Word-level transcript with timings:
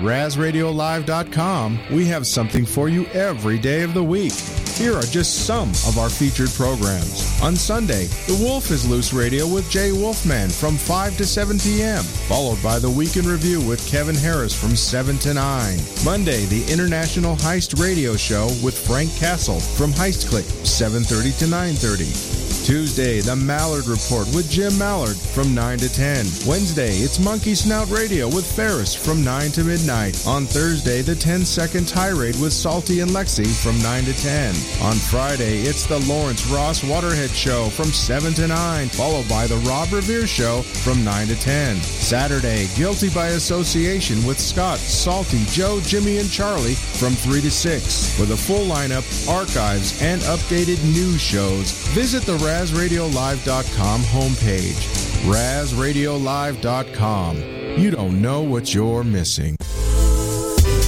RazRadioLive.com, 0.00 1.78
we 1.92 2.06
have 2.06 2.26
something 2.26 2.64
for 2.64 2.88
you 2.88 3.04
every 3.06 3.58
day 3.58 3.82
of 3.82 3.94
the 3.94 4.02
week. 4.02 4.32
Here 4.32 4.94
are 4.94 5.02
just 5.02 5.46
some 5.46 5.68
of 5.86 5.98
our 5.98 6.08
featured 6.08 6.48
programs. 6.50 7.38
On 7.42 7.54
Sunday, 7.54 8.06
The 8.26 8.40
Wolf 8.42 8.70
is 8.70 8.88
Loose 8.88 9.12
Radio 9.12 9.46
with 9.46 9.68
Jay 9.70 9.92
Wolfman 9.92 10.48
from 10.48 10.76
5 10.76 11.18
to 11.18 11.26
7 11.26 11.58
p.m., 11.58 12.02
followed 12.02 12.62
by 12.62 12.78
The 12.78 12.88
Week 12.88 13.16
in 13.16 13.26
Review 13.26 13.60
with 13.60 13.86
Kevin 13.86 14.14
Harris 14.16 14.58
from 14.58 14.74
7 14.74 15.18
to 15.18 15.34
9. 15.34 15.78
Monday, 16.02 16.46
The 16.46 16.64
International 16.72 17.36
Heist 17.36 17.78
Radio 17.78 18.16
Show 18.16 18.46
with 18.64 18.78
Frank 18.78 19.14
Castle 19.16 19.60
from 19.60 19.92
Heist 19.92 20.30
Click, 20.30 20.46
7.30 20.46 21.38
to 21.40 21.44
9.30. 21.44 22.39
Tuesday, 22.64 23.20
The 23.20 23.34
Mallard 23.34 23.86
Report 23.86 24.26
with 24.34 24.50
Jim 24.50 24.76
Mallard 24.78 25.16
from 25.16 25.54
9 25.54 25.78
to 25.78 25.92
10. 25.92 26.26
Wednesday, 26.46 26.96
it's 26.98 27.18
Monkey 27.18 27.54
Snout 27.54 27.88
Radio 27.90 28.26
with 28.28 28.44
Ferris 28.46 28.94
from 28.94 29.24
9 29.24 29.50
to 29.52 29.64
midnight. 29.64 30.26
On 30.26 30.46
Thursday, 30.46 31.02
The 31.02 31.14
10 31.14 31.44
Second 31.44 31.88
Tirade 31.88 32.38
with 32.40 32.52
Salty 32.52 33.00
and 33.00 33.10
Lexi 33.10 33.46
from 33.46 33.80
9 33.82 34.04
to 34.04 34.12
10. 34.12 34.54
On 34.82 34.94
Friday, 34.94 35.62
it's 35.62 35.86
The 35.86 36.00
Lawrence 36.00 36.46
Ross 36.46 36.82
Waterhead 36.82 37.34
Show 37.34 37.70
from 37.70 37.86
7 37.86 38.34
to 38.34 38.48
9, 38.48 38.88
followed 38.90 39.28
by 39.28 39.46
The 39.46 39.56
Rob 39.68 39.92
Revere 39.92 40.26
Show 40.26 40.62
from 40.62 41.02
9 41.04 41.28
to 41.28 41.36
10. 41.40 41.76
Saturday, 41.76 42.68
Guilty 42.76 43.10
by 43.10 43.28
Association 43.28 44.24
with 44.26 44.38
Scott, 44.38 44.78
Salty, 44.78 45.44
Joe, 45.46 45.80
Jimmy, 45.80 46.18
and 46.18 46.30
Charlie 46.30 46.74
from 46.74 47.14
3 47.14 47.40
to 47.40 47.50
6. 47.50 48.18
With 48.18 48.32
a 48.32 48.36
full 48.36 48.66
lineup, 48.66 49.04
archives, 49.28 50.00
and 50.02 50.20
updated 50.22 50.82
news 50.84 51.20
shows, 51.20 51.72
visit 51.88 52.22
the 52.24 52.36
RazRadioLive.com 52.50 54.02
homepage. 54.02 54.82
RazRadioLive.com. 55.22 57.36
You 57.78 57.92
don't 57.92 58.20
know 58.20 58.42
what 58.42 58.74
you're 58.74 59.04
missing. 59.04 59.54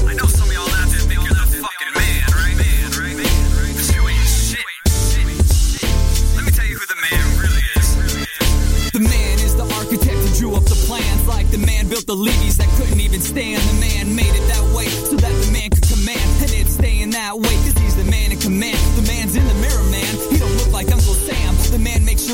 I 0.08 0.14
know 0.14 0.26
some 0.26 0.48
of 0.48 0.52
y'all 0.52 0.68
out 0.68 0.88
there 0.88 0.98
think 0.98 1.22
you're 1.22 1.30
a 1.30 1.46
fucking 1.46 1.92
man, 1.94 2.24
right? 2.34 2.56
Man, 2.56 2.90
right? 2.90 3.14
Doing 3.94 4.16
shit. 4.26 4.58
Let 6.34 6.44
me 6.44 6.50
tell 6.50 6.66
you 6.66 6.78
who 6.78 6.84
the 6.84 6.96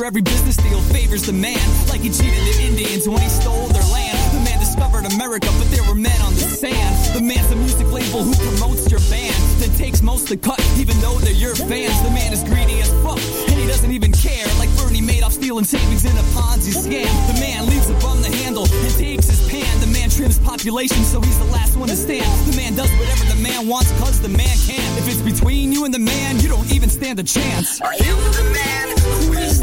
every 0.08 0.22
business 0.22 0.56
deal 0.56 0.80
favors 0.88 1.20
the 1.26 1.32
man. 1.34 1.60
Like 1.86 2.00
he 2.00 2.08
cheated 2.08 2.40
the 2.40 2.64
Indians 2.64 3.06
when 3.06 3.20
he 3.20 3.28
stole 3.28 3.68
their 3.76 3.84
land. 3.92 4.16
The 4.32 4.40
man 4.40 4.58
discovered 4.58 5.04
America, 5.04 5.52
but 5.60 5.68
there 5.68 5.84
were 5.84 5.94
men 5.94 6.16
on 6.24 6.32
the 6.32 6.48
sand. 6.48 6.96
The 7.12 7.20
man's 7.20 7.46
the 7.52 7.56
music 7.56 7.92
label 7.92 8.24
who 8.24 8.32
promotes 8.32 8.90
your 8.90 9.04
band. 9.12 9.36
Then 9.60 9.68
takes 9.76 10.00
most 10.00 10.32
of 10.32 10.40
the 10.40 10.40
cut, 10.40 10.56
even 10.80 10.96
though 11.04 11.20
they're 11.20 11.36
your 11.36 11.54
fans. 11.54 12.00
The 12.00 12.08
man 12.08 12.32
is 12.32 12.42
greedy 12.42 12.80
as 12.80 12.88
fuck, 13.04 13.20
and 13.52 13.60
he 13.60 13.66
doesn't 13.68 13.92
even 13.92 14.12
care. 14.12 14.48
Like 14.56 14.72
Bernie 14.80 15.04
Madoff 15.04 15.32
stealing 15.36 15.68
savings 15.68 16.06
in 16.08 16.16
a 16.16 16.24
Ponzi 16.32 16.72
scam. 16.72 17.12
The 17.28 17.36
man 17.36 17.68
leaves 17.68 17.90
a 17.90 17.96
bum 18.00 18.22
the 18.24 18.32
handle 18.32 18.64
and 18.64 18.94
takes 18.96 19.28
his 19.28 19.44
pan. 19.52 19.68
The 19.84 19.92
man 19.92 20.08
trims 20.08 20.38
population, 20.38 21.04
so 21.04 21.20
he's 21.20 21.38
the 21.38 21.52
last 21.52 21.76
one 21.76 21.90
to 21.92 21.96
stand. 21.96 22.24
The 22.48 22.56
man 22.56 22.72
does 22.74 22.90
whatever 22.96 23.24
the 23.28 23.40
man 23.44 23.68
wants, 23.68 23.92
cause 24.00 24.22
the 24.22 24.32
man 24.32 24.56
can. 24.64 24.88
If 24.96 25.04
it's 25.04 25.20
between 25.20 25.70
you 25.70 25.84
and 25.84 25.92
the 25.92 26.00
man, 26.00 26.40
you 26.40 26.48
don't 26.48 26.72
even 26.72 26.88
stand 26.88 27.20
a 27.20 27.24
chance. 27.24 27.82
Are 27.82 27.92
you 27.92 28.16
the 28.32 28.44
man? 28.56 28.88
Who 29.08 29.32
is 29.34 29.57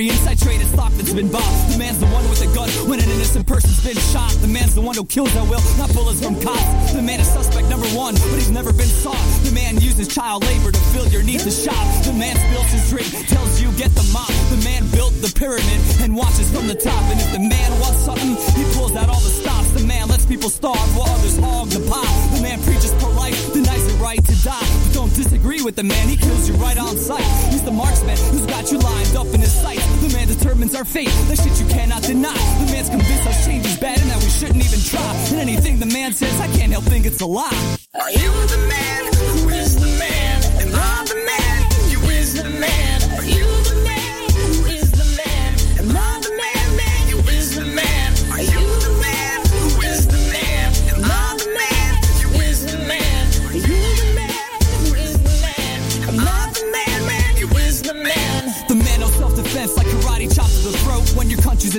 every 0.00 0.16
inside 0.16 0.38
traded 0.38 0.66
stock 0.66 0.90
that's 0.92 1.12
been 1.12 1.28
bought. 1.28 1.52
The 1.68 1.76
man's 1.76 1.98
the 1.98 2.06
one 2.06 2.24
with 2.30 2.40
a 2.40 2.48
gun 2.54 2.68
when 2.88 3.00
an 3.00 3.08
innocent 3.10 3.46
person's 3.46 3.84
been 3.84 4.00
shot. 4.08 4.32
The 4.40 4.48
man's 4.48 4.74
the 4.74 4.80
one 4.80 4.96
who 4.96 5.04
kills 5.04 5.28
at 5.36 5.44
will, 5.44 5.60
not 5.76 5.92
bullets 5.92 6.24
from 6.24 6.40
cops. 6.40 6.92
The 6.92 7.02
man 7.02 7.20
is 7.20 7.28
suspect 7.28 7.68
number 7.68 7.86
one, 7.88 8.14
but 8.14 8.40
he's 8.40 8.50
never 8.50 8.72
been 8.72 8.88
sought. 8.88 9.20
The 9.44 9.52
man 9.52 9.78
uses 9.80 10.08
child 10.08 10.44
labor 10.44 10.72
to 10.72 10.80
fill 10.96 11.06
your 11.08 11.22
need 11.22 11.40
to 11.40 11.50
shop. 11.50 11.84
The 12.04 12.14
man 12.14 12.32
spills 12.32 12.70
his 12.72 12.88
drink, 12.88 13.12
tells 13.28 13.60
you 13.60 13.68
get 13.76 13.92
the 13.92 14.06
mop. 14.12 14.32
The 14.48 14.60
man 14.64 14.88
built 14.88 15.12
the 15.20 15.32
pyramid 15.36 15.80
and 16.00 16.16
watches 16.16 16.48
from 16.48 16.66
the 16.66 16.76
top. 16.76 17.02
And 17.12 17.20
if 17.20 17.30
the 17.32 17.44
man 17.44 17.70
wants 17.80 18.00
something, 18.00 18.40
he 18.56 18.64
pulls 18.72 18.96
out 18.96 19.08
all 19.12 19.20
the 19.20 19.34
stops. 19.42 19.68
The 19.76 19.84
man 19.84 20.08
lets 20.08 20.24
people 20.24 20.48
starve 20.48 20.80
while 20.96 21.10
others 21.12 21.36
hog 21.36 21.68
the 21.68 21.84
pot. 21.92 22.08
The 22.32 22.40
man 22.40 22.56
preaches 22.62 22.80
denies 23.00 23.52
the 23.52 23.69
right 24.00 24.24
to 24.24 24.34
die. 24.42 24.66
But 24.84 24.94
don't 24.94 25.14
disagree 25.14 25.62
with 25.62 25.76
the 25.76 25.84
man, 25.84 26.08
he 26.08 26.16
kills 26.16 26.48
you 26.48 26.54
right 26.56 26.78
on 26.78 26.96
sight. 26.96 27.24
He's 27.52 27.62
the 27.62 27.70
marksman 27.70 28.16
who's 28.32 28.46
got 28.46 28.72
you 28.72 28.78
lined 28.78 29.16
up 29.16 29.26
in 29.34 29.40
his 29.40 29.52
sight. 29.52 29.78
The 30.00 30.08
man 30.16 30.26
determines 30.28 30.74
our 30.74 30.84
fate, 30.84 31.12
the 31.28 31.36
shit 31.36 31.60
you 31.60 31.66
cannot 31.68 32.02
deny. 32.02 32.34
The 32.64 32.72
man's 32.72 32.88
convinced 32.88 33.26
us 33.26 33.46
change 33.46 33.66
is 33.66 33.78
bad 33.78 34.00
and 34.00 34.10
that 34.10 34.18
we 34.18 34.30
shouldn't 34.30 34.64
even 34.64 34.80
try. 34.80 35.14
And 35.30 35.40
anything 35.40 35.78
the 35.78 35.86
man 35.86 36.12
says, 36.12 36.40
I 36.40 36.48
can't 36.56 36.72
help 36.72 36.84
think 36.84 37.06
it's 37.06 37.20
a 37.20 37.26
lie. 37.26 37.76
Are 37.94 38.10
you 38.10 38.32
the 38.48 38.66
man? 38.68 39.04
Who 39.14 39.48
is 39.50 39.76
the 39.76 39.90
man? 39.98 40.42
Am 40.62 40.74
I 40.74 41.04
the 41.06 41.20
man? 41.30 41.90
You 41.90 42.00
is 42.10 42.34
the 42.42 42.48
man. 42.48 43.18
Are 43.18 43.24
you 43.24 43.46
the 43.68 43.82
man? 43.84 43.99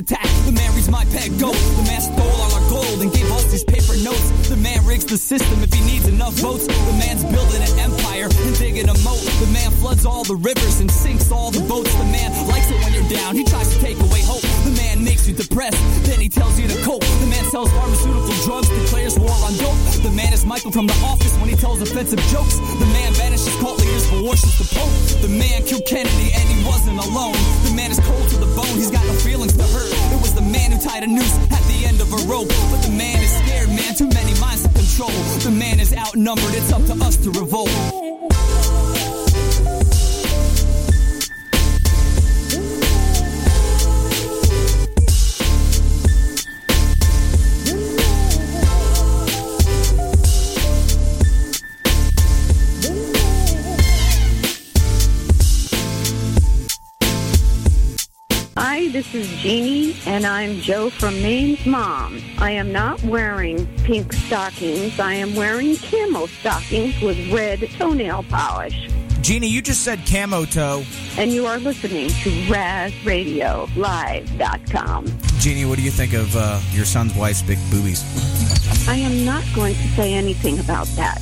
Attacked. 0.01 0.33
The 0.45 0.51
man 0.51 0.73
reads 0.75 0.89
my 0.89 1.05
pet 1.13 1.29
goat. 1.37 1.55
The 1.77 1.85
man 1.85 2.01
stole 2.01 2.35
all 2.41 2.51
our 2.57 2.65
gold 2.69 2.99
and 3.01 3.13
gave 3.13 3.29
us 3.31 3.45
these 3.53 3.63
paper 3.63 3.95
notes. 4.01 4.49
The 4.49 4.57
man 4.57 4.83
rigs 4.85 5.05
the 5.05 5.17
system 5.17 5.61
if 5.61 5.71
he 5.71 5.81
needs 5.85 6.07
enough 6.07 6.33
votes. 6.41 6.65
The 6.65 6.97
man's 6.97 7.23
building 7.23 7.61
an 7.61 7.73
empire 7.79 8.27
and 8.27 8.53
digging 8.57 8.89
a 8.89 8.97
moat. 9.05 9.21
The 9.39 9.49
man 9.53 9.71
floods 9.79 10.05
all 10.05 10.23
the 10.23 10.35
rivers 10.35 10.81
and 10.81 10.89
sinks 10.89 11.31
all 11.31 11.51
the 11.51 11.61
boats. 11.69 11.93
The 11.93 12.09
man 12.09 12.29
likes 12.49 12.69
it 12.73 12.77
when 12.81 12.93
you're 12.93 13.09
down. 13.09 13.35
He 13.35 13.45
tries 13.45 13.69
to 13.73 13.79
take 13.79 13.99
away 14.01 14.21
hope. 14.25 14.41
The 14.65 14.75
man 14.75 15.03
makes 15.03 15.27
you 15.27 15.33
depressed, 15.33 15.79
then 16.05 16.19
he 16.19 16.29
tells 16.29 16.59
you 16.59 16.67
to 16.67 16.77
cope. 16.83 17.05
The 17.21 17.29
man 17.29 17.45
sells 17.53 17.69
pharmaceutical 17.71 18.35
drugs, 18.45 18.60
Michael 20.51 20.71
from 20.71 20.85
the 20.85 20.99
office 21.07 21.31
when 21.39 21.47
he 21.47 21.55
tells 21.55 21.79
offensive 21.79 22.19
jokes. 22.27 22.59
The 22.59 22.89
man 22.91 23.13
vanishes 23.13 23.55
cult 23.63 23.79
leaders 23.79 24.03
worships 24.19 24.59
the 24.59 24.67
Pope. 24.75 24.91
The 25.23 25.31
man 25.31 25.63
killed 25.63 25.85
Kennedy 25.87 26.27
and 26.35 26.43
he 26.43 26.59
wasn't 26.67 26.99
alone. 26.99 27.39
The 27.63 27.71
man 27.71 27.89
is 27.89 28.01
cold 28.03 28.27
to 28.27 28.35
the 28.35 28.51
bone, 28.51 28.75
he's 28.75 28.91
got 28.91 28.99
no 29.07 29.13
feelings 29.23 29.55
to 29.55 29.63
hurt. 29.63 29.87
It 30.11 30.19
was 30.19 30.35
the 30.35 30.43
man 30.43 30.73
who 30.73 30.77
tied 30.83 31.03
a 31.03 31.07
noose 31.07 31.37
at 31.55 31.63
the 31.71 31.87
end 31.87 32.01
of 32.01 32.11
a 32.11 32.19
rope. 32.27 32.51
But 32.67 32.83
the 32.83 32.91
man 32.91 33.23
is 33.23 33.31
scared, 33.31 33.69
man, 33.69 33.95
too 33.95 34.11
many 34.11 34.37
minds 34.43 34.67
to 34.67 34.69
control. 34.75 35.15
The 35.39 35.55
man 35.55 35.79
is 35.79 35.95
outnumbered, 35.95 36.51
it's 36.51 36.73
up 36.73 36.83
to 36.83 36.99
us 36.99 37.15
to 37.23 37.31
revolt. 37.31 37.71
This 58.91 59.15
is 59.15 59.27
Jeannie, 59.37 59.95
and 60.05 60.25
I'm 60.25 60.59
Joe 60.59 60.89
from 60.89 61.21
Maine's 61.21 61.65
mom. 61.65 62.21
I 62.37 62.51
am 62.51 62.73
not 62.73 63.01
wearing 63.03 63.65
pink 63.83 64.11
stockings. 64.11 64.99
I 64.99 65.13
am 65.13 65.33
wearing 65.33 65.77
camo 65.77 66.25
stockings 66.25 67.01
with 67.01 67.31
red 67.31 67.61
toenail 67.77 68.23
polish. 68.23 68.89
Jeannie, 69.21 69.47
you 69.47 69.61
just 69.61 69.85
said 69.85 70.05
camo 70.05 70.43
toe. 70.45 70.83
And 71.17 71.31
you 71.31 71.45
are 71.45 71.59
listening 71.59 72.09
to 72.09 72.29
RazRadioLive.com. 72.51 75.05
Jeannie, 75.39 75.63
what 75.65 75.77
do 75.77 75.83
you 75.83 75.91
think 75.91 76.13
of 76.13 76.35
uh, 76.35 76.59
your 76.71 76.85
son's 76.85 77.15
wife's 77.15 77.41
big 77.41 77.59
boobies? 77.69 78.03
I 78.89 78.95
am 78.95 79.23
not 79.23 79.45
going 79.55 79.75
to 79.75 79.87
say 79.89 80.13
anything 80.13 80.59
about 80.59 80.87
that. 80.97 81.21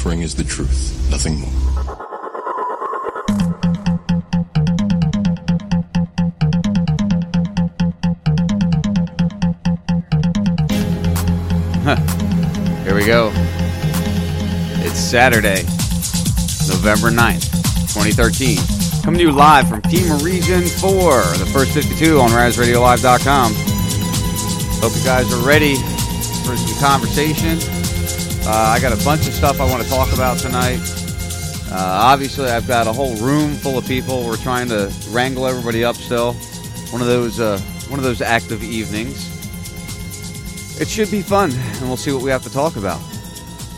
Offering 0.00 0.22
is 0.22 0.34
the 0.34 0.42
truth, 0.42 1.10
nothing 1.10 1.38
more. 1.38 1.50
Here 12.82 12.94
we 12.94 13.04
go. 13.04 13.30
It's 14.82 14.98
Saturday, 14.98 15.64
November 16.66 17.10
9th, 17.10 17.50
2013. 17.92 18.56
Coming 19.02 19.18
to 19.18 19.24
you 19.26 19.32
live 19.32 19.68
from 19.68 19.82
FEMA 19.82 20.24
Region 20.24 20.62
4, 20.62 21.20
the 21.36 21.50
first 21.52 21.72
52 21.72 22.18
on 22.20 22.30
RazRadioLive.com. 22.30 23.52
Hope 24.80 24.96
you 24.96 25.04
guys 25.04 25.30
are 25.30 25.46
ready 25.46 25.74
for 25.74 26.56
some 26.56 26.80
conversation. 26.80 27.60
Uh, 28.52 28.74
I 28.74 28.80
got 28.80 28.92
a 28.92 29.04
bunch 29.04 29.28
of 29.28 29.32
stuff 29.32 29.60
I 29.60 29.70
want 29.70 29.80
to 29.80 29.88
talk 29.88 30.12
about 30.12 30.36
tonight. 30.38 30.80
Uh, 31.70 31.76
obviously, 31.76 32.50
I've 32.50 32.66
got 32.66 32.88
a 32.88 32.92
whole 32.92 33.14
room 33.18 33.54
full 33.54 33.78
of 33.78 33.86
people. 33.86 34.24
We're 34.26 34.36
trying 34.38 34.66
to 34.70 34.92
wrangle 35.10 35.46
everybody 35.46 35.84
up 35.84 35.94
still. 35.94 36.32
One 36.90 37.00
of 37.00 37.06
those, 37.06 37.38
uh, 37.38 37.60
one 37.86 38.00
of 38.00 38.04
those 38.04 38.20
active 38.20 38.64
evenings. 38.64 39.28
It 40.80 40.88
should 40.88 41.12
be 41.12 41.22
fun, 41.22 41.52
and 41.52 41.82
we'll 41.82 41.96
see 41.96 42.10
what 42.10 42.24
we 42.24 42.30
have 42.30 42.42
to 42.42 42.52
talk 42.52 42.74
about. 42.74 43.00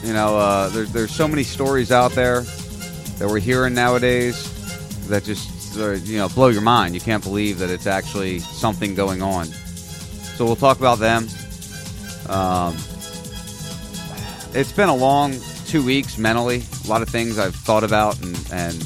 You 0.03 0.15
know, 0.15 0.39
uh, 0.39 0.71
there, 0.71 0.87
there's 0.87 1.15
so 1.15 1.29
many 1.29 1.45
stories 1.45 1.93
out 1.93 2.13
there 2.13 2.41
that 2.41 3.29
we're 3.29 3.41
hearing 3.41 3.75
nowadays 3.75 4.49
that 5.09 5.23
just 5.23 5.77
uh, 5.77 5.91
you 5.91 6.17
know 6.17 6.31
blow 6.31 6.49
your 6.49 6.63
mind. 6.63 6.95
You 6.95 7.03
can't 7.03 7.23
believe 7.23 7.59
that 7.59 7.69
it's 7.69 7.87
actually 7.87 8.39
something 8.39 8.95
going 8.95 9.21
on. 9.21 9.45
So 9.45 10.47
we'll 10.47 10.57
talk 10.57 10.79
about 10.79 10.99
them. 10.99 11.29
Um, 12.27 12.75
it's 14.55 14.73
been 14.73 14.89
a 14.89 14.97
long 14.97 15.35
two 15.67 15.85
weeks 15.85 16.19
mentally. 16.19 16.63
A 16.85 16.89
lot 16.89 17.03
of 17.03 17.09
things 17.09 17.39
I've 17.39 17.55
thought 17.55 17.85
about 17.85 18.21
and, 18.23 18.37
and 18.53 18.77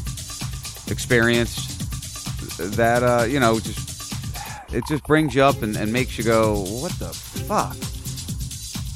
experienced 0.89 1.73
that 2.77 3.03
uh, 3.03 3.25
you 3.25 3.41
know 3.41 3.59
just 3.59 3.87
it 4.73 4.85
just 4.87 5.05
brings 5.05 5.35
you 5.35 5.43
up 5.43 5.63
and, 5.63 5.77
and 5.77 5.93
makes 5.93 6.19
you 6.19 6.25
go, 6.25 6.65
"What 6.81 6.93
the 6.99 7.09
fuck?" 7.09 7.77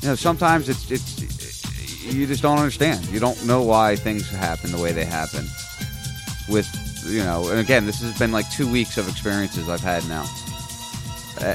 You 0.03 0.09
know, 0.09 0.15
sometimes 0.15 0.69
it's 0.69 0.91
it's 0.91 1.21
you 2.04 2.26
just 2.26 2.43
don't 2.43 2.59
understand. 2.59 3.06
You 3.06 3.21
don't 3.21 3.45
know 3.47 3.63
why 3.63 3.97
things 3.97 4.28
happen 4.30 4.73
the 4.73 4.80
way 4.80 4.93
they 4.93 5.04
happen. 5.04 5.47
With 6.49 6.69
you 7.06 7.23
know, 7.23 7.49
and 7.50 7.59
again, 7.59 7.87
this 7.87 8.00
has 8.00 8.19
been 8.19 8.33
like 8.33 8.50
two 8.50 8.71
weeks 8.71 8.99
of 8.99 9.09
experiences 9.09 9.69
I've 9.69 9.80
had 9.80 10.06
now, 10.09 10.26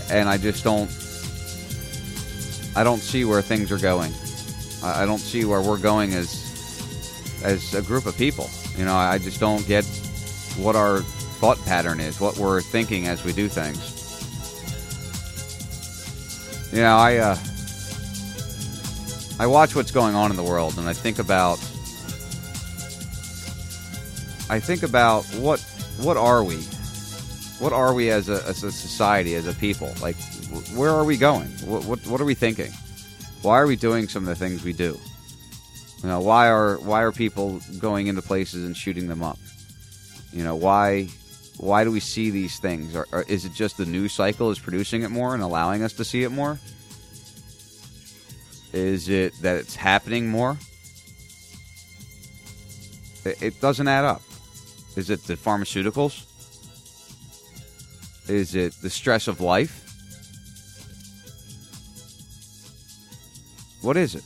and 0.09 0.29
I 0.29 0.37
just 0.37 0.63
don't. 0.63 0.89
I 2.77 2.83
don't 2.83 2.99
see 2.99 3.23
where 3.23 3.41
things 3.41 3.71
are 3.71 3.77
going. 3.77 4.11
I 4.85 5.05
don't 5.05 5.19
see 5.19 5.45
where 5.45 5.61
we're 5.61 5.79
going 5.79 6.13
as 6.13 6.45
as 7.43 7.73
a 7.73 7.81
group 7.81 8.05
of 8.05 8.17
people. 8.17 8.49
You 8.77 8.85
know, 8.85 8.95
I 8.95 9.17
just 9.17 9.39
don't 9.39 9.65
get 9.67 9.85
what 10.57 10.75
our 10.75 11.01
thought 11.39 11.63
pattern 11.65 11.99
is, 11.99 12.19
what 12.19 12.37
we're 12.37 12.61
thinking 12.61 13.07
as 13.07 13.23
we 13.23 13.33
do 13.33 13.47
things. 13.47 13.91
You 16.71 16.81
know, 16.81 16.97
I 16.97 17.17
uh, 17.17 17.37
I 19.39 19.47
watch 19.47 19.75
what's 19.75 19.91
going 19.91 20.15
on 20.15 20.31
in 20.31 20.37
the 20.37 20.43
world, 20.43 20.77
and 20.77 20.87
I 20.87 20.93
think 20.93 21.19
about 21.19 21.57
I 24.49 24.59
think 24.59 24.83
about 24.83 25.23
what 25.35 25.59
what 26.01 26.17
are 26.17 26.43
we? 26.43 26.57
What 27.59 27.71
are 27.71 27.93
we 27.93 28.11
as 28.11 28.27
a, 28.27 28.43
as 28.45 28.63
a 28.63 28.71
society, 28.71 29.35
as 29.35 29.47
a 29.47 29.53
people? 29.53 29.93
Like, 30.01 30.17
where 30.75 30.91
are 30.91 31.05
we 31.05 31.17
going? 31.17 31.47
What, 31.65 31.85
what 31.85 32.07
what 32.07 32.21
are 32.21 32.25
we 32.25 32.35
thinking? 32.35 32.71
Why 33.45 33.59
are 33.59 33.67
we 33.67 33.75
doing 33.75 34.07
some 34.07 34.23
of 34.23 34.27
the 34.27 34.35
things 34.35 34.63
we 34.63 34.73
do? 34.73 34.99
You 36.01 36.09
know, 36.09 36.19
why 36.19 36.49
are 36.49 36.77
why 36.77 37.03
are 37.03 37.11
people 37.11 37.61
going 37.77 38.07
into 38.07 38.23
places 38.23 38.65
and 38.65 38.75
shooting 38.75 39.07
them 39.07 39.21
up? 39.21 39.37
You 40.33 40.43
know, 40.43 40.55
why 40.55 41.09
why 41.57 41.83
do 41.83 41.91
we 41.91 41.99
see 41.99 42.31
these 42.31 42.57
things? 42.57 42.95
Or, 42.95 43.05
or 43.11 43.21
is 43.27 43.45
it 43.45 43.53
just 43.53 43.77
the 43.77 43.85
news 43.85 44.13
cycle 44.13 44.49
is 44.49 44.57
producing 44.57 45.03
it 45.03 45.11
more 45.11 45.35
and 45.35 45.43
allowing 45.43 45.83
us 45.83 45.93
to 45.93 46.03
see 46.03 46.23
it 46.23 46.31
more? 46.31 46.59
Is 48.73 49.09
it 49.09 49.39
that 49.43 49.57
it's 49.57 49.75
happening 49.75 50.27
more? 50.27 50.57
It, 53.25 53.43
it 53.43 53.61
doesn't 53.61 53.87
add 53.87 54.05
up. 54.05 54.23
Is 54.95 55.11
it 55.11 55.23
the 55.25 55.35
pharmaceuticals? 55.35 56.25
Is 58.27 58.55
it 58.55 58.73
the 58.81 58.89
stress 58.89 59.27
of 59.27 59.39
life? 59.39 59.84
What 63.85 63.97
is 63.97 64.15
it? 64.15 64.23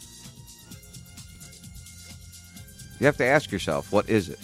You 2.97 3.07
have 3.07 3.17
to 3.17 3.25
ask 3.25 3.51
yourself, 3.51 3.91
what 3.91 4.07
is 4.07 4.29
it? 4.29 4.39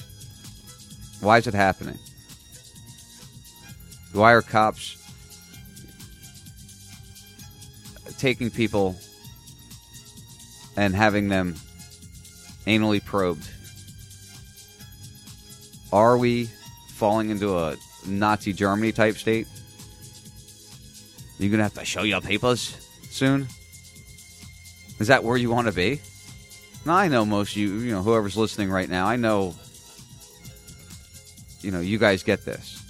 Why 1.21 1.37
is 1.37 1.47
it 1.47 1.53
happening? 1.53 1.97
Why 4.11 4.33
are 4.33 4.41
cops 4.41 4.97
taking 8.17 8.49
people 8.49 8.97
and 10.75 10.93
having 10.93 11.29
them 11.29 11.55
anally 12.67 13.03
probed? 13.03 13.49
Are 15.93 16.17
we 16.17 16.49
falling 16.89 17.29
into 17.29 17.57
a 17.57 17.77
Nazi 18.05 18.51
Germany 18.51 18.91
type 18.91 19.15
state? 19.15 19.47
You're 21.39 21.51
going 21.51 21.59
to 21.59 21.63
have 21.63 21.73
to 21.75 21.85
show 21.85 22.03
your 22.03 22.19
papers 22.19 22.75
soon? 23.09 23.47
Is 24.99 25.07
that 25.07 25.23
where 25.23 25.37
you 25.37 25.49
want 25.49 25.67
to 25.67 25.73
be? 25.73 26.01
Now, 26.85 26.95
I 26.95 27.07
know 27.07 27.25
most 27.25 27.55
you, 27.55 27.73
you 27.79 27.91
know, 27.91 28.01
whoever's 28.01 28.37
listening 28.37 28.69
right 28.69 28.87
now, 28.87 29.07
I 29.07 29.15
know, 29.15 29.55
you 31.61 31.71
know, 31.71 31.79
you 31.79 31.97
guys 31.97 32.23
get 32.23 32.45
this. 32.45 32.81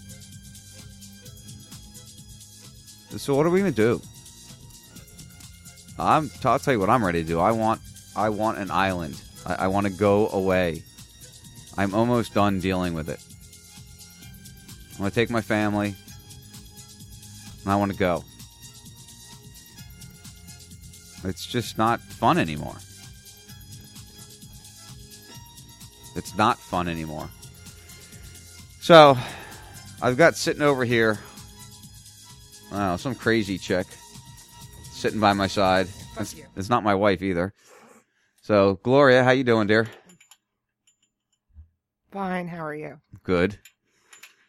So 3.18 3.34
what 3.34 3.46
are 3.46 3.50
we 3.50 3.62
to 3.62 3.72
do? 3.72 4.02
I'm, 5.98 6.30
I'll 6.44 6.60
tell 6.60 6.74
you 6.74 6.80
what 6.80 6.89
I'm 6.89 7.04
ready 7.04 7.24
to 7.24 7.28
do. 7.28 7.39
I 7.39 7.52
want, 7.52 7.80
I 8.15 8.28
want 8.30 8.58
an 8.58 8.70
island. 8.70 9.20
I, 9.46 9.56
I 9.56 9.68
want 9.68 9.88
to 9.88 9.94
go 9.94 10.28
away. 10.30 10.84
I'm 11.78 11.94
almost 11.94 12.34
done 12.34 12.60
dealing 12.60 12.94
with 12.94 13.10
it. 13.10 13.20
I 14.98 15.02
want 15.02 15.13
to 15.13 15.20
take 15.20 15.30
my 15.30 15.41
family, 15.41 15.96
and 17.63 17.72
I 17.72 17.78
want 17.78 17.94
to 17.94 17.98
go. 17.98 18.24
It's 21.26 21.46
just 21.46 21.78
not 21.78 22.00
fun 22.02 22.38
anymore. 22.38 22.76
It's 26.16 26.36
not 26.38 26.58
fun 26.58 26.88
anymore. 26.88 27.30
So, 28.80 29.18
I've 30.02 30.18
got 30.18 30.36
sitting 30.36 30.62
over 30.62 30.86
here, 30.86 31.20
I 32.72 32.96
some 32.96 33.16
crazy 33.16 33.58
chick 33.58 33.88
sitting 34.92 35.20
by 35.20 35.34
my 35.34 35.48
side. 35.48 35.88
It's, 36.20 36.36
it's 36.56 36.70
not 36.70 36.84
my 36.84 36.96
wife 36.96 37.22
either. 37.22 37.54
So, 38.42 38.80
Gloria, 38.84 39.24
how 39.24 39.32
you 39.32 39.44
doing, 39.44 39.68
dear? 39.68 39.88
Fine. 42.12 42.48
How 42.48 42.66
are 42.66 42.76
you? 42.76 43.00
Good. 43.24 43.60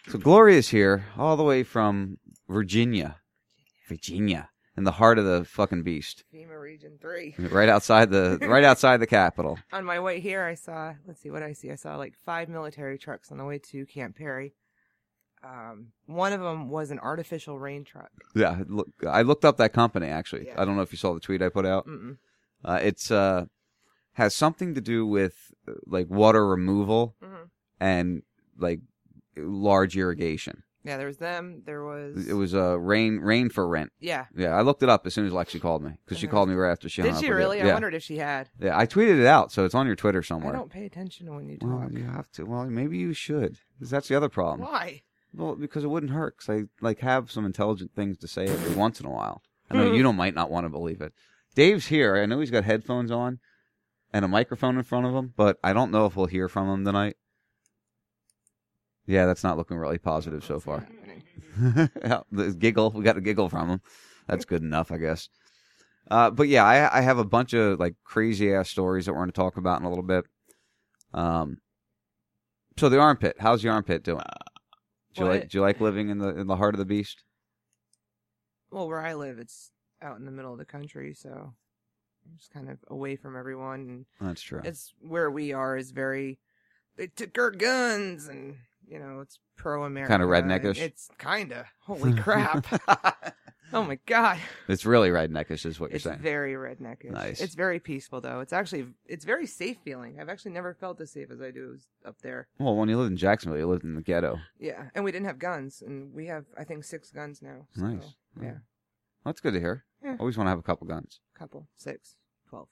So 0.09 0.19
Gloria's 0.21 0.69
here, 0.69 1.07
all 1.19 1.37
the 1.37 1.43
way 1.43 1.65
from 1.65 2.19
Virginia, 2.49 3.17
Virginia, 3.89 4.51
in 4.77 4.85
the 4.85 4.93
heart 4.93 5.19
of 5.19 5.25
the 5.25 5.45
fucking 5.45 5.83
beast, 5.83 6.25
FEMA 6.35 6.61
Region 6.61 6.99
Three. 7.01 7.35
right 7.39 7.69
outside 7.69 8.11
the 8.11 8.39
right 8.43 8.65
outside 8.71 8.99
the 8.99 9.07
capital. 9.07 9.59
On 9.73 9.85
my 9.85 10.01
way 10.01 10.21
here, 10.21 10.43
I 10.45 10.55
saw. 10.55 10.95
Let's 11.07 11.21
see 11.21 11.31
what 11.31 11.43
I 11.43 11.53
see. 11.53 11.71
I 11.71 11.77
saw 11.77 11.97
like 11.97 12.15
five 12.25 12.49
military 12.49 12.99
trucks 12.99 13.31
on 13.33 13.39
the 13.39 13.45
way 13.45 13.59
to 13.71 13.87
Camp 13.87 14.17
Perry. 14.17 14.55
Um, 15.45 15.89
one 16.07 16.33
of 16.33 16.41
them 16.41 16.69
was 16.71 16.91
an 16.91 16.99
artificial 16.99 17.59
rain 17.59 17.85
truck. 17.85 18.11
Yeah, 18.35 18.63
look, 18.67 18.89
I 19.07 19.23
looked 19.23 19.45
up 19.45 19.59
that 19.59 19.73
company 19.73 20.09
actually. 20.09 20.47
Yeah. 20.47 20.61
I 20.61 20.65
don't 20.65 20.77
know 20.77 20.83
if 20.83 20.93
you 20.93 20.99
saw 20.99 21.15
the 21.15 21.21
tweet 21.21 21.43
I 21.43 21.49
put 21.51 21.67
out. 21.67 21.87
Mm-mm. 21.87 22.17
Uh, 22.65 22.81
it's 22.83 23.11
uh 23.11 23.45
has 24.15 24.35
something 24.35 24.75
to 24.75 24.81
do 24.81 25.07
with 25.07 25.53
uh, 25.69 25.73
like 25.87 26.09
water 26.09 26.47
removal 26.47 27.15
Mhm. 27.23 27.51
and 27.79 28.23
like 28.59 28.81
large 29.37 29.97
irrigation. 29.97 30.63
Yeah, 30.87 30.97
there 30.99 31.07
was 31.09 31.19
them. 31.19 31.63
There 31.67 31.85
was. 31.85 32.29
It 32.29 32.35
was 32.35 32.55
uh, 32.55 32.79
rain 32.79 33.19
rain 33.19 33.51
for 33.51 33.67
rent. 33.67 33.91
Yeah. 33.99 34.27
Yeah, 34.37 34.51
I 34.55 34.63
looked 34.63 34.83
it 34.85 34.89
up 34.89 35.07
as 35.07 35.15
soon 35.15 35.27
as 35.27 35.33
Lexi 35.33 35.61
called 35.61 35.83
me 35.83 35.99
because 36.05 36.19
she 36.19 36.27
Uh-huh. 36.27 36.37
called 36.37 36.49
me 36.49 36.55
right 36.55 36.71
after 36.71 36.89
she 36.89 37.03
hung 37.03 37.11
Did 37.11 37.17
up 37.17 37.21
she 37.23 37.27
you. 37.29 37.35
really? 37.35 37.61
I 37.61 37.67
Yeah. 37.67 37.73
wondered 37.73 37.95
if 37.95 38.03
she 38.05 38.19
had. 38.19 38.49
Yeah, 38.61 38.79
I 38.79 38.87
tweeted 38.87 39.19
it 39.21 39.27
out, 39.27 39.51
so 39.51 39.65
it's 39.65 39.75
on 39.75 39.87
your 39.87 39.97
Twitter 39.97 40.23
somewhere. 40.23 40.55
I 40.55 40.57
don't 40.57 40.71
pay 40.71 40.87
attention 40.87 41.27
to 41.27 41.33
when 41.33 41.49
you 41.49 41.59
talk. 41.59 41.69
Well, 41.69 41.93
you 41.93 42.05
have 42.05 42.31
to. 42.33 42.45
Well, 42.45 42.65
maybe 42.67 42.97
you 42.99 43.13
should, 43.13 43.59
because 43.79 43.91
that's 43.91 44.07
the 44.09 44.15
other 44.15 44.29
problem. 44.29 44.69
Why? 44.69 45.03
Well, 45.35 45.57
because 45.57 45.83
it 45.85 45.89
wouldn't 45.89 46.13
hurt. 46.13 46.37
Because 46.39 46.63
I 46.63 46.69
like 46.81 47.01
have 47.01 47.31
some 47.33 47.45
intelligent 47.45 47.91
things 47.97 48.17
to 48.19 48.29
say 48.29 48.47
every 48.47 48.75
once 48.77 49.01
in 49.01 49.07
a 49.07 49.11
while. 49.11 49.43
I 49.71 49.77
know 49.77 49.93
you 49.93 50.03
don't 50.05 50.17
might 50.17 50.35
not 50.35 50.51
want 50.51 50.65
to 50.67 50.71
believe 50.71 51.01
it. 51.01 51.13
Dave's 51.57 51.87
here. 51.89 52.17
I 52.17 52.27
know 52.27 52.39
he's 52.41 52.51
got 52.53 52.65
headphones 52.65 53.11
on 53.11 53.41
and 54.13 54.25
a 54.25 54.29
microphone 54.29 54.77
in 54.77 54.85
front 54.85 55.05
of 55.07 55.15
him, 55.15 55.33
but 55.37 55.59
I 55.65 55.73
don't 55.73 55.91
know 55.91 56.07
if 56.07 56.15
we'll 56.17 56.27
hear 56.27 56.49
from 56.49 56.69
him 56.71 56.85
tonight. 56.85 57.17
Yeah, 59.07 59.27
that's 59.27 59.45
not 59.45 59.57
looking 59.57 59.77
really 59.77 59.99
positive 59.99 60.45
so 60.45 60.59
far. 60.61 60.87
Yeah, 62.05 62.21
the 62.33 62.53
giggle, 62.59 62.91
we 62.91 63.05
got 63.05 63.17
a 63.17 63.21
giggle 63.21 63.49
from 63.49 63.71
him. 63.71 63.81
That's 64.27 64.45
good 64.45 64.63
enough, 64.63 64.91
I 64.91 64.99
guess. 64.99 65.29
Uh, 66.11 66.31
but 66.31 66.49
yeah, 66.49 66.65
I, 66.65 66.99
I 66.99 67.01
have 67.01 67.19
a 67.19 67.25
bunch 67.25 67.53
of 67.53 67.79
like 67.81 67.95
crazy 68.05 68.53
ass 68.53 68.69
stories 68.69 69.07
that 69.07 69.13
we're 69.13 69.19
going 69.21 69.31
to 69.31 69.33
talk 69.35 69.57
about 69.57 69.81
in 69.81 69.87
a 69.87 69.89
little 69.89 70.05
bit. 70.05 70.25
Um, 71.15 71.59
so 72.77 72.89
the 72.89 72.99
armpit, 72.99 73.37
how's 73.39 73.63
the 73.63 73.69
armpit 73.69 74.03
doing? 74.03 74.23
Do 75.15 75.23
you 75.23 75.27
What? 75.27 75.33
like 75.41 75.49
do 75.49 75.59
you 75.59 75.63
like 75.63 75.81
living 75.81 76.11
in 76.11 76.19
the 76.19 76.29
in 76.29 76.47
the 76.47 76.57
heart 76.57 76.75
of 76.75 76.79
the 76.79 76.85
beast? 76.85 77.23
Well, 78.71 78.89
where 78.89 79.01
I 79.01 79.15
live, 79.15 79.39
it's 79.39 79.71
out 80.03 80.19
in 80.19 80.27
the 80.27 80.31
middle 80.33 80.53
of 80.53 80.59
the 80.59 80.65
country, 80.65 81.15
so 81.15 81.31
I'm 81.31 82.37
just 82.37 82.51
kind 82.53 82.69
of 82.69 82.79
away 82.89 83.17
from 83.17 83.37
everyone. 83.37 83.81
And 84.21 84.29
That's 84.29 84.43
true. 84.43 84.61
it's 84.65 84.93
where 85.01 85.31
we 85.31 85.53
are 85.53 85.77
is 85.77 85.91
very. 85.93 86.39
They 86.97 87.07
took 87.09 87.37
our 87.39 87.51
guns, 87.51 88.27
and 88.29 88.57
you 88.89 88.99
know 88.99 89.21
it's 89.21 89.39
pro 89.57 89.85
America. 89.85 90.13
Kinda 90.13 90.27
redneckish? 90.27 90.79
It's 90.79 91.09
kinda. 91.19 91.67
Holy 91.81 92.15
crap! 92.15 92.67
oh 93.73 93.83
my 93.85 93.99
god! 94.07 94.39
It's 94.69 94.87
really 94.87 95.11
redneckish, 95.11 95.67
is 95.67 95.79
what 95.81 95.91
you're 95.91 95.97
It's 95.97 96.05
saying. 96.05 96.19
very 96.21 96.55
redneckish. 96.55 97.11
Nice. 97.11 97.41
It's 97.41 97.55
very 97.55 97.81
peaceful 97.81 98.21
though. 98.21 98.41
It's 98.41 98.53
actually 98.53 98.87
it's 99.07 99.25
very 99.25 99.47
safe 99.47 99.79
feeling. 99.85 100.19
I've 100.21 100.29
actually 100.29 100.53
never 100.53 100.75
felt 100.75 101.01
as 101.01 101.11
safe 101.13 101.31
as 101.31 101.41
I 101.41 101.51
do 101.51 101.79
up 102.05 102.17
there. 102.23 102.49
well, 102.59 102.77
when 102.77 102.89
you 102.89 102.97
lived 102.99 103.11
in 103.11 103.17
Jacksonville, 103.17 103.59
you 103.59 103.67
lived 103.67 103.85
in 103.85 103.95
the 103.95 104.03
ghetto. 104.03 104.39
Yeah, 104.59 104.85
and 104.95 105.05
we 105.05 105.13
didn't 105.13 105.27
have 105.27 105.39
guns, 105.39 105.83
and 105.85 106.13
we 106.15 106.27
have 106.27 106.45
I 106.59 106.65
think 106.65 106.85
six 106.85 107.11
guns 107.11 107.43
now. 107.43 107.67
So, 107.75 107.83
Nice. 107.87 108.15
Yeah, 108.41 108.59
That's 109.25 109.41
good 109.41 109.55
to 109.55 109.61
hear. 109.61 109.85
Yeah. 110.05 110.17
Always 110.21 110.37
want 110.37 110.47
to 110.47 110.51
have 110.51 110.59
a 110.59 110.63
couple 110.63 110.87
guns. 110.87 111.21
couple, 111.39 111.67
six, 111.77 112.17
twelve. 112.49 112.69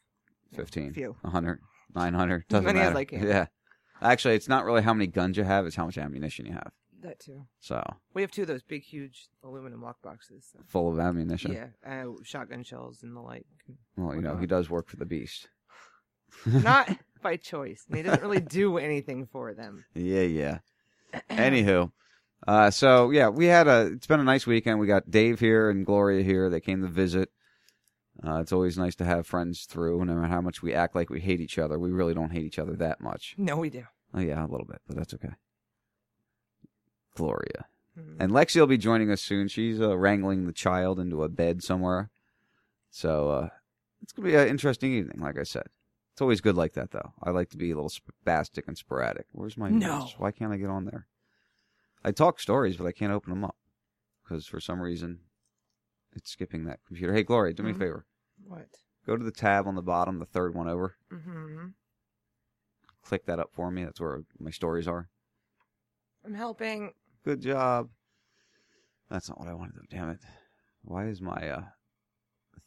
Yeah, 0.51 0.59
15, 0.59 0.93
Few. 0.93 1.17
100, 1.23 1.59
900. 1.97 2.47
Doesn't 2.49 2.65
many 2.67 2.79
as 2.79 2.87
matter. 2.89 2.99
I 2.99 3.05
can. 3.05 3.27
Yeah. 3.27 3.47
Actually, 4.05 4.35
it's 4.35 4.49
not 4.49 4.65
really 4.65 4.83
how 4.83 4.95
many 4.95 5.07
guns 5.07 5.37
you 5.37 5.45
have; 5.45 5.67
it's 5.67 5.77
how 5.77 5.87
much 5.87 5.99
ammunition 5.99 6.47
you 6.47 6.53
have. 6.53 6.71
That 7.03 7.21
too. 7.21 7.47
So 7.61 7.83
We 8.15 8.23
have 8.23 8.31
two 8.31 8.43
of 8.43 8.49
those 8.49 8.63
big, 8.63 8.83
huge 8.83 9.29
aluminum 9.43 9.83
lock 9.83 10.01
boxes. 10.03 10.47
So. 10.53 10.61
full 10.67 10.91
of 10.91 10.99
ammunition. 10.99 11.53
Yeah, 11.53 11.67
uh, 11.87 12.13
shotgun 12.23 12.63
shells 12.63 13.03
and 13.03 13.15
the 13.15 13.21
like. 13.21 13.47
Well, 13.97 14.15
you 14.15 14.23
know, 14.23 14.37
he 14.37 14.47
does 14.47 14.71
work 14.71 14.89
for 14.89 14.97
the 14.97 15.05
beast. 15.05 15.49
Not 16.47 16.97
by 17.23 17.37
choice. 17.37 17.85
And 17.89 17.97
he 17.97 18.03
doesn't 18.03 18.23
really 18.23 18.41
do 18.41 18.79
anything 18.79 19.27
for 19.27 19.55
them. 19.55 19.85
Yeah, 19.95 20.23
yeah. 20.23 20.59
Anywho, 21.31 21.93
uh, 22.47 22.71
so 22.71 23.11
yeah, 23.11 23.29
we 23.29 23.47
had 23.47 23.69
a. 23.69 23.87
It's 23.93 24.07
been 24.07 24.21
a 24.21 24.25
nice 24.25 24.47
weekend. 24.47 24.81
We 24.81 24.87
got 24.87 25.11
Dave 25.11 25.41
here 25.41 25.71
and 25.71 25.87
Gloria 25.87 26.23
here. 26.23 26.51
They 26.51 26.61
came 26.61 26.81
to 26.83 26.89
visit. 26.89 27.31
Uh, 28.27 28.41
it's 28.41 28.53
always 28.53 28.79
nice 28.79 28.95
to 28.97 29.05
have 29.05 29.27
friends 29.27 29.65
through. 29.65 30.05
No 30.05 30.15
matter 30.15 30.27
how 30.29 30.41
much 30.41 30.63
we 30.63 30.73
act 30.75 30.95
like 30.95 31.11
we 31.11 31.21
hate 31.21 31.41
each 31.41 31.59
other, 31.59 31.79
we 31.79 31.91
really 31.91 32.15
don't 32.15 32.31
hate 32.31 32.45
each 32.45 32.59
other 32.59 32.75
that 32.77 33.01
much. 33.01 33.35
No, 33.37 33.57
we 33.57 33.71
do. 33.71 33.85
Oh 34.15 34.21
yeah, 34.21 34.43
a 34.45 34.47
little 34.47 34.67
bit, 34.67 34.81
but 34.87 34.97
that's 34.97 35.13
okay. 35.15 35.35
Gloria 37.17 37.67
Mhm. 37.99 38.17
and 38.21 38.33
Lexi 38.33 38.59
will 38.59 38.67
be 38.67 38.79
joining 38.79 39.11
us 39.11 39.23
soon. 39.23 39.47
She's 39.49 39.81
uh, 39.81 39.97
wrangling 39.97 40.47
the 40.47 40.53
child 40.53 40.99
into 40.99 41.23
a 41.23 41.29
bed 41.29 41.63
somewhere, 41.63 42.11
so 42.91 43.29
uh, 43.31 43.49
it's 44.03 44.13
gonna 44.13 44.29
be 44.29 44.35
an 44.35 44.49
interesting 44.49 44.93
evening. 44.93 45.21
Like 45.21 45.39
I 45.39 45.45
said, 45.45 45.67
it's 46.13 46.21
always 46.21 46.41
good 46.41 46.57
like 46.57 46.73
that, 46.73 46.91
though. 46.91 47.13
I 47.23 47.31
like 47.31 47.51
to 47.51 47.57
be 47.57 47.71
a 47.71 47.77
little 47.77 47.91
spastic 48.27 48.67
and 48.67 48.77
sporadic. 48.77 49.27
Where's 49.33 49.57
my 49.57 49.69
No. 49.71 50.01
notes? 50.01 50.15
Why 50.19 50.33
can't 50.33 50.53
I 50.53 50.57
get 50.57 50.71
on 50.71 50.87
there? 50.87 51.07
I 52.05 52.11
talk 52.13 52.41
stories, 52.41 52.77
but 52.77 52.87
I 52.87 52.93
can't 52.93 53.13
open 53.13 53.31
them 53.31 53.45
up 53.45 53.57
because 54.23 54.47
for 54.47 54.61
some 54.61 54.81
reason 54.81 55.21
It's 56.17 56.31
skipping 56.31 56.65
that 56.67 56.79
computer. 56.87 57.13
Hey, 57.13 57.25
Gloria, 57.25 57.53
do 57.55 57.65
me 57.65 57.73
a 57.73 57.75
Mhm. 57.75 57.79
favor. 57.79 58.07
What? 58.45 58.69
Go 59.05 59.17
to 59.17 59.25
the 59.25 59.33
tab 59.33 59.67
on 59.67 59.75
the 59.75 59.83
bottom, 59.83 60.21
the 60.21 60.27
third 60.27 60.55
one 60.55 60.69
over. 60.69 60.95
Mm-hmm. 61.11 61.71
Click 63.05 63.27
that 63.27 63.39
up 63.39 63.51
for 63.53 63.71
me. 63.71 63.85
That's 63.85 64.01
where 64.01 64.23
my 64.39 64.51
stories 64.51 64.89
are. 64.89 65.09
I'm 66.25 66.35
helping. 66.35 66.93
Good 67.25 67.41
job. 67.43 67.89
That's 69.11 69.29
not 69.29 69.39
what 69.39 69.49
I 69.49 69.55
wanted 69.55 69.75
to 69.75 69.81
do. 69.81 69.87
Damn 69.91 70.11
it. 70.11 70.21
Why 70.83 71.07
is 71.07 71.21
my 71.21 71.49
uh, 71.49 71.63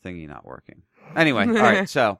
thingy 0.03 0.27
not 0.27 0.45
working? 0.45 0.83
Anyway, 1.15 1.47
all 1.47 1.53
right. 1.53 1.89
So, 1.97 2.19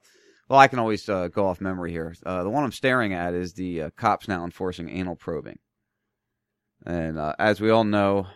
well, 0.50 0.60
I 0.60 0.68
can 0.68 0.80
always 0.80 1.08
uh, 1.10 1.28
go 1.28 1.48
off 1.48 1.62
memory 1.62 1.92
here. 1.92 2.16
Uh, 2.26 2.44
the 2.44 2.50
one 2.50 2.64
I'm 2.64 2.72
staring 2.72 3.14
at 3.14 3.34
is 3.34 3.54
the 3.54 3.84
uh, 3.84 3.90
cops 3.96 4.28
now 4.28 4.44
enforcing 4.44 4.90
anal 4.90 5.16
probing. 5.16 5.60
And 6.86 7.18
uh, 7.18 7.34
as 7.38 7.60
we 7.60 7.70
all 7.70 7.84
know, 7.84 8.28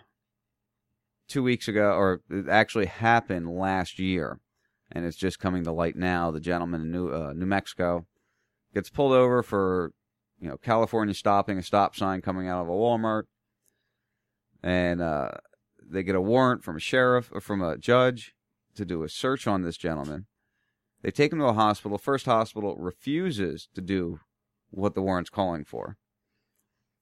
two 1.27 1.41
weeks 1.41 1.67
ago, 1.67 1.93
or 1.93 2.21
it 2.29 2.49
actually 2.49 2.87
happened 2.87 3.49
last 3.49 3.97
year, 3.97 4.39
and 4.91 5.05
it's 5.05 5.17
just 5.17 5.39
coming 5.39 5.63
to 5.63 5.71
light 5.71 5.95
now. 5.95 6.31
The 6.31 6.41
gentleman 6.41 6.81
in 6.81 6.91
New 6.91 7.09
uh, 7.09 7.33
New 7.33 7.45
Mexico 7.45 8.05
gets 8.73 8.89
pulled 8.89 9.13
over 9.13 9.43
for, 9.43 9.93
you 10.39 10.47
know, 10.47 10.57
California 10.57 11.13
stopping 11.13 11.57
a 11.57 11.63
stop 11.63 11.95
sign 11.95 12.21
coming 12.21 12.47
out 12.47 12.61
of 12.61 12.69
a 12.69 12.71
Walmart, 12.71 13.23
and 14.63 15.01
uh, 15.01 15.31
they 15.81 16.03
get 16.03 16.15
a 16.15 16.21
warrant 16.21 16.63
from 16.63 16.77
a 16.77 16.79
sheriff 16.79 17.29
or 17.33 17.41
from 17.41 17.61
a 17.61 17.77
judge 17.77 18.33
to 18.75 18.85
do 18.85 19.03
a 19.03 19.09
search 19.09 19.47
on 19.47 19.61
this 19.61 19.77
gentleman. 19.77 20.27
They 21.01 21.11
take 21.11 21.33
him 21.33 21.39
to 21.39 21.45
a 21.45 21.53
hospital. 21.53 21.97
First 21.97 22.25
hospital 22.25 22.75
refuses 22.77 23.67
to 23.73 23.81
do 23.81 24.19
what 24.69 24.93
the 24.93 25.01
warrant's 25.01 25.29
calling 25.29 25.65
for. 25.65 25.97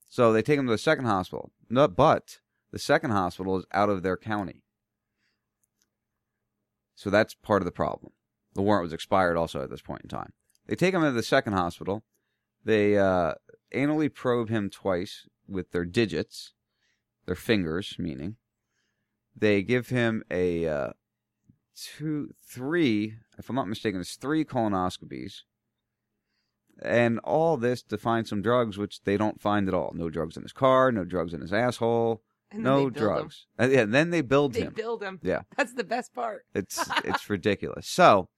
So 0.08 0.34
they 0.34 0.42
take 0.42 0.58
him 0.58 0.66
to 0.66 0.72
the 0.72 0.78
second 0.78 1.06
hospital. 1.06 1.52
No, 1.70 1.88
but 1.88 2.40
the 2.72 2.80
second 2.80 3.12
hospital 3.12 3.58
is 3.58 3.66
out 3.74 3.90
of 3.90 4.02
their 4.02 4.18
county. 4.18 4.64
So 6.96 7.10
that's 7.10 7.36
part 7.36 7.62
of 7.62 7.66
the 7.66 7.72
problem. 7.72 8.14
The 8.56 8.62
warrant 8.62 8.84
was 8.84 8.94
expired 8.94 9.38
also 9.38 9.62
at 9.62 9.70
this 9.70 9.82
point 9.82 10.02
in 10.02 10.10
time. 10.10 10.34
They 10.70 10.76
take 10.76 10.94
him 10.94 11.02
to 11.02 11.12
the 11.12 11.24
second 11.24 11.54
hospital. 11.54 12.04
They 12.64 12.96
uh, 12.96 13.34
anally 13.74 14.14
probe 14.14 14.50
him 14.50 14.70
twice 14.70 15.28
with 15.48 15.72
their 15.72 15.84
digits, 15.84 16.54
their 17.26 17.36
fingers, 17.36 17.96
meaning. 17.98 18.36
They 19.36 19.64
give 19.64 19.90
him 19.90 20.22
a 20.30 20.68
uh, 20.68 20.90
two, 21.76 22.36
three, 22.48 23.16
if 23.40 23.50
I'm 23.50 23.56
not 23.56 23.68
mistaken, 23.68 24.00
it's 24.00 24.16
three 24.16 24.46
colonoscopies. 24.46 25.42
And 26.84 27.18
all 27.24 27.58
this 27.58 27.82
to 27.84 27.98
find 27.98 28.28
some 28.28 28.44
drugs, 28.44 28.78
which 28.78 29.02
they 29.04 29.18
don't 29.18 29.42
find 29.42 29.68
at 29.68 29.74
all. 29.74 29.92
No 29.96 30.12
drugs 30.12 30.38
in 30.38 30.44
his 30.44 30.54
car, 30.54 30.92
no 30.92 31.04
drugs 31.04 31.34
in 31.34 31.42
his 31.42 31.52
asshole, 31.52 32.22
And 32.52 32.64
no 32.64 32.92
drugs. 32.92 33.48
Uh, 33.60 33.70
yeah, 33.70 33.86
then 33.86 34.12
they 34.12 34.22
build 34.22 34.54
They 34.54 34.62
him. 34.62 34.74
build 34.74 35.02
him. 35.02 35.20
Yeah. 35.24 35.42
That's 35.58 35.74
the 35.74 35.84
best 35.84 36.14
part. 36.14 36.46
It's 36.54 36.88
it's 37.04 37.28
ridiculous. 37.28 37.88
So, 37.88 38.30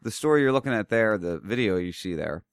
the 0.00 0.10
story 0.10 0.42
you're 0.42 0.52
looking 0.52 0.72
at 0.72 0.88
there, 0.88 1.18
the 1.18 1.38
video 1.38 1.76
you 1.76 1.92
see 1.92 2.14
there, 2.14 2.44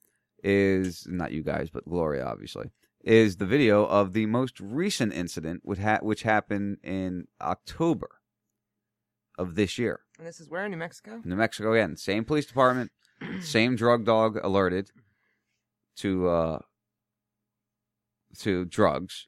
is 0.43 1.08
not 1.10 1.31
you 1.31 1.43
guys, 1.43 1.69
but 1.69 1.88
Gloria, 1.88 2.25
obviously, 2.25 2.71
is 3.03 3.38
the 3.38 3.45
video 3.45 3.86
of 3.86 4.13
the 4.13 4.25
most 4.25 4.60
recent 4.60 5.13
incident 5.13 5.62
which, 5.63 5.79
ha- 5.79 5.99
which 6.01 6.23
happened 6.23 6.77
in 6.84 7.27
October 7.41 8.19
of 9.38 9.55
this 9.55 9.77
year. 9.77 10.01
And 10.17 10.27
this 10.27 10.39
is 10.39 10.49
where 10.49 10.65
in 10.65 10.71
New 10.71 10.77
Mexico? 10.77 11.21
New 11.23 11.36
Mexico 11.36 11.73
again, 11.73 11.97
same 11.97 12.25
police 12.25 12.45
department, 12.45 12.91
same 13.41 13.75
drug 13.75 14.05
dog 14.05 14.38
alerted 14.43 14.91
to 15.97 16.27
uh 16.27 16.60
to 18.39 18.65
drugs, 18.65 19.27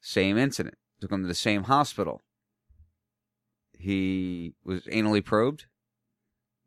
same 0.00 0.36
incident. 0.36 0.76
Took 1.00 1.12
him 1.12 1.22
to 1.22 1.28
the 1.28 1.34
same 1.34 1.64
hospital. 1.64 2.20
He 3.78 4.54
was 4.64 4.82
anally 4.84 5.24
probed. 5.24 5.66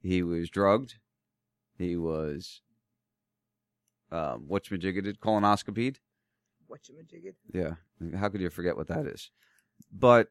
He 0.04 0.22
was 0.22 0.50
drugged. 0.50 0.96
He 1.78 1.98
was 1.98 2.62
um 4.12 4.48
whatchamajiggated 4.50 5.18
colonoscopied. 5.18 5.98
Whatchamajigget? 6.70 7.36
Yeah. 7.54 7.76
How 8.18 8.30
could 8.30 8.42
you 8.42 8.50
forget 8.50 8.78
what 8.78 8.88
that 8.88 9.08
is? 9.08 9.32
But 9.92 10.28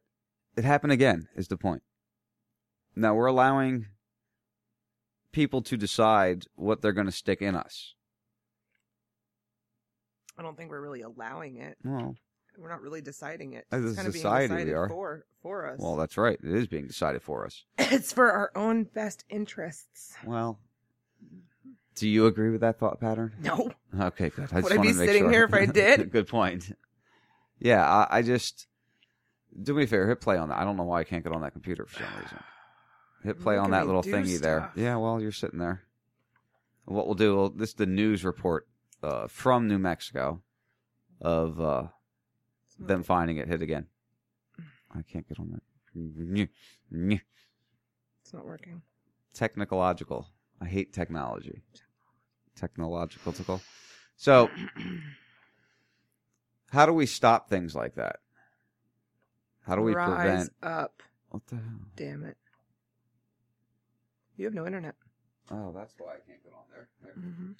it 0.56 0.64
happened 0.64 0.92
again, 0.92 1.28
is 1.34 1.48
the 1.48 1.56
point. 1.56 1.82
Now 2.94 3.14
we're 3.14 3.26
allowing 3.26 3.86
people 5.32 5.62
to 5.62 5.76
decide 5.76 6.44
what 6.54 6.82
they're 6.82 6.92
going 6.92 7.06
to 7.06 7.12
stick 7.12 7.40
in 7.40 7.56
us. 7.56 7.94
I 10.38 10.42
don't 10.42 10.56
think 10.56 10.70
we're 10.70 10.80
really 10.80 11.02
allowing 11.02 11.56
it. 11.56 11.76
Well, 11.84 12.16
We're 12.58 12.68
not 12.68 12.82
really 12.82 13.00
deciding 13.00 13.54
it. 13.54 13.66
It's 13.72 13.96
kind 13.96 14.06
of 14.06 14.12
being 14.12 14.22
decided 14.22 14.88
for 14.88 15.24
for 15.42 15.66
us. 15.68 15.78
well, 15.80 15.96
that's 15.96 16.16
right. 16.16 16.38
It 16.42 16.54
is 16.54 16.66
being 16.66 16.86
decided 16.86 17.22
for 17.22 17.44
us. 17.44 17.64
it's 17.78 18.12
for 18.12 18.30
our 18.30 18.52
own 18.54 18.84
best 18.84 19.24
interests. 19.28 20.14
Well, 20.24 20.58
do 21.94 22.08
you 22.08 22.26
agree 22.26 22.50
with 22.50 22.60
that 22.60 22.78
thought 22.78 23.00
pattern? 23.00 23.34
No. 23.42 23.72
Okay, 23.98 24.30
good. 24.30 24.48
I 24.52 24.60
just 24.60 24.70
Would 24.70 24.78
I 24.78 24.82
be 24.82 24.92
sitting 24.92 25.24
sure. 25.24 25.30
here 25.30 25.44
if 25.44 25.54
I 25.54 25.66
did? 25.72 26.10
good 26.12 26.28
point. 26.28 26.76
Yeah, 27.58 27.86
I, 27.86 28.18
I 28.18 28.22
just 28.22 28.66
do 29.60 29.74
me 29.74 29.84
a 29.84 29.86
favor. 29.86 30.08
Hit 30.08 30.20
play 30.20 30.36
on 30.36 30.48
that. 30.48 30.58
I 30.58 30.64
don't 30.64 30.76
know 30.76 30.84
why 30.84 31.00
I 31.00 31.04
can't 31.04 31.22
get 31.22 31.32
on 31.32 31.42
that 31.42 31.52
computer 31.52 31.84
for 31.86 32.02
some 32.02 32.20
reason. 32.20 32.38
Hit 33.24 33.40
play 33.40 33.56
on 33.56 33.70
that 33.70 33.86
little 33.86 34.02
thingy 34.02 34.40
there. 34.40 34.72
Yeah, 34.74 34.96
well, 34.96 35.20
you're 35.20 35.30
sitting 35.32 35.58
there. 35.58 35.82
What 36.86 37.06
we'll 37.06 37.14
do, 37.14 37.36
we'll, 37.36 37.50
this 37.50 37.70
is 37.70 37.74
the 37.76 37.86
news 37.86 38.24
report 38.24 38.66
uh, 39.02 39.28
from 39.28 39.68
New 39.68 39.78
Mexico 39.78 40.42
of 41.20 41.60
uh, 41.60 41.84
them 42.88 43.02
finding 43.02 43.36
it. 43.38 43.48
Hit 43.48 43.62
again. 43.62 43.86
I 44.94 45.02
can't 45.02 45.26
get 45.28 45.38
on 45.40 45.50
that. 45.50 45.62
It's 48.22 48.32
not 48.32 48.44
working. 48.46 48.82
Technological. 49.34 50.26
I 50.60 50.66
hate 50.66 50.92
technology. 50.92 51.62
Technological. 52.54 53.60
So, 54.16 54.50
how 56.70 56.86
do 56.86 56.92
we 56.92 57.06
stop 57.06 57.48
things 57.48 57.74
like 57.74 57.94
that? 57.96 58.16
How 59.66 59.74
do 59.76 59.82
we 59.82 59.94
Rise 59.94 60.06
prevent? 60.18 60.52
up. 60.62 61.02
What 61.30 61.46
the 61.46 61.56
hell? 61.56 61.64
Damn 61.96 62.24
it. 62.24 62.36
You 64.36 64.44
have 64.46 64.54
no 64.54 64.66
internet. 64.66 64.94
Oh, 65.50 65.72
that's 65.74 65.94
why 65.98 66.12
I 66.14 66.18
can't 66.26 66.42
get 66.42 66.52
on 66.52 66.64
there. 66.70 66.88
There. 67.02 67.14
Mhm. 67.14 67.54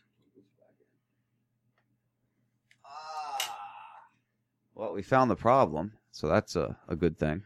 Well, 4.75 4.93
we 4.93 5.03
found 5.03 5.31
the 5.31 5.37
problem, 5.37 5.93
so 6.11 6.29
that's 6.29 6.57
a, 6.57 6.77
a 6.89 6.97
good 6.97 7.19
thing. 7.19 7.43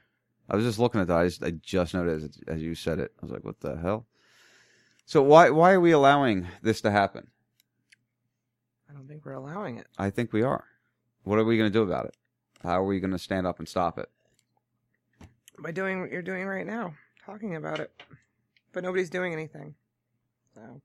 I 0.48 0.56
was 0.56 0.64
just 0.64 0.78
looking 0.78 1.00
at 1.00 1.08
that. 1.08 1.16
I 1.16 1.24
just, 1.26 1.42
I 1.42 1.50
just 1.50 1.94
noticed 1.94 2.24
as, 2.24 2.56
as 2.56 2.62
you 2.62 2.74
said 2.74 2.98
it. 2.98 3.12
I 3.20 3.26
was 3.26 3.32
like, 3.32 3.44
"What 3.44 3.60
the 3.60 3.76
hell?" 3.76 4.06
So 5.04 5.22
why 5.22 5.50
why 5.50 5.72
are 5.72 5.80
we 5.80 5.92
allowing 5.92 6.46
this 6.62 6.80
to 6.82 6.90
happen? 6.90 7.28
I 8.88 8.92
don't 8.92 9.08
think 9.08 9.24
we're 9.24 9.32
allowing 9.32 9.78
it. 9.78 9.86
I 9.98 10.10
think 10.10 10.32
we 10.32 10.42
are. 10.42 10.64
What 11.24 11.38
are 11.38 11.44
we 11.44 11.56
going 11.58 11.70
to 11.70 11.76
do 11.76 11.82
about 11.82 12.06
it? 12.06 12.16
How 12.62 12.80
are 12.80 12.84
we 12.84 13.00
going 13.00 13.10
to 13.10 13.18
stand 13.18 13.46
up 13.46 13.58
and 13.58 13.68
stop 13.68 13.98
it? 13.98 14.08
By 15.58 15.72
doing 15.72 16.00
what 16.00 16.12
you're 16.12 16.22
doing 16.22 16.46
right 16.46 16.66
now, 16.66 16.94
talking 17.24 17.56
about 17.56 17.80
it. 17.80 17.90
But 18.72 18.84
nobody's 18.84 19.10
doing 19.10 19.32
anything. 19.32 19.74
So 20.54 20.80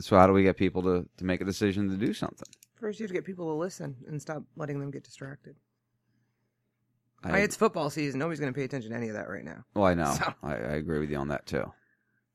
So 0.00 0.16
how 0.16 0.26
do 0.26 0.32
we 0.32 0.42
get 0.42 0.56
people 0.56 0.82
to, 0.82 1.08
to 1.16 1.24
make 1.24 1.40
a 1.40 1.44
decision 1.44 1.88
to 1.90 1.96
do 1.96 2.12
something? 2.12 2.48
first 2.78 2.98
you 2.98 3.04
have 3.04 3.10
to 3.10 3.14
get 3.14 3.26
people 3.26 3.46
to 3.46 3.52
listen 3.52 3.94
and 4.08 4.20
stop 4.20 4.42
letting 4.56 4.80
them 4.80 4.90
get 4.90 5.04
distracted. 5.04 5.54
I- 7.24 7.38
it's 7.40 7.56
football 7.56 7.90
season. 7.90 8.18
Nobody's 8.20 8.40
going 8.40 8.52
to 8.52 8.56
pay 8.58 8.64
attention 8.64 8.90
to 8.90 8.96
any 8.96 9.08
of 9.08 9.14
that 9.14 9.28
right 9.28 9.44
now. 9.44 9.64
Well, 9.74 9.84
I 9.84 9.94
know. 9.94 10.14
So- 10.18 10.34
I, 10.42 10.52
I 10.54 10.74
agree 10.76 10.98
with 10.98 11.10
you 11.10 11.16
on 11.18 11.28
that 11.28 11.46
too. 11.46 11.72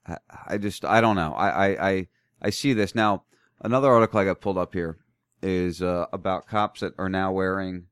I, 0.08 0.17
I 0.48 0.58
just 0.58 0.86
I 0.86 1.02
don't 1.02 1.15
know. 1.15 1.34
I, 1.34 1.50
I, 1.50 1.89
I, 1.89 2.08
I 2.41 2.50
see 2.52 2.74
this 2.74 2.93
now. 2.95 3.24
Another 3.62 3.89
article 3.91 4.19
I 4.19 4.26
got 4.26 4.41
pulled 4.41 4.58
up 4.58 4.74
here 4.74 4.98
is 5.41 5.82
uh, 5.82 6.06
about 6.13 6.48
cops 6.48 6.82
that 6.82 6.93
are 6.98 7.10
now 7.10 7.32
wearing. 7.32 7.86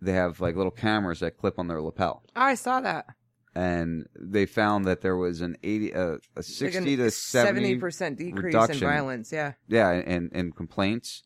They 0.00 0.12
have 0.12 0.40
like 0.40 0.56
little 0.56 0.70
cameras 0.72 1.20
that 1.20 1.36
clip 1.38 1.58
on 1.58 1.68
their 1.68 1.80
lapel, 1.80 2.24
I 2.34 2.54
saw 2.56 2.80
that. 2.80 3.06
and 3.54 4.08
they 4.18 4.46
found 4.46 4.84
that 4.86 5.00
there 5.00 5.16
was 5.16 5.40
an 5.42 5.56
eighty, 5.62 5.94
uh, 5.94 6.16
a 6.34 6.42
sixty 6.42 6.96
to 6.96 7.10
seventy 7.10 7.76
percent 7.76 8.18
decrease 8.18 8.54
reduction, 8.54 8.82
in 8.82 8.88
violence. 8.88 9.30
Yeah, 9.32 9.52
Yeah, 9.68 9.90
and 9.90 10.30
and 10.32 10.56
complaints 10.56 11.22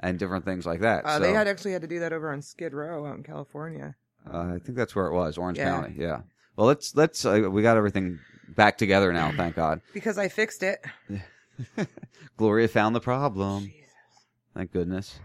and 0.00 0.18
different 0.18 0.44
things 0.44 0.66
like 0.66 0.80
that. 0.80 1.04
uh, 1.04 1.18
so, 1.18 1.22
they 1.22 1.32
had 1.32 1.46
actually 1.46 1.72
had 1.72 1.82
to 1.82 1.88
do 1.88 2.00
that 2.00 2.12
over 2.12 2.32
on 2.32 2.42
Skid 2.42 2.72
Row 2.74 3.06
out 3.06 3.16
in 3.16 3.22
California. 3.22 3.94
Uh, 4.32 4.54
I 4.54 4.58
think 4.58 4.76
that's 4.76 4.94
where 4.96 5.06
it 5.06 5.12
was, 5.14 5.38
Orange 5.38 5.58
Yeah. 5.58 5.70
County. 5.70 5.94
Yeah. 5.96 6.20
Well, 6.56 6.66
let's 6.66 6.94
let's 6.96 7.24
uh, 7.24 7.48
we 7.50 7.62
got 7.62 7.76
everything 7.76 8.18
back 8.48 8.78
together 8.78 9.12
now. 9.12 9.32
Thank 9.36 9.56
God. 9.56 9.80
Because 9.94 10.18
I 10.18 10.28
fixed 10.28 10.62
it. 10.62 10.84
Gloria 12.36 12.68
found 12.68 12.94
the 12.94 13.00
problem. 13.00 13.64
Jesus. 13.64 13.82
Thank 14.54 14.72
goodness. 14.72 15.18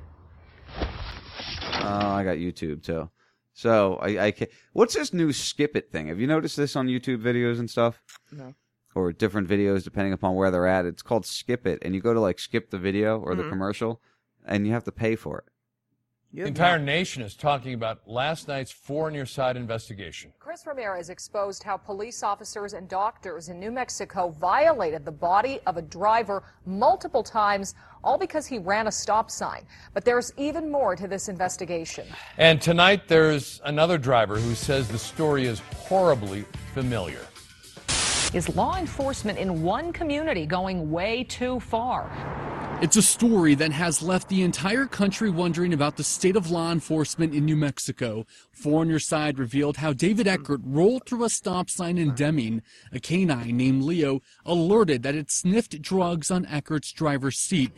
Oh, 0.78 2.10
I 2.10 2.24
got 2.24 2.38
YouTube 2.38 2.84
too. 2.84 3.10
So 3.54 3.96
I, 3.96 4.26
I 4.28 4.32
can 4.32 4.48
What's 4.74 4.94
this 4.94 5.14
new 5.14 5.34
skip 5.34 5.76
it 5.76 5.92
thing? 5.92 6.08
Have 6.08 6.20
you 6.20 6.28
noticed 6.28 6.58
this 6.58 6.76
on 6.76 6.88
YouTube 6.88 7.22
videos 7.22 7.60
and 7.60 7.70
stuff? 7.70 8.02
No. 8.32 8.54
Or 8.96 9.12
different 9.14 9.48
videos 9.48 9.84
depending 9.84 10.14
upon 10.14 10.36
where 10.36 10.52
they're 10.52 10.68
at. 10.68 10.86
It's 10.86 11.02
called 11.02 11.26
skip 11.26 11.66
it, 11.66 11.80
and 11.82 11.96
you 11.96 12.02
go 12.02 12.14
to 12.14 12.20
like 12.20 12.40
skip 12.40 12.70
the 12.72 12.78
video 12.78 13.20
or 13.20 13.36
the 13.36 13.44
Mhm. 13.44 13.50
commercial, 13.50 14.02
and 14.46 14.66
you 14.68 14.74
have 14.74 14.84
to 14.86 14.92
pay 14.92 15.16
for 15.16 15.40
it. 15.40 15.46
You 16.34 16.44
The 16.44 16.48
entire 16.48 16.80
not- 16.80 16.86
nation 16.86 17.22
is 17.22 17.36
talking 17.36 17.74
about 17.74 18.08
last 18.08 18.48
night's 18.48 18.72
Four 18.72 19.08
on 19.08 19.14
Your 19.14 19.26
Side 19.26 19.58
investigation. 19.58 20.32
Chris 20.40 20.66
Ramirez 20.66 21.10
exposed 21.10 21.62
how 21.62 21.76
police 21.76 22.24
officers 22.24 22.72
and 22.72 22.88
doctors 22.88 23.50
in 23.50 23.60
New 23.60 23.70
Mexico 23.70 24.30
violated 24.30 25.04
the 25.04 25.12
body 25.12 25.60
of 25.68 25.76
a 25.76 25.82
driver 25.82 26.44
multiple 26.66 27.22
times, 27.22 27.76
all 28.02 28.18
because 28.18 28.48
he 28.48 28.60
ran 28.60 28.88
a 28.88 28.92
stop 28.94 29.30
sign. 29.30 29.66
But 29.94 30.06
there's 30.06 30.32
even 30.38 30.72
more 30.72 30.96
to 30.96 31.06
this 31.06 31.28
investigation. 31.28 32.08
And 32.38 32.62
tonight 32.62 33.10
there's 33.10 33.60
another 33.66 33.98
driver 33.98 34.38
who 34.38 34.56
says 34.56 34.88
the 34.88 34.98
story 34.98 35.48
is 35.48 35.60
horribly 35.60 36.46
familiar. 36.74 37.26
Is 38.34 38.48
law 38.56 38.78
enforcement 38.78 39.38
in 39.38 39.64
one 39.64 39.92
community 39.92 40.46
going 40.46 40.90
way 40.90 41.26
too 41.26 41.60
far? 41.60 42.10
It's 42.82 42.98
a 42.98 43.02
story 43.04 43.54
that 43.56 43.72
has 43.72 44.02
left 44.02 44.28
the 44.28 44.42
entire 44.42 44.88
country 44.88 45.30
wondering 45.30 45.72
about 45.72 45.98
the 45.98 46.04
state 46.04 46.36
of 46.36 46.50
law 46.50 46.72
enforcement 46.72 47.32
in 47.32 47.46
New 47.46 47.56
Mexico. 47.56 48.26
Four 48.52 48.82
on 48.82 48.90
Your 48.90 48.98
Side 48.98 49.38
revealed 49.38 49.78
how 49.78 49.94
David 49.94 50.28
Eckert 50.28 50.62
rolled 50.64 51.06
through 51.06 51.24
a 51.24 51.30
stop 51.30 51.70
sign 51.70 52.00
in 52.00 52.16
Deming. 52.16 52.64
A 52.92 53.00
canine 53.00 53.56
named 53.56 53.84
Leo 53.84 54.24
alerted 54.48 55.04
that 55.04 55.14
it 55.14 55.30
sniffed 55.30 55.80
drugs 55.80 56.32
on 56.32 56.48
Eckert's 56.48 56.92
driver's 56.92 57.38
seat. 57.38 57.72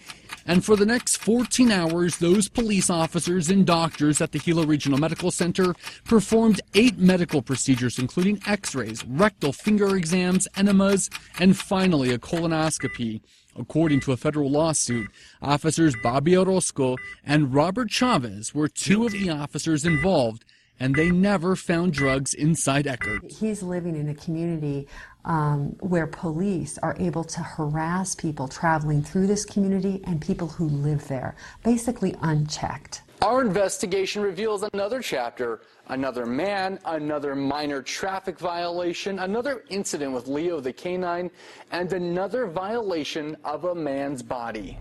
And 0.48 0.64
for 0.64 0.78
the 0.78 0.86
next 0.86 1.18
14 1.18 1.70
hours, 1.70 2.20
those 2.20 2.48
police 2.48 2.90
officers 2.90 3.50
and 3.50 3.66
doctors 3.66 4.22
at 4.22 4.32
the 4.32 4.40
Gila 4.40 4.66
Regional 4.66 5.00
Medical 5.00 5.32
Center 5.32 5.76
performed 6.06 6.62
eight 6.76 6.98
medical 6.98 7.42
procedures, 7.42 8.00
including 8.00 8.42
x-rays, 8.48 9.06
rectal 9.06 9.52
finger 9.52 9.98
exams, 9.98 10.48
enemas, 10.56 11.10
and 11.40 11.58
finally 11.58 12.14
a 12.14 12.18
colonoscopy. 12.18 13.20
According 13.56 14.00
to 14.02 14.12
a 14.12 14.18
federal 14.18 14.50
lawsuit, 14.50 15.10
officers 15.42 15.96
Bobby 16.02 16.36
Orozco 16.36 16.98
and 17.26 17.54
Robert 17.54 17.90
Chavez 17.92 18.54
were 18.54 18.68
two 18.68 19.06
of 19.06 19.12
the 19.12 19.30
officers 19.30 19.86
involved, 19.86 20.44
and 20.80 20.96
they 20.96 21.12
never 21.12 21.56
found 21.56 21.94
drugs 21.94 22.34
inside 22.34 22.88
Eckert. 22.88 23.32
He's 23.32 23.62
living 23.62 23.96
in 23.96 24.10
a 24.10 24.16
community 24.16 24.88
um, 25.26 25.76
where 25.80 26.08
police 26.08 26.78
are 26.80 26.96
able 27.00 27.24
to 27.24 27.42
harass 27.42 28.16
people 28.16 28.48
traveling 28.48 29.04
through 29.04 29.28
this 29.28 29.46
community 29.46 30.02
and 30.06 30.20
people 30.20 30.48
who 30.48 30.68
live 30.68 31.08
there, 31.08 31.36
basically 31.64 32.16
unchecked. 32.22 33.02
Our 33.24 33.40
investigation 33.40 34.22
reveals 34.22 34.64
another 34.74 35.02
chapter, 35.02 35.62
another 35.88 36.26
man, 36.26 36.78
another 36.84 37.36
minor 37.36 37.82
traffic 37.82 38.38
violation, 38.38 39.20
another 39.20 39.64
incident 39.70 40.12
with 40.12 40.28
Leo 40.28 40.60
the 40.60 40.74
canine, 40.74 41.32
and 41.72 41.94
another 41.94 42.48
violation 42.48 43.38
of 43.46 43.64
a 43.64 43.74
man's 43.74 44.22
body. 44.22 44.78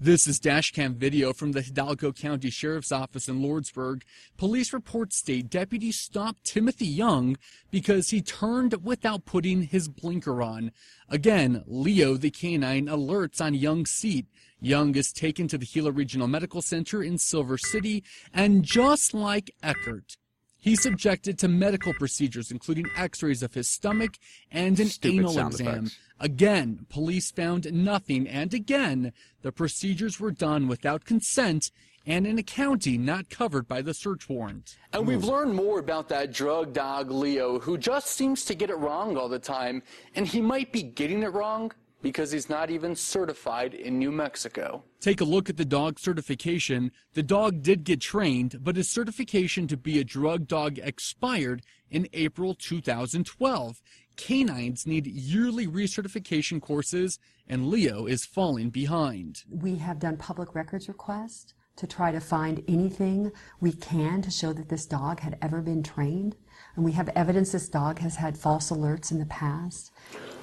This 0.00 0.26
is 0.26 0.40
dashcam 0.40 0.96
video 0.96 1.32
from 1.32 1.52
the 1.52 1.62
Hidalgo 1.62 2.10
County 2.10 2.50
Sheriff's 2.50 2.90
Office 2.90 3.28
in 3.28 3.40
Lordsburg. 3.40 4.02
Police 4.36 4.72
reports 4.72 5.18
state 5.18 5.48
deputies 5.48 6.00
stopped 6.00 6.42
Timothy 6.42 6.88
Young 6.88 7.36
because 7.70 8.10
he 8.10 8.20
turned 8.20 8.84
without 8.84 9.26
putting 9.26 9.62
his 9.62 9.86
blinker 9.86 10.42
on. 10.42 10.72
Again, 11.08 11.62
Leo 11.68 12.16
the 12.16 12.32
canine 12.32 12.88
alerts 12.88 13.40
on 13.40 13.54
Young's 13.54 13.92
seat. 13.92 14.26
Young 14.64 14.94
is 14.94 15.12
taken 15.12 15.48
to 15.48 15.58
the 15.58 15.66
Gila 15.66 15.90
Regional 15.90 16.28
Medical 16.28 16.62
Center 16.62 17.02
in 17.02 17.18
Silver 17.18 17.58
City, 17.58 18.04
and 18.32 18.62
just 18.62 19.12
like 19.12 19.50
Eckert, 19.60 20.16
he's 20.56 20.80
subjected 20.80 21.36
to 21.40 21.48
medical 21.48 21.92
procedures, 21.94 22.52
including 22.52 22.86
x-rays 22.96 23.42
of 23.42 23.54
his 23.54 23.68
stomach 23.68 24.12
and 24.52 24.78
an 24.78 24.86
Stupid 24.86 25.18
anal 25.18 25.48
exam. 25.48 25.66
effects. 25.66 25.98
Again, 26.20 26.86
police 26.88 27.32
found 27.32 27.72
nothing, 27.72 28.28
and 28.28 28.54
again, 28.54 29.12
the 29.42 29.50
procedures 29.50 30.20
were 30.20 30.30
done 30.30 30.68
without 30.68 31.04
consent 31.04 31.72
and 32.06 32.24
in 32.24 32.38
a 32.38 32.42
county 32.42 32.96
not 32.96 33.30
covered 33.30 33.66
by 33.66 33.82
the 33.82 33.94
search 33.94 34.28
warrant. 34.28 34.76
And 34.92 35.06
we've 35.06 35.24
learned 35.24 35.54
more 35.54 35.80
about 35.80 36.08
that 36.10 36.32
drug 36.32 36.72
dog 36.72 37.10
Leo, 37.10 37.58
who 37.58 37.76
just 37.78 38.08
seems 38.08 38.44
to 38.44 38.54
get 38.54 38.70
it 38.70 38.76
wrong 38.76 39.16
all 39.16 39.28
the 39.28 39.38
time, 39.40 39.82
and 40.14 40.26
he 40.26 40.40
might 40.40 40.72
be 40.72 40.82
getting 40.82 41.22
it 41.24 41.32
wrong 41.32 41.72
because 42.02 42.32
he's 42.32 42.50
not 42.50 42.70
even 42.70 42.94
certified 42.94 43.74
in 43.74 43.98
New 43.98 44.10
Mexico. 44.10 44.82
Take 45.00 45.20
a 45.20 45.24
look 45.24 45.48
at 45.48 45.56
the 45.56 45.64
dog 45.64 45.98
certification. 45.98 46.90
The 47.14 47.22
dog 47.22 47.62
did 47.62 47.84
get 47.84 48.00
trained, 48.00 48.58
but 48.60 48.76
his 48.76 48.90
certification 48.90 49.66
to 49.68 49.76
be 49.76 49.98
a 49.98 50.04
drug 50.04 50.46
dog 50.46 50.78
expired 50.78 51.62
in 51.90 52.08
April 52.12 52.54
2012. 52.54 53.80
Canines 54.16 54.86
need 54.86 55.06
yearly 55.06 55.66
recertification 55.66 56.60
courses, 56.60 57.18
and 57.48 57.68
Leo 57.68 58.06
is 58.06 58.26
falling 58.26 58.70
behind. 58.70 59.44
We 59.48 59.76
have 59.76 59.98
done 59.98 60.16
public 60.16 60.54
records 60.54 60.88
requests 60.88 61.54
to 61.76 61.86
try 61.86 62.12
to 62.12 62.20
find 62.20 62.62
anything 62.68 63.32
we 63.60 63.72
can 63.72 64.20
to 64.22 64.30
show 64.30 64.52
that 64.52 64.68
this 64.68 64.86
dog 64.86 65.20
had 65.20 65.38
ever 65.40 65.62
been 65.62 65.82
trained. 65.82 66.36
And 66.76 66.84
we 66.84 66.92
have 66.92 67.08
evidence 67.10 67.52
this 67.52 67.68
dog 67.68 67.98
has 68.00 68.16
had 68.16 68.36
false 68.36 68.70
alerts 68.70 69.10
in 69.10 69.18
the 69.18 69.26
past. 69.26 69.92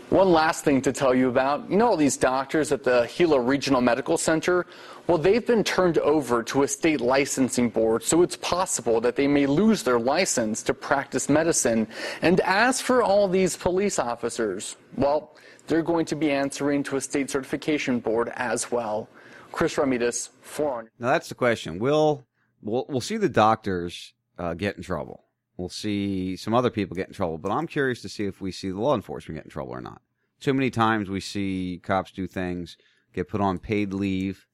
One 0.09 0.31
last 0.31 0.63
thing 0.63 0.81
to 0.81 0.91
tell 0.91 1.13
you 1.13 1.29
about. 1.29 1.69
You 1.69 1.77
know 1.77 1.89
all 1.89 1.95
these 1.95 2.17
doctors 2.17 2.71
at 2.71 2.83
the 2.83 3.07
Gila 3.15 3.39
Regional 3.39 3.79
Medical 3.79 4.17
Center? 4.17 4.65
Well, 5.05 5.19
they've 5.19 5.45
been 5.45 5.63
turned 5.63 5.99
over 5.99 6.41
to 6.43 6.63
a 6.63 6.67
state 6.67 6.99
licensing 6.99 7.69
board, 7.69 8.01
so 8.01 8.23
it's 8.23 8.35
possible 8.37 8.99
that 9.01 9.15
they 9.15 9.27
may 9.27 9.45
lose 9.45 9.83
their 9.83 9.99
license 9.99 10.63
to 10.63 10.73
practice 10.73 11.29
medicine. 11.29 11.87
And 12.23 12.39
as 12.39 12.81
for 12.81 13.03
all 13.03 13.27
these 13.27 13.55
police 13.55 13.99
officers, 13.99 14.77
well, 14.97 15.35
they're 15.67 15.83
going 15.83 16.07
to 16.07 16.15
be 16.15 16.31
answering 16.31 16.81
to 16.83 16.95
a 16.95 17.01
state 17.01 17.29
certification 17.29 17.99
board 17.99 18.31
as 18.33 18.71
well. 18.71 19.07
Chris 19.51 19.77
Ramirez, 19.77 20.31
for 20.41 20.89
Now 20.97 21.11
that's 21.11 21.29
the 21.29 21.35
question. 21.35 21.77
Will 21.77 22.25
we'll 22.63 22.87
we'll 22.89 23.01
see 23.01 23.17
the 23.17 23.29
doctors 23.29 24.13
uh, 24.39 24.55
get 24.55 24.75
in 24.75 24.81
trouble. 24.81 25.23
We'll 25.59 25.67
see 25.67 26.37
some 26.37 26.53
other 26.53 26.69
people 26.69 26.95
get 26.95 27.09
in 27.09 27.13
trouble, 27.13 27.37
but 27.37 27.51
I'm 27.51 27.67
curious 27.67 28.01
to 28.03 28.07
see 28.07 28.23
if 28.23 28.39
we 28.39 28.49
see 28.49 28.69
the 28.69 28.79
law 28.79 28.95
enforcement 28.95 29.35
get 29.39 29.43
in 29.43 29.51
trouble 29.51 29.73
or 29.73 29.81
not. 29.81 30.01
Too 30.39 30.53
many 30.53 30.69
times 30.69 31.09
we 31.09 31.19
see 31.19 31.81
cops 31.83 32.11
do 32.13 32.27
things, 32.27 32.77
get 33.13 33.27
put 33.27 33.41
on 33.41 33.59
paid 33.59 33.93
leave 33.93 34.47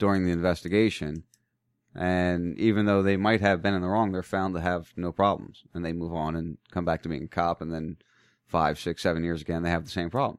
during 0.00 0.26
the 0.26 0.32
investigation, 0.32 1.22
and 1.94 2.58
even 2.58 2.86
though 2.86 3.04
they 3.04 3.16
might 3.16 3.40
have 3.40 3.62
been 3.62 3.72
in 3.72 3.82
the 3.82 3.86
wrong, 3.86 4.10
they're 4.10 4.24
found 4.24 4.52
to 4.56 4.60
have 4.60 4.92
no 4.96 5.12
problems, 5.12 5.62
and 5.74 5.84
they 5.84 5.92
move 5.92 6.12
on 6.12 6.34
and 6.34 6.58
come 6.72 6.84
back 6.84 7.04
to 7.04 7.08
being 7.08 7.22
a 7.22 7.28
cop, 7.28 7.60
and 7.60 7.72
then 7.72 7.96
five, 8.44 8.80
six, 8.80 9.00
seven 9.00 9.22
years 9.22 9.40
again, 9.40 9.62
they 9.62 9.70
have 9.70 9.84
the 9.84 9.92
same 9.92 10.10
problem. 10.10 10.38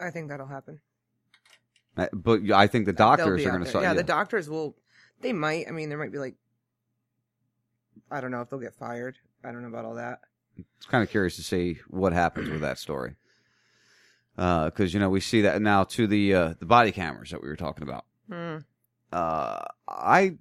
I 0.00 0.08
think 0.08 0.30
that'll 0.30 0.46
happen. 0.46 0.80
Uh, 1.98 2.06
But 2.14 2.50
I 2.50 2.66
think 2.66 2.86
the 2.86 2.94
doctors 2.94 3.44
are 3.44 3.50
going 3.50 3.62
to 3.62 3.68
start. 3.68 3.82
Yeah, 3.82 3.92
the 3.92 4.02
doctors 4.04 4.48
will. 4.48 4.74
They 5.20 5.34
might. 5.34 5.68
I 5.68 5.72
mean, 5.72 5.90
there 5.90 5.98
might 5.98 6.12
be 6.12 6.18
like. 6.18 6.36
I 8.10 8.20
don't 8.20 8.30
know 8.30 8.40
if 8.40 8.50
they'll 8.50 8.58
get 8.58 8.74
fired. 8.74 9.16
I 9.44 9.52
don't 9.52 9.62
know 9.62 9.68
about 9.68 9.84
all 9.84 9.94
that. 9.94 10.20
It's 10.56 10.86
kind 10.86 11.02
of 11.04 11.10
curious 11.10 11.36
to 11.36 11.42
see 11.42 11.78
what 11.88 12.12
happens 12.12 12.48
with 12.48 12.60
that 12.62 12.78
story. 12.78 13.16
Because 14.36 14.94
you 14.94 15.00
know 15.00 15.10
we 15.10 15.20
see 15.20 15.42
that 15.42 15.60
now 15.62 15.84
to 15.84 16.06
the 16.06 16.34
uh, 16.34 16.54
the 16.60 16.66
body 16.66 16.92
cameras 16.92 17.30
that 17.30 17.42
we 17.42 17.48
were 17.48 17.56
talking 17.56 17.82
about. 17.82 18.04
Hmm. 18.30 18.58
Uh, 19.12 19.60
I 19.88 20.36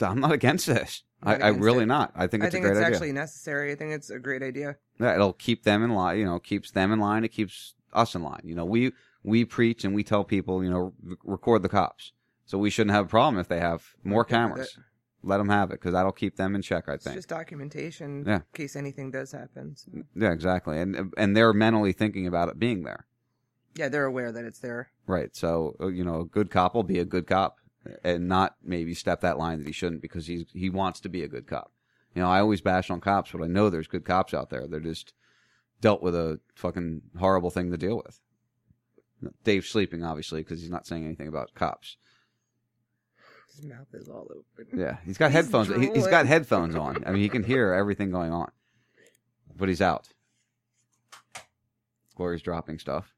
I'm 0.00 0.20
not 0.20 0.32
against 0.32 0.66
this. 0.66 1.02
I, 1.22 1.32
Not 1.32 1.42
I 1.42 1.48
against 1.48 1.64
really 1.64 1.82
it. 1.82 1.86
not. 1.86 2.12
I 2.14 2.26
think 2.26 2.42
I 2.42 2.46
it's 2.46 2.54
think 2.54 2.64
a 2.64 2.68
great 2.68 2.78
it's 2.78 2.84
idea. 2.86 2.96
actually 2.96 3.12
necessary. 3.12 3.72
I 3.72 3.74
think 3.74 3.92
it's 3.92 4.08
a 4.10 4.18
great 4.18 4.42
idea. 4.42 4.76
Yeah, 4.98 5.14
it'll 5.14 5.32
keep 5.34 5.64
them 5.64 5.82
in 5.82 5.90
line. 5.90 6.18
You 6.18 6.24
know, 6.24 6.38
keeps 6.38 6.70
them 6.70 6.92
in 6.92 6.98
line. 7.00 7.24
It 7.24 7.28
keeps 7.32 7.74
us 7.92 8.14
in 8.14 8.22
line. 8.22 8.40
You 8.44 8.54
know, 8.54 8.64
we 8.64 8.92
we 9.22 9.44
preach 9.44 9.84
and 9.84 9.94
we 9.94 10.02
tell 10.02 10.24
people, 10.24 10.64
you 10.64 10.70
know, 10.70 10.94
record 11.24 11.62
the 11.62 11.68
cops. 11.68 12.12
So 12.46 12.56
we 12.58 12.70
shouldn't 12.70 12.94
have 12.94 13.04
a 13.06 13.08
problem 13.08 13.38
if 13.38 13.48
they 13.48 13.60
have 13.60 13.84
more 14.02 14.24
cameras. 14.24 14.76
Let 15.22 15.38
them 15.38 15.48
have 15.50 15.70
it 15.70 15.74
because 15.74 15.92
that'll 15.92 16.12
keep 16.12 16.36
them 16.36 16.54
in 16.54 16.62
check. 16.62 16.88
I 16.88 16.94
It's 16.94 17.04
think. 17.04 17.16
just 17.16 17.28
documentation 17.28 18.24
Yeah. 18.26 18.36
in 18.36 18.42
case 18.54 18.74
anything 18.76 19.10
does 19.10 19.32
happen. 19.32 19.76
So, 19.76 19.90
Yeah, 20.14 20.32
exactly. 20.32 20.80
And 20.80 21.12
and 21.16 21.36
they're 21.36 21.52
mentally 21.52 21.92
thinking 21.92 22.26
about 22.26 22.48
it 22.48 22.58
being 22.58 22.82
there. 22.84 23.06
yeah, 23.74 23.88
they're 23.88 24.06
aware 24.06 24.32
that 24.32 24.44
it's 24.44 24.58
there. 24.60 24.90
Right. 25.06 25.34
So 25.36 25.76
uh, 25.80 25.88
you 25.88 26.04
know, 26.04 26.20
a 26.20 26.24
good 26.24 26.50
cop 26.50 26.74
will 26.74 26.82
be 26.84 26.98
a 26.98 27.04
good 27.04 27.26
cop, 27.26 27.56
and 28.02 28.28
not 28.28 28.56
maybe 28.62 28.94
step 28.94 29.20
that 29.20 29.38
line 29.38 29.58
that 29.58 29.66
he 29.66 29.72
shouldn't 29.72 30.02
because 30.02 30.26
he's 30.26 30.44
he 30.52 30.70
wants 30.70 31.00
to 31.00 31.08
be 31.08 31.22
a 31.22 31.28
good 31.28 31.46
cop. 31.46 31.70
You 32.14 32.22
know, 32.22 32.28
I 32.28 32.40
always 32.40 32.60
bash 32.60 32.90
on 32.90 33.00
cops, 33.00 33.30
but 33.32 33.42
I 33.42 33.46
know 33.46 33.68
there's 33.70 33.86
good 33.86 34.04
cops 34.04 34.32
out 34.34 34.50
there. 34.50 34.66
They're 34.66 34.80
just 34.80 35.12
dealt 35.80 36.02
with 36.02 36.14
a 36.14 36.40
fucking 36.56 37.02
horrible 37.18 37.50
thing 37.50 37.70
to 37.70 37.76
deal 37.76 37.96
with. 38.04 38.20
Dave's 39.44 39.68
sleeping 39.68 40.02
obviously 40.02 40.40
because 40.42 40.60
he's 40.60 40.70
not 40.70 40.86
saying 40.86 41.04
anything 41.04 41.28
about 41.28 41.54
cops. 41.54 41.96
His 43.60 43.70
mouth 43.70 43.86
is 43.92 44.08
all 44.08 44.26
open. 44.30 44.78
Yeah, 44.78 44.96
he's 45.04 45.18
got 45.18 45.26
He's 45.30 45.34
headphones. 45.44 45.68
He, 45.68 45.74
he's 45.88 46.04
got 46.04 46.10
drooling. 46.22 46.26
headphones 46.26 46.74
on. 46.74 47.04
I 47.06 47.10
mean, 47.12 47.22
he 47.22 47.28
can 47.28 47.42
hear 47.42 47.72
everything 47.74 48.10
going 48.10 48.32
on, 48.32 48.50
but 49.56 49.68
he's 49.68 49.82
out. 49.82 50.08
Glory's 52.16 52.42
dropping 52.42 52.78
stuff. 52.78 53.14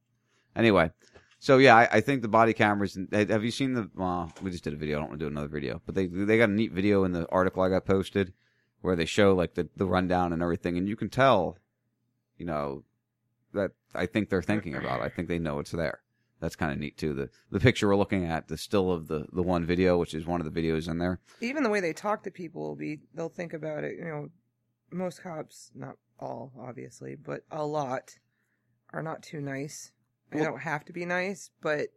Anyway, 0.56 0.90
so 1.38 1.58
yeah, 1.58 1.76
I, 1.76 1.88
I 1.92 2.00
think 2.00 2.22
the 2.22 2.28
body 2.28 2.52
cameras. 2.52 2.98
Have 3.12 3.44
you 3.44 3.50
seen 3.50 3.74
the? 3.74 3.88
Well, 3.94 4.32
we 4.42 4.50
just 4.50 4.64
did 4.64 4.72
a 4.72 4.76
video. 4.76 4.96
I 4.96 5.00
don't 5.00 5.10
want 5.10 5.20
to 5.20 5.26
do 5.26 5.30
another 5.30 5.48
video, 5.48 5.80
but 5.86 5.94
they 5.94 6.06
they 6.06 6.38
got 6.38 6.48
a 6.48 6.52
neat 6.52 6.72
video 6.72 7.04
in 7.04 7.12
the 7.12 7.28
article 7.30 7.62
I 7.62 7.68
got 7.68 7.84
posted 7.84 8.32
where 8.80 8.96
they 8.96 9.04
show 9.06 9.34
like 9.34 9.54
the 9.54 9.68
the 9.76 9.86
rundown 9.86 10.32
and 10.32 10.42
everything, 10.42 10.76
and 10.76 10.88
you 10.88 10.96
can 10.96 11.08
tell, 11.08 11.56
you 12.36 12.46
know, 12.46 12.82
that 13.54 13.70
I 13.94 14.06
think 14.06 14.28
they're 14.28 14.42
thinking 14.42 14.74
about. 14.74 15.00
it. 15.00 15.04
I 15.04 15.08
think 15.08 15.28
they 15.28 15.38
know 15.38 15.58
it's 15.60 15.70
there, 15.70 16.00
that's 16.42 16.56
kind 16.56 16.72
of 16.72 16.78
neat 16.78 16.98
too. 16.98 17.14
The 17.14 17.30
the 17.50 17.60
picture 17.60 17.88
we're 17.88 17.96
looking 17.96 18.26
at, 18.26 18.48
the 18.48 18.58
still 18.58 18.90
of 18.92 19.08
the 19.08 19.24
the 19.32 19.42
one 19.42 19.64
video, 19.64 19.96
which 19.96 20.12
is 20.12 20.26
one 20.26 20.42
of 20.42 20.52
the 20.52 20.60
videos 20.62 20.88
in 20.90 20.98
there. 20.98 21.20
Even 21.40 21.62
the 21.62 21.70
way 21.70 21.80
they 21.80 21.92
talk 21.94 22.24
to 22.24 22.30
people 22.30 22.62
will 22.68 22.76
be, 22.76 22.98
they'll 23.14 23.28
think 23.30 23.54
about 23.54 23.84
it. 23.84 23.96
You 23.96 24.04
know, 24.04 24.28
most 24.90 25.22
cops, 25.22 25.70
not 25.74 25.94
all, 26.18 26.52
obviously, 26.60 27.14
but 27.14 27.42
a 27.50 27.64
lot 27.64 28.16
are 28.92 29.02
not 29.02 29.22
too 29.22 29.40
nice. 29.40 29.92
They 30.30 30.40
Well- 30.40 30.50
don't 30.50 30.60
have 30.60 30.84
to 30.86 30.92
be 30.92 31.06
nice, 31.06 31.50
but 31.62 31.88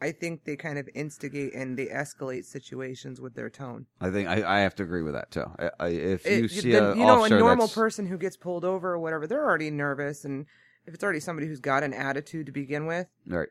I 0.00 0.10
think 0.10 0.44
they 0.44 0.56
kind 0.56 0.78
of 0.78 0.88
instigate 0.94 1.54
and 1.54 1.78
they 1.78 1.86
escalate 1.86 2.44
situations 2.44 3.20
with 3.20 3.34
their 3.34 3.48
tone. 3.50 3.86
I 4.00 4.10
think 4.10 4.28
I, 4.28 4.56
I 4.56 4.60
have 4.60 4.74
to 4.76 4.82
agree 4.82 5.02
with 5.02 5.12
that 5.14 5.30
too. 5.30 5.44
I, 5.58 5.70
I, 5.78 5.88
if 5.90 6.26
It- 6.26 6.42
you 6.42 6.48
see 6.48 6.72
the- 6.72 6.92
a 6.92 6.96
you 6.96 7.04
know, 7.04 7.24
a 7.24 7.28
normal 7.28 7.66
that's- 7.66 7.74
person 7.74 8.06
who 8.06 8.16
gets 8.18 8.36
pulled 8.36 8.64
over 8.64 8.92
or 8.94 8.98
whatever, 8.98 9.26
they're 9.28 9.44
already 9.44 9.70
nervous, 9.70 10.24
and 10.24 10.46
if 10.86 10.94
it's 10.94 11.04
already 11.04 11.20
somebody 11.20 11.46
who's 11.46 11.60
got 11.60 11.84
an 11.84 11.92
attitude 11.94 12.46
to 12.46 12.52
begin 12.52 12.86
with, 12.86 13.06
right, 13.28 13.48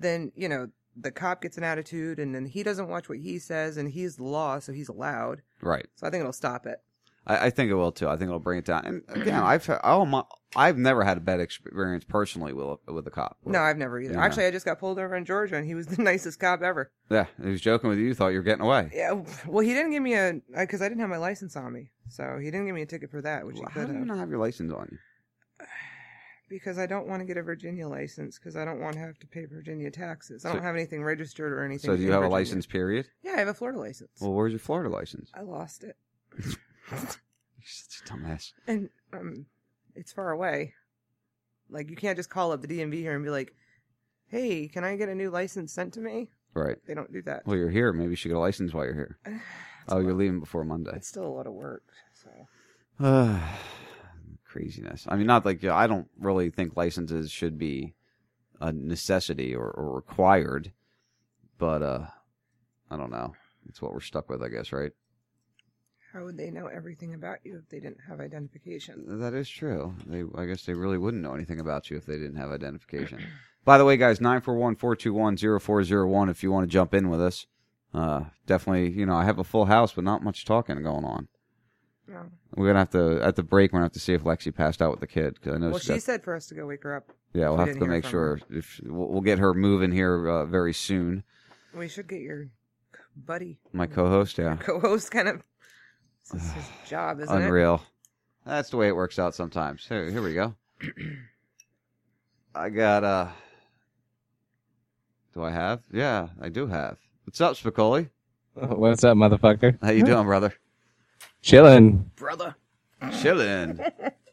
then 0.00 0.32
you 0.34 0.48
know 0.48 0.68
the 1.00 1.10
cop 1.10 1.42
gets 1.42 1.56
an 1.56 1.64
attitude, 1.64 2.18
and 2.18 2.34
then 2.34 2.46
he 2.46 2.62
doesn't 2.62 2.88
watch 2.88 3.08
what 3.08 3.18
he 3.18 3.38
says, 3.38 3.76
and 3.76 3.90
he's 3.90 4.16
the 4.16 4.24
law, 4.24 4.58
so 4.58 4.72
he's 4.72 4.88
allowed. 4.88 5.42
right. 5.60 5.86
So 5.96 6.06
I 6.06 6.10
think 6.10 6.20
it'll 6.20 6.32
stop 6.32 6.66
it. 6.66 6.80
I, 7.26 7.46
I 7.46 7.50
think 7.50 7.70
it 7.70 7.74
will 7.74 7.92
too. 7.92 8.08
I 8.08 8.16
think 8.16 8.28
it'll 8.28 8.40
bring 8.40 8.58
it 8.58 8.64
down. 8.64 8.84
And 8.86 9.02
again, 9.08 9.42
I've 9.42 9.68
my, 9.68 10.22
I've 10.56 10.78
never 10.78 11.04
had 11.04 11.18
a 11.18 11.20
bad 11.20 11.40
experience 11.40 12.04
personally 12.04 12.52
with 12.52 12.78
a, 12.88 12.92
with 12.92 13.06
a 13.06 13.10
cop. 13.10 13.36
No, 13.44 13.60
I've 13.60 13.76
never 13.76 14.00
either. 14.00 14.12
You 14.12 14.16
know. 14.16 14.22
Actually, 14.22 14.46
I 14.46 14.50
just 14.50 14.64
got 14.64 14.78
pulled 14.78 14.98
over 14.98 15.14
in 15.14 15.24
Georgia, 15.24 15.56
and 15.56 15.66
he 15.66 15.74
was 15.74 15.86
the 15.96 16.02
nicest 16.02 16.40
cop 16.40 16.62
ever. 16.62 16.90
Yeah, 17.10 17.26
he 17.42 17.50
was 17.50 17.60
joking 17.60 17.90
with 17.90 17.98
you. 17.98 18.14
Thought 18.14 18.28
you 18.28 18.38
were 18.38 18.42
getting 18.44 18.64
away. 18.64 18.90
Yeah, 18.94 19.22
well, 19.46 19.64
he 19.64 19.74
didn't 19.74 19.92
give 19.92 20.02
me 20.02 20.14
a 20.14 20.40
because 20.56 20.82
I 20.82 20.88
didn't 20.88 21.00
have 21.00 21.10
my 21.10 21.18
license 21.18 21.54
on 21.56 21.72
me, 21.72 21.90
so 22.08 22.38
he 22.38 22.50
didn't 22.50 22.66
give 22.66 22.74
me 22.74 22.82
a 22.82 22.86
ticket 22.86 23.10
for 23.10 23.22
that, 23.22 23.46
which 23.46 23.56
he 23.56 23.62
could 23.62 23.72
How 23.72 23.84
Do 23.84 23.92
you 23.92 24.04
not 24.04 24.18
have 24.18 24.30
your 24.30 24.38
license 24.38 24.72
on 24.72 24.88
you? 24.90 24.98
Because 26.48 26.78
I 26.78 26.86
don't 26.86 27.06
want 27.06 27.20
to 27.20 27.26
get 27.26 27.36
a 27.36 27.42
Virginia 27.42 27.86
license 27.86 28.38
because 28.38 28.56
I 28.56 28.64
don't 28.64 28.80
want 28.80 28.94
to 28.94 29.00
have 29.00 29.18
to 29.18 29.26
pay 29.26 29.44
Virginia 29.44 29.90
taxes. 29.90 30.44
I 30.44 30.52
don't 30.52 30.62
have 30.62 30.74
anything 30.74 31.04
registered 31.04 31.52
or 31.52 31.62
anything. 31.64 31.90
So 31.90 31.96
do 31.96 32.02
you 32.02 32.10
have 32.10 32.20
a 32.20 32.22
Virginia. 32.22 32.36
license? 32.36 32.66
Period. 32.66 33.06
Yeah, 33.22 33.32
I 33.32 33.38
have 33.38 33.48
a 33.48 33.54
Florida 33.54 33.78
license. 33.78 34.10
Well, 34.20 34.32
where's 34.32 34.52
your 34.52 34.58
Florida 34.58 34.88
license? 34.88 35.30
I 35.34 35.42
lost 35.42 35.84
it, 35.84 35.96
You're 36.38 36.98
such 37.64 38.00
a 38.00 38.12
dumbass. 38.12 38.52
and 38.66 38.88
um, 39.12 39.46
it's 39.94 40.12
far 40.12 40.30
away. 40.30 40.74
Like 41.68 41.90
you 41.90 41.96
can't 41.96 42.16
just 42.16 42.30
call 42.30 42.52
up 42.52 42.62
the 42.62 42.68
DMV 42.68 42.94
here 42.94 43.14
and 43.14 43.22
be 43.22 43.30
like, 43.30 43.52
"Hey, 44.28 44.68
can 44.68 44.84
I 44.84 44.96
get 44.96 45.10
a 45.10 45.14
new 45.14 45.28
license 45.30 45.72
sent 45.72 45.92
to 45.94 46.00
me?" 46.00 46.30
Right. 46.54 46.76
They 46.86 46.94
don't 46.94 47.12
do 47.12 47.20
that. 47.22 47.46
Well, 47.46 47.56
you're 47.56 47.68
here. 47.68 47.92
Maybe 47.92 48.10
you 48.10 48.16
should 48.16 48.28
get 48.28 48.38
a 48.38 48.40
license 48.40 48.72
while 48.72 48.84
you're 48.84 48.94
here. 48.94 49.18
oh, 49.88 49.98
you're 49.98 50.14
leaving 50.14 50.40
before 50.40 50.64
Monday. 50.64 50.92
It's 50.94 51.08
still 51.08 51.26
a 51.26 51.28
lot 51.28 51.46
of 51.46 51.52
work. 51.52 51.82
So 52.14 52.30
Craziness. 54.48 55.06
I 55.08 55.16
mean, 55.16 55.26
not 55.26 55.44
like 55.44 55.62
I 55.64 55.86
don't 55.86 56.08
really 56.18 56.50
think 56.50 56.76
licenses 56.76 57.30
should 57.30 57.58
be 57.58 57.94
a 58.60 58.72
necessity 58.72 59.54
or, 59.54 59.70
or 59.70 59.94
required, 59.94 60.72
but 61.58 61.82
uh, 61.82 62.06
I 62.90 62.96
don't 62.96 63.10
know. 63.10 63.34
It's 63.68 63.82
what 63.82 63.92
we're 63.92 64.00
stuck 64.00 64.30
with, 64.30 64.42
I 64.42 64.48
guess, 64.48 64.72
right? 64.72 64.92
how 66.12 66.24
would 66.24 66.36
they 66.36 66.50
know 66.50 66.66
everything 66.66 67.14
about 67.14 67.38
you 67.44 67.56
if 67.58 67.68
they 67.68 67.78
didn't 67.80 68.00
have 68.08 68.20
identification? 68.20 69.20
That 69.20 69.34
is 69.34 69.48
true. 69.48 69.94
They, 70.06 70.24
I 70.36 70.46
guess 70.46 70.64
they 70.64 70.74
really 70.74 70.98
wouldn't 70.98 71.22
know 71.22 71.34
anything 71.34 71.60
about 71.60 71.88
you 71.90 71.96
if 71.96 72.06
they 72.06 72.16
didn't 72.16 72.34
have 72.36 72.50
identification. 72.50 73.24
By 73.64 73.78
the 73.78 73.84
way, 73.84 73.96
guys, 73.96 74.18
941-421-0401 74.20 76.30
if 76.30 76.42
you 76.42 76.50
want 76.50 76.64
to 76.64 76.72
jump 76.72 76.94
in 76.94 77.08
with 77.10 77.20
us. 77.20 77.46
Uh, 77.92 78.24
definitely, 78.46 78.90
you 78.90 79.04
know, 79.06 79.16
I 79.16 79.24
have 79.24 79.38
a 79.38 79.44
full 79.44 79.66
house, 79.66 79.92
but 79.92 80.02
not 80.04 80.24
much 80.24 80.44
talking 80.44 80.82
going 80.82 81.04
on. 81.04 81.28
No. 82.08 82.22
We're 82.56 82.66
gonna 82.68 82.78
have 82.78 82.90
to 82.90 83.20
at 83.22 83.36
the 83.36 83.42
break. 83.42 83.72
We're 83.72 83.78
gonna 83.78 83.84
have 83.86 83.92
to 83.92 84.00
see 84.00 84.14
if 84.14 84.22
Lexi 84.24 84.54
passed 84.54 84.80
out 84.80 84.90
with 84.90 85.00
the 85.00 85.06
kid 85.06 85.34
because 85.34 85.54
I 85.54 85.58
know 85.58 85.68
Well, 85.70 85.78
she's 85.78 85.86
she 85.86 85.92
got- 85.94 86.02
said 86.02 86.24
for 86.24 86.34
us 86.34 86.46
to 86.46 86.54
go 86.54 86.66
wake 86.66 86.82
her 86.84 86.96
up. 86.96 87.12
Yeah, 87.34 87.50
we'll 87.50 87.58
have 87.58 87.74
to 87.74 87.78
go 87.78 87.84
make 87.86 88.04
from 88.04 88.10
sure 88.10 88.40
if 88.48 88.80
we'll, 88.82 89.08
we'll 89.08 89.20
get 89.20 89.38
her 89.38 89.52
moving 89.52 89.92
here 89.92 90.26
uh, 90.28 90.44
very 90.46 90.72
soon. 90.72 91.22
We 91.74 91.86
should 91.88 92.08
get 92.08 92.20
your 92.22 92.48
buddy, 93.14 93.58
My 93.74 93.86
co-host, 93.86 94.38
yeah, 94.38 94.56
co-host, 94.56 95.10
kind 95.10 95.28
of. 95.28 95.42
This 96.32 96.42
is 96.42 96.52
his 96.52 96.64
job, 96.88 97.20
isn't 97.20 97.42
it? 97.42 97.44
unreal. 97.44 97.82
That's 98.46 98.70
the 98.70 98.78
way 98.78 98.88
it 98.88 98.96
works 98.96 99.18
out 99.18 99.34
sometimes. 99.34 99.86
Here, 99.86 100.10
here 100.10 100.22
we 100.22 100.32
go. 100.32 100.54
I 102.54 102.70
got 102.70 103.04
uh. 103.04 103.28
Do 105.34 105.42
I 105.44 105.50
have? 105.50 105.82
Yeah, 105.92 106.28
I 106.40 106.48
do 106.48 106.66
have. 106.66 106.96
What's 107.24 107.40
up, 107.42 107.54
Spicoli? 107.54 108.08
What's 108.54 109.04
up, 109.04 109.16
motherfucker? 109.16 109.78
How 109.82 109.90
you 109.90 110.04
doing, 110.04 110.24
brother? 110.24 110.54
Chilling. 111.42 112.10
Brother. 112.16 112.56
Chilling. 113.20 113.80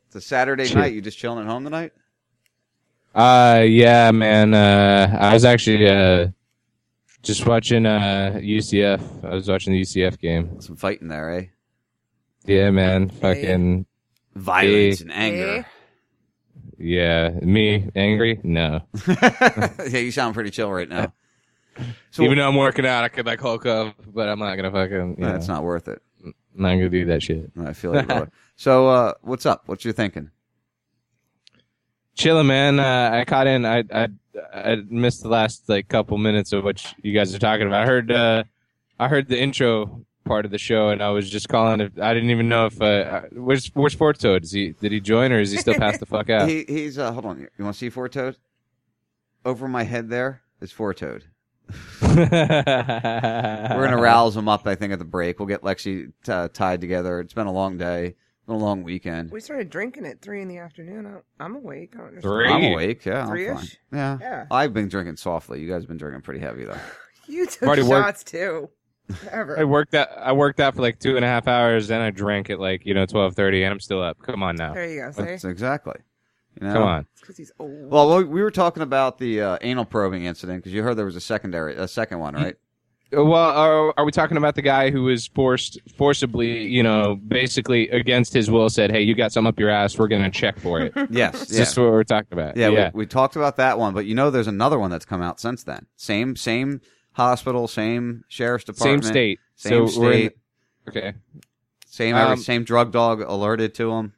It's 0.08 0.24
a 0.24 0.28
Saturday 0.30 0.66
Chill. 0.68 0.78
night. 0.78 0.93
You 0.93 1.01
just 1.01 1.18
chilling 1.18 1.39
at 1.39 1.45
home 1.45 1.66
tonight? 1.66 1.91
Uh, 3.14 3.66
yeah, 3.68 4.12
man. 4.12 4.53
Uh, 4.53 5.18
I 5.20 5.34
was 5.34 5.43
actually 5.43 5.89
uh 5.89 6.28
just 7.22 7.45
watching 7.45 7.86
uh 7.86 8.39
UCF. 8.41 9.26
I 9.26 9.34
was 9.36 9.49
watching 9.49 9.74
the 9.74 9.82
UCF 9.82 10.18
game. 10.20 10.62
Some 10.62 10.78
fighting 10.78 11.10
there, 11.10 11.32
eh? 11.32 11.45
Yeah, 12.45 12.70
man. 12.72 13.10
Fucking 13.10 13.86
Violence 14.36 15.01
eh, 15.01 15.03
and 15.03 15.12
anger. 15.12 15.66
Yeah, 16.78 17.32
me 17.41 17.89
angry? 17.95 18.39
No. 18.43 18.82
yeah, 19.08 19.97
you 19.97 20.12
sound 20.12 20.34
pretty 20.34 20.51
chill 20.51 20.72
right 20.72 20.88
now. 20.88 21.14
So 22.12 22.24
Even 22.24 22.38
though 22.38 22.47
I'm 22.47 22.56
working 22.56 22.86
out, 22.86 23.03
I 23.03 23.10
could 23.10 23.26
like 23.26 23.39
Hulk 23.41 23.66
up, 23.66 23.95
but 24.08 24.30
I'm 24.30 24.39
not 24.39 24.56
gonna 24.56 24.72
fucking. 24.72 25.16
You 25.20 25.26
That's 25.26 25.47
know, 25.47 25.56
not 25.56 25.64
worth 25.64 25.88
it. 25.88 26.01
I'm 26.26 26.34
not 26.61 26.71
gonna 26.71 26.89
do 26.89 27.05
that 27.05 27.23
shit. 27.23 27.51
I 27.59 27.73
feel 27.73 27.91
like. 27.93 28.07
brother. 28.07 28.32
so, 28.55 28.88
uh, 28.88 29.13
what's 29.21 29.45
up? 29.45 29.67
What 29.67 29.86
you 29.86 29.93
thinking? 29.93 30.32
Chilling, 32.15 32.47
man. 32.47 32.80
Uh, 32.80 33.11
I 33.13 33.26
caught 33.26 33.47
in. 33.47 33.65
I, 33.65 33.84
I 33.93 34.07
I 34.53 34.78
missed 34.88 35.23
the 35.23 35.30
last 35.30 35.67
like 35.67 35.88
couple 35.88 36.17
minutes 36.17 36.53
of 36.53 36.63
what 36.63 36.93
you 37.01 37.13
guys 37.13 37.34
are 37.36 37.39
talking 37.39 37.67
about. 37.67 37.84
I 37.84 37.86
heard 37.86 38.11
uh, 38.11 38.43
I 38.99 39.07
heard 39.07 39.28
the 39.28 39.39
intro 39.39 40.05
part 40.26 40.45
of 40.45 40.51
the 40.51 40.57
show, 40.57 40.89
and 40.89 41.01
I 41.01 41.09
was 41.09 41.30
just 41.30 41.47
calling. 41.49 41.82
If, 41.82 41.99
I 41.99 42.13
didn't 42.13 42.32
even 42.32 42.49
know 42.49 42.65
if 42.65 42.82
uh, 42.82 43.21
where's 43.32 43.67
where's 43.73 43.93
Sports 43.93 44.19
Toad? 44.19 44.43
Is 44.43 44.51
he 44.51 44.71
did 44.71 44.91
he 44.91 44.99
join 44.99 45.32
or 45.32 45.39
is 45.39 45.51
he 45.51 45.57
still 45.57 45.76
passed 45.76 45.99
the 45.99 46.05
fuck 46.05 46.30
out? 46.32 46.49
He, 46.49 46.65
he's 46.67 46.97
uh, 46.97 47.11
hold 47.11 47.26
on. 47.26 47.39
You 47.39 47.63
want 47.63 47.76
to 47.76 47.80
see 47.80 47.89
Four 47.89 48.09
Toad? 48.09 48.38
Over 49.43 49.67
my 49.67 49.84
head 49.84 50.09
there 50.09 50.41
is 50.59 50.71
Four 50.71 50.93
Toad. 50.93 51.26
We're 52.01 52.16
gonna 53.86 53.97
rouse 54.01 54.36
him 54.36 54.47
up. 54.47 54.68
I 54.68 54.76
think 54.76 54.93
at 54.93 54.99
the 54.99 55.05
break. 55.05 55.39
We'll 55.39 55.47
get 55.47 55.61
Lexi 55.61 56.11
uh, 56.28 56.47
tied 56.53 56.82
together. 56.82 57.20
It's 57.20 57.34
been 57.34 57.47
a 57.47 57.51
long 57.51 57.78
day. 57.78 58.16
Been 58.47 58.55
a 58.55 58.59
long 58.59 58.84
weekend. 58.84 59.32
We 59.32 59.39
started 59.41 59.70
drinking 59.72 60.05
at 60.05 60.22
three 60.22 60.41
in 60.41 60.47
the 60.47 60.57
afternoon. 60.59 61.07
I- 61.07 61.43
I'm 61.43 61.55
awake. 61.55 61.93
I 61.95 61.97
don't 61.97 62.07
understand. 62.09 62.32
Three? 62.34 62.47
I'm 62.49 62.74
awake. 62.74 63.03
Yeah, 63.05 63.22
I'm 63.24 63.28
Three-ish? 63.30 63.55
fine. 63.55 63.68
Yeah. 63.91 64.18
Yeah. 64.22 64.45
I've 64.51 64.72
been 64.74 64.88
drinking 64.88 65.18
softly. 65.18 65.61
You 65.61 65.68
guys 65.68 65.82
have 65.82 65.88
been 65.88 65.97
drinking 65.97 66.22
pretty 66.22 66.39
heavy 66.41 66.66
though. 66.66 66.78
You 67.28 67.47
took 67.47 67.63
Already 67.63 67.82
worked- 67.82 68.05
shots 68.05 68.24
too. 68.24 68.70
Ever. 69.32 69.59
I 69.59 69.63
worked 69.63 69.95
out. 69.95 70.09
I 70.16 70.32
worked 70.34 70.59
out 70.59 70.76
for 70.76 70.82
like 70.84 70.99
two 70.99 71.16
and 71.16 71.26
a 71.26 71.28
half 71.28 71.47
hours. 71.47 71.88
Then 71.88 72.01
I 72.01 72.11
drank 72.11 72.51
at 72.51 72.59
like 72.59 72.86
you 72.86 72.93
know 72.93 73.07
twelve 73.07 73.36
thirty, 73.36 73.63
and 73.63 73.72
I'm 73.74 73.80
still 73.80 73.99
up. 74.01 74.20
Come 74.22 74.43
on 74.43 74.55
now. 74.55 74.74
There 74.76 74.88
you 74.88 75.01
go. 75.01 75.11
See? 75.11 75.24
That's 75.24 75.43
exactly. 75.43 75.95
You 76.62 76.68
know? 76.68 76.74
Come 76.74 76.84
on. 76.84 77.06
Because 77.20 77.38
he's 77.38 77.51
old. 77.60 77.89
Well, 77.91 78.18
we- 78.18 78.24
we 78.24 78.41
were 78.41 78.51
talking 78.51 78.84
about 78.84 79.18
the 79.18 79.41
uh, 79.41 79.58
anal 79.62 79.86
probing 79.86 80.26
incident 80.26 80.60
because 80.64 80.74
you 80.74 80.84
heard 80.84 80.95
there 80.95 81.06
was 81.06 81.16
a 81.16 81.22
secondary, 81.22 81.76
a 81.76 81.88
second 81.88 82.20
one, 82.20 82.34
right? 82.36 82.56
Well, 83.12 83.34
are, 83.36 83.93
are 83.97 84.03
we 84.03 84.12
talking 84.12 84.36
about 84.36 84.56
the 84.56 84.62
guy 84.64 84.89
who 84.89 85.03
was 85.03 85.28
forced, 85.28 85.80
forcibly, 85.95 86.64
you 86.68 86.82
know, 86.84 87.16
basically 87.16 87.88
against 87.89 88.34
his 88.34 88.49
will, 88.49 88.68
said, 88.70 88.91
"Hey, 88.91 89.03
you 89.03 89.14
got 89.16 89.32
something 89.32 89.47
up 89.49 89.60
your 89.60 89.70
ass. 89.70 89.97
We're 89.97 90.08
gonna 90.08 90.32
check 90.32 90.60
for 90.60 90.82
it." 90.82 90.91
Yes, 91.12 91.34
This 91.34 91.41
Is 91.43 91.51
yeah. 91.53 91.60
this 91.60 91.78
what 91.78 91.91
we're 91.91 92.03
talking 92.03 92.34
about? 92.34 92.58
Yeah, 92.58 92.70
yeah. 92.70 92.91
We, 92.93 92.99
we 93.01 93.06
talked 93.06 93.36
about 93.36 93.58
that 93.58 93.78
one, 93.80 93.93
but 93.93 94.06
you 94.06 94.16
know, 94.16 94.32
there's 94.32 94.47
another 94.47 94.80
one 94.80 94.89
that's 94.89 95.06
come 95.06 95.22
out 95.22 95.39
since 95.39 95.64
then. 95.64 95.86
Same, 95.95 96.36
same 96.36 96.82
hospital, 97.14 97.68
same 97.68 98.24
sheriff's 98.28 98.66
department, 98.66 99.03
Same 99.03 99.12
state. 99.14 99.39
same 99.56 99.88
So 99.88 100.01
we're 100.01 100.12
in- 100.12 100.18
state, 100.30 100.38
okay. 100.89 101.14
same 101.86 102.16
Um, 102.16 102.38
same 102.38 102.64
drug 102.64 102.91
dog 102.91 103.22
alerted 103.22 103.74
to 103.76 103.91
him. 103.93 104.14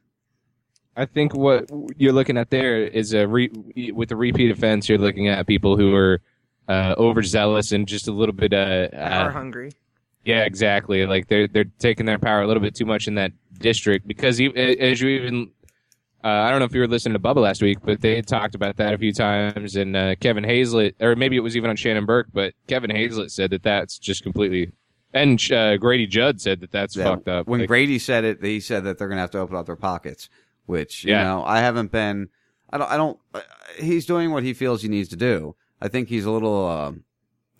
I 0.98 1.06
think 1.06 1.32
what 1.34 1.70
you're 1.96 2.12
looking 2.12 2.36
at 2.36 2.50
there 2.50 2.82
is 2.82 3.14
a 3.14 3.26
re- 3.26 3.92
with 3.94 4.08
the 4.08 4.16
repeat 4.16 4.50
offense. 4.50 4.88
You're 4.88 4.98
looking 4.98 5.28
at 5.28 5.46
people 5.46 5.76
who 5.76 5.94
are 5.94 6.20
uh, 6.68 6.94
overzealous 6.98 7.72
and 7.72 7.86
just 7.86 8.08
a 8.08 8.12
little 8.12 8.34
bit 8.34 8.52
uh, 8.52 8.88
Power 8.90 9.28
uh, 9.28 9.32
hungry. 9.32 9.70
Yeah, 10.24 10.42
exactly. 10.42 11.06
Like 11.06 11.28
they're 11.28 11.46
they're 11.46 11.70
taking 11.78 12.04
their 12.04 12.18
power 12.18 12.42
a 12.42 12.46
little 12.46 12.62
bit 12.62 12.74
too 12.74 12.84
much 12.84 13.06
in 13.06 13.14
that 13.14 13.32
district 13.58 14.06
because 14.06 14.38
you, 14.38 14.52
as 14.52 15.00
you 15.00 15.08
even, 15.08 15.50
uh, 16.22 16.28
I 16.28 16.50
don't 16.50 16.58
know 16.58 16.66
if 16.66 16.74
you 16.74 16.80
were 16.80 16.88
listening 16.88 17.14
to 17.14 17.20
Bubba 17.20 17.36
last 17.36 17.62
week, 17.62 17.78
but 17.82 18.00
they 18.00 18.16
had 18.16 18.26
talked 18.26 18.54
about 18.54 18.76
that 18.76 18.92
a 18.92 18.98
few 18.98 19.12
times. 19.12 19.76
And 19.76 19.96
uh, 19.96 20.16
Kevin 20.16 20.44
Hazlett, 20.44 20.96
or 21.00 21.14
maybe 21.16 21.36
it 21.36 21.40
was 21.40 21.56
even 21.56 21.70
on 21.70 21.76
Shannon 21.76 22.04
Burke, 22.04 22.28
but 22.32 22.54
Kevin 22.66 22.90
Hazlett 22.90 23.30
said 23.30 23.50
that 23.50 23.62
that's 23.62 23.98
just 23.98 24.22
completely, 24.24 24.72
and 25.14 25.40
uh, 25.52 25.76
Grady 25.76 26.06
Judd 26.06 26.40
said 26.40 26.60
that 26.60 26.72
that's 26.72 26.96
Yeah, 26.96 27.04
fucked 27.04 27.28
up. 27.28 27.46
When 27.46 27.60
Like, 27.60 27.68
Grady 27.68 27.98
said 28.00 28.24
it, 28.24 28.44
he 28.44 28.60
said 28.60 28.84
that 28.84 28.98
they're 28.98 29.08
going 29.08 29.16
to 29.16 29.22
have 29.22 29.30
to 29.30 29.38
open 29.38 29.56
up 29.56 29.64
their 29.66 29.76
pockets, 29.76 30.28
which 30.68 31.04
you 31.04 31.24
know 31.24 31.42
I 31.44 31.58
haven't 31.60 31.90
been. 31.90 32.28
I 32.70 32.78
don't. 32.78 32.90
I 32.90 32.96
don't. 32.96 33.18
uh, 33.34 33.40
He's 33.78 34.06
doing 34.06 34.30
what 34.30 34.42
he 34.42 34.54
feels 34.54 34.82
he 34.82 34.88
needs 34.88 35.08
to 35.08 35.16
do. 35.16 35.56
I 35.80 35.88
think 35.88 36.08
he's 36.08 36.24
a 36.24 36.30
little 36.30 36.66
um, 36.66 37.04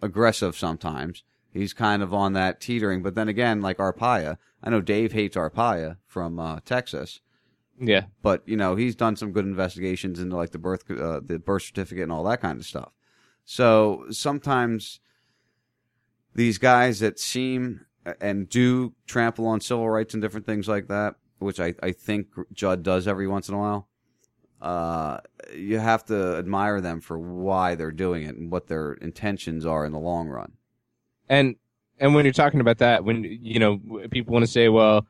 aggressive 0.02 0.56
sometimes. 0.56 1.22
He's 1.52 1.72
kind 1.72 2.02
of 2.02 2.12
on 2.12 2.34
that 2.34 2.60
teetering, 2.60 3.02
but 3.02 3.14
then 3.14 3.28
again, 3.28 3.60
like 3.62 3.78
Arpaio, 3.78 4.36
I 4.62 4.70
know 4.70 4.80
Dave 4.80 5.12
hates 5.12 5.36
Arpaio 5.36 5.96
from 6.06 6.38
uh, 6.38 6.60
Texas. 6.64 7.20
Yeah. 7.80 8.06
but 8.22 8.42
you 8.44 8.56
know 8.56 8.74
he's 8.74 8.96
done 8.96 9.14
some 9.14 9.30
good 9.32 9.44
investigations 9.44 10.18
into 10.18 10.34
like 10.36 10.50
the 10.50 10.58
birth, 10.58 10.90
uh, 10.90 11.20
the 11.24 11.38
birth 11.38 11.62
certificate, 11.62 12.02
and 12.02 12.12
all 12.12 12.24
that 12.24 12.40
kind 12.40 12.58
of 12.58 12.66
stuff. 12.66 12.90
So 13.44 14.06
sometimes 14.10 14.98
these 16.34 16.58
guys 16.58 16.98
that 17.00 17.18
seem 17.18 17.86
and 18.20 18.48
do 18.48 18.94
trample 19.06 19.46
on 19.46 19.60
civil 19.60 19.88
rights 19.88 20.12
and 20.14 20.22
different 20.22 20.44
things 20.46 20.66
like 20.68 20.88
that, 20.88 21.14
which 21.38 21.60
I, 21.60 21.74
I 21.82 21.92
think 21.92 22.28
Judd 22.52 22.82
does 22.82 23.06
every 23.06 23.26
once 23.26 23.48
in 23.48 23.54
a 23.54 23.58
while, 23.58 23.88
uh, 24.60 25.18
you 25.54 25.78
have 25.78 26.04
to 26.06 26.36
admire 26.36 26.80
them 26.80 27.00
for 27.00 27.18
why 27.18 27.74
they're 27.74 27.92
doing 27.92 28.24
it 28.24 28.36
and 28.36 28.50
what 28.50 28.66
their 28.66 28.94
intentions 28.94 29.64
are 29.64 29.86
in 29.86 29.92
the 29.92 29.98
long 29.98 30.28
run. 30.28 30.52
And 31.28 31.56
and 32.00 32.14
when 32.14 32.24
you're 32.24 32.32
talking 32.32 32.60
about 32.60 32.78
that, 32.78 33.04
when 33.04 33.24
you 33.24 33.58
know 33.58 33.80
people 34.10 34.32
want 34.32 34.44
to 34.44 34.50
say, 34.50 34.68
well, 34.68 35.06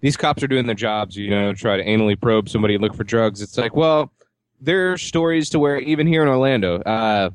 these 0.00 0.16
cops 0.16 0.42
are 0.42 0.48
doing 0.48 0.66
their 0.66 0.74
jobs, 0.74 1.16
you 1.16 1.30
know, 1.30 1.52
try 1.52 1.76
to 1.76 1.84
anally 1.84 2.20
probe 2.20 2.48
somebody 2.48 2.74
and 2.74 2.82
look 2.82 2.94
for 2.94 3.04
drugs. 3.04 3.42
It's 3.42 3.58
like, 3.58 3.74
well, 3.74 4.12
there 4.60 4.92
are 4.92 4.98
stories 4.98 5.50
to 5.50 5.58
where 5.58 5.78
even 5.78 6.06
here 6.06 6.22
in 6.22 6.28
Orlando, 6.28 6.80
uh, 6.82 7.30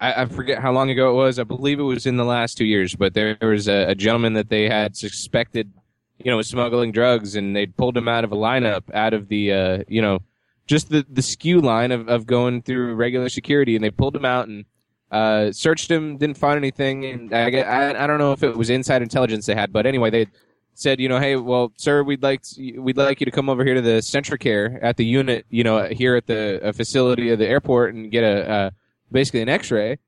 I, 0.00 0.22
I 0.22 0.26
forget 0.26 0.60
how 0.60 0.72
long 0.72 0.90
ago 0.90 1.10
it 1.10 1.14
was. 1.14 1.38
I 1.38 1.44
believe 1.44 1.78
it 1.78 1.84
was 1.84 2.06
in 2.06 2.16
the 2.16 2.24
last 2.24 2.56
two 2.56 2.64
years, 2.64 2.94
but 2.94 3.14
there 3.14 3.36
was 3.40 3.68
a, 3.68 3.86
a 3.88 3.94
gentleman 3.94 4.34
that 4.34 4.48
they 4.48 4.68
had 4.68 4.96
suspected, 4.96 5.72
you 6.18 6.30
know, 6.30 6.36
was 6.36 6.48
smuggling 6.48 6.92
drugs, 6.92 7.34
and 7.36 7.54
they 7.54 7.66
pulled 7.66 7.96
him 7.96 8.08
out 8.08 8.24
of 8.24 8.32
a 8.32 8.36
lineup, 8.36 8.82
out 8.94 9.14
of 9.14 9.28
the, 9.28 9.52
uh, 9.52 9.78
you 9.88 10.00
know, 10.00 10.20
just 10.66 10.88
the 10.90 11.04
the 11.08 11.22
skew 11.22 11.60
line 11.60 11.92
of, 11.92 12.08
of 12.08 12.26
going 12.26 12.62
through 12.62 12.94
regular 12.94 13.28
security, 13.28 13.74
and 13.74 13.84
they 13.84 13.90
pulled 13.90 14.16
him 14.16 14.24
out 14.24 14.48
and 14.48 14.64
uh, 15.10 15.52
searched 15.52 15.90
him, 15.90 16.16
didn't 16.16 16.38
find 16.38 16.56
anything, 16.56 17.04
and 17.04 17.34
I, 17.34 17.50
I 17.60 18.04
I 18.04 18.06
don't 18.06 18.18
know 18.18 18.32
if 18.32 18.42
it 18.42 18.56
was 18.56 18.70
inside 18.70 19.02
intelligence 19.02 19.46
they 19.46 19.54
had, 19.54 19.72
but 19.72 19.86
anyway, 19.86 20.10
they 20.10 20.26
said, 20.74 21.00
you 21.00 21.08
know, 21.08 21.18
hey, 21.18 21.36
well, 21.36 21.72
sir, 21.76 22.02
we'd 22.02 22.22
like 22.22 22.42
we'd 22.76 22.96
like 22.96 23.20
you 23.20 23.24
to 23.24 23.30
come 23.30 23.48
over 23.48 23.64
here 23.64 23.74
to 23.74 23.82
the 23.82 24.00
Centricare 24.00 24.78
at 24.82 24.96
the 24.96 25.04
unit, 25.04 25.46
you 25.50 25.64
know, 25.64 25.84
here 25.84 26.16
at 26.16 26.26
the 26.26 26.60
uh, 26.66 26.72
facility 26.72 27.30
of 27.30 27.38
the 27.38 27.46
airport 27.46 27.94
and 27.94 28.10
get 28.10 28.24
a 28.24 28.50
uh, 28.50 28.70
basically 29.12 29.42
an 29.42 29.48
X-ray, 29.48 29.98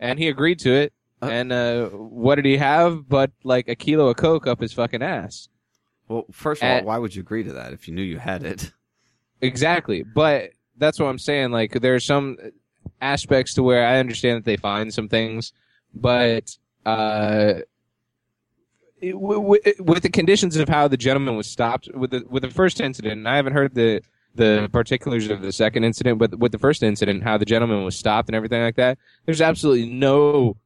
and 0.00 0.18
he 0.18 0.28
agreed 0.28 0.58
to 0.60 0.72
it. 0.72 0.92
and 1.22 1.52
uh, 1.52 1.86
what 1.88 2.34
did 2.36 2.44
he 2.44 2.56
have? 2.56 3.08
But 3.08 3.30
like 3.44 3.68
a 3.68 3.74
kilo 3.74 4.08
of 4.08 4.16
coke 4.16 4.46
up 4.46 4.60
his 4.60 4.72
fucking 4.72 5.02
ass. 5.02 5.48
Well, 6.08 6.24
first 6.32 6.62
of 6.62 6.68
all, 6.68 6.76
And- 6.78 6.86
why 6.86 6.98
would 6.98 7.14
you 7.14 7.20
agree 7.20 7.42
to 7.44 7.52
that 7.54 7.72
if 7.72 7.88
you 7.88 7.94
knew 7.94 8.02
you 8.02 8.18
had 8.18 8.44
it? 8.44 8.72
Exactly, 9.40 10.02
but 10.02 10.50
that's 10.78 10.98
what 10.98 11.06
I'm 11.06 11.18
saying. 11.18 11.50
Like 11.50 11.72
there 11.80 11.94
are 11.94 12.00
some 12.00 12.36
aspects 13.00 13.54
to 13.54 13.62
where 13.62 13.86
I 13.86 13.98
understand 13.98 14.38
that 14.38 14.44
they 14.44 14.56
find 14.56 14.92
some 14.94 15.08
things, 15.08 15.52
but 15.94 16.56
uh, 16.86 17.54
it, 19.00 19.12
w- 19.12 19.40
w- 19.42 19.60
with 19.80 20.02
the 20.02 20.08
conditions 20.08 20.56
of 20.56 20.68
how 20.68 20.88
the 20.88 20.96
gentleman 20.96 21.36
was 21.36 21.46
stopped 21.46 21.88
with 21.94 22.10
the 22.10 22.24
with 22.30 22.42
the 22.42 22.50
first 22.50 22.80
incident, 22.80 23.12
and 23.18 23.28
I 23.28 23.36
haven't 23.36 23.52
heard 23.52 23.74
the 23.74 24.00
the 24.34 24.68
particulars 24.70 25.28
of 25.30 25.40
the 25.40 25.50
second 25.52 25.84
incident, 25.84 26.18
but 26.18 26.38
with 26.38 26.52
the 26.52 26.58
first 26.58 26.82
incident, 26.82 27.22
how 27.22 27.38
the 27.38 27.46
gentleman 27.46 27.84
was 27.84 27.96
stopped 27.96 28.28
and 28.28 28.36
everything 28.36 28.62
like 28.62 28.76
that. 28.76 28.98
There's 29.24 29.40
absolutely 29.40 29.88
no 29.90 30.56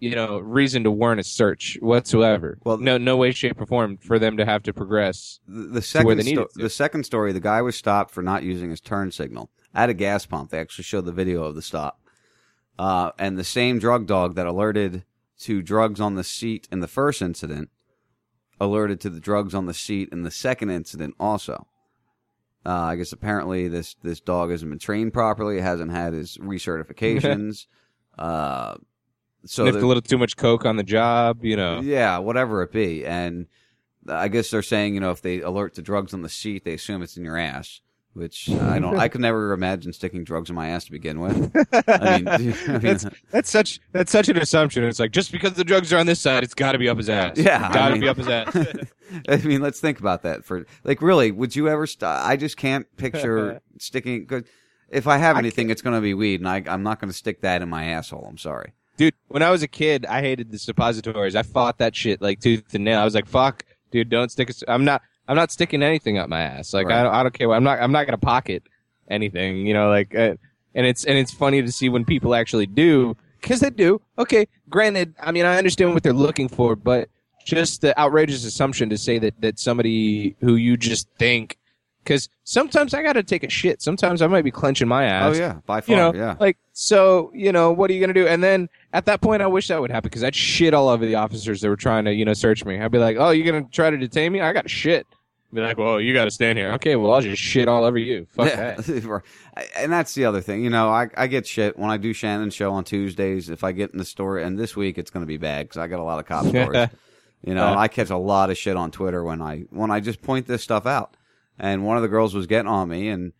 you 0.00 0.14
know 0.14 0.38
reason 0.38 0.84
to 0.84 0.90
warrant 0.90 1.20
a 1.20 1.24
search 1.24 1.76
whatsoever. 1.80 2.58
Well, 2.64 2.78
no 2.78 2.98
no 2.98 3.16
way, 3.16 3.32
shape, 3.32 3.60
or 3.60 3.66
form 3.66 3.96
for 3.96 4.18
them 4.18 4.36
to 4.36 4.44
have 4.44 4.62
to 4.64 4.72
progress 4.72 5.40
The, 5.46 5.60
the 5.60 5.66
to 5.66 5.72
where 5.72 5.82
second 5.82 6.18
they 6.18 6.32
sto- 6.32 6.44
to. 6.44 6.62
the 6.62 6.70
second 6.70 7.04
story, 7.04 7.32
the 7.32 7.40
guy 7.40 7.62
was 7.62 7.76
stopped 7.76 8.10
for 8.12 8.22
not 8.22 8.42
using 8.42 8.70
his 8.70 8.80
turn 8.80 9.10
signal 9.10 9.50
at 9.74 9.90
a 9.90 9.94
gas 9.94 10.26
pump. 10.26 10.50
They 10.50 10.58
actually 10.60 10.84
showed 10.84 11.04
the 11.04 11.12
video 11.12 11.44
of 11.44 11.54
the 11.54 11.62
stop. 11.62 12.00
Uh, 12.78 13.10
and 13.18 13.36
the 13.36 13.44
same 13.44 13.78
drug 13.80 14.06
dog 14.06 14.36
that 14.36 14.46
alerted 14.46 15.04
to 15.40 15.62
drugs 15.62 16.00
on 16.00 16.14
the 16.14 16.24
seat 16.24 16.68
in 16.70 16.80
the 16.80 16.86
first 16.88 17.20
incident 17.22 17.70
alerted 18.60 19.00
to 19.00 19.10
the 19.10 19.20
drugs 19.20 19.54
on 19.54 19.66
the 19.66 19.74
seat 19.74 20.08
in 20.10 20.22
the 20.22 20.30
second 20.30 20.70
incident 20.70 21.14
also. 21.18 21.66
Uh, 22.66 22.70
I 22.70 22.96
guess 22.96 23.12
apparently 23.12 23.68
this 23.68 23.94
this 24.02 24.20
dog 24.20 24.50
hasn't 24.50 24.70
been 24.70 24.78
trained 24.78 25.12
properly. 25.12 25.58
It 25.58 25.62
hasn't 25.62 25.90
had 25.90 26.12
his 26.12 26.36
recertifications. 26.38 27.66
uh, 28.18 28.74
so 29.44 29.70
the- 29.70 29.78
a 29.78 29.86
little 29.86 30.02
too 30.02 30.18
much 30.18 30.36
coke 30.36 30.64
on 30.64 30.76
the 30.76 30.82
job, 30.82 31.44
you 31.44 31.56
know. 31.56 31.80
yeah, 31.80 32.18
whatever 32.18 32.62
it 32.62 32.72
be. 32.72 33.04
And 33.06 33.46
I 34.08 34.28
guess 34.28 34.50
they're 34.50 34.62
saying, 34.62 34.94
you 34.94 35.00
know, 35.00 35.10
if 35.10 35.22
they 35.22 35.40
alert 35.40 35.74
to 35.74 35.82
drugs 35.82 36.14
on 36.14 36.22
the 36.22 36.28
seat, 36.28 36.64
they 36.64 36.74
assume 36.74 37.02
it's 37.02 37.16
in 37.16 37.24
your 37.24 37.36
ass. 37.38 37.80
Which 38.14 38.50
I 38.50 38.80
don't. 38.80 38.98
I 38.98 39.06
could 39.06 39.20
never 39.20 39.52
imagine 39.52 39.92
sticking 39.92 40.24
drugs 40.24 40.50
in 40.50 40.56
my 40.56 40.68
ass 40.70 40.86
to 40.86 40.90
begin 40.90 41.20
with. 41.20 41.52
I 41.86 42.18
mean, 42.18 42.26
I 42.28 42.38
mean, 42.38 42.80
that's, 42.80 43.06
that's 43.30 43.48
such 43.50 43.78
that's 43.92 44.10
such 44.10 44.28
an 44.28 44.38
assumption. 44.38 44.82
It's 44.82 44.98
like 44.98 45.12
just 45.12 45.30
because 45.30 45.52
the 45.52 45.62
drugs 45.62 45.92
are 45.92 45.98
on 45.98 46.06
this 46.06 46.18
side, 46.18 46.42
it's 46.42 46.54
got 46.54 46.72
to 46.72 46.78
be 46.78 46.88
up 46.88 46.96
his 46.96 47.08
ass. 47.08 47.36
Yeah, 47.36 47.68
I 47.68 47.72
got 47.72 47.88
to 47.88 47.92
mean- 47.92 48.00
be 48.00 48.08
up 48.08 48.16
his 48.16 48.26
ass. 48.26 48.56
I 49.28 49.36
mean, 49.36 49.60
let's 49.60 49.78
think 49.78 50.00
about 50.00 50.22
that 50.22 50.44
for 50.44 50.66
like 50.82 51.00
really. 51.00 51.30
Would 51.30 51.54
you 51.54 51.68
ever? 51.68 51.86
St- 51.86 52.02
I 52.02 52.34
just 52.36 52.56
can't 52.56 52.86
picture 52.96 53.60
sticking. 53.78 54.26
Cause 54.26 54.42
if 54.88 55.06
I 55.06 55.18
have 55.18 55.36
anything, 55.36 55.70
it's 55.70 55.82
going 55.82 55.94
to 55.94 56.00
be 56.02 56.14
weed, 56.14 56.40
and 56.40 56.48
I, 56.48 56.64
I'm 56.66 56.82
not 56.82 56.98
going 57.00 57.10
to 57.10 57.16
stick 57.16 57.42
that 57.42 57.62
in 57.62 57.68
my 57.68 57.84
asshole. 57.84 58.26
I'm 58.28 58.38
sorry. 58.38 58.72
Dude. 58.98 59.14
When 59.28 59.42
I 59.42 59.50
was 59.50 59.62
a 59.62 59.68
kid, 59.68 60.04
I 60.04 60.20
hated 60.20 60.52
the 60.52 60.58
suppositories. 60.58 61.34
I 61.34 61.42
fought 61.42 61.78
that 61.78 61.96
shit 61.96 62.20
like 62.20 62.40
tooth 62.40 62.74
and 62.74 62.84
nail. 62.84 63.00
I 63.00 63.04
was 63.04 63.14
like, 63.14 63.26
"Fuck, 63.26 63.64
dude, 63.90 64.10
don't 64.10 64.30
stick." 64.30 64.52
I'm 64.68 64.84
not. 64.84 65.00
I'm 65.26 65.36
not 65.36 65.50
sticking 65.50 65.82
anything 65.82 66.18
up 66.18 66.28
my 66.28 66.42
ass. 66.42 66.74
Like 66.74 66.88
Right. 66.88 67.00
I, 67.00 67.02
don't, 67.02 67.14
I 67.14 67.22
don't 67.22 67.34
care. 67.34 67.48
What, 67.48 67.56
I'm 67.56 67.64
not. 67.64 67.80
I'm 67.80 67.92
not 67.92 68.06
gonna 68.06 68.18
pocket 68.18 68.64
anything. 69.08 69.66
You 69.66 69.72
know, 69.72 69.88
like, 69.88 70.14
uh, 70.14 70.34
and 70.74 70.86
it's 70.86 71.04
and 71.04 71.16
it's 71.16 71.32
funny 71.32 71.62
to 71.62 71.72
see 71.72 71.88
when 71.88 72.04
people 72.04 72.34
actually 72.34 72.66
do 72.66 73.16
because 73.40 73.60
they 73.60 73.70
do. 73.70 74.02
Okay, 74.18 74.46
granted, 74.68 75.14
I 75.18 75.32
mean, 75.32 75.46
I 75.46 75.56
understand 75.56 75.94
what 75.94 76.02
they're 76.02 76.12
looking 76.12 76.48
for, 76.48 76.76
but 76.76 77.08
just 77.44 77.80
the 77.80 77.98
outrageous 77.98 78.44
assumption 78.44 78.90
to 78.90 78.98
say 78.98 79.18
that 79.18 79.40
that 79.40 79.58
somebody 79.58 80.36
who 80.40 80.56
you 80.56 80.76
just 80.76 81.08
think. 81.18 81.56
Because 82.08 82.30
sometimes 82.44 82.94
I 82.94 83.02
got 83.02 83.12
to 83.12 83.22
take 83.22 83.44
a 83.44 83.50
shit. 83.50 83.82
Sometimes 83.82 84.22
I 84.22 84.28
might 84.28 84.40
be 84.40 84.50
clenching 84.50 84.88
my 84.88 85.04
ass. 85.04 85.36
Oh, 85.36 85.38
yeah, 85.38 85.58
by 85.66 85.82
far. 85.82 85.94
You 85.94 86.00
know, 86.00 86.14
yeah. 86.14 86.36
like 86.40 86.56
so, 86.72 87.30
you 87.34 87.52
know, 87.52 87.70
what 87.70 87.90
are 87.90 87.92
you 87.92 88.00
gonna 88.00 88.14
do? 88.14 88.26
And 88.26 88.42
then 88.42 88.70
at 88.94 89.04
that 89.04 89.20
point, 89.20 89.42
I 89.42 89.46
wish 89.46 89.68
that 89.68 89.78
would 89.78 89.90
happen 89.90 90.08
because 90.08 90.24
I'd 90.24 90.34
shit 90.34 90.72
all 90.72 90.88
over 90.88 91.04
the 91.04 91.16
officers 91.16 91.60
that 91.60 91.68
were 91.68 91.76
trying 91.76 92.06
to, 92.06 92.14
you 92.14 92.24
know, 92.24 92.32
search 92.32 92.64
me. 92.64 92.80
I'd 92.80 92.90
be 92.90 92.96
like, 92.96 93.18
"Oh, 93.18 93.28
you're 93.28 93.44
gonna 93.44 93.68
try 93.70 93.90
to 93.90 93.98
detain 93.98 94.32
me? 94.32 94.40
I 94.40 94.54
got 94.54 94.70
shit." 94.70 95.06
Be 95.52 95.60
like, 95.60 95.76
"Well, 95.76 96.00
you 96.00 96.14
got 96.14 96.24
to 96.24 96.30
stand 96.30 96.56
here." 96.56 96.72
Okay, 96.72 96.96
well, 96.96 97.12
I'll 97.12 97.20
just 97.20 97.42
shit 97.42 97.68
all 97.68 97.84
over 97.84 97.98
you. 97.98 98.26
Fuck 98.30 98.52
that. 98.54 99.22
And 99.76 99.92
that's 99.92 100.14
the 100.14 100.24
other 100.24 100.40
thing. 100.40 100.62
You 100.64 100.70
know, 100.70 100.88
I, 100.88 101.08
I 101.16 101.26
get 101.26 101.46
shit 101.46 101.78
when 101.78 101.90
I 101.90 101.96
do 101.98 102.12
Shannon's 102.14 102.54
show 102.54 102.72
on 102.72 102.84
Tuesdays. 102.84 103.50
If 103.50 103.64
I 103.64 103.72
get 103.72 103.90
in 103.90 103.98
the 103.98 104.04
store, 104.04 104.38
and 104.38 104.58
this 104.58 104.76
week 104.76 104.96
it's 104.96 105.10
going 105.10 105.22
to 105.24 105.26
be 105.26 105.36
bad 105.36 105.66
because 105.66 105.78
I 105.78 105.88
got 105.88 106.00
a 106.00 106.04
lot 106.04 106.20
of 106.20 106.26
cop 106.26 106.46
stories. 106.48 106.88
you 107.42 107.54
know, 107.54 107.66
Uh. 107.66 107.74
I 107.76 107.88
catch 107.88 108.08
a 108.08 108.16
lot 108.16 108.48
of 108.50 108.56
shit 108.56 108.76
on 108.76 108.90
Twitter 108.92 109.22
when 109.24 109.42
I 109.42 109.64
when 109.70 109.90
I 109.90 110.00
just 110.00 110.22
point 110.22 110.46
this 110.46 110.62
stuff 110.62 110.86
out. 110.86 111.16
And 111.58 111.84
one 111.84 111.96
of 111.96 112.02
the 112.02 112.08
girls 112.08 112.34
was 112.34 112.46
getting 112.46 112.68
on 112.70 112.88
me, 112.88 113.08
and 113.08 113.32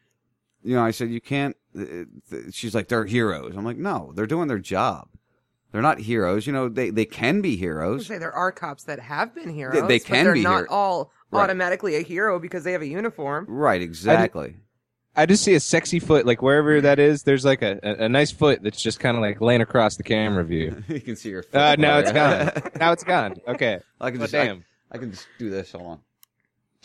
you 0.63 0.75
know, 0.75 0.83
I 0.85 0.91
said, 0.91 1.11
"You 1.11 1.21
can't." 1.21 1.57
uh, 1.79 2.05
She's 2.51 2.75
like, 2.75 2.89
"They're 2.89 3.05
heroes." 3.05 3.55
I'm 3.57 3.65
like, 3.65 3.77
"No, 3.77 4.13
they're 4.15 4.27
doing 4.27 4.49
their 4.49 4.59
job. 4.59 5.09
They're 5.71 5.83
not 5.83 5.99
heroes. 6.01 6.47
You 6.47 6.53
know, 6.53 6.69
they 6.69 6.91
they 6.91 7.05
can 7.05 7.41
be 7.41 7.51
I 7.51 7.53
would 7.53 7.59
heroes." 7.61 8.07
say 8.07 8.19
there 8.19 8.33
are 8.33 8.51
cops 8.51 8.85
that 8.85 8.99
have 9.01 9.35
been 9.35 9.51
heroes. 9.51 9.87
they 9.87 9.99
but 9.99 10.05
can 10.07 10.25
they're 10.25 10.35
be 10.35 10.43
not 10.43 10.57
hero- 10.61 10.71
all 10.71 11.13
Right. 11.31 11.43
automatically 11.45 11.95
a 11.97 12.01
hero 12.03 12.39
because 12.41 12.65
they 12.65 12.73
have 12.73 12.81
a 12.83 12.87
uniform. 12.89 13.45
Right, 13.49 13.83
exactly. 13.83 14.57
I 15.15 15.27
just 15.27 15.45
see 15.45 15.55
a 15.55 15.61
sexy 15.61 15.99
foot, 16.01 16.25
like 16.25 16.41
wherever 16.41 16.81
that 16.81 16.99
is. 16.99 17.23
There's 17.25 17.45
like 17.45 17.61
a, 17.61 17.79
a, 17.83 18.05
a 18.05 18.09
nice 18.09 18.31
foot 18.31 18.63
that's 18.63 18.81
just 18.81 18.99
kind 18.99 19.15
of 19.17 19.21
like 19.21 19.41
laying 19.41 19.61
across 19.61 19.97
the 19.97 20.05
camera 20.05 20.43
view. 20.45 20.83
you 20.89 21.01
can 21.01 21.17
see 21.17 21.29
your. 21.31 21.43
Foot 21.43 21.55
Uh, 21.61 21.77
now 21.77 21.99
it's 21.99 22.13
gone. 22.13 22.51
now 22.81 22.93
it's 22.93 23.05
gone. 23.05 23.35
Okay. 23.47 23.79
I 24.01 24.11
can 24.11 24.19
Well, 24.21 24.27
just 24.29 24.35
I- 24.35 24.45
damn. 24.47 24.65
I, 24.91 24.97
can 24.99 25.11
just 25.11 25.27
do 25.39 25.51
this. 25.51 25.73
Hold 25.73 25.87
on. 25.87 26.01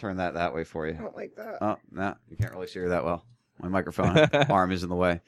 Turn 0.04 0.18
that 0.18 0.34
that 0.34 0.54
way 0.54 0.66
for 0.66 0.86
you. 0.86 0.95
I 0.99 1.01
don't 1.01 1.16
like 1.16 1.34
that. 1.38 1.60
Oh 1.62 1.78
no, 1.89 2.14
you 2.30 2.36
can't 2.36 2.51
really 2.51 2.68
see 2.68 2.80
her 2.80 2.89
that 2.89 3.06
well. 3.06 3.24
My 3.62 3.70
microphone 3.70 4.18
arm 4.49 4.74
is 4.74 4.84
in 4.84 4.89
the 4.89 4.97
way. 4.97 5.22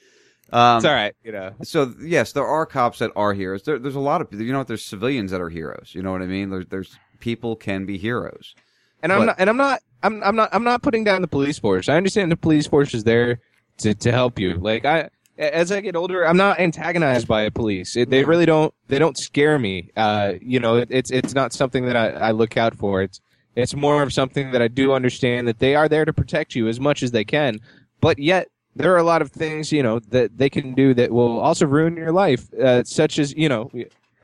Um, 0.51 0.75
It's 0.75 0.85
all 0.85 0.93
right, 0.93 1.15
you 1.23 1.31
know. 1.31 1.53
So 1.63 1.93
yes, 2.01 2.33
there 2.33 2.45
are 2.45 2.65
cops 2.65 2.99
that 2.99 3.11
are 3.15 3.33
heroes. 3.33 3.63
There, 3.63 3.79
there's 3.79 3.95
a 3.95 4.01
lot 4.01 4.19
of 4.19 4.27
you 4.33 4.51
know 4.51 4.57
what? 4.57 4.67
There's 4.67 4.83
civilians 4.83 5.31
that 5.31 5.39
are 5.39 5.47
heroes. 5.47 5.93
You 5.95 6.01
know 6.01 6.11
what 6.11 6.21
I 6.21 6.25
mean? 6.25 6.49
There's 6.49 6.65
there's 6.65 6.99
people 7.21 7.55
can 7.55 7.85
be 7.85 7.97
heroes. 7.97 8.53
And 9.01 9.13
I'm 9.13 9.25
not, 9.27 9.35
and 9.39 9.49
I'm 9.49 9.57
not, 9.57 9.79
I'm, 10.03 10.23
I'm 10.23 10.35
not, 10.35 10.49
I'm 10.51 10.63
not 10.65 10.81
putting 10.81 11.05
down 11.05 11.21
the 11.21 11.27
police 11.29 11.57
force. 11.57 11.87
I 11.87 11.95
understand 11.95 12.33
the 12.33 12.35
police 12.35 12.67
force 12.67 12.93
is 12.93 13.05
there 13.05 13.39
to, 13.77 13.93
to 13.93 14.11
help 14.11 14.39
you. 14.39 14.55
Like 14.55 14.83
I, 14.83 15.09
as 15.37 15.71
I 15.71 15.79
get 15.79 15.95
older, 15.95 16.27
I'm 16.27 16.37
not 16.37 16.59
antagonized 16.59 17.27
by 17.27 17.49
police. 17.49 17.95
It, 17.95 18.09
they 18.09 18.25
really 18.25 18.45
don't, 18.45 18.73
they 18.87 18.99
don't 18.99 19.17
scare 19.17 19.57
me. 19.59 19.91
Uh, 19.95 20.33
you 20.41 20.59
know, 20.59 20.77
it, 20.77 20.87
it's, 20.91 21.11
it's 21.11 21.33
not 21.33 21.53
something 21.53 21.85
that 21.85 21.95
I, 21.95 22.09
I 22.09 22.31
look 22.31 22.57
out 22.57 22.75
for. 22.75 23.03
It's, 23.03 23.21
it's 23.55 23.75
more 23.75 24.03
of 24.03 24.13
something 24.13 24.51
that 24.51 24.61
I 24.61 24.67
do 24.67 24.93
understand 24.93 25.47
that 25.47 25.59
they 25.59 25.75
are 25.75 25.87
there 25.87 26.05
to 26.05 26.13
protect 26.13 26.55
you 26.55 26.67
as 26.67 26.79
much 26.79 27.03
as 27.03 27.11
they 27.11 27.23
can. 27.23 27.59
But 28.01 28.19
yet, 28.19 28.49
there 28.75 28.93
are 28.93 28.97
a 28.97 29.03
lot 29.03 29.21
of 29.21 29.31
things, 29.31 29.71
you 29.71 29.81
know, 29.81 29.99
that 29.99 30.37
they 30.37 30.49
can 30.49 30.73
do 30.73 30.93
that 30.95 31.11
will 31.11 31.39
also 31.39 31.65
ruin 31.65 31.95
your 31.95 32.11
life, 32.11 32.53
uh, 32.55 32.83
such 32.83 33.17
as, 33.19 33.33
you 33.33 33.47
know, 33.47 33.71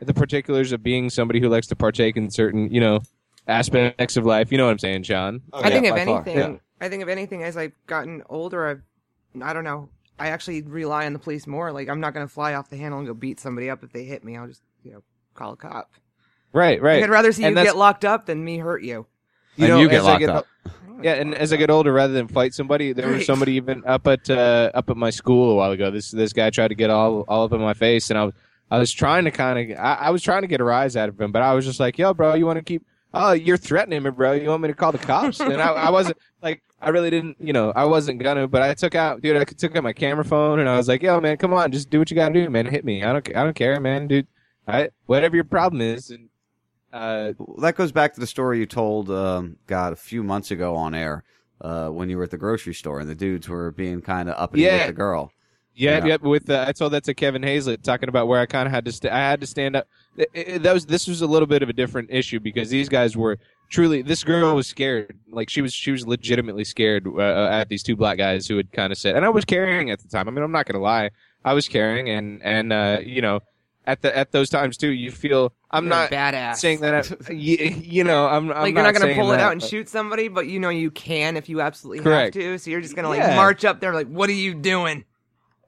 the 0.01 0.13
particulars 0.13 0.71
of 0.73 0.83
being 0.83 1.09
somebody 1.09 1.39
who 1.39 1.47
likes 1.47 1.67
to 1.67 1.75
partake 1.75 2.17
in 2.17 2.29
certain, 2.29 2.71
you 2.73 2.81
know, 2.81 2.99
aspects 3.47 4.17
of 4.17 4.25
life. 4.25 4.51
You 4.51 4.57
know 4.57 4.65
what 4.65 4.71
I'm 4.71 4.79
saying, 4.79 5.03
Sean? 5.03 5.41
I 5.53 5.69
think 5.69 5.85
if 5.85 5.95
anything, 5.95 6.37
Yeah. 6.37 6.55
I 6.81 6.89
think 6.89 7.03
if 7.03 7.09
anything, 7.09 7.43
as 7.43 7.55
I've 7.55 7.73
gotten 7.87 8.23
older, 8.29 8.67
I've, 8.67 8.81
I 9.41 9.53
don't 9.53 9.63
know, 9.63 9.89
I 10.19 10.27
actually 10.27 10.63
rely 10.63 11.05
on 11.05 11.13
the 11.13 11.19
police 11.19 11.47
more. 11.47 11.71
Like 11.71 11.87
I'm 11.87 11.99
not 11.99 12.13
going 12.13 12.27
to 12.27 12.33
fly 12.33 12.55
off 12.55 12.69
the 12.69 12.77
handle 12.77 12.99
and 12.99 13.07
go 13.07 13.13
beat 13.13 13.39
somebody 13.39 13.69
up 13.69 13.83
if 13.83 13.93
they 13.93 14.03
hit 14.03 14.23
me. 14.23 14.35
I'll 14.35 14.47
just, 14.47 14.63
you 14.83 14.91
know, 14.91 15.03
call 15.33 15.53
a 15.53 15.57
cop. 15.57 15.91
Right, 16.53 16.81
right. 16.81 17.01
I'd 17.01 17.09
rather 17.09 17.31
see 17.31 17.45
And 17.45 17.55
you 17.55 17.63
get 17.63 17.77
locked 17.77 18.03
up 18.03 18.25
than 18.25 18.43
me 18.43 18.57
hurt 18.57 18.83
you. 18.83 19.05
You 19.55 19.65
And 19.65 19.73
know, 19.73 19.79
you 19.79 19.89
get 19.89 20.03
locked 20.03 20.19
get, 20.19 20.29
up. 20.29 20.47
Yeah, 21.03 21.13
and 21.13 21.33
as 21.33 21.51
I 21.51 21.57
get 21.57 21.69
older, 21.69 21.91
rather 21.91 22.13
than 22.13 22.27
fight 22.27 22.53
somebody, 22.53 22.93
there 22.93 23.09
was 23.09 23.25
somebody 23.25 23.53
even 23.53 23.83
up 23.85 24.05
at 24.07 24.29
uh, 24.29 24.71
up 24.73 24.89
at 24.89 24.97
my 24.97 25.09
school 25.09 25.51
a 25.51 25.55
while 25.55 25.71
ago. 25.71 25.89
This 25.91 26.11
this 26.11 26.31
guy 26.33 26.49
tried 26.49 26.69
to 26.69 26.75
get 26.75 26.89
all 26.89 27.21
all 27.27 27.43
up 27.45 27.53
in 27.53 27.59
my 27.59 27.73
face, 27.73 28.09
and 28.09 28.19
I 28.19 28.25
was 28.25 28.33
I 28.69 28.77
was 28.77 28.91
trying 28.91 29.25
to 29.25 29.31
kind 29.31 29.71
of 29.71 29.77
I, 29.77 29.93
I 29.93 30.09
was 30.11 30.21
trying 30.21 30.41
to 30.41 30.47
get 30.47 30.61
a 30.61 30.63
rise 30.63 30.95
out 30.95 31.09
of 31.09 31.19
him, 31.19 31.31
but 31.31 31.41
I 31.41 31.53
was 31.53 31.65
just 31.65 31.79
like, 31.79 31.97
"Yo, 31.97 32.13
bro, 32.13 32.35
you 32.35 32.45
want 32.45 32.57
to 32.57 32.63
keep? 32.63 32.85
Oh, 33.13 33.31
you're 33.33 33.57
threatening 33.57 34.03
me, 34.03 34.11
bro. 34.11 34.33
You 34.33 34.49
want 34.49 34.61
me 34.61 34.67
to 34.69 34.75
call 34.75 34.91
the 34.91 34.97
cops?" 34.99 35.39
And 35.39 35.61
I, 35.61 35.69
I 35.69 35.89
wasn't 35.89 36.17
like 36.41 36.61
I 36.81 36.89
really 36.89 37.09
didn't, 37.09 37.37
you 37.39 37.53
know, 37.53 37.71
I 37.75 37.85
wasn't 37.85 38.21
gonna, 38.21 38.47
but 38.47 38.61
I 38.61 38.73
took 38.73 38.95
out, 38.95 39.21
dude, 39.21 39.37
I 39.37 39.43
took 39.43 39.75
out 39.75 39.83
my 39.83 39.93
camera 39.93 40.23
phone, 40.23 40.59
and 40.59 40.69
I 40.69 40.77
was 40.77 40.87
like, 40.87 41.01
"Yo, 41.01 41.19
man, 41.19 41.37
come 41.37 41.53
on, 41.53 41.71
just 41.71 41.89
do 41.89 41.99
what 41.99 42.09
you 42.09 42.15
gotta 42.15 42.33
do, 42.33 42.49
man. 42.49 42.65
Hit 42.67 42.85
me. 42.85 43.03
I 43.03 43.11
don't 43.11 43.27
I 43.35 43.43
don't 43.43 43.55
care, 43.55 43.79
man, 43.79 44.07
dude. 44.07 44.27
I 44.67 44.89
whatever 45.07 45.35
your 45.35 45.45
problem 45.45 45.81
is." 45.81 46.11
And 46.11 46.29
uh, 46.93 47.33
that 47.59 47.75
goes 47.75 47.91
back 47.91 48.13
to 48.15 48.19
the 48.19 48.27
story 48.27 48.59
you 48.59 48.65
told, 48.65 49.09
um, 49.09 49.57
God, 49.67 49.93
a 49.93 49.95
few 49.97 50.23
months 50.23 50.51
ago 50.51 50.75
on 50.75 50.93
air 50.93 51.23
uh, 51.61 51.89
when 51.89 52.09
you 52.09 52.17
were 52.17 52.23
at 52.23 52.31
the 52.31 52.37
grocery 52.37 52.73
store 52.73 52.99
and 52.99 53.09
the 53.09 53.15
dudes 53.15 53.47
were 53.47 53.71
being 53.71 54.01
kind 54.01 54.29
of 54.29 54.35
uppity 54.37 54.63
Yeah. 54.63 54.77
with 54.79 54.87
the 54.87 54.93
girl. 54.93 55.31
Yeah, 55.73 55.99
Yeah. 55.99 56.05
yep. 56.05 56.21
With 56.21 56.49
uh, 56.49 56.65
I 56.67 56.73
told 56.73 56.91
that 56.93 57.03
to 57.05 57.13
Kevin 57.13 57.43
Hazlett, 57.43 57.81
talking 57.83 58.09
about 58.09 58.27
where 58.27 58.41
I 58.41 58.45
kind 58.45 58.67
of 58.67 58.73
had 58.73 58.83
to, 58.85 58.91
st- 58.91 59.13
I 59.13 59.19
had 59.19 59.39
to 59.41 59.47
stand 59.47 59.75
up. 59.77 59.87
It- 60.17 60.29
it- 60.33 60.63
that 60.63 60.73
was 60.73 60.85
this 60.85 61.07
was 61.07 61.21
a 61.21 61.27
little 61.27 61.47
bit 61.47 61.63
of 61.63 61.69
a 61.69 61.73
different 61.73 62.09
issue 62.11 62.39
because 62.41 62.69
these 62.69 62.89
guys 62.89 63.15
were 63.15 63.37
truly. 63.69 64.01
This 64.01 64.21
girl 64.25 64.53
was 64.53 64.67
scared, 64.67 65.17
like 65.31 65.49
she 65.49 65.61
was, 65.61 65.73
she 65.73 65.91
was 65.91 66.05
legitimately 66.05 66.65
scared 66.65 67.07
uh, 67.07 67.47
at 67.49 67.69
these 67.69 67.83
two 67.83 67.95
black 67.95 68.17
guys 68.17 68.47
who 68.47 68.57
had 68.57 68.69
kind 68.73 68.91
of 68.91 68.97
said, 68.97 69.15
and 69.15 69.23
I 69.23 69.29
was 69.29 69.45
carrying 69.45 69.89
at 69.91 70.01
the 70.01 70.09
time. 70.09 70.27
I 70.27 70.31
mean, 70.31 70.43
I'm 70.43 70.51
not 70.51 70.65
gonna 70.65 70.83
lie, 70.83 71.11
I 71.45 71.53
was 71.53 71.69
carrying, 71.69 72.09
and 72.09 72.43
and 72.43 72.73
uh, 72.73 72.99
you 73.01 73.21
know, 73.21 73.39
at 73.85 74.01
the 74.01 74.15
at 74.15 74.31
those 74.31 74.49
times 74.49 74.77
too, 74.77 74.89
you 74.91 75.11
feel 75.11 75.53
I'm 75.71 75.85
You're 75.85 75.89
not 75.89 76.11
badass. 76.11 76.57
saying 76.57 76.81
that. 76.81 77.11
I, 77.29 77.31
you, 77.33 77.57
you 77.81 78.03
know, 78.03 78.27
I'm, 78.27 78.51
I'm 78.51 78.61
like 78.61 78.73
you're 78.75 78.83
not 78.83 78.93
gonna 78.93 79.05
saying 79.05 79.19
pull 79.19 79.31
it 79.31 79.39
out 79.39 79.53
and 79.53 79.61
but- 79.61 79.69
shoot 79.69 79.89
somebody, 79.89 80.27
but 80.27 80.47
you 80.47 80.59
know 80.59 80.69
you 80.69 80.91
can 80.91 81.37
if 81.37 81.49
you 81.49 81.61
absolutely 81.61 82.03
Correct. 82.03 82.35
have 82.35 82.43
to. 82.43 82.57
So 82.59 82.69
you're 82.69 82.81
just 82.81 82.95
gonna 82.95 83.09
like 83.09 83.19
Yeah. 83.19 83.35
march 83.35 83.65
up 83.65 83.79
there 83.79 83.93
like, 83.93 84.07
what 84.07 84.29
are 84.29 84.33
you 84.33 84.53
doing? 84.53 85.05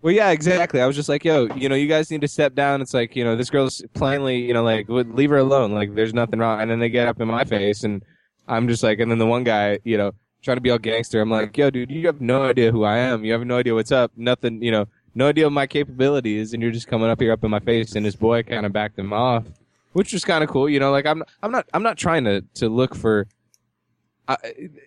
Well, 0.02 0.14
yeah, 0.14 0.32
exactly. 0.32 0.82
I 0.82 0.86
was 0.86 0.98
just 0.98 1.08
like, 1.08 1.24
yo, 1.24 1.48
you 1.56 1.70
know, 1.70 1.76
you 1.76 1.88
guys 1.88 2.12
need 2.12 2.20
to 2.22 2.28
step 2.28 2.56
down. 2.56 2.82
It's 2.82 2.94
like, 2.94 3.16
you 3.16 3.24
know, 3.24 3.38
this 3.38 3.50
girl's 3.50 3.82
plainly, 3.94 4.38
you 4.40 4.54
know, 4.54 4.62
like, 4.62 4.88
leave 4.90 5.30
her 5.30 5.38
alone. 5.38 5.72
Like, 5.72 5.96
there's 5.96 6.14
nothing 6.14 6.40
wrong. 6.40 6.60
And 6.60 6.70
then 6.70 6.80
they 6.80 6.90
get 6.90 7.08
up 7.08 7.22
in 7.22 7.30
my 7.30 7.46
face, 7.46 7.86
and 7.86 8.04
I'm 8.50 8.68
just 8.68 8.84
like, 8.84 9.00
and 9.00 9.10
then 9.10 9.18
the 9.18 9.26
one 9.26 9.46
guy, 9.46 9.80
you 9.86 9.98
know, 9.98 10.12
trying 10.42 10.58
to 10.58 10.62
be 10.62 10.72
all 10.72 10.78
gangster. 10.78 11.22
I'm 11.22 11.30
like, 11.30 11.56
yo, 11.58 11.70
dude, 11.70 11.90
you 11.90 12.06
have 12.08 12.20
no 12.20 12.44
idea 12.44 12.70
who 12.70 12.84
I 12.84 12.98
am. 12.98 13.24
You 13.24 13.32
have 13.32 13.46
no 13.46 13.56
idea 13.56 13.76
what's 13.76 13.94
up. 13.94 14.12
Nothing, 14.18 14.62
you 14.62 14.72
know, 14.72 14.90
no 15.16 15.28
idea 15.28 15.46
what 15.46 15.54
my 15.54 15.68
capabilities, 15.68 16.54
and 16.54 16.62
you're 16.62 16.72
just 16.72 16.88
coming 16.88 17.10
up 17.10 17.20
here 17.20 17.32
up 17.32 17.44
in 17.44 17.52
my 17.52 17.60
face. 17.60 17.96
And 17.96 18.06
this 18.06 18.16
boy 18.16 18.44
kind 18.44 18.66
of 18.66 18.74
backed 18.74 18.98
him 18.98 19.14
off, 19.14 19.46
which 19.94 20.14
was 20.14 20.26
kind 20.26 20.44
of 20.44 20.50
cool. 20.50 20.70
You 20.70 20.80
know, 20.80 20.92
like 20.92 21.06
I'm, 21.06 21.24
I'm 21.42 21.52
not, 21.52 21.68
I'm 21.74 21.84
not 21.84 21.98
trying 21.98 22.24
to 22.26 22.42
to 22.56 22.70
look 22.70 22.96
for. 22.96 23.28
I 24.28 24.38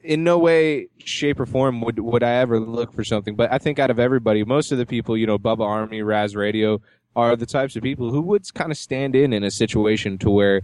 in 0.02 0.24
no 0.24 0.38
way, 0.38 0.88
shape, 0.98 1.38
or 1.38 1.46
form 1.46 1.82
would 1.82 1.98
would 1.98 2.22
I 2.22 2.36
ever 2.36 2.58
look 2.58 2.92
for 2.92 3.04
something. 3.04 3.36
But 3.36 3.52
I 3.52 3.58
think 3.58 3.78
out 3.78 3.90
of 3.90 3.98
everybody, 3.98 4.44
most 4.44 4.72
of 4.72 4.78
the 4.78 4.86
people, 4.86 5.16
you 5.16 5.26
know, 5.26 5.38
Bubba 5.38 5.60
Army, 5.60 6.02
Raz 6.02 6.34
Radio, 6.34 6.80
are 7.14 7.36
the 7.36 7.46
types 7.46 7.76
of 7.76 7.82
people 7.82 8.10
who 8.10 8.22
would 8.22 8.52
kind 8.54 8.70
of 8.70 8.78
stand 8.78 9.14
in 9.14 9.32
in 9.32 9.44
a 9.44 9.50
situation 9.50 10.18
to 10.18 10.30
where 10.30 10.62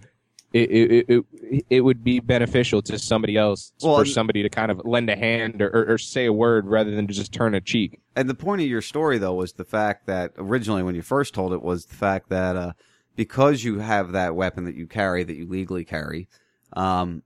it 0.53 0.71
it, 0.71 1.07
it, 1.09 1.67
it, 1.71 1.81
would 1.81 2.05
be 2.05 2.21
beneficial 2.21 2.83
to 2.83 2.99
somebody 2.99 3.37
else 3.37 3.73
Well, 3.83 3.99
for 3.99 4.05
somebody 4.05 4.43
to 4.43 4.49
kind 4.49 4.71
of 4.71 4.83
lend 4.85 5.09
a 5.11 5.17
hand 5.17 5.63
or, 5.63 5.69
or, 5.69 5.95
or 5.95 5.99
say 5.99 6.27
a 6.27 6.33
word 6.33 6.67
rather 6.67 6.91
than 6.95 7.07
just 7.07 7.33
turn 7.33 7.55
a 7.55 7.61
cheek. 7.61 8.01
And 8.17 8.29
the 8.29 8.35
point 8.35 8.61
of 8.61 8.69
your 8.69 8.83
story, 8.83 9.19
though, 9.19 9.35
was 9.35 9.55
the 9.55 9.65
fact 9.65 10.07
that 10.07 10.33
originally, 10.37 10.83
when 10.83 10.95
you 10.95 11.03
first 11.03 11.35
told 11.35 11.53
it, 11.53 11.63
was 11.63 11.87
the 11.87 11.95
fact 11.95 12.29
that 12.29 12.57
uh, 12.57 12.73
because 13.17 13.65
you 13.65 13.79
have 13.79 14.13
that 14.13 14.35
weapon 14.37 14.65
that 14.65 14.75
you 14.75 14.87
carry, 14.87 15.25
that 15.25 15.37
you 15.37 15.49
legally 15.49 15.85
carry, 15.85 16.29
um, 16.75 17.23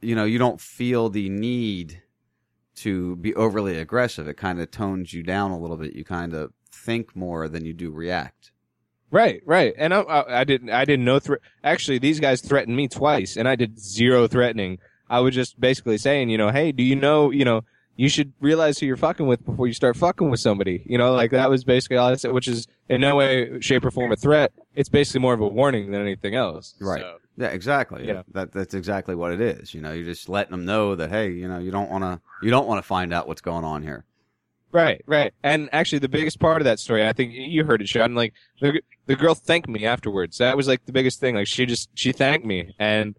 you 0.00 0.14
know, 0.14 0.24
you 0.24 0.38
don't 0.38 0.60
feel 0.60 1.10
the 1.10 1.28
need 1.28 2.02
to 2.76 3.16
be 3.16 3.34
overly 3.34 3.78
aggressive. 3.78 4.26
It 4.26 4.38
kind 4.38 4.60
of 4.60 4.70
tones 4.70 5.12
you 5.12 5.22
down 5.22 5.50
a 5.50 5.58
little 5.58 5.76
bit. 5.76 5.94
You 5.94 6.04
kind 6.04 6.32
of 6.32 6.52
think 6.72 7.14
more 7.14 7.48
than 7.48 7.64
you 7.64 7.74
do 7.74 7.90
react. 7.90 8.49
Right, 9.10 9.42
right. 9.44 9.74
And 9.76 9.92
I, 9.92 10.00
I, 10.02 10.40
I 10.40 10.44
didn't, 10.44 10.70
I 10.70 10.84
didn't 10.84 11.04
know. 11.04 11.18
Thre- 11.18 11.34
Actually, 11.64 11.98
these 11.98 12.20
guys 12.20 12.40
threatened 12.40 12.76
me 12.76 12.88
twice, 12.88 13.36
and 13.36 13.48
I 13.48 13.56
did 13.56 13.78
zero 13.78 14.26
threatening. 14.28 14.78
I 15.08 15.20
was 15.20 15.34
just 15.34 15.60
basically 15.60 15.98
saying, 15.98 16.30
you 16.30 16.38
know, 16.38 16.50
hey, 16.50 16.70
do 16.72 16.82
you 16.82 16.94
know, 16.94 17.30
you 17.30 17.44
know, 17.44 17.62
you 17.96 18.08
should 18.08 18.32
realize 18.40 18.78
who 18.78 18.86
you're 18.86 18.96
fucking 18.96 19.26
with 19.26 19.44
before 19.44 19.66
you 19.66 19.74
start 19.74 19.96
fucking 19.96 20.30
with 20.30 20.40
somebody. 20.40 20.82
You 20.86 20.96
know, 20.96 21.12
like 21.12 21.32
that 21.32 21.50
was 21.50 21.64
basically 21.64 21.96
all 21.96 22.08
I 22.10 22.14
said, 22.14 22.32
which 22.32 22.48
is 22.48 22.66
in 22.88 23.00
no 23.00 23.16
way, 23.16 23.60
shape, 23.60 23.84
or 23.84 23.90
form 23.90 24.12
a 24.12 24.16
threat. 24.16 24.52
It's 24.74 24.88
basically 24.88 25.20
more 25.20 25.34
of 25.34 25.40
a 25.40 25.48
warning 25.48 25.90
than 25.90 26.00
anything 26.00 26.34
else. 26.34 26.74
Right. 26.80 27.00
So, 27.02 27.18
Yeah, 27.36 27.48
exactly. 27.48 28.06
Yeah. 28.06 28.22
That 28.32 28.52
that's 28.52 28.72
exactly 28.74 29.14
what 29.16 29.32
it 29.32 29.40
is. 29.40 29.74
You 29.74 29.82
know, 29.82 29.92
you're 29.92 30.04
just 30.06 30.28
letting 30.28 30.52
them 30.52 30.64
know 30.64 30.94
that 30.94 31.10
hey, 31.10 31.30
you 31.32 31.48
know, 31.48 31.58
you 31.58 31.70
don't 31.72 31.90
want 31.90 32.04
to 32.04 32.20
you 32.42 32.50
don't 32.50 32.66
want 32.66 32.78
to 32.78 32.86
find 32.86 33.12
out 33.12 33.26
what's 33.28 33.42
going 33.42 33.64
on 33.64 33.82
here. 33.82 34.04
Right, 34.72 35.02
right. 35.06 35.32
And 35.42 35.68
actually, 35.72 35.98
the 35.98 36.08
biggest 36.08 36.38
part 36.38 36.60
of 36.60 36.64
that 36.64 36.78
story, 36.78 37.06
I 37.06 37.12
think 37.12 37.32
you 37.34 37.64
heard 37.64 37.82
it, 37.82 37.88
Sean. 37.88 38.14
Like 38.14 38.34
the 38.60 38.80
the 39.06 39.16
girl 39.16 39.34
thanked 39.34 39.68
me 39.68 39.84
afterwards. 39.84 40.38
That 40.38 40.56
was 40.56 40.68
like 40.68 40.86
the 40.86 40.92
biggest 40.92 41.18
thing. 41.18 41.34
Like 41.34 41.48
she 41.48 41.66
just 41.66 41.90
she 41.94 42.12
thanked 42.12 42.46
me, 42.46 42.74
and 42.78 43.16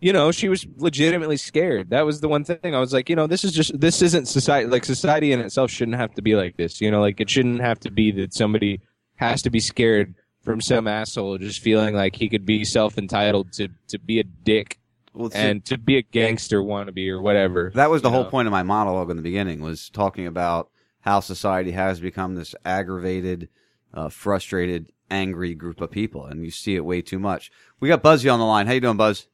you 0.00 0.12
know 0.12 0.30
she 0.30 0.50
was 0.50 0.66
legitimately 0.76 1.38
scared. 1.38 1.88
That 1.88 2.04
was 2.04 2.20
the 2.20 2.28
one 2.28 2.44
thing. 2.44 2.74
I 2.74 2.80
was 2.80 2.92
like, 2.92 3.08
you 3.08 3.16
know, 3.16 3.26
this 3.26 3.44
is 3.44 3.52
just 3.52 3.80
this 3.80 4.02
isn't 4.02 4.28
society. 4.28 4.68
Like 4.68 4.84
society 4.84 5.32
in 5.32 5.40
itself 5.40 5.70
shouldn't 5.70 5.96
have 5.96 6.14
to 6.14 6.22
be 6.22 6.36
like 6.36 6.58
this. 6.58 6.82
You 6.82 6.90
know, 6.90 7.00
like 7.00 7.18
it 7.20 7.30
shouldn't 7.30 7.62
have 7.62 7.80
to 7.80 7.90
be 7.90 8.10
that 8.12 8.34
somebody 8.34 8.80
has 9.16 9.40
to 9.42 9.50
be 9.50 9.60
scared 9.60 10.14
from 10.42 10.60
some 10.60 10.86
asshole 10.86 11.38
just 11.38 11.60
feeling 11.60 11.94
like 11.94 12.14
he 12.16 12.28
could 12.28 12.44
be 12.44 12.64
self 12.64 12.98
entitled 12.98 13.52
to 13.54 13.68
to 13.88 13.98
be 13.98 14.20
a 14.20 14.24
dick. 14.24 14.77
Well, 15.18 15.30
see- 15.30 15.38
and 15.38 15.64
to 15.64 15.76
be 15.76 15.96
a 15.96 16.02
gangster 16.02 16.62
wannabe 16.62 17.10
or 17.10 17.20
whatever. 17.20 17.72
That 17.74 17.90
was 17.90 18.02
the 18.02 18.10
whole 18.10 18.22
know? 18.22 18.30
point 18.30 18.46
of 18.46 18.52
my 18.52 18.62
monologue 18.62 19.10
in 19.10 19.16
the 19.16 19.22
beginning 19.22 19.60
was 19.60 19.90
talking 19.90 20.28
about 20.28 20.70
how 21.00 21.18
society 21.18 21.72
has 21.72 21.98
become 21.98 22.36
this 22.36 22.54
aggravated, 22.64 23.48
uh, 23.92 24.10
frustrated, 24.10 24.92
angry 25.10 25.56
group 25.56 25.80
of 25.80 25.90
people, 25.90 26.24
and 26.24 26.44
you 26.44 26.52
see 26.52 26.76
it 26.76 26.84
way 26.84 27.02
too 27.02 27.18
much. 27.18 27.50
We 27.80 27.88
got 27.88 28.00
Buzzy 28.00 28.28
on 28.28 28.38
the 28.38 28.44
line. 28.44 28.68
How 28.68 28.74
you 28.74 28.80
doing, 28.80 28.96
Buzz? 28.96 29.26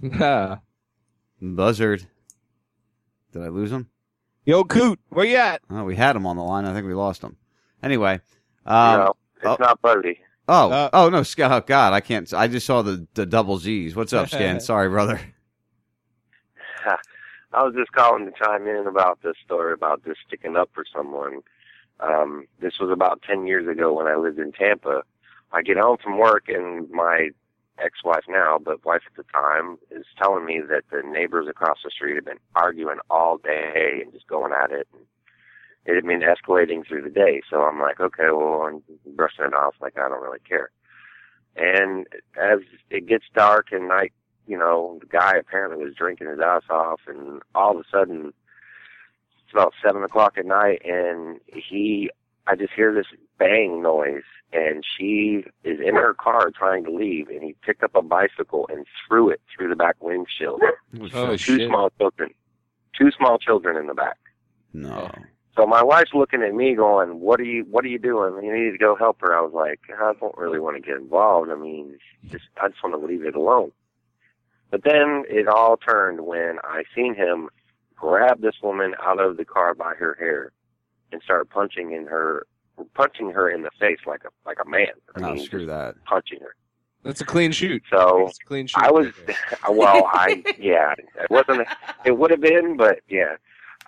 Buzzard. 1.42 2.06
Did 3.32 3.42
I 3.42 3.48
lose 3.48 3.72
him? 3.72 3.88
Yo, 4.44 4.62
Coot, 4.62 5.00
where 5.08 5.26
you 5.26 5.36
at? 5.36 5.60
Oh, 5.68 5.82
we 5.82 5.96
had 5.96 6.14
him 6.14 6.24
on 6.24 6.36
the 6.36 6.44
line. 6.44 6.66
I 6.66 6.72
think 6.72 6.86
we 6.86 6.94
lost 6.94 7.22
him. 7.22 7.36
Anyway, 7.82 8.20
um, 8.64 8.98
no, 9.00 9.16
it's 9.42 9.58
not 9.58 9.82
Buzzy. 9.82 10.20
Oh, 10.48 10.70
Uh, 10.70 10.90
oh 10.92 11.08
no, 11.08 11.22
Sc- 11.22 11.40
oh 11.40 11.60
God, 11.60 11.92
I 11.92 12.00
can't. 12.00 12.32
I 12.32 12.46
just 12.48 12.66
saw 12.66 12.82
the 12.82 13.06
the 13.14 13.26
double 13.26 13.58
Z's. 13.58 13.96
What's 13.96 14.12
up, 14.12 14.28
Scan? 14.28 14.60
Sorry, 14.60 14.88
brother. 14.88 15.20
I 17.52 17.62
was 17.62 17.74
just 17.74 17.92
calling 17.92 18.26
to 18.26 18.32
chime 18.32 18.66
in 18.66 18.86
about 18.86 19.20
this 19.22 19.36
story 19.42 19.72
about 19.72 20.04
just 20.04 20.20
sticking 20.26 20.56
up 20.56 20.68
for 20.74 20.84
someone. 20.94 21.40
Um, 22.00 22.46
this 22.60 22.74
was 22.78 22.90
about 22.90 23.22
10 23.22 23.46
years 23.46 23.66
ago 23.66 23.94
when 23.94 24.06
I 24.06 24.16
lived 24.16 24.38
in 24.38 24.52
Tampa. 24.52 25.02
I 25.52 25.62
get 25.62 25.78
home 25.78 25.96
from 26.02 26.18
work 26.18 26.48
and 26.48 26.90
my 26.90 27.30
ex-wife 27.78 28.24
now, 28.28 28.58
but 28.62 28.84
wife 28.84 29.02
at 29.06 29.16
the 29.16 29.24
time, 29.32 29.78
is 29.90 30.04
telling 30.18 30.44
me 30.44 30.60
that 30.68 30.84
the 30.90 31.02
neighbors 31.02 31.46
across 31.48 31.78
the 31.82 31.90
street 31.90 32.16
have 32.16 32.26
been 32.26 32.38
arguing 32.54 32.98
all 33.08 33.38
day 33.38 34.00
and 34.02 34.12
just 34.12 34.26
going 34.26 34.52
at 34.52 34.70
it. 34.70 34.86
It 35.86 35.94
had 35.94 36.04
been 36.04 36.20
escalating 36.20 36.86
through 36.86 37.02
the 37.02 37.10
day. 37.10 37.42
So 37.48 37.62
I'm 37.62 37.80
like, 37.80 38.00
okay, 38.00 38.30
well, 38.30 38.62
I'm 38.62 38.82
brushing 39.14 39.44
it 39.44 39.54
off. 39.54 39.74
Like, 39.80 39.96
I 39.98 40.08
don't 40.08 40.22
really 40.22 40.40
care. 40.40 40.70
And 41.56 42.06
as 42.36 42.58
it 42.90 43.06
gets 43.06 43.24
dark 43.34 43.68
and 43.72 43.88
night 43.88 44.12
you 44.46 44.56
know, 44.56 44.98
the 45.00 45.06
guy 45.06 45.36
apparently 45.36 45.84
was 45.84 45.94
drinking 45.94 46.28
his 46.28 46.38
ass 46.40 46.62
off, 46.70 47.00
and 47.06 47.42
all 47.54 47.72
of 47.72 47.78
a 47.78 47.84
sudden, 47.90 48.32
it's 49.44 49.52
about 49.52 49.74
seven 49.84 50.02
o'clock 50.02 50.34
at 50.38 50.46
night, 50.46 50.82
and 50.84 51.40
he, 51.46 52.10
I 52.46 52.54
just 52.54 52.72
hear 52.72 52.94
this 52.94 53.06
bang 53.38 53.82
noise, 53.82 54.22
and 54.52 54.84
she 54.96 55.44
is 55.64 55.78
in 55.84 55.94
her 55.96 56.14
car 56.14 56.50
trying 56.56 56.84
to 56.84 56.90
leave, 56.90 57.28
and 57.28 57.42
he 57.42 57.56
picked 57.64 57.82
up 57.82 57.94
a 57.94 58.02
bicycle 58.02 58.68
and 58.70 58.86
threw 59.06 59.30
it 59.30 59.40
through 59.54 59.68
the 59.68 59.76
back 59.76 59.96
windshield. 60.00 60.62
Oh, 61.12 61.32
two 61.32 61.36
shit. 61.36 61.68
small 61.68 61.90
children, 61.98 62.30
two 62.98 63.10
small 63.10 63.38
children 63.38 63.76
in 63.76 63.86
the 63.86 63.94
back. 63.94 64.18
No. 64.72 65.10
So 65.56 65.66
my 65.66 65.82
wife's 65.82 66.12
looking 66.12 66.42
at 66.42 66.54
me, 66.54 66.74
going, 66.74 67.20
"What 67.20 67.40
are 67.40 67.44
you? 67.44 67.64
What 67.70 67.84
are 67.84 67.88
you 67.88 67.98
doing? 67.98 68.44
You 68.44 68.52
need 68.54 68.72
to 68.72 68.78
go 68.78 68.94
help 68.94 69.20
her." 69.22 69.34
I 69.34 69.40
was 69.40 69.52
like, 69.54 69.80
"I 69.98 70.12
don't 70.20 70.36
really 70.36 70.60
want 70.60 70.76
to 70.76 70.82
get 70.82 70.96
involved. 70.98 71.50
I 71.50 71.54
mean, 71.54 71.98
just 72.30 72.44
I 72.60 72.68
just 72.68 72.82
want 72.82 72.94
to 73.00 73.06
leave 73.06 73.24
it 73.24 73.34
alone." 73.34 73.72
But 74.70 74.82
then 74.84 75.24
it 75.28 75.48
all 75.48 75.76
turned 75.76 76.20
when 76.26 76.58
I 76.62 76.82
seen 76.94 77.14
him 77.14 77.48
grab 77.94 78.42
this 78.42 78.56
woman 78.62 78.94
out 79.02 79.18
of 79.20 79.38
the 79.38 79.44
car 79.44 79.74
by 79.74 79.94
her 79.94 80.14
hair 80.18 80.52
and 81.12 81.22
start 81.22 81.48
punching 81.48 81.92
in 81.92 82.06
her, 82.06 82.46
punching 82.94 83.30
her 83.30 83.48
in 83.48 83.62
the 83.62 83.70
face 83.80 84.00
like 84.06 84.24
a 84.24 84.28
like 84.44 84.58
a 84.64 84.68
man. 84.68 84.88
I 85.14 85.20
No, 85.20 85.34
mean, 85.34 85.44
screw 85.44 85.64
that. 85.66 85.94
punching 86.04 86.40
her. 86.40 86.54
That's 87.02 87.20
a 87.20 87.24
clean 87.24 87.52
shoot. 87.52 87.82
So 87.88 88.24
That's 88.26 88.38
a 88.40 88.44
clean 88.44 88.66
shoot. 88.66 88.82
I 88.82 88.90
was, 88.90 89.06
well, 89.70 90.10
I 90.12 90.42
yeah, 90.58 90.92
it 90.98 91.30
wasn't. 91.30 91.66
It 92.04 92.18
would 92.18 92.30
have 92.30 92.40
been, 92.40 92.76
but 92.76 92.98
yeah, 93.08 93.36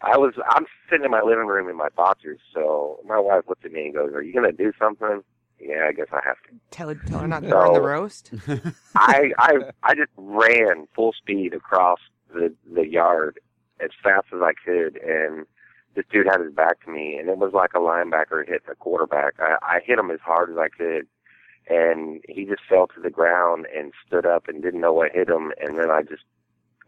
I 0.03 0.17
was. 0.17 0.35
I'm 0.49 0.67
sitting 0.89 1.05
in 1.05 1.11
my 1.11 1.23
living 1.23 1.47
room 1.47 1.69
in 1.69 1.77
my 1.77 1.89
boxers. 1.97 2.39
So 2.55 3.01
my 3.07 3.19
wife 3.19 3.45
looked 3.49 3.65
at 3.65 3.73
me 3.73 3.87
and 3.87 3.95
goes, 3.95 4.13
"Are 4.15 4.23
you 4.23 4.33
gonna 4.33 4.53
do 4.53 4.73
something?" 4.79 5.23
Yeah, 5.61 5.87
I 5.89 5.93
guess 5.93 6.07
I 6.13 6.21
have 6.25 6.37
to. 6.45 6.51
Tell 6.71 6.89
her, 6.89 6.95
tell 6.95 7.19
her 7.19 7.27
not 7.29 7.43
to 7.43 7.49
burn 7.49 7.73
the 7.73 7.81
So- 7.81 7.85
roast. 7.85 8.33
I 8.95 9.33
I 9.39 9.55
I 9.83 9.95
just 9.95 10.13
ran 10.17 10.87
full 10.95 11.13
speed 11.13 11.53
across 11.55 11.99
the 12.33 12.55
the 12.73 12.87
yard 12.87 13.41
as 13.81 13.91
fast 14.03 14.27
as 14.33 14.41
I 14.43 14.53
could, 14.53 14.97
and 14.99 15.47
this 15.95 16.05
dude 16.13 16.27
had 16.31 16.41
his 16.41 16.53
back 16.53 16.85
to 16.85 16.91
me, 16.91 17.17
and 17.19 17.29
it 17.29 17.39
was 17.39 17.53
like 17.53 17.71
a 17.75 17.79
linebacker 17.79 18.45
hitting 18.47 18.71
a 18.71 18.75
quarterback. 18.77 19.35
I, 19.41 19.57
I 19.63 19.81
hit 19.85 19.99
him 19.99 20.11
as 20.11 20.21
hard 20.21 20.51
as 20.51 20.57
I 20.59 20.69
could, 20.69 21.07
and 21.69 22.21
he 22.29 22.45
just 22.45 22.63
fell 22.69 22.87
to 22.89 23.01
the 23.01 23.11
ground 23.11 23.67
and 23.77 23.93
stood 24.07 24.27
up 24.27 24.47
and 24.49 24.63
didn't 24.63 24.81
know 24.81 24.93
what 24.93 25.13
hit 25.13 25.29
him, 25.29 25.53
and 25.61 25.79
then 25.79 25.91
I 25.91 26.03
just. 26.03 26.23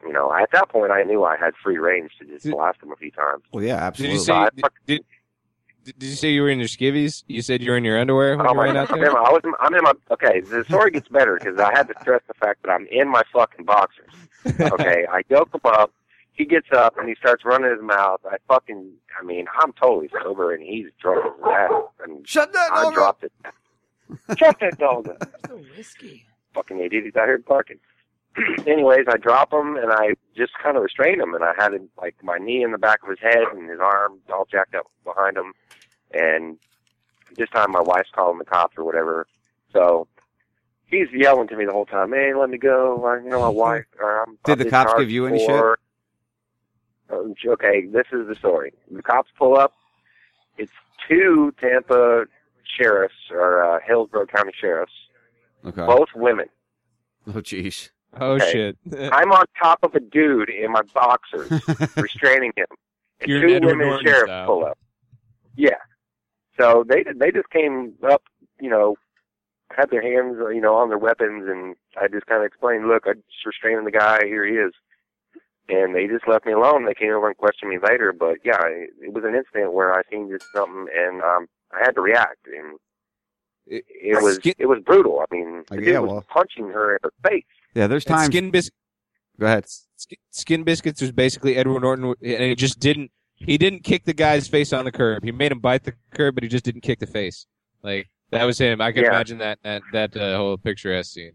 You 0.07 0.13
know, 0.13 0.33
at 0.33 0.51
that 0.53 0.69
point, 0.71 0.91
I 0.93 1.03
knew 1.03 1.25
I 1.25 1.37
had 1.37 1.55
free 1.63 1.79
range 1.79 2.13
to 2.19 2.25
just 2.27 2.49
blast 2.51 2.83
him 2.83 2.91
a 2.93 2.97
few 2.97 3.11
times. 3.11 3.43
Well, 3.53 3.63
yeah, 3.65 3.91
Did 3.91 4.09
you 4.09 4.15
absolutely. 4.15 4.19
say 4.19 4.25
So 4.25 4.35
I 4.35 4.49
did, 4.55 4.65
did, 4.87 5.05
did 5.99 6.03
you 6.09 6.15
say 6.17 6.31
you 6.31 6.43
were 6.43 6.49
in 6.51 6.59
your 6.59 6.69
skivvies? 6.69 7.25
You 7.27 7.43
said 7.43 7.63
you 7.63 7.71
were 7.71 7.77
in 7.77 7.85
your 7.85 7.99
underwear 7.99 8.37
when 8.37 8.47
Oh 8.47 8.53
you 8.55 8.61
ran 8.63 8.77
out 8.77 8.91
I'm 8.91 8.99
there. 9.01 9.09
in 9.09 9.15
my, 9.15 9.21
I 9.21 9.31
was, 9.31 9.43
I'm 9.61 9.75
in 9.75 9.83
my, 9.83 9.93
okay, 10.11 10.41
the 10.41 10.65
story 10.65 10.91
gets 10.91 11.09
better 11.09 11.39
because 11.39 11.59
I 11.59 11.71
had 11.77 11.89
to 11.89 11.95
stress 12.01 12.23
the 12.29 12.35
fact 12.35 12.63
that 12.63 12.71
I'm 12.71 12.87
in 12.91 13.09
my 13.11 13.23
fucking 13.33 13.65
boxers. 13.65 14.13
Okay, 14.47 15.07
I 15.13 15.23
yoke 15.29 15.53
him 15.55 15.61
up. 15.65 15.93
He 16.33 16.45
gets 16.47 16.69
up 16.75 16.97
and 16.97 17.07
he 17.09 17.15
starts 17.17 17.45
running 17.45 17.71
his 17.71 17.83
mouth. 17.83 18.21
I 18.25 18.37
fucking, 18.49 18.91
I 19.21 19.25
mean, 19.25 19.47
I'm 19.61 19.73
totally 19.75 20.09
sober 20.23 20.55
and 20.55 20.63
he's 20.63 20.87
drunk 21.01 21.27
as 21.27 21.41
that. 21.45 21.71
And 22.05 22.27
Shut 22.27 22.53
that 22.55 22.71
I 22.73 22.83
dog 22.85 22.95
dropped 22.95 23.25
it. 23.25 23.33
Shut 24.39 24.59
that 24.61 24.79
dog 24.79 25.09
up. 25.21 25.29
So 25.47 25.61
risky. 25.77 26.25
Fucking 26.55 26.81
idiot. 26.81 27.05
He's 27.05 27.17
out 27.17 27.27
here 27.27 27.39
barking. 27.39 27.79
Anyways, 28.67 29.07
I 29.09 29.17
drop 29.17 29.53
him 29.53 29.77
and 29.77 29.91
I 29.93 30.15
just 30.37 30.53
kind 30.63 30.77
of 30.77 30.83
restrain 30.83 31.21
him 31.21 31.35
and 31.35 31.43
I 31.45 31.53
had 31.59 31.73
him, 31.75 31.89
like 32.01 32.15
my 32.23 32.39
knee 32.39 32.63
in 32.63 32.73
the 32.73 32.79
back 32.79 33.03
of 33.03 33.09
his 33.09 33.19
head 33.21 33.43
and 33.53 33.69
his 33.69 33.81
arm 33.81 34.19
all 34.33 34.47
jacked 34.51 34.75
up 34.75 34.87
behind 35.05 35.37
him. 35.37 35.53
And 36.13 36.57
this 37.37 37.49
time 37.51 37.73
my 37.73 37.81
wife's 37.81 38.11
calling 38.15 38.39
the 38.39 38.45
cops 38.45 38.77
or 38.79 38.85
whatever. 38.85 39.27
So 39.73 40.07
he's 40.87 41.09
yelling 41.13 41.49
to 41.49 41.57
me 41.57 41.65
the 41.67 41.73
whole 41.73 41.87
time, 41.87 42.13
"Hey, 42.13 42.33
let 42.35 42.51
me 42.51 42.59
go!" 42.59 42.97
Or, 43.03 43.21
you 43.21 43.31
know, 43.31 43.41
my 43.41 43.49
wife. 43.65 43.85
Or 44.01 44.23
I'm, 44.23 44.39
Did 44.45 44.53
I'm 44.53 44.59
the 44.59 44.71
cops 44.71 44.95
give 44.99 45.11
you 45.11 45.27
any 45.27 45.45
for- 45.47 45.79
Uh, 47.11 47.17
Okay, 47.47 47.87
this 47.87 48.07
is 48.13 48.29
the 48.29 48.35
story. 48.37 48.73
The 48.91 49.03
cops 49.03 49.31
pull 49.39 49.57
up. 49.57 49.75
It's 50.59 50.73
two 51.09 51.53
Tampa 51.61 52.27
sheriffs 52.79 53.15
or 53.33 53.63
uh, 53.65 53.79
Hillsborough 53.85 54.27
County 54.27 54.53
sheriffs, 54.61 54.93
Okay. 55.67 55.85
both 55.87 56.09
women. 56.15 56.47
Oh, 57.27 57.41
jeez. 57.41 57.91
Oh 58.19 58.33
Okay. 58.33 58.51
shit! 58.53 58.79
I'm 59.13 59.31
on 59.33 59.45
top 59.61 59.81
of 59.83 59.95
a 59.95 60.01
dude 60.01 60.51
in 60.51 60.73
my 60.73 60.83
boxers, 60.95 61.51
restraining 61.97 62.53
him. 62.57 62.67
And 63.21 63.29
You're 63.29 63.41
two 63.43 63.55
Edward 63.55 63.69
women 63.73 63.87
Norton 63.89 64.07
sheriffs 64.07 64.25
style. 64.29 64.47
pull 64.47 64.65
up. 64.65 64.79
Yeah. 65.57 65.77
So 66.59 66.85
they 66.89 67.05
they 67.15 67.31
just 67.31 67.51
came 67.51 67.95
up, 68.09 68.23
you 68.61 68.69
know, 68.71 68.97
had 69.77 69.91
their 69.91 70.03
hands, 70.03 70.37
you 70.53 70.61
know, 70.61 70.75
on 70.77 70.89
their 70.89 70.99
weapons, 70.99 71.49
and 71.49 71.77
I 72.01 72.09
just 72.09 72.27
kind 72.27 72.41
of 72.43 72.47
explained, 72.47 72.89
look, 72.89 73.05
I'm 73.07 73.23
just 73.31 73.47
restraining 73.47 73.85
the 73.85 73.91
guy. 73.91 74.25
Here 74.27 74.45
he 74.47 74.55
is. 74.55 74.73
And 75.69 75.95
they 75.95 76.09
just 76.09 76.27
left 76.27 76.47
me 76.47 76.53
alone. 76.53 76.85
They 76.85 76.95
came 76.95 77.13
over 77.13 77.29
and 77.29 77.37
questioned 77.37 77.71
me 77.71 77.79
later, 77.81 78.13
but 78.13 78.39
yeah, 78.45 78.61
it, 78.67 78.91
it 79.01 79.13
was 79.13 79.23
an 79.25 79.37
incident 79.37 79.73
where 79.73 79.95
I 79.95 80.03
seen 80.11 80.29
just 80.29 80.45
something, 80.53 80.89
and 80.93 81.23
um, 81.23 81.47
I 81.73 81.79
had 81.85 81.95
to 81.95 82.01
react, 82.01 82.45
and 82.47 82.77
it, 83.69 83.85
it 83.89 84.21
was 84.21 84.35
Skin- 84.37 84.55
it 84.59 84.67
was 84.67 84.81
brutal. 84.81 85.21
I 85.21 85.33
mean, 85.33 85.63
the 85.71 85.77
dude 85.77 85.87
yeah, 85.87 85.99
was 86.01 86.11
well- 86.11 86.25
punching 86.29 86.71
her 86.71 86.95
in 86.97 86.99
the 87.05 87.29
face. 87.29 87.45
Yeah, 87.75 87.87
there's 87.87 88.05
times. 88.05 88.27
Skin 88.27 88.51
bis- 88.51 88.71
Go 89.39 89.47
ahead. 89.47 89.65
Skin 90.31 90.65
biscuits 90.65 91.01
was 91.01 91.13
basically 91.13 91.57
Edward 91.57 91.81
Norton, 91.81 92.05
and 92.23 92.43
he 92.43 92.55
just 92.55 92.79
didn't. 92.79 93.11
He 93.37 93.57
didn't 93.57 93.85
kick 93.85 94.05
the 94.05 94.13
guy's 94.13 94.49
face 94.49 94.73
on 94.73 94.85
the 94.85 94.93
curb. 94.93 95.25
He 95.25 95.33
made 95.33 95.51
him 95.51 95.61
bite 95.61 95.85
the 95.85 95.95
curb, 96.13 96.35
but 96.35 96.43
he 96.43 96.49
just 96.49 96.65
didn't 96.65 96.83
kick 96.83 96.99
the 96.99 97.07
face. 97.07 97.47
Like 97.83 98.11
that 98.33 98.45
was 98.45 98.59
him. 98.59 98.81
I 98.83 98.93
can 98.93 99.05
Yeah. 99.05 99.11
imagine 99.11 99.39
that 99.39 99.59
that, 99.63 99.83
that 99.93 100.17
uh, 100.17 100.37
whole 100.37 100.57
picturesque 100.59 101.13
scene. 101.15 101.33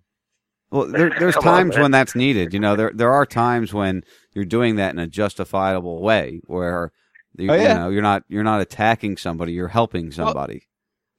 Well, 0.72 0.88
there, 0.88 1.10
there's 1.20 1.36
Come 1.36 1.48
on, 1.48 1.58
times 1.58 1.78
when 1.78 1.90
that's 1.92 2.16
needed. 2.16 2.54
You 2.54 2.60
know, 2.60 2.76
there 2.76 2.92
there 2.94 3.12
are 3.12 3.26
times 3.26 3.74
when 3.74 4.04
you're 4.34 4.46
doing 4.46 4.76
that 4.76 4.94
in 4.94 5.00
a 5.00 5.08
justifiable 5.08 6.02
way, 6.02 6.42
where 6.46 6.92
you, 7.38 7.50
Oh, 7.52 7.56
yeah. 7.56 7.62
you 7.74 7.80
know 7.80 7.90
you're 7.90 8.02
not 8.04 8.24
you're 8.28 8.44
not 8.44 8.62
attacking 8.62 9.18
somebody, 9.18 9.54
you're 9.54 9.68
helping 9.70 10.12
somebody. 10.12 10.68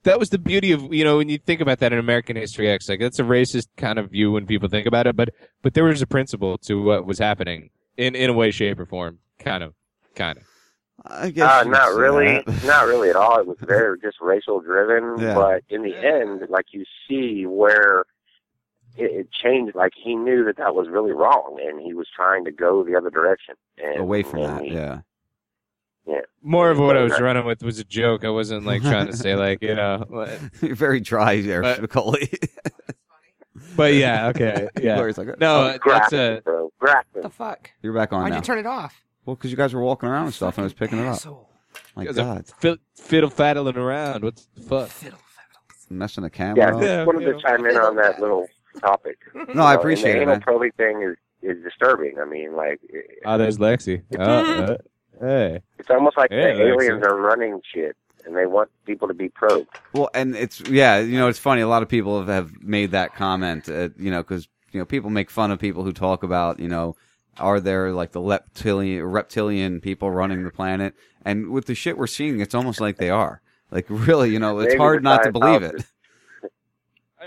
That 0.07 0.19
was 0.19 0.31
the 0.31 0.39
beauty 0.39 0.73
of 0.73 0.93
you 0.95 1.05
know 1.05 1.19
when 1.19 1.29
you 1.29 1.37
think 1.39 1.61
about 1.61 1.81
that 1.81 1.93
in 1.93 1.99
American 1.99 2.37
History 2.37 2.69
X. 2.71 2.89
Like 2.89 3.01
that's 3.01 3.19
a 3.19 3.23
racist 3.25 3.67
kind 3.77 3.99
of 3.99 4.11
view 4.11 4.33
when 4.33 4.47
people 4.47 4.69
think 4.69 4.87
about 4.87 5.07
it, 5.07 5.15
but 5.17 5.31
but 5.63 5.75
there 5.75 5.85
was 5.85 6.01
a 6.01 6.07
principle 6.07 6.59
to 6.59 6.83
what 6.83 7.05
was 7.07 7.19
happening 7.19 7.71
in 7.97 8.15
in 8.15 8.31
a 8.31 8.33
way, 8.33 8.51
shape, 8.51 8.79
or 8.81 8.87
form. 8.87 9.19
Kind 9.39 9.63
of, 9.63 9.75
kind 10.15 10.39
of. 10.39 10.45
I 11.05 11.31
guess 11.31 11.51
Uh, 11.51 11.65
not 11.69 11.95
really, 11.95 12.43
not 12.65 12.87
really 12.87 13.11
at 13.11 13.17
all. 13.17 13.39
It 13.39 13.47
was 13.47 13.59
very 13.61 13.99
just 14.07 14.17
racial 14.21 14.61
driven, 14.61 15.19
Yeah. 15.23 15.35
but 15.35 15.63
in 15.69 15.83
the 15.83 15.95
end, 15.97 16.43
like 16.49 16.67
you 16.73 16.85
see 17.09 17.45
where 17.47 18.05
it, 18.97 19.11
it 19.13 19.29
changed. 19.33 19.75
Like 19.75 19.93
he 20.03 20.15
knew 20.17 20.45
that 20.47 20.57
that 20.57 20.75
was 20.75 20.89
really 20.89 21.13
wrong, 21.13 21.59
and 21.63 21.81
he 21.81 21.93
was 21.95 22.07
trying 22.15 22.45
to 22.47 22.51
go 22.51 22.83
the 22.83 22.97
other 22.97 23.11
direction. 23.11 23.57
And, 23.77 23.99
away 24.01 24.23
from 24.23 24.41
and 24.41 24.49
that. 24.59 24.65
he- 24.65 24.75
Yeah. 24.75 25.01
Yeah. 26.07 26.21
More 26.43 26.71
of 26.71 26.79
what 26.79 26.97
I 26.97 27.03
was 27.03 27.19
running 27.21 27.45
with 27.45 27.63
was 27.63 27.79
a 27.79 27.85
joke. 27.85 28.25
I 28.25 28.31
wasn't 28.31 28.65
like 28.67 28.83
trying 28.83 29.07
to 29.09 29.17
say 29.17 29.35
like 29.47 29.63
you 29.63 29.75
know. 29.75 30.05
what- 30.09 30.39
You're 30.63 30.75
very 30.77 31.01
dry 31.01 31.41
there, 31.41 31.63
But- 31.63 31.81
Macaulay. 31.83 32.31
But 33.75 33.95
yeah, 33.95 34.29
okay, 34.29 34.69
yeah. 34.81 34.97
Lori's 34.97 35.19
like, 35.19 35.39
No, 35.39 35.61
oh, 35.61 35.65
that's 35.69 35.79
Grafton, 35.79 36.37
a 36.39 36.41
bro, 36.43 36.73
Grafton. 36.79 37.23
The 37.23 37.31
fuck? 37.31 37.71
You're 37.83 37.93
back 37.95 38.13
on 38.13 38.23
Why'd 38.23 38.31
now. 38.33 38.37
you 38.37 38.43
turn 38.43 38.59
it 38.59 38.67
off? 38.67 38.95
well, 39.25 39.35
because 39.37 39.51
you 39.51 39.57
guys 39.57 39.75
were 39.75 39.83
walking 39.83 40.09
around 40.09 40.27
and 40.27 40.35
stuff, 40.35 40.57
and 40.57 40.63
I 40.63 40.65
was 40.65 40.73
picking 40.75 40.99
it 40.99 41.07
up. 41.07 41.15
Asshole. 41.15 41.49
My 41.95 42.05
guys 42.05 42.19
are 42.19 42.23
God, 42.37 42.47
fid- 42.59 42.79
fiddle 42.95 43.31
faddling 43.31 43.77
around. 43.77 44.23
What 44.25 44.37
the 44.55 44.61
fuck? 44.63 44.89
fiddle 44.89 45.19
messing 45.91 46.23
the 46.25 46.31
Yeah, 46.33 46.55
camera. 46.55 46.65
I 46.67 46.71
up. 46.71 46.81
just 46.81 47.07
wanted 47.07 47.33
to 47.33 47.41
chime 47.41 47.67
in 47.67 47.77
on 47.77 47.97
that 47.97 48.21
little 48.21 48.47
topic. 48.81 49.19
No, 49.35 49.41
I 49.43 49.47
You 49.49 49.55
know, 49.55 49.81
appreciate 49.81 50.13
and 50.13 50.23
it, 50.23 50.27
the 50.27 50.33
anal 50.33 50.43
probing 50.43 50.73
thing 50.77 51.03
is 51.03 51.17
is 51.43 51.63
disturbing. 51.63 52.15
I 52.21 52.25
mean, 52.25 52.55
like 52.57 52.81
it- 52.89 53.07
Oh, 53.25 53.37
there's 53.39 53.59
Lexi. 53.59 54.03
Oh, 54.19 54.23
uh, 54.23 54.77
hey. 55.21 55.61
it's 55.79 55.91
almost 55.91 56.17
like 56.17 56.31
Hey, 56.31 56.55
the 56.55 56.67
aliens 56.69 57.03
are 57.05 57.17
running 57.17 57.61
shit, 57.73 57.97
and 58.25 58.37
they 58.37 58.47
want 58.47 58.71
people 58.85 59.09
to 59.09 59.15
be 59.15 59.29
probed. 59.29 59.69
Well, 59.93 60.11
and 60.15 60.35
it's 60.37 60.61
yeah, 60.69 60.99
you 60.99 61.19
know, 61.19 61.29
it's 61.29 61.39
funny. 61.39 61.61
A 61.61 61.69
lot 61.69 61.83
of 61.83 61.89
people 61.89 62.19
have, 62.19 62.29
have 62.29 62.63
made 62.63 62.91
that 62.93 63.15
comment, 63.15 63.69
uh, 63.69 63.91
you 63.99 64.11
know, 64.11 64.23
because 64.23 64.49
you 64.73 64.81
know 64.81 64.85
people 64.85 65.11
make 65.11 65.31
fun 65.31 65.51
of 65.51 65.59
people 65.59 65.85
who 65.85 65.93
talk 65.93 66.23
about, 66.23 66.61
you 66.61 66.69
know, 66.69 66.97
are 67.39 67.61
there 67.61 67.93
like 67.93 68.13
the 68.13 68.21
reptilian 68.21 69.05
reptilian 69.05 69.81
people 69.81 70.11
running 70.11 70.45
the 70.45 70.51
planet? 70.51 70.95
And 71.25 71.51
with 71.51 71.67
the 71.67 71.75
shit 71.75 71.99
we're 71.99 72.07
seeing, 72.07 72.41
it's 72.41 72.55
almost 72.55 72.81
like 72.81 72.97
they 72.97 73.11
are. 73.11 73.41
Like 73.71 73.87
really, 73.91 74.31
you 74.31 74.39
know, 74.39 74.59
it's 74.61 74.69
Maybe 74.69 74.79
hard 74.79 75.03
not 75.03 75.23
to 75.25 75.33
believe 75.33 75.63
it. 75.63 75.75
Scientologists- 75.77 75.87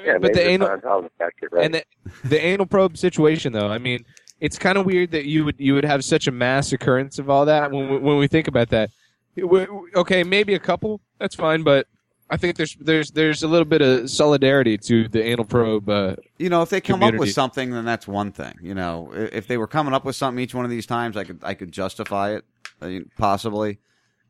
Yeah, 0.06 0.18
but 0.18 0.32
the 0.32 0.40
maybe 0.40 0.52
anal 0.52 0.70
Scientologists 0.70 1.10
got 1.20 1.32
it 1.42 1.50
right. 1.52 1.66
and 1.66 1.74
the, 1.74 1.84
the 2.24 2.42
anal 2.42 2.66
probe 2.66 2.96
situation, 2.98 3.52
though. 3.52 3.68
I 3.68 3.80
mean, 3.80 4.06
it's 4.40 4.58
kind 4.58 4.78
of 4.78 4.86
weird 4.86 5.12
that 5.12 5.26
you 5.26 5.46
would 5.46 5.56
you 5.60 5.74
would 5.74 5.86
have 5.86 6.04
such 6.04 6.28
a 6.28 6.32
mass 6.32 6.72
occurrence 6.74 7.20
of 7.20 7.30
all 7.30 7.46
that 7.46 7.72
when 7.72 7.90
we, 7.90 7.98
when 7.98 8.18
we 8.18 8.28
think 8.28 8.48
about 8.48 8.70
that. 8.70 8.90
We- 9.36 9.44
we- 9.44 9.68
Okay, 9.96 10.24
maybe 10.24 10.54
a 10.56 10.60
couple. 10.60 11.02
That's 11.20 11.36
fine, 11.36 11.64
but 11.64 11.88
I 12.30 12.38
think 12.38 12.56
there's 12.58 12.76
there's 12.76 13.12
there's 13.12 13.44
a 13.44 13.48
little 13.48 13.66
bit 13.66 13.82
of 13.82 14.10
solidarity 14.10 14.78
to 14.78 15.08
the 15.08 15.24
anal 15.24 15.46
probe. 15.46 15.90
Uh, 15.90 16.16
You 16.38 16.50
know, 16.50 16.62
if 16.62 16.70
they 16.70 16.80
come 16.82 17.02
up 17.04 17.16
with 17.16 17.32
something, 17.32 17.72
then 17.72 17.86
that's 17.86 18.08
one 18.08 18.32
thing. 18.32 18.54
You 18.62 18.76
know, 18.76 19.12
if 19.14 19.48
they 19.48 19.58
were 19.58 19.68
coming 19.68 19.94
up 19.94 20.06
with 20.06 20.16
something 20.16 20.42
each 20.44 20.54
one 20.54 20.66
of 20.66 20.72
these 20.72 20.86
times, 20.86 21.18
I 21.18 21.24
could 21.24 21.40
I 21.44 21.54
could 21.54 21.72
justify 21.72 22.32
it, 22.36 22.46
I 22.82 22.88
mean, 22.88 23.10
possibly. 23.18 23.80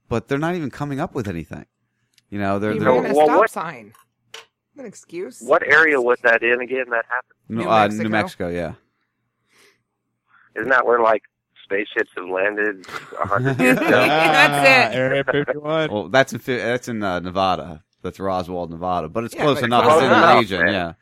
But 0.07 0.27
they're 0.27 0.39
not 0.39 0.55
even 0.55 0.71
coming 0.71 0.99
up 0.99 1.13
with 1.13 1.27
anything. 1.27 1.65
You 2.29 2.39
know, 2.39 2.57
they're 2.59 2.73
He 2.73 2.79
they're 2.79 2.89
a 2.89 3.01
Well, 3.13 3.25
stop 3.27 3.37
what- 3.39 3.49
sign. 3.49 3.93
An 4.77 4.85
excuse? 4.85 5.41
What 5.41 5.61
area 5.67 5.99
was 5.99 6.19
that 6.23 6.41
in 6.41 6.61
again? 6.61 6.85
That 6.89 7.03
happened? 7.09 7.33
New 7.49 7.63
uh, 7.69 7.81
Mexico? 7.81 8.03
New 8.03 8.09
Mexico, 8.09 8.47
yeah. 8.47 8.73
Isn't 10.59 10.69
that 10.69 10.85
where 10.85 11.01
like 11.01 11.23
spaceships 11.63 12.11
have 12.17 12.27
landed 12.27 12.85
a 13.21 13.27
hundred 13.27 13.59
years 13.61 13.77
ago? 13.77 13.89
That's 13.89 14.93
it. 14.93 14.97
Area 14.97 15.23
51. 15.23 15.91
Well, 15.91 16.09
that's 16.09 16.33
in 16.33 16.39
that's 16.45 16.87
in 16.87 17.01
uh, 17.03 17.19
Nevada. 17.19 17.83
That's 18.01 18.19
Roswell, 18.19 18.67
Nevada. 18.67 19.09
But 19.09 19.25
it's 19.25 19.35
Yeah, 19.35 19.43
close 19.43 19.55
but 19.55 19.59
it's 19.59 19.65
enough. 19.65 19.83
close 19.83 19.95
It's 19.97 20.03
in 20.03 20.09
the 20.09 20.15
enough, 20.17 20.39
region, 20.39 20.65
man. 20.65 20.73
yeah. 20.73 20.93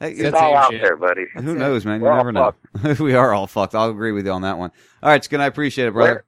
Hey, 0.00 0.10
It's 0.12 0.22
That's 0.22 0.34
all 0.36 0.50
same 0.50 0.56
out 0.56 0.70
shit. 0.72 0.82
there, 0.82 0.96
buddy. 0.96 1.24
who 1.36 1.54
knows, 1.54 1.86
man? 1.86 2.00
You 2.00 2.04
We're 2.06 2.10
all 2.12 2.16
never 2.18 2.32
know. 2.32 2.54
we 3.00 3.14
are 3.14 3.32
all 3.32 3.46
fucked. 3.46 3.74
I'll 3.74 3.90
agree 3.90 4.12
with 4.12 4.26
you 4.26 4.32
on 4.32 4.42
that 4.42 4.58
one. 4.58 4.70
All 5.02 5.08
right, 5.08 5.24
Skin, 5.24 5.40
I 5.40 5.46
appreciate 5.46 5.86
it, 5.88 5.92
brother. 5.92 6.24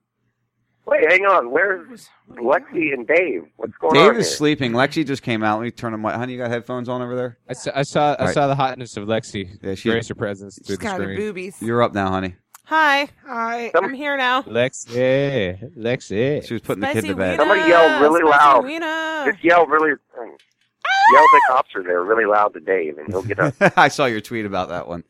Wait, 0.86 1.04
hang 1.10 1.26
on. 1.26 1.50
Where's 1.50 2.08
Lexi 2.30 2.94
and 2.94 3.06
Dave? 3.06 3.42
What's 3.56 3.76
going 3.76 3.94
on? 3.98 4.08
Dave 4.12 4.18
is 4.20 4.26
here? 4.28 4.36
sleeping. 4.36 4.72
Lexi 4.72 5.04
just 5.06 5.22
came 5.22 5.42
out. 5.42 5.58
Let 5.58 5.64
me 5.64 5.70
turn 5.70 5.92
him. 5.92 6.06
On. 6.06 6.14
Honey, 6.14 6.32
you 6.32 6.38
got 6.38 6.48
headphones 6.50 6.88
on 6.88 7.02
over 7.02 7.14
there? 7.14 7.36
I 7.46 7.52
saw 7.52 7.72
I 7.74 7.82
saw, 7.82 8.12
I 8.12 8.14
All 8.14 8.24
right. 8.26 8.34
saw 8.34 8.46
the 8.46 8.54
hotness 8.54 8.96
of 8.96 9.06
Lexi. 9.06 9.58
Yeah, 9.62 9.74
she- 9.74 9.90
grace 9.90 10.08
her 10.08 10.14
presence 10.14 10.54
through 10.64 10.76
She's 10.76 10.78
the 10.78 10.84
kind 10.84 11.02
of 11.02 11.06
screen. 11.08 11.18
boobies. 11.18 11.60
You're 11.60 11.82
up 11.82 11.92
now, 11.92 12.08
honey. 12.08 12.36
Hi, 12.68 13.08
Hi. 13.26 13.70
I'm 13.74 13.94
here 13.94 14.16
now. 14.18 14.42
Lexi, 14.42 15.74
Lexi. 15.74 16.46
She 16.46 16.52
was 16.54 16.60
putting 16.60 16.80
the 16.82 16.86
kid 16.88 16.98
Spicy 16.98 17.08
to 17.08 17.14
bed. 17.14 17.38
Somebody 17.38 17.60
yelled 17.62 18.02
really 18.02 18.20
spicy 18.20 18.44
loud. 18.44 18.64
wiener. 18.64 19.32
Just 19.32 19.42
yell 19.42 19.66
really. 19.66 19.90
Yell 19.90 21.22
the 21.32 21.40
cops 21.48 21.70
are 21.74 21.82
there 21.82 22.02
really 22.04 22.26
loud 22.26 22.52
to 22.52 22.60
Dave, 22.60 22.98
and 22.98 23.08
he'll 23.08 23.22
get 23.22 23.38
up. 23.38 23.54
I 23.78 23.88
saw 23.88 24.04
your 24.04 24.20
tweet 24.20 24.44
about 24.44 24.68
that 24.68 24.86
one. 24.86 25.04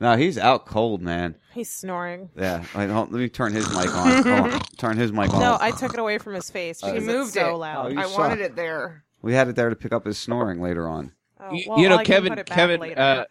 No, 0.00 0.16
he's 0.16 0.38
out 0.38 0.64
cold, 0.64 1.02
man. 1.02 1.34
He's 1.52 1.70
snoring. 1.70 2.30
Yeah. 2.34 2.64
Wait, 2.74 2.88
hold, 2.88 3.12
let 3.12 3.18
me 3.18 3.28
turn 3.28 3.52
his 3.52 3.68
mic 3.74 3.94
on. 3.94 4.22
Hold 4.24 4.26
on. 4.54 4.60
Turn 4.78 4.96
his 4.96 5.12
mic 5.12 5.32
on. 5.34 5.40
No, 5.40 5.58
I 5.60 5.70
took 5.72 5.92
it 5.94 6.00
away 6.00 6.16
from 6.18 6.34
his 6.34 6.50
face. 6.50 6.80
Oh, 6.82 6.86
because 6.92 7.02
She 7.04 7.08
it's 7.08 7.14
moved 7.18 7.32
so 7.34 7.54
it. 7.54 7.58
loud. 7.58 7.92
you 7.92 7.98
I 8.00 8.04
suck. 8.06 8.18
wanted 8.18 8.40
it 8.40 8.56
there. 8.56 9.04
We 9.22 9.32
had 9.34 9.48
it 9.48 9.56
there 9.56 9.68
to 9.70 9.76
pick 9.76 9.92
up 9.92 10.04
his 10.06 10.18
snoring 10.18 10.60
later 10.62 10.86
on. 10.88 11.12
Oh, 11.40 11.52
You, 11.52 11.64
well, 11.68 11.78
you 11.78 11.88
know, 11.88 11.96
I 11.96 12.04
can 12.04 12.14
Kevin. 12.14 12.28
put 12.30 12.38
it 12.40 12.46
back 12.46 12.56
Kevin. 12.56 12.80
later. 12.80 13.00
Uh, 13.00 13.24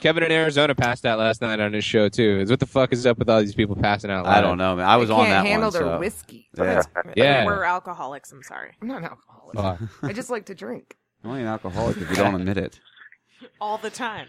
Kevin 0.00 0.22
in 0.22 0.32
Arizona 0.32 0.74
passed 0.74 1.04
out 1.06 1.18
last 1.18 1.40
night 1.42 1.60
on 1.60 1.72
his 1.72 1.84
show 1.84 2.08
too. 2.08 2.40
Is 2.40 2.50
what 2.50 2.60
the 2.60 2.66
fuck 2.66 2.92
is 2.92 3.04
up 3.06 3.18
with 3.18 3.28
all 3.28 3.40
these 3.40 3.54
people 3.54 3.76
passing 3.76 4.10
out? 4.10 4.26
I 4.26 4.40
don't 4.40 4.58
know, 4.58 4.76
man. 4.76 4.86
I 4.86 4.96
was 4.96 5.08
They 5.08 5.14
on 5.14 5.26
can't 5.26 5.44
that 5.44 5.46
handle 5.48 5.70
one. 5.70 5.72
their 5.72 5.82
so- 5.92 5.98
whiskey. 5.98 6.48
Yeah. 6.56 6.82
Yeah. 7.16 7.44
We're 7.46 7.64
alcoholics. 7.64 8.32
I'm 8.32 8.42
sorry. 8.42 8.72
I'm 8.80 8.88
not 8.88 8.98
an 8.98 9.04
alcoholic. 9.04 9.58
Uh, 9.58 9.76
I 10.06 10.12
just 10.12 10.30
like 10.30 10.46
to 10.46 10.54
drink. 10.54 10.96
You're 11.22 11.30
only 11.30 11.42
an 11.42 11.48
alcoholic 11.48 11.96
if 11.98 12.08
you 12.10 12.16
don't 12.16 12.34
admit 12.34 12.56
it. 12.58 12.80
All 13.60 13.78
the 13.78 13.90
time. 13.90 14.28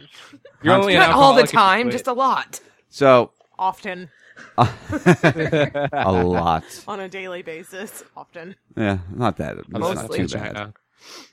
You're 0.62 0.74
only 0.76 0.94
an 0.94 1.00
Not 1.02 1.10
all 1.12 1.34
the 1.34 1.42
alcoholic 1.42 1.46
if 1.46 1.54
you 1.54 1.60
time, 1.60 1.92
just 1.92 2.08
a 2.08 2.14
lot. 2.14 2.60
So 2.90 3.32
Often. 3.60 4.10
a 4.58 6.24
lot. 6.24 6.64
On 6.88 7.00
a 7.00 7.10
daily 7.10 7.42
basis. 7.42 8.04
Often. 8.16 8.56
Yeah, 8.78 9.00
not 9.14 9.38
that. 9.38 9.58
It's 9.58 9.70
not 9.70 9.82
Mostly. 9.82 10.26
too 10.28 10.38
bad. 10.38 10.74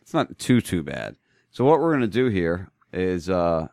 It's 0.02 0.12
not 0.14 0.38
too 0.38 0.60
too 0.60 0.82
bad. 0.82 1.16
So 1.50 1.64
what 1.64 1.80
we're 1.80 1.92
gonna 1.92 2.06
do 2.08 2.26
here 2.28 2.70
is 2.92 3.30
uh 3.30 3.68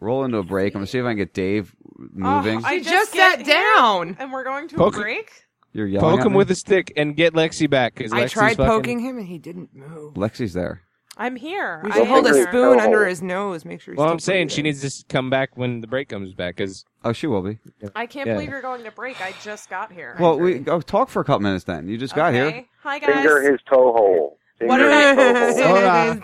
roll 0.00 0.24
into 0.24 0.38
a 0.38 0.42
break. 0.42 0.74
I'm 0.74 0.80
gonna 0.80 0.86
see 0.86 0.98
if 0.98 1.04
I 1.04 1.10
can 1.10 1.16
get 1.18 1.34
Dave 1.34 1.74
moving. 1.96 2.58
Oh, 2.58 2.66
I 2.66 2.78
She 2.78 2.84
just 2.84 3.12
sat 3.12 3.38
get 3.38 3.46
here, 3.46 3.54
down. 3.76 4.16
And 4.18 4.32
we're 4.32 4.44
going 4.44 4.68
to 4.68 4.76
Poke- 4.76 4.96
a 4.96 5.00
break? 5.00 5.30
You're 5.72 5.86
yelling. 5.86 6.10
Poke 6.10 6.20
at 6.20 6.26
him 6.26 6.32
me? 6.32 6.38
with 6.38 6.50
a 6.50 6.54
stick 6.56 6.92
and 6.96 7.14
get 7.14 7.34
Lexi 7.34 7.68
back. 7.70 7.94
Cause 7.94 8.12
I 8.12 8.22
Lexi's 8.22 8.32
tried 8.32 8.56
fucking- 8.56 8.66
poking 8.66 8.98
him 9.00 9.18
and 9.18 9.26
he 9.26 9.38
didn't 9.38 9.74
move. 9.74 10.14
Lexi's 10.14 10.52
there. 10.52 10.82
I'm 11.16 11.36
here. 11.36 11.82
We 11.84 11.90
I 11.90 11.94
should 11.94 12.02
am 12.04 12.08
hold 12.08 12.26
a 12.28 12.32
here. 12.34 12.48
spoon 12.48 12.80
under 12.80 13.06
his 13.06 13.20
nose. 13.20 13.64
Make 13.66 13.82
sure. 13.82 13.92
He's 13.92 13.98
Well, 13.98 14.08
I'm 14.10 14.18
saying 14.18 14.48
she 14.48 14.62
breathing. 14.62 14.80
needs 14.80 14.98
to 15.00 15.04
come 15.08 15.28
back 15.28 15.50
when 15.54 15.80
the 15.82 15.86
break 15.86 16.08
comes 16.08 16.32
back. 16.32 16.56
Cause 16.56 16.84
Oh, 17.04 17.12
she 17.12 17.26
will 17.26 17.42
be. 17.42 17.58
I 17.94 18.06
can't 18.06 18.26
Yeah. 18.26 18.34
believe 18.34 18.48
you're 18.48 18.62
going 18.62 18.84
to 18.84 18.90
break. 18.90 19.20
I 19.20 19.34
just 19.42 19.68
got 19.68 19.92
here. 19.92 20.16
Well, 20.18 20.38
we 20.38 20.58
go 20.60 20.80
talk 20.80 21.08
for 21.10 21.20
a 21.20 21.24
couple 21.24 21.40
minutes 21.42 21.64
then. 21.64 21.88
You 21.88 21.98
just 21.98 22.14
got 22.14 22.32
here. 22.32 22.46
Okay. 22.46 22.68
Hi 22.82 22.98
guys. 22.98 23.14
Finger 23.14 23.42
his 23.52 23.60
toe 23.68 23.92
hole. 23.92 24.38
What 24.62 24.78
did 24.78 25.18
his 25.18 25.56
toe 25.56 25.64
hole. 25.64 26.14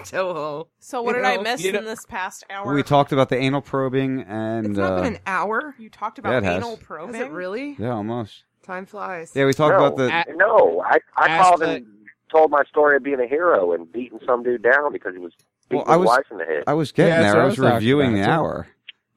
Toho. 0.65 0.67
So 0.79 1.03
what 1.03 1.17
You 1.17 1.23
did 1.23 1.25
I 1.25 1.43
miss 1.43 1.65
you 1.65 1.73
know- 1.73 1.79
in 1.81 1.85
this 1.87 2.05
past 2.07 2.45
hour? 2.51 2.75
We 2.75 2.83
talked 2.83 3.13
about 3.13 3.29
the 3.31 3.37
anal 3.37 3.63
probing 3.63 4.23
and 4.29 4.67
It's 4.67 4.77
not 4.79 4.93
uh, 4.93 5.03
been 5.03 5.15
an 5.15 5.21
hour. 5.27 5.75
You 5.79 5.89
talked 5.89 6.19
Yeah, 6.19 6.29
about 6.29 6.43
it 6.43 6.45
has. 6.45 6.57
anal 6.57 6.77
Has 6.77 6.85
probing. 6.85 7.15
it 7.21 7.31
really? 7.31 7.77
yeah, 7.79 7.91
almost. 7.95 8.45
Time 8.63 8.85
flies. 8.87 9.33
Yeah, 9.35 9.47
we 9.47 9.53
talked 9.53 9.79
no, 9.79 9.87
about 9.87 9.97
the. 9.97 10.09
no. 10.35 10.83
I 10.85 10.99
I 11.17 11.29
Ask 11.29 11.49
called 11.49 11.61
the- 11.63 11.69
and 11.77 11.87
told 12.31 12.51
my 12.51 12.63
story 12.65 12.97
of 12.97 13.03
being 13.05 13.21
a 13.21 13.27
hero 13.27 13.73
and 13.73 13.91
beating 13.93 14.19
some 14.27 14.43
dude 14.43 14.63
down 14.63 14.93
because 14.93 15.15
he 15.15 15.21
was 15.21 15.33
beating 15.71 15.85
Well, 15.87 15.89
I 15.89 15.93
his 15.95 16.01
was 16.01 16.07
wife 16.09 16.27
in 16.33 16.39
the 16.39 16.45
head. 16.45 16.65
I 16.67 16.75
was 16.75 16.91
getting 16.93 17.13
Yeah, 17.13 17.21
that's 17.23 17.33
there. 17.33 17.35
what 17.37 17.41
I 17.41 17.43
I 17.43 17.47
was 17.47 17.59
was 17.59 17.65
talking 17.65 17.75
reviewing 17.77 18.13
the 18.15 18.25
too. 18.25 18.31
hour. 18.31 18.67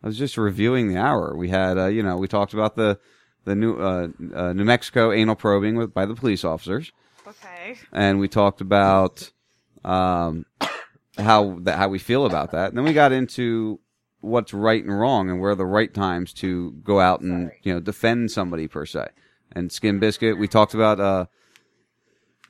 I 0.03 0.07
was 0.07 0.17
just 0.17 0.37
reviewing 0.37 0.87
the 0.93 0.97
hour. 0.97 1.35
We 1.35 1.49
had, 1.49 1.77
uh, 1.77 1.87
you 1.87 2.03
know, 2.03 2.15
we 2.17 2.27
talked 2.27 2.53
about 2.53 2.75
the 2.75 2.99
the 3.45 3.55
new 3.55 3.75
uh, 3.77 4.09
uh, 4.35 4.53
New 4.53 4.63
Mexico 4.65 5.11
anal 5.11 5.35
probing 5.35 5.75
with 5.75 5.93
by 5.93 6.05
the 6.05 6.13
police 6.15 6.43
officers, 6.45 6.91
Okay. 7.29 7.75
and 7.91 8.19
we 8.19 8.27
talked 8.27 8.61
about 8.61 9.31
um, 9.85 10.45
how 11.17 11.59
that 11.61 11.77
how 11.77 11.87
we 11.87 11.99
feel 11.99 12.25
about 12.25 12.51
that. 12.51 12.69
And 12.69 12.77
then 12.77 12.85
we 12.85 12.93
got 12.93 13.11
into 13.11 13.79
what's 14.21 14.53
right 14.53 14.83
and 14.83 14.97
wrong, 14.97 15.29
and 15.29 15.39
where 15.39 15.51
are 15.51 15.55
the 15.55 15.65
right 15.65 15.93
times 15.93 16.33
to 16.33 16.71
go 16.83 16.99
out 16.99 17.21
and 17.21 17.51
you 17.63 17.73
know 17.73 17.79
defend 17.79 18.31
somebody 18.31 18.67
per 18.67 18.85
se. 18.85 19.09
And 19.51 19.71
Skin 19.71 19.99
Biscuit, 19.99 20.37
we 20.37 20.47
talked 20.47 20.73
about 20.73 20.99
uh, 20.99 21.25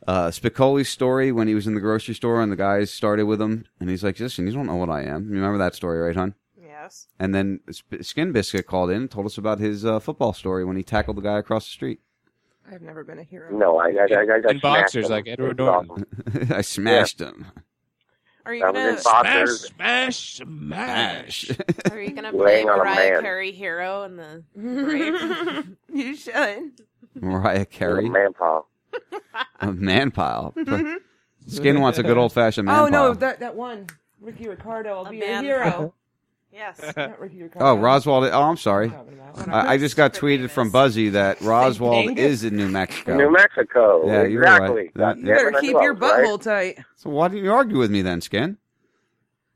uh, 0.07 0.27
Spicoli's 0.27 0.89
story 0.89 1.31
when 1.31 1.47
he 1.47 1.55
was 1.55 1.67
in 1.67 1.75
the 1.75 1.81
grocery 1.81 2.15
store 2.15 2.41
and 2.41 2.51
the 2.51 2.57
guys 2.57 2.91
started 2.91 3.25
with 3.25 3.41
him, 3.41 3.65
and 3.79 3.89
he's 3.89 4.03
like, 4.03 4.19
"Listen, 4.19 4.47
you 4.47 4.53
don't 4.53 4.67
know 4.67 4.75
what 4.75 4.89
I 4.89 5.03
am." 5.03 5.29
You 5.29 5.35
remember 5.35 5.57
that 5.59 5.75
story, 5.75 5.99
right, 5.99 6.15
hon? 6.15 6.35
Yes. 6.59 7.07
And 7.19 7.35
then 7.35 7.59
Skin 8.01 8.31
Biscuit 8.31 8.65
called 8.65 8.89
in 8.89 9.01
and 9.01 9.11
told 9.11 9.25
us 9.25 9.37
about 9.37 9.59
his 9.59 9.85
uh, 9.85 9.99
football 9.99 10.33
story 10.33 10.63
when 10.63 10.77
he 10.77 10.83
tackled 10.83 11.17
the 11.17 11.21
guy 11.21 11.37
across 11.37 11.65
the 11.65 11.71
street. 11.71 11.99
I've 12.71 12.81
never 12.81 13.03
been 13.03 13.19
a 13.19 13.23
hero. 13.23 13.51
no, 13.51 13.77
I 13.77 13.87
I, 13.89 14.07
I, 14.11 14.21
I 14.35 14.39
got 14.41 14.51
in 14.51 14.59
boxers 14.59 15.07
smacked. 15.07 15.27
like 15.27 15.33
Edward 15.33 15.57
Norton. 15.57 16.05
I 16.53 16.61
smashed 16.61 17.19
him. 17.19 17.47
Are 18.45 18.53
you 18.53 18.61
That 18.61 18.73
gonna 18.73 18.97
smash. 18.97 19.49
Smash, 19.49 20.17
smash. 20.37 21.51
Are 21.91 22.01
you 22.01 22.11
gonna 22.11 22.31
play 22.31 22.63
Laying 22.63 22.67
Mariah. 22.67 23.21
Carey 23.21 23.51
hero 23.51 24.03
in 24.03 24.15
the 24.15 24.43
you 25.93 26.15
should. 26.15 26.71
Mariah 27.15 27.65
Carey, 27.65 28.09
Man 28.09 28.33
paw. 28.33 28.63
a 29.59 29.71
man 29.71 30.11
pile. 30.11 30.53
Skin 31.47 31.79
wants 31.81 31.97
a 31.99 32.03
good 32.03 32.17
old 32.17 32.33
fashioned 32.33 32.69
oh, 32.69 32.71
man 32.71 32.81
oh 32.81 32.87
no, 32.87 33.13
that 33.15 33.39
that 33.41 33.55
one, 33.55 33.87
Ricky 34.21 34.47
Ricardo. 34.47 34.97
I'll 34.99 35.05
A 35.07 35.11
be 35.11 35.19
man 35.19 35.43
a 35.43 35.47
hero. 35.47 35.93
Yes. 36.51 36.93
Not 36.97 37.19
Ricky 37.19 37.43
Ricardo. 37.43 37.65
Oh, 37.67 37.75
Roswald. 37.77 38.29
Oh, 38.31 38.41
I'm 38.43 38.57
sorry. 38.57 38.91
I, 39.47 39.73
I 39.73 39.77
just 39.77 39.95
got 39.95 40.13
tweeted 40.13 40.49
from 40.49 40.69
Buzzy 40.71 41.09
that 41.09 41.39
Roswald 41.39 42.17
is 42.17 42.43
in 42.43 42.55
New 42.55 42.67
Mexico. 42.69 43.15
New 43.15 43.31
Mexico. 43.31 44.05
Yeah, 44.07 44.23
you're 44.23 44.43
exactly. 44.43 44.75
right. 44.75 44.93
That- 44.95 45.17
You 45.19 45.25
better 45.25 45.51
keep 45.61 45.71
your 45.73 45.91
I 45.91 45.91
was 45.91 45.99
right. 46.01 46.25
butthole 46.25 46.41
tight. 46.41 46.79
So 46.95 47.09
why 47.09 47.27
don't 47.27 47.37
you 47.43 47.51
argue 47.53 47.77
with 47.77 47.91
me 47.91 48.01
then, 48.01 48.21
Skin? 48.21 48.57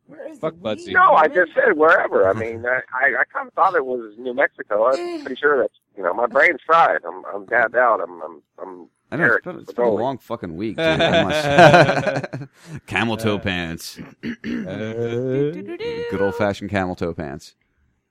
Where 0.05 0.29
is 0.29 0.37
Fuck 0.39 0.55
the 0.55 0.59
Budsy. 0.59 0.87
weed? 0.87 0.93
No, 0.93 1.13
I 1.13 1.27
just 1.27 1.53
said 1.55 1.75
wherever. 1.77 2.29
I 2.29 2.33
mean, 2.33 2.65
I 2.65 2.81
I, 2.93 3.21
I 3.21 3.23
kind 3.33 3.47
of 3.47 3.53
thought 3.53 3.73
it 3.75 3.85
was 3.85 4.13
New 4.17 4.33
Mexico. 4.33 4.87
I'm 4.91 5.21
pretty 5.21 5.39
sure 5.39 5.59
that's 5.61 5.73
you 5.97 6.03
know 6.03 6.13
my 6.13 6.27
brain's 6.27 6.59
fried. 6.65 6.99
I'm 7.07 7.23
I'm 7.33 7.45
gagged 7.45 7.75
out. 7.75 8.01
I'm 8.01 8.21
I'm 8.21 8.41
I'm. 8.61 8.89
I 9.13 9.15
know 9.15 9.25
it's 9.25 9.31
Eric, 9.31 9.43
been, 9.43 9.57
it's 9.57 9.67
the 9.67 9.73
been 9.73 9.85
a 9.85 9.91
long 9.91 10.17
fucking 10.17 10.55
week, 10.55 10.75
dude. 10.77 10.85
Camel 12.87 13.15
toe 13.17 13.37
pants, 13.37 13.99
good 14.43 16.21
old 16.21 16.35
fashioned 16.35 16.71
camel 16.71 16.95
toe 16.95 17.13
pants. 17.13 17.53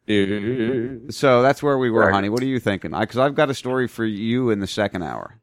So 0.07 1.43
that's 1.43 1.63
where 1.63 1.79
we 1.79 1.91
were, 1.91 2.11
honey. 2.11 2.29
What 2.29 2.43
are 2.43 2.47
you 2.47 2.61
thinking? 2.61 2.93
Because 2.93 3.19
I've 3.19 3.35
got 3.35 3.51
a 3.51 3.55
story 3.55 3.89
for 3.89 4.05
you 4.05 4.51
in 4.51 4.61
the 4.61 4.67
second 4.67 5.03
hour. 5.03 5.41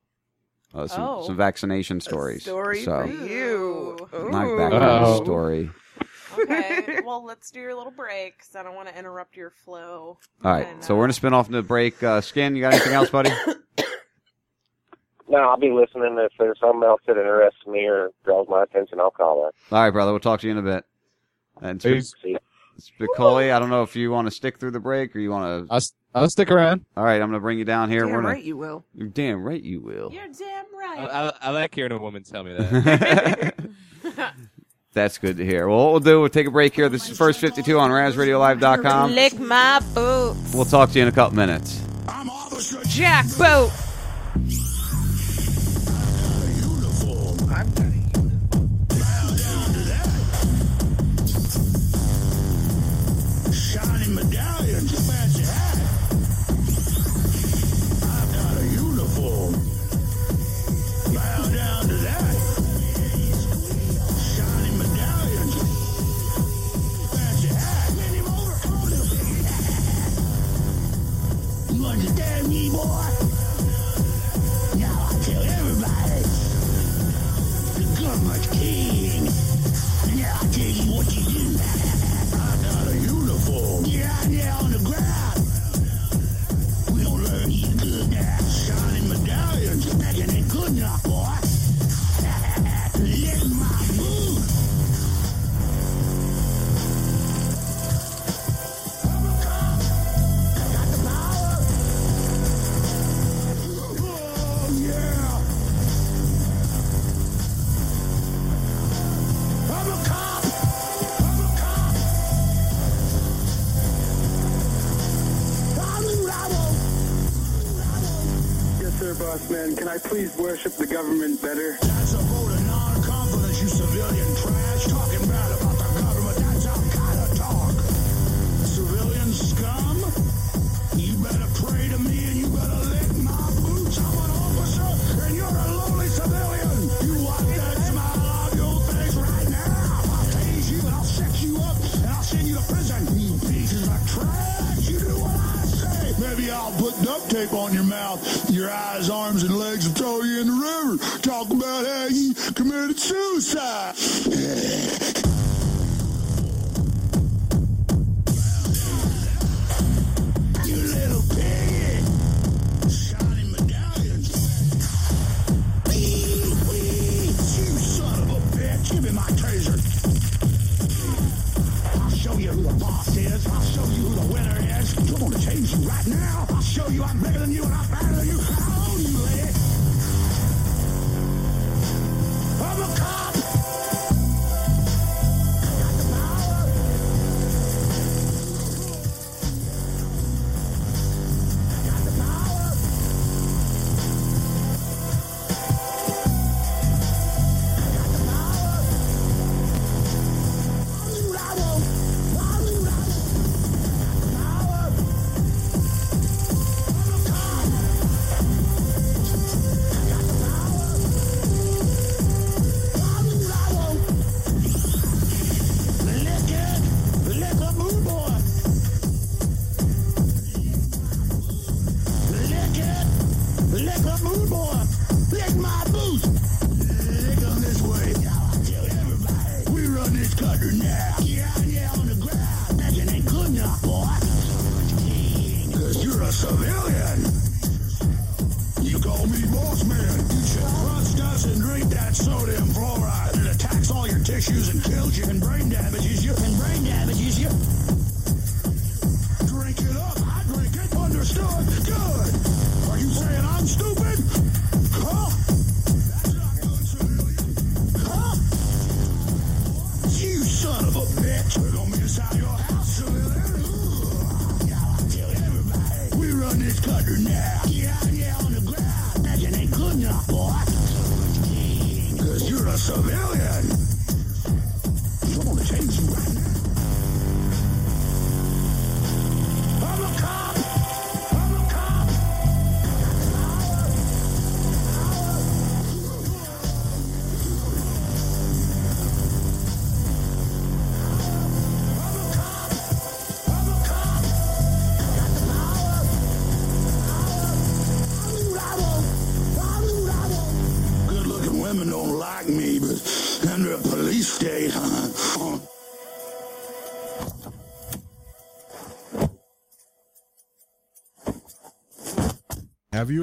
Uh, 0.74 0.88
some, 0.88 1.01
Oh. 1.01 1.24
some 1.26 1.36
vaccination 1.36 1.99
stories. 1.99 2.43
Story 2.43 2.84
so, 2.84 3.01
for 3.07 3.12
you. 3.12 3.97
my 4.30 4.45
Ooh. 4.45 4.57
background 4.57 4.84
Uh-oh. 5.05 5.24
story. 5.24 5.72
Okay. 6.38 6.99
well, 7.03 7.26
let's 7.26 7.49
do 7.51 7.60
your 7.60 7.74
little 7.76 7.91
break 7.91 8.38
because 8.38 8.55
I 8.55 8.64
don't 8.64 8.76
want 8.76 8.88
to 8.88 8.97
interrupt 8.97 9.36
your 9.36 9.49
flow. 9.49 10.20
All 10.43 10.51
right, 10.51 10.68
And, 10.68 10.84
so 10.84 10.95
we're 10.95 11.01
uh, 11.01 11.03
gonna 11.05 11.14
spin 11.14 11.34
off 11.34 11.47
into 11.47 11.57
the 11.62 11.68
break. 11.68 12.01
Uh, 12.03 12.22
Skin, 12.22 12.55
you 12.55 12.62
got 12.62 12.74
anything 12.74 12.93
else, 12.93 13.10
buddy? 13.10 13.32
No, 15.30 15.38
I'll 15.38 15.57
be 15.57 15.71
listening. 15.71 16.17
If 16.19 16.32
there's 16.39 16.59
something 16.59 16.84
else 16.84 17.01
that 17.07 17.17
interests 17.17 17.65
me 17.67 17.86
or 17.86 18.09
draws 18.25 18.47
my 18.49 18.63
attention, 18.63 18.99
I'll 18.99 19.11
call 19.11 19.47
it. 19.47 19.55
All 19.71 19.84
right, 19.84 19.91
brother. 19.91 20.11
We'll 20.11 20.19
talk 20.19 20.39
to 20.41 20.47
you 20.47 20.51
in 20.51 20.57
a 20.57 20.61
bit. 20.63 20.86
And 21.61 21.82
Peace. 21.82 22.13
See. 22.23 22.38
Spicoli, 22.80 23.51
I 23.53 23.59
don't 23.59 23.69
know 23.69 23.84
if 23.84 23.95
you 23.95 24.09
want 24.11 24.27
to 24.27 24.32
stick 24.32 24.57
through 24.57 24.71
the 24.71 24.80
break 24.80 25.15
or 25.15 25.19
you 25.19 25.30
want 25.32 25.67
to. 25.67 25.71
I'll, 25.73 25.77
s- 25.77 25.93
I'll 26.15 26.30
stick 26.30 26.49
around. 26.49 26.86
All 26.95 27.03
right, 27.03 27.21
I'm 27.21 27.27
gonna 27.27 27.41
bring 27.41 27.59
you 27.59 27.65
down 27.65 27.89
here. 27.89 28.01
Damn 28.01 28.09
we're 28.11 28.21
gonna. 28.21 28.27
right 28.30 28.43
you 28.43 28.55
will. 28.57 28.86
You're 28.95 29.09
damn 29.09 29.43
right 29.43 29.61
you 29.61 29.82
will. 29.82 30.11
You're 30.13 30.27
damn 30.27 30.65
right. 30.77 30.99
I, 30.99 31.34
I 31.41 31.51
like 31.51 31.75
hearing 31.75 31.91
a 31.91 31.97
woman 31.97 32.23
tell 32.23 32.43
me 32.43 32.53
that. 32.53 33.53
That's 34.93 35.17
good 35.17 35.38
to 35.38 35.45
hear. 35.45 35.67
Well, 35.67 35.77
what 35.86 35.91
we'll 35.91 35.99
do, 35.99 36.19
we'll 36.21 36.30
take 36.30 36.47
a 36.47 36.51
break 36.51 36.73
here. 36.73 36.89
This 36.89 37.09
is 37.09 37.17
First 37.17 37.39
52 37.39 37.77
on 37.77 37.91
RazRadioLive.com. 37.91 39.13
Lick 39.13 39.38
my 39.39 39.80
boots. 39.93 40.53
We'll 40.53 40.65
talk 40.65 40.89
to 40.91 40.95
you 40.97 41.03
in 41.03 41.09
a 41.09 41.11
couple 41.11 41.36
minutes. 41.36 41.84
I'm 42.07 42.27
Jack 42.88 43.25
boat. 43.38 43.71
Fragen 47.50 47.89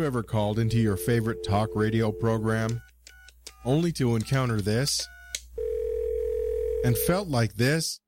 ever 0.07 0.23
called 0.23 0.61
into 0.61 0.79
your 0.79 0.97
favorite 0.97 1.43
talk 1.43 1.69
radio 1.75 2.13
program 2.13 2.81
only 3.65 3.91
to 3.91 4.15
encounter 4.15 4.61
this 4.61 5.05
and 6.85 6.97
felt 6.97 7.27
like 7.27 7.55
this? 7.55 7.99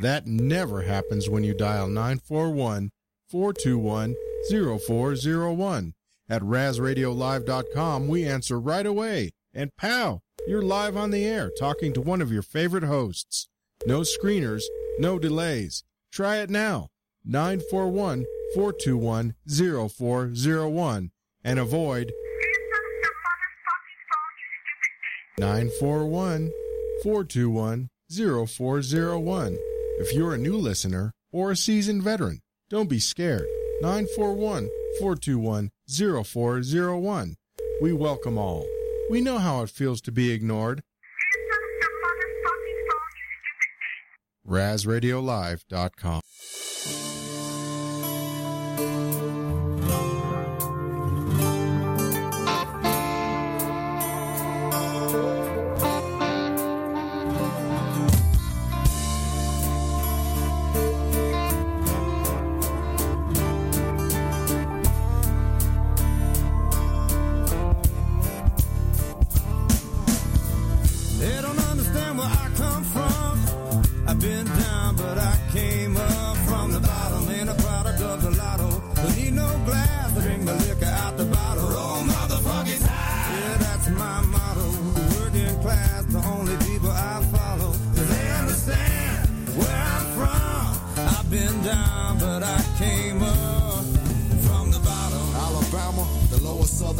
That 0.00 0.28
never 0.28 0.82
happens 0.82 1.28
when 1.28 1.42
you 1.42 1.54
dial 1.54 1.88
941 1.88 2.90
421 3.28 4.14
0401. 4.48 5.94
At 6.28 6.42
RazRadioLive.com, 6.42 8.06
we 8.06 8.24
answer 8.24 8.60
right 8.60 8.86
away. 8.86 9.30
And 9.52 9.74
pow, 9.76 10.20
you're 10.46 10.62
live 10.62 10.96
on 10.96 11.10
the 11.10 11.24
air 11.24 11.50
talking 11.58 11.92
to 11.94 12.00
one 12.00 12.22
of 12.22 12.30
your 12.30 12.42
favorite 12.42 12.84
hosts. 12.84 13.48
No 13.86 14.02
screeners, 14.02 14.62
no 15.00 15.18
delays. 15.18 15.82
Try 16.12 16.36
it 16.36 16.48
now. 16.48 16.90
941 17.30 18.24
421 18.54 19.34
0401 19.46 21.10
and 21.44 21.58
avoid 21.58 22.10
941 25.38 26.50
421 27.02 27.90
0401. 28.10 29.58
If 30.00 30.14
you're 30.14 30.32
a 30.32 30.38
new 30.38 30.56
listener 30.56 31.12
or 31.30 31.50
a 31.50 31.56
seasoned 31.56 32.02
veteran, 32.02 32.40
don't 32.70 32.88
be 32.88 32.98
scared. 32.98 33.46
941 33.82 34.70
421 34.98 35.70
0401. 35.86 37.36
We 37.82 37.92
welcome 37.92 38.38
all. 38.38 38.66
We 39.10 39.20
know 39.20 39.36
how 39.36 39.62
it 39.62 39.70
feels 39.70 40.00
to 40.02 40.12
be 40.12 40.32
ignored. 40.32 40.82
RazRadioLive.com. 44.48 46.22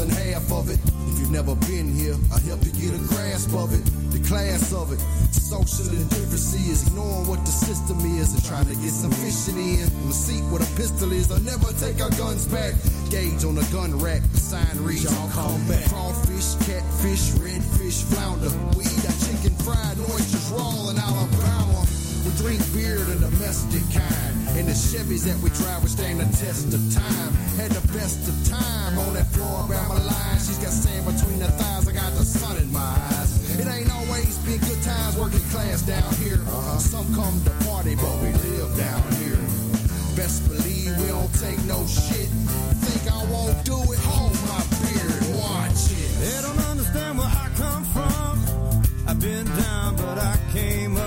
half 0.07 0.53
of 0.53 0.71
it. 0.71 0.79
If 1.11 1.19
you've 1.19 1.33
never 1.33 1.55
been 1.67 1.91
here, 1.91 2.15
I'll 2.31 2.39
help 2.39 2.63
you 2.63 2.71
get 2.79 2.95
a 2.95 3.03
grasp 3.11 3.51
of 3.55 3.75
it. 3.75 3.83
The 4.15 4.23
class 4.29 4.73
of 4.73 4.93
it. 4.93 5.01
Social 5.35 5.91
indifferency 5.91 6.71
is 6.71 6.87
ignoring 6.87 7.27
what 7.27 7.41
the 7.45 7.51
system 7.51 7.99
is 8.15 8.35
and 8.35 8.45
trying 8.45 8.67
to 8.67 8.77
get 8.77 8.95
some 8.95 9.11
fishing 9.11 9.59
in. 9.59 9.87
The 10.07 10.15
seat 10.15 10.45
where 10.53 10.61
the 10.61 10.71
pistol 10.77 11.11
is, 11.11 11.33
I'll 11.33 11.43
never 11.43 11.73
take 11.83 12.01
our 12.01 12.11
guns 12.15 12.47
back. 12.47 12.75
Gauge 13.11 13.43
on 13.43 13.57
the 13.57 13.67
gun 13.73 13.99
rack, 13.99 14.23
the 14.31 14.39
sign 14.39 14.77
reads, 14.85 15.05
Y'all 15.05 15.31
come 15.31 15.59
back. 15.67 15.89
Crawfish, 15.91 16.55
catfish, 16.63 17.35
redfish, 17.43 18.05
flounder. 18.15 18.53
We 18.79 18.85
eat 18.85 19.03
our 19.03 19.19
chicken 19.27 19.55
fried, 19.67 19.99
oysters 19.99 20.47
raw 20.55 20.91
in 20.91 20.99
Alabama. 20.99 21.68
Drink 22.39 22.63
beer, 22.73 22.95
the 23.03 23.19
domestic 23.19 23.83
kind. 23.91 24.35
And 24.55 24.71
the 24.71 24.77
Chevys 24.79 25.27
that 25.27 25.35
we 25.43 25.51
drive 25.59 25.83
will 25.83 25.91
stand 25.91 26.21
the 26.21 26.31
test 26.39 26.71
of 26.71 26.79
time. 26.95 27.33
Had 27.59 27.75
the 27.75 27.83
best 27.91 28.31
of 28.31 28.37
time 28.47 28.97
on 28.97 29.15
that 29.15 29.27
floor 29.35 29.67
around 29.67 29.89
my 29.89 29.99
line. 29.99 30.39
She's 30.39 30.59
got 30.63 30.71
sand 30.71 31.03
between 31.03 31.41
her 31.43 31.51
thighs. 31.59 31.89
I 31.89 31.93
got 31.99 32.15
the 32.15 32.23
sun 32.23 32.57
in 32.63 32.73
my 32.73 32.95
eyes. 33.11 33.59
It 33.59 33.67
ain't 33.67 33.91
always 33.91 34.39
been 34.47 34.63
good 34.71 34.81
times 34.87 35.19
working 35.19 35.43
class 35.51 35.83
down 35.83 36.15
here. 36.23 36.39
uh 36.47 36.79
Some 36.79 37.11
come 37.19 37.43
to 37.43 37.51
party, 37.67 37.97
but 37.99 38.15
we 38.23 38.31
live 38.31 38.71
down 38.79 39.03
here. 39.19 39.43
Best 40.15 40.47
believe 40.47 40.95
we 40.95 41.11
don't 41.11 41.35
take 41.43 41.59
no 41.67 41.83
shit. 41.91 42.31
Think 42.87 43.03
I 43.11 43.19
won't 43.35 43.59
do 43.67 43.83
it? 43.91 43.99
Hold 44.07 44.39
my 44.47 44.63
beard, 44.87 45.43
watch 45.43 45.91
it. 45.91 46.11
They 46.23 46.39
don't 46.47 46.63
understand 46.71 47.19
where 47.19 47.27
I 47.27 47.51
come 47.59 47.83
from. 47.91 48.39
I've 49.09 49.19
been 49.19 49.47
down, 49.59 49.97
but 49.97 50.19
I 50.23 50.39
came 50.53 50.98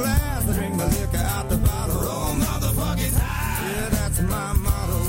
glass 0.00 0.46
to 0.46 0.52
drink 0.54 0.74
my 0.76 0.86
liquor 0.86 1.24
out 1.34 1.48
the 1.48 1.56
bottle. 1.58 2.00
Roll 2.00 2.34
motherfuckers 2.46 3.16
high. 3.18 3.68
Yeah, 3.68 3.88
that's 3.96 4.20
my 4.22 4.52
motto. 4.64 5.00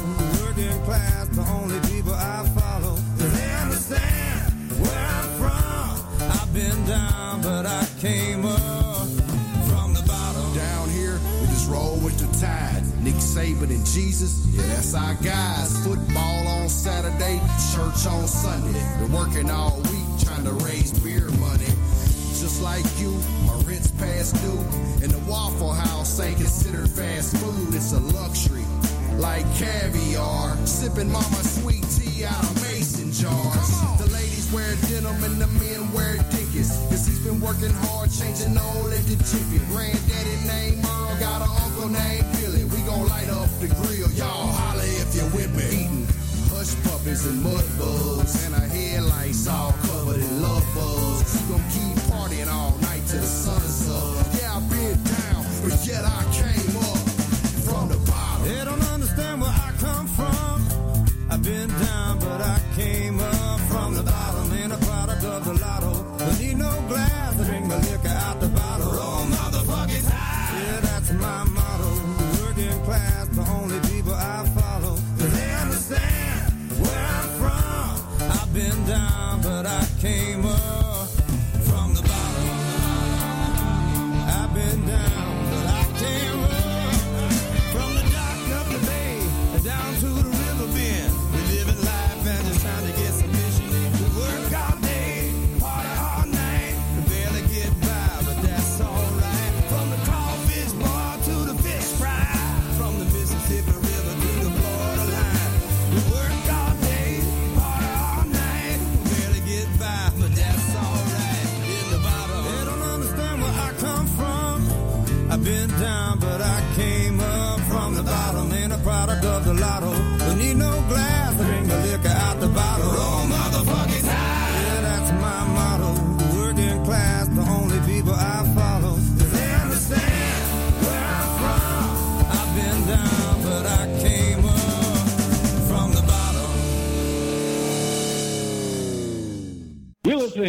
Working 0.43 0.79
class, 0.83 1.27
the 1.29 1.45
only 1.57 1.79
people 1.91 2.13
I 2.13 2.39
follow. 2.59 2.95
'Cause 3.17 3.31
they 3.37 3.51
understand 3.63 4.39
where 4.81 5.05
I'm 5.17 5.29
from. 5.39 5.91
I've 6.37 6.53
been 6.53 6.79
down, 6.85 7.41
but 7.41 7.65
I 7.65 7.83
came 7.99 8.45
up 8.45 9.07
from 9.69 9.93
the 9.93 10.03
bottom. 10.03 10.47
Down 10.53 10.89
here, 10.89 11.17
we 11.39 11.47
just 11.47 11.69
roll 11.69 11.95
with 12.05 12.17
the 12.19 12.29
tide. 12.45 12.83
Nick 13.03 13.15
Saban 13.15 13.69
and 13.77 13.85
Jesus, 13.85 14.33
yeah, 14.53 14.61
that's 14.67 14.93
our 14.93 15.15
guys. 15.15 15.69
Football 15.85 16.47
on 16.57 16.69
Saturday, 16.69 17.39
church 17.73 18.05
on 18.05 18.27
Sunday. 18.27 18.83
We're 18.99 19.15
working 19.21 19.49
all 19.49 19.77
week 19.91 20.09
trying 20.25 20.43
to 20.43 20.53
raise 20.65 20.91
beer 20.99 21.29
money. 21.47 21.71
Just 22.61 22.77
like 22.77 23.01
you, 23.01 23.09
my 23.47 23.57
rent's 23.65 23.89
past 23.89 24.35
due. 24.35 24.59
And 25.01 25.09
the 25.09 25.17
Waffle 25.27 25.73
House 25.73 26.19
ain't 26.19 26.37
considered 26.37 26.89
fast 26.89 27.35
food, 27.37 27.73
it's 27.73 27.91
a 27.93 27.99
luxury. 27.99 28.65
Like 29.17 29.45
caviar, 29.55 30.55
sipping 30.67 31.11
mama 31.11 31.41
sweet 31.41 31.83
tea 31.89 32.23
out 32.23 32.43
of 32.43 32.61
mason 32.61 33.11
jars. 33.11 33.69
The 33.97 34.09
ladies 34.13 34.51
wear 34.53 34.75
denim 34.87 35.23
and 35.23 35.41
the 35.41 35.47
men 35.57 35.91
wear 35.91 36.17
dickies. 36.29 36.69
Cause 36.89 37.07
he's 37.07 37.19
been 37.25 37.41
working 37.41 37.73
hard, 37.89 38.11
changing 38.11 38.55
all 38.55 38.85
at 38.93 39.05
the 39.09 39.17
jiffy. 39.17 39.57
Granddaddy 39.73 40.37
named 40.45 40.83
Merle, 40.83 41.17
got 41.19 41.41
an 41.41 41.49
uncle 41.65 41.89
named 41.89 42.27
Billy. 42.37 42.65
We 42.65 42.77
gon' 42.85 43.07
light 43.07 43.29
up 43.29 43.49
the 43.59 43.73
grill, 43.73 44.11
y'all 44.11 44.53
holla 44.53 44.85
if 44.85 45.15
you're 45.15 45.33
with 45.33 45.49
me. 45.57 45.90
Hush 46.61 46.75
puppies 46.83 47.25
and 47.25 47.41
mud 47.41 47.65
bugs, 47.79 48.45
and 48.45 48.53
our 48.53 48.61
headlights 48.61 49.47
all 49.47 49.71
covered 49.81 50.21
in 50.21 50.43
love 50.43 50.63
bugs. 50.75 51.33
We 51.41 51.57
gon' 51.57 51.65
keep 51.73 51.97
partying 52.05 52.53
all 52.53 52.77
night 52.85 53.01
till 53.07 53.19
the 53.19 53.25
sun's 53.25 53.89
up. 53.89 54.27
Yeah, 54.39 54.57
I've 54.57 54.69
been 54.69 54.93
down, 55.01 55.43
but 55.63 55.81
yet 55.87 56.05
I 56.05 56.21
came 56.29 56.77
up 56.77 57.01
from 57.65 57.89
the 57.89 57.97
bottom. 58.05 58.47
They 58.47 58.63
don't 58.63 58.87
understand 58.93 59.41
where 59.41 59.49
I 59.49 59.71
come 59.79 60.05
from. 60.05 60.61
I've 61.31 61.41
been 61.41 61.67
down, 61.67 62.00
came 80.01 80.40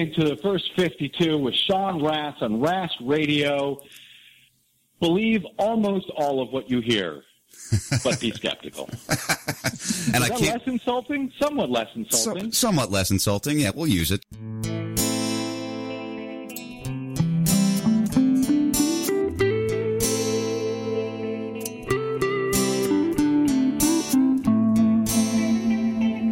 listening 0.08 0.28
to 0.28 0.34
the 0.34 0.40
first 0.42 0.70
52 0.76 1.38
with 1.38 1.54
Sean 1.54 2.02
Rass 2.04 2.36
on 2.40 2.60
Rass 2.60 2.90
Radio. 3.02 3.80
Believe 5.00 5.44
almost 5.58 6.10
all 6.16 6.40
of 6.40 6.50
what 6.52 6.70
you 6.70 6.80
hear, 6.80 7.22
but 8.04 8.20
be 8.20 8.30
skeptical. 8.32 8.88
And 8.88 9.08
Is 9.08 10.08
I 10.14 10.18
that 10.18 10.28
can't. 10.38 10.42
less 10.58 10.66
insulting? 10.66 11.32
Somewhat 11.40 11.70
less 11.70 11.88
So, 11.94 12.00
insulting. 12.00 12.52
somewhat 12.52 12.90
less 12.90 13.10
insulting. 13.10 13.58
Yeah, 13.60 13.70
we'll 13.74 13.88
use 13.88 14.10
it. 14.12 14.24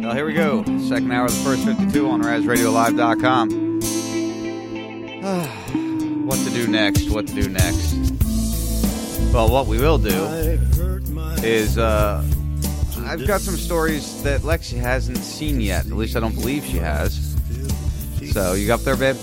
Well, 0.03 0.15
here 0.15 0.25
we 0.25 0.33
go. 0.33 0.63
Second 0.89 1.11
hour 1.11 1.25
of 1.25 1.31
the 1.31 1.43
first 1.43 1.63
52 1.63 2.09
on 2.09 2.21
RazRadioLive.com. 2.23 3.60
next? 6.71 7.09
What 7.09 7.27
to 7.27 7.33
do 7.33 7.49
next? 7.49 7.93
Well, 9.33 9.49
what 9.49 9.67
we 9.67 9.77
will 9.77 9.97
do 9.97 10.59
is 11.43 11.77
uh, 11.77 12.23
I've 12.99 13.27
got 13.27 13.41
some 13.41 13.55
stories 13.55 14.23
that 14.23 14.41
Lexi 14.41 14.79
hasn't 14.79 15.17
seen 15.17 15.61
yet. 15.61 15.85
At 15.85 15.91
least 15.91 16.15
I 16.15 16.19
don't 16.19 16.35
believe 16.35 16.65
she 16.65 16.77
has. 16.77 17.35
So, 18.31 18.53
you 18.53 18.73
up 18.73 18.81
there, 18.81 18.95
babe? 18.95 19.17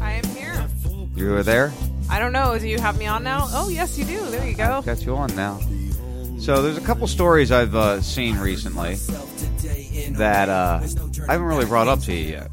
I 0.00 0.12
am 0.12 0.24
here. 0.36 0.68
You 1.14 1.30
were 1.30 1.42
there? 1.42 1.72
I 2.10 2.18
don't 2.18 2.32
know. 2.32 2.58
Do 2.58 2.68
you 2.68 2.78
have 2.78 2.98
me 2.98 3.06
on 3.06 3.22
now? 3.22 3.46
Oh, 3.50 3.68
yes, 3.68 3.98
you 3.98 4.04
do. 4.04 4.24
There 4.30 4.46
you 4.46 4.56
go. 4.56 4.82
Got 4.82 5.04
you 5.04 5.16
on 5.16 5.34
now. 5.36 5.60
So 6.38 6.60
there's 6.60 6.76
a 6.76 6.82
couple 6.82 7.06
stories 7.06 7.52
I've 7.52 7.74
uh, 7.74 8.02
seen 8.02 8.38
recently 8.38 8.96
that 10.16 10.48
uh, 10.48 10.80
I 11.28 11.32
haven't 11.32 11.46
really 11.46 11.66
brought 11.66 11.88
up 11.88 12.00
to 12.00 12.12
you 12.12 12.32
yet. 12.32 12.50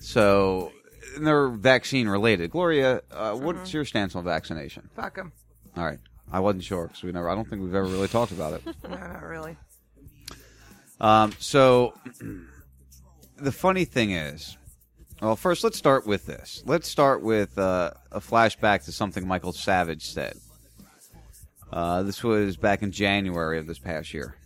So 0.00 0.72
and 1.20 1.26
they're 1.26 1.48
vaccine 1.50 2.08
related. 2.08 2.50
Gloria, 2.50 3.02
uh, 3.10 3.34
what's 3.34 3.74
your 3.74 3.84
stance 3.84 4.16
on 4.16 4.24
vaccination? 4.24 4.88
Fuck 4.96 5.18
'em. 5.18 5.32
All 5.76 5.84
right, 5.84 5.98
I 6.32 6.40
wasn't 6.40 6.64
sure 6.64 6.86
because 6.86 7.02
we 7.02 7.12
never. 7.12 7.28
I 7.28 7.34
don't 7.34 7.46
think 7.46 7.60
we've 7.62 7.74
ever 7.74 7.86
really 7.86 8.08
talked 8.08 8.32
about 8.32 8.54
it. 8.54 8.62
no, 8.82 8.88
not 8.96 9.22
really. 9.22 9.58
Um, 10.98 11.32
so 11.38 11.92
the 13.36 13.52
funny 13.52 13.84
thing 13.84 14.12
is, 14.12 14.56
well, 15.20 15.36
first 15.36 15.62
let's 15.62 15.76
start 15.76 16.06
with 16.06 16.24
this. 16.24 16.62
Let's 16.64 16.88
start 16.88 17.22
with 17.22 17.58
uh, 17.58 17.90
a 18.10 18.20
flashback 18.20 18.86
to 18.86 18.92
something 18.92 19.28
Michael 19.28 19.52
Savage 19.52 20.06
said. 20.06 20.38
Uh, 21.70 22.02
this 22.02 22.24
was 22.24 22.56
back 22.56 22.82
in 22.82 22.92
January 22.92 23.58
of 23.58 23.66
this 23.66 23.78
past 23.78 24.14
year, 24.14 24.36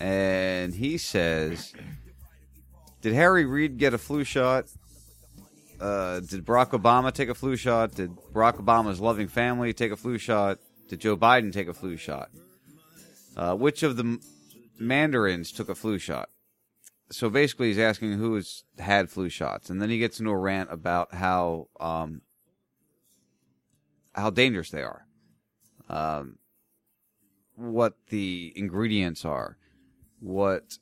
and 0.00 0.74
he 0.74 0.96
says, 0.96 1.74
"Did 3.02 3.12
Harry 3.12 3.44
Reid 3.44 3.76
get 3.76 3.92
a 3.92 3.98
flu 3.98 4.24
shot? 4.24 4.64
Uh, 5.80 6.20
did 6.20 6.44
Barack 6.44 6.70
Obama 6.70 7.12
take 7.12 7.28
a 7.28 7.34
flu 7.34 7.56
shot? 7.56 7.94
Did 7.94 8.10
Barack 8.32 8.56
Obama's 8.56 9.00
loving 9.00 9.28
family 9.28 9.72
take 9.72 9.92
a 9.92 9.96
flu 9.96 10.18
shot? 10.18 10.58
Did 10.88 11.00
Joe 11.00 11.16
Biden 11.16 11.52
take 11.52 11.68
a 11.68 11.74
flu 11.74 11.96
shot? 11.96 12.30
Uh, 13.36 13.54
which 13.54 13.82
of 13.82 13.96
the 13.96 14.18
mandarins 14.78 15.52
took 15.52 15.68
a 15.68 15.74
flu 15.74 15.98
shot?" 15.98 16.30
So 17.10 17.30
basically, 17.30 17.68
he's 17.68 17.78
asking 17.78 18.14
who 18.14 18.34
has 18.34 18.64
had 18.78 19.08
flu 19.08 19.28
shots, 19.28 19.70
and 19.70 19.80
then 19.80 19.88
he 19.88 19.98
gets 19.98 20.18
into 20.18 20.30
a 20.30 20.36
rant 20.36 20.72
about 20.72 21.14
how 21.14 21.68
um, 21.78 22.22
how 24.14 24.30
dangerous 24.30 24.70
they 24.70 24.82
are 24.82 25.06
um, 25.88 26.38
what 27.56 27.94
the 28.08 28.52
ingredients 28.56 29.24
are, 29.24 29.56
what 30.20 30.78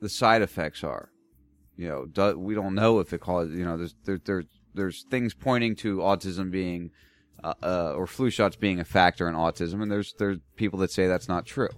the 0.00 0.08
side 0.08 0.42
effects 0.42 0.84
are. 0.84 1.10
You 1.82 1.88
know, 1.88 2.06
do, 2.06 2.38
we 2.38 2.54
don't 2.54 2.76
know 2.76 3.00
if 3.00 3.12
it 3.12 3.20
causes. 3.20 3.58
You 3.58 3.64
know, 3.64 3.76
there's 3.76 3.96
there, 4.04 4.20
there's 4.24 4.44
there's 4.72 5.02
things 5.10 5.34
pointing 5.34 5.74
to 5.76 5.96
autism 5.96 6.52
being 6.52 6.92
uh, 7.42 7.54
uh, 7.60 7.94
or 7.96 8.06
flu 8.06 8.30
shots 8.30 8.54
being 8.54 8.78
a 8.78 8.84
factor 8.84 9.28
in 9.28 9.34
autism, 9.34 9.82
and 9.82 9.90
there's 9.90 10.14
there's 10.16 10.38
people 10.54 10.78
that 10.78 10.92
say 10.92 11.08
that's 11.08 11.28
not 11.28 11.44
true. 11.44 11.70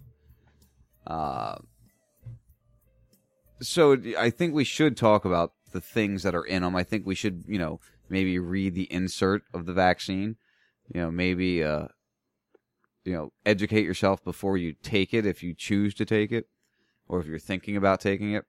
Uh, 1.07 1.57
so 3.63 3.97
I 4.19 4.29
think 4.29 4.53
we 4.53 4.65
should 4.65 4.95
talk 4.95 5.25
about 5.25 5.53
the 5.73 5.81
things 5.81 6.23
that 6.23 6.35
are 6.35 6.45
in 6.45 6.63
them. 6.63 6.77
I 6.77 6.83
think 6.83 7.07
we 7.07 7.15
should, 7.15 7.45
you 7.49 7.59
know, 7.59 7.81
maybe 8.11 8.39
read 8.39 8.75
the 8.75 8.93
insert 8.93 9.45
of 9.55 9.65
the 9.65 9.73
vaccine. 9.73 10.37
You 10.95 11.01
know, 11.01 11.11
maybe 11.11 11.65
uh, 11.65 11.87
you 13.07 13.15
know, 13.15 13.33
educate 13.47 13.87
yourself 13.87 14.23
before 14.23 14.59
you 14.59 14.75
take 14.83 15.15
it 15.15 15.25
if 15.25 15.43
you 15.43 15.55
choose 15.55 15.95
to 15.95 16.05
take 16.05 16.31
it, 16.31 16.47
or 17.09 17.21
if 17.21 17.27
you're 17.27 17.39
thinking 17.39 17.75
about 17.75 18.03
taking 18.03 18.35
it. 18.35 18.45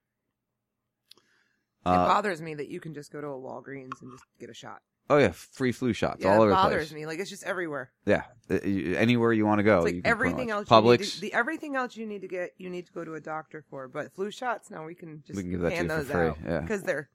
It 1.86 1.90
Uh, 1.90 2.06
bothers 2.08 2.42
me 2.42 2.54
that 2.56 2.68
you 2.70 2.80
can 2.80 2.94
just 2.94 3.12
go 3.12 3.22
to 3.22 3.28
a 3.28 3.38
Walgreens 3.40 4.02
and 4.02 4.12
just 4.12 4.24
get 4.40 4.50
a 4.50 4.54
shot. 4.54 4.82
oh 5.10 5.18
yeah, 5.18 5.30
free 5.32 5.72
flu 5.72 5.94
shots 5.94 6.24
Yeah, 6.24 6.30
all 6.30 6.36
it 6.36 6.40
over 6.40 6.50
the 6.50 6.56
bothers 6.56 6.88
place. 6.90 6.94
me. 7.00 7.06
Like 7.06 7.20
it's 7.20 7.30
just 7.30 7.44
everywhere. 7.44 7.92
Yeah, 8.06 8.24
Uh, 8.50 8.60
you- 8.64 8.96
anywhere 8.96 9.34
you 9.34 9.46
want 9.46 9.60
to 9.60 9.64
go. 9.64 9.78
It's 9.78 9.86
like 9.86 9.96
you 9.96 10.02
can 10.02 10.10
everything 10.12 10.50
else. 10.52 10.70
You 10.70 10.82
need 10.82 11.00
to, 11.04 11.22
the 11.22 11.34
everything 11.34 11.76
else 11.76 11.96
you 11.96 12.06
need 12.08 12.22
to 12.22 12.28
get, 12.28 12.54
you 12.58 12.70
need 12.70 12.88
to 12.88 12.92
go 12.94 13.04
to 13.06 13.14
a 13.14 13.22
doctor 13.22 13.64
for. 13.70 13.88
But 13.88 14.14
flu 14.16 14.32
shots, 14.32 14.70
now 14.72 14.86
we 14.86 14.96
can 14.96 15.22
just 15.28 15.38
We 15.38 15.44
can 15.44 15.52
give 15.52 15.62
that 15.62 15.70
to 15.70 15.76
hand 15.76 15.90
you 15.90 15.96
for 15.98 16.04
those 16.04 16.12
free, 16.12 16.28
out 16.30 16.38
yeah. 16.46 16.62
because 16.62 16.82
they're 16.84 17.10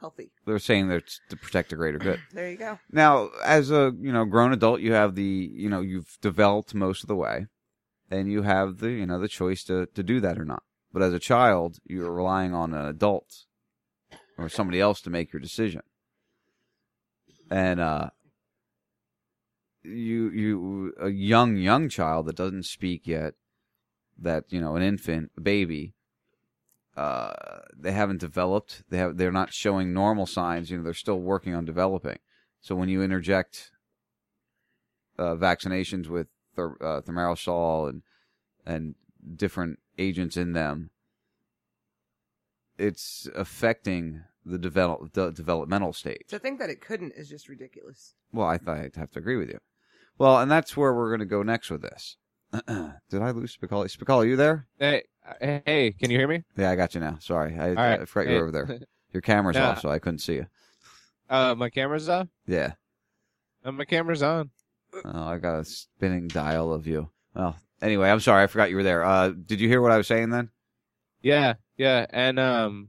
healthy. 0.00 0.30
They're 0.46 0.58
saying 0.58 0.88
they're 0.88 1.02
to 1.30 1.36
protect 1.36 1.70
the 1.70 1.76
greater 1.76 1.98
good. 1.98 2.20
There 2.32 2.50
you 2.50 2.56
go. 2.56 2.78
Now, 2.92 3.30
as 3.44 3.70
a 3.72 3.92
you 3.98 4.12
know 4.12 4.24
grown 4.24 4.52
adult, 4.52 4.80
you 4.80 4.92
have 4.92 5.14
the 5.16 5.22
you 5.52 5.68
know 5.68 5.80
you've 5.80 6.18
developed 6.20 6.72
most 6.74 7.02
of 7.02 7.08
the 7.08 7.16
way, 7.16 7.46
and 8.12 8.30
you 8.30 8.42
have 8.42 8.78
the 8.78 8.90
you 8.90 9.06
know 9.06 9.18
the 9.18 9.28
choice 9.28 9.64
to 9.64 9.86
to 9.86 10.02
do 10.04 10.20
that 10.20 10.38
or 10.38 10.44
not. 10.44 10.62
But 10.92 11.02
as 11.02 11.12
a 11.12 11.18
child, 11.18 11.78
you're 11.84 12.12
relying 12.12 12.54
on 12.54 12.72
an 12.74 12.86
adult 12.86 13.46
or 14.36 14.48
somebody 14.48 14.80
else 14.80 15.00
to 15.02 15.10
make 15.10 15.32
your 15.32 15.40
decision, 15.40 15.82
and 17.50 17.80
uh, 17.80 18.10
you 19.82 20.30
you 20.30 20.94
a 21.00 21.10
young 21.10 21.56
young 21.56 21.88
child 21.88 22.26
that 22.26 22.36
doesn't 22.36 22.64
speak 22.64 23.06
yet, 23.06 23.34
that 24.18 24.44
you 24.48 24.60
know 24.60 24.76
an 24.76 24.82
infant, 24.82 25.30
a 25.36 25.40
baby. 25.40 25.94
Uh, 26.96 27.32
they 27.76 27.90
haven't 27.90 28.20
developed. 28.20 28.84
They 28.88 28.98
have. 28.98 29.16
They're 29.16 29.32
not 29.32 29.52
showing 29.52 29.92
normal 29.92 30.26
signs. 30.26 30.70
You 30.70 30.78
know, 30.78 30.84
they're 30.84 30.94
still 30.94 31.20
working 31.20 31.54
on 31.54 31.64
developing. 31.64 32.18
So 32.60 32.76
when 32.76 32.88
you 32.88 33.02
interject 33.02 33.72
uh, 35.18 35.34
vaccinations 35.34 36.08
with 36.08 36.28
uh, 36.56 37.00
thimerosal 37.02 37.88
and 37.88 38.02
and 38.64 38.94
different 39.36 39.80
agents 39.98 40.36
in 40.36 40.52
them, 40.52 40.90
it's 42.78 43.28
affecting 43.34 44.22
the 44.44 44.58
develop 44.58 45.12
the 45.14 45.30
developmental 45.30 45.92
stage. 45.92 46.22
To 46.28 46.38
think 46.38 46.58
that 46.58 46.70
it 46.70 46.80
couldn't 46.80 47.12
is 47.16 47.28
just 47.28 47.48
ridiculous. 47.48 48.14
Well, 48.32 48.46
I 48.46 48.58
thought 48.58 48.78
I'd 48.78 48.96
have 48.96 49.10
to 49.12 49.18
agree 49.18 49.36
with 49.36 49.48
you. 49.48 49.58
Well, 50.18 50.38
and 50.38 50.50
that's 50.50 50.76
where 50.76 50.94
we're 50.94 51.08
going 51.08 51.20
to 51.20 51.26
go 51.26 51.42
next 51.42 51.70
with 51.70 51.82
this. 51.82 52.16
Did 52.68 53.22
I 53.22 53.30
lose 53.30 53.56
Spicoli? 53.56 53.86
Spicoli, 53.94 54.28
you 54.28 54.36
there? 54.36 54.66
Hey, 54.78 55.02
uh, 55.26 55.60
hey, 55.66 55.92
can 55.98 56.10
you 56.10 56.18
hear 56.18 56.28
me? 56.28 56.42
Yeah, 56.56 56.70
I 56.70 56.76
got 56.76 56.94
you 56.94 57.00
now. 57.00 57.16
Sorry, 57.20 57.58
I, 57.58 57.68
All 57.70 57.74
right. 57.74 58.00
I 58.00 58.04
forgot 58.04 58.28
you 58.30 58.34
Hey. 58.36 58.40
were 58.40 58.48
over 58.48 58.66
there. 58.66 58.78
Your 59.12 59.20
camera's 59.22 59.56
Nah. 59.56 59.70
off, 59.70 59.80
so 59.80 59.88
I 59.88 59.98
couldn't 59.98 60.18
see 60.20 60.34
you. 60.34 60.46
Uh, 61.30 61.54
my 61.56 61.70
camera's 61.70 62.08
off. 62.08 62.28
Yeah. 62.46 62.74
Uh, 63.64 63.72
my 63.72 63.84
camera's 63.84 64.22
on. 64.22 64.50
Oh, 65.04 65.24
I 65.24 65.38
got 65.38 65.58
a 65.58 65.64
spinning 65.64 66.28
dial 66.28 66.72
of 66.72 66.86
you. 66.86 67.10
Well, 67.34 67.56
anyway, 67.82 68.10
I'm 68.10 68.20
sorry. 68.20 68.44
I 68.44 68.46
forgot 68.46 68.70
you 68.70 68.76
were 68.76 68.82
there. 68.82 69.04
Uh, 69.04 69.30
did 69.30 69.60
you 69.60 69.68
hear 69.68 69.80
what 69.80 69.90
I 69.90 69.96
was 69.96 70.06
saying 70.06 70.30
then? 70.30 70.50
Yeah, 71.22 71.54
yeah, 71.76 72.06
and 72.10 72.38
um, 72.38 72.88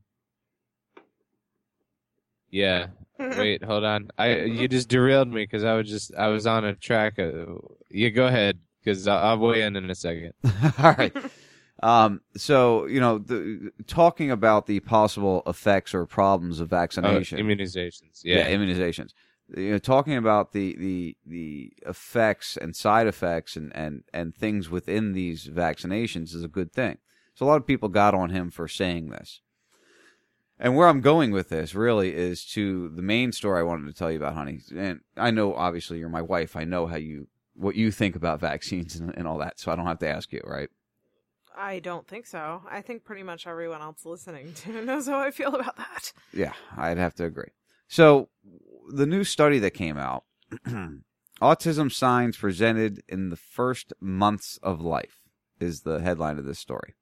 yeah. 2.49 2.87
Wait, 3.17 3.63
hold 3.63 3.83
on. 3.85 4.09
I 4.17 4.41
you 4.41 4.67
just 4.67 4.89
derailed 4.89 5.29
me 5.29 5.43
because 5.43 5.63
I 5.63 5.73
was 5.75 5.89
just 5.89 6.13
I 6.15 6.27
was 6.27 6.45
on 6.45 6.65
a 6.65 6.75
track. 6.75 7.17
Uh, 7.17 7.45
you 7.89 8.11
go 8.11 8.27
ahead 8.27 8.59
because 8.83 9.07
I'll, 9.07 9.19
I'll 9.19 9.37
weigh 9.39 9.61
in 9.61 9.75
in 9.77 9.89
a 9.89 9.95
second. 9.95 10.33
All 10.79 10.93
right. 10.97 11.15
Um, 11.81 12.21
so 12.35 12.87
you 12.87 12.99
know, 12.99 13.19
the, 13.19 13.71
talking 13.87 14.31
about 14.31 14.67
the 14.67 14.81
possible 14.81 15.43
effects 15.47 15.93
or 15.93 16.05
problems 16.05 16.59
of 16.59 16.69
vaccination, 16.69 17.39
Oh, 17.39 17.41
immunizations. 17.43 18.21
Yeah. 18.23 18.49
immunizations. 18.49 19.11
You 19.55 19.71
know, 19.71 19.77
talking 19.77 20.17
about 20.17 20.51
the 20.51 20.75
the 20.77 21.17
the 21.25 21.71
effects 21.85 22.57
and 22.57 22.75
side 22.75 23.07
effects 23.07 23.55
and 23.55 23.73
and 23.75 24.03
and 24.13 24.35
things 24.35 24.69
within 24.69 25.13
these 25.13 25.47
vaccinations 25.47 26.33
is 26.35 26.43
a 26.43 26.49
good 26.49 26.73
thing. 26.73 26.97
So 27.35 27.45
a 27.45 27.47
lot 27.47 27.57
of 27.57 27.67
people 27.67 27.89
got 27.89 28.15
on 28.15 28.29
him 28.31 28.49
for 28.49 28.67
saying 28.67 29.09
this. 29.09 29.41
And 30.57 30.75
where 30.75 30.87
I'm 30.87 31.01
going 31.01 31.31
with 31.31 31.49
this 31.49 31.75
really 31.75 32.15
is 32.15 32.45
to 32.53 32.89
the 32.89 33.01
main 33.01 33.33
story 33.33 33.59
I 33.59 33.63
wanted 33.63 33.87
to 33.87 33.93
tell 33.93 34.09
you 34.09 34.17
about, 34.17 34.35
honey. 34.35 34.61
And 34.75 35.01
I 35.17 35.31
know 35.31 35.53
obviously 35.53 35.99
you're 35.99 36.09
my 36.09 36.21
wife. 36.21 36.55
I 36.55 36.63
know 36.63 36.87
how 36.87 36.95
you 36.95 37.27
what 37.53 37.75
you 37.75 37.91
think 37.91 38.15
about 38.15 38.39
vaccines 38.51 38.95
and, 38.95 39.13
and 39.17 39.27
all 39.27 39.37
that, 39.39 39.59
so 39.59 39.71
I 39.71 39.75
don't 39.75 39.85
have 39.85 39.99
to 39.99 40.09
ask 40.09 40.31
you, 40.31 40.41
right? 40.45 40.69
I 41.57 41.79
don't 41.79 42.07
think 42.07 42.25
so. 42.25 42.61
I 42.69 42.81
think 42.81 43.03
pretty 43.05 43.23
much 43.23 43.47
everyone 43.47 43.81
else 43.81 44.05
listening 44.05 44.53
to 44.53 44.81
knows 44.85 45.07
how 45.07 45.19
I 45.19 45.31
feel 45.31 45.55
about 45.55 45.77
that. 45.77 46.11
Yeah, 46.33 46.53
I'd 46.77 46.97
have 46.97 47.15
to 47.15 47.25
agree. 47.25 47.51
So, 47.87 48.29
the 48.89 49.05
new 49.05 49.23
study 49.23 49.59
that 49.59 49.71
came 49.71 49.97
out 49.97 50.23
Autism 51.41 51.91
Signs 51.91 52.37
Presented 52.37 53.03
in 53.07 53.29
the 53.29 53.35
First 53.35 53.93
Months 53.99 54.57
of 54.63 54.81
Life 54.81 55.21
is 55.59 55.81
the 55.81 55.99
headline 55.99 56.37
of 56.39 56.45
this 56.45 56.59
story. 56.59 56.95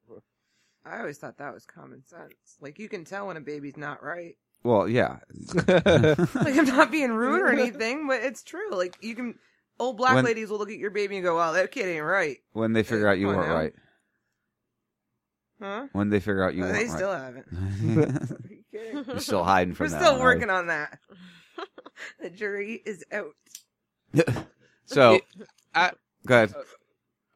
I 0.85 0.99
always 0.99 1.17
thought 1.17 1.37
that 1.37 1.53
was 1.53 1.65
common 1.65 2.03
sense. 2.05 2.33
Like 2.59 2.77
you 2.79 2.89
can 2.89 3.05
tell 3.05 3.27
when 3.27 3.37
a 3.37 3.41
baby's 3.41 3.77
not 3.77 4.03
right. 4.03 4.35
Well, 4.63 4.87
yeah. 4.87 5.17
Like 5.55 6.57
I'm 6.57 6.65
not 6.65 6.91
being 6.91 7.11
rude 7.11 7.41
or 7.41 7.49
anything, 7.51 8.07
but 8.07 8.21
it's 8.21 8.43
true. 8.43 8.71
Like 8.71 8.97
you 9.01 9.15
can 9.15 9.35
old 9.79 9.97
black 9.97 10.15
When- 10.15 10.25
ladies 10.25 10.49
will 10.49 10.57
look 10.59 10.69
at 10.71 10.77
your 10.77 10.91
baby 10.91 11.15
and 11.17 11.23
go, 11.25 11.35
"Wow, 11.37 11.51
that 11.53 11.71
kid 11.71 11.85
ain't 11.87 12.03
right." 12.05 12.37
when 12.53 12.73
they 12.73 12.83
figure 12.83 13.07
out 13.07 13.17
you 13.17 13.27
Come 13.27 13.35
on 13.35 13.41
weren't 13.41 13.49
now. 13.49 13.55
right. 13.57 13.73
Huh? 15.61 15.87
When 15.93 16.09
they 16.09 16.19
figure 16.19 16.43
out 16.43 16.55
you 16.55 16.63
Uh, 16.63 16.67
weren't 16.67 16.77
they 16.77 16.85
right. 16.85 16.95
still 16.95 17.13
haven't. 17.13 18.49
You're 19.07 19.19
still 19.19 19.43
hiding 19.43 19.73
from 19.75 19.85
We're 19.85 19.89
that 19.91 20.01
still 20.01 20.13
one, 20.13 20.21
are 20.21 20.31
you? 20.33 20.35
working 20.39 20.49
on 20.49 20.67
that. 20.67 20.99
the 22.21 22.29
jury 22.29 22.81
is 22.85 23.03
out. 23.11 23.33
So, 24.85 25.19
I, 25.73 25.91
go 26.25 26.35
ahead. 26.35 26.53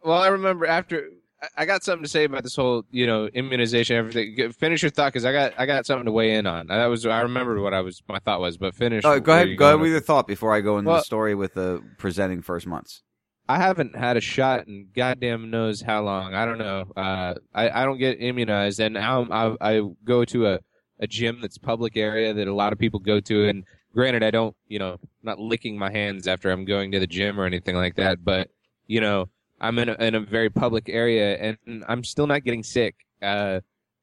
Well, 0.03 0.21
I 0.21 0.27
remember 0.27 0.65
after 0.65 1.09
I- 1.55 1.61
I 1.63 1.65
got 1.65 1.83
something 1.83 2.03
to 2.03 2.09
say 2.09 2.23
about 2.25 2.43
this 2.43 2.55
whole, 2.55 2.85
you 2.91 3.05
know, 3.07 3.27
immunization, 3.27 3.95
everything. 3.95 4.51
Finish 4.53 4.81
your 4.83 4.89
thought 4.91 5.13
because 5.13 5.25
I 5.25 5.31
got 5.31 5.53
I 5.57 5.65
got 5.65 5.85
something 5.85 6.05
to 6.05 6.11
weigh 6.11 6.35
in 6.35 6.45
on. 6.45 6.67
That 6.67 6.85
was 6.87 7.05
I 7.05 7.21
remember 7.21 7.59
what 7.61 7.73
I 7.73 7.81
was 7.81 8.01
my 8.07 8.19
thought 8.19 8.39
was, 8.39 8.57
but 8.57 8.75
finish. 8.75 9.03
Oh, 9.05 9.19
go 9.19 9.33
ahead. 9.33 9.57
Go 9.57 9.67
ahead 9.69 9.79
with 9.79 9.91
your 9.91 9.99
thought 9.99 10.27
before 10.27 10.53
I 10.53 10.61
go 10.61 10.77
into 10.77 10.89
Well- 10.89 10.97
the 10.99 11.03
story 11.03 11.35
with 11.35 11.53
the 11.53 11.81
presenting 11.97 12.41
first 12.41 12.67
months. 12.67 13.03
I 13.49 13.57
haven't 13.59 13.95
had 13.95 14.17
a 14.17 14.21
shot 14.21 14.67
in 14.67 14.89
goddamn 14.93 15.49
knows 15.49 15.81
how 15.81 16.01
long. 16.03 16.33
I 16.33 16.43
don't 16.45 16.57
know. 16.57 16.83
Uh, 16.97 17.35
I 17.53 17.69
I 17.69 17.85
don't 17.85 17.97
get 17.97 18.21
immunized, 18.21 18.79
and 18.81 18.93
now 18.95 19.25
I 19.31 19.75
I 19.77 19.81
go 20.03 20.25
to 20.25 20.47
a 20.47 20.59
a 20.99 21.07
gym 21.07 21.39
that's 21.41 21.57
public 21.57 21.95
area 21.95 22.33
that 22.33 22.47
a 22.47 22.53
lot 22.53 22.73
of 22.73 22.79
people 22.79 22.99
go 22.99 23.19
to, 23.21 23.47
and 23.47 23.63
granted, 23.93 24.23
I 24.23 24.31
don't 24.31 24.55
you 24.67 24.79
know 24.79 24.93
I'm 24.93 24.99
not 25.23 25.39
licking 25.39 25.77
my 25.77 25.91
hands 25.91 26.27
after 26.27 26.51
I'm 26.51 26.65
going 26.65 26.91
to 26.91 26.99
the 26.99 27.07
gym 27.07 27.39
or 27.39 27.45
anything 27.45 27.75
like 27.75 27.95
that, 27.95 28.23
but 28.23 28.49
you 28.85 28.99
know 28.99 29.29
I'm 29.59 29.79
in 29.79 29.89
a, 29.89 29.93
in 29.95 30.15
a 30.15 30.19
very 30.19 30.49
public 30.49 30.87
area, 30.89 31.37
and 31.37 31.83
I'm 31.87 32.03
still 32.03 32.27
not 32.27 32.43
getting 32.43 32.63
sick. 32.63 32.95
Uh, 33.21 33.61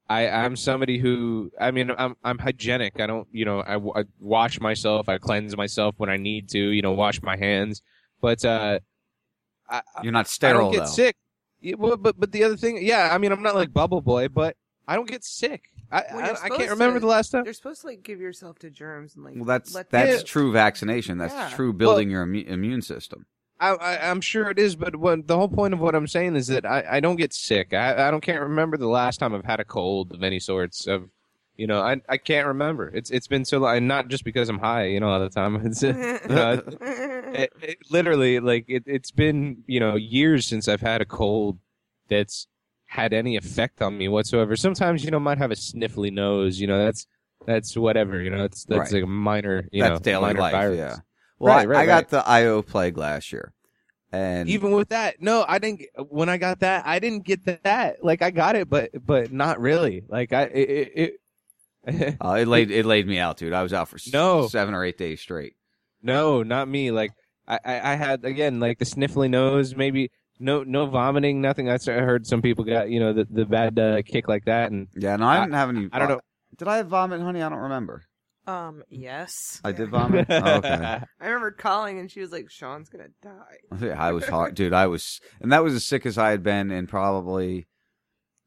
I 0.09 0.29
I'm 0.29 0.57
somebody 0.57 0.99
who 0.99 1.51
I 1.59 1.71
mean 1.71 1.91
I'm 1.97 2.17
I'm 2.25 2.39
hygienic. 2.39 3.01
I 3.01 3.07
don't 3.07 3.27
you 3.33 3.45
know 3.45 3.63
I 3.63 3.79
wash 4.21 4.61
myself. 4.61 5.09
I 5.09 5.19
cleanse 5.19 5.57
myself 5.57 5.95
when 5.99 6.11
I 6.11 6.17
need 6.17 6.49
to. 6.51 6.59
You 6.59 6.83
know 6.83 6.93
wash 6.93 7.23
my 7.23 7.37
hands, 7.37 7.83
but 8.21 8.45
uh. 8.45 8.81
I, 9.67 9.81
You're 10.03 10.13
not 10.13 10.29
sterile. 10.29 10.69
I 10.69 10.71
sterile, 10.71 10.71
don't 10.73 10.73
get 10.73 10.87
though. 10.87 10.93
sick. 10.93 11.17
Yeah, 11.63 11.75
well, 11.79 11.97
but 11.97 12.21
but 12.21 12.33
the 12.33 12.45
other 12.45 12.57
thing, 12.59 12.81
yeah, 12.85 13.09
I 13.11 13.17
mean, 13.17 13.33
I'm 13.33 13.43
not 13.43 13.55
like 13.55 13.73
Bubble 13.73 14.03
Boy, 14.03 14.29
but 14.29 14.57
I 14.87 14.95
don't 14.95 15.09
get 15.09 15.25
sick. 15.25 15.63
I 15.91 16.03
Well, 16.13 16.37
I, 16.43 16.45
I 16.47 16.49
can't 16.51 16.69
remember 16.71 16.97
to- 16.97 17.01
the 17.01 17.07
last 17.07 17.31
time. 17.31 17.47
You're 17.47 17.55
supposed 17.55 17.81
to 17.81 17.87
like 17.87 18.03
give 18.03 18.21
yourself 18.21 18.59
to 18.59 18.69
germs 18.71 19.15
and 19.17 19.25
like. 19.25 19.37
Well, 19.37 19.47
that's 19.47 19.75
let 19.75 19.89
that's 19.89 20.19
them- 20.19 20.27
true 20.27 20.53
vaccination. 20.53 21.17
That's 21.17 21.33
Yeah. 21.33 21.49
true 21.57 21.73
building 21.73 22.11
your 22.11 22.27
immu- 22.27 22.47
immune 22.47 22.83
system. 22.83 23.25
I, 23.61 23.71
I 23.71 24.11
I'm 24.11 24.21
sure 24.21 24.51
it 24.51 24.59
is, 24.59 24.77
but 24.77 24.97
what 24.97 25.27
the 25.27 25.37
whole 25.37 25.49
point 25.49 25.75
of 25.75 25.81
what 25.81 25.95
I'm 25.95 26.07
saying 26.09 26.37
is 26.37 26.49
that 26.49 26.67
I, 26.67 26.85
I 26.93 27.01
don't 27.01 27.17
get 27.17 27.33
sick. 27.33 27.73
I 27.73 28.09
I 28.09 28.11
don't 28.11 28.21
can't 28.21 28.41
remember 28.43 28.77
the 28.77 28.89
last 28.89 29.19
time 29.19 29.35
I've 29.35 29.45
had 29.45 29.61
a 29.61 29.65
cold 29.65 30.13
of 30.13 30.23
any 30.23 30.41
sorts 30.41 30.87
of. 30.87 31.09
You 31.57 31.69
know, 31.69 31.81
I 31.81 32.01
I 32.09 32.17
can't 32.17 32.49
remember. 32.49 32.89
It's 32.89 33.11
it's 33.13 33.29
been 33.29 33.45
so 33.45 33.59
long, 33.59 33.77
and 33.77 33.87
not 33.87 34.09
just 34.09 34.25
because 34.25 34.49
I'm 34.49 34.59
high. 34.59 34.87
You 34.87 34.99
know, 34.99 35.09
all 35.09 35.21
the 35.21 35.31
time. 35.31 35.55
It's, 35.65 35.83
you 35.85 35.91
uh, 35.91 36.19
know, 36.29 36.63
it, 36.81 37.53
it, 37.63 37.79
literally 37.91 38.41
like 38.41 38.65
it, 38.67 38.83
it's 38.87 39.13
been 39.13 39.63
you 39.69 39.79
know 39.79 39.95
years 39.95 40.47
since 40.47 40.67
I've 40.67 40.81
had 40.81 41.01
a 41.01 41.05
cold 41.05 41.59
that's 42.09 42.49
had 42.87 43.13
any 43.13 43.37
effect 43.37 43.81
on 43.83 43.97
me 43.97 44.09
whatsoever. 44.09 44.57
Sometimes 44.57 45.05
you 45.05 45.13
know 45.13 45.21
might 45.21 45.39
have 45.39 45.53
a 45.53 45.55
sniffly 45.55 46.13
nose. 46.13 46.59
You 46.59 46.67
know 46.67 46.85
that's 46.85 47.07
that's 47.47 47.77
whatever. 47.77 48.21
You 48.21 48.31
know 48.31 48.39
that's 48.39 48.65
that's 48.65 48.91
Right. 48.91 48.93
like 48.95 49.05
a 49.05 49.07
minor 49.07 49.69
you 49.71 49.81
that's 49.81 49.93
know 49.93 49.99
daily 50.01 50.35
life. 50.35 50.51
virus. 50.53 50.77
Yeah. 50.79 50.97
Well, 51.45 51.55
right, 51.55 51.63
I, 51.63 51.71
right, 51.71 51.79
I 51.83 51.87
got 51.87 51.95
right. 51.95 52.09
the 52.09 52.29
IO 52.29 52.63
plague 52.63 52.97
last 52.99 53.33
year, 53.33 53.53
and 54.13 54.49
even 54.49 54.73
with 54.73 54.89
that 54.91 55.21
no 55.21 55.45
i 55.49 55.59
didn't 55.59 55.83
when 56.09 56.29
i 56.29 56.37
got 56.37 56.61
that 56.61 56.87
i 56.87 56.99
didn't 56.99 57.25
get 57.25 57.45
that 57.65 58.05
like 58.05 58.23
i 58.23 58.31
got 58.31 58.55
it 58.55 58.71
but 58.71 58.91
but 59.05 59.33
not 59.33 59.61
really 59.61 60.05
like 60.09 60.33
i 60.33 60.43
it, 60.43 60.71
it, 60.71 60.93
it 60.95 61.21
uh, 62.25 62.33
it 62.33 62.49
laid 62.49 62.71
it 62.71 62.87
laid 62.87 63.07
me 63.07 63.19
out, 63.19 63.37
dude. 63.37 63.53
I 63.53 63.63
was 63.63 63.73
out 63.75 63.89
for 63.89 63.99
No. 64.13 64.49
seven 64.49 64.75
or 64.75 64.85
eight 64.85 64.97
days 64.97 65.21
straight. 65.21 65.55
No, 66.03 66.43
not 66.43 66.67
me. 66.67 66.91
Like 66.91 67.13
I, 67.47 67.59
I, 67.65 67.93
I 67.93 67.95
had 67.97 68.25
again 68.25 68.59
like 68.59 68.79
the 68.79 68.87
sniffly 68.87 69.29
nose, 69.29 69.77
maybe 69.77 70.11
no 70.39 70.63
no 70.63 70.87
vomiting, 70.87 71.43
nothing. 71.43 71.69
I 71.69 71.77
heard 71.85 72.27
some 72.27 72.41
people 72.41 72.65
got 72.65 72.89
you 72.89 73.01
know 73.01 73.13
the 73.13 73.27
the 73.31 73.45
bad 73.45 73.79
uh, 73.79 74.01
kick 74.03 74.29
like 74.29 74.47
that, 74.47 74.73
and 74.73 74.89
Yeah, 74.97 75.17
no, 75.17 75.27
I 75.27 75.41
didn't 75.41 75.55
have 75.55 75.69
any. 75.69 75.89
I 75.93 75.99
don't 75.99 76.09
know. 76.09 76.21
Did 76.57 76.69
I 76.69 76.79
have 76.79 76.87
vomit, 76.89 77.21
honey? 77.21 77.43
I 77.43 77.49
don't 77.51 77.59
remember. 77.59 78.05
Um, 78.47 78.83
yes. 78.89 79.61
I 79.65 79.73
did 79.73 79.89
vomit. 79.91 80.27
Oh, 80.29 80.57
okay. 80.59 80.71
I 80.73 81.25
remember 81.27 81.51
calling 81.51 81.99
and 81.99 82.11
she 82.11 82.21
was 82.21 82.31
like, 82.33 82.51
"Sean's 82.51 82.89
gonna 82.89 83.09
die." 83.23 83.57
Yeah, 83.81 84.03
I 84.03 84.13
was 84.13 84.27
hard, 84.27 84.55
dude. 84.57 84.73
I 84.73 84.87
was, 84.87 85.21
and 85.41 85.51
that 85.53 85.65
was 85.65 85.75
as 85.75 85.85
sick 85.85 86.05
as 86.07 86.19
I 86.19 86.31
had 86.31 86.43
been 86.43 86.71
in 86.71 86.87
probably 86.87 87.67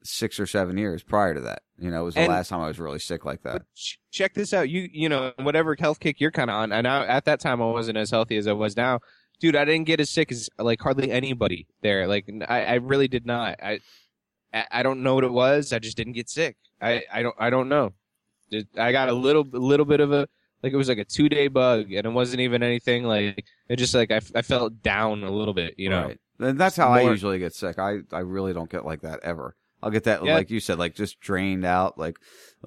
six 0.03 0.39
or 0.39 0.45
seven 0.45 0.77
years 0.77 1.03
prior 1.03 1.33
to 1.33 1.41
that. 1.41 1.63
You 1.79 1.91
know, 1.91 2.01
it 2.01 2.05
was 2.05 2.13
the 2.15 2.21
And- 2.21 2.31
last 2.31 2.49
time 2.49 2.61
I 2.61 2.67
was 2.67 2.79
really 2.79 2.99
sick 2.99 3.25
like 3.25 3.41
that. 3.43 3.63
ch- 3.75 3.99
check 4.11 4.33
this 4.33 4.53
out. 4.53 4.69
You 4.69 4.87
you 4.91 5.09
know 5.09 5.33
whatever 5.39 5.75
health 5.77 5.99
kick 5.99 6.19
you're 6.21 6.31
kind 6.31 6.49
of 6.49 6.55
on, 6.55 6.71
and 6.71 6.87
I, 6.87 7.05
at 7.05 7.25
that 7.25 7.39
time 7.39 7.61
I 7.61 7.65
wasn't 7.65 7.97
as 7.97 8.11
healthy 8.11 8.37
as 8.37 8.47
I 8.47 8.53
was 8.53 8.77
now, 8.77 8.99
dude. 9.39 9.55
I 9.55 9.65
didn't 9.65 9.85
get 9.87 9.99
as 9.99 10.09
sick 10.09 10.31
as 10.31 10.49
like 10.59 10.79
hardly 10.81 11.11
anybody 11.11 11.67
there. 11.81 12.07
Like 12.07 12.29
I, 12.47 12.63
I 12.65 12.73
really 12.75 13.07
did 13.07 13.25
not. 13.25 13.61
I 13.63 13.79
I 14.53 14.65
I 14.71 14.83
don't 14.83 15.03
know 15.03 15.15
what 15.15 15.23
it 15.23 15.31
was. 15.33 15.73
I 15.73 15.79
just 15.79 15.97
didn't 15.97 16.13
get 16.13 16.29
sick. 16.29 16.55
I 16.81 17.03
I 17.11 17.21
don't 17.23 17.35
I 17.39 17.49
don't 17.49 17.69
know. 17.69 17.93
Just- 18.51 18.67
I 18.77 18.91
got 18.91 19.09
a 19.09 19.13
little 19.13 19.43
little 19.51 19.85
bit 19.85 19.99
of 19.99 20.11
a 20.11 20.27
like 20.63 20.73
it 20.73 20.77
was 20.77 20.89
like 20.89 20.97
a 20.97 21.05
two 21.05 21.29
day 21.29 21.47
bug, 21.47 21.91
and 21.91 22.05
it 22.05 22.09
wasn't 22.09 22.41
even 22.41 22.63
anything 22.63 23.03
like 23.03 23.43
it. 23.69 23.75
Just 23.77 23.93
like 23.93 24.11
I, 24.11 24.21
I 24.35 24.41
felt 24.41 24.81
down 24.81 25.23
a 25.23 25.31
little 25.31 25.53
bit, 25.53 25.75
you 25.77 25.89
know. 25.89 26.05
Right. 26.07 26.19
And 26.39 26.59
that's 26.59 26.75
how 26.75 26.89
I 26.89 27.01
usually 27.01 27.39
get 27.39 27.53
sick. 27.55 27.79
I, 27.79 27.99
I 28.11 28.19
really 28.19 28.53
don't 28.53 28.69
get 28.69 28.85
like 28.85 29.01
that 29.01 29.19
ever. 29.23 29.55
I'll 29.81 29.89
get 29.91 30.03
that, 30.05 30.23
Yeah. 30.25 30.33
like 30.35 30.49
you 30.51 30.59
said, 30.59 30.77
like 30.79 30.95
just 30.95 31.19
drained 31.19 31.65
out, 31.65 31.97
like 31.99 32.17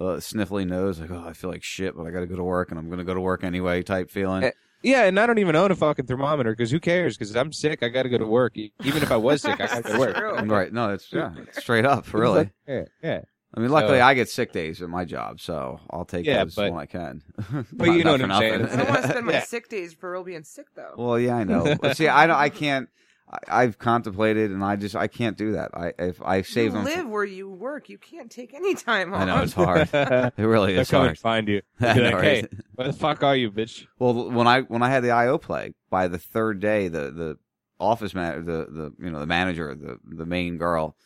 uh, 0.00 0.16
sniffly 0.18 0.66
nose, 0.66 1.00
like, 1.00 1.10
oh, 1.10 1.24
I 1.26 1.32
feel 1.32 1.50
like 1.50 1.62
shit, 1.64 1.96
but 1.96 2.06
I 2.06 2.10
got 2.10 2.20
to 2.20 2.26
go 2.26 2.36
to 2.36 2.42
work 2.44 2.70
and 2.70 2.78
I'm 2.78 2.86
going 2.86 2.98
to 2.98 3.04
go 3.04 3.14
to 3.14 3.20
work 3.20 3.42
anyway 3.44 3.82
type 3.82 4.10
feeling. 4.10 4.44
Eh, 4.44 4.50
Yeah, 4.82 5.04
and 5.04 5.18
I 5.18 5.26
don't 5.26 5.38
even 5.38 5.56
own 5.56 5.70
a 5.72 5.76
fucking 5.76 6.06
thermometer 6.06 6.52
because 6.52 6.70
who 6.70 6.78
cares? 6.80 7.16
Because 7.16 7.34
I'm 7.36 7.52
sick, 7.52 7.82
I 7.82 7.88
got 7.88 8.04
to 8.04 8.08
go 8.08 8.18
to 8.18 8.26
work. 8.26 8.56
E- 8.56 8.72
Even 8.84 9.02
if 9.02 9.10
I 9.10 9.16
was 9.16 9.42
sick, 9.42 9.60
I 9.60 9.66
got 9.66 9.76
to 9.76 9.82
go 9.82 9.92
to 9.92 9.98
work. 9.98 10.16
Right. 10.48 10.72
No, 10.72 10.90
it's 10.90 11.12
yeah, 11.12 11.32
straight 11.52 11.84
up, 11.84 12.12
really. 12.14 12.50
Yeah, 12.68 12.84
yeah. 13.02 13.20
I 13.54 13.60
mean, 13.60 13.70
luckily 13.70 13.98
So- 13.98 14.04
I 14.04 14.14
get 14.14 14.28
sick 14.28 14.52
days 14.52 14.80
at 14.80 14.88
my 14.88 15.04
job, 15.04 15.40
so 15.40 15.80
I'll 15.90 16.04
take 16.04 16.24
Yeah, 16.26 16.44
those 16.44 16.54
but- 16.54 16.70
when 16.72 16.80
I 16.80 16.86
can. 16.86 17.22
but 17.72 17.86
Not- 17.88 17.96
you 17.96 18.04
know 18.04 18.12
what 18.12 18.22
I'm 18.22 18.38
saying. 18.38 18.64
I 18.66 18.76
don't 18.76 18.88
want 18.88 19.02
to 19.02 19.08
spend 19.08 19.26
my 19.26 19.32
Yeah. 19.34 19.42
sick 19.44 19.68
days 19.68 19.92
for 19.94 20.12
real 20.12 20.22
being 20.24 20.44
sick 20.44 20.66
though. 20.76 20.94
Well, 20.96 21.18
yeah, 21.18 21.36
I 21.36 21.44
know. 21.44 21.76
But 21.80 21.96
see, 21.96 22.08
I 22.08 22.26
don't, 22.26 22.36
I 22.36 22.48
can't. 22.48 22.88
I, 23.28 23.62
I've 23.62 23.78
contemplated, 23.78 24.50
and 24.50 24.62
I 24.64 24.74
just 24.76 24.96
I 24.96 25.06
can't 25.06 25.36
do 25.36 25.52
that. 25.52 25.70
I 25.74 25.92
if 25.98 26.20
I 26.22 26.42
save 26.42 26.66
you 26.66 26.70
them. 26.72 26.84
live 26.84 27.08
where 27.08 27.24
you 27.24 27.48
work. 27.48 27.88
You 27.88 27.96
can't 27.98 28.28
take 28.30 28.54
any 28.54 28.74
time 28.74 29.12
off. 29.14 29.20
I 29.20 29.24
know 29.24 29.42
it's 29.42 29.52
hard. 29.52 29.88
it 29.92 30.32
really 30.38 30.74
is 30.76 30.90
come 30.90 30.98
hard. 31.02 31.10
and 31.10 31.18
find 31.18 31.46
you. 31.48 31.62
I 31.80 31.94
Be 31.94 32.00
know, 32.00 32.20
hey, 32.20 32.40
right? 32.42 32.52
where 32.74 32.86
the 32.88 32.92
fuck 32.92 33.22
are 33.22 33.36
you, 33.36 33.50
bitch? 33.52 33.86
Well, 34.00 34.30
when 34.30 34.46
I 34.48 34.62
when 34.62 34.82
I 34.82 34.90
had 34.90 35.04
the 35.04 35.12
IO 35.12 35.38
plague, 35.38 35.74
by 35.90 36.08
the 36.08 36.18
third 36.18 36.58
day, 36.60 36.88
the 36.88 37.10
the 37.12 37.38
office 37.78 38.14
man, 38.14 38.44
the 38.46 38.66
the 38.68 38.92
you 38.98 39.10
know 39.12 39.20
the 39.20 39.26
manager, 39.26 39.76
the 39.76 39.98
the 40.04 40.26
main 40.26 40.56
girl, 40.58 40.96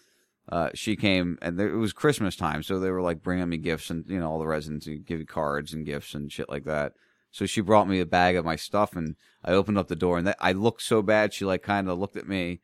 uh, 0.48 0.70
she 0.74 0.96
came 0.96 1.38
and 1.40 1.58
there, 1.58 1.68
it 1.68 1.76
was 1.76 1.92
Christmas 1.92 2.36
time, 2.36 2.62
so 2.62 2.78
they 2.78 2.90
were 2.90 3.02
like 3.02 3.22
bringing 3.22 3.48
me 3.48 3.56
gifts 3.56 3.90
and 3.90 4.04
you 4.08 4.18
know 4.18 4.30
all 4.30 4.38
the 4.38 4.46
residents 4.46 4.86
would 4.86 5.06
give 5.06 5.20
you 5.20 5.26
cards 5.26 5.72
and 5.72 5.86
gifts 5.86 6.14
and 6.14 6.30
shit 6.30 6.48
like 6.48 6.64
that. 6.64 6.92
So 7.30 7.46
she 7.46 7.62
brought 7.62 7.88
me 7.88 7.98
a 7.98 8.06
bag 8.06 8.36
of 8.36 8.44
my 8.44 8.56
stuff, 8.56 8.94
and 8.94 9.16
I 9.44 9.52
opened 9.52 9.78
up 9.78 9.88
the 9.88 9.96
door, 9.96 10.18
and 10.18 10.26
that, 10.28 10.36
I 10.38 10.52
looked 10.52 10.82
so 10.82 11.02
bad. 11.02 11.34
She 11.34 11.44
like 11.44 11.62
kind 11.62 11.88
of 11.88 11.98
looked 11.98 12.16
at 12.16 12.28
me, 12.28 12.60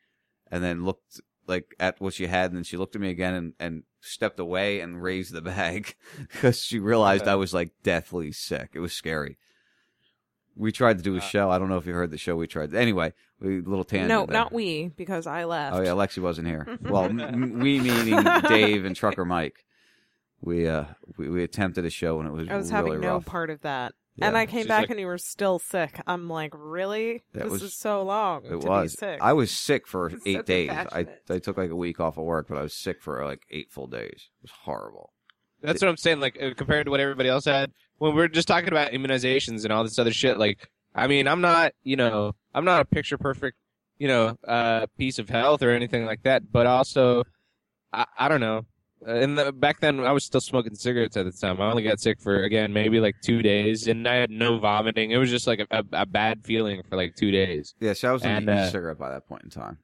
and 0.51 0.63
then 0.63 0.85
looked 0.85 1.21
like 1.47 1.75
at 1.81 2.01
what 2.01 2.15
she 2.15 2.27
had, 2.27 2.51
and 2.51 2.57
then 2.57 2.65
she 2.65 2.77
looked 2.77 2.95
at 2.95 3.01
me 3.01 3.11
again 3.11 3.35
and 3.35 3.53
and 3.59 3.83
stepped 4.01 4.39
away 4.39 4.81
and 4.81 5.03
raised 5.03 5.33
the 5.33 5.43
bag 5.43 5.95
because 6.19 6.63
she 6.63 6.79
realized 6.79 7.27
I 7.27 7.35
was 7.35 7.55
like 7.55 7.73
deathly 7.83 8.31
sick. 8.33 8.71
It 8.75 8.81
was 8.81 8.93
scary. 8.93 9.39
We 10.57 10.73
tried 10.73 10.99
to 10.99 11.03
do 11.05 11.15
Uh, 11.15 11.19
a 11.19 11.21
show. 11.21 11.51
I 11.51 11.59
don't 11.59 11.69
know 11.69 11.79
if 11.79 11.87
you 11.87 11.95
heard 11.95 12.11
the 12.11 12.19
show 12.19 12.37
we 12.37 12.47
tried. 12.47 12.75
Anyway, 12.75 13.13
we 13.41 13.61
little 13.61 13.85
tangent. 13.85 14.09
No, 14.09 14.27
there. 14.27 14.35
not 14.35 14.53
we, 14.53 14.89
because 14.97 15.27
I 15.27 15.45
left. 15.45 15.77
Oh 15.77 15.81
yeah, 15.81 15.91
Lexi 15.91 16.19
wasn't 16.19 16.49
here. 16.49 16.79
Well, 16.83 17.05
m- 17.05 17.21
m- 17.21 17.59
we 17.61 17.81
meaning 17.81 18.23
Dave 18.49 18.85
and 18.85 18.95
Trucker 18.97 19.25
Mike. 19.25 19.65
We 20.43 20.67
uh 20.67 20.85
we, 21.19 21.29
we 21.29 21.43
attempted 21.45 21.85
a 21.85 21.91
show 21.91 22.19
and 22.19 22.29
it 22.29 22.33
was 22.33 22.49
I 22.49 22.57
was 22.57 22.73
really 22.73 22.91
having 22.93 23.01
no 23.01 23.15
rough. 23.15 23.27
part 23.27 23.51
of 23.51 23.61
that. 23.63 23.93
Yeah. 24.17 24.27
And 24.29 24.37
I 24.37 24.47
came 24.47 24.61
She's 24.63 24.69
back 24.69 24.81
like- 24.83 24.91
and 24.91 25.01
you 25.01 25.07
were 25.07 25.19
still 25.19 25.59
sick. 25.59 26.01
I'm 26.07 26.29
like, 26.29 26.53
really? 26.57 27.23
That 27.33 27.45
this 27.45 27.53
was- 27.53 27.63
is 27.63 27.75
so 27.75 28.03
long 28.03 28.45
It 28.45 28.49
to 28.51 28.59
was. 28.59 28.93
be 28.93 28.97
sick. 28.97 29.19
I 29.23 29.33
was 29.35 29.51
sick 29.51 29.87
for 29.87 30.11
So 30.11 30.17
eight 30.27 30.47
days. 30.47 30.71
I. 30.71 31.07
I 31.31 31.39
took 31.39 31.57
like 31.57 31.71
a 31.71 31.77
week 31.77 32.01
off 32.01 32.19
of 32.19 32.25
work, 32.25 32.49
but 32.49 32.59
I 32.59 32.63
was 32.63 32.75
sick 32.75 33.01
for 33.03 33.25
like 33.25 33.43
eight 33.51 33.71
full 33.71 33.87
days. 33.87 34.29
It 34.41 34.43
was 34.43 34.51
horrible. 34.65 35.13
That's 35.63 35.81
what 35.83 35.89
I'm 35.89 35.97
saying. 35.99 36.21
Like 36.21 36.39
uh, 36.43 36.55
compared 36.57 36.87
to 36.87 36.91
what 36.91 37.01
everybody 37.01 37.29
else 37.29 37.45
had, 37.45 37.71
when 38.01 38.15
we're 38.15 38.29
just 38.29 38.49
talking 38.49 38.69
about 38.71 38.93
immunizations 38.93 39.63
and 39.65 39.73
all 39.73 39.85
this 39.85 39.99
other 39.99 40.13
shit. 40.13 40.39
Like, 40.39 40.69
I 40.95 41.07
mean, 41.07 41.29
I'm 41.29 41.41
not, 41.41 41.73
you 41.85 41.97
know, 41.97 42.35
I'm 42.55 42.65
not 42.65 42.81
a 42.81 42.85
picture 42.85 43.19
perfect, 43.19 43.57
you 43.99 44.09
know, 44.09 44.37
uh, 44.49 44.87
piece 44.99 45.19
of 45.19 45.29
health 45.29 45.63
or 45.63 45.71
anything 45.71 46.07
like 46.07 46.23
that. 46.23 46.51
But 46.51 46.67
also, 46.67 47.25
I, 47.93 48.07
I 48.19 48.29
don't 48.29 48.41
know. 48.41 48.65
Uh, 49.07 49.13
And 49.13 49.39
the, 49.39 49.53
back 49.53 49.81
then, 49.81 50.01
I 50.01 50.13
was 50.13 50.25
still 50.25 50.41
smoking 50.41 50.75
cigarettes 50.75 51.17
at 51.17 51.27
the 51.27 51.33
time. 51.33 51.61
I 51.61 51.71
only 51.71 51.83
got 51.83 52.01
sick 52.01 52.21
for 52.21 52.43
again 52.43 52.73
maybe 52.73 53.01
like 53.01 53.17
two 53.23 53.43
days, 53.43 53.87
and 53.87 54.09
I 54.09 54.15
had 54.15 54.31
no 54.31 54.59
vomiting. 54.59 55.11
It 55.11 55.19
was 55.19 55.31
just 55.31 55.47
like 55.47 55.61
a, 55.61 55.67
a, 55.71 55.85
a 56.03 56.07
bad 56.07 56.45
feeling 56.45 56.83
for 56.89 56.97
like 56.97 57.15
two 57.17 57.31
days. 57.31 57.75
Yeah, 57.81 57.93
so 57.93 58.09
I 58.09 58.13
was 58.13 58.23
on 58.25 58.31
And, 58.31 58.49
the 58.49 58.53
uh, 58.53 58.67
e-cigarette 58.67 58.99
by 58.99 59.11
that 59.11 59.29
point 59.29 59.45
in 59.45 59.51
time. 59.51 59.79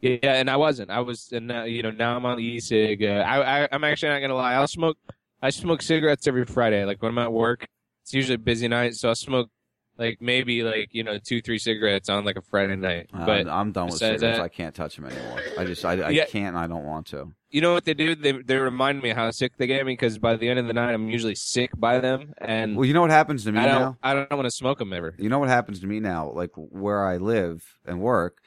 Yeah, 0.00 0.18
and 0.22 0.50
I 0.50 0.56
wasn't. 0.56 0.90
I 0.90 1.00
was, 1.00 1.32
and 1.32 1.46
now, 1.46 1.64
you 1.64 1.82
know, 1.82 1.90
now 1.90 2.16
I'm 2.16 2.26
on 2.26 2.36
the 2.36 2.44
e-cig. 2.44 3.02
Uh, 3.02 3.24
I, 3.26 3.64
I, 3.64 3.68
I'm 3.72 3.84
actually 3.84 4.10
not 4.10 4.20
gonna 4.20 4.34
lie. 4.34 4.54
I'll 4.54 4.68
smoke. 4.68 4.98
I 5.44 5.50
smoke 5.50 5.82
cigarettes 5.82 6.26
every 6.26 6.46
Friday. 6.46 6.86
Like 6.86 7.02
when 7.02 7.12
I'm 7.12 7.18
at 7.18 7.30
work, 7.32 7.66
it's 8.02 8.14
usually 8.14 8.36
a 8.36 8.38
busy 8.38 8.66
night, 8.66 8.94
so 8.94 9.10
I'll 9.10 9.14
smoke 9.14 9.50
like 9.98 10.16
maybe 10.20 10.62
like 10.62 10.88
you 10.92 11.04
know 11.04 11.18
two, 11.18 11.42
three 11.42 11.58
cigarettes 11.58 12.08
on 12.08 12.24
like 12.24 12.36
a 12.36 12.40
Friday 12.40 12.76
night. 12.76 13.10
But 13.12 13.46
I'm 13.46 13.70
done 13.70 13.86
with 13.88 13.98
cigarettes. 13.98 14.22
that- 14.22 14.40
I 14.40 14.48
can't 14.48 14.74
touch 14.74 14.96
them 14.96 15.04
anymore. 15.04 15.40
I 15.58 15.64
just 15.66 15.84
I, 15.84 16.00
I 16.00 16.08
Yeah. 16.10 16.24
can't. 16.24 16.56
and 16.56 16.58
I 16.58 16.66
don't 16.66 16.84
want 16.86 17.08
to. 17.08 17.32
you 17.50 17.60
know 17.60 17.74
what 17.74 17.84
they 17.84 17.92
do? 17.92 18.14
They 18.14 18.32
they 18.32 18.56
remind 18.56 19.02
me 19.02 19.10
how 19.10 19.30
sick 19.32 19.52
they 19.58 19.66
get 19.66 19.84
me 19.84 19.92
because 19.92 20.16
by 20.18 20.34
the 20.36 20.48
end 20.48 20.58
of 20.58 20.66
the 20.66 20.72
night, 20.72 20.94
I'm 20.94 21.10
usually 21.10 21.34
sick 21.34 21.70
by 21.76 21.98
them, 22.00 22.32
and 22.38 22.74
Well, 22.74 22.86
you 22.86 22.94
know 22.94 23.02
what 23.02 23.10
happens 23.10 23.44
to 23.44 23.52
me 23.52 23.60
I 23.60 23.66
now? 23.66 23.98
I 24.02 24.14
don't 24.14 24.32
want 24.32 24.46
to 24.46 24.50
smoke 24.50 24.78
them 24.78 24.94
ever. 24.94 25.14
You 25.18 25.28
know 25.28 25.40
what 25.40 25.50
happens 25.50 25.78
to 25.80 25.86
me 25.86 26.00
now? 26.00 26.32
Like 26.32 26.52
where 26.54 27.06
I 27.06 27.18
live 27.18 27.62
and 27.84 28.00
work, 28.00 28.38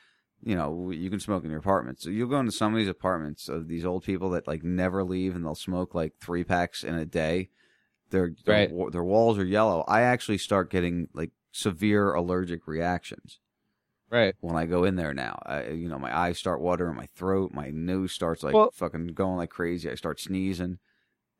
you 0.43 0.55
know, 0.55 0.91
you 0.91 1.09
can 1.09 1.19
smoke 1.19 1.43
in 1.43 1.49
your 1.49 1.59
apartment. 1.59 1.99
So 2.01 2.09
you'll 2.09 2.29
go 2.29 2.39
into 2.39 2.51
some 2.51 2.73
of 2.73 2.77
these 2.77 2.87
apartments 2.87 3.49
of 3.49 3.67
these 3.67 3.85
old 3.85 4.03
people 4.03 4.29
that 4.31 4.47
like 4.47 4.63
never 4.63 5.03
leave 5.03 5.35
and 5.35 5.43
they'll 5.45 5.55
smoke 5.55 5.93
like 5.95 6.13
three 6.19 6.43
packs 6.43 6.83
in 6.83 6.95
a 6.95 7.05
day. 7.05 7.49
Their 8.11 8.31
their, 8.45 8.55
Right. 8.55 8.71
wa- 8.71 8.89
their 8.89 9.03
walls 9.03 9.37
are 9.37 9.45
yellow. 9.45 9.83
I 9.87 10.01
actually 10.01 10.37
start 10.37 10.69
getting 10.69 11.09
like 11.13 11.31
severe 11.51 12.13
allergic 12.13 12.67
reactions. 12.67 13.39
Right. 14.09 14.35
When 14.39 14.55
I 14.55 14.65
go 14.67 14.85
in 14.85 14.95
there 14.95 15.13
now, 15.13 15.39
I, 15.45 15.67
you 15.69 15.89
know, 15.89 15.99
my 15.99 16.17
eyes 16.17 16.37
start 16.39 16.61
watering, 16.61 16.95
my 16.95 17.07
throat, 17.07 17.51
my 17.53 17.69
nose 17.71 18.13
starts 18.13 18.43
like 18.43 18.53
Well- 18.53 18.71
fucking 18.71 19.07
going 19.07 19.35
like 19.37 19.49
crazy. 19.49 19.89
I 19.89 19.95
start 19.95 20.19
sneezing. 20.21 20.79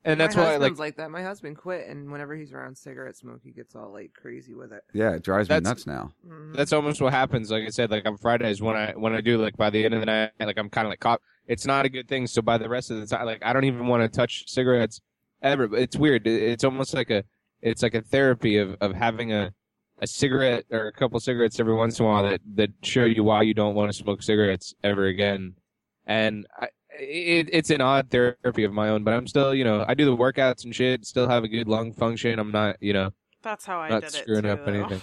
And 0.08 0.20
that's 0.20 0.36
my 0.36 0.44
why, 0.44 0.50
husband's 0.54 0.80
like, 0.80 0.88
like 0.88 0.96
that. 0.98 1.12
My 1.12 1.22
husband 1.24 1.58
quit, 1.58 1.88
and 1.88 2.12
whenever 2.12 2.36
he's 2.36 2.54
around 2.54 2.78
cigarette 2.78 3.16
smoke, 3.18 3.42
he 3.44 3.52
gets 3.52 3.76
all 3.76 3.92
like 3.92 4.14
crazy 4.14 4.54
with 4.56 4.72
it. 4.72 4.82
Yeah, 4.94 5.12
it 5.12 5.24
drives 5.24 5.50
me 5.50 5.56
That's- 5.56 5.70
nuts 5.70 5.86
now. 5.88 6.12
Mm-hmm. 6.26 6.54
that's 6.54 6.74
almost 6.74 7.02
what 7.02 7.14
happens. 7.14 7.52
Like 7.52 7.64
I 7.66 7.70
said, 7.70 7.92
like 7.92 8.06
on 8.08 8.18
Fridays 8.18 8.62
when 8.62 8.76
I 8.76 8.94
when 8.94 9.14
I 9.14 9.22
do 9.22 9.38
like 9.38 9.58
by 9.58 9.70
the 9.70 9.84
end 9.86 9.94
of 9.94 10.00
the 10.00 10.06
night, 10.06 10.32
like 10.40 10.58
I'm 10.58 10.70
kind 10.70 10.88
of 10.88 10.92
like 10.92 11.00
caught. 11.02 11.22
It's 11.48 11.66
not 11.66 11.86
a 11.86 11.90
good 11.90 12.08
thing. 12.08 12.26
So 12.28 12.42
by 12.42 12.58
the 12.58 12.70
rest 12.70 12.90
of 12.92 13.00
the 13.00 13.06
time, 13.08 13.26
like 13.26 13.44
I 13.46 13.54
don't 13.54 13.66
even 13.66 13.88
want 13.88 14.02
to 14.04 14.10
touch 14.10 14.46
cigarettes 14.48 15.02
ever. 15.42 15.68
But 15.68 15.80
it's 15.80 15.96
weird. 15.96 16.26
It- 16.26 16.42
It's 16.44 16.64
almost 16.64 16.94
like 16.94 17.10
a 17.10 17.24
it's 17.62 17.84
like 17.84 17.94
a 17.96 18.02
therapy 18.02 18.58
of 18.58 18.76
of 18.82 18.94
having 18.94 19.34
a 19.34 19.52
a 20.00 20.06
cigarette 20.08 20.64
or 20.72 20.88
a 20.88 20.92
couple 20.94 21.20
cigarettes 21.20 21.60
every 21.60 21.74
once 21.74 22.00
in 22.00 22.06
a 22.06 22.08
while 22.08 22.24
that 22.24 22.40
that 22.56 22.70
show 22.84 23.04
you 23.04 23.24
why 23.24 23.42
you 23.42 23.54
don't 23.54 23.76
want 23.76 23.92
to 23.92 23.98
smoke 23.98 24.22
cigarettes 24.22 24.74
ever 24.84 25.06
again. 25.06 25.56
And 26.06 26.46
I, 26.58 26.68
it, 27.00 27.50
it's 27.52 27.70
an 27.70 27.82
odd 27.82 28.10
therapy 28.10 28.64
of 28.64 28.74
my 28.74 28.90
own, 28.90 29.04
but 29.04 29.14
I'm 29.14 29.28
still, 29.28 29.54
you 29.54 29.64
know, 29.64 29.86
I 29.88 29.94
do 29.94 30.06
the 30.06 30.16
workouts 30.16 30.64
and 30.66 30.76
shit. 30.76 31.06
Still 31.06 31.28
have 31.28 31.44
a 31.44 31.48
good 31.48 31.68
lung 31.68 31.94
function. 31.94 32.40
I'm 32.40 32.52
not, 32.52 32.78
you 32.82 32.94
know, 32.94 33.12
That's 33.44 33.66
how 33.66 33.80
I 33.80 33.90
not 33.90 34.02
did 34.04 34.12
screwing 34.12 34.46
it. 34.46 34.50
up 34.52 34.66
though. 34.66 34.72
anything. 34.74 35.02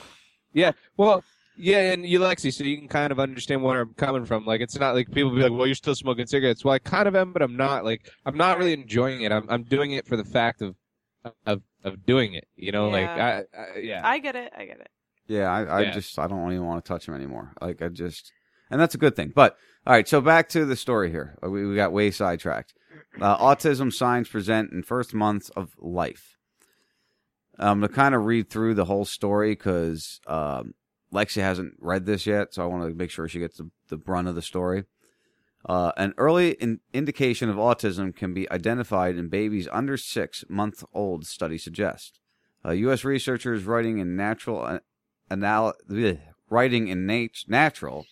Yeah, 0.53 0.73
well, 0.97 1.25
yeah, 1.57 1.93
and 1.93 2.05
you 2.07 2.19
Lexi, 2.21 2.53
so 2.53 2.65
you 2.65 2.77
can 2.79 2.89
kind 2.89 3.11
of 3.13 3.19
understand 3.21 3.63
where 3.63 3.81
I'm 3.81 3.95
coming 3.95 4.25
from. 4.25 4.45
Like, 4.45 4.61
it's 4.61 4.79
not 4.79 4.95
like 4.95 5.11
people 5.11 5.31
be 5.31 5.43
like, 5.43 5.53
"Well, 5.53 5.67
you're 5.67 5.75
still 5.77 5.95
smoking 5.95 6.27
cigarettes." 6.27 6.65
Well, 6.65 6.75
I 6.75 6.79
kind 6.81 7.07
of 7.09 7.15
am, 7.17 7.33
but 7.33 7.43
I'm 7.43 7.57
not. 7.57 7.85
Like, 7.85 8.11
I'm 8.27 8.37
not 8.37 8.59
really 8.59 8.73
enjoying 8.73 9.23
it. 9.23 9.31
I'm 9.33 9.47
I'm 9.49 9.63
doing 9.65 9.93
it 9.93 10.07
for 10.07 10.17
the 10.17 10.25
fact 10.25 10.63
of 10.63 10.75
of 11.47 11.63
of 11.85 12.05
doing 12.07 12.35
it. 12.35 12.47
You 12.57 12.73
know, 12.73 12.89
like 12.89 13.09
I, 13.09 13.45
I 13.57 13.79
yeah. 13.81 14.01
I 14.05 14.19
get 14.19 14.35
it. 14.37 14.53
I 14.57 14.65
get 14.65 14.81
it. 14.81 14.89
Yeah, 15.27 15.51
I, 15.51 15.63
I 15.65 15.81
Yeah. 15.83 15.91
just 15.93 16.19
I 16.19 16.27
don't 16.27 16.53
even 16.53 16.67
want 16.67 16.85
to 16.85 16.89
touch 16.89 17.07
them 17.07 17.15
anymore. 17.15 17.53
Like 17.61 17.81
I 17.83 17.89
just, 17.89 18.33
and 18.71 18.81
that's 18.81 18.95
a 18.95 18.99
good 18.99 19.17
thing. 19.17 19.33
But 19.35 19.57
all 19.87 19.93
right, 19.93 20.09
so 20.09 20.21
back 20.21 20.49
to 20.51 20.65
the 20.65 20.77
story 20.77 21.11
here. 21.11 21.37
Uh, 21.43 21.51
We, 21.51 21.67
we 21.67 21.75
got 21.77 21.93
way 21.93 22.11
sidetracked. 22.11 22.75
Uh, 23.21 23.37
autism 23.37 23.93
signs 23.93 24.29
present 24.29 24.73
in 24.73 24.83
first 24.83 25.15
months 25.15 25.51
of 25.51 25.75
life. 25.79 26.37
I'm 27.59 27.81
gonna 27.81 27.93
kind 27.93 28.15
of 28.15 28.25
read 28.25 28.51
through 28.51 28.75
the 28.75 28.87
whole 28.87 29.05
story 29.05 29.53
because 29.53 30.21
um, 30.27 30.75
Lexi 31.13 31.41
hasn't 31.41 31.75
read 31.79 32.07
this 32.07 32.27
yet, 32.27 32.53
so 32.55 32.63
I 32.63 32.67
want 32.67 32.89
to 32.89 32.95
make 32.97 33.11
sure 33.11 33.29
she 33.29 33.39
gets 33.39 33.59
the, 33.59 33.71
the 33.89 33.97
brunt 33.97 34.27
of 34.27 34.35
the 34.35 34.43
story. 34.43 34.85
Uh, 35.67 35.93
an 35.97 36.13
early 36.19 36.53
in- 36.53 36.81
indication 36.93 37.49
of 37.49 37.57
autism 37.57 38.15
can 38.15 38.35
be 38.35 38.51
identified 38.51 39.17
in 39.17 39.29
babies 39.29 39.69
under 39.71 39.97
six 39.97 40.45
month 40.49 40.83
old, 40.93 41.27
study 41.27 41.57
suggests. 41.57 42.19
Uh, 42.65 42.73
U.S. 42.73 43.05
researchers 43.05 43.65
writing 43.65 43.99
in 43.99 44.17
natural 44.17 44.63
uh, 44.65 44.79
anal- 45.31 45.75
writing 46.51 46.89
in 46.89 47.07
nat- 47.07 47.45
natural 47.47 48.07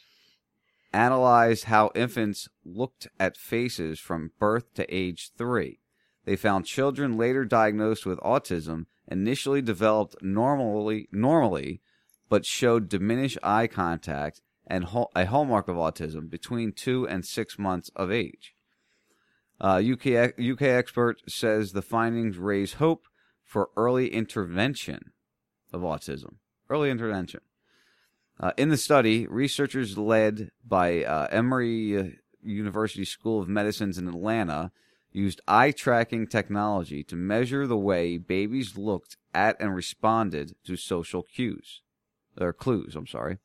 analyzed 0.93 1.65
how 1.65 1.91
infants 1.95 2.49
looked 2.65 3.09
at 3.19 3.37
faces 3.37 3.99
from 3.99 4.33
birth 4.39 4.73
to 4.75 4.95
age 4.95 5.31
three. 5.37 5.81
They 6.25 6.37
found 6.37 6.67
children 6.67 7.17
later 7.17 7.45
diagnosed 7.45 8.07
with 8.07 8.19
autism 8.21 8.87
initially 9.09 9.63
developed 9.63 10.17
normally, 10.23 11.09
normally, 11.11 11.81
but 12.29 12.47
showed 12.47 12.89
diminished 12.89 13.39
eye 13.43 13.67
contact 13.67 14.41
and 14.67 14.87
a 15.15 15.27
hallmark 15.27 15.69
of 15.69 15.77
autism 15.77 16.31
between 16.31 16.73
two 16.73 17.07
and 17.09 17.27
six 17.27 17.59
months 17.59 17.91
of 17.97 18.11
age. 18.11 18.55
Uh, 19.61 19.83
UK, 19.85 20.33
UK 20.41 20.63
expert 20.63 21.21
says 21.29 21.73
the 21.73 21.83
findings 21.83 22.39
raise 22.39 22.75
hope 22.75 23.05
for 23.45 23.71
early 23.77 24.13
intervention 24.13 25.13
of 25.73 25.83
autism. 25.83 26.37
Early 26.71 26.91
intervention. 26.91 27.41
Uh, 28.43 28.51
in 28.57 28.71
the 28.71 28.77
study, 28.77 29.27
researchers 29.29 29.97
led 29.97 30.51
by 30.67 31.05
uh, 31.05 31.29
Emory 31.31 31.97
uh, 31.97 32.05
University 32.43 33.05
School 33.05 33.41
of 33.41 33.49
Medicines 33.49 33.99
in 33.99 34.09
Atlanta 34.09 34.73
used 35.13 35.41
eye 35.47 35.71
tracking 35.71 36.27
technology 36.27 37.05
to 37.05 37.15
measure 37.15 37.67
the 37.69 37.77
way 37.77 38.19
babies 38.19 38.77
looked 38.77 39.17
at 39.33 39.61
and 39.61 39.77
responded 39.77 40.57
to 40.65 40.77
social 40.77 41.23
cues 41.23 41.83
or 42.41 42.53
clues. 42.53 42.97
I'm 42.97 43.07
sorry. 43.07 43.39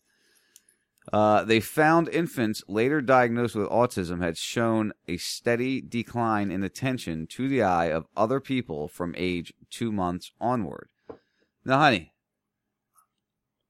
Uh, 1.14 1.44
they 1.44 1.60
found 1.60 2.10
infants 2.10 2.64
later 2.68 3.00
diagnosed 3.00 3.56
with 3.56 3.70
autism 3.70 4.22
had 4.22 4.38
shown 4.38 4.94
a 5.08 5.18
steady 5.18 5.80
decline 5.80 6.50
in 6.50 6.64
attention 6.64 7.28
to 7.28 7.48
the 7.48 7.62
eye 7.62 7.92
of 7.92 8.08
other 8.18 8.40
people 8.40 8.88
from 8.88 9.14
age 9.16 9.54
two 9.70 9.92
months 9.92 10.32
onward. 10.42 10.90
Now, 11.64 11.80
honey, 11.80 12.14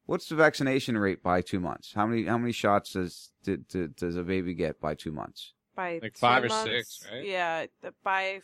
what's 0.08 0.28
the 0.28 0.36
vaccination 0.36 0.98
rate 0.98 1.22
by 1.22 1.42
two 1.42 1.60
months? 1.60 1.94
How 1.94 2.08
many 2.08 2.26
how 2.26 2.40
many 2.40 2.52
shots 2.52 2.94
does 2.94 3.30
did, 3.44 3.68
did, 3.68 3.96
does 3.96 4.16
a 4.16 4.24
baby 4.24 4.56
get 4.56 4.82
by 4.82 4.96
two 4.96 5.12
months? 5.12 5.54
By 5.76 6.00
Like 6.02 6.16
two 6.16 6.20
five 6.20 6.44
or 6.44 6.48
months, 6.48 6.72
six, 6.72 7.08
right? 7.14 7.24
Yeah, 7.24 7.66
th- 7.82 7.94
by 8.04 8.42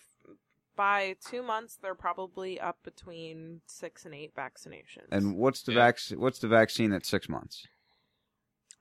by 0.76 1.16
two 1.28 1.42
months, 1.42 1.78
they're 1.82 1.96
probably 1.96 2.60
up 2.60 2.78
between 2.84 3.62
six 3.66 4.06
and 4.06 4.14
eight 4.14 4.36
vaccinations. 4.36 5.08
And 5.12 5.36
what's 5.36 5.64
the 5.64 5.74
vac- 5.74 6.00
What's 6.16 6.40
the 6.40 6.48
vaccine 6.48 6.94
at 6.94 7.06
six 7.06 7.28
months? 7.28 7.66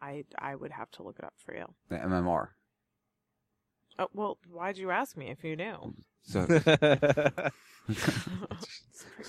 I 0.00 0.24
I 0.38 0.54
would 0.54 0.72
have 0.72 0.90
to 0.92 1.02
look 1.02 1.18
it 1.18 1.24
up 1.24 1.34
for 1.44 1.54
you. 1.54 1.74
The 1.88 1.96
MMR. 1.96 2.48
Oh, 3.98 4.08
well, 4.14 4.38
why'd 4.50 4.78
you 4.78 4.90
ask 4.90 5.16
me 5.16 5.30
if 5.30 5.44
you 5.44 5.54
knew? 5.54 5.94
So, 6.22 6.46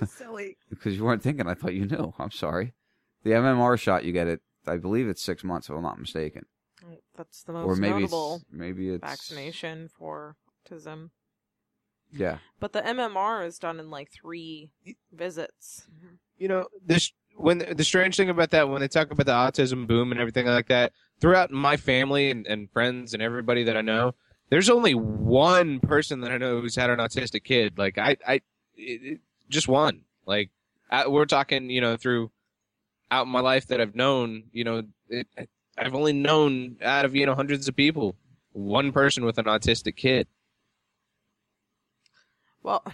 Silly. 0.06 0.58
because 0.70 0.94
you 0.98 1.04
weren't 1.04 1.22
thinking, 1.22 1.48
I 1.48 1.54
thought 1.54 1.74
you 1.74 1.86
knew. 1.86 2.14
I'm 2.18 2.32
sorry. 2.32 2.74
The 3.24 3.32
MMR 3.32 3.80
shot 3.80 4.04
you 4.04 4.12
get 4.12 4.28
it. 4.28 4.42
I 4.68 4.78
believe 4.78 5.08
it's 5.08 5.22
six 5.22 5.44
months, 5.44 5.70
if 5.70 5.76
I'm 5.76 5.82
not 5.82 6.00
mistaken. 6.00 6.46
That's 7.16 7.44
the 7.44 7.54
most 7.54 7.66
Or 7.68 7.76
maybe 7.76 8.04
it's- 8.04 8.12
notable 8.12 8.42
maybe 8.52 8.94
it's- 8.94 9.10
vaccination 9.10 9.88
for 9.88 10.36
autism. 10.70 11.12
Yeah. 12.12 12.40
But 12.60 12.74
the 12.74 12.82
MMR 12.82 13.46
is 13.46 13.58
done 13.60 13.80
in 13.80 13.90
like 13.90 14.12
three 14.12 14.72
visits. 15.12 15.88
you 16.38 16.48
know 16.48 16.68
this 16.86 17.12
when 17.36 17.60
the 17.60 17.84
strange 17.84 18.18
thing 18.18 18.30
about 18.30 18.50
that 18.52 18.68
when 18.70 18.82
they 18.82 18.88
talk 18.88 19.12
about 19.12 19.26
the 19.26 19.32
autism 19.32 19.88
boom 19.88 20.12
and 20.12 20.20
everything 20.20 20.46
like 20.48 20.68
that 20.68 20.92
throughout 21.20 21.52
my 21.52 21.78
family 21.78 22.30
and, 22.32 22.46
and 22.48 22.70
friends 22.72 23.14
and 23.14 23.22
everybody 23.24 23.64
that 23.64 23.78
i 23.78 23.82
know 23.82 24.14
there's 24.50 24.70
only 24.70 24.94
one 24.94 25.80
person 25.80 26.22
that 26.22 26.32
i 26.32 26.38
know 26.38 26.60
who's 26.60 26.76
had 26.76 26.90
an 26.90 26.98
autistic 27.00 27.44
kid 27.44 27.78
like 27.78 27.98
i 28.00 28.18
i 28.28 28.34
it, 28.36 28.42
it- 28.78 29.20
just 29.50 29.68
one 29.68 30.02
like 30.26 30.50
I, 30.90 31.08
we're 31.08 31.26
talking 31.26 31.70
you 31.70 31.82
know 31.82 31.98
through 31.98 32.32
out 33.14 33.26
in 33.26 33.32
my 33.32 33.40
life 33.42 33.68
that 33.68 33.80
i've 33.80 33.96
known 33.96 34.44
you 34.52 34.64
know 34.64 34.84
it, 35.10 35.28
i've 35.78 35.96
only 35.96 36.14
known 36.14 36.76
out 36.82 37.06
of 37.06 37.16
you 37.16 37.26
know 37.26 37.36
hundreds 37.36 37.68
of 37.68 37.76
people 37.76 38.16
one 38.52 38.92
person 38.92 39.26
with 39.26 39.38
an 39.38 39.46
autistic 39.46 39.96
kid 39.96 40.28
Well, 42.64 42.86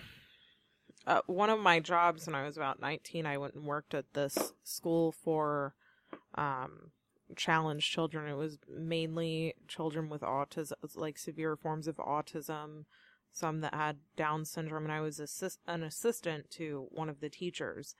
uh, 1.05 1.21
one 1.27 1.51
of 1.51 1.59
my 1.59 1.79
jobs 1.79 2.25
when 2.25 2.35
I 2.35 2.43
was 2.43 2.57
about 2.57 2.81
19, 2.81 3.25
I 3.25 3.37
went 3.37 3.53
and 3.53 3.65
worked 3.65 3.93
at 3.93 4.13
this 4.13 4.53
school 4.63 5.11
for 5.11 5.75
um, 6.33 6.91
challenged 7.35 7.91
children. 7.91 8.29
It 8.29 8.35
was 8.35 8.57
mainly 8.67 9.53
children 9.67 10.09
with 10.09 10.21
autism, 10.21 10.73
like 10.95 11.19
severe 11.19 11.55
forms 11.55 11.87
of 11.87 11.97
autism, 11.97 12.85
some 13.31 13.61
that 13.61 13.75
had 13.75 13.97
Down 14.17 14.43
syndrome, 14.43 14.83
and 14.85 14.91
I 14.91 15.01
was 15.01 15.19
assist- 15.19 15.61
an 15.67 15.83
assistant 15.83 16.49
to 16.51 16.87
one 16.89 17.09
of 17.09 17.19
the 17.19 17.29
teachers. 17.29 17.95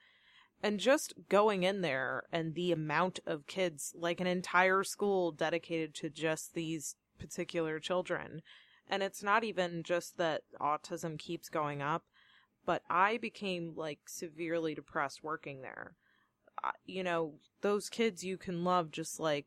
And 0.62 0.78
just 0.78 1.14
going 1.28 1.62
in 1.62 1.80
there 1.80 2.24
and 2.32 2.54
the 2.54 2.70
amount 2.72 3.18
of 3.26 3.46
kids, 3.46 3.94
like 3.96 4.20
an 4.20 4.26
entire 4.26 4.84
school 4.84 5.32
dedicated 5.32 5.94
to 5.96 6.10
just 6.10 6.52
these 6.54 6.96
particular 7.18 7.78
children. 7.78 8.42
And 8.88 9.02
it's 9.02 9.22
not 9.22 9.42
even 9.44 9.82
just 9.82 10.18
that 10.18 10.42
autism 10.60 11.18
keeps 11.18 11.48
going 11.48 11.80
up, 11.80 12.04
but 12.66 12.82
I 12.90 13.16
became 13.16 13.72
like 13.76 14.00
severely 14.06 14.74
depressed 14.74 15.22
working 15.24 15.62
there. 15.62 15.94
You 16.84 17.04
know, 17.04 17.34
those 17.62 17.88
kids 17.88 18.22
you 18.22 18.36
can 18.36 18.64
love 18.64 18.90
just 18.90 19.18
like 19.18 19.46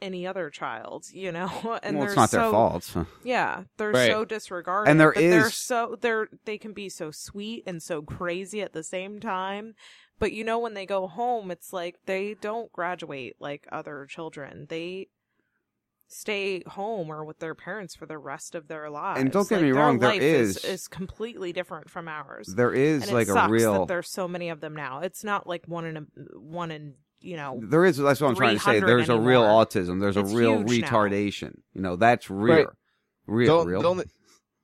any 0.00 0.26
other 0.26 0.48
child, 0.48 1.06
you 1.12 1.32
know, 1.32 1.78
and 1.82 1.98
Well, 1.98 2.06
they're 2.06 2.12
it's 2.12 2.16
not 2.16 2.30
their 2.30 2.40
so- 2.42 2.52
fault. 2.52 2.96
Yeah, 3.24 3.64
they're 3.76 3.90
Right. 3.90 4.10
so 4.10 4.24
disregarded, 4.24 4.90
And 4.90 4.98
there 5.00 5.12
but 5.12 5.20
they're 5.20 5.50
so 5.50 5.96
they're 6.00 6.28
they 6.46 6.56
can 6.56 6.72
be 6.72 6.88
so 6.88 7.10
sweet 7.10 7.64
and 7.66 7.82
so 7.82 8.00
crazy 8.00 8.62
at 8.62 8.72
the 8.72 8.82
same 8.84 9.20
time. 9.20 9.74
But 10.18 10.32
you 10.32 10.44
know, 10.44 10.58
when 10.58 10.74
they 10.74 10.86
go 10.86 11.06
home, 11.06 11.50
it's 11.50 11.72
like 11.72 11.96
they 12.06 12.34
don't 12.40 12.72
graduate 12.72 13.36
like 13.40 13.66
other 13.70 14.06
children. 14.08 14.66
They 14.68 15.08
stay 16.10 16.62
home 16.66 17.10
or 17.10 17.24
with 17.24 17.38
their 17.38 17.54
parents 17.54 17.94
for 17.94 18.06
the 18.06 18.16
rest 18.18 18.54
of 18.54 18.66
their 18.68 18.88
lives. 18.88 19.20
And 19.20 19.30
don't 19.30 19.48
get 19.48 19.56
Like, 19.56 19.64
me 19.64 19.70
their 19.72 19.80
wrong, 19.80 19.98
there 19.98 20.08
life 20.10 20.22
is- 20.22 20.64
is 20.64 20.88
completely 20.88 21.52
different 21.52 21.90
from 21.90 22.08
ours. 22.08 22.46
There 22.56 22.72
is, 22.72 23.02
And 23.02 23.10
it 23.10 23.14
like, 23.14 23.28
a 23.28 23.48
real- 23.48 23.80
that 23.80 23.88
there's 23.88 24.10
so 24.10 24.26
many 24.26 24.48
of 24.48 24.60
them 24.60 24.74
now. 24.74 25.00
It's 25.00 25.22
not 25.22 25.46
like 25.46 25.66
one 25.66 25.84
in 25.84 25.96
a 25.98 26.00
one 26.38 26.70
in 26.70 26.94
you 27.20 27.36
know. 27.36 27.60
There 27.62 27.84
is. 27.84 27.96
That's 27.98 28.20
what 28.20 28.28
I'm 28.28 28.36
trying 28.36 28.54
to 28.56 28.60
say. 28.60 28.78
300 28.78 28.86
There's 28.86 29.08
a 29.08 29.18
real 29.18 29.42
autism. 29.42 30.00
There's 30.00 30.16
a 30.16 30.24
real 30.24 30.58
huge 30.66 30.82
now. 30.82 30.88
retardation. 30.88 31.60
You 31.74 31.82
know, 31.82 31.96
that's 31.96 32.30
real. 32.30 32.56
Right. 32.56 32.66
Real. 33.26 33.60
the, 33.64 33.66
real. 33.66 33.82
The 33.82 33.88
only, 33.88 34.04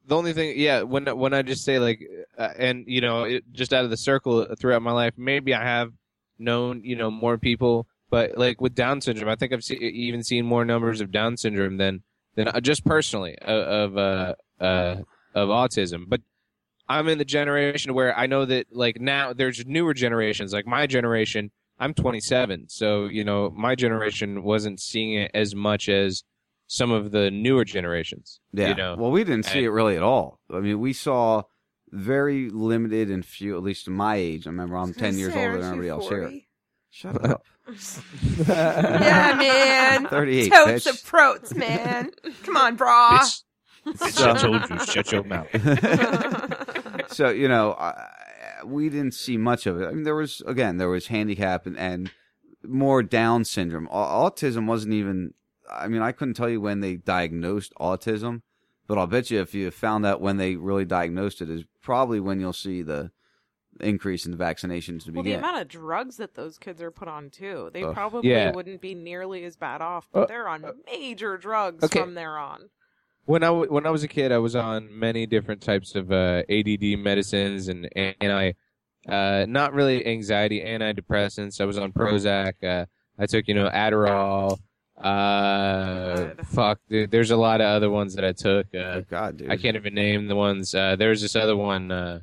the 0.06 0.16
only 0.16 0.32
thing, 0.32 0.55
yeah, 0.59 0.82
when 0.82 1.06
when 1.16 1.32
I 1.32 1.43
just 1.43 1.64
say 1.64 1.78
like, 1.78 2.01
uh, 2.36 2.51
and 2.59 2.85
you 2.86 3.01
know, 3.01 3.24
it, 3.24 3.44
just 3.52 3.72
out 3.72 3.85
of 3.85 3.90
the 3.90 3.97
circle 3.97 4.47
throughout 4.59 4.82
my 4.82 4.93
life, 4.93 5.14
maybe 5.16 5.55
I 5.55 5.62
have 5.62 5.93
known 6.39 6.82
you 6.85 6.97
know 6.97 7.10
more 7.10 7.39
people, 7.39 7.86
but 8.10 8.36
like 8.36 8.60
with 8.60 8.74
Down 8.74 9.01
syndrome, 9.01 9.31
I 9.31 9.36
think 9.36 9.52
I've 9.52 9.62
even 9.70 10.22
seen 10.22 10.44
more 10.44 10.64
numbers 10.64 11.01
of 11.01 11.10
Down 11.10 11.36
syndrome 11.36 11.78
than 11.78 12.02
than 12.35 12.48
uh, 12.48 12.60
just 12.60 12.85
personally 12.85 13.36
of 13.39 13.94
of 13.94 13.97
uh, 13.97 14.35
uh, 14.62 14.97
of 15.35 15.48
autism. 15.48 16.05
But 16.09 16.20
I'm 16.89 17.09
in 17.09 17.18
the 17.18 17.24
generation 17.24 17.94
where 17.94 18.16
I 18.16 18.26
know 18.26 18.44
that 18.44 18.66
like 18.70 19.01
now 19.01 19.32
there's 19.32 19.64
newer 19.66 19.94
generations, 19.94 20.52
like 20.52 20.66
my 20.66 20.86
generation. 20.86 21.51
I'm 21.76 21.93
27, 21.93 22.68
so 22.68 23.06
you 23.06 23.24
know 23.24 23.51
my 23.51 23.74
generation 23.74 24.44
wasn't 24.44 24.81
seeing 24.81 25.14
it 25.14 25.32
as 25.35 25.56
much 25.56 25.89
as 25.89 26.22
some 26.75 26.91
of 26.91 27.13
the 27.13 27.31
newer 27.31 27.65
generations. 27.65 28.41
Yeah. 28.53 28.69
You 28.71 28.75
know? 28.75 28.97
Well, 28.99 29.11
we 29.13 29.23
didn't 29.25 29.45
see 29.47 29.59
And- 29.59 29.67
it 29.67 29.71
really 29.71 29.97
at 29.97 30.03
all. 30.03 30.41
I 30.53 30.61
mean, 30.61 30.81
we 30.81 30.93
saw 30.93 31.43
very 31.91 32.51
limited 32.51 33.11
and 33.11 33.25
few, 33.25 33.57
at 33.57 33.63
least 33.63 33.87
in 33.87 33.93
my 33.95 34.17
age. 34.17 34.47
I 34.47 34.51
remember 34.51 34.77
I'm 34.77 34.93
10 34.93 35.17
years 35.17 35.35
older 35.35 35.53
than 35.59 35.65
everybody 35.71 35.89
else 35.89 36.09
here. 36.09 36.41
Shut 36.91 37.25
up. 37.25 37.45
yeah, 38.49 39.35
man. 39.39 40.07
38, 40.11 40.51
Totes 40.53 40.71
bitch. 40.73 40.91
of 40.91 41.05
protes, 41.05 41.55
man. 41.55 42.11
Come 42.43 42.57
on, 42.57 42.77
brah. 42.77 43.19
Bitch. 43.21 43.43
Bitch, 43.87 44.27
I 44.27 44.39
told 44.39 44.71
you, 44.71 44.87
shut 44.87 45.13
your 45.13 45.25
mouth. 45.25 45.47
so 47.13 47.29
you 47.29 47.49
know, 47.49 47.73
I, 47.75 48.09
we 48.65 48.89
didn't 48.89 49.13
see 49.13 49.37
much 49.37 49.67
of 49.67 49.79
it. 49.81 49.87
I 49.87 49.91
mean, 49.93 50.05
there 50.05 50.15
was 50.15 50.41
again, 50.47 50.79
there 50.79 50.89
was 50.89 51.09
handicap 51.09 51.67
and, 51.67 51.77
and 51.77 52.11
more 52.67 53.03
Down 53.03 53.45
syndrome. 53.45 53.87
Au- 53.91 54.31
Autism 54.31 54.67
wasn't 54.67 54.95
even. 54.95 55.35
I 55.70 55.89
mean, 55.89 56.03
I 56.03 56.12
couldn't 56.12 56.35
tell 56.35 56.49
you 56.49 56.61
when 56.61 56.81
they 56.81 56.97
diagnosed 56.97 57.73
autism, 57.81 58.43
but 58.86 58.99
I'll 58.99 59.07
bet 59.07 59.31
you 59.31 59.41
if 59.41 59.55
you 59.55 59.70
found 59.70 60.05
out 60.05 60.20
when 60.20 60.36
they 60.36 60.57
really 60.57 60.85
diagnosed 60.85 61.41
it 61.41 61.49
is 61.51 61.65
probably 61.82 62.20
when 62.20 62.41
you'll 62.41 62.53
see 62.53 62.82
the 62.82 63.11
increase 63.81 64.24
in 64.24 64.31
the 64.31 64.39
vaccinations 64.39 65.05
to 65.05 65.11
Well, 65.12 65.24
the 65.24 65.32
amount 65.32 65.61
of 65.61 65.69
drugs 65.69 66.16
that 66.19 66.35
those 66.35 66.59
kids 66.59 66.81
are 66.81 66.91
put 66.93 67.09
on 67.09 67.31
too, 67.31 67.70
they 67.73 67.82
Ugh. 67.82 67.93
probably 67.95 68.31
Yeah. 68.31 68.53
wouldn't 68.53 68.81
be 68.81 68.95
nearly 68.95 69.45
as 69.45 69.57
bad 69.57 69.81
off, 69.81 70.09
but 70.12 70.20
Uh, 70.23 70.27
they're 70.27 70.49
on 70.49 70.65
major 70.86 71.36
drugs 71.36 71.82
okay. 71.85 71.99
from 72.01 72.15
there 72.15 72.39
on. 72.39 72.70
When 73.24 73.43
I 73.43 73.47
w- 73.47 73.73
when 73.73 73.86
I 73.86 73.91
was 73.91 74.05
a 74.05 74.09
kid, 74.09 74.32
I 74.32 74.39
was 74.39 74.55
on 74.55 74.97
many 74.97 75.24
different 75.27 75.62
types 75.62 75.95
of 75.95 76.12
uh, 76.12 76.43
ADD 76.49 76.95
medicines 76.97 77.69
and 77.69 77.89
anti, 77.97 78.53
uh, 79.09 79.47
not 79.49 79.73
really 79.73 80.07
anxiety, 80.07 80.61
antidepressants. 80.61 81.59
I 81.61 81.65
was 81.65 81.78
on 81.78 81.91
Prozac. 81.93 82.62
Uh, 82.62 82.85
I 83.19 83.24
took 83.27 83.49
you 83.49 83.55
know 83.55 83.70
Adderall. 83.70 84.59
Uh, 85.05 86.31
fuck, 86.47 86.81
dude. 86.89 87.10
There's 87.10 87.31
a 87.31 87.36
lot 87.36 87.60
of 87.60 87.66
other 87.66 87.90
ones 87.90 88.14
that 88.14 88.24
I 88.24 88.32
took. 88.32 88.74
Uh, 88.74 89.01
God, 89.10 89.36
dude. 89.39 89.51
I 89.51 89.56
can't 89.56 89.76
even 89.76 89.94
name 89.94 90.26
the 90.28 90.36
ones. 90.36 90.74
Uh, 90.74 90.97
there's 90.97 91.20
this 91.22 91.36
other 91.36 91.56
one, 91.56 91.90
uh, 91.93 92.20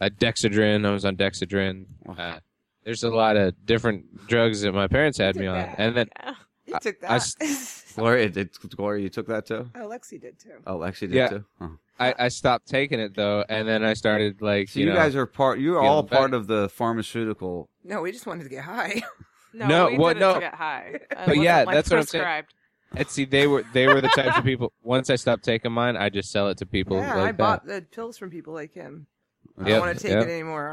uh, 0.00 0.08
Dexedrine. 0.18 0.86
I 0.86 0.90
was 0.90 1.04
on 1.04 1.16
Dexedrine. 1.16 1.86
Uh, 2.08 2.38
there's 2.84 3.04
a 3.04 3.10
lot 3.10 3.36
of 3.36 3.54
different 3.66 4.26
drugs 4.28 4.62
that 4.62 4.72
my 4.72 4.88
parents 4.88 5.18
had 5.18 5.36
me 5.36 5.46
on, 5.46 5.56
and 5.58 5.96
then 5.96 6.08
You 6.66 6.74
took 6.80 6.96
I 7.04 7.18
that. 7.18 7.36
s- 7.40 7.92
Gloria, 7.96 8.28
did 8.28 8.50
Gloria, 8.76 9.02
you 9.02 9.08
took 9.08 9.26
that 9.26 9.46
too? 9.46 9.68
oh, 9.74 9.88
Lexi 9.88 10.20
did 10.20 10.38
too. 10.38 10.58
Oh, 10.66 10.76
Lexi 10.78 11.00
did 11.00 11.12
Yeah. 11.12 11.28
too. 11.28 11.44
Oh. 11.60 11.78
I, 12.00 12.14
I 12.16 12.28
stopped 12.28 12.68
taking 12.68 13.00
it 13.00 13.16
though, 13.16 13.44
and 13.48 13.66
then 13.66 13.82
I 13.84 13.94
started 13.94 14.40
like 14.40 14.68
So 14.68 14.78
you, 14.78 14.86
you, 14.86 14.92
know, 14.92 14.96
guys 14.96 15.16
are 15.16 15.26
part. 15.26 15.58
You're 15.58 15.74
feeling 15.80 15.88
all 15.88 16.02
better. 16.04 16.16
part 16.16 16.34
of 16.34 16.46
the 16.46 16.68
pharmaceutical. 16.68 17.68
No, 17.82 18.02
we 18.02 18.12
just 18.12 18.26
wanted 18.26 18.44
to 18.44 18.50
get 18.50 18.64
high. 18.64 19.02
No, 19.52 19.66
No, 19.66 19.88
we 19.88 19.98
what- 19.98 20.14
did 20.14 20.22
it 20.22 20.26
no. 20.26 20.40
get 20.40 20.54
high. 20.54 20.92
It 20.94 21.08
But 21.26 21.36
yeah, 21.38 21.64
like, 21.64 21.74
that's 21.74 21.90
what 21.90 21.98
I'm 22.00 22.06
saying. 22.06 22.22
prescribed. 22.22 22.54
And 22.96 23.08
see, 23.08 23.24
they 23.26 23.46
were 23.46 23.64
they 23.74 23.86
were 23.86 24.00
the 24.00 24.08
types 24.08 24.38
of 24.38 24.44
people. 24.44 24.72
Once 24.82 25.10
I 25.10 25.16
stopped 25.16 25.44
taking 25.44 25.72
mine, 25.72 25.96
I 25.96 26.08
just 26.08 26.30
sell 26.30 26.48
it 26.48 26.56
to 26.58 26.66
people 26.66 26.96
yeah, 26.96 27.14
like 27.14 27.22
I 27.22 27.26
that. 27.26 27.36
bought 27.36 27.66
the 27.66 27.82
pills 27.82 28.16
from 28.16 28.30
people 28.30 28.54
like 28.54 28.72
him. 28.72 29.06
I 29.60 29.68
don't 29.68 29.80
want 29.80 29.98
to 29.98 30.02
take 30.02 30.12
yep. 30.12 30.22
it 30.26 30.30
anymore. 30.30 30.68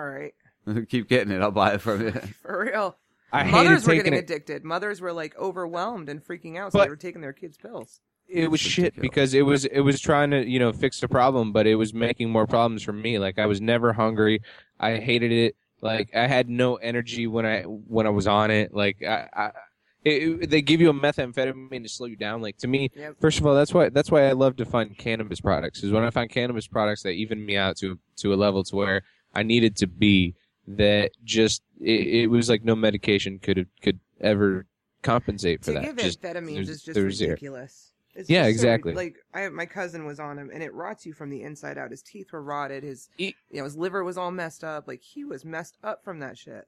All 0.66 0.74
right, 0.74 0.88
Keep 0.90 1.10
getting 1.10 1.34
it. 1.34 1.42
I'll 1.42 1.52
buy 1.52 1.74
it 1.74 1.82
from 1.82 2.02
you. 2.04 2.12
for 2.42 2.66
real. 2.72 2.96
I 3.34 3.44
hated 3.44 3.52
Mothers 3.52 3.88
were 3.88 3.96
getting 3.96 4.14
it. 4.14 4.20
addicted. 4.20 4.64
Mothers 4.64 5.02
were 5.02 5.12
like 5.12 5.38
overwhelmed 5.38 6.08
and 6.08 6.24
freaking 6.26 6.58
out, 6.58 6.72
so 6.72 6.80
But- 6.80 6.86
they 6.86 6.90
were 6.90 6.96
taking 6.96 7.20
their 7.22 7.34
kids' 7.34 7.58
pills. 7.58 8.00
it 8.30 8.50
was 8.50 8.62
shit 8.62 8.96
because 9.00 9.34
it 9.34 9.42
was 9.42 9.66
it 9.66 9.82
was 9.82 10.00
trying 10.00 10.32
to 10.32 10.48
you 10.48 10.58
know 10.60 10.72
fix 10.72 11.02
the 11.02 11.10
problem, 11.10 11.52
but 11.52 11.68
it 11.68 11.76
was 11.76 11.94
making 11.94 12.30
more 12.30 12.48
problems 12.48 12.82
for 12.82 12.94
me. 12.94 13.20
Like 13.20 13.40
I 13.40 13.46
was 13.46 13.60
never 13.60 13.92
hungry. 13.92 14.42
I 14.80 14.98
hated 15.00 15.34
it. 15.34 15.56
Like 15.86 16.10
I 16.16 16.28
had 16.28 16.50
no 16.50 16.76
energy 16.76 17.28
when 17.28 17.46
I 17.46 17.62
when 17.64 18.06
I 18.08 18.10
was 18.10 18.28
on 18.28 18.52
it. 18.52 18.74
Like 18.74 18.98
I. 19.04 19.28
I 19.34 19.52
it, 20.04 20.44
it- 20.44 20.50
they 20.52 20.62
give 20.62 20.82
you 20.82 20.90
a 20.92 20.94
methamphetamine 20.94 21.82
to 21.82 21.90
slow 21.90 22.06
you 22.06 22.16
down. 22.16 22.40
Like 22.42 22.58
to 22.58 22.68
me, 22.68 22.92
Yep. 22.96 23.16
first 23.20 23.40
of 23.40 23.46
all, 23.48 23.56
that's 23.56 23.74
why 23.74 23.90
that's 23.90 24.12
why 24.12 24.28
I 24.28 24.34
love 24.34 24.56
to 24.58 24.66
find 24.66 24.96
cannabis 24.98 25.42
products. 25.42 25.84
Is 25.84 25.92
when 25.92 26.04
I 26.04 26.12
find 26.12 26.30
cannabis 26.30 26.68
products 26.68 27.02
that 27.04 27.12
even 27.12 27.44
me 27.44 27.58
out 27.58 27.78
to 27.78 27.98
to 28.18 28.34
a 28.34 28.36
level 28.36 28.64
to 28.66 28.76
where 28.76 29.02
I 29.34 29.42
needed 29.44 29.76
to 29.78 29.88
be. 29.88 30.36
That 30.68 31.12
just 31.24 31.62
it, 31.82 32.08
it 32.24 32.28
was 32.28 32.50
like 32.50 32.64
no 32.64 32.76
medication 32.76 33.40
could 33.40 33.68
could 33.82 34.00
ever 34.22 34.66
compensate 35.04 35.62
for 35.62 35.68
to 35.68 35.74
that. 35.74 35.84
give 35.84 35.98
Just- 35.98 36.22
amphetamines 36.22 36.70
is 36.70 36.82
just 36.84 37.00
ridiculous. 37.00 37.74
zero. 37.74 37.95
It's 38.16 38.30
Yeah, 38.30 38.44
just 38.48 38.62
so- 38.62 38.68
exactly. 38.68 38.94
like 38.94 39.16
I, 39.34 39.50
my 39.50 39.66
cousin 39.66 40.06
was 40.06 40.20
on 40.20 40.38
him, 40.40 40.50
and 40.54 40.64
it 40.64 40.74
rots 40.74 41.06
you 41.06 41.14
from 41.14 41.30
the 41.30 41.42
inside 41.44 41.78
out. 41.78 41.92
His 41.92 42.02
teeth 42.02 42.32
were 42.32 42.42
rotted. 42.42 42.84
His, 42.84 43.10
you 43.18 43.34
know, 43.54 43.64
his 43.66 43.76
liver 43.76 44.04
was 44.04 44.18
all 44.18 44.32
messed 44.32 44.64
up. 44.64 44.88
Like 44.88 45.02
he 45.02 45.24
was 45.26 45.44
messed 45.44 45.78
up 45.84 46.04
from 46.04 46.20
that 46.20 46.38
shit. 46.38 46.66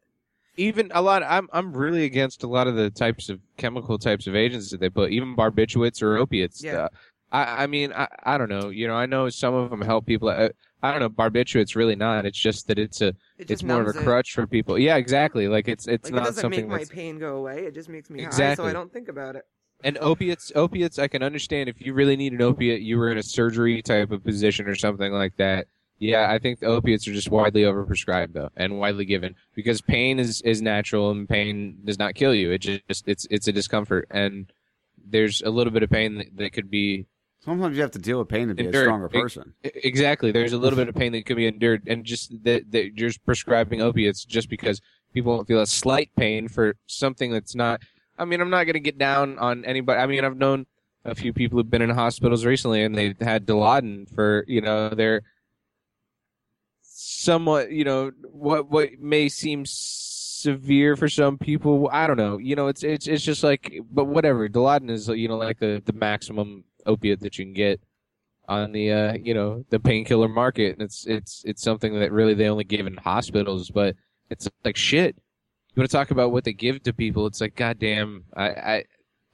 even 0.58 0.92
a 0.94 1.02
lot 1.02 1.24
I'm 1.24 1.48
I'm 1.54 1.72
really 1.72 2.04
against 2.06 2.44
a 2.44 2.48
lot 2.48 2.68
of 2.68 2.76
the 2.76 2.90
types 2.90 3.30
of 3.30 3.40
chemical 3.58 3.98
types 3.98 4.28
of 4.28 4.36
agents 4.36 4.72
that 4.72 4.80
they 4.80 4.90
put, 4.90 5.12
even 5.12 5.36
barbiturates 5.36 6.02
or 6.02 6.18
opiates. 6.18 6.64
Yeah. 6.64 6.74
Uh, 6.86 6.90
I 7.32 7.64
I 7.64 7.68
mean 7.68 7.94
I 7.94 8.08
I 8.24 8.38
don't 8.38 8.50
know. 8.50 8.70
You 8.70 8.88
know 8.88 8.96
I 8.96 9.06
know 9.06 9.30
some 9.30 9.54
of 9.54 9.70
them 9.70 9.82
help 9.82 10.06
people. 10.06 10.30
I, 10.30 10.50
I 10.84 10.92
don't 10.92 11.00
know. 11.00 11.10
Barbiturates 11.10 11.76
really 11.76 11.96
not. 11.96 12.26
It's 12.26 12.38
just 12.40 12.68
that 12.68 12.78
it's 12.80 13.02
a 13.02 13.08
It 13.38 13.50
it's 13.52 13.64
more 13.64 13.82
of 13.82 13.88
a 13.88 13.94
numbs 13.94 14.02
it. 14.02 14.04
crutch 14.06 14.34
for 14.34 14.46
people. 14.48 14.78
Yeah, 14.80 14.96
exactly. 14.98 15.48
Like 15.48 15.68
it's 15.68 15.88
it's 15.88 16.06
Like 16.06 16.14
it 16.14 16.16
not 16.16 16.26
doesn't 16.26 16.42
something 16.42 16.62
make 16.62 16.70
my 16.70 16.78
that's 16.80 16.90
pain 16.90 17.20
go 17.20 17.36
away. 17.38 17.66
It 17.66 17.74
just 17.74 17.88
makes 17.90 18.10
me 18.10 18.24
high, 18.24 18.56
so 18.56 18.66
I 18.66 18.74
don't 18.74 18.92
think 18.92 19.08
about 19.10 19.36
it. 19.36 19.46
And 19.84 19.98
opiates 20.00 20.52
opiates 20.56 21.00
I 21.00 21.08
can 21.08 21.24
understand 21.24 21.70
if 21.70 21.82
you 21.82 21.94
really 21.94 22.16
need 22.16 22.34
an 22.34 22.42
opiate, 22.42 22.82
you 22.82 22.98
were 22.98 23.12
in 23.12 23.18
a 23.18 23.24
surgery 23.24 23.82
type 23.82 24.12
of 24.12 24.24
position 24.24 24.68
or 24.68 24.76
something 24.76 25.12
like 25.12 25.38
that. 25.38 25.68
Yeah, 26.00 26.32
I 26.32 26.38
think 26.38 26.60
the 26.60 26.68
opiates 26.68 27.08
are 27.08 27.14
just 27.14 27.32
widely 27.32 27.64
overprescribed 27.64 28.34
though, 28.34 28.50
and 28.56 28.80
widely 28.80 29.06
given 29.06 29.36
because 29.56 29.82
pain 29.82 30.20
is 30.20 30.42
is 30.42 30.62
natural 30.62 31.10
and 31.12 31.28
pain 31.28 31.80
does 31.84 31.98
not 31.98 32.16
kill 32.16 32.36
you. 32.36 32.52
It 32.52 32.60
just 32.60 33.08
it's 33.08 33.26
it's 33.30 33.48
a 33.48 33.52
discomfort, 33.52 34.08
and 34.12 34.52
there's 35.04 35.42
a 35.42 35.50
little 35.50 35.72
bit 35.72 35.84
of 35.84 35.90
pain 35.90 36.16
that, 36.16 36.38
that 36.38 36.54
could 36.54 36.70
be 36.70 37.08
Sometimes 37.48 37.78
you 37.78 37.82
have 37.82 37.92
to 37.92 38.00
deal 38.00 38.20
with 38.20 38.28
pain 38.28 38.50
to 38.50 38.56
be 38.56 38.66
a 38.66 38.74
stronger 38.74 39.08
person. 39.08 39.54
Exactly. 39.64 40.34
There's 40.34 40.52
a 40.52 40.58
little 40.58 40.76
bit 40.76 40.90
of 40.90 40.96
pain 40.96 41.14
that 41.14 41.26
could 41.26 41.38
be 41.38 41.48
endured, 41.48 41.84
and 41.88 42.04
just 42.04 42.44
that, 42.44 42.72
that 42.72 42.98
you're 43.00 43.12
prescribing 43.26 43.82
opiates 43.82 44.26
just 44.26 44.50
because 44.50 44.82
people 45.14 45.34
won't 45.34 45.48
feel 45.48 45.62
a 45.62 45.66
slight 45.66 46.10
pain 46.18 46.50
for 46.50 46.76
something 46.88 47.32
that's 47.32 47.56
not. 47.56 47.82
I 48.18 48.26
mean, 48.26 48.42
I'm 48.42 48.50
not 48.50 48.64
going 48.64 48.74
to 48.74 48.80
get 48.80 48.98
down 48.98 49.38
on 49.40 49.66
anybody. 49.66 50.00
I 50.00 50.08
mean, 50.08 50.26
I've 50.26 50.38
known 50.38 50.66
a 51.06 51.16
few 51.16 51.34
people 51.34 51.58
who've 51.58 51.70
been 51.70 51.82
in 51.82 51.90
hospitals 51.90 52.46
recently, 52.46 52.84
and 52.84 52.96
they've 52.96 53.20
had 53.20 53.46
Dilaudid 53.46 54.14
for 54.14 54.44
you 54.48 54.62
know 54.62 54.90
their 54.90 55.22
somewhat 56.82 57.72
you 57.72 57.84
know 57.84 58.12
what 58.32 58.70
what 58.70 59.00
may 59.00 59.30
seem 59.30 59.64
severe 59.66 60.96
for 60.96 61.08
some 61.08 61.38
people. 61.38 61.90
I 61.92 62.08
don't 62.08 62.18
know. 62.18 62.38
You 62.38 62.56
know, 62.56 62.68
it's 62.68 62.84
it's 62.84 63.08
it's 63.08 63.24
just 63.24 63.44
like, 63.44 63.80
but 63.92 64.06
whatever. 64.06 64.50
Dilaudid 64.50 64.90
is 64.90 65.08
you 65.08 65.28
know 65.28 65.38
like 65.38 65.60
the 65.60 65.82
the 65.86 65.94
maximum 65.94 66.64
opiate 66.86 67.20
that 67.22 67.38
you 67.38 67.46
can 67.46 67.54
get 67.54 67.82
on 68.48 68.72
the 68.72 68.92
uh 68.92 69.14
you 69.14 69.34
know 69.34 69.66
the 69.72 69.80
painkiller 69.80 70.30
market 70.30 70.74
and 70.74 70.82
it's 70.82 71.06
it's 71.06 71.44
it's 71.46 71.62
something 71.62 72.00
that 72.00 72.14
really 72.14 72.34
they 72.34 72.48
only 72.48 72.64
give 72.64 72.88
in 72.88 72.96
hospitals 72.96 73.70
but 73.70 73.94
it's 74.30 74.48
like 74.64 74.78
shit 74.78 75.18
you 75.78 75.82
want 75.82 75.92
to 75.92 75.96
talk 75.96 76.12
about 76.12 76.32
what 76.32 76.44
they 76.44 76.54
give 76.54 76.82
to 76.84 76.92
people 76.92 77.28
it's 77.28 77.40
like 77.40 77.56
goddamn 77.56 78.24
i 78.36 78.50
i 78.50 78.84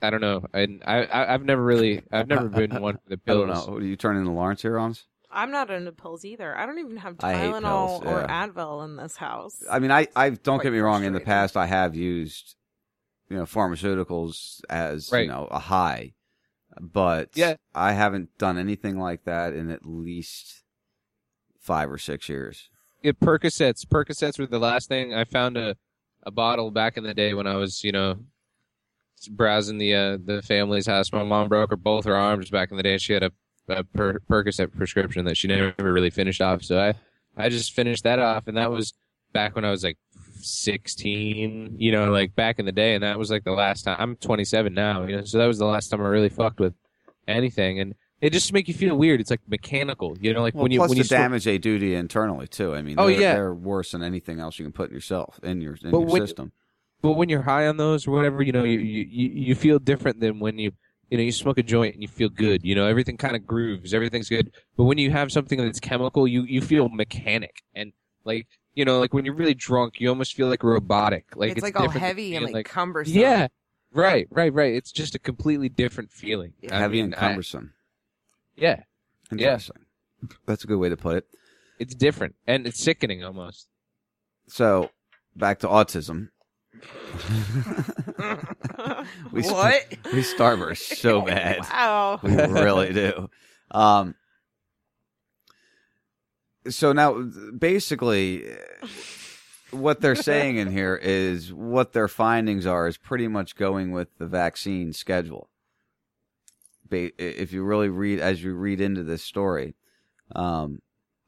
i 0.02 0.10
don't 0.10 0.22
know 0.22 0.44
and 0.54 0.84
i, 0.86 1.04
I 1.06 1.34
i've 1.34 1.46
never 1.46 1.64
really 1.64 2.04
i've 2.12 2.28
never 2.28 2.50
been 2.50 2.82
one 2.82 2.96
for 2.96 3.10
the 3.16 3.20
I 3.26 3.34
don't 3.34 3.48
pills 3.48 3.68
know. 3.68 3.76
Are 3.76 3.82
you 3.82 3.96
turning 3.96 4.26
the 4.26 4.32
Lawrence 4.32 4.62
here 4.62 4.78
on? 4.78 4.96
I'm 5.32 5.50
not 5.50 5.72
into 5.72 5.92
pills 5.94 6.26
either. 6.26 6.56
I 6.56 6.68
don't 6.68 6.78
even 6.78 6.98
have 6.98 7.16
I 7.22 7.34
hate 7.34 7.54
Tylenol 7.54 8.02
pills, 8.02 8.04
or 8.04 8.20
yeah. 8.20 8.48
Advil 8.48 8.86
in 8.86 8.98
this 8.98 9.16
house. 9.18 9.64
I 9.72 9.80
mean, 9.80 9.90
I, 9.90 10.08
I 10.16 10.30
don't 10.30 10.58
Quite 10.58 10.64
get 10.66 10.74
me 10.74 10.78
wrong. 10.80 11.06
In 11.06 11.14
the 11.14 11.20
past, 11.22 11.58
I 11.58 11.66
have 11.66 11.96
used, 11.96 12.54
you 13.30 13.38
know, 13.38 13.44
pharmaceuticals 13.46 14.62
as 14.70 15.12
you 15.12 15.26
know 15.26 15.48
a 15.50 15.58
high, 15.58 16.14
but 16.80 17.30
Yeah. 17.34 17.56
I 17.74 17.94
haven't 17.94 18.38
done 18.38 18.60
anything 18.60 19.00
like 19.00 19.24
that 19.24 19.54
in 19.54 19.72
at 19.72 19.88
least 19.88 20.62
five 21.60 21.90
or 21.90 21.98
six 21.98 22.30
years. 22.30 22.70
it 23.02 23.20
Percocets. 23.20 23.88
Percocets 23.88 24.38
were 24.38 24.46
the 24.46 24.60
last 24.60 24.88
thing 24.88 25.16
I 25.16 25.24
found 25.24 25.58
a 25.58 25.78
a 26.26 26.32
bottle 26.32 26.72
back 26.72 26.98
in 26.98 27.04
the 27.04 27.14
day 27.14 27.34
when 27.34 27.48
I 27.48 27.56
was 27.56 27.84
you 27.84 27.92
know 27.92 28.18
browsing 29.32 29.78
the 29.78 29.96
uh, 29.96 30.18
the 30.24 30.42
family's 30.42 30.88
house. 30.88 31.12
My 31.12 31.24
mom 31.24 31.50
broke 31.50 31.72
her 31.72 31.78
both 31.78 32.06
her 32.06 32.16
arms 32.16 32.50
back 32.50 32.72
in 32.72 32.78
the 32.78 32.84
day. 32.84 32.98
She 32.98 33.14
had 33.14 33.24
a, 33.24 33.32
a 33.70 33.84
per- 33.84 34.20
Percocet 34.30 34.76
prescription 34.76 35.26
that 35.26 35.38
she 35.38 35.48
never 35.48 35.74
really 35.80 36.10
finished 36.10 36.42
off. 36.42 36.64
So 36.64 36.80
I 36.80 36.94
I 37.36 37.50
just 37.50 37.74
finished 37.74 38.04
that 38.04 38.20
off, 38.20 38.48
and 38.48 38.58
that 38.58 38.72
was 38.72 38.94
back 39.34 39.56
when 39.56 39.66
I 39.66 39.72
was 39.72 39.84
like 39.84 39.98
sixteen. 40.40 41.76
You 41.78 41.92
know, 41.92 42.12
like 42.12 42.36
back 42.36 42.60
in 42.60 42.66
the 42.66 42.72
day, 42.72 42.96
and 42.96 43.04
that 43.04 43.18
was 43.18 43.32
like 43.32 43.44
the 43.44 43.52
last 43.52 43.84
time. 43.84 43.98
I'm 44.00 44.16
27 44.18 44.74
now. 44.74 45.06
You 45.06 45.18
know, 45.18 45.24
so 45.24 45.38
that 45.38 45.48
was 45.48 45.60
the 45.60 45.66
last 45.66 45.90
time 45.90 46.02
I 46.02 46.08
really 46.08 46.30
fucked 46.30 46.60
with 46.60 46.74
anything, 47.28 47.80
and. 47.80 47.96
It 48.24 48.32
just 48.34 48.54
make 48.54 48.68
you 48.68 48.74
feel 48.74 48.96
weird. 48.96 49.20
It's 49.20 49.30
like 49.30 49.42
mechanical, 49.48 50.18
you 50.22 50.34
know, 50.34 50.42
like 50.42 50.54
Well, 50.54 50.64
when 50.64 50.72
you 50.72 50.80
plus 50.80 50.90
when 50.90 50.98
the 50.98 51.04
you 51.04 51.10
damage 51.10 51.44
they 51.44 51.58
do 51.58 51.78
to 51.78 51.86
you 51.86 51.98
internally 51.98 52.48
too. 52.48 52.74
I 52.74 52.82
mean, 52.82 52.96
Oh, 52.98 53.08
they're, 53.08 53.20
yeah. 53.20 53.34
they're 53.36 53.54
worse 53.54 53.92
than 53.92 54.02
anything 54.02 54.40
else 54.40 54.58
you 54.60 54.66
can 54.66 54.72
put 54.72 54.90
in 54.90 54.96
yourself 54.96 55.40
in 55.44 55.60
your 55.62 55.74
in 55.84 55.92
But 55.92 56.00
your 56.00 56.08
when- 56.10 56.22
system. 56.22 56.52
But 57.02 57.14
when 57.14 57.28
you're 57.28 57.42
high 57.42 57.68
on 57.68 57.76
those 57.76 58.08
or 58.08 58.12
whatever, 58.12 58.42
you 58.42 58.54
know, 58.54 58.64
you, 58.64 58.80
you 58.80 59.06
you 59.10 59.30
you 59.48 59.56
feel 59.56 59.78
different 59.78 60.22
than 60.22 60.40
when 60.40 60.58
you 60.58 60.72
you 61.10 61.18
know 61.18 61.24
you 61.24 61.34
smoke 61.34 61.58
a 61.58 61.64
joint 61.64 61.96
and 61.96 62.02
you 62.02 62.08
feel 62.08 62.30
good. 62.30 62.64
You 62.64 62.76
know, 62.76 62.88
everything 62.88 63.18
kind 63.18 63.36
of 63.36 63.46
grooves, 63.46 63.94
everything's 63.94 64.30
good. 64.30 64.52
But 64.78 64.86
when 64.86 64.98
you 64.98 65.12
have 65.12 65.30
something 65.30 65.58
that's 65.60 65.82
chemical, 65.82 66.26
you 66.30 66.44
you 66.44 66.62
feel 66.62 66.88
mechanic 66.88 67.62
and 67.76 67.92
like 68.24 68.48
you 68.74 68.86
know, 68.86 69.00
like 69.02 69.14
when 69.14 69.26
you're 69.26 69.36
really 69.36 69.54
drunk, 69.54 70.00
you 70.00 70.08
almost 70.08 70.34
feel 70.34 70.48
like 70.48 70.64
robotic. 70.64 71.26
Like 71.36 71.50
it's, 71.52 71.58
it's, 71.58 71.64
like 71.64 71.76
all 71.78 71.90
heavy 71.90 72.36
and 72.38 72.46
being, 72.46 72.56
like, 72.56 72.66
cumbersome. 72.70 73.14
Yeah, 73.16 73.48
right, 73.92 74.26
right, 74.32 74.54
right. 74.54 74.74
It's 74.74 74.94
just 74.94 75.14
a 75.14 75.20
completely 75.20 75.68
different 75.68 76.10
feeling. 76.12 76.54
I 76.72 76.80
Heavy 76.80 76.96
mean, 76.96 77.06
and 77.06 77.16
cumbersome. 77.16 77.74
yeah, 77.74 77.83
yeah. 78.56 78.84
Interesting. 79.32 79.78
That's 80.46 80.64
a 80.64 80.68
good 80.68 80.78
way 80.78 80.90
to 80.90 80.98
put 80.98 81.18
it. 81.18 81.26
It's 81.80 81.96
different 81.96 82.36
and 82.48 82.68
it's 82.68 82.82
sickening 82.82 83.24
almost. 83.24 83.68
So, 84.48 84.92
back 85.36 85.60
to 85.60 85.68
autism. 85.68 86.30
we 89.32 89.42
What? 89.44 89.86
we 90.12 90.22
starburst 90.22 90.78
so 90.98 91.22
bad. 91.22 91.60
Wow. 91.62 92.20
We 92.24 92.36
really 92.36 92.94
do. 92.94 93.30
Um, 93.72 94.16
so 96.70 96.94
now, 96.94 97.22
basically, 97.58 98.46
what 99.72 100.02
they're 100.02 100.16
saying 100.16 100.58
in 100.58 100.72
here 100.72 100.96
is 101.02 101.54
what 101.54 101.94
their 101.94 102.08
findings 102.08 102.66
are 102.66 102.88
is 102.88 102.98
pretty 102.98 103.28
much 103.28 103.56
going 103.56 103.92
with 103.92 104.18
the 104.18 104.28
vaccine 104.28 104.94
schedule. 104.94 105.50
If 106.94 107.52
you 107.52 107.64
really 107.64 107.90
read 107.90 108.20
as 108.20 108.44
you 108.44 108.54
read 108.54 108.80
into 108.82 109.04
this 109.04 109.24
story, 109.24 109.76
um, 110.36 110.80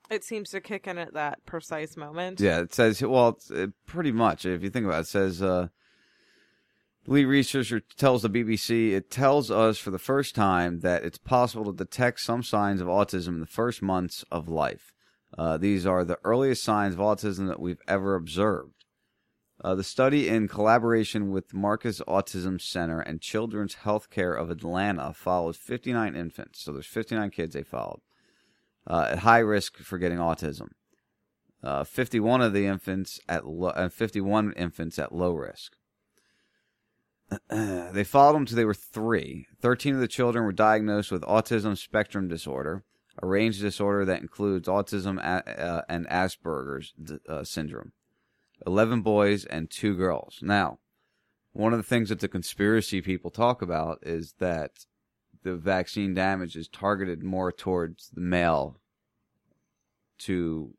It 0.10 0.24
seems 0.24 0.50
to 0.52 0.62
kick 0.62 0.88
in 0.88 0.98
at 0.98 1.14
that 1.14 1.46
precise 1.46 1.98
moment. 1.98 2.40
yeah, 2.40 2.60
it 2.62 2.74
says 2.74 3.02
well, 3.02 3.30
it's, 3.30 3.50
it, 3.52 3.72
pretty 3.86 4.12
much. 4.12 4.46
If 4.46 4.64
you 4.64 4.70
think 4.70 4.86
about 4.86 5.00
it, 5.00 5.02
it 5.02 5.08
says 5.08 5.42
uh, 5.42 5.68
lead 7.08 7.26
researcher 7.26 7.80
tells 7.98 8.22
the 8.22 8.30
BBC 8.30 8.92
it 8.92 9.10
tells 9.10 9.50
us 9.50 9.78
for 9.78 9.92
the 9.92 10.00
first 10.00 10.36
time 10.36 10.82
that 10.82 11.04
it's 11.04 11.18
possible 11.18 11.66
to 11.66 11.78
detect 11.86 12.20
some 12.20 12.44
signs 12.44 12.82
of 12.82 12.88
autism 12.88 13.30
in 13.30 13.40
the 13.40 13.46
first 13.46 13.82
months 13.82 14.24
of 14.32 14.48
life. 14.48 14.92
Uh, 15.38 15.58
these 15.58 15.86
are 15.86 16.04
the 16.04 16.20
earliest 16.24 16.64
signs 16.64 16.94
of 16.94 17.00
autism 17.00 17.48
that 17.48 17.60
we've 17.60 17.82
ever 17.88 18.16
observed. 18.16 18.75
Uh, 19.66 19.74
the 19.74 19.84
study, 19.84 20.30
in 20.30 20.48
collaboration 20.48 21.32
with 21.32 21.52
Marcus 21.52 22.00
Autism 22.08 22.62
Center 22.62 23.00
and 23.00 23.20
Children's 23.20 23.78
Healthcare 23.78 24.40
of 24.40 24.52
Atlanta, 24.52 25.12
followed 25.12 25.56
59 25.56 26.16
infants. 26.16 26.62
So 26.62 26.72
there's 26.72 26.86
59 26.86 27.32
kids 27.32 27.56
they 27.56 27.64
followed 27.64 28.02
uh, 28.86 29.08
at 29.10 29.20
high 29.20 29.40
risk 29.40 29.78
for 29.78 29.98
getting 29.98 30.20
autism. 30.20 30.68
Uh, 31.64 31.84
51 31.84 32.42
of 32.42 32.54
the 32.54 32.68
infants 32.68 33.20
at 33.28 33.48
lo- 33.48 33.70
uh, 33.70 33.90
51 33.90 34.54
infants 34.54 35.00
at 35.00 35.16
low 35.16 35.34
risk. 35.34 35.74
they 37.50 38.04
followed 38.04 38.36
them 38.36 38.46
till 38.46 38.58
they 38.58 38.66
were 38.66 38.76
three. 38.76 39.48
13 39.64 39.96
of 39.96 40.00
the 40.00 40.08
children 40.08 40.46
were 40.46 40.52
diagnosed 40.52 41.12
with 41.12 41.24
autism 41.24 41.76
spectrum 41.76 42.28
disorder, 42.28 42.84
a 43.20 43.26
range 43.26 43.60
disorder 43.60 44.06
that 44.06 44.22
includes 44.22 44.68
autism 44.68 45.18
a- 45.18 45.60
uh, 45.60 45.82
and 45.90 46.08
Asperger's 46.08 46.94
d- 47.04 47.18
uh, 47.28 47.44
syndrome. 47.44 47.94
11 48.66 49.02
boys 49.02 49.46
and 49.46 49.70
two 49.70 49.96
girls. 49.96 50.40
Now, 50.42 50.80
one 51.54 51.74
of 51.74 51.80
the 51.80 51.84
things 51.84 52.10
that 52.10 52.20
the 52.20 52.28
conspiracy 52.28 53.02
people 53.02 53.32
talk 53.32 53.62
about 53.62 54.00
is 54.02 54.36
that 54.40 54.86
the 55.44 55.56
vaccine 55.56 56.14
damage 56.14 56.56
is 56.56 56.68
targeted 56.68 57.24
more 57.24 57.52
towards 57.52 58.10
the 58.14 58.22
male 58.22 58.80
to 60.18 60.74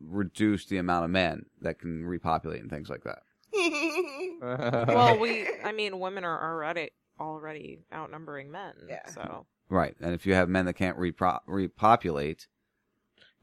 reduce 0.00 0.66
the 0.66 0.78
amount 0.78 1.04
of 1.04 1.10
men 1.10 1.46
that 1.60 1.78
can 1.78 2.04
repopulate 2.04 2.60
and 2.60 2.70
things 2.70 2.88
like 2.88 3.04
that. 3.04 3.22
well, 4.88 5.18
we, 5.18 5.46
I 5.64 5.72
mean, 5.72 5.98
women 5.98 6.24
are 6.24 6.52
already 6.52 6.90
already 7.18 7.80
outnumbering 7.92 8.50
men. 8.50 8.74
Yeah. 8.88 9.06
So 9.08 9.46
Right. 9.68 9.96
And 10.00 10.14
if 10.14 10.26
you 10.26 10.34
have 10.34 10.48
men 10.48 10.66
that 10.66 10.74
can't 10.74 10.98
repro- 10.98 11.40
repopulate, 11.46 12.46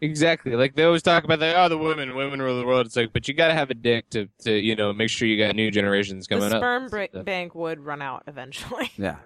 Exactly. 0.02 0.56
Like 0.56 0.76
they 0.76 0.84
always 0.84 1.02
talk 1.02 1.24
about 1.24 1.40
the 1.40 1.54
oh 1.56 1.70
the 1.70 1.78
women, 1.78 2.16
women 2.16 2.42
rule 2.42 2.60
the 2.60 2.66
world. 2.66 2.86
It's 2.86 2.96
like, 2.96 3.14
but 3.14 3.28
you 3.28 3.34
got 3.34 3.48
to 3.48 3.54
have 3.54 3.70
a 3.70 3.74
dick 3.74 4.10
to, 4.12 4.28
to 4.44 4.52
you 4.52 4.76
know 4.76 4.92
make 4.92 5.10
sure 5.10 5.28
you 5.28 5.38
got 5.38 5.56
new 5.56 5.72
generations 5.72 6.28
coming 6.28 6.44
up. 6.46 6.50
the 6.52 6.58
up. 6.58 6.62
sperm 6.62 6.88
bra- 6.90 7.24
bank 7.24 7.56
would 7.56 7.80
run 7.80 8.02
out 8.02 8.24
eventually. 8.28 8.92
yeah, 8.98 9.18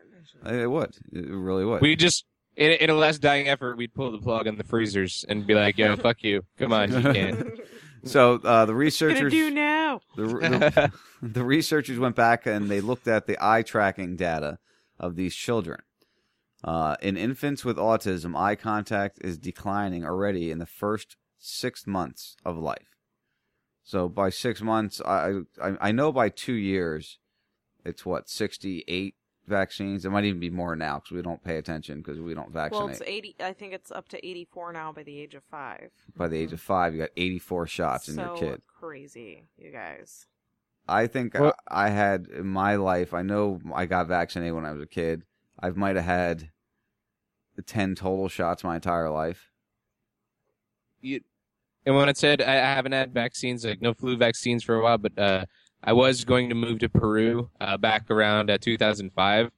it 0.46 0.70
would. 0.70 0.96
It 1.12 1.30
really 1.30 1.66
would. 1.66 1.82
We 1.82 1.96
just 1.96 2.26
in, 2.56 2.72
in 2.74 2.90
a 2.90 2.94
last 2.94 3.22
dying 3.22 3.48
effort, 3.48 3.78
we'd 3.78 3.94
pull 3.94 4.12
the 4.12 4.20
plug 4.20 4.48
on 4.48 4.58
the 4.58 4.64
freezers 4.64 5.26
and 5.28 5.48
be 5.48 5.56
like, 5.56 5.78
"Yo, 5.78 5.96
fuck 5.96 6.24
you, 6.24 6.44
come 6.58 6.74
on, 6.74 6.92
you 6.92 7.14
can't." 7.14 7.48
So 8.04 8.36
uh, 8.36 8.66
the 8.66 8.68
Gonna 8.68 8.74
researchers 8.74 9.34
do 9.34 9.50
now. 9.50 10.02
The, 10.16 10.28
the, 10.28 10.92
the 11.22 11.44
researchers 11.44 12.00
went 12.00 12.16
back 12.16 12.46
and 12.46 12.70
they 12.70 12.80
looked 12.80 13.08
at 13.08 13.26
the 13.28 13.38
eye 13.42 13.64
tracking 13.64 14.16
data 14.16 14.60
of 15.00 15.16
these 15.16 15.36
children. 15.36 15.80
Uh, 16.64 16.96
in 17.02 17.16
infants 17.18 17.64
with 17.64 17.78
autism, 17.78 18.36
eye 18.38 18.56
contact 18.56 19.20
is 19.22 19.38
declining 19.38 20.04
already 20.04 20.50
in 20.52 20.58
the 20.58 20.66
first 20.66 21.16
six 21.38 21.86
months 21.86 22.36
of 22.44 22.58
life. 22.58 22.96
So 23.84 24.10
by 24.10 24.30
six 24.30 24.62
months, 24.62 25.00
I 25.02 25.42
I, 25.62 25.78
I 25.80 25.92
know 25.92 26.12
by 26.12 26.30
two 26.30 26.54
years, 26.54 27.20
it's 27.86 28.06
what 28.06 28.28
sixty 28.28 28.84
eight 28.88 29.16
vaccines. 29.48 30.04
It 30.04 30.10
might 30.10 30.26
even 30.26 30.40
be 30.42 30.50
more 30.50 30.76
now 30.76 30.96
because 31.00 31.12
we 31.12 31.22
don't 31.22 31.44
pay 31.44 31.58
attention 31.58 32.00
because 32.00 32.20
we 32.20 32.34
don't 32.34 32.52
vaccinate. 32.52 32.84
Well, 32.84 32.90
it's 32.92 33.02
eighty. 33.06 33.36
I 33.40 33.54
think 33.54 33.74
it's 33.74 33.92
up 33.92 34.10
to 34.10 34.28
eighty-four 34.28 34.74
now 34.74 34.92
by 34.92 35.04
the 35.04 35.18
age 35.20 35.36
of 35.36 35.44
five. 35.44 35.92
by 36.18 36.28
the 36.28 36.38
age 36.38 36.52
of 36.54 36.60
five, 36.60 36.94
you 36.94 37.00
got 37.00 37.12
eighty 37.16 37.40
four 37.40 37.66
shots 37.68 38.10
in 38.10 38.18
your 38.18 38.36
kid. 38.36 38.62
crazy, 38.68 39.44
you 39.58 39.72
guys. 39.72 40.26
I 40.90 41.08
think 41.08 41.36
Well- 41.36 41.54
I, 41.68 41.86
I 41.86 41.90
had 41.90 42.28
in 42.28 42.48
my 42.48 42.76
life. 42.76 43.14
I 43.14 43.22
know 43.22 43.62
I 43.74 43.86
got 43.86 44.08
vaccinated 44.08 44.56
when 44.56 44.66
I 44.66 44.72
was 44.72 44.82
a 44.82 44.88
kid. 44.88 45.24
I 45.60 45.70
might 45.72 45.96
have 45.96 46.06
had 46.06 46.50
ten 47.66 47.96
total 47.96 48.28
shots 48.28 48.64
my 48.64 48.76
entire 48.76 49.10
life. 49.10 49.52
you, 51.02 51.22
and 51.86 51.96
when 51.96 52.10
it 52.10 52.18
said 52.18 52.42
I 52.42 52.56
haven't 52.56 52.92
had 52.92 53.14
vaccines, 53.14 53.66
like 53.66 53.82
no 53.82 53.94
flu 53.94 54.18
vaccines 54.18 54.64
for 54.64 54.76
a 54.76 54.84
while, 54.84 54.98
but 54.98 55.18
uh, 55.18 55.46
I 55.84 55.94
was 55.94 56.26
going 56.26 56.50
to 56.50 56.56
move 56.56 56.80
to 56.80 56.90
Peru 56.90 57.50
uh, 57.62 57.78
back 57.78 58.12
around 58.12 58.50
uh, 58.50 58.58
2005, 58.60 59.52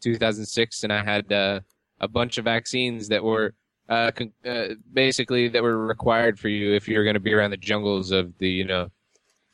2006, 0.00 0.84
and 0.84 0.92
I 0.92 1.04
had 1.04 1.32
uh, 1.32 1.60
a 2.00 2.08
bunch 2.08 2.38
of 2.38 2.44
vaccines 2.44 3.08
that 3.08 3.22
were 3.22 3.54
uh, 3.88 4.10
con- 4.12 4.32
uh, 4.46 4.68
basically 4.92 5.48
that 5.48 5.62
were 5.62 5.86
required 5.86 6.38
for 6.38 6.48
you 6.48 6.72
if 6.72 6.88
you're 6.88 7.04
going 7.04 7.14
to 7.14 7.20
be 7.20 7.34
around 7.34 7.50
the 7.50 7.56
jungles 7.56 8.10
of 8.10 8.36
the 8.38 8.48
you 8.48 8.64
know 8.64 8.88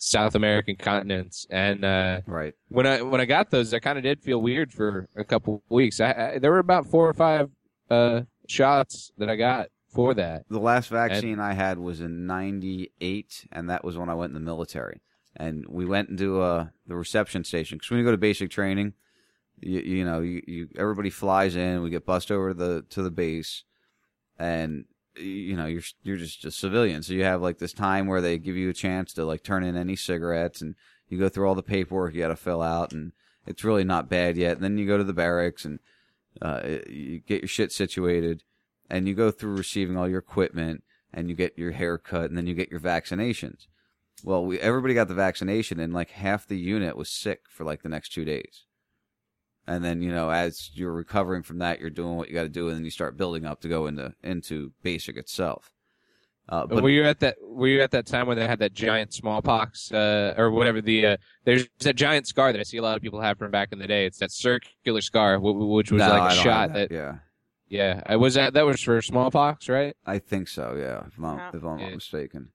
South 0.00 0.34
American 0.34 0.76
continents. 0.76 1.46
And 1.50 1.84
uh, 1.84 2.22
right 2.26 2.54
when 2.68 2.86
I 2.86 3.02
when 3.02 3.20
I 3.20 3.26
got 3.26 3.50
those, 3.50 3.72
I 3.74 3.78
kind 3.78 3.98
of 3.98 4.02
did 4.02 4.22
feel 4.22 4.40
weird 4.40 4.72
for 4.72 5.08
a 5.14 5.24
couple 5.24 5.62
weeks. 5.68 6.00
I, 6.00 6.12
I 6.12 6.38
there 6.38 6.50
were 6.50 6.58
about 6.58 6.86
four 6.86 7.08
or 7.08 7.12
five 7.12 7.50
uh, 7.90 8.22
shots 8.48 9.12
that 9.18 9.28
I 9.28 9.36
got 9.36 9.68
for 9.92 10.14
that. 10.14 10.44
The 10.48 10.58
last 10.58 10.88
vaccine 10.88 11.38
I 11.38 11.52
had 11.52 11.78
was 11.78 12.00
in 12.00 12.26
'98, 12.26 13.46
and 13.52 13.68
that 13.68 13.84
was 13.84 13.98
when 13.98 14.08
I 14.08 14.14
went 14.14 14.30
in 14.30 14.34
the 14.34 14.40
military. 14.40 15.02
And 15.36 15.66
we 15.68 15.84
went 15.84 16.08
into 16.08 16.40
uh, 16.40 16.68
the 16.86 16.96
reception 16.96 17.44
station 17.44 17.76
because 17.76 17.90
when 17.90 18.00
you 18.00 18.04
go 18.04 18.10
to 18.10 18.16
basic 18.16 18.50
training, 18.50 18.94
you, 19.60 19.80
you 19.80 20.04
know, 20.04 20.20
you, 20.20 20.42
you 20.46 20.68
everybody 20.78 21.10
flies 21.10 21.56
in. 21.56 21.82
We 21.82 21.90
get 21.90 22.06
bussed 22.06 22.32
over 22.32 22.48
to 22.48 22.54
the 22.54 22.84
to 22.88 23.02
the 23.02 23.10
base, 23.10 23.64
and 24.38 24.86
you 25.16 25.56
know 25.56 25.66
you're 25.66 25.82
you're 26.02 26.16
just 26.16 26.44
a 26.44 26.50
civilian. 26.50 27.02
So 27.02 27.12
you 27.12 27.24
have 27.24 27.42
like 27.42 27.58
this 27.58 27.72
time 27.72 28.06
where 28.06 28.20
they 28.20 28.38
give 28.38 28.56
you 28.56 28.70
a 28.70 28.74
chance 28.74 29.12
to 29.14 29.24
like 29.24 29.42
turn 29.42 29.64
in 29.64 29.76
any 29.76 29.96
cigarettes, 29.96 30.60
and 30.60 30.74
you 31.08 31.18
go 31.18 31.28
through 31.28 31.48
all 31.48 31.54
the 31.54 31.62
paperwork 31.62 32.14
you 32.14 32.20
got 32.20 32.28
to 32.28 32.36
fill 32.36 32.62
out, 32.62 32.92
and 32.92 33.12
it's 33.46 33.64
really 33.64 33.84
not 33.84 34.08
bad 34.08 34.36
yet. 34.36 34.56
And 34.56 34.64
then 34.64 34.78
you 34.78 34.86
go 34.86 34.98
to 34.98 35.04
the 35.04 35.12
barracks 35.12 35.64
and 35.64 35.78
uh, 36.40 36.60
you 36.88 37.20
get 37.20 37.42
your 37.42 37.48
shit 37.48 37.72
situated, 37.72 38.44
and 38.88 39.08
you 39.08 39.14
go 39.14 39.30
through 39.30 39.56
receiving 39.56 39.96
all 39.96 40.08
your 40.08 40.20
equipment, 40.20 40.84
and 41.12 41.28
you 41.28 41.34
get 41.34 41.58
your 41.58 41.72
hair 41.72 41.98
cut, 41.98 42.30
and 42.30 42.36
then 42.36 42.46
you 42.46 42.54
get 42.54 42.70
your 42.70 42.80
vaccinations. 42.80 43.66
Well, 44.22 44.44
we 44.44 44.60
everybody 44.60 44.94
got 44.94 45.08
the 45.08 45.14
vaccination, 45.14 45.80
and 45.80 45.92
like 45.92 46.10
half 46.10 46.46
the 46.46 46.58
unit 46.58 46.96
was 46.96 47.10
sick 47.10 47.42
for 47.48 47.64
like 47.64 47.82
the 47.82 47.88
next 47.88 48.12
two 48.12 48.24
days. 48.24 48.64
And 49.70 49.84
then 49.84 50.02
you 50.02 50.10
know, 50.10 50.30
as 50.30 50.70
you're 50.74 50.92
recovering 50.92 51.44
from 51.44 51.58
that, 51.58 51.78
you're 51.78 51.90
doing 51.90 52.16
what 52.16 52.26
you 52.28 52.34
got 52.34 52.42
to 52.42 52.48
do, 52.48 52.66
and 52.68 52.76
then 52.76 52.84
you 52.84 52.90
start 52.90 53.16
building 53.16 53.46
up 53.46 53.60
to 53.60 53.68
go 53.68 53.86
into 53.86 54.12
into 54.24 54.72
basic 54.82 55.16
itself. 55.16 55.70
Uh, 56.48 56.66
but 56.66 56.82
were 56.82 56.90
you 56.90 57.04
at 57.04 57.20
that? 57.20 57.36
Were 57.40 57.68
you 57.68 57.80
at 57.80 57.92
that 57.92 58.04
time 58.04 58.26
when 58.26 58.36
they 58.36 58.48
had 58.48 58.58
that 58.58 58.74
giant 58.74 59.14
smallpox 59.14 59.92
uh, 59.92 60.34
or 60.36 60.50
whatever? 60.50 60.80
The 60.80 61.06
uh, 61.06 61.16
there's 61.44 61.68
that 61.78 61.94
giant 61.94 62.26
scar 62.26 62.52
that 62.52 62.58
I 62.58 62.64
see 62.64 62.78
a 62.78 62.82
lot 62.82 62.96
of 62.96 63.02
people 63.02 63.20
have 63.20 63.38
from 63.38 63.52
back 63.52 63.68
in 63.70 63.78
the 63.78 63.86
day. 63.86 64.06
It's 64.06 64.18
that 64.18 64.32
circular 64.32 65.00
scar, 65.02 65.38
wh- 65.38 65.54
wh- 65.54 65.70
which 65.70 65.92
was 65.92 66.00
No, 66.00 66.08
like 66.08 66.20
I 66.22 66.32
a 66.32 66.34
don't 66.34 66.42
shot. 66.44 66.72
that, 66.72 66.88
that 66.88 66.94
yeah. 66.94 67.14
yeah. 67.68 68.02
I 68.06 68.16
was 68.16 68.34
that 68.34 68.54
that 68.54 68.66
was 68.66 68.82
for 68.82 69.00
smallpox, 69.00 69.68
right? 69.68 69.94
I 70.04 70.18
think 70.18 70.48
so. 70.48 70.74
Yeah, 70.76 71.06
if 71.06 71.16
I'm, 71.22 71.38
Yeah. 71.38 71.50
if 71.54 71.62
I'm 71.62 71.78
Yeah. 71.78 71.84
not 71.84 71.94
mistaken. 71.94 72.48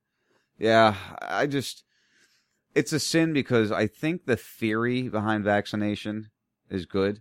Yeah, 0.58 0.94
I 1.22 1.46
just 1.46 1.82
it's 2.74 2.92
a 2.92 3.00
sin 3.00 3.32
because 3.32 3.72
I 3.72 3.86
think 3.86 4.26
the 4.26 4.36
theory 4.36 5.08
behind 5.08 5.44
vaccination 5.44 6.28
is 6.70 6.86
good 6.86 7.20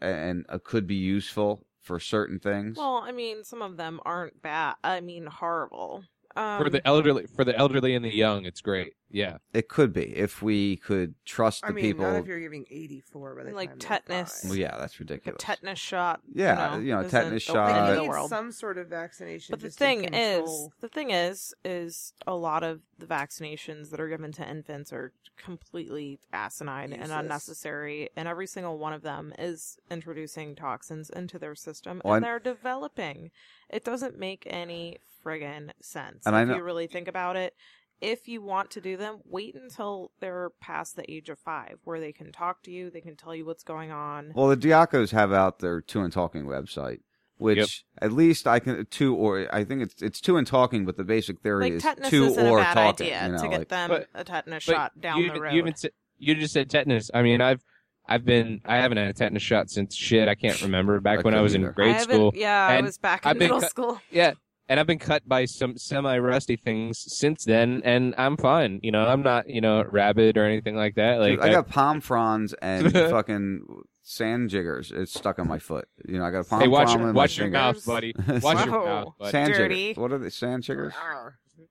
and 0.00 0.46
uh, 0.48 0.58
could 0.62 0.86
be 0.86 0.94
useful 0.94 1.66
for 1.80 2.00
certain 2.00 2.38
things. 2.38 2.76
Well, 2.78 3.02
I 3.04 3.12
mean, 3.12 3.44
some 3.44 3.62
of 3.62 3.76
them 3.76 4.00
aren't 4.04 4.40
bad. 4.40 4.76
I 4.82 5.00
mean, 5.00 5.26
horrible. 5.26 6.04
Um, 6.36 6.60
for 6.62 6.68
the 6.68 6.84
elderly, 6.86 7.26
for 7.26 7.44
the 7.44 7.56
elderly 7.56 7.94
and 7.94 8.04
the 8.04 8.12
young, 8.14 8.44
it's 8.44 8.60
great. 8.60 8.94
Yeah. 9.10 9.36
It 9.52 9.68
could 9.68 9.92
be 9.92 10.02
if 10.16 10.42
we 10.42 10.78
could 10.78 11.14
trust 11.24 11.60
the 11.62 11.68
I 11.68 11.70
mean, 11.70 11.84
people. 11.84 12.04
not 12.10 12.16
if 12.16 12.26
you're 12.26 12.40
giving 12.40 12.66
84 12.68 13.36
by 13.36 13.44
the 13.44 13.52
like 13.52 13.70
time 13.70 13.78
tetanus. 13.78 14.44
Well, 14.44 14.56
yeah, 14.56 14.76
that's 14.76 14.94
like 14.94 15.00
a 15.10 15.12
ridiculous. 15.14 15.36
tetanus 15.40 15.78
shot. 15.78 16.20
Yeah, 16.32 16.74
you 16.78 16.82
you 16.82 16.92
know, 16.94 17.02
know, 17.02 17.08
tetanus 17.08 17.26
isn't 17.26 17.34
the 17.34 17.40
shot. 17.40 17.94
the 17.94 18.00
Need 18.00 18.08
world. 18.08 18.28
some 18.30 18.50
sort 18.50 18.78
of 18.78 18.88
vaccination. 18.88 19.52
But 19.52 19.60
the 19.60 19.70
thing 19.70 20.12
is, 20.12 20.68
the 20.80 20.88
thing 20.88 21.10
is, 21.12 21.54
is 21.64 22.12
a 22.26 22.34
lot 22.34 22.64
of 22.64 22.80
the 22.98 23.06
vaccinations 23.06 23.90
that 23.90 24.00
are 24.00 24.08
given 24.08 24.32
to 24.32 24.48
infants 24.48 24.92
are 24.92 25.12
completely 25.36 26.18
asinine 26.32 26.92
and 26.92 27.12
unnecessary, 27.12 28.10
and 28.16 28.26
every 28.26 28.48
single 28.48 28.78
one 28.78 28.92
of 28.92 29.02
them 29.02 29.32
is 29.38 29.78
introducing 29.90 30.56
toxins 30.56 31.10
into 31.10 31.38
their 31.38 31.54
system, 31.54 32.02
Well, 32.04 32.14
and 32.14 32.24
I- 32.24 32.28
they're 32.28 32.38
developing. 32.40 33.30
It 33.70 33.84
doesn't 33.84 34.18
make 34.18 34.42
any 34.50 34.98
friggin' 35.24 35.70
sense 35.80 36.26
And 36.26 36.34
if 36.34 36.40
I 36.40 36.44
know- 36.44 36.56
you 36.56 36.62
really 36.62 36.86
think 36.86 37.08
about 37.08 37.36
it. 37.36 37.54
If 38.00 38.26
you 38.28 38.42
want 38.42 38.70
to 38.72 38.80
do 38.80 38.96
them, 38.96 39.20
wait 39.24 39.54
until 39.54 40.10
they're 40.20 40.50
past 40.60 40.96
the 40.96 41.10
age 41.10 41.28
of 41.30 41.38
five, 41.38 41.78
where 41.84 42.00
they 42.00 42.12
can 42.12 42.32
talk 42.32 42.62
to 42.64 42.70
you, 42.70 42.90
they 42.90 43.00
can 43.00 43.16
tell 43.16 43.34
you 43.34 43.46
what's 43.46 43.62
going 43.62 43.92
on. 43.92 44.32
Well, 44.34 44.48
the 44.48 44.56
Diacos 44.56 45.12
have 45.12 45.32
out 45.32 45.60
their 45.60 45.80
Two 45.80 46.02
and 46.02 46.12
Talking 46.12 46.44
website, 46.44 46.98
which 47.36 47.56
Yep. 47.58 47.68
at 48.02 48.12
least 48.12 48.46
I 48.48 48.58
can 48.58 48.84
two 48.90 49.14
or 49.14 49.48
I 49.54 49.64
think 49.64 49.80
it's 49.82 50.02
it's 50.02 50.20
Two 50.20 50.36
and 50.36 50.46
Talking, 50.46 50.84
but 50.84 50.96
the 50.96 51.04
basic 51.04 51.40
theory 51.40 51.62
like 51.64 51.72
is 51.74 51.82
tetanus 51.82 52.10
two 52.10 52.24
isn't 52.26 52.46
or 52.46 52.58
a 52.58 52.62
bad 52.62 52.74
talking. 52.74 53.06
idea 53.06 53.26
you 53.26 53.32
know, 53.32 53.38
to 53.38 53.48
get 53.48 53.58
like- 53.60 53.68
them 53.68 53.88
But- 53.88 54.08
a 54.12 54.24
tetanus 54.24 54.62
shot 54.64 55.00
down 55.00 55.20
you, 55.22 55.32
the 55.32 55.40
road. 55.40 55.52
You, 55.52 55.58
even 55.58 55.74
you 56.18 56.34
just 56.34 56.52
said 56.52 56.68
tetanus. 56.68 57.10
I 57.14 57.22
mean, 57.22 57.40
I've 57.40 57.62
I've 58.06 58.24
been 58.24 58.60
I 58.66 58.76
haven't 58.78 58.98
had 58.98 59.06
a 59.08 59.12
tetanus 59.14 59.42
shot 59.42 59.70
since 59.70 59.94
shit 59.94 60.28
I 60.28 60.34
can't 60.34 60.60
remember 60.60 61.00
back 61.00 61.20
I 61.20 61.22
when 61.22 61.34
I 61.34 61.40
was 61.40 61.54
in 61.54 61.62
either. 61.62 61.70
I 61.70 61.74
grade 61.74 61.94
haven't- 61.94 62.14
school. 62.16 62.32
Yeah, 62.34 62.66
I 62.66 62.80
was 62.82 62.98
back 62.98 63.24
in 63.24 63.30
I've 63.30 63.36
middle 63.38 63.60
cut- 63.60 63.70
school. 63.70 64.00
Yeah, 64.10 64.32
and 64.68 64.80
I've 64.80 64.86
been 64.86 64.98
cut 64.98 65.28
by 65.28 65.44
some 65.44 65.76
semi 65.76 66.18
rusty 66.18 66.56
things 66.56 66.98
since 66.98 67.44
then, 67.44 67.82
and 67.84 68.14
I'm 68.18 68.36
fine. 68.36 68.80
You 68.82 68.92
know, 68.92 69.06
I'm 69.06 69.22
not 69.22 69.48
you 69.48 69.60
know 69.60 69.84
rabid 69.84 70.36
or 70.36 70.44
anything 70.44 70.76
like 70.76 70.94
that. 70.96 71.18
Like 71.20 71.32
Dude, 71.36 71.40
I 71.40 71.50
got 71.52 71.68
palm 71.68 72.00
fronds 72.00 72.54
and 72.62 72.92
fucking 72.92 73.66
sand 74.02 74.50
jiggers. 74.50 74.92
It's 74.94 75.12
stuck 75.14 75.38
on 75.38 75.48
my 75.48 75.58
foot. 75.58 75.88
You 76.06 76.18
know, 76.18 76.24
I 76.24 76.30
got 76.30 76.40
a 76.40 76.44
palm 76.44 76.60
Hey, 76.60 76.68
watch 76.68 76.86
frond 76.88 77.00
your- 77.00 77.08
in 77.08 77.14
my 77.14 77.20
watch 77.20 77.36
your 77.38 77.44
finger. 77.46 77.58
mouth, 77.58 77.84
buddy. 77.86 78.14
Watch 78.42 78.66
your 78.66 78.80
Whoa. 78.80 78.84
mouth, 78.84 79.14
buddy. 79.18 79.30
Sand 79.30 79.54
Dirty. 79.54 79.74
jiggers. 79.88 79.96
What 80.02 80.12
are 80.12 80.18
they? 80.18 80.30
Sand 80.30 80.62
jiggers? 80.62 80.92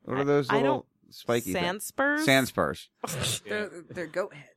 What 0.03 0.17
are 0.17 0.23
those 0.23 0.49
I 0.49 0.55
little 0.57 0.69
don't- 0.77 0.85
spiky 1.09 1.53
thing. 1.53 1.63
Sand 1.63 1.81
spurs? 1.83 2.25
Sand 2.25 2.47
spurs. 2.47 2.89
they're, 3.47 3.69
they're 3.89 4.07
goat 4.07 4.33
heads. 4.33 4.49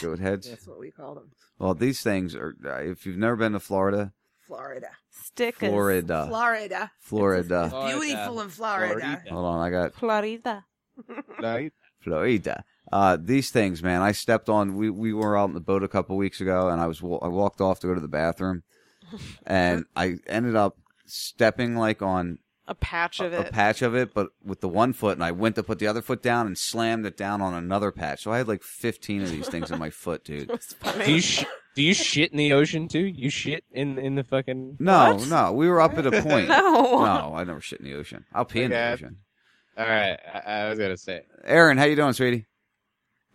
Goat 0.00 0.18
heads. 0.18 0.48
That's 0.48 0.66
what 0.66 0.78
we 0.78 0.90
call 0.90 1.14
them. 1.14 1.30
Well, 1.58 1.74
these 1.74 2.02
things 2.02 2.34
are. 2.34 2.54
uh, 2.64 2.76
If 2.90 3.04
you've 3.06 3.18
never 3.18 3.36
been 3.36 3.52
to 3.52 3.60
Florida, 3.60 4.12
Florida. 4.48 4.88
Stickers. 5.10 5.68
Florida, 5.68 6.26
Florida. 6.28 6.90
Florida. 7.00 7.70
Beautiful 7.86 8.40
in 8.40 8.48
Florida. 8.48 9.22
Hold 9.30 9.44
on, 9.46 9.60
I 9.60 9.70
got 9.70 9.94
Florida. 9.94 10.64
Florida. 12.00 12.64
Uh, 12.90 13.18
these 13.20 13.50
things, 13.50 13.82
man. 13.82 14.00
I 14.02 14.12
stepped 14.12 14.48
on. 14.48 14.74
We 14.76 14.88
we 14.90 15.12
were 15.12 15.36
out 15.36 15.48
in 15.48 15.54
the 15.54 15.60
boat 15.60 15.82
a 15.82 15.88
couple 15.88 16.16
weeks 16.16 16.40
ago, 16.40 16.68
and 16.68 16.80
I 16.80 16.86
was 16.86 17.00
I 17.02 17.28
walked 17.28 17.60
off 17.60 17.80
to 17.80 17.86
go 17.86 17.94
to 17.94 18.00
the 18.00 18.08
bathroom, 18.08 18.62
and 19.46 19.84
I 19.94 20.16
ended 20.26 20.56
up 20.56 20.78
stepping 21.04 21.76
like 21.76 22.00
on 22.00 22.38
A 22.66 22.74
patch 22.74 23.20
of 23.20 23.34
a 23.34 23.40
it. 23.40 23.48
A 23.48 23.52
patch 23.52 23.82
of 23.82 23.94
it, 23.94 24.14
but 24.14 24.28
with 24.42 24.60
the 24.60 24.68
one 24.68 24.94
foot, 24.94 25.12
and 25.18 25.24
I 25.24 25.32
went 25.32 25.56
to 25.56 25.62
put 25.62 25.78
the 25.78 25.86
other 25.86 26.00
foot 26.02 26.22
down 26.22 26.46
and 26.46 26.56
slammed 26.56 27.04
it 27.04 27.16
down 27.18 27.42
on 27.42 27.52
another 27.52 27.92
patch. 27.92 28.22
So 28.22 28.32
I 28.32 28.38
had 28.38 28.48
like 28.48 28.62
fifteen 28.62 29.20
of 29.22 29.30
these 29.30 29.48
things 29.48 29.70
in 29.70 29.78
my 29.78 29.90
foot, 29.90 30.24
dude. 30.24 30.48
Do 31.04 31.12
you 31.12 31.20
sh- 31.20 31.44
do 31.74 31.82
you 31.82 31.94
shit 31.94 32.32
in 32.32 32.38
the 32.38 32.52
ocean 32.52 32.88
too? 32.88 33.04
You 33.06 33.30
shit 33.30 33.64
in 33.70 33.98
in 33.98 34.14
the 34.16 34.24
fucking 34.24 34.76
No, 34.80 35.18
no, 35.24 35.52
we 35.52 35.68
were 35.68 35.80
up 35.80 35.96
at 35.98 36.06
a 36.06 36.22
point. 36.22 36.48
No. 36.98 37.04
no, 37.04 37.32
I 37.34 37.44
never 37.44 37.60
shit 37.60 37.80
in 37.80 37.86
the 37.86 37.94
ocean. 37.94 38.24
I'll 38.32 38.44
pee 38.44 38.62
in 38.62 38.70
the 38.70 38.76
Okay. 38.76 38.92
ocean. 38.94 39.18
All 39.76 39.86
right, 39.86 40.18
I, 40.34 40.38
I 40.64 40.68
was 40.70 40.78
gonna 40.78 40.96
say. 40.96 41.22
Aaron, 41.44 41.78
how 41.78 41.84
you 41.84 41.94
doing, 41.96 42.12
sweetie? 42.12 42.46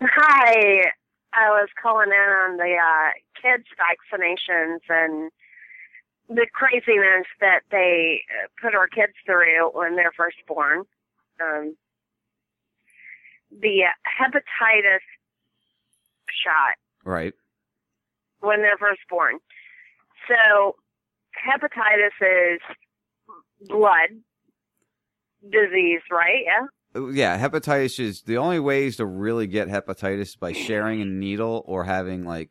Hi. 0.01 0.91
I 1.35 1.49
was 1.49 1.69
calling 1.81 2.10
in 2.10 2.14
on 2.14 2.57
the 2.57 2.76
uh, 2.76 3.10
kids' 3.41 3.65
vaccinations 3.80 4.80
and 4.89 5.31
the 6.30 6.45
craziness 6.53 7.26
that 7.39 7.61
they 7.72 8.22
uh, 8.43 8.47
put 8.61 8.76
our 8.76 8.88
kids 8.88 9.14
through 9.26 9.69
when 9.73 9.95
they're 9.95 10.11
first 10.15 10.38
born. 10.47 10.84
Um, 11.41 11.76
the 13.51 13.84
uh, 13.85 14.23
hepatitis 14.23 14.99
shot 16.43 16.76
Right. 17.05 17.34
When 18.43 18.61
they're 18.61 18.77
first 18.77 19.01
born. 19.09 19.39
So, 20.27 20.75
hepatitis 21.47 22.53
is 22.55 22.59
blood 23.67 24.09
disease, 25.49 26.01
right? 26.11 26.43
Yeah. 26.45 26.65
Uh, 27.01 27.07
Yeah, 27.09 27.37
hepatitis 27.39 27.99
is 27.99 28.21
the 28.21 28.37
only 28.37 28.59
ways 28.59 28.97
to 28.97 29.05
really 29.05 29.47
get 29.47 29.67
hepatitis 29.67 30.21
is 30.21 30.35
by 30.35 30.51
sharing 30.51 31.01
a 31.01 31.05
needle 31.05 31.63
or 31.65 31.83
having 31.85 32.23
like 32.25 32.49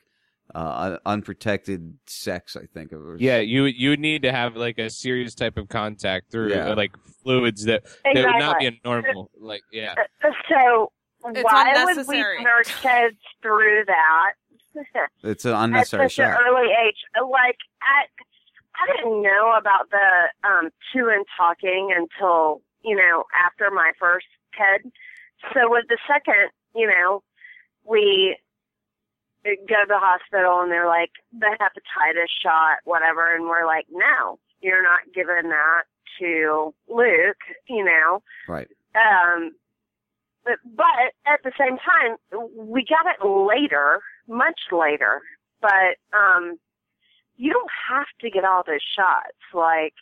uh, 0.55 0.99
unprotected 1.07 1.95
sex. 2.07 2.57
I 2.57 2.67
think 2.75 2.93
it. 2.93 2.99
Yeah, 3.21 3.39
you 3.39 3.65
you 3.65 3.97
need 3.97 4.23
to 4.23 4.33
have 4.33 4.57
like 4.57 4.79
a 4.79 4.91
serious 4.91 5.35
type 5.35 5.57
of 5.57 5.69
contact 5.69 6.31
through 6.31 6.51
Yeah. 6.51 6.71
uh, 6.71 6.77
like 6.77 6.93
fluids 7.23 7.65
that 7.65 7.85
that 8.05 8.15
would 8.27 8.39
not 8.39 8.59
be 8.59 8.67
a 8.67 8.73
normal 8.85 9.31
like 9.39 9.63
yeah. 9.73 9.95
Uh, 10.23 10.31
So, 10.51 10.93
It's 11.27 11.43
why 11.45 11.73
would 11.85 11.87
we 11.87 11.93
unnecessary. 12.21 12.39
put 12.39 12.47
our 12.49 12.63
kids 12.65 13.17
through 13.41 13.85
that? 13.87 14.33
It's 15.23 15.45
an 15.45 15.55
unnecessary 15.55 16.05
at 16.07 16.13
such 16.13 16.25
an 16.25 16.37
early 16.47 16.69
age. 16.87 16.97
Like 17.15 17.59
I, 17.83 18.07
I 18.77 18.97
didn't 18.97 19.23
know 19.23 19.55
about 19.59 19.91
the 19.91 20.49
um 20.49 20.71
two 20.93 21.11
and 21.13 21.25
talking 21.37 21.95
until 21.97 22.63
you 22.83 22.97
know 22.97 23.25
after 23.47 23.71
my 23.71 23.93
first 23.99 24.27
kid. 24.57 24.91
So 25.53 25.71
with 25.71 25.87
the 25.89 25.99
second, 26.07 26.51
you 26.75 26.87
know, 26.87 27.23
we 27.85 28.37
go 29.45 29.55
to 29.57 29.87
the 29.89 29.99
hospital 29.99 30.61
and 30.61 30.71
they're 30.71 30.87
like 30.87 31.11
the 31.33 31.57
hepatitis 31.61 32.31
shot, 32.43 32.79
whatever, 32.85 33.35
and 33.35 33.47
we're 33.47 33.67
like, 33.67 33.87
no, 33.91 34.39
you're 34.61 34.83
not 34.83 35.01
giving 35.15 35.51
that 35.51 35.83
to 36.21 36.73
Luke, 36.89 37.43
you 37.69 37.85
know. 37.85 38.23
Right. 38.49 38.69
Um, 38.95 39.53
but, 40.45 40.59
but 40.65 40.87
at 41.27 41.43
the 41.45 41.53
same 41.59 41.79
time, 41.79 42.17
we 42.57 42.85
got 42.85 43.07
it 43.07 43.27
later, 43.27 44.01
much 44.29 44.61
later. 44.71 45.21
But 45.61 45.97
um, 46.17 46.59
you 47.37 47.53
don't 47.53 47.71
have 47.91 48.07
to 48.21 48.31
get 48.31 48.45
all 48.45 48.63
those 48.67 48.81
shots. 48.97 49.37
Like, 49.55 49.95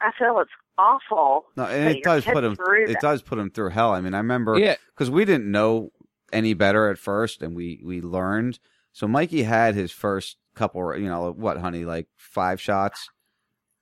I 0.00 0.10
feel 0.18 0.38
it's 0.40 0.50
awful. 0.78 1.46
No, 1.56 1.64
and 1.64 1.88
it 1.88 1.96
your 1.96 2.02
does 2.02 2.24
put 2.24 2.44
him. 2.44 2.54
through 2.56 2.84
It 2.84 2.88
that. 2.94 3.00
does 3.00 3.22
put 3.22 3.38
him 3.38 3.50
through 3.50 3.70
hell. 3.70 3.92
I 3.92 4.00
mean, 4.00 4.14
I 4.14 4.18
remember. 4.18 4.58
Yeah. 4.58 4.76
Because 4.94 5.10
we 5.10 5.24
didn't 5.24 5.50
know 5.50 5.90
any 6.32 6.54
better 6.54 6.90
at 6.90 6.98
first, 6.98 7.40
and 7.42 7.56
we 7.56 7.80
we 7.84 8.00
learned. 8.00 8.58
So 8.92 9.06
Mikey 9.08 9.42
had 9.44 9.74
his 9.74 9.90
first 9.92 10.36
couple. 10.54 10.96
You 10.98 11.08
know 11.08 11.32
what, 11.32 11.58
honey? 11.58 11.84
Like 11.84 12.08
five 12.16 12.60
shots, 12.60 13.08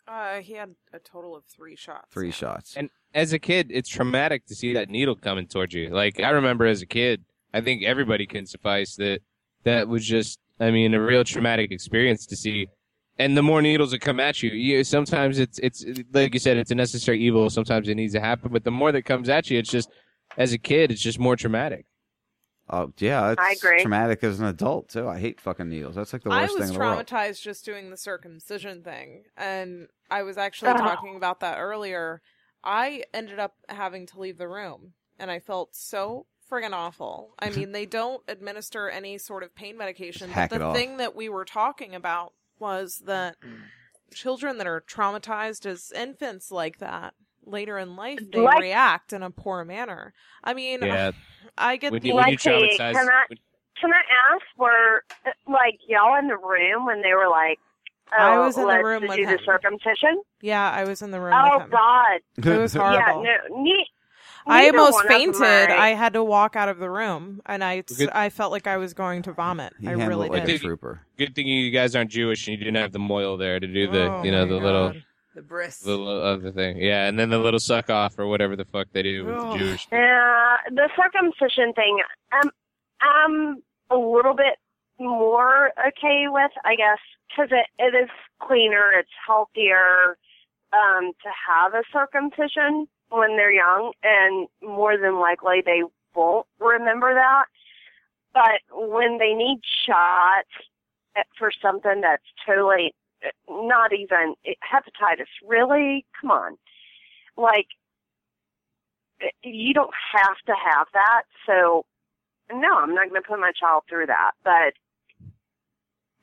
Uh, 0.06 0.36
he 0.40 0.52
had 0.54 0.74
a 0.92 0.98
total 0.98 1.34
of 1.34 1.44
three 1.46 1.74
shots. 1.76 2.06
three 2.12 2.30
shots. 2.30 2.76
And 2.76 2.90
as 3.14 3.32
a 3.32 3.38
kid, 3.38 3.68
it's 3.70 3.88
traumatic 3.88 4.46
to 4.46 4.54
see 4.54 4.74
that 4.74 4.88
needle 4.90 5.16
coming 5.16 5.46
towards 5.46 5.72
you. 5.74 5.88
Like 5.88 6.20
I 6.20 6.30
remember 6.30 6.66
as 6.66 6.82
a 6.82 6.86
kid, 6.86 7.24
I 7.54 7.60
think 7.62 7.84
everybody 7.84 8.26
can 8.26 8.44
suffice 8.46 8.96
that 8.96 9.20
that 9.62 9.88
was 9.88 10.04
just 10.04 10.38
I 10.60 10.70
mean 10.70 10.92
a 10.92 11.00
real 11.00 11.24
traumatic 11.24 11.70
experience 11.72 12.26
to 12.26 12.36
see. 12.36 12.66
And 13.16 13.36
the 13.36 13.42
more 13.44 13.62
needles 13.62 13.92
that 13.92 14.00
come 14.00 14.18
at 14.18 14.42
you, 14.42 14.50
you 14.50 14.82
sometimes 14.82 15.38
it's 15.38 15.58
it's 15.60 15.84
like 16.12 16.34
you 16.34 16.40
said, 16.40 16.56
it's 16.56 16.72
a 16.72 16.74
necessary 16.74 17.20
evil. 17.20 17.48
Sometimes 17.48 17.88
it 17.88 17.94
needs 17.94 18.12
to 18.14 18.20
happen, 18.20 18.50
but 18.52 18.64
the 18.64 18.72
more 18.72 18.90
that 18.92 19.02
comes 19.02 19.28
at 19.28 19.48
you, 19.50 19.58
it's 19.58 19.70
just 19.70 19.88
as 20.36 20.52
a 20.52 20.58
kid, 20.58 20.90
it's 20.90 21.00
just 21.00 21.20
more 21.20 21.36
traumatic. 21.36 21.86
Oh 22.68 22.92
yeah, 22.98 23.30
it's 23.32 23.40
I 23.40 23.52
agree. 23.52 23.80
traumatic 23.82 24.24
as 24.24 24.40
an 24.40 24.46
adult 24.46 24.88
too. 24.88 25.06
I 25.06 25.20
hate 25.20 25.40
fucking 25.40 25.68
needles. 25.68 25.94
That's 25.94 26.12
like 26.12 26.22
the 26.24 26.30
worst 26.30 26.54
thing 26.58 26.68
in 26.68 26.72
the 26.72 26.78
world. 26.78 27.06
traumatized 27.06 27.40
just 27.42 27.64
doing 27.64 27.90
the 27.90 27.96
circumcision 27.96 28.82
thing, 28.82 29.24
and 29.36 29.86
I 30.10 30.22
was 30.22 30.36
actually 30.38 30.70
Oh. 30.72 30.78
talking 30.78 31.14
about 31.14 31.40
that 31.40 31.58
earlier. 31.58 32.20
I 32.64 33.04
ended 33.12 33.38
up 33.38 33.54
having 33.68 34.06
to 34.06 34.18
leave 34.18 34.38
the 34.38 34.48
room, 34.48 34.94
and 35.18 35.30
I 35.30 35.38
felt 35.38 35.76
so 35.76 36.26
friggin' 36.50 36.72
awful. 36.72 37.34
I 37.38 37.50
mean, 37.50 37.72
they 37.72 37.86
don't 37.86 38.22
administer 38.28 38.88
any 38.88 39.18
sort 39.18 39.42
of 39.42 39.54
pain 39.54 39.76
medication. 39.76 40.30
Hack 40.30 40.50
but 40.50 40.56
it 40.56 40.58
the 40.60 40.64
off. 40.66 40.76
thing 40.76 40.96
that 40.98 41.14
we 41.16 41.28
were 41.28 41.44
talking 41.44 41.94
about 41.94 42.32
was 42.58 43.02
that 43.06 43.36
children 44.12 44.58
that 44.58 44.66
are 44.66 44.80
traumatized 44.82 45.66
as 45.66 45.90
infants 45.92 46.50
like 46.50 46.78
that 46.78 47.14
later 47.46 47.78
in 47.78 47.96
life 47.96 48.20
they 48.32 48.38
Like- 48.38 48.60
react 48.62 49.12
in 49.12 49.22
a 49.22 49.30
poor 49.30 49.64
manner. 49.64 50.14
I 50.42 50.54
mean, 50.54 50.82
Yeah. 50.82 51.10
I 51.58 51.76
get 51.76 51.92
When 51.92 52.00
the 52.00 52.08
you- 52.08 52.14
when 52.14 52.28
you 52.28 52.36
Lexi, 52.38 52.76
traumatize- 52.78 52.92
can 52.94 53.08
I 53.10 53.24
can 53.80 53.92
I 53.92 54.02
ask 54.34 54.44
were 54.56 55.04
like 55.46 55.78
y'all 55.88 56.16
in 56.18 56.28
the 56.28 56.36
room 56.36 56.86
when 56.86 57.02
they 57.02 57.12
were 57.12 57.28
like, 57.28 57.58
oh, 58.16 58.22
I 58.22 58.38
was 58.38 58.56
in 58.56 58.62
the 58.62 58.68
let's 58.68 58.84
room 58.84 59.02
do 59.02 59.08
with 59.08 59.16
the 59.28 59.38
circumcision? 59.44 60.22
yeah, 60.40 60.70
I 60.70 60.84
was 60.84 61.02
in 61.02 61.10
the 61.10 61.20
room 61.20 61.34
Oh 61.34 61.54
with 61.56 61.64
him. 61.64 61.70
God, 61.70 62.20
It 62.38 62.58
was 62.58 62.72
horrible. 62.74 62.94
yeah, 62.98 63.12
horrible. 63.12 63.56
no, 63.56 63.62
ne- 63.62 63.90
I 64.46 64.68
almost 64.68 64.92
one 64.94 65.06
of 65.06 65.10
them 65.10 65.32
fainted. 65.34 65.70
I 65.70 65.90
had 65.94 66.12
to 66.14 66.24
walk 66.24 66.56
out 66.56 66.68
of 66.68 66.78
the 66.78 66.90
room, 66.90 67.40
and 67.46 67.62
I 67.64 67.82
Good. 67.82 68.10
I 68.10 68.28
felt 68.28 68.52
like 68.52 68.66
I 68.66 68.76
was 68.76 68.94
going 68.94 69.22
to 69.22 69.32
vomit. 69.32 69.72
He 69.80 69.86
I 69.86 69.90
handled 69.90 70.08
really 70.08 70.26
it 70.28 70.32
like 70.32 70.46
did. 70.46 70.56
a 70.56 70.58
trooper. 70.58 71.00
Good 71.18 71.34
thing 71.34 71.46
you 71.46 71.70
guys 71.70 71.94
aren't 71.96 72.10
Jewish 72.10 72.46
and 72.46 72.58
you 72.58 72.64
didn't 72.64 72.76
have 72.76 72.92
the 72.92 72.98
mohel 72.98 73.38
there 73.38 73.58
to 73.60 73.66
do 73.66 73.90
the 73.90 74.10
Oh 74.10 74.22
you 74.22 74.30
know 74.30 74.44
my 74.44 74.48
the 74.50 74.56
little 74.56 74.88
God. 74.90 75.04
The 75.34 75.42
bris. 75.42 75.78
the 75.80 75.90
little 75.96 76.22
other 76.22 76.52
thing. 76.52 76.76
Yeah, 76.78 77.06
and 77.06 77.18
then 77.18 77.30
the 77.30 77.38
little 77.38 77.58
suck 77.58 77.90
off 77.90 78.18
or 78.18 78.26
whatever 78.28 78.54
the 78.54 78.64
fuck 78.66 78.86
they 78.92 79.02
do 79.02 79.24
with 79.24 79.34
the 79.34 79.40
Ugh. 79.40 79.58
Jewish. 79.58 79.88
Yeah, 79.90 80.56
the 80.70 80.88
circumcision 80.96 81.72
thing, 81.72 81.98
um, 82.40 82.50
I'm 83.00 83.62
a 83.90 83.96
little 83.96 84.34
bit 84.34 84.58
more 85.00 85.72
okay 85.88 86.26
with, 86.28 86.52
I 86.64 86.76
guess, 86.76 86.98
because 87.28 87.50
it, 87.50 87.66
it 87.82 87.96
is 87.96 88.08
cleaner, 88.40 88.92
it's 88.96 89.10
healthier 89.26 90.16
um, 90.72 91.10
to 91.22 91.28
have 91.48 91.74
a 91.74 91.82
circumcision 91.92 92.86
when 93.10 93.36
they're 93.36 93.52
young, 93.52 93.92
and 94.02 94.48
more 94.62 94.96
than 94.96 95.20
likely 95.20 95.62
they 95.64 95.82
won't 96.14 96.46
remember 96.58 97.14
that. 97.14 97.44
But 98.32 98.60
when 98.72 99.18
they 99.18 99.32
need 99.34 99.60
shots 99.86 100.48
eh, 101.16 101.22
for 101.38 101.50
something 101.62 102.00
that's 102.00 102.24
totally 102.46 102.94
eh, 103.22 103.28
not 103.48 103.92
even 103.92 104.34
hepatitis, 104.62 105.26
really, 105.46 106.04
come 106.20 106.30
on, 106.30 106.56
like 107.36 107.68
you 109.42 109.72
don't 109.74 109.94
have 110.12 110.36
to 110.46 110.52
have 110.52 110.86
that. 110.92 111.22
So, 111.46 111.84
no, 112.52 112.76
I'm 112.76 112.94
not 112.94 113.08
going 113.08 113.22
to 113.22 113.28
put 113.28 113.38
my 113.38 113.52
child 113.58 113.84
through 113.88 114.06
that. 114.06 114.32
But 114.42 114.74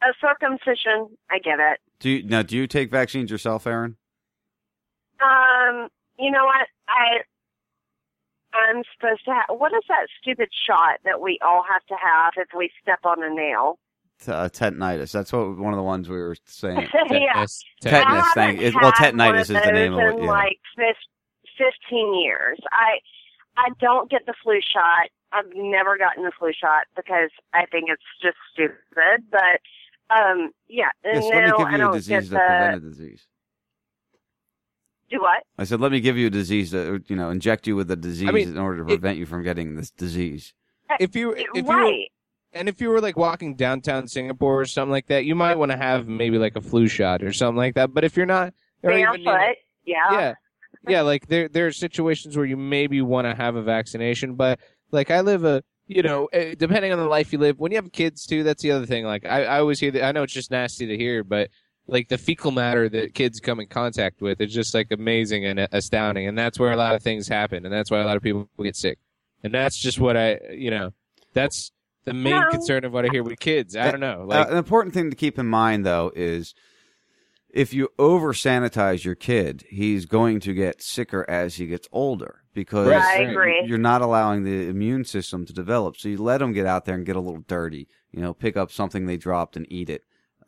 a 0.02 0.14
circumcision, 0.20 1.18
I 1.30 1.40
get 1.40 1.60
it. 1.60 1.80
Do 1.99 2.10
you 2.10 2.24
now? 2.24 2.41
Do 2.41 2.58
you 2.58 2.68
take 2.68 2.91
vaccines 2.91 3.32
yourself, 3.32 3.68
Aaron? 3.68 3.98
Um, 5.22 5.90
you 6.22 6.31
know 6.31 6.45
what? 6.45 6.68
I 6.88 7.22
I'm 8.53 8.84
supposed 8.95 9.23
to 9.26 9.31
have. 9.31 9.45
What 9.60 9.72
is 9.73 9.84
that 9.88 10.07
stupid 10.22 10.49
shot 10.68 10.99
that 11.06 11.22
we 11.22 11.39
all 11.43 11.64
have 11.69 11.85
to 11.88 11.95
have 12.02 12.34
if 12.38 12.49
we 12.57 12.69
step 12.81 12.99
on 13.06 13.23
a 13.23 13.34
nail? 13.34 13.80
T- 14.23 14.31
uh, 14.31 14.49
tetanitis. 14.49 15.11
That's 15.14 15.31
what 15.34 15.57
one 15.57 15.73
of 15.73 15.77
the 15.77 15.84
ones 15.84 16.10
we 16.10 16.18
were 16.18 16.35
saying. 16.45 16.88
yeah. 17.10 17.45
Tetanus. 17.81 18.26
I 18.27 18.31
Thank. 18.35 18.60
haven't 18.60 18.60
It, 18.60 18.76
well, 18.76 18.91
had 18.95 19.18
one 19.18 19.34
tetanitis 19.34 19.35
of 19.35 19.39
is 19.41 19.48
the 19.48 19.53
those 19.53 19.72
name 19.73 19.93
of 19.93 19.99
it. 19.99 20.18
in 20.18 20.23
Yeah. 20.23 20.30
like 20.30 20.60
fif- 20.76 21.57
fifteen 21.57 22.14
years. 22.22 22.60
I 22.72 22.99
I 23.57 23.69
don't 23.80 24.10
get 24.11 24.26
the 24.26 24.34
flu 24.43 24.60
shot. 24.61 25.10
I've 25.34 25.52
never 25.56 25.98
gotten 25.98 26.23
the 26.26 26.31
flu 26.38 26.52
shot 26.53 26.88
because 26.95 27.30
I 27.53 27.65
think 27.72 27.85
it's 27.89 28.03
just 28.22 28.38
stupid. 28.53 29.23
But 29.31 29.61
um, 30.14 30.52
yeah, 30.68 30.89
Yes, 31.06 31.23
no, 31.23 31.30
let 31.30 31.43
me 31.45 31.52
give 31.57 31.68
I 31.68 31.69
you 31.69 31.76
a 31.76 31.77
don't 31.80 31.93
disease 31.93 32.30
get 32.30 32.38
that 32.38 32.48
prevent 32.48 32.76
a 32.76 32.80
the. 32.81 32.89
disease. 32.89 33.27
Do 35.11 35.19
what? 35.19 35.43
I 35.57 35.65
said, 35.65 35.81
let 35.81 35.91
me 35.91 35.99
give 35.99 36.17
you 36.17 36.27
a 36.27 36.29
disease 36.29 36.71
to, 36.71 37.03
you 37.07 37.15
know, 37.17 37.29
inject 37.29 37.67
you 37.67 37.75
with 37.75 37.91
a 37.91 37.97
disease 37.97 38.29
I 38.29 38.31
mean, 38.31 38.47
in 38.47 38.57
order 38.57 38.79
to 38.79 38.85
prevent 38.85 39.17
you 39.17 39.25
from 39.25 39.43
getting 39.43 39.75
this 39.75 39.91
disease. 39.91 40.53
If 40.99 41.15
you 41.15 41.33
if 41.33 41.47
you 41.53 41.63
were, 41.63 41.75
right. 41.75 42.11
and 42.53 42.69
if 42.69 42.81
you 42.81 42.89
were 42.89 43.01
like 43.01 43.17
walking 43.17 43.55
downtown 43.55 44.07
Singapore 44.07 44.61
or 44.61 44.65
something 44.65 44.91
like 44.91 45.07
that, 45.07 45.25
you 45.25 45.35
might 45.35 45.57
want 45.57 45.71
to 45.71 45.77
have 45.77 46.07
maybe 46.07 46.38
like 46.38 46.55
a 46.55 46.61
flu 46.61 46.88
shot 46.88 47.23
or 47.23 47.33
something 47.33 47.57
like 47.57 47.75
that. 47.75 47.93
But 47.93 48.03
if 48.03 48.15
you're 48.17 48.25
not, 48.25 48.53
or 48.83 48.91
even, 48.91 48.99
you 48.99 49.25
know- 49.25 49.31
Barefoot. 49.31 49.57
Yeah. 49.83 50.11
yeah, 50.11 50.33
yeah, 50.88 51.01
like 51.01 51.27
there 51.27 51.47
there 51.47 51.67
are 51.67 51.71
situations 51.71 52.35
where 52.35 52.45
you 52.45 52.57
maybe 52.57 53.01
want 53.01 53.25
to 53.25 53.35
have 53.35 53.55
a 53.55 53.61
vaccination, 53.61 54.35
but 54.35 54.59
like 54.91 55.11
I 55.11 55.21
live 55.21 55.43
a 55.43 55.63
you 55.88 56.03
know 56.03 56.27
eh, 56.33 56.55
depending 56.57 56.91
on 56.91 56.99
the 56.99 57.05
life 57.05 57.33
you 57.33 57.39
live. 57.39 57.59
When 57.59 57.71
you 57.71 57.77
have 57.77 57.91
kids 57.91 58.25
too, 58.25 58.43
that's 58.43 58.63
the 58.63 58.71
other 58.71 58.85
thing. 58.85 59.05
Like 59.05 59.25
I, 59.25 59.43
I 59.43 59.59
always 59.59 59.79
hear 59.79 59.91
that. 59.91 60.03
I 60.03 60.11
know 60.11 60.23
it's 60.23 60.33
just 60.33 60.51
nasty 60.51 60.88
to 60.88 60.97
hear, 60.97 61.23
but 61.23 61.49
like 61.88 62.08
the 62.08 62.18
fecal 62.18 62.52
matter 62.52 62.88
that 62.90 63.14
kids 63.14 63.40
come 63.40 63.60
in 63.60 63.68
contact 63.68 64.22
with 64.22 64.40
is 64.41 64.53
just 64.53 64.74
like 64.74 64.91
amazing 64.91 65.45
and 65.45 65.68
astounding, 65.72 66.28
and 66.28 66.38
that's 66.38 66.60
where 66.60 66.72
a 66.72 66.78
lot 66.78 66.95
of 66.95 67.02
things 67.03 67.28
happen, 67.28 67.66
and 67.66 67.74
that's 67.74 67.91
why 67.91 67.99
a 67.99 68.06
lot 68.06 68.18
of 68.18 68.24
people 68.24 68.48
get 68.62 68.76
sick, 68.76 68.99
and 69.44 69.53
that's 69.53 69.78
just 69.78 69.99
what 69.99 70.16
I 70.16 70.40
you 70.52 70.72
know 70.72 70.94
that's 71.34 71.72
the 72.06 72.14
main 72.14 72.41
No. 72.41 72.49
concern 72.49 72.84
of 72.86 72.94
what 72.94 73.06
I 73.06 73.10
hear 73.10 73.24
with 73.24 73.40
kids. 73.40 73.76
I 73.76 73.91
don't 73.91 73.99
know, 73.99 74.26
like 74.28 74.48
uh, 74.48 74.52
an 74.52 74.58
important 74.58 74.94
thing 74.94 75.10
to 75.10 75.16
keep 75.16 75.38
in 75.38 75.48
mind, 75.48 75.86
though, 75.86 76.12
is 76.16 76.53
if 77.49 77.74
you 77.74 77.90
over 77.99 78.32
sanitize 78.34 79.03
your 79.03 79.16
kid, 79.16 79.66
he's 79.70 80.06
going 80.06 80.40
to 80.40 80.53
get 80.53 80.82
sicker 80.82 81.30
as 81.30 81.56
he 81.56 81.68
gets 81.68 81.88
older 81.91 82.44
because 82.53 82.88
Right. 82.88 83.20
I 83.20 83.32
agree. 83.32 83.62
you're 83.66 83.78
not 83.78 84.02
allowing 84.02 84.44
the 84.44 84.68
immune 84.70 85.03
system 85.03 85.45
to 85.45 85.53
develop. 85.53 85.98
So 85.98 86.08
you 86.10 86.18
let 86.18 86.38
them 86.38 86.53
get 86.53 86.66
out 86.66 86.86
there 86.86 86.95
and 86.95 87.06
get 87.06 87.18
a 87.18 87.20
little 87.20 87.44
dirty. 87.48 87.88
You 88.12 88.22
know, 88.22 88.34
pick 88.34 88.56
up 88.56 88.72
something 88.72 89.06
they 89.06 89.18
dropped 89.18 89.58
and 89.58 89.66
eat 89.70 89.90
it. 89.90 90.03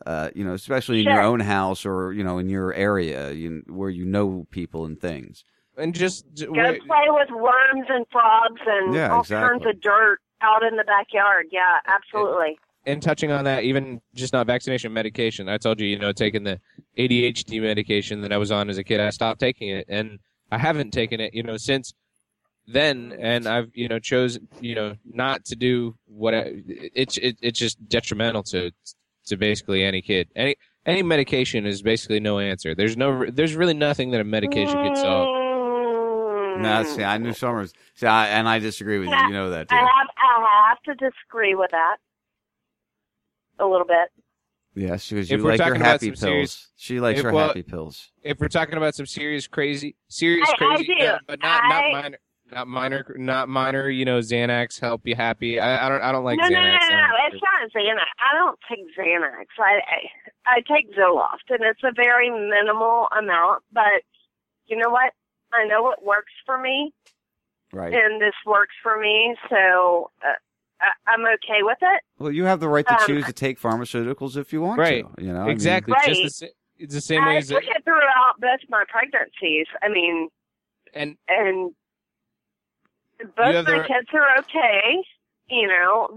Uh, 0.06 0.30
you 0.36 0.44
know, 0.44 0.54
especially 0.54 1.00
in 1.00 1.06
your 1.06 1.22
own 1.22 1.40
house 1.40 1.86
or 1.86 2.12
you 2.14 2.24
know 2.24 2.38
in 2.38 2.50
your 2.50 2.74
area, 2.74 3.32
you, 3.32 3.64
where 3.68 3.90
you 3.90 4.06
know 4.06 4.46
people 4.52 4.86
and 4.86 5.00
things. 5.00 5.44
and 5.78 5.94
just 5.96 6.26
Go 6.36 6.52
wait- 6.52 6.82
play 6.86 7.06
with 7.08 7.30
worms 7.32 7.86
and 7.90 8.06
frogs 8.12 8.62
and 8.66 8.94
Yeah, 8.94 9.14
all 9.14 9.22
exactly. 9.22 9.60
kinds 9.60 9.66
of 9.76 9.82
dirt 9.82 10.20
out 10.42 10.62
in 10.64 10.76
the 10.76 10.84
backyard. 10.84 11.46
Yeah, 11.52 11.78
absolutely. 11.88 12.58
and 12.86 13.02
touching 13.02 13.32
on 13.32 13.46
that, 13.46 13.64
even 13.64 14.02
just 14.14 14.34
not 14.34 14.46
vaccination, 14.46 14.92
medication. 14.92 15.48
I 15.48 15.58
told 15.58 15.80
you, 15.80 15.88
you 15.88 15.98
know, 15.98 16.12
taking 16.12 16.44
the 16.44 16.60
ADHD 16.98 17.62
medication 17.62 18.20
that 18.22 18.34
I 18.34 18.38
was 18.38 18.52
on 18.52 18.70
as 18.70 18.78
a 18.78 18.84
kid, 18.84 19.00
I 19.00 19.10
stopped 19.10 19.40
taking 19.40 19.70
it, 19.70 19.86
and 19.88 20.20
I 20.52 20.58
haven't 20.58 20.92
taken 20.92 21.22
it, 21.22 21.34
you 21.34 21.44
know, 21.44 21.56
since 21.56 21.94
then. 22.68 23.16
And 23.20 23.48
I've, 23.48 23.70
you 23.74 23.88
know, 23.88 24.00
chose, 24.00 24.38
you 24.60 24.76
know, 24.76 24.96
not 25.06 25.46
to 25.46 25.56
do 25.56 25.96
what 26.08 26.34
I, 26.34 26.56
it's 26.68 27.18
it, 27.18 27.38
it's 27.42 27.58
just 27.58 27.78
detrimental 27.88 28.44
to 28.44 28.72
to 29.28 29.38
basically 29.38 29.84
any 29.84 30.02
kid. 30.02 30.30
Any 30.36 30.56
any 30.86 31.02
medication 31.04 31.66
is 31.66 31.82
basically 31.82 32.20
no 32.20 32.40
answer. 32.40 32.76
There's 32.76 32.98
no, 32.98 33.26
there's 33.30 33.56
really 33.56 33.74
nothing 33.74 34.12
that 34.12 34.20
a 34.20 34.24
medication 34.26 34.74
can 34.74 34.96
solve. 34.98 35.40
No, 36.60 36.84
see, 36.84 37.04
I 37.04 37.18
knew 37.18 37.34
Summers. 37.34 37.74
See, 37.96 38.06
I, 38.06 38.28
and 38.28 38.48
I 38.50 38.60
disagree 38.60 39.00
with 39.00 39.08
you. 39.10 39.16
You 39.16 39.32
know 39.34 39.50
that, 39.50 39.70
too. 39.70 39.76
I 39.76 39.80
have 39.80 40.08
I 40.18 40.68
have 40.70 40.82
to 40.84 40.94
disagree 40.96 41.56
with 41.56 41.72
that 41.72 41.98
a 43.60 43.66
little 43.66 43.88
bit. 43.88 44.10
Yes, 44.76 45.10
because 45.10 45.32
If 45.32 45.38
you 45.38 45.44
we're 45.44 45.52
like 45.52 45.60
your 45.60 45.68
talking 45.68 45.82
about 45.82 45.92
happy 45.92 46.06
some 46.08 46.12
pills. 46.14 46.20
serious- 46.22 46.72
she 46.76 47.00
likes 47.00 47.20
if- 47.20 47.26
her 47.26 47.32
well, 47.32 47.48
happy 47.48 47.64
pills. 47.64 48.12
If 48.24 48.40
we're 48.40 48.48
talking 48.50 48.76
about 48.76 48.96
some 48.96 49.06
serious 49.06 49.48
crazy, 49.48 49.96
serious 50.10 50.50
I- 50.50 50.54
I 50.54 50.58
crazy, 50.76 50.96
do. 51.00 51.06
uh, 51.06 51.18
but 51.28 51.40
not 51.42 51.64
I- 51.64 51.70
not 51.70 51.92
minor, 52.04 52.18
not 52.54 52.68
minor, 52.68 53.16
not 53.18 53.50
minor. 53.50 53.90
You 53.90 54.06
know, 54.06 54.20
Xanax 54.20 54.80
help 54.80 55.06
you 55.06 55.16
happy. 55.16 55.60
I, 55.60 55.86
I 55.86 55.90
don't 55.90 56.02
I 56.02 56.12
don't 56.12 56.24
like 56.24 56.38
no, 56.40 56.48
no, 56.48 56.56
Xanax. 56.56 56.80
no, 56.90 56.96
no, 56.96 56.98
no. 56.98 57.08
It's 57.32 57.42
not 57.44 57.82
Xanax. 57.82 58.06
I 58.20 58.38
don't 58.38 58.60
take 58.70 58.86
Xanax. 58.98 59.46
I, 59.60 59.80
I 59.88 60.10
I 60.46 60.56
take 60.62 60.94
Zoloft, 60.96 61.50
and 61.50 61.62
it's 61.64 61.82
a 61.84 61.92
very 61.96 62.30
minimal 62.30 63.08
amount. 63.18 63.64
But 63.72 64.04
you 64.68 64.78
know 64.78 64.90
what? 64.90 65.14
I 65.54 65.66
know 65.68 65.84
what 65.84 66.04
works 66.04 66.32
for 66.46 66.58
me, 66.58 66.94
Right. 67.72 67.94
and 67.94 68.22
this 68.22 68.34
works 68.46 68.74
for 68.82 69.00
me, 69.00 69.36
so 69.50 70.10
uh, 70.26 70.34
I, 70.82 71.12
I'm 71.12 71.22
okay 71.22 71.62
with 71.62 71.78
it. 71.82 72.02
Well, 72.18 72.32
you 72.32 72.46
have 72.46 72.60
the 72.60 72.68
right 72.70 72.88
to 72.88 72.94
Um, 73.00 73.06
choose 73.06 73.26
to 73.26 73.34
take 73.34 73.60
pharmaceuticals 73.62 74.36
if 74.36 74.52
you 74.52 74.62
want 74.62 74.80
Right. 74.80 75.06
to. 75.16 75.24
You 75.24 75.32
know, 75.34 75.42
I 75.42 75.44
mean- 75.44 75.52
exactly. 75.52 75.94
Right. 75.94 76.16
Just 76.16 76.40
the, 76.40 76.50
it's 76.80 76.94
the 76.96 77.02
same 77.02 77.24
way 77.24 77.34
I 77.36 77.38
as 77.38 77.50
took 77.50 77.64
it 77.64 77.84
throughout 77.84 78.40
both 78.40 78.60
my 78.70 78.84
pregnancies. 78.90 79.68
I 79.84 79.90
mean, 79.90 80.30
and 80.96 81.18
and 81.28 81.58
You 81.58 81.76
both 83.20 83.66
my 83.66 83.80
the- 83.80 83.86
kids 83.88 84.10
are 84.14 84.40
okay. 84.40 85.04
You 85.50 85.68
know, 85.68 86.10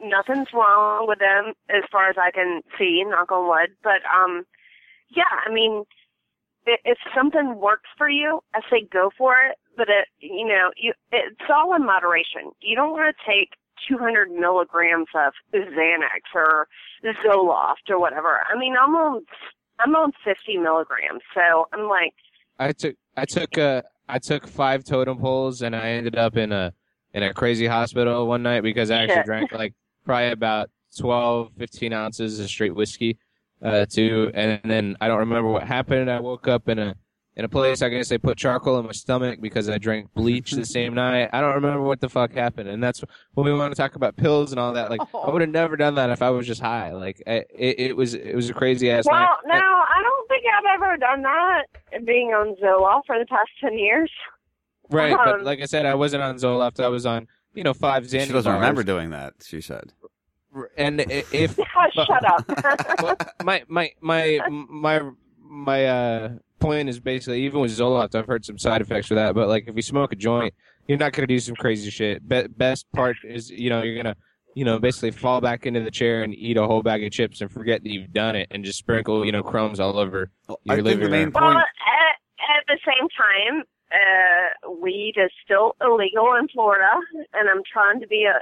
nothing's 0.00 0.48
wrong 0.52 1.06
with 1.06 1.20
them 1.20 1.54
as 1.70 1.84
far 1.90 2.10
as 2.10 2.16
I 2.18 2.30
can 2.30 2.62
see. 2.76 3.02
Knock 3.06 3.30
on 3.30 3.48
wood. 3.48 3.76
But 3.82 4.02
um, 4.12 4.44
yeah, 5.08 5.22
I 5.46 5.52
mean, 5.52 5.84
if 6.66 6.98
something 7.14 7.56
works 7.60 7.88
for 7.96 8.08
you, 8.08 8.40
I 8.54 8.60
say 8.68 8.86
go 8.92 9.10
for 9.16 9.36
it. 9.36 9.56
But 9.76 9.88
it, 9.88 10.08
you 10.18 10.46
know, 10.46 10.72
you 10.76 10.92
it's 11.12 11.48
all 11.48 11.74
in 11.74 11.86
moderation. 11.86 12.50
You 12.60 12.74
don't 12.74 12.90
want 12.90 13.14
to 13.14 13.30
take 13.30 13.50
200 13.88 14.30
milligrams 14.30 15.06
of 15.14 15.32
Xanax 15.54 16.34
or 16.34 16.66
Zoloft 17.24 17.88
or 17.88 18.00
whatever. 18.00 18.40
I 18.52 18.58
mean, 18.58 18.74
I'm 18.80 18.94
on 18.94 19.22
I'm 19.78 19.94
on 19.94 20.12
50 20.24 20.56
milligrams, 20.58 21.22
so 21.34 21.68
I'm 21.72 21.88
like, 21.88 22.14
I 22.58 22.72
took 22.72 22.96
I 23.16 23.26
took 23.26 23.56
uh 23.58 23.82
I 24.08 24.18
took 24.18 24.46
five 24.46 24.84
totem 24.84 25.18
poles 25.18 25.62
and 25.62 25.74
I 25.74 25.90
ended 25.90 26.16
up 26.16 26.36
in 26.36 26.52
a 26.52 26.72
in 27.14 27.22
a 27.22 27.32
crazy 27.32 27.66
hospital 27.66 28.26
one 28.26 28.42
night 28.42 28.62
because 28.62 28.90
I 28.90 29.02
actually 29.02 29.24
drank 29.24 29.52
like 29.52 29.74
probably 30.04 30.30
about 30.30 30.70
12, 30.98 31.52
15 31.56 31.92
ounces 31.92 32.40
of 32.40 32.48
straight 32.48 32.74
whiskey, 32.74 33.18
uh, 33.62 33.86
too. 33.86 34.30
And 34.34 34.60
then 34.64 34.96
I 35.00 35.08
don't 35.08 35.18
remember 35.18 35.50
what 35.50 35.64
happened. 35.64 36.10
I 36.10 36.20
woke 36.20 36.46
up 36.48 36.68
in 36.68 36.78
a 36.78 36.94
in 37.36 37.44
a 37.44 37.48
place. 37.48 37.82
I 37.82 37.88
guess 37.90 38.08
they 38.08 38.18
put 38.18 38.38
charcoal 38.38 38.78
in 38.78 38.86
my 38.86 38.92
stomach 38.92 39.40
because 39.40 39.68
I 39.68 39.78
drank 39.78 40.12
bleach 40.14 40.52
the 40.52 40.64
same 40.64 40.94
night. 41.04 41.28
I 41.32 41.40
don't 41.40 41.54
remember 41.54 41.82
what 41.82 42.00
the 42.00 42.08
fuck 42.08 42.32
happened. 42.32 42.68
And 42.68 42.82
that's 42.82 43.02
when 43.34 43.44
we 43.46 43.52
want 43.52 43.74
to 43.74 43.80
talk 43.80 43.94
about 43.94 44.16
pills 44.16 44.52
and 44.52 44.58
all 44.58 44.72
that. 44.72 44.90
Like 44.90 45.00
I 45.14 45.30
would 45.30 45.42
have 45.42 45.50
never 45.50 45.76
done 45.76 45.94
that 45.96 46.10
if 46.10 46.22
I 46.22 46.30
was 46.30 46.46
just 46.46 46.60
high. 46.60 46.92
Like 46.92 47.22
I, 47.26 47.44
it, 47.54 47.78
it 47.80 47.96
was 47.96 48.14
it 48.14 48.34
was 48.34 48.48
a 48.50 48.54
crazy 48.54 48.90
ass 48.90 49.04
night. 49.06 49.12
well, 49.12 49.36
no, 49.46 49.54
I 49.54 50.00
don't 50.02 50.28
think 50.28 50.44
I've 50.58 50.80
ever 50.82 50.96
done 50.96 51.22
that. 51.22 51.64
Being 52.06 52.28
on 52.28 52.56
Zoloft 52.56 53.02
for 53.06 53.18
the 53.18 53.26
past 53.26 53.50
10 53.60 53.78
years. 53.78 54.10
Right, 54.90 55.12
Um, 55.12 55.20
but 55.24 55.42
like 55.44 55.60
I 55.60 55.64
said, 55.66 55.84
I 55.84 55.94
wasn't 55.94 56.22
on 56.22 56.36
Zoloft. 56.36 56.78
I 56.82 56.88
was 56.88 57.06
on, 57.06 57.26
you 57.54 57.64
know, 57.64 57.74
five 57.74 58.04
Xanny 58.04 58.26
She 58.26 58.32
doesn't 58.32 58.50
bars. 58.50 58.60
remember 58.60 58.82
doing 58.84 59.10
that. 59.10 59.34
She 59.44 59.60
said. 59.60 59.92
And 60.76 61.00
i- 61.02 61.24
if 61.32 61.56
Shut 61.92 62.24
up. 62.24 63.32
my 63.44 63.62
my 63.68 63.90
my 64.00 64.40
my 64.70 65.00
my 65.40 65.84
uh 65.86 66.28
point 66.66 66.88
is 66.88 66.98
basically 67.00 67.42
even 67.44 67.60
with 67.60 67.70
Zoloft, 67.70 68.14
I've 68.14 68.26
heard 68.26 68.44
some 68.44 68.58
side 68.58 68.80
effects 68.80 69.06
for 69.06 69.14
that. 69.14 69.34
But 69.34 69.48
like 69.48 69.64
if 69.68 69.76
you 69.76 69.82
smoke 69.82 70.12
a 70.12 70.16
joint, 70.16 70.52
you're 70.86 70.98
not 70.98 71.12
gonna 71.12 71.26
do 71.26 71.38
some 71.38 71.54
crazy 71.56 71.90
shit. 71.90 72.26
Be- 72.28 72.48
best 72.48 72.86
part 72.94 73.16
is 73.24 73.50
you 73.50 73.70
know 73.70 73.82
you're 73.82 73.96
gonna 73.96 74.16
you 74.54 74.64
know 74.64 74.78
basically 74.78 75.10
fall 75.12 75.40
back 75.40 75.66
into 75.66 75.80
the 75.80 75.90
chair 75.90 76.22
and 76.22 76.34
eat 76.34 76.56
a 76.56 76.66
whole 76.66 76.82
bag 76.82 77.04
of 77.04 77.12
chips 77.12 77.40
and 77.40 77.50
forget 77.50 77.82
that 77.82 77.90
you've 77.90 78.12
done 78.12 78.34
it 78.36 78.48
and 78.50 78.64
just 78.64 78.78
sprinkle 78.78 79.24
you 79.24 79.32
know 79.32 79.42
crumbs 79.42 79.78
all 79.80 79.98
over 79.98 80.30
your 80.48 80.58
I 80.68 80.74
think 80.76 80.84
living 80.86 81.04
the 81.04 81.10
main 81.10 81.24
room. 81.26 81.32
Well, 81.34 81.56
at, 81.58 82.16
at 82.58 82.64
the 82.66 82.78
same 82.84 83.08
time, 83.16 83.62
uh, 83.92 84.70
weed 84.82 85.14
is 85.16 85.30
still 85.44 85.76
illegal 85.80 86.34
in 86.40 86.48
Florida, 86.48 86.90
and 87.34 87.48
I'm 87.48 87.62
trying 87.72 88.00
to 88.00 88.06
be 88.08 88.24
a, 88.24 88.38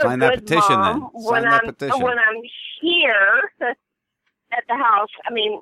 a 0.00 0.02
Sign 0.02 0.18
that 0.20 0.30
good 0.36 0.46
petition, 0.46 0.80
then. 0.80 1.00
mom 1.00 1.10
Sign 1.14 1.32
when 1.32 1.42
that 1.42 1.60
I'm 1.64 1.66
petition. 1.74 2.00
when 2.02 2.18
I'm 2.18 2.40
here 2.80 3.50
at 4.52 4.64
the 4.68 4.76
house. 4.76 5.10
I 5.26 5.32
mean, 5.32 5.60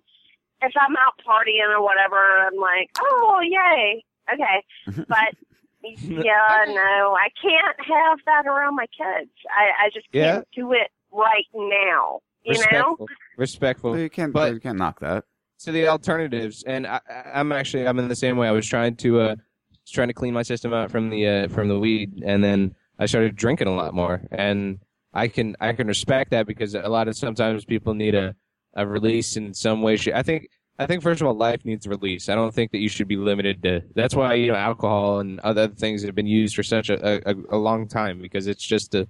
if 0.63 0.73
I'm 0.81 0.97
out 0.97 1.15
partying 1.27 1.69
or 1.77 1.83
whatever, 1.83 2.17
I'm 2.17 2.57
like, 2.61 2.91
oh 3.01 3.41
yay, 3.43 4.05
okay, 4.33 5.05
but. 5.09 5.35
Yeah, 5.83 6.65
no, 6.67 7.15
I 7.17 7.29
can't 7.41 7.77
have 7.79 8.19
that 8.27 8.47
around 8.49 8.75
my 8.75 8.87
kids. 8.87 9.31
I, 9.49 9.85
I 9.87 9.91
just 9.95 10.11
can't 10.13 10.49
do 10.53 10.73
it 10.73 10.89
right 11.13 11.45
now. 11.55 12.19
You 12.45 12.55
know? 12.55 12.97
respectful, 12.97 13.07
respectful. 13.37 13.99
You 13.99 14.11
can't 14.11 14.33
but 14.33 14.53
you 14.53 14.59
can't 14.59 14.79
knock 14.79 14.99
that. 15.01 15.25
So 15.59 15.71
the 15.71 15.87
alternatives 15.87 16.65
and 16.67 16.87
I, 16.89 17.01
I- 17.09 17.31
i'm 17.39 17.53
actually 17.53 17.87
i'm 17.87 17.99
in 18.01 18.09
the 18.09 18.17
same 18.17 18.37
way 18.37 18.49
i 18.49 18.51
was 18.51 18.67
trying 18.67 18.97
to 18.97 19.21
uh 19.21 19.29
was 19.71 19.91
trying 19.93 20.09
to 20.09 20.15
clean 20.15 20.35
my 20.35 20.43
system 20.43 20.73
out 20.75 20.91
from 20.91 21.09
the 21.11 21.27
uh 21.27 21.49
from 21.49 21.69
the 21.69 21.79
weed 21.79 22.23
and 22.27 22.43
then 22.45 22.75
i 22.99 23.07
started 23.07 23.37
drinking 23.37 23.69
a 23.69 23.75
lot 23.75 23.95
more 23.95 24.21
and 24.33 24.79
i 25.15 25.29
can 25.29 25.57
i 25.61 25.73
can 25.73 25.87
respect 25.87 26.31
that 26.33 26.47
because 26.47 26.75
a 26.75 26.89
lot 26.89 27.09
of 27.09 27.17
sometimes 27.17 27.65
people 27.65 27.95
need 27.95 28.15
a 28.15 28.35
a 28.77 28.87
release 28.87 29.37
in 29.37 29.53
some 29.53 29.83
way 29.83 29.99
i 30.15 30.23
think 30.23 30.49
i 30.79 30.87
think 30.87 31.03
first 31.03 31.21
of 31.21 31.27
all 31.27 31.35
life 31.35 31.65
needs 31.65 31.87
release 31.89 32.29
i 32.29 32.35
don't 32.35 32.55
think 32.55 32.71
that 32.71 32.79
you 32.79 32.89
should 32.89 33.09
be 33.09 33.17
limited 33.17 33.63
to 33.63 33.81
that's 33.95 34.15
why 34.15 34.35
you 34.35 34.49
know 34.53 34.55
alcohol 34.57 35.19
and 35.21 35.41
other 35.41 35.67
things 35.69 36.03
have 36.05 36.15
been 36.15 36.27
used 36.27 36.55
for 36.55 36.63
such 36.63 36.89
a 36.91 37.29
a, 37.29 37.35
a 37.51 37.59
long 37.59 37.89
time 37.89 38.21
because 38.23 38.47
it's 38.47 38.65
just 38.65 38.95
a 38.95 39.09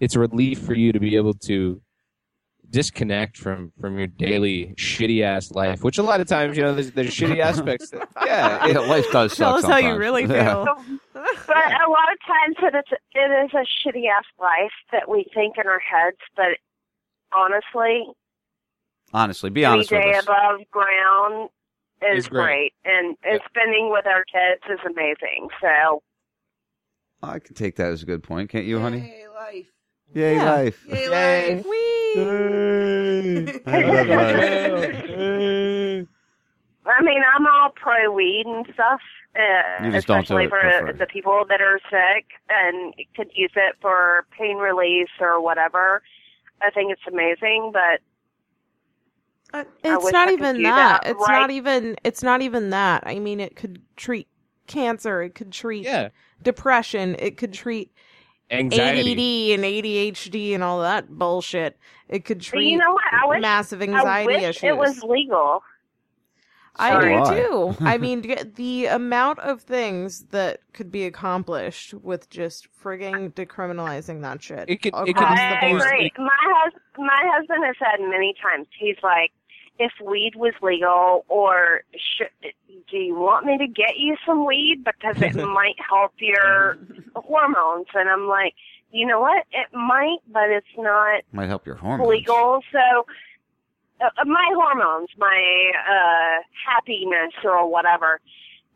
it's 0.00 0.16
a 0.16 0.18
relief 0.18 0.58
for 0.60 0.74
you 0.74 0.92
to 0.92 0.98
be 1.00 1.14
able 1.16 1.34
to 1.34 1.80
disconnect 2.70 3.36
from 3.36 3.72
from 3.80 3.98
your 3.98 4.06
daily 4.06 4.72
shitty 4.76 5.22
ass 5.22 5.50
life, 5.50 5.82
which 5.82 5.98
a 5.98 6.02
lot 6.02 6.20
of 6.20 6.28
times 6.28 6.56
you 6.56 6.62
know 6.62 6.72
there's, 6.72 6.92
there's 6.92 7.10
shitty 7.10 7.40
aspects. 7.50 7.90
That, 7.90 8.08
yeah, 8.24 8.66
Yeah, 8.68 8.78
life 8.78 9.06
does 9.10 9.34
Tell 9.36 9.56
suck 9.60 9.64
us 9.64 9.70
how 9.70 9.78
you 9.78 9.82
sometimes. 9.88 9.98
really 9.98 10.22
Yeah. 10.28 10.64
feel. 10.64 10.76
But 11.12 11.56
a 11.56 11.90
lot 11.90 12.08
of 12.12 12.18
times 12.26 12.56
it 12.62 12.76
is 12.76 12.98
it 13.14 13.44
is 13.44 13.50
a 13.54 13.64
shitty 13.88 14.04
ass 14.08 14.24
life 14.38 14.70
that 14.92 15.08
we 15.08 15.26
think 15.34 15.56
in 15.58 15.66
our 15.66 15.80
heads, 15.80 16.18
but 16.36 16.56
honestly, 17.36 18.04
Honestly, 19.12 19.50
be 19.50 19.64
any 19.64 19.74
honest 19.74 19.90
with 19.90 20.02
day 20.02 20.14
us. 20.14 20.22
above 20.24 20.60
ground 20.70 21.50
is 22.02 22.18
It's 22.18 22.28
great. 22.28 22.72
and 22.84 23.16
and 23.24 23.40
spending 23.48 23.90
with 23.90 24.06
our 24.06 24.24
kids 24.24 24.62
is 24.70 24.78
amazing. 24.86 25.48
So 25.60 26.02
I 27.22 27.38
can 27.38 27.54
take 27.54 27.76
that 27.76 27.88
as 27.88 28.02
a 28.02 28.06
good 28.06 28.22
point, 28.22 28.50
can't 28.50 28.64
you, 28.64 28.80
honey? 28.80 29.00
Yay, 29.00 29.28
life. 29.28 29.72
Yay, 30.14 30.34
Yeah. 30.36 30.50
life. 30.52 30.86
Yay, 30.86 31.08
life. 31.08 31.66
I 33.66 33.80
love 33.82 34.08
life. 34.08 36.06
I 36.86 37.02
mean, 37.02 37.22
I'm 37.36 37.46
all 37.46 37.70
pro 37.76 38.10
weed 38.10 38.44
and 38.46 38.64
stuff, 38.72 39.00
uh, 39.36 39.84
You 39.84 39.92
just 39.92 40.06
don't 40.08 40.26
do 40.26 40.38
especially 40.38 40.44
it 40.46 40.50
for 40.50 40.86
for 40.86 40.92
the 40.94 41.06
people 41.06 41.44
that 41.48 41.60
are 41.60 41.78
sick 41.90 42.26
and 42.48 42.94
could 43.14 43.30
use 43.34 43.52
it 43.54 43.76
for 43.82 44.24
pain 44.36 44.56
release 44.56 45.10
or 45.20 45.40
whatever. 45.42 46.02
I 46.62 46.70
think 46.70 46.90
it's 46.90 47.06
amazing, 47.06 47.70
but 47.72 48.00
I 49.52 49.64
It's 49.82 50.12
not 50.12 50.30
even 50.30 50.62
that. 50.62 51.02
that 51.02 51.10
It's 51.10 51.28
right 51.28 51.40
not 51.40 51.50
even. 51.50 51.96
It's 52.04 52.22
not 52.22 52.42
even 52.42 52.70
that. 52.70 53.02
I 53.06 53.18
mean, 53.18 53.40
it 53.40 53.56
could 53.56 53.82
treat 53.96 54.28
cancer. 54.66 55.22
It 55.22 55.34
could 55.34 55.52
treat 55.52 55.86
depression. 56.42 57.16
It 57.18 57.36
could 57.36 57.52
treat 57.52 57.92
Anxiety. 58.50 59.52
ADD 59.52 59.58
and 59.58 59.64
ADHD 59.64 60.54
and 60.54 60.62
all 60.64 60.80
that 60.80 61.08
bullshit. 61.08 61.78
It 62.08 62.24
could 62.24 62.40
treat 62.40 62.68
you 62.70 62.78
know 62.78 62.92
what? 62.92 63.04
I 63.12 63.26
wish 63.28 63.40
massive 63.42 63.80
I 63.80 63.84
anxiety 63.84 64.26
wish 64.34 64.42
issues. 64.42 64.62
it 64.64 64.76
was 64.76 65.02
legal. 65.02 65.62
I 66.76 67.00
do 67.00 67.34
too. 67.34 67.76
I 67.84 67.98
mean, 67.98 68.22
the 68.54 68.86
amount 68.86 69.38
of 69.40 69.60
things 69.62 70.24
that 70.30 70.60
could 70.72 70.90
be 70.90 71.04
accomplished 71.04 71.94
with 71.94 72.30
just 72.30 72.68
frigging 72.82 73.32
decriminalizing 73.34 74.22
that 74.22 74.42
shit. 74.42 74.68
It 74.68 74.82
could- 74.82 74.94
it 75.06 75.14
could 75.14 75.24
I 75.24 75.66
agree. 75.66 76.10
My 76.18 76.28
hus- 76.40 76.80
my 76.98 77.22
husband 77.36 77.64
has 77.64 77.76
said 77.78 78.00
many 78.08 78.34
times. 78.42 78.66
He's 78.78 78.96
like, 79.02 79.32
if 79.80 79.92
weed 80.04 80.34
was 80.36 80.52
legal, 80.60 81.24
or 81.28 81.80
sh- 81.94 82.50
do 82.90 82.96
you 82.98 83.14
want 83.14 83.46
me 83.46 83.56
to 83.56 83.66
get 83.66 83.96
you 83.96 84.14
some 84.26 84.46
weed 84.46 84.84
because 84.84 85.16
it 85.22 85.34
might 85.54 85.76
help 85.88 86.12
your 86.18 86.76
hormones? 87.16 87.86
And 87.94 88.08
I'm 88.10 88.28
like, 88.28 88.54
you 88.92 89.06
know 89.06 89.20
what? 89.20 89.46
It 89.52 89.68
might, 89.72 90.18
but 90.30 90.50
it's 90.50 90.66
not 90.76 91.22
Might 91.32 91.48
help 91.48 91.64
your 91.66 91.76
hormones. 91.76 92.10
legal. 92.10 92.60
So 92.70 93.06
uh, 94.02 94.24
my 94.26 94.46
hormones, 94.54 95.08
my 95.16 95.70
uh 95.88 96.42
happiness 96.68 97.32
or 97.42 97.68
whatever. 97.70 98.20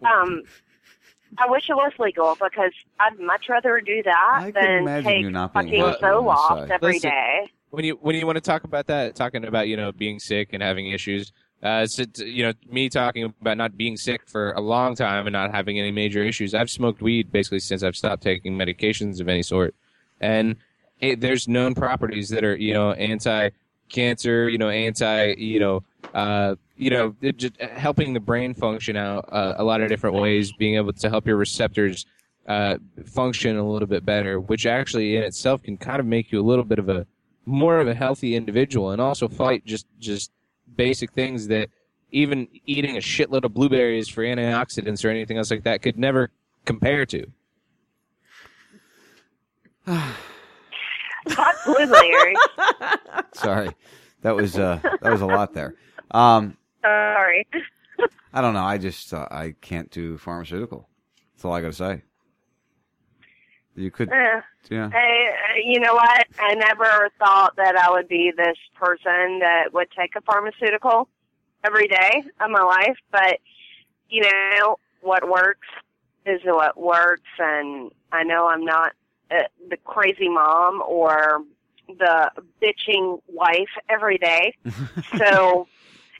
Um, 0.02 0.44
I 1.38 1.50
wish 1.50 1.68
it 1.68 1.74
was 1.74 1.92
legal 1.98 2.36
because 2.40 2.72
I'd 3.00 3.18
much 3.18 3.46
rather 3.50 3.80
do 3.80 4.02
that 4.04 4.38
I 4.40 4.50
than 4.52 5.02
take 5.02 5.20
you 5.20 5.30
not 5.30 5.52
being 5.52 5.66
fucking 5.66 5.80
happy 5.80 6.04
on 6.04 6.26
the 6.26 6.30
Zoloft 6.32 6.70
every 6.70 6.94
Listen, 6.94 7.10
day. 7.10 7.50
When 7.74 7.84
you 7.84 7.98
when 8.00 8.16
you 8.16 8.26
want 8.26 8.36
to 8.36 8.40
talk 8.40 8.64
about 8.64 8.86
that, 8.86 9.14
talking 9.14 9.44
about 9.44 9.68
you 9.68 9.76
know 9.76 9.92
being 9.92 10.18
sick 10.18 10.50
and 10.52 10.62
having 10.62 10.90
issues, 10.90 11.32
uh, 11.62 11.86
you 12.16 12.44
know 12.44 12.52
me 12.70 12.88
talking 12.88 13.24
about 13.40 13.56
not 13.56 13.76
being 13.76 13.96
sick 13.96 14.22
for 14.26 14.52
a 14.52 14.60
long 14.60 14.94
time 14.94 15.26
and 15.26 15.32
not 15.32 15.52
having 15.52 15.78
any 15.78 15.90
major 15.90 16.22
issues. 16.22 16.54
I've 16.54 16.70
smoked 16.70 17.02
weed 17.02 17.32
basically 17.32 17.60
since 17.60 17.82
I've 17.82 17.96
stopped 17.96 18.22
taking 18.22 18.56
medications 18.56 19.20
of 19.20 19.28
any 19.28 19.42
sort, 19.42 19.74
and 20.20 20.56
it, 21.00 21.20
there's 21.20 21.48
known 21.48 21.74
properties 21.74 22.28
that 22.30 22.44
are 22.44 22.56
you 22.56 22.72
know 22.72 22.92
anti-cancer, 22.92 24.48
you 24.48 24.58
know 24.58 24.68
anti, 24.68 25.34
you 25.36 25.60
know. 25.60 25.82
Uh, 26.12 26.54
you 26.76 26.90
know, 26.90 27.14
just 27.36 27.60
helping 27.60 28.12
the 28.12 28.20
brain 28.20 28.52
function 28.52 28.96
out 28.96 29.28
uh, 29.32 29.54
a 29.56 29.64
lot 29.64 29.80
of 29.80 29.88
different 29.88 30.16
ways, 30.16 30.52
being 30.52 30.74
able 30.74 30.92
to 30.92 31.08
help 31.08 31.26
your 31.26 31.36
receptors 31.36 32.04
uh, 32.46 32.76
function 33.06 33.56
a 33.56 33.68
little 33.68 33.88
bit 33.88 34.04
better, 34.04 34.38
which 34.38 34.66
actually 34.66 35.16
in 35.16 35.22
itself 35.22 35.62
can 35.62 35.76
kind 35.76 36.00
of 36.00 36.06
make 36.06 36.30
you 36.30 36.40
a 36.40 36.42
little 36.42 36.64
bit 36.64 36.78
of 36.78 36.88
a 36.88 37.06
more 37.46 37.78
of 37.78 37.88
a 37.88 37.94
healthy 37.94 38.34
individual, 38.36 38.90
and 38.90 39.00
also 39.00 39.28
fight 39.28 39.64
just 39.64 39.86
just 39.98 40.30
basic 40.76 41.12
things 41.12 41.48
that 41.48 41.68
even 42.10 42.48
eating 42.66 42.96
a 42.96 43.00
shitload 43.00 43.44
of 43.44 43.52
blueberries 43.52 44.08
for 44.08 44.22
antioxidants 44.22 45.04
or 45.04 45.08
anything 45.08 45.36
else 45.36 45.50
like 45.50 45.64
that 45.64 45.82
could 45.82 45.98
never 45.98 46.30
compare 46.64 47.04
to. 47.06 47.26
Fuck 51.28 51.56
blueberries. 51.66 52.38
Sorry, 53.34 53.70
that 54.22 54.34
was 54.34 54.58
uh, 54.58 54.78
that 54.82 55.12
was 55.12 55.20
a 55.20 55.26
lot 55.26 55.54
there. 55.54 55.74
Um, 56.10 56.56
Sorry. 56.82 57.46
I 58.32 58.40
don't 58.40 58.54
know. 58.54 58.64
I 58.64 58.78
just 58.78 59.12
uh, 59.12 59.28
I 59.30 59.54
can't 59.60 59.90
do 59.90 60.18
pharmaceutical. 60.18 60.88
That's 61.34 61.44
all 61.44 61.52
I 61.52 61.60
got 61.60 61.68
to 61.68 61.72
say. 61.72 62.02
You 63.76 63.90
could, 63.90 64.10
Eh. 64.12 64.40
yeah. 64.70 64.88
Hey, 64.90 65.28
uh, 65.30 65.56
you 65.64 65.80
know 65.80 65.94
what? 65.94 66.26
I 66.38 66.54
never 66.54 67.10
thought 67.18 67.56
that 67.56 67.76
I 67.76 67.90
would 67.90 68.06
be 68.08 68.32
this 68.36 68.56
person 68.76 69.40
that 69.40 69.72
would 69.72 69.88
take 69.98 70.14
a 70.16 70.20
pharmaceutical 70.20 71.08
every 71.64 71.88
day 71.88 72.22
of 72.40 72.50
my 72.50 72.62
life, 72.62 72.96
but 73.10 73.38
you 74.08 74.22
know 74.22 74.76
what 75.00 75.28
works 75.28 75.66
is 76.26 76.40
what 76.44 76.78
works, 76.80 77.22
and 77.38 77.90
I 78.12 78.22
know 78.22 78.46
I'm 78.48 78.64
not 78.64 78.92
uh, 79.30 79.42
the 79.68 79.76
crazy 79.78 80.28
mom 80.28 80.82
or 80.86 81.42
the 81.88 82.30
bitching 82.62 83.20
wife 83.28 83.68
every 83.88 84.18
day, 84.18 84.54
so 85.18 85.66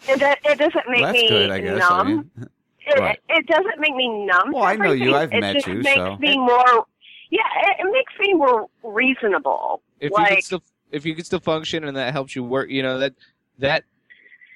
it, 0.09 0.21
it 0.45 0.59
doesn't 0.59 0.89
make 0.89 1.03
Well, 1.03 1.13
me 1.13 1.29
good, 1.29 1.63
guess. 1.63 1.83
I 1.85 1.97
numb. 2.03 2.07
mean, 2.37 2.49
it, 2.87 3.21
it 3.31 3.47
doesn't 3.47 3.79
make 3.81 3.95
me 3.95 4.27
numb. 4.27 4.53
Well, 4.53 4.65
I 4.65 4.75
know 4.77 4.93
you. 4.93 5.15
I've 5.15 5.33
it 5.33 5.41
met 5.41 5.67
you, 5.67 5.75
makes 5.75 5.95
so- 5.95 6.17
me 6.19 6.37
more. 6.37 6.87
Yeah, 7.35 7.41
it, 7.63 7.85
it 7.85 7.91
makes 7.91 8.13
me 8.21 8.35
more 8.35 8.69
reasonable. 8.85 9.83
If 9.99 10.11
you 10.11 10.17
like, 10.17 10.29
can 10.29 10.43
still 10.43 10.63
if 10.93 11.05
you 11.05 11.17
can 11.17 11.25
still 11.25 11.41
function 11.41 11.83
and 11.83 11.97
that 11.97 12.13
helps 12.13 12.37
you 12.37 12.45
work, 12.45 12.71
you 12.71 12.81
know 12.81 12.99
that 13.01 13.15
that 13.59 13.83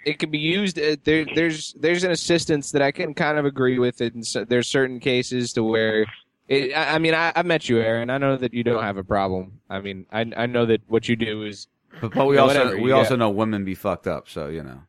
it 0.04 0.20
can 0.20 0.30
be 0.30 0.38
used. 0.38 0.78
Uh, 0.78 0.94
there, 1.02 1.26
there's 1.34 1.74
there's 1.80 2.04
an 2.04 2.12
assistance 2.12 2.70
that 2.70 2.80
I 2.80 2.92
can 2.92 3.14
kind 3.14 3.36
of 3.36 3.46
agree 3.46 3.80
with. 3.80 4.00
It, 4.00 4.14
and 4.14 4.24
so, 4.24 4.44
there's 4.44 4.68
certain 4.68 5.00
cases 5.00 5.52
to 5.54 5.64
where. 5.64 6.06
It, 6.46 6.72
I, 6.72 6.94
I 6.94 6.98
mean, 7.00 7.14
I, 7.14 7.32
I 7.34 7.42
met 7.42 7.68
you, 7.68 7.80
Aaron. 7.80 8.10
I 8.10 8.18
know 8.18 8.36
that 8.36 8.54
you 8.54 8.62
don't 8.62 8.82
have 8.82 8.96
a 8.96 9.04
problem. 9.04 9.60
I 9.68 9.80
mean, 9.80 10.06
I 10.12 10.30
I 10.36 10.46
know 10.46 10.64
that 10.66 10.82
what 10.86 11.08
you 11.08 11.16
do 11.16 11.42
is. 11.42 11.66
But, 12.00 12.14
but 12.14 12.26
we 12.26 12.38
also 12.38 12.60
whatever, 12.60 12.80
we 12.80 12.90
yeah. 12.90 12.96
also 12.96 13.16
know 13.16 13.30
women 13.30 13.64
be 13.64 13.74
fucked 13.74 14.06
up, 14.06 14.28
so 14.28 14.46
you 14.46 14.62
know. 14.62 14.82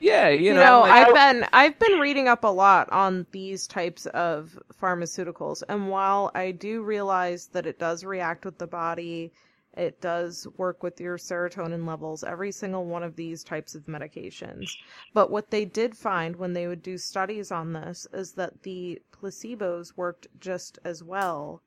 Yeah, 0.00 0.28
you 0.28 0.46
You 0.46 0.54
know, 0.54 0.64
know, 0.64 0.80
like- 0.80 1.08
I've 1.08 1.14
been 1.14 1.48
I've 1.52 1.78
been 1.78 1.98
reading 1.98 2.28
up 2.28 2.44
a 2.44 2.48
lot 2.48 2.90
on 2.92 3.26
these 3.32 3.66
types 3.66 4.06
of 4.06 4.58
pharmaceuticals, 4.80 5.62
and 5.68 5.88
while 5.90 6.30
I 6.34 6.52
do 6.52 6.82
realize 6.82 7.46
that 7.48 7.66
it 7.66 7.78
does 7.78 8.04
react 8.04 8.44
with 8.44 8.58
the 8.58 8.66
body, 8.66 9.32
it 9.76 10.00
does 10.00 10.46
work 10.56 10.82
with 10.82 11.00
your 11.00 11.18
serotonin 11.18 11.86
levels, 11.86 12.24
every 12.24 12.50
single 12.52 12.84
one 12.84 13.02
of 13.02 13.16
these 13.16 13.44
types 13.44 13.74
of 13.74 13.86
medications. 13.86 14.70
But 15.14 15.30
what 15.30 15.50
they 15.50 15.64
did 15.64 15.96
find 15.96 16.36
when 16.36 16.52
they 16.52 16.66
would 16.66 16.82
do 16.82 16.98
studies 16.98 17.50
on 17.52 17.72
this 17.72 18.06
is 18.12 18.32
that 18.32 18.62
the 18.62 19.00
placebos 19.12 19.96
worked 19.96 20.26
just 20.40 20.78
as 20.84 21.02
well 21.02 21.62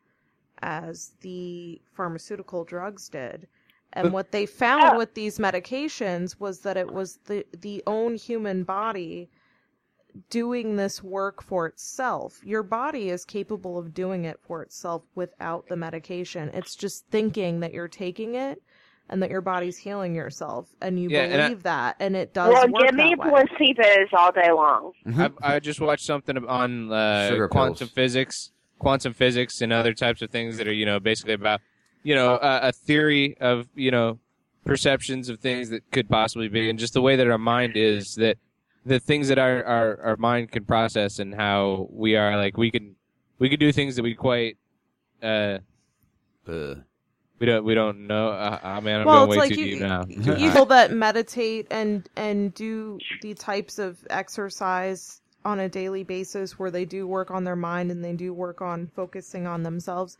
as 0.61 1.13
the 1.21 1.81
pharmaceutical 1.93 2.63
drugs 2.65 3.09
did. 3.09 3.47
And 3.93 4.05
But- 4.05 4.11
what 4.13 4.31
they 4.31 4.45
found 4.45 4.97
with 4.97 5.13
these 5.15 5.37
medications 5.37 6.39
was 6.39 6.61
that 6.61 6.77
it 6.77 6.91
was 6.93 7.17
the 7.25 7.45
the 7.59 7.83
own 7.87 8.15
human 8.15 8.63
body 8.63 9.29
doing 10.29 10.75
this 10.75 11.01
work 11.01 11.41
for 11.41 11.65
itself. 11.67 12.39
Your 12.43 12.63
body 12.63 13.09
is 13.09 13.23
capable 13.23 13.77
of 13.77 13.93
doing 13.93 14.25
it 14.25 14.39
for 14.41 14.61
itself 14.61 15.03
without 15.15 15.67
the 15.69 15.77
medication. 15.77 16.49
It's 16.53 16.75
just 16.75 17.05
thinking 17.07 17.61
that 17.61 17.73
you're 17.73 17.87
taking 17.87 18.35
it 18.35 18.61
and 19.09 19.21
that 19.23 19.29
your 19.29 19.39
body's 19.41 19.77
healing 19.77 20.13
yourself 20.13 20.67
and 20.81 20.99
you 20.99 21.09
Yeah, 21.09 21.21
and 21.23 21.41
I- 21.41 21.47
believe 21.47 21.63
that 21.63 21.95
and 21.99 22.15
it 22.15 22.33
does 22.33 22.53
well, 22.53 22.67
work 22.69 22.85
give 22.87 22.95
me 22.95 23.15
that 23.17 23.31
way. 23.31 23.43
placebos 23.43 24.07
all 24.13 24.31
day 24.33 24.51
long. 24.51 24.91
I, 25.41 25.55
I 25.55 25.59
just 25.59 25.79
watched 25.79 26.05
something 26.05 26.37
on 26.45 26.91
uh, 26.91 27.47
quantum 27.49 27.75
pills. 27.87 27.91
physics, 27.91 28.51
quantum 28.79 29.13
physics, 29.13 29.61
and 29.61 29.71
other 29.71 29.93
types 29.93 30.21
of 30.21 30.29
things 30.29 30.57
that 30.57 30.67
are 30.67 30.73
you 30.73 30.85
know 30.85 30.99
basically 30.99 31.33
about 31.33 31.61
you 32.03 32.15
know 32.15 32.35
a, 32.35 32.69
a 32.69 32.71
theory 32.71 33.37
of 33.39 33.67
you 33.75 33.91
know 33.91 34.19
perceptions 34.65 35.29
of 35.29 35.39
things 35.39 35.69
that 35.69 35.89
could 35.91 36.09
possibly 36.09 36.47
be, 36.47 36.69
and 36.69 36.79
just 36.79 36.93
the 36.93 37.01
way 37.01 37.15
that 37.15 37.27
our 37.27 37.37
mind 37.37 37.75
is 37.75 38.15
that 38.15 38.37
the 38.85 38.99
things 38.99 39.27
that 39.27 39.37
our, 39.37 39.63
our, 39.63 40.01
our 40.01 40.17
mind 40.17 40.51
can 40.51 40.65
process 40.65 41.19
and 41.19 41.35
how 41.35 41.87
we 41.91 42.15
are 42.15 42.35
like 42.37 42.57
we 42.57 42.71
can 42.71 42.95
we 43.39 43.49
can 43.49 43.59
do 43.59 43.71
things 43.71 43.95
that 43.95 44.03
we 44.03 44.15
quite 44.15 44.57
uh 45.21 45.59
we 47.41 47.47
don't 47.47 47.65
we 47.65 47.73
don't 47.73 48.05
know. 48.05 48.29
Uh, 48.29 48.59
uh, 48.61 48.81
man, 48.81 49.01
I'm 49.01 49.07
well, 49.07 49.25
going 49.25 49.39
it's 49.39 49.49
way 49.49 49.49
like 49.49 49.55
too 49.55 49.61
you, 49.61 49.75
deep 49.75 49.81
now. 49.81 50.05
you- 50.07 50.49
people 50.51 50.65
that 50.67 50.91
meditate 50.91 51.67
and 51.71 52.07
and 52.15 52.53
do 52.53 52.99
the 53.21 53.33
types 53.33 53.79
of 53.79 53.97
exercise 54.11 55.21
on 55.43 55.59
a 55.59 55.67
daily 55.67 56.03
basis 56.03 56.59
where 56.59 56.69
they 56.69 56.85
do 56.85 57.07
work 57.07 57.31
on 57.31 57.43
their 57.43 57.55
mind 57.55 57.89
and 57.89 58.05
they 58.05 58.13
do 58.13 58.31
work 58.31 58.61
on 58.61 58.91
focusing 58.95 59.47
on 59.47 59.63
themselves. 59.63 60.19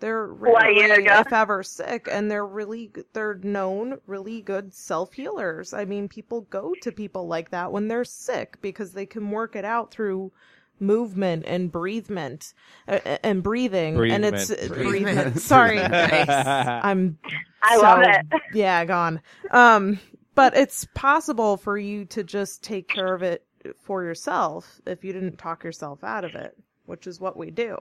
They're 0.00 0.28
Like 0.28 0.76
really, 0.76 1.04
yoga? 1.04 1.20
if 1.20 1.32
ever 1.32 1.62
sick, 1.62 2.08
and 2.10 2.30
they're 2.30 2.46
really 2.46 2.90
they're 3.12 3.34
known 3.42 3.98
really 4.06 4.40
good 4.42 4.74
self 4.74 5.12
healers. 5.12 5.72
I 5.74 5.84
mean, 5.84 6.08
people 6.08 6.42
go 6.42 6.74
to 6.82 6.92
people 6.92 7.26
like 7.28 7.50
that 7.50 7.72
when 7.72 7.88
they're 7.88 8.04
sick 8.04 8.58
because 8.62 8.92
they 8.92 9.06
can 9.06 9.30
work 9.30 9.56
it 9.56 9.64
out 9.64 9.90
through 9.92 10.32
movement 10.80 11.44
and 11.46 11.70
breathement 11.70 12.54
uh, 12.88 12.98
and 13.22 13.42
breathing 13.42 14.06
and 14.10 14.24
it's 14.24 14.48
Breathement. 14.48 14.72
breathement. 14.72 15.38
Breathement. 15.38 15.40
Sorry, 15.40 15.78
I'm. 15.80 17.18
I 17.62 17.76
love 17.76 18.00
it. 18.02 18.26
Yeah, 18.54 18.84
gone. 18.86 19.20
Um, 19.50 20.00
but 20.34 20.56
it's 20.56 20.86
possible 20.94 21.56
for 21.58 21.76
you 21.78 22.06
to 22.06 22.24
just 22.24 22.62
take 22.64 22.88
care 22.88 23.14
of 23.14 23.22
it 23.22 23.44
for 23.82 24.02
yourself 24.02 24.80
if 24.86 25.04
you 25.04 25.12
didn't 25.12 25.36
talk 25.38 25.64
yourself 25.64 26.02
out 26.02 26.24
of 26.24 26.34
it, 26.34 26.56
which 26.86 27.06
is 27.06 27.20
what 27.20 27.36
we 27.36 27.50
do. 27.50 27.76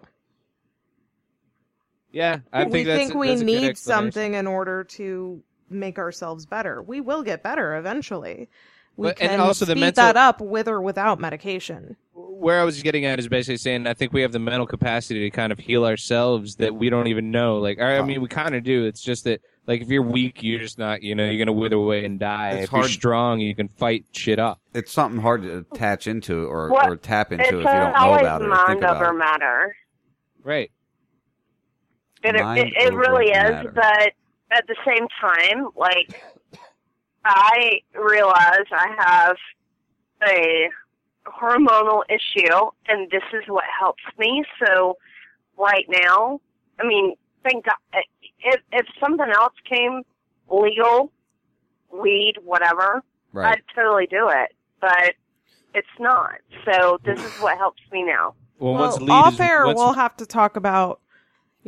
Yeah, 2.11 2.39
I 2.51 2.61
think 2.63 2.73
we 2.73 2.83
that's 2.83 2.99
think 2.99 3.13
we 3.13 3.27
that's 3.29 3.41
a 3.41 3.45
need 3.45 3.77
something 3.77 4.33
in 4.33 4.47
order 4.47 4.83
to 4.83 5.41
make 5.69 5.99
ourselves 5.99 6.45
better. 6.45 6.81
We 6.81 7.01
will 7.01 7.21
get 7.23 7.43
better 7.43 7.75
eventually. 7.77 8.49
We 8.97 9.09
But- 9.09 9.21
and 9.21 9.29
can 9.31 9.39
also 9.39 9.65
the 9.65 9.75
mental- 9.75 10.03
that 10.03 10.17
up 10.17 10.41
with 10.41 10.67
or 10.67 10.81
without 10.81 11.19
medication. 11.19 11.95
Where 12.13 12.59
I 12.59 12.63
was 12.63 12.81
getting 12.81 13.05
at 13.05 13.19
is 13.19 13.27
basically 13.27 13.57
saying 13.57 13.85
I 13.85 13.93
think 13.93 14.11
we 14.13 14.21
have 14.23 14.31
the 14.31 14.39
mental 14.39 14.65
capacity 14.65 15.21
to 15.21 15.29
kind 15.29 15.51
of 15.51 15.59
heal 15.59 15.85
ourselves 15.85 16.55
that 16.55 16.73
we 16.75 16.89
don't 16.89 17.07
even 17.07 17.31
know. 17.31 17.57
Like 17.59 17.79
I 17.79 17.97
I 17.97 18.01
mean, 18.01 18.21
we 18.21 18.27
kind 18.27 18.55
of 18.55 18.63
do. 18.63 18.85
It's 18.85 19.01
just 19.01 19.25
that 19.25 19.41
like 19.67 19.81
if 19.81 19.89
you're 19.89 20.01
weak, 20.01 20.41
you're 20.41 20.59
just 20.59 20.79
not. 20.79 21.03
You 21.03 21.15
know, 21.15 21.25
you're 21.29 21.37
gonna 21.45 21.57
wither 21.57 21.75
away 21.75 22.03
and 22.05 22.19
die. 22.19 22.51
It's 22.51 22.63
if 22.65 22.71
you're 22.73 22.83
strong, 22.87 23.39
you 23.39 23.53
can 23.55 23.67
fight 23.67 24.05
shit 24.13 24.39
up. 24.39 24.59
It's 24.73 24.91
something 24.91 25.21
hard 25.21 25.43
to 25.43 25.65
attach 25.71 26.07
into 26.07 26.45
or, 26.47 26.69
What- 26.69 26.89
or 26.89 26.95
tap 26.95 27.31
into 27.31 27.43
it's 27.43 27.51
if 27.51 27.57
you 27.59 27.63
don't 27.63 27.93
know 27.93 28.13
about 28.13 28.41
it 28.41 28.45
or 28.47 28.55
think 28.55 28.67
mind 28.67 28.79
about 28.79 28.95
over 28.97 29.13
it. 29.13 29.17
matter. 29.17 29.75
Right. 30.43 30.71
It, 32.23 32.35
it, 32.35 32.43
Mind 32.43 32.73
it 32.75 32.87
over 32.91 32.97
really 32.99 33.31
matter. 33.31 33.69
is, 33.69 33.73
but 33.73 34.11
at 34.51 34.67
the 34.67 34.75
same 34.85 35.07
time, 35.21 35.69
like, 35.75 36.11
I 37.23 37.81
realize 37.93 38.65
I 38.71 38.95
have 38.97 39.35
a 40.27 40.69
hormonal 41.25 42.01
issue, 42.09 42.53
and 42.87 43.09
this 43.11 43.23
is 43.33 43.43
what 43.47 43.63
helps 43.79 44.03
me. 44.17 44.43
So, 44.65 44.97
right 45.57 45.85
now, 45.87 46.39
I 46.79 46.85
mean, 46.87 47.15
thank 47.43 47.65
God, 47.65 47.75
eh, 47.93 47.99
if, 48.43 48.61
if 48.71 48.85
something 48.99 49.27
else 49.33 49.53
came 49.69 50.01
legal, 50.49 51.11
weed, 51.91 52.33
whatever, 52.43 53.03
Right. 53.31 53.57
I'd 53.57 53.63
totally 53.75 54.07
do 54.07 54.27
it. 54.29 54.55
But 54.81 55.13
it's 55.75 55.87
not. 55.99 56.35
So, 56.65 56.97
this 57.05 57.19
is 57.19 57.33
what 57.37 57.57
helps 57.57 57.81
me 57.91 58.03
now. 58.03 58.33
Well, 58.57 58.73
Well, 58.73 58.83
once 58.89 58.99
lead 59.01 59.09
off 59.11 59.33
is 59.35 59.39
air, 59.39 59.65
once- 59.67 59.77
we'll 59.77 59.93
have 59.93 60.17
to 60.17 60.25
talk 60.25 60.55
about 60.57 60.99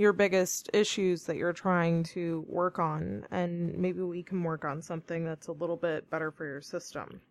your 0.01 0.13
biggest 0.13 0.69
issues 0.73 1.23
that 1.25 1.37
you're 1.37 1.53
trying 1.53 2.03
to 2.03 2.43
work 2.47 2.79
on, 2.79 3.25
and 3.31 3.77
maybe 3.77 4.01
we 4.01 4.23
can 4.23 4.43
work 4.43 4.65
on 4.65 4.81
something 4.81 5.23
that's 5.23 5.47
a 5.47 5.51
little 5.51 5.77
bit 5.77 6.09
better 6.09 6.31
for 6.31 6.45
your 6.45 6.61
system. 6.61 7.21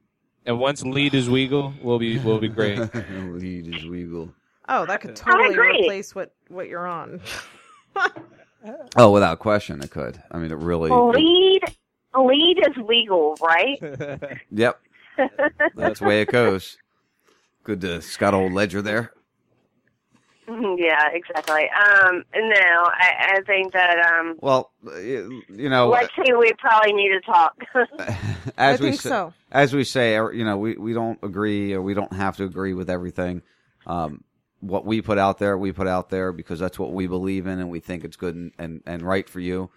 and 0.47 0.59
once 0.59 0.83
lead 0.85 1.15
is 1.15 1.29
legal, 1.29 1.75
we'll 1.83 1.99
be 1.99 2.19
we'll 2.21 2.39
be 2.39 2.49
great. 2.49 2.79
Lead 3.11 3.75
is 3.75 3.85
legal. 3.85 4.33
Oh, 4.69 4.87
that 4.87 5.01
could 5.01 5.17
totally 5.17 5.59
replace 5.59 6.15
what 6.15 6.33
what 6.49 6.69
you're 6.69 6.87
on. 6.87 7.21
Oh, 8.97 9.11
without 9.11 9.39
question, 9.39 9.83
it 9.83 9.91
could. 9.91 10.23
I 10.31 10.37
mean, 10.37 10.51
it 10.51 10.59
really. 10.59 10.91
Lead, 10.91 11.63
lead 12.15 12.59
is 12.69 12.77
legal, 12.87 13.35
right? 13.43 13.79
Yep, 14.51 14.81
that's 15.75 16.01
the 16.01 16.05
way 16.07 16.21
it 16.21 16.29
goes. 16.29 16.77
Good 17.65 17.81
to 17.81 18.03
Scott 18.03 18.35
Old 18.35 18.53
Ledger 18.53 18.83
there. 18.83 19.13
Yeah, 20.79 21.09
exactly. 21.13 21.69
Um, 21.71 22.25
no, 22.35 22.85
I, 22.85 23.37
I 23.37 23.41
think 23.47 23.73
that 23.73 23.99
um, 23.99 24.37
Well, 24.41 24.73
you 24.85 25.43
you 25.49 25.69
know, 25.69 25.91
Lexi, 25.91 26.39
we 26.39 26.53
probably 26.59 26.93
need 26.93 27.11
to 27.11 27.21
talk. 27.21 27.55
as 28.57 28.81
I 28.81 28.83
we 28.83 28.91
think 28.91 29.01
say, 29.01 29.09
so. 29.09 29.33
as 29.53 29.75
we 29.75 29.85
say, 29.85 30.17
er, 30.17 30.33
you 30.33 30.45
know, 30.45 30.57
we, 30.59 30.75
we 30.77 30.93
don't 30.93 31.19
agree 31.23 31.73
or 31.73 31.83
we 31.83 31.95
don't 31.95 32.13
have 32.13 32.37
to 32.39 32.45
agree 32.45 32.75
with 32.75 32.91
everything. 32.91 33.43
Um, 33.87 34.25
what 34.61 34.85
we 34.85 35.01
put 35.03 35.19
out 35.19 35.39
there, 35.39 35.57
we 35.57 35.73
put 35.73 35.87
out 35.87 36.11
there 36.11 36.33
because 36.33 36.59
that's 36.59 36.79
what 36.79 36.93
we 36.93 37.07
believe 37.07 37.47
in 37.47 37.59
and 37.61 37.71
we 37.71 37.81
think 37.81 38.05
it's 38.05 38.17
good 38.17 38.35
and, 38.35 38.53
and, 38.59 38.83
and 38.87 39.03
right 39.03 39.29
for 39.29 39.41
you, 39.41 39.71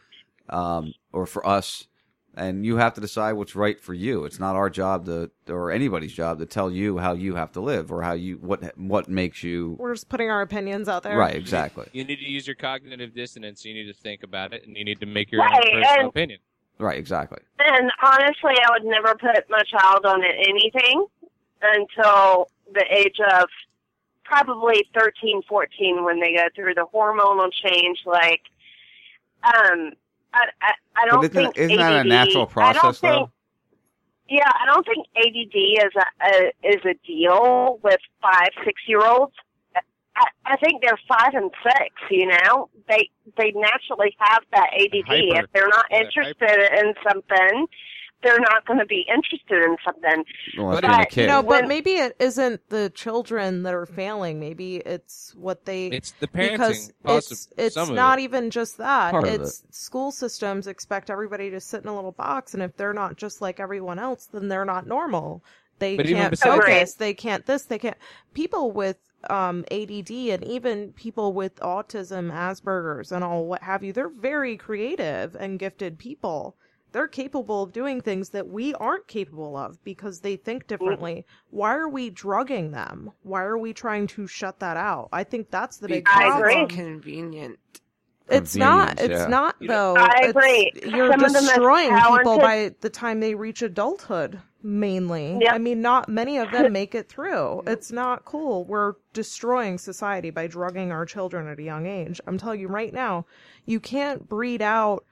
um, 0.49 0.93
or 1.11 1.25
for 1.25 1.45
us. 1.45 1.87
And 2.35 2.65
you 2.65 2.77
have 2.77 2.95
to 2.95 3.01
decide 3.01 3.33
what's 3.33 3.55
right 3.55 3.79
for 3.79 3.93
you. 3.93 4.25
It's 4.25 4.39
not 4.39 4.55
our 4.55 4.69
job 4.69 5.05
to, 5.05 5.29
or 5.47 5.69
anybody's 5.71 6.13
job 6.13 6.39
to 6.39 6.47
tell 6.47 6.71
you 6.71 6.97
how 6.97 7.13
you 7.13 7.35
have 7.35 7.51
to 7.51 7.61
live 7.61 7.91
or 7.91 8.01
how 8.01 8.13
you, 8.13 8.37
what, 8.37 8.75
what 8.75 9.07
makes 9.07 9.43
you 9.43 9.75
We're 9.79 9.93
just 9.93 10.09
putting 10.09 10.31
our 10.31 10.41
opinions 10.41 10.89
out 10.89 11.03
there. 11.03 11.15
right. 11.15 11.35
Exactly. 11.35 11.87
You 11.93 12.03
need 12.03 12.15
to 12.15 12.27
use 12.27 12.47
your 12.47 12.55
cognitive 12.55 13.13
dissonance. 13.13 13.63
You 13.65 13.75
need 13.75 13.85
to 13.85 13.93
think 13.93 14.23
about 14.23 14.51
it, 14.51 14.65
and 14.65 14.75
you 14.75 14.83
need 14.83 14.99
to 15.01 15.05
make 15.05 15.31
your 15.31 15.41
Right, 15.41 15.53
own 15.53 15.61
personal 15.81 15.99
and- 15.99 16.07
opinion. 16.09 16.39
Right. 16.79 16.97
Exactly. 16.97 17.37
and 17.59 17.91
honestly, 18.03 18.55
I 18.65 18.71
would 18.71 18.83
never 18.83 19.13
put 19.13 19.45
my 19.49 19.61
child 19.69 20.05
on 20.07 20.23
anything 20.23 21.05
until 21.61 22.49
the 22.73 22.83
age 22.89 23.17
of 23.31 23.45
probably 24.23 24.87
13, 24.97 25.43
14 25.47 26.03
when 26.03 26.19
they 26.19 26.33
go 26.35 26.45
through 26.55 26.73
the 26.73 26.87
hormonal 26.91 27.49
change. 27.63 27.99
Like, 28.07 28.41
um, 29.43 29.91
I, 30.33 30.45
I, 30.61 30.73
I 31.03 31.05
don't 31.07 31.21
But 31.21 31.31
isn't, 31.31 31.51
think 31.53 31.55
isn't 31.55 31.77
that 31.77 31.93
a 31.93 32.03
natural 32.03 32.47
I 32.59 32.73
don't 32.73 32.95
process 32.95 33.01
think, 33.01 33.25
though? 33.25 33.31
Yeah, 34.29 34.49
I 34.49 34.65
don't 34.67 34.85
think 34.87 35.05
ADD 35.17 35.55
is 35.55 35.93
a, 35.97 36.07
a 36.25 36.69
is 36.75 36.81
a 36.85 36.95
deal 37.05 37.79
with 37.83 37.99
five, 38.21 38.49
six 38.65 38.81
year 38.87 39.05
olds. 39.05 39.33
I, 40.15 40.25
I 40.45 40.57
think 40.57 40.81
they're 40.83 40.99
five 41.07 41.33
and 41.33 41.51
six. 41.63 41.89
You 42.09 42.27
know, 42.27 42.69
they 42.89 43.09
they 43.37 43.51
naturally 43.55 44.15
have 44.19 44.43
that 44.53 44.69
ADD. 44.73 45.05
Hyper. 45.07 45.43
If 45.43 45.45
they're 45.53 45.67
not 45.69 45.85
Yeah, 45.91 46.07
interested 46.07 46.79
in 46.79 46.93
something, 47.07 47.67
they're 48.23 48.39
not 48.39 48.65
going 48.65 48.79
to 48.79 48.85
be 48.85 49.05
interested 49.13 49.61
in 49.63 49.75
something. 49.85 50.23
Well, 50.57 50.71
But, 50.71 50.81
being 50.81 50.99
a 51.01 51.05
kid. 51.05 51.27
But 51.27 51.45
When- 51.45 51.67
maybe 51.67 51.91
it 51.91 52.15
isn't 52.19 52.69
the 52.69 52.89
children 52.89 53.63
that 53.63 53.73
are 53.73 53.85
failing. 53.85 54.39
Maybe 54.39 54.77
it's 54.77 55.33
what 55.35 55.65
they. 55.65 55.87
It's 55.87 56.11
the 56.11 56.27
parenting, 56.27 56.51
because 56.57 56.93
it's 57.05 57.49
it's 57.57 57.75
some 57.75 57.89
of 57.89 57.95
not 57.95 58.19
it. 58.19 58.23
even 58.23 58.49
just 58.49 58.77
that. 58.77 59.11
Part 59.11 59.27
of 59.27 59.33
it's 59.41 59.63
school 59.71 60.11
systems 60.11 60.67
expect 60.67 61.09
everybody 61.09 61.49
to 61.51 61.59
sit 61.59 61.83
in 61.83 61.87
a 61.89 61.95
little 61.95 62.11
box, 62.11 62.53
and 62.53 62.63
if 62.63 62.75
they're 62.77 62.93
not 62.93 63.17
just 63.17 63.41
like 63.41 63.59
everyone 63.59 63.99
else, 63.99 64.27
then 64.31 64.47
they're 64.47 64.65
not 64.65 64.87
normal. 64.87 65.43
They 65.79 65.97
But 65.97 66.05
can't 66.05 66.37
focus. 66.37 66.93
They 66.93 67.13
can't 67.13 67.45
this. 67.45 67.63
They 67.63 67.79
can't. 67.79 67.97
People 68.33 68.71
with 68.71 68.97
um, 69.29 69.65
ADD 69.71 70.11
and 70.11 70.43
even 70.43 70.93
people 70.93 71.33
with 71.33 71.55
autism, 71.57 72.31
Asperger's, 72.31 73.11
and 73.11 73.23
all 73.23 73.45
what 73.45 73.63
have 73.63 73.83
you, 73.83 73.93
they're 73.93 74.09
very 74.09 74.57
creative 74.57 75.35
and 75.35 75.59
gifted 75.59 75.97
people. 75.97 76.55
They're 76.93 77.07
capable 77.09 77.63
of 77.63 77.73
doing 77.73 77.99
things 78.01 78.29
that 78.29 78.47
we 78.47 78.73
aren't 78.75 79.07
capable 79.07 79.57
of 79.57 79.83
because 79.83 80.21
they 80.21 80.35
think 80.37 80.67
differently. 80.67 81.25
Why 81.49 81.73
are 81.75 81.89
we 81.89 82.09
drugging 82.09 82.71
them? 82.71 83.11
Why 83.23 83.41
are 83.43 83.57
we 83.57 83.73
trying 83.73 84.07
to 84.07 84.27
shut 84.27 84.59
that 84.59 84.77
out? 84.77 85.09
I 85.11 85.23
think 85.25 85.51
that's 85.51 85.77
the 85.77 85.87
big 85.89 86.07
I 86.07 86.23
Because 86.23 86.39
agree. 86.39 86.53
problem. 86.53 86.65
it's 86.69 86.75
convenient. 86.75 87.59
It's 88.29 88.55
not. 88.55 89.01
It's 89.01 89.09
yeah. 89.09 89.27
not 89.27 89.55
though. 89.59 89.95
I 89.97 90.07
It's- 90.19 90.29
agree. 90.29 90.71
You're 90.85 91.11
Some 91.11 91.23
of 91.25 91.33
the 91.33 91.39
destroying 91.41 91.89
people 91.93 92.37
by 92.39 92.73
the 92.79 92.89
time 92.89 93.19
they 93.19 93.35
reach 93.35 93.61
adulthood. 93.61 94.39
Mainly, 94.65 95.39
Yep. 95.41 95.53
I 95.53 95.57
mean, 95.57 95.81
not 95.81 96.07
many 96.07 96.37
of 96.37 96.49
them 96.51 96.71
make 96.71 96.95
it 96.95 97.09
through. 97.09 97.63
It's 97.67 97.91
not 97.91 98.23
cool. 98.23 98.63
We're 98.63 98.93
destroying 99.11 99.77
society 99.77 100.29
by 100.29 100.47
drugging 100.47 100.89
our 100.93 101.05
children 101.05 101.47
at 101.49 101.59
a 101.59 101.63
young 101.63 101.85
age. 101.85 102.21
I'm 102.27 102.37
telling 102.37 102.61
you 102.61 102.69
right 102.69 102.93
now, 102.93 103.25
you 103.65 103.81
can't 103.81 104.29
breed 104.29 104.61
out 104.61 105.03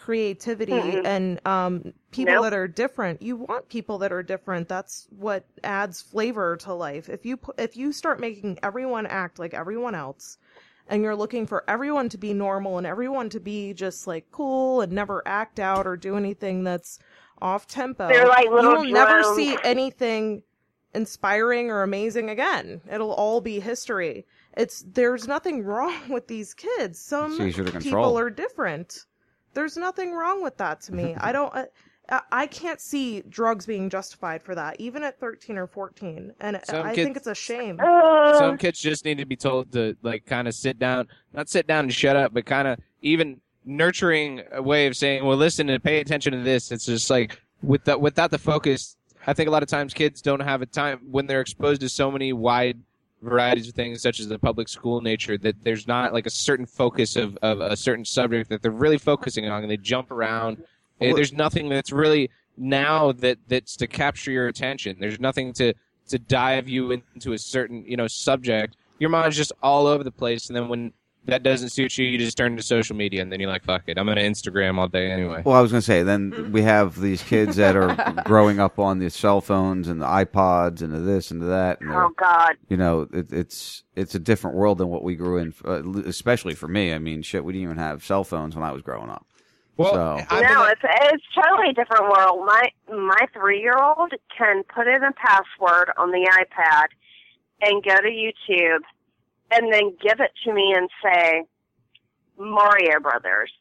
creativity 0.00 0.72
Mm-mm. 0.72 1.04
and 1.04 1.46
um, 1.46 1.92
people 2.10 2.34
Nope. 2.34 2.44
that 2.44 2.54
are 2.54 2.66
different. 2.66 3.20
You 3.20 3.36
want 3.36 3.68
people 3.68 3.98
that 3.98 4.12
are 4.12 4.22
different. 4.22 4.66
That's 4.68 5.06
what 5.10 5.44
adds 5.62 6.00
flavor 6.00 6.56
to 6.58 6.72
life. 6.72 7.08
If 7.10 7.26
you 7.26 7.36
pu- 7.36 7.52
if 7.58 7.76
you 7.76 7.92
start 7.92 8.18
making 8.18 8.58
everyone 8.62 9.06
act 9.06 9.38
like 9.38 9.52
everyone 9.52 9.94
else, 9.94 10.38
and 10.88 11.02
you're 11.02 11.14
looking 11.14 11.46
for 11.46 11.64
everyone 11.68 12.08
to 12.08 12.18
be 12.18 12.32
normal 12.32 12.78
and 12.78 12.86
everyone 12.86 13.28
to 13.30 13.40
be 13.40 13.74
just 13.74 14.06
like 14.06 14.24
cool 14.32 14.80
and 14.80 14.90
never 14.92 15.22
act 15.26 15.60
out 15.60 15.86
or 15.86 15.96
do 15.96 16.16
anything 16.16 16.64
that's 16.64 16.98
off 17.42 17.66
tempo, 17.66 18.08
like 18.08 18.46
you 18.46 18.54
little 18.54 18.76
will 18.76 18.84
never 18.90 19.22
see 19.34 19.56
anything 19.62 20.42
inspiring 20.94 21.70
or 21.70 21.82
amazing 21.82 22.30
again. 22.30 22.80
It'll 22.90 23.12
all 23.12 23.40
be 23.40 23.60
history. 23.60 24.26
It's 24.56 24.82
there's 24.94 25.28
nothing 25.28 25.62
wrong 25.62 25.94
with 26.08 26.26
these 26.26 26.54
kids. 26.54 26.98
Some 26.98 27.32
It's 27.32 27.40
easier 27.40 27.64
to 27.66 27.72
people 27.72 27.82
control. 27.82 28.18
are 28.18 28.30
different. 28.30 29.04
There's 29.54 29.76
nothing 29.76 30.12
wrong 30.12 30.42
with 30.42 30.56
that 30.58 30.80
to 30.82 30.94
me. 30.94 31.14
I 31.18 31.32
don't. 31.38 31.52
I, 31.54 31.66
I 32.32 32.46
can't 32.48 32.80
see 32.80 33.22
drugs 33.28 33.66
being 33.66 33.88
justified 33.88 34.42
for 34.42 34.54
that, 34.56 34.76
even 34.80 35.04
at 35.04 35.20
13 35.20 35.56
or 35.56 35.68
14, 35.68 36.32
and 36.40 36.60
Some 36.64 36.84
I 36.84 36.92
kids- 36.94 37.04
think 37.04 37.16
it's 37.16 37.26
a 37.28 37.34
shame. 37.36 37.78
Uh, 37.80 38.36
Some 38.38 38.58
kids 38.58 38.80
just 38.80 39.04
need 39.04 39.18
to 39.18 39.24
be 39.24 39.36
told 39.36 39.70
to 39.72 39.96
like 40.02 40.26
kind 40.26 40.48
of 40.48 40.54
sit 40.54 40.78
down, 40.78 41.06
not 41.32 41.48
sit 41.48 41.66
down 41.68 41.84
and 41.84 41.94
shut 41.94 42.16
up, 42.16 42.34
but 42.34 42.46
kind 42.46 42.66
of 42.66 42.78
even 43.02 43.40
nurturing 43.64 44.42
a 44.52 44.60
way 44.62 44.86
of 44.88 44.96
saying, 44.96 45.24
"Well, 45.24 45.36
listen 45.36 45.68
and 45.70 45.82
pay 45.82 46.00
attention 46.00 46.32
to 46.32 46.40
this." 46.40 46.72
It's 46.72 46.86
just 46.86 47.10
like 47.10 47.40
with 47.62 47.84
the, 47.84 47.96
without 47.98 48.30
the 48.30 48.38
focus. 48.38 48.96
I 49.26 49.32
think 49.34 49.48
a 49.48 49.52
lot 49.52 49.62
of 49.62 49.68
times 49.68 49.92
kids 49.92 50.22
don't 50.22 50.40
have 50.40 50.62
a 50.62 50.66
time 50.66 51.00
when 51.10 51.26
they're 51.26 51.42
exposed 51.42 51.82
to 51.82 51.88
so 51.90 52.10
many 52.10 52.32
wide 52.32 52.78
varieties 53.22 53.68
of 53.68 53.74
things, 53.74 54.02
such 54.02 54.20
as 54.20 54.28
the 54.28 54.38
public 54.38 54.68
school 54.68 55.00
nature, 55.00 55.36
that 55.38 55.62
there's 55.62 55.86
not 55.86 56.12
like 56.12 56.26
a 56.26 56.30
certain 56.30 56.66
focus 56.66 57.16
of, 57.16 57.36
of 57.42 57.60
a 57.60 57.76
certain 57.76 58.04
subject 58.04 58.48
that 58.50 58.62
they're 58.62 58.70
really 58.70 58.98
focusing 58.98 59.48
on, 59.48 59.62
and 59.62 59.70
they 59.70 59.76
jump 59.76 60.10
around. 60.10 60.62
Well, 61.00 61.14
There's 61.14 61.32
nothing 61.32 61.68
that's 61.68 61.92
really 61.92 62.30
now 62.56 63.12
that 63.12 63.38
that's 63.48 63.76
to 63.76 63.86
capture 63.86 64.30
your 64.30 64.48
attention. 64.48 64.96
There's 65.00 65.20
nothing 65.20 65.52
to 65.54 65.72
to 66.08 66.18
dive 66.18 66.68
you 66.68 66.90
into 66.90 67.32
a 67.32 67.38
certain 67.38 67.84
you 67.86 67.96
know 67.96 68.06
subject. 68.06 68.76
Your 68.98 69.10
mind's 69.10 69.36
just 69.36 69.52
all 69.62 69.86
over 69.86 70.04
the 70.04 70.10
place, 70.10 70.48
and 70.48 70.56
then 70.56 70.68
when 70.68 70.92
that 71.26 71.42
doesn't 71.42 71.70
suit 71.70 71.96
you, 71.98 72.06
you 72.06 72.18
just 72.18 72.36
turn 72.36 72.56
to 72.56 72.62
social 72.62 72.96
media, 72.96 73.22
and 73.22 73.30
then 73.30 73.40
you're 73.40 73.50
like, 73.50 73.64
fuck 73.64 73.82
it, 73.86 73.98
I'm 73.98 74.06
gonna 74.06 74.22
Instagram 74.22 74.78
all 74.78 74.88
day 74.88 75.10
anyway. 75.10 75.42
Well, 75.44 75.54
I 75.54 75.60
was 75.60 75.70
going 75.70 75.80
to 75.80 75.86
say, 75.86 76.02
then 76.02 76.50
we 76.52 76.62
have 76.62 77.00
these 77.00 77.22
kids 77.22 77.56
that 77.56 77.76
are 77.76 78.22
growing 78.24 78.58
up 78.58 78.78
on 78.78 78.98
the 78.98 79.10
cell 79.10 79.40
phones 79.40 79.88
and 79.88 80.00
the 80.00 80.06
iPods 80.06 80.82
and 80.82 80.92
the 80.92 80.98
this 80.98 81.30
and 81.30 81.42
the 81.42 81.46
that. 81.46 81.80
And 81.80 81.90
Oh 81.90 82.10
God. 82.16 82.54
You 82.68 82.76
know, 82.76 83.06
it, 83.12 83.32
it's 83.32 83.84
it's 83.96 84.14
a 84.14 84.18
different 84.18 84.56
world 84.56 84.78
than 84.78 84.88
what 84.88 85.02
we 85.02 85.14
grew 85.14 85.38
in, 85.38 85.54
uh, 85.64 85.82
especially 86.02 86.54
for 86.54 86.68
me. 86.68 86.92
I 86.94 86.98
mean, 86.98 87.22
shit, 87.22 87.44
we 87.44 87.52
didn't 87.52 87.64
even 87.64 87.78
have 87.78 88.04
cell 88.04 88.24
phones 88.24 88.54
when 88.54 88.64
I 88.64 88.72
was 88.72 88.82
growing 88.82 89.10
up. 89.10 89.26
Well, 89.76 89.92
so, 90.28 90.40
no, 90.40 90.64
it's 90.64 90.82
it's 90.82 91.24
totally 91.34 91.70
a 91.70 91.72
different 91.72 92.10
world. 92.10 92.44
My 92.44 92.70
my 92.88 93.26
three 93.32 93.60
year 93.60 93.78
old 93.78 94.12
can 94.36 94.62
put 94.64 94.86
in 94.86 95.02
a 95.02 95.12
password 95.12 95.90
on 95.96 96.10
the 96.10 96.28
iPad 96.30 96.88
and 97.62 97.82
go 97.82 97.96
to 97.96 98.08
YouTube 98.08 98.80
and 99.50 99.72
then 99.72 99.96
give 100.00 100.20
it 100.20 100.30
to 100.44 100.52
me 100.52 100.74
and 100.76 100.88
say 101.02 101.42
Mario 102.38 103.00
Brothers. 103.00 103.52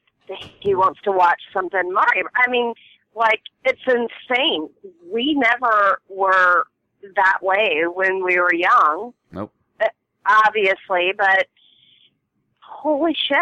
He 0.59 0.75
wants 0.75 0.99
to 1.03 1.11
watch 1.11 1.41
something 1.53 1.91
Mario. 1.91 2.25
I 2.35 2.49
mean, 2.49 2.73
like 3.15 3.41
it's 3.65 3.81
insane. 3.87 4.69
We 5.11 5.33
never 5.33 5.99
were 6.07 6.65
that 7.15 7.39
way 7.41 7.81
when 7.93 8.23
we 8.23 8.37
were 8.39 8.53
young, 8.53 9.13
nope. 9.31 9.51
Uh, 9.81 9.85
obviously, 10.25 11.13
but 11.17 11.47
holy 12.59 13.15
shit. 13.27 13.37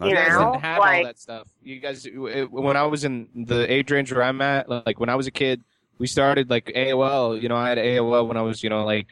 You 0.00 0.08
You 0.08 0.14
guys 0.14 0.32
know, 0.32 0.52
didn't 0.52 0.60
have 0.62 0.78
like 0.78 0.98
all 0.98 1.04
that 1.04 1.18
stuff. 1.18 1.48
You 1.62 1.78
guys, 1.80 2.06
it- 2.06 2.50
when 2.50 2.76
I 2.76 2.84
was 2.84 3.04
in 3.04 3.28
the 3.34 3.70
age 3.70 3.90
range 3.90 4.12
where 4.12 4.22
I'm 4.22 4.40
at, 4.40 4.68
like 4.68 4.98
when 4.98 5.08
I 5.10 5.14
was 5.14 5.26
a 5.26 5.30
kid, 5.30 5.62
we 5.98 6.06
started 6.06 6.48
like 6.48 6.66
AOL. 6.74 7.40
You 7.40 7.48
know, 7.48 7.56
I 7.56 7.68
had 7.68 7.78
AOL 7.78 8.26
when 8.26 8.36
I 8.36 8.42
was, 8.42 8.62
you 8.62 8.70
know, 8.70 8.84
like 8.84 9.06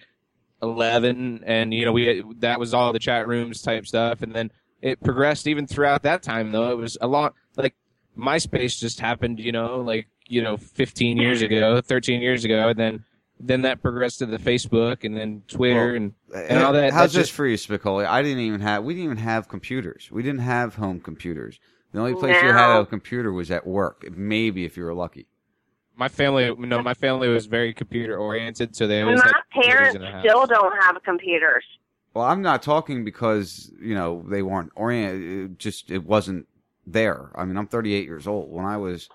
11, 0.62 1.42
and 1.46 1.72
you 1.72 1.84
know, 1.84 1.92
we 1.92 2.22
that 2.38 2.58
was 2.58 2.74
all 2.74 2.92
the 2.92 2.98
chat 2.98 3.26
rooms 3.26 3.62
type 3.62 3.86
stuff, 3.86 4.22
and 4.22 4.34
then 4.34 4.50
it 4.82 5.00
progressed 5.02 5.46
even 5.46 5.66
throughout 5.66 6.02
that 6.02 6.22
time. 6.22 6.52
Though 6.52 6.70
it 6.70 6.76
was 6.76 6.96
a 7.00 7.06
lot 7.06 7.34
like 7.56 7.74
MySpace 8.18 8.78
just 8.78 9.00
happened, 9.00 9.38
you 9.38 9.52
know, 9.52 9.80
like 9.80 10.08
you 10.26 10.42
know, 10.42 10.56
15 10.56 11.16
years 11.16 11.42
ago, 11.42 11.80
13 11.80 12.20
years 12.20 12.44
ago, 12.44 12.68
and 12.68 12.78
then 12.78 13.04
then 13.38 13.62
that 13.62 13.82
progressed 13.82 14.18
to 14.18 14.26
the 14.26 14.38
Facebook 14.38 15.02
and 15.02 15.16
then 15.16 15.42
Twitter 15.48 15.94
and 15.94 16.12
and 16.34 16.58
eh, 16.58 16.62
all 16.62 16.72
that. 16.72 16.92
How's 16.92 17.12
that 17.12 17.18
this 17.18 17.28
just- 17.28 17.32
for 17.32 17.46
you, 17.46 17.56
Spicoli? 17.56 18.06
I 18.06 18.22
didn't 18.22 18.40
even 18.40 18.60
have. 18.60 18.84
We 18.84 18.94
didn't 18.94 19.04
even 19.04 19.16
have 19.18 19.48
computers. 19.48 20.10
We 20.10 20.22
didn't 20.22 20.40
have 20.40 20.76
home 20.76 21.00
computers. 21.00 21.58
The 21.92 21.98
only 21.98 22.14
place 22.14 22.36
you 22.40 22.52
had 22.52 22.80
a 22.80 22.86
computer 22.86 23.32
was 23.32 23.50
at 23.50 23.66
work. 23.66 24.04
Maybe 24.12 24.64
if 24.64 24.76
you 24.76 24.84
were 24.84 24.94
lucky. 24.94 25.26
My 26.00 26.08
family 26.08 26.52
no 26.58 26.82
my 26.82 26.94
family 26.94 27.28
was 27.28 27.46
very 27.46 27.72
computer 27.72 28.16
oriented 28.16 28.74
so 28.74 28.86
they 28.88 29.02
always 29.02 29.18
my 29.20 29.26
had 29.26 29.34
computers 29.52 29.76
parents 29.76 29.94
in 29.96 30.02
the 30.02 30.10
house. 30.10 30.24
still 30.24 30.46
don't 30.46 30.76
have 30.82 30.96
computers. 31.04 31.64
Well, 32.14 32.24
I'm 32.24 32.42
not 32.42 32.62
talking 32.62 33.04
because 33.04 33.70
you 33.80 33.94
know 33.94 34.24
they 34.28 34.42
weren't 34.42 34.72
oriented. 34.74 35.22
It 35.52 35.58
just 35.58 35.90
it 35.92 36.04
wasn't 36.04 36.48
there. 36.84 37.30
I 37.36 37.44
mean, 37.44 37.56
I'm 37.56 37.68
38 37.68 38.04
years 38.04 38.26
old. 38.26 38.50
When 38.50 38.64
I 38.64 38.78
was, 38.78 39.08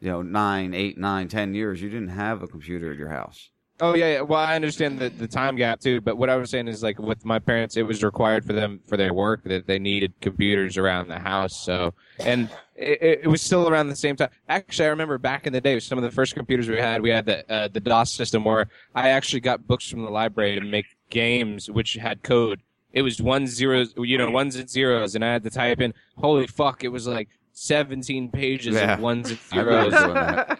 you 0.00 0.08
know, 0.08 0.22
nine, 0.22 0.72
eight, 0.72 0.96
nine, 0.98 1.26
ten 1.26 1.52
years, 1.54 1.82
you 1.82 1.88
didn't 1.90 2.10
have 2.10 2.42
a 2.42 2.46
computer 2.46 2.92
at 2.92 2.98
your 2.98 3.08
house. 3.08 3.50
oh 3.80 3.94
yeah, 3.94 4.12
yeah 4.14 4.20
well 4.20 4.40
i 4.40 4.54
understand 4.56 4.98
the, 4.98 5.08
the 5.08 5.28
time 5.28 5.54
gap 5.56 5.78
too 5.80 6.00
but 6.00 6.16
what 6.18 6.28
i 6.28 6.36
was 6.36 6.50
saying 6.50 6.66
is 6.68 6.82
like 6.82 6.98
with 6.98 7.24
my 7.24 7.38
parents 7.38 7.76
it 7.76 7.86
was 7.92 8.02
required 8.02 8.44
for 8.44 8.52
them 8.52 8.80
for 8.88 8.96
their 8.96 9.14
work 9.14 9.40
that 9.44 9.66
they 9.68 9.78
needed 9.78 10.12
computers 10.20 10.76
around 10.76 11.06
the 11.08 11.18
house 11.32 11.54
so 11.68 11.94
and 12.18 12.50
it, 12.78 13.02
it- 13.02 13.20
it 13.24 13.26
was 13.28 13.42
still 13.42 13.68
around 13.68 13.88
the 13.88 13.96
same 13.96 14.14
time 14.16 14.28
actually 14.48 14.86
i 14.86 14.88
remember 14.88 15.18
back 15.18 15.46
in 15.46 15.52
the 15.52 15.60
day 15.60 15.78
some 15.80 15.98
of 15.98 16.04
the 16.04 16.10
first 16.10 16.34
computers 16.34 16.68
we 16.68 16.76
had 16.78 17.02
we 17.02 17.10
had 17.10 17.26
the 17.26 17.50
uh, 17.52 17.68
the 17.68 17.80
dos 17.80 18.12
system 18.12 18.44
where 18.44 18.68
i 18.94 19.08
actually 19.10 19.40
got 19.40 19.66
books 19.66 19.88
from 19.90 20.02
the 20.02 20.10
library 20.10 20.54
to 20.58 20.64
make 20.64 20.86
games 21.10 21.70
which 21.70 21.94
had 21.94 22.22
code 22.22 22.60
it 22.92 23.02
was 23.02 23.20
one 23.20 23.46
zeros 23.46 23.92
you 23.96 24.16
know 24.16 24.30
ones 24.30 24.54
and 24.56 24.70
zeros 24.70 25.14
and 25.14 25.24
i 25.24 25.32
had 25.32 25.42
to 25.42 25.50
type 25.50 25.80
in 25.80 25.92
holy 26.16 26.46
fuck 26.46 26.84
it 26.84 26.88
was 26.88 27.06
like 27.06 27.28
17 27.52 28.30
pages 28.30 28.76
Yeah. 28.76 28.94
of 28.94 29.00
ones 29.00 29.30
and 29.30 29.38
zeros 29.52 29.92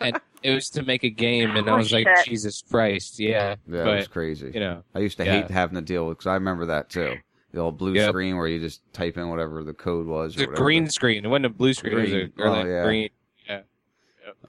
and 0.00 0.20
it 0.42 0.52
was 0.52 0.68
to 0.70 0.82
make 0.82 1.04
a 1.04 1.10
game 1.10 1.54
and 1.56 1.68
i 1.70 1.76
was 1.76 1.92
like 1.92 2.08
jesus 2.24 2.62
christ 2.68 3.20
yeah 3.20 3.50
Yeah, 3.68 3.84
but, 3.84 3.88
it 3.88 3.96
was 3.96 4.08
crazy. 4.08 4.50
you 4.52 4.60
know 4.60 4.82
I 4.94 4.98
used 5.00 5.16
to 5.18 5.24
yeah. 5.24 5.42
hate 5.42 5.50
having 5.50 5.76
to 5.76 5.80
deal 5.82 6.06
with 6.08 6.18
because 6.18 6.26
I 6.26 6.34
remember 6.34 6.66
that 6.66 6.90
too. 6.90 7.16
The 7.52 7.60
old 7.60 7.78
blue 7.78 7.94
Yep. 7.94 8.10
screen 8.10 8.36
where 8.36 8.46
you 8.46 8.58
just 8.60 8.82
type 8.92 9.16
in 9.16 9.28
whatever 9.30 9.64
the 9.64 9.72
code 9.72 10.06
was. 10.06 10.34
It 10.34 10.40
was 10.40 10.42
or 10.42 10.44
a 10.44 10.48
whatever. 10.50 10.64
green 10.64 10.90
screen. 10.90 11.24
It 11.24 11.28
wasn't 11.28 11.46
a 11.46 11.50
blue 11.50 11.72
screen. 11.72 11.98
It 11.98 12.02
was 12.02 12.12
a 12.12 12.42
or 12.42 12.48
Oh, 12.48 12.64
yeah. 12.64 12.84
green. 12.84 13.08
Yeah. 13.48 13.60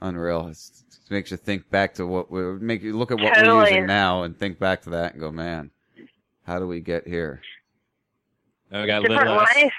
Unreal. 0.02 0.48
It's, 0.48 0.84
it 1.06 1.10
makes 1.10 1.30
you 1.30 1.36
think 1.38 1.68
back 1.70 1.94
to 1.94 2.06
what 2.06 2.30
we 2.30 2.42
make 2.58 2.82
you 2.82 2.96
look 2.96 3.10
at 3.10 3.18
what 3.18 3.32
we're 3.36 3.62
using 3.68 3.86
now 3.86 4.22
and 4.24 4.36
think 4.38 4.58
back 4.58 4.82
to 4.82 4.90
that 4.90 5.12
and 5.12 5.20
go, 5.20 5.30
man, 5.32 5.70
how 6.46 6.58
do 6.58 6.66
we 6.66 6.80
get 6.80 7.06
here? 7.08 7.40
Now 8.70 8.82
we 8.82 8.86
got 8.86 9.00
Different 9.02 9.22
little 9.24 9.40
ass, 9.40 9.54
life. 9.56 9.72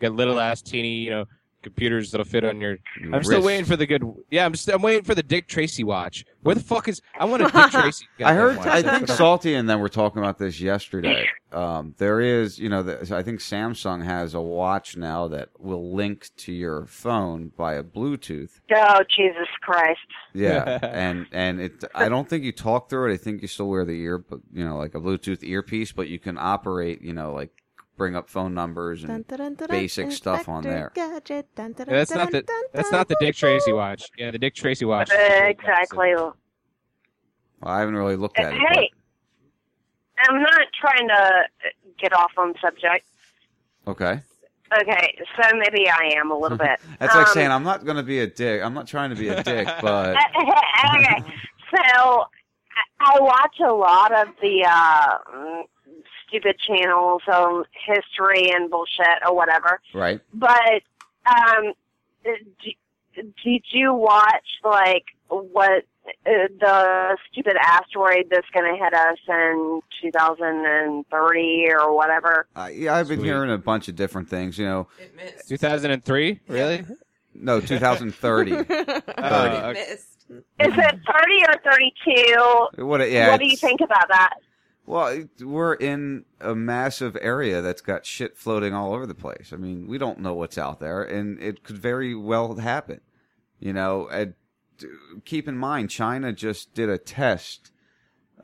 got 0.00 0.12
little 0.12 0.40
ass 0.40 0.60
teeny, 0.60 0.96
you 0.96 1.10
know, 1.10 1.24
computers 1.64 2.12
that'll 2.12 2.24
fit 2.24 2.44
on 2.44 2.60
your. 2.60 2.78
I'm 3.12 3.24
still 3.24 3.42
waiting 3.42 3.64
for 3.64 3.76
the 3.76 3.86
good. 3.86 4.04
Yeah, 4.30 4.44
I'm 4.44 4.54
still 4.54 4.76
I'm 4.76 4.82
waiting 4.82 5.04
for 5.04 5.14
the 5.14 5.22
Dick 5.22 5.48
Tracy 5.48 5.82
watch. 5.82 6.24
Where 6.42 6.54
the 6.54 6.60
fuck 6.62 6.86
is? 6.86 7.02
I 7.18 7.24
want 7.24 7.42
a 7.42 7.46
Dick 7.46 7.70
Tracy. 7.70 8.06
I 8.24 8.34
heard. 8.34 8.58
watch. 8.58 8.66
I 8.66 8.82
think 8.82 9.08
Salty 9.08 9.54
and 9.54 9.68
then 9.68 9.80
we're 9.80 9.88
talking 9.88 10.20
about 10.20 10.38
this 10.38 10.60
yesterday. 10.60 11.26
Um, 11.52 11.94
there 11.98 12.20
is, 12.20 12.58
you 12.58 12.68
know, 12.68 12.82
the, 12.82 13.16
I 13.16 13.22
think 13.22 13.38
Samsung 13.38 14.04
has 14.04 14.34
a 14.34 14.40
watch 14.40 14.96
now 14.96 15.28
that 15.28 15.50
will 15.58 15.94
link 15.94 16.30
to 16.38 16.52
your 16.52 16.86
phone 16.86 17.52
by 17.56 17.74
a 17.74 17.82
Bluetooth. 17.82 18.60
Oh 18.74 19.00
Jesus 19.08 19.48
Christ! 19.60 20.00
Yeah, 20.32 20.80
and 20.82 21.26
and 21.32 21.60
it. 21.60 21.84
I 21.94 22.08
don't 22.08 22.28
think 22.28 22.44
you 22.44 22.52
talk 22.52 22.90
through 22.90 23.10
it. 23.10 23.14
I 23.14 23.16
think 23.16 23.42
you 23.42 23.48
still 23.48 23.68
wear 23.68 23.84
the 23.84 23.92
ear, 23.92 24.18
but 24.18 24.40
you 24.52 24.64
know, 24.64 24.76
like 24.76 24.94
a 24.94 25.00
Bluetooth 25.00 25.44
earpiece, 25.44 25.92
but 25.92 26.08
you 26.08 26.18
can 26.18 26.36
operate. 26.38 27.02
You 27.02 27.12
know, 27.12 27.32
like 27.32 27.50
bring 27.96 28.16
up 28.16 28.28
phone 28.28 28.54
numbers 28.54 29.04
and 29.04 29.26
basic 29.68 30.10
stuff 30.12 30.48
on 30.48 30.62
there. 30.62 30.92
Yeah, 30.96 31.18
that's 31.86 32.10
not 32.14 32.30
the 32.30 32.44
that's 32.72 32.90
not 32.92 33.08
the 33.08 33.16
Dick 33.20 33.36
Tracy 33.36 33.72
watch. 33.72 34.10
Yeah, 34.18 34.30
the 34.30 34.38
Dick 34.38 34.54
Tracy 34.54 34.84
watch. 34.84 35.10
Exactly. 35.12 36.14
Well, 36.14 36.36
I 37.62 37.80
haven't 37.80 37.96
really 37.96 38.16
looked 38.16 38.38
at 38.38 38.52
it. 38.52 38.60
Hey, 38.72 38.90
I'm 40.28 40.40
not 40.42 40.60
trying 40.80 41.08
to 41.08 41.42
get 41.98 42.12
off 42.12 42.32
on 42.36 42.54
subject. 42.60 43.06
okay. 43.86 44.20
Okay, 44.80 45.16
so 45.40 45.48
maybe 45.56 45.88
I 45.88 46.14
am 46.16 46.32
a 46.32 46.36
little 46.38 46.58
bit. 46.58 46.80
That's 46.98 47.14
like 47.14 47.28
Um, 47.28 47.32
saying 47.32 47.50
I'm 47.52 47.62
not 47.62 47.84
going 47.84 47.96
to 47.98 48.02
be 48.02 48.18
a 48.20 48.26
dick. 48.26 48.60
I'm 48.60 48.74
not 48.74 48.88
trying 48.88 49.10
to 49.10 49.14
be 49.16 49.28
a 49.28 49.40
dick, 49.40 49.68
but 49.82 50.16
okay, 50.96 51.22
so 51.70 51.76
I- 51.86 52.24
I 53.16 53.20
watch 53.20 53.56
a 53.64 53.72
lot 53.72 54.12
of 54.12 54.28
the 54.42 54.64
uh, 54.68 55.62
stupid 56.34 56.56
channels 56.58 57.22
on 57.32 57.64
history 57.86 58.50
and 58.52 58.70
bullshit 58.70 59.22
or 59.26 59.34
whatever. 59.34 59.80
right. 59.94 60.20
But 60.32 60.82
um, 61.26 61.72
d- 62.24 62.76
did 63.14 63.62
you 63.70 63.94
watch 63.94 64.46
like 64.64 65.04
what 65.28 65.84
uh, 66.26 66.30
the 66.60 67.16
stupid 67.30 67.56
asteroid 67.60 68.26
that's 68.30 68.48
going 68.52 68.70
to 68.72 68.82
hit 68.82 68.92
us 68.94 69.18
in 69.28 69.80
2030 70.02 71.66
or 71.78 71.94
whatever? 71.94 72.46
Uh, 72.56 72.68
yeah, 72.72 72.96
I've 72.96 73.08
been 73.08 73.22
hearing 73.22 73.50
a 73.50 73.58
bunch 73.58 73.88
of 73.88 73.96
different 73.96 74.28
things. 74.28 74.58
You 74.58 74.66
know, 74.66 74.88
2003, 75.46 76.40
really? 76.48 76.84
no, 77.34 77.60
2030. 77.62 78.50
30. 78.64 79.02
Oh, 79.18 79.46
okay. 79.70 79.80
Is 79.80 80.16
it 80.58 81.00
30 81.06 81.44
or 81.48 81.72
32? 82.76 82.84
What? 82.86 83.10
Yeah. 83.10 83.30
what 83.30 83.40
do 83.40 83.46
you 83.46 83.56
think 83.56 83.80
about 83.80 84.08
that? 84.08 84.34
Well, 84.86 85.24
we're 85.40 85.74
in 85.74 86.26
a 86.40 86.54
massive 86.54 87.16
area 87.20 87.62
that's 87.62 87.80
got 87.80 88.04
shit 88.04 88.36
floating 88.36 88.74
all 88.74 88.92
over 88.92 89.06
the 89.06 89.14
place. 89.14 89.50
I 89.52 89.56
mean, 89.56 89.86
we 89.86 89.96
don't 89.96 90.20
know 90.20 90.34
what's 90.34 90.58
out 90.58 90.78
there, 90.78 91.02
and 91.02 91.40
it 91.40 91.64
could 91.64 91.78
very 91.78 92.14
well 92.14 92.54
happen. 92.56 93.00
You 93.58 93.72
know, 93.72 94.08
and 94.08 94.34
keep 95.24 95.48
in 95.48 95.56
mind, 95.56 95.88
China 95.88 96.32
just 96.32 96.74
did 96.74 96.90
a 96.90 96.98
test 96.98 97.72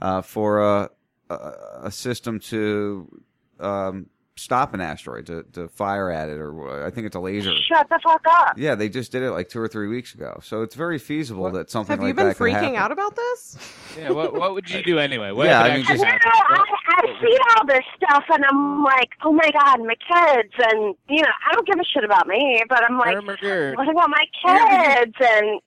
uh, 0.00 0.22
for 0.22 0.60
a, 0.60 0.90
a 1.28 1.52
a 1.82 1.90
system 1.90 2.40
to 2.40 3.22
um, 3.58 4.06
stop 4.40 4.72
an 4.74 4.80
asteroid 4.80 5.26
to, 5.26 5.42
to 5.52 5.68
fire 5.68 6.10
at 6.10 6.28
it, 6.28 6.38
or 6.38 6.84
I 6.84 6.90
think 6.90 7.06
it's 7.06 7.14
a 7.16 7.20
laser. 7.20 7.52
Shut 7.68 7.88
the 7.88 8.00
fuck 8.02 8.22
up. 8.28 8.58
Yeah, 8.58 8.74
they 8.74 8.88
just 8.88 9.12
did 9.12 9.22
it 9.22 9.30
like 9.32 9.48
two 9.48 9.60
or 9.60 9.68
three 9.68 9.88
weeks 9.88 10.14
ago. 10.14 10.40
So 10.42 10.62
it's 10.62 10.74
very 10.74 10.98
feasible 10.98 11.50
that 11.52 11.70
something 11.70 11.92
Have 11.92 12.00
like 12.00 12.08
you 12.08 12.14
been 12.14 12.28
that 12.28 12.36
could 12.36 12.44
freaking 12.48 12.52
happen. 12.74 12.76
out 12.76 12.92
about 12.92 13.14
this? 13.16 13.56
Yeah, 13.98 14.10
what 14.10 14.32
what 14.34 14.54
would 14.54 14.70
you 14.70 14.82
do 14.82 14.98
anyway? 14.98 15.30
What 15.32 15.46
Yeah, 15.46 15.62
I 15.62 15.76
mean, 15.76 15.84
just- 15.86 16.02
No, 16.02 16.08
happen? 16.08 16.30
I, 16.32 16.64
I 16.88 17.20
see 17.20 17.38
all 17.56 17.66
this 17.66 17.84
stuff 17.96 18.24
and 18.32 18.44
I'm 18.44 18.82
like, 18.82 19.10
oh 19.24 19.32
my 19.32 19.50
god, 19.52 19.80
my 19.80 19.94
kids, 19.96 20.52
and 20.58 20.94
you 21.08 21.22
know, 21.22 21.28
I 21.48 21.54
don't 21.54 21.66
give 21.66 21.78
a 21.78 21.84
shit 21.84 22.04
about 22.04 22.26
me, 22.26 22.62
but 22.68 22.82
I'm 22.82 22.98
like, 22.98 23.14
Hamburger. 23.14 23.74
what 23.76 23.88
about 23.88 24.10
my 24.10 24.24
kids? 24.44 25.14
And 25.20 25.60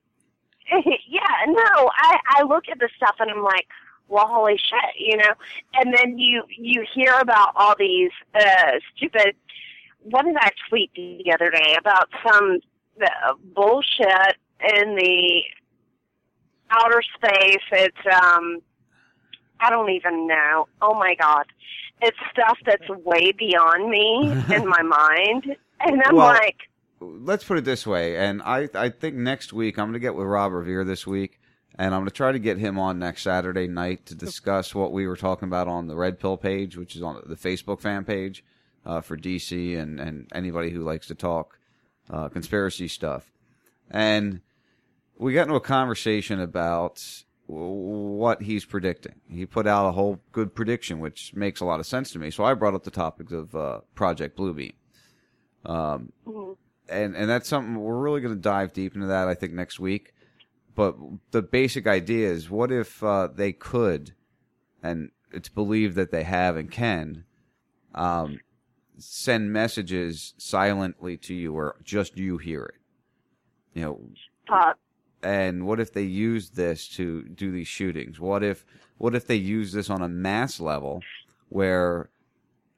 yeah, 1.08 1.46
no, 1.48 1.90
I 1.98 2.18
I 2.38 2.44
look 2.44 2.64
at 2.72 2.80
this 2.80 2.92
stuff 2.98 3.16
and 3.20 3.30
I'm 3.30 3.44
like, 3.44 3.68
well, 4.08 4.28
holy 4.28 4.58
shit, 4.58 4.96
you 5.00 5.18
know. 5.18 5.34
And 5.76 5.94
then 5.98 6.18
you 6.18 6.44
you 6.50 6.86
hear 6.94 7.14
about 7.20 7.50
all 7.56 7.76
these 7.78 8.12
uh 8.36 8.80
stupid. 8.96 9.36
What 10.02 10.26
did 10.26 10.36
I 10.38 10.50
tweet 10.70 10.92
the 10.96 11.32
other 11.34 11.50
day 11.50 11.76
about 11.80 12.10
some 12.28 12.60
uh, 13.02 13.34
bullshit 13.56 14.36
in 14.78 14.96
the 14.96 15.44
outer 16.70 17.02
space? 17.16 17.64
It's 17.72 17.98
um 18.22 18.60
I 19.60 19.70
don't 19.70 19.90
even 19.92 20.28
know. 20.28 20.68
Oh 20.82 20.94
my 20.94 21.16
god, 21.20 21.46
it's 22.02 22.18
stuff 22.32 22.58
that's 22.66 22.88
way 23.06 23.32
beyond 23.32 23.90
me 23.90 24.32
in 24.56 24.68
my 24.68 24.82
mind, 24.82 25.56
and 25.80 26.02
I'm 26.06 26.16
Well, 26.16 26.28
like, 26.28 26.58
let's 27.00 27.44
put 27.46 27.58
it 27.58 27.64
this 27.66 27.88
way, 27.88 28.18
and 28.18 28.42
I 28.42 28.68
I 28.76 28.90
think 28.90 29.16
next 29.16 29.54
week 29.54 29.78
I'm 29.80 29.86
going 29.86 29.94
to 29.94 30.00
get 30.00 30.16
with 30.16 30.28
Rob 30.28 30.52
Revere 30.52 30.84
this 30.84 31.08
week, 31.08 31.40
and 31.76 31.94
I'm 31.94 32.02
going 32.02 32.10
to 32.10 32.12
try 32.12 32.32
to 32.32 32.40
get 32.40 32.58
him 32.58 32.78
on 32.78 33.00
next 33.00 33.24
Saturday 33.24 33.68
night 33.68 34.06
to 34.08 34.16
discuss 34.16 34.76
what 34.76 34.92
we 34.92 35.08
were 35.08 35.16
talking 35.16 35.48
about 35.48 35.68
on 35.68 35.88
the 35.88 35.96
Red 35.96 36.20
Pill 36.20 36.38
page, 36.38 36.78
which 36.78 36.96
is 36.96 37.02
on 37.02 37.22
the 37.26 37.36
Facebook 37.36 37.82
fan 37.82 38.06
page 38.06 38.44
uh, 38.86 39.02
for 39.02 39.18
DC 39.18 39.78
and 39.78 40.00
and 40.00 40.28
anybody 40.34 40.70
who 40.70 40.84
likes 40.84 41.08
to 41.08 41.16
talk 41.16 41.60
uh, 42.10 42.30
conspiracy 42.30 42.88
stuff, 42.88 43.32
and 43.90 44.42
we 45.18 45.34
got 45.34 45.44
into 45.44 45.56
a 45.56 45.62
conversation 45.62 46.40
about 46.40 47.24
what 47.48 48.42
he's 48.42 48.66
predicting. 48.66 49.16
He 49.30 49.46
put 49.46 49.68
out 49.68 49.88
a 49.88 49.92
whole 49.92 50.20
good 50.32 50.56
prediction, 50.56 51.00
which 51.00 51.34
makes 51.34 51.60
a 51.60 51.66
lot 51.66 51.80
of 51.80 51.86
sense 51.86 52.12
to 52.12 52.20
me. 52.20 52.32
So 52.32 52.44
I 52.44 52.54
brought 52.54 52.74
up 52.74 52.84
the 52.84 52.92
topic 52.92 53.32
of 53.32 53.56
uh, 53.56 53.82
Project 53.96 54.38
Bluebeam. 54.38 54.74
Um, 55.66 56.12
and 56.90 57.16
and 57.16 57.30
that's 57.30 57.48
something 57.48 57.80
we're 57.80 58.00
really 58.00 58.22
going 58.22 58.36
to 58.36 58.42
dive 58.42 58.74
deep 58.74 58.96
into 58.96 59.08
that 59.08 59.28
I 59.28 59.34
think 59.34 59.54
next 59.54 59.80
week. 59.80 60.14
But 60.76 60.96
the 61.32 61.42
basic 61.42 61.86
idea 61.86 62.30
is, 62.30 62.50
what 62.50 62.72
if 62.72 63.04
uh, 63.04 63.28
they 63.28 63.54
could, 63.54 64.14
and 64.82 65.12
it's 65.32 65.50
believed 65.50 65.96
that 65.96 66.12
they 66.12 66.24
have 66.24 66.58
and 66.58 66.72
can, 66.72 67.26
um, 67.94 68.40
send 68.98 69.52
messages 69.52 70.34
silently 70.38 71.18
to 71.18 71.34
you, 71.34 71.56
or 71.56 71.76
just 71.84 72.18
you 72.18 72.38
hear 72.38 72.64
it. 72.64 72.76
You 73.74 73.84
know, 73.84 74.02
and 75.24 75.66
what 75.66 75.80
if 75.80 75.94
they 75.94 76.04
use 76.04 76.52
this 76.52 76.88
to 76.90 77.24
do 77.24 77.52
these 77.52 77.68
shootings? 77.68 78.20
What 78.20 78.44
if 78.44 78.66
what 78.98 79.16
if 79.16 79.26
they 79.26 79.36
use 79.36 79.72
this 79.74 79.90
on 79.90 80.02
a 80.02 80.08
mass 80.08 80.60
level, 80.60 81.02
where 81.50 82.10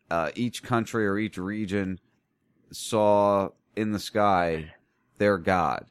uh, 0.09 0.31
each 0.35 0.63
country 0.63 1.05
or 1.05 1.17
each 1.17 1.37
region 1.37 1.99
saw 2.71 3.49
in 3.75 3.91
the 3.91 3.99
sky 3.99 4.73
their 5.17 5.37
god, 5.37 5.85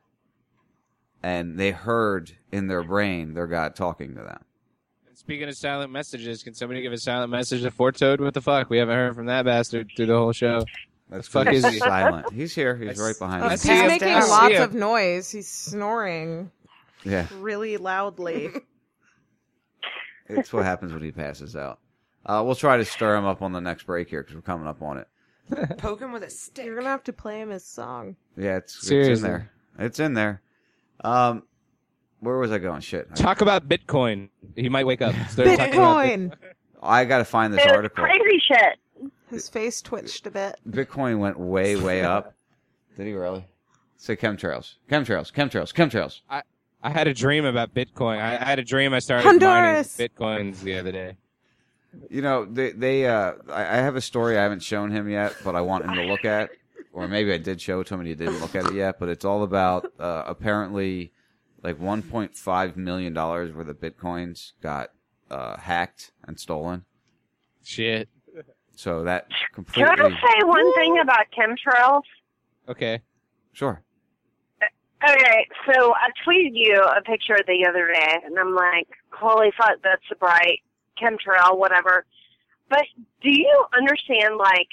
and 1.25 1.59
they 1.59 1.71
heard 1.71 2.33
in 2.53 2.67
their 2.67 2.83
brain 2.85 3.33
their 3.33 3.47
god 3.47 3.75
talking 3.75 4.15
to 4.15 4.23
them. 4.23 4.45
Speaking 5.15 5.49
of 5.49 5.57
silent 5.57 5.91
messages, 5.91 6.43
can 6.43 6.53
somebody 6.53 6.83
give 6.83 6.93
a 6.93 6.99
silent 6.99 7.31
message 7.31 7.63
to 7.63 7.71
Fort 7.71 7.97
Toad? 7.97 8.21
What 8.21 8.35
the 8.35 8.43
fuck? 8.43 8.69
We 8.69 8.77
haven't 8.77 8.95
heard 8.95 9.15
from 9.15 9.27
that 9.27 9.47
bastard 9.47 9.91
through 9.97 10.07
the 10.07 10.19
whole 10.19 10.33
show. 10.33 10.67
That's 11.09 11.27
fuck 11.27 11.47
is 11.49 11.67
he? 11.67 11.79
silent. 11.79 12.31
He's 12.31 12.55
here. 12.55 12.77
He's 12.77 13.01
right 13.01 13.19
behind 13.19 13.43
us. 13.43 13.63
He's 13.63 13.73
us. 13.81 13.89
making 13.89 14.09
I 14.09 14.21
lots 14.27 14.59
of 14.59 14.75
noise. 14.75 15.31
He's 15.31 15.49
snoring 15.49 16.51
Yeah, 17.05 17.27
really 17.39 17.79
loudly. 17.79 18.51
it's 20.29 20.53
what 20.53 20.65
happens 20.65 20.93
when 20.93 21.03
he 21.03 21.11
passes 21.11 21.57
out. 21.57 21.79
Uh, 22.27 22.43
we'll 22.45 22.55
try 22.55 22.77
to 22.77 22.85
stir 22.85 23.17
him 23.17 23.25
up 23.25 23.41
on 23.41 23.53
the 23.53 23.61
next 23.63 23.85
break 23.85 24.11
here 24.11 24.23
because 24.23 24.35
we're 24.35 24.43
coming 24.43 24.67
up 24.67 24.83
on 24.83 24.99
it. 24.99 25.79
Poke 25.79 26.01
him 26.01 26.13
with 26.13 26.23
a 26.23 26.31
stick. 26.31 26.67
You're 26.67 26.77
gonna 26.77 26.89
have 26.89 27.05
to 27.05 27.15
play 27.15 27.41
him 27.41 27.49
his 27.49 27.65
song. 27.65 28.17
Yeah, 28.37 28.57
it's, 28.57 28.91
it's 28.91 29.21
in 29.21 29.23
there. 29.23 29.51
It's 29.79 30.01
in 30.01 30.13
there. 30.13 30.43
Um, 31.03 31.43
where 32.21 32.39
was 32.39 32.53
I 32.53 32.59
going? 32.59 32.81
Shit. 32.81 33.09
I- 33.11 33.15
Talk 33.15 33.41
about 33.41 33.69
Bitcoin. 33.69 34.29
He 34.57 34.69
might 34.69 34.87
wake 34.87 35.03
up. 35.03 35.15
Start 35.31 35.57
talking 35.59 35.75
about 35.75 36.05
Bitcoin. 36.07 36.33
I 36.83 37.05
got 37.05 37.19
to 37.19 37.25
find 37.25 37.53
this 37.53 37.63
it 37.65 37.69
was 37.69 37.77
article. 37.77 38.05
crazy 38.05 38.39
shit. 38.47 39.11
His 39.31 39.49
face 39.49 39.81
twitched 39.83 40.27
a 40.27 40.31
bit. 40.31 40.57
Bitcoin 40.69 41.19
went 41.19 41.39
way, 41.39 41.77
way 41.77 42.03
up. 42.05 42.35
Did 42.97 43.07
he 43.07 43.15
really? 43.15 43.45
Say 43.97 44.17
chemtrails. 44.17 44.75
Chemtrails. 44.91 45.33
Chemtrails. 45.33 45.73
Chemtrails. 45.75 46.21
I, 46.29 46.43
I 46.83 46.91
had 46.91 47.09
a 47.09 47.15
dream 47.15 47.45
about 47.47 47.75
Bitcoin. 47.75 48.19
I, 48.21 48.35
I 48.35 48.45
had 48.45 48.59
a 48.59 48.65
dream 48.65 48.93
I 48.93 48.99
started 48.99 49.25
Honduras. 49.27 49.99
mining 49.99 50.11
Bitcoins 50.55 50.61
the 50.61 50.79
other 50.79 50.93
day. 50.93 51.17
You 52.11 52.23
know, 52.23 52.45
they, 52.45 52.73
they 52.73 53.07
uh, 53.07 53.33
I, 53.51 53.63
I 53.63 53.77
have 53.77 53.97
a 53.97 54.01
story 54.01 54.37
I 54.39 54.43
haven't 54.43 54.63
shown 54.63 54.91
him 54.91 55.09
yet, 55.09 55.35
but 55.45 55.55
I 55.57 55.63
want 55.63 55.85
him 55.87 55.95
to 55.95 56.03
look 56.03 56.25
at. 56.25 56.51
Or 56.95 57.09
maybe 57.09 57.33
I 57.33 57.39
did 57.39 57.61
show 57.61 57.81
it 57.81 57.89
to 57.89 57.95
him 57.95 58.01
and 58.01 58.09
he 58.09 58.15
didn't 58.15 58.41
look 58.41 58.55
at 58.55 58.67
it 58.67 58.75
yet, 58.75 59.01
but 59.01 59.09
it's 59.09 59.25
all 59.25 59.43
about, 59.43 59.93
uh, 59.99 60.23
apparently 60.27 61.13
like 61.63 61.79
$1.5 61.81 62.77
million 62.77 63.13
worth 63.15 63.69
of 63.69 63.81
Bitcoins 63.81 64.53
got, 64.63 64.91
uh, 65.29 65.57
hacked 65.57 66.13
and 66.23 66.39
stolen. 66.39 66.85
Shit. 67.65 68.09
So 68.77 69.03
that 69.05 69.29
Can 69.29 69.65
completely. 69.65 69.93
I 69.93 70.09
say 70.09 70.45
one 70.45 70.73
thing 70.75 70.99
about 71.01 71.27
chemtrails? 71.37 72.03
Okay. 72.69 73.03
Sure. 73.53 73.83
Okay, 75.07 75.47
so 75.67 75.93
I 75.93 76.09
tweeted 76.27 76.53
you 76.55 76.81
a 76.81 77.03
picture 77.03 77.37
the 77.47 77.67
other 77.69 77.89
day, 77.93 78.21
and 78.25 78.39
I'm 78.39 78.55
like, 78.55 78.89
holy 79.11 79.53
fuck, 79.59 79.77
that's 79.83 80.03
a 80.11 80.15
bright 80.15 80.61
chemtrail, 81.01 81.59
whatever. 81.59 82.07
But 82.71 82.85
do 83.21 83.31
you 83.31 83.65
understand, 83.77 84.39
like, 84.39 84.69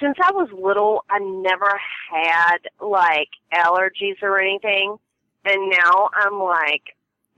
since 0.00 0.16
I 0.22 0.32
was 0.32 0.48
little, 0.52 1.04
I 1.10 1.18
never 1.18 1.70
had, 2.10 2.58
like, 2.80 3.28
allergies 3.52 4.22
or 4.22 4.38
anything, 4.40 4.96
and 5.44 5.70
now 5.70 6.10
I'm, 6.14 6.38
like, 6.38 6.82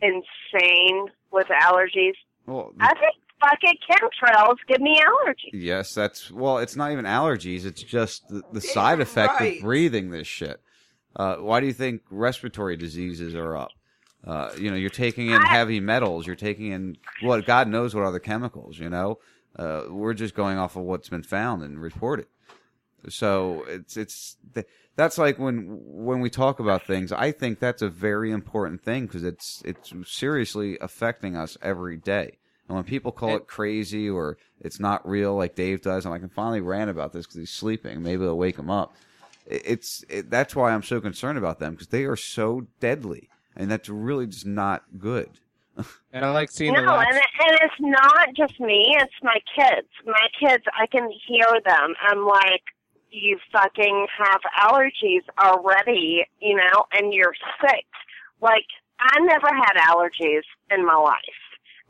insane 0.01 1.07
with 1.31 1.47
allergies. 1.47 2.15
Well, 2.47 2.73
I 2.81 2.93
think 2.95 3.15
fucking 3.41 3.79
chemtrails 3.89 4.57
give 4.69 4.81
me 4.81 5.01
allergies. 5.01 5.51
Yes, 5.53 5.95
that's 5.95 6.31
well. 6.31 6.59
It's 6.59 6.77
not 6.77 6.93
even 6.93 7.05
allergies. 7.05 7.65
It's 7.65 7.83
just 7.83 8.29
the, 8.29 8.43
the 8.53 8.61
side 8.61 9.01
effect 9.01 9.41
right. 9.41 9.57
of 9.57 9.63
breathing 9.63 10.11
this 10.11 10.27
shit. 10.27 10.61
Uh, 11.15 11.37
why 11.37 11.61
do 11.61 11.67
you 11.67 11.73
think 11.73 12.03
respiratory 12.11 12.77
diseases 12.77 13.35
are 13.35 13.57
up? 13.57 13.71
Uh, 14.25 14.51
you 14.59 14.71
know, 14.71 14.77
you're 14.77 14.91
taking 14.91 15.31
in 15.31 15.43
heavy 15.43 15.81
metals. 15.81 16.27
You're 16.27 16.37
taking 16.37 16.73
in 16.73 16.97
what 17.23 17.45
God 17.45 17.69
knows 17.69 17.95
what 17.95 18.05
other 18.05 18.21
chemicals. 18.21 18.79
You 18.79 18.91
know, 18.91 19.19
uh, 19.57 19.85
we're 19.89 20.15
just 20.15 20.35
going 20.35 20.59
off 20.59 20.77
of 20.77 20.83
what's 20.83 21.09
been 21.09 21.25
found 21.25 21.63
and 21.63 21.81
reported. 21.81 22.27
So 23.09 23.65
it's 23.69 23.97
it's 23.97 24.37
th- 24.55 24.67
that's 24.97 25.19
like 25.19 25.39
when 25.39 25.79
when 25.85 26.21
we 26.21 26.31
talk 26.31 26.61
about 26.61 26.87
things. 26.87 27.13
I 27.13 27.33
think 27.33 27.59
that's 27.59 27.83
a 27.83 27.89
very 27.89 28.31
important 28.31 28.83
thing 28.83 29.07
because 29.07 29.25
it's 29.25 29.63
it's 29.65 29.93
seriously 30.07 30.79
affecting 30.81 31.37
us 31.37 31.57
every 31.63 31.97
day. 31.97 32.39
And 32.69 32.77
when 32.77 32.85
people 32.85 33.11
call 33.13 33.37
it 33.37 33.47
crazy 33.49 34.09
or 34.09 34.39
it's 34.61 34.79
not 34.79 35.07
real, 35.09 35.35
like 35.35 35.55
Dave 35.57 35.83
does, 35.83 36.05
and 36.07 36.15
I 36.15 36.19
can 36.19 36.29
finally 36.29 36.61
rant 36.61 36.91
about 36.91 37.13
this 37.13 37.27
because 37.27 37.39
he's 37.39 37.51
sleeping. 37.51 38.03
Maybe 38.03 38.23
it'll 38.23 38.39
wake 38.39 38.59
him 38.59 38.71
up. 38.71 38.95
It- 39.47 39.63
It's 39.65 40.05
it, 40.09 40.31
that's 40.31 40.55
why 40.55 40.73
I'm 40.73 40.83
so 40.85 41.01
concerned 41.01 41.39
about 41.39 41.59
them 41.59 41.73
because 41.73 41.89
they 41.89 42.05
are 42.05 42.17
so 42.17 42.67
deadly, 42.81 43.29
and 43.57 43.71
that's 43.71 43.89
really 43.89 44.27
just 44.27 44.47
not 44.47 44.85
good. 44.99 45.31
And 46.15 46.27
I 46.27 46.31
like 46.31 46.51
seeing 46.51 46.75
no, 46.75 46.83
the 46.83 46.93
and, 46.93 47.09
and 47.17 47.59
it's 47.63 47.81
not 47.81 48.35
just 48.37 48.61
me, 48.61 48.95
it's 49.01 49.15
my 49.23 49.39
kids. 49.57 49.89
My 50.05 50.29
kids, 50.39 50.63
I 50.79 50.87
can 50.87 51.11
hear 51.27 51.47
them. 51.65 51.95
I'm 52.03 52.27
like, 52.27 52.61
you 53.13 53.39
fucking 53.53 54.07
have 54.19 54.41
allergies 54.61 55.23
already, 55.39 56.25
you 56.41 56.57
know, 56.57 56.85
and 56.93 57.13
you're 57.13 57.35
sick. 57.61 57.87
Like, 58.41 58.67
I 58.99 59.19
never 59.21 59.49
had 59.49 59.77
allergies 59.77 60.43
in 60.71 60.85
my 60.87 60.95
life 60.97 61.19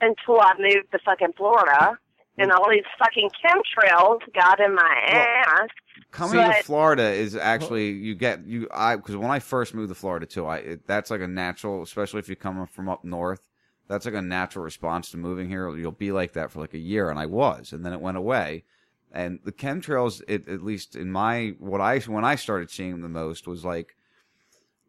until 0.01 0.41
I 0.41 0.53
moved 0.59 0.91
to 0.93 0.99
fucking 1.05 1.35
Florida 1.37 1.99
and 2.39 2.51
all 2.51 2.69
these 2.71 2.85
fucking 2.99 3.31
chemtrails 3.45 4.21
got 4.35 4.59
in 4.61 4.75
my 4.75 5.01
ass. 5.07 5.69
Coming 6.11 6.37
But- 6.37 6.57
to 6.59 6.63
Florida 6.65 7.11
is 7.11 7.37
actually 7.37 7.91
you 7.91 8.15
get 8.15 8.45
you 8.47 8.69
I 8.73 8.97
because 8.97 9.17
when 9.17 9.31
I 9.31 9.39
first 9.39 9.75
moved 9.75 9.91
to 9.91 9.95
Florida 9.95 10.27
too, 10.27 10.47
I 10.47 10.57
it, 10.59 10.87
that's 10.87 11.11
like 11.11 11.21
a 11.21 11.29
natural, 11.29 11.83
especially 11.83 12.21
if 12.21 12.29
you 12.29 12.37
come 12.37 12.67
from 12.67 12.89
up 12.89 13.05
north. 13.05 13.49
That's 13.89 14.07
like 14.07 14.15
a 14.15 14.23
natural 14.23 14.65
response 14.65 15.11
to 15.11 15.19
moving 15.19 15.49
here. 15.49 15.75
You'll 15.77 15.93
be 15.93 16.13
like 16.13 16.33
that 16.33 16.51
for 16.51 16.61
like 16.61 16.75
a 16.75 16.79
year, 16.79 17.11
and 17.11 17.19
I 17.19 17.27
was, 17.27 17.73
and 17.73 17.85
then 17.85 17.93
it 17.93 18.01
went 18.01 18.17
away. 18.17 18.65
And 19.13 19.41
the 19.45 19.53
chemtrails, 19.53 20.23
it, 20.27 20.49
at 20.49 20.63
least 20.63 20.97
in 20.97 21.13
my 21.13 21.55
what 21.59 21.81
I 21.81 21.99
when 22.01 22.25
I 22.25 22.35
started 22.35 22.71
seeing 22.71 22.93
them 22.93 23.03
the 23.03 23.09
most 23.09 23.47
was 23.47 23.65
like 23.65 23.95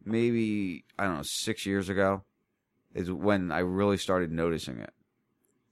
maybe 0.04 0.84
I 0.98 1.04
don't 1.04 1.16
know 1.16 1.22
six 1.22 1.66
years 1.66 1.88
ago 1.88 2.24
is 2.94 3.10
when 3.10 3.52
I 3.52 3.58
really 3.58 3.98
started 3.98 4.32
noticing 4.32 4.78
it. 4.78 4.92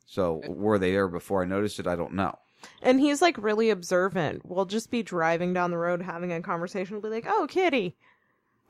So 0.04 0.42
were 0.46 0.78
they 0.78 0.90
there 0.90 1.08
before 1.08 1.42
I 1.42 1.46
noticed 1.46 1.80
it? 1.80 1.86
I 1.86 1.96
don't 1.96 2.12
know. 2.12 2.38
And 2.82 3.00
he's 3.00 3.22
like 3.22 3.38
really 3.38 3.70
observant. 3.70 4.42
We'll 4.44 4.66
just 4.66 4.90
be 4.90 5.02
driving 5.02 5.54
down 5.54 5.70
the 5.70 5.78
road 5.78 6.02
having 6.02 6.32
a 6.32 6.42
conversation. 6.42 6.94
We'll 6.94 7.10
be 7.10 7.16
like, 7.16 7.26
"Oh, 7.26 7.46
kitty." 7.48 7.96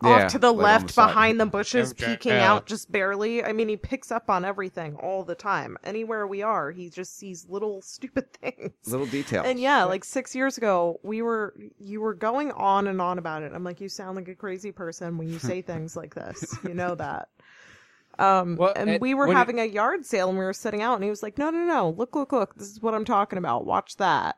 Yeah, 0.02 0.24
Off 0.26 0.32
to 0.32 0.38
the 0.38 0.52
like 0.52 0.64
left, 0.64 0.88
the 0.94 1.02
behind 1.02 1.40
the 1.40 1.46
bushes, 1.46 1.92
Okay, 1.92 2.06
peeking 2.16 2.32
yeah. 2.32 2.52
out 2.52 2.66
just 2.66 2.90
barely. 2.90 3.44
I 3.44 3.52
mean, 3.52 3.68
he 3.68 3.76
picks 3.76 4.10
up 4.10 4.28
on 4.30 4.44
everything 4.44 4.96
all 4.96 5.22
the 5.24 5.34
time. 5.34 5.76
Anywhere 5.84 6.26
we 6.26 6.42
are, 6.42 6.70
he 6.70 6.90
just 6.90 7.16
sees 7.18 7.46
little 7.48 7.80
stupid 7.82 8.32
things. 8.32 8.72
Little 8.86 9.06
details. 9.06 9.46
And 9.46 9.60
yeah, 9.60 9.84
like 9.84 10.04
six 10.04 10.34
years 10.34 10.58
ago, 10.58 10.98
we 11.02 11.22
were 11.22 11.54
you 11.78 12.00
were 12.00 12.14
going 12.14 12.50
on 12.52 12.86
and 12.88 13.00
on 13.00 13.18
about 13.18 13.42
it. 13.42 13.52
I'm 13.54 13.64
like, 13.64 13.80
you 13.80 13.88
sound 13.88 14.16
like 14.16 14.28
a 14.28 14.34
crazy 14.34 14.72
person 14.72 15.18
when 15.18 15.28
you 15.28 15.38
say 15.38 15.62
things 15.62 15.96
like 15.96 16.14
this. 16.14 16.56
You 16.64 16.74
know 16.74 16.94
that. 16.96 17.28
Um, 18.18 18.60
and 18.76 18.90
and 18.90 19.00
we 19.00 19.14
were 19.14 19.26
when- 19.26 19.36
having 19.36 19.58
a 19.58 19.64
yard 19.64 20.04
sale 20.04 20.28
and 20.28 20.36
we 20.38 20.44
were 20.44 20.52
sitting 20.52 20.82
out, 20.82 20.96
and 20.96 21.02
he 21.02 21.08
was 21.08 21.22
like, 21.22 21.38
"No, 21.38 21.48
no, 21.48 21.64
no! 21.64 21.90
Look, 21.96 22.14
look, 22.14 22.30
look! 22.30 22.54
This 22.56 22.68
is 22.70 22.82
what 22.82 22.92
I'm 22.94 23.06
talking 23.06 23.38
about. 23.38 23.64
Watch 23.64 23.96
that." 23.96 24.36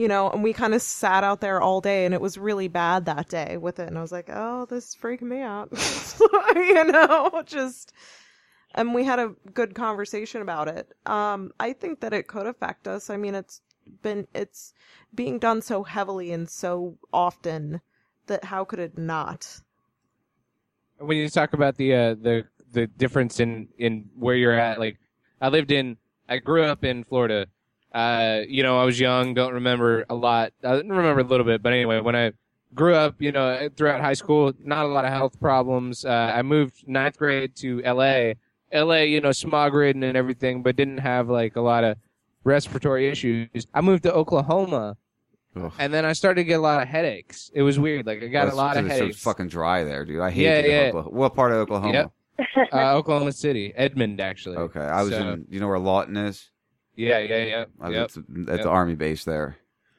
You 0.00 0.08
know, 0.08 0.30
and 0.30 0.42
we 0.42 0.52
kind 0.52 0.74
of 0.74 0.80
sat 0.80 1.24
out 1.24 1.40
there 1.42 1.60
all 1.60 1.80
day, 1.80 2.06
and 2.06 2.14
it 2.14 2.20
was 2.20 2.38
really 2.38 2.68
bad 2.68 3.04
that 3.04 3.28
day 3.28 3.58
with 3.58 3.78
it. 3.78 3.88
And 3.88 3.98
I 3.98 4.02
was 4.02 4.12
like, 4.12 4.30
"Oh, 4.32 4.66
this 4.66 4.88
is 4.88 4.96
freaking 4.96 5.22
me 5.22 5.40
out." 5.40 5.68
you 6.56 6.84
know, 6.84 7.42
just 7.44 7.92
and 8.74 8.94
we 8.94 9.04
had 9.04 9.18
a 9.18 9.34
good 9.52 9.74
conversation 9.74 10.40
about 10.40 10.68
it. 10.68 10.92
Um, 11.04 11.52
I 11.60 11.74
think 11.74 12.00
that 12.00 12.14
it 12.14 12.28
could 12.28 12.46
affect 12.46 12.88
us. 12.88 13.10
I 13.10 13.16
mean, 13.18 13.34
it's 13.34 13.60
been 14.02 14.26
it's 14.34 14.72
being 15.14 15.38
done 15.38 15.60
so 15.60 15.82
heavily 15.82 16.32
and 16.32 16.48
so 16.48 16.96
often 17.12 17.82
that 18.26 18.44
how 18.44 18.64
could 18.64 18.78
it 18.78 18.96
not? 18.96 19.60
when 21.00 21.16
you 21.16 21.28
talk 21.28 21.52
about 21.52 21.76
the 21.76 21.94
uh, 21.94 22.14
the 22.14 22.44
the 22.72 22.86
difference 22.86 23.40
in 23.40 23.68
in 23.78 24.08
where 24.16 24.36
you're 24.36 24.58
at, 24.58 24.78
like 24.78 24.98
I 25.40 25.48
lived 25.48 25.70
in, 25.70 25.96
I 26.28 26.38
grew 26.38 26.62
up 26.62 26.84
in 26.84 27.04
Florida. 27.04 27.46
Uh, 27.92 28.42
you 28.48 28.62
know, 28.62 28.78
I 28.78 28.84
was 28.84 29.00
young, 29.00 29.34
don't 29.34 29.54
remember 29.54 30.04
a 30.08 30.14
lot. 30.14 30.52
I 30.62 30.74
remember 30.74 31.20
a 31.20 31.24
little 31.24 31.44
bit, 31.46 31.62
but 31.62 31.72
anyway, 31.72 32.00
when 32.00 32.14
I 32.14 32.32
grew 32.74 32.94
up, 32.94 33.16
you 33.20 33.32
know, 33.32 33.68
throughout 33.76 34.00
high 34.00 34.12
school, 34.14 34.52
not 34.62 34.84
a 34.84 34.88
lot 34.88 35.04
of 35.04 35.10
health 35.12 35.40
problems. 35.40 36.04
Uh, 36.04 36.32
I 36.34 36.42
moved 36.42 36.86
ninth 36.86 37.18
grade 37.18 37.56
to 37.56 37.82
L.A. 37.84 38.36
L.A., 38.70 39.06
you 39.08 39.20
know, 39.20 39.32
smog 39.32 39.74
ridden 39.74 40.04
and 40.04 40.16
everything, 40.16 40.62
but 40.62 40.76
didn't 40.76 40.98
have 40.98 41.28
like 41.28 41.56
a 41.56 41.60
lot 41.60 41.82
of 41.82 41.96
respiratory 42.44 43.08
issues. 43.08 43.48
I 43.74 43.80
moved 43.80 44.04
to 44.04 44.12
Oklahoma. 44.12 44.96
And 45.80 45.92
then 45.92 46.04
I 46.04 46.12
started 46.12 46.42
to 46.42 46.44
get 46.44 46.60
a 46.60 46.62
lot 46.62 46.80
of 46.80 46.86
headaches. 46.86 47.50
It 47.52 47.62
was 47.62 47.76
weird. 47.76 48.06
Like 48.06 48.22
I 48.22 48.28
got 48.28 48.44
That's 48.44 48.54
a 48.54 48.56
lot 48.56 48.76
of 48.76 48.86
it's 48.86 48.94
so 48.94 49.00
headaches. 49.00 49.22
fucking 49.22 49.48
dry 49.48 49.82
there, 49.82 50.04
dude. 50.04 50.20
I 50.20 50.30
hate 50.30 50.42
Yeah, 50.44 50.58
yeah. 50.60 50.80
Oklahoma. 50.90 51.16
What 51.16 51.34
part 51.34 51.50
of 51.50 51.58
Oklahoma? 51.58 51.92
Yep. 52.38 52.68
uh, 52.72 52.94
Oklahoma 52.94 53.32
City, 53.32 53.72
Edmond, 53.74 54.20
actually. 54.20 54.56
Okay, 54.58 54.78
I 54.80 55.02
was 55.02 55.10
So- 55.10 55.32
in. 55.32 55.46
You 55.50 55.58
know 55.58 55.66
where 55.66 55.80
Lawton 55.80 56.16
is? 56.16 56.50
Yeah, 56.96 57.18
yeah, 57.18 57.44
yeah. 57.44 57.64
I 57.80 57.88
was 57.88 57.94
Yep. 57.96 58.04
at, 58.04 58.12
the, 58.12 58.52
at 58.52 58.56
Yep. 58.58 58.64
the 58.64 58.70
army 58.70 58.94
base 58.94 59.24
there. 59.24 59.56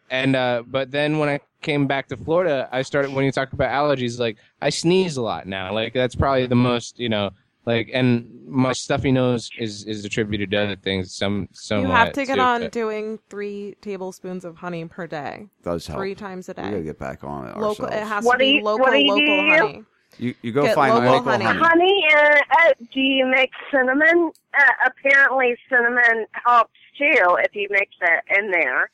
And 0.09 0.35
uh, 0.35 0.63
but 0.67 0.91
then 0.91 1.19
when 1.19 1.29
I 1.29 1.39
came 1.61 1.87
back 1.87 2.07
to 2.09 2.17
Florida, 2.17 2.67
I 2.71 2.81
started 2.81 3.13
when 3.13 3.23
you 3.25 3.31
talk 3.31 3.53
about 3.53 3.69
allergies, 3.71 4.19
like 4.19 4.37
I 4.61 4.69
sneeze 4.69 5.15
a 5.17 5.21
lot 5.21 5.47
now. 5.47 5.73
Like 5.73 5.93
that's 5.93 6.15
probably 6.15 6.47
the 6.47 6.55
most, 6.55 6.99
you 6.99 7.07
know, 7.07 7.29
like 7.65 7.89
and 7.93 8.27
my 8.45 8.73
stuffy 8.73 9.11
nose 9.11 9.49
is 9.57 9.85
is 9.85 10.03
attributed 10.03 10.51
to 10.51 10.57
other 10.57 10.75
things. 10.75 11.15
Some 11.15 11.47
some 11.53 11.83
you 11.83 11.87
have 11.87 12.11
to 12.13 12.25
get 12.25 12.39
on 12.39 12.67
doing 12.69 13.19
three 13.29 13.75
tablespoons 13.81 14.43
of 14.43 14.57
honey 14.57 14.83
per 14.85 15.07
day. 15.07 15.47
Does 15.63 15.87
help. 15.87 15.99
Three 15.99 16.15
times 16.15 16.49
a 16.49 16.55
We 16.57 16.63
gotta 16.63 16.81
get 16.81 16.99
back 16.99 17.23
on 17.23 17.47
it 17.47 17.57
Local. 17.57 17.85
It 17.85 18.03
has 18.03 18.25
What 18.25 18.33
to 18.33 18.39
be 18.39 18.47
you- 18.55 18.63
local, 18.63 18.85
what 18.85 18.91
do 18.91 18.97
you 18.99 19.07
local 19.07 19.49
honey. 19.67 19.83
You 20.17 20.35
you 20.41 20.51
go 20.51 20.63
Get 20.63 20.75
find 20.75 20.93
local 20.93 21.11
local, 21.11 21.31
honey. 21.31 21.45
honey. 21.45 21.59
Honey, 21.59 22.05
uh, 22.13 22.39
uh, 22.59 22.73
do 22.93 22.99
you 22.99 23.25
mix 23.25 23.55
cinnamon? 23.71 24.31
Uh, 24.57 24.71
apparently, 24.85 25.55
cinnamon 25.69 26.25
helps 26.45 26.73
too 26.97 27.37
if 27.39 27.55
you 27.55 27.67
mix 27.71 27.91
it 28.01 28.23
in 28.37 28.51
there. 28.51 28.91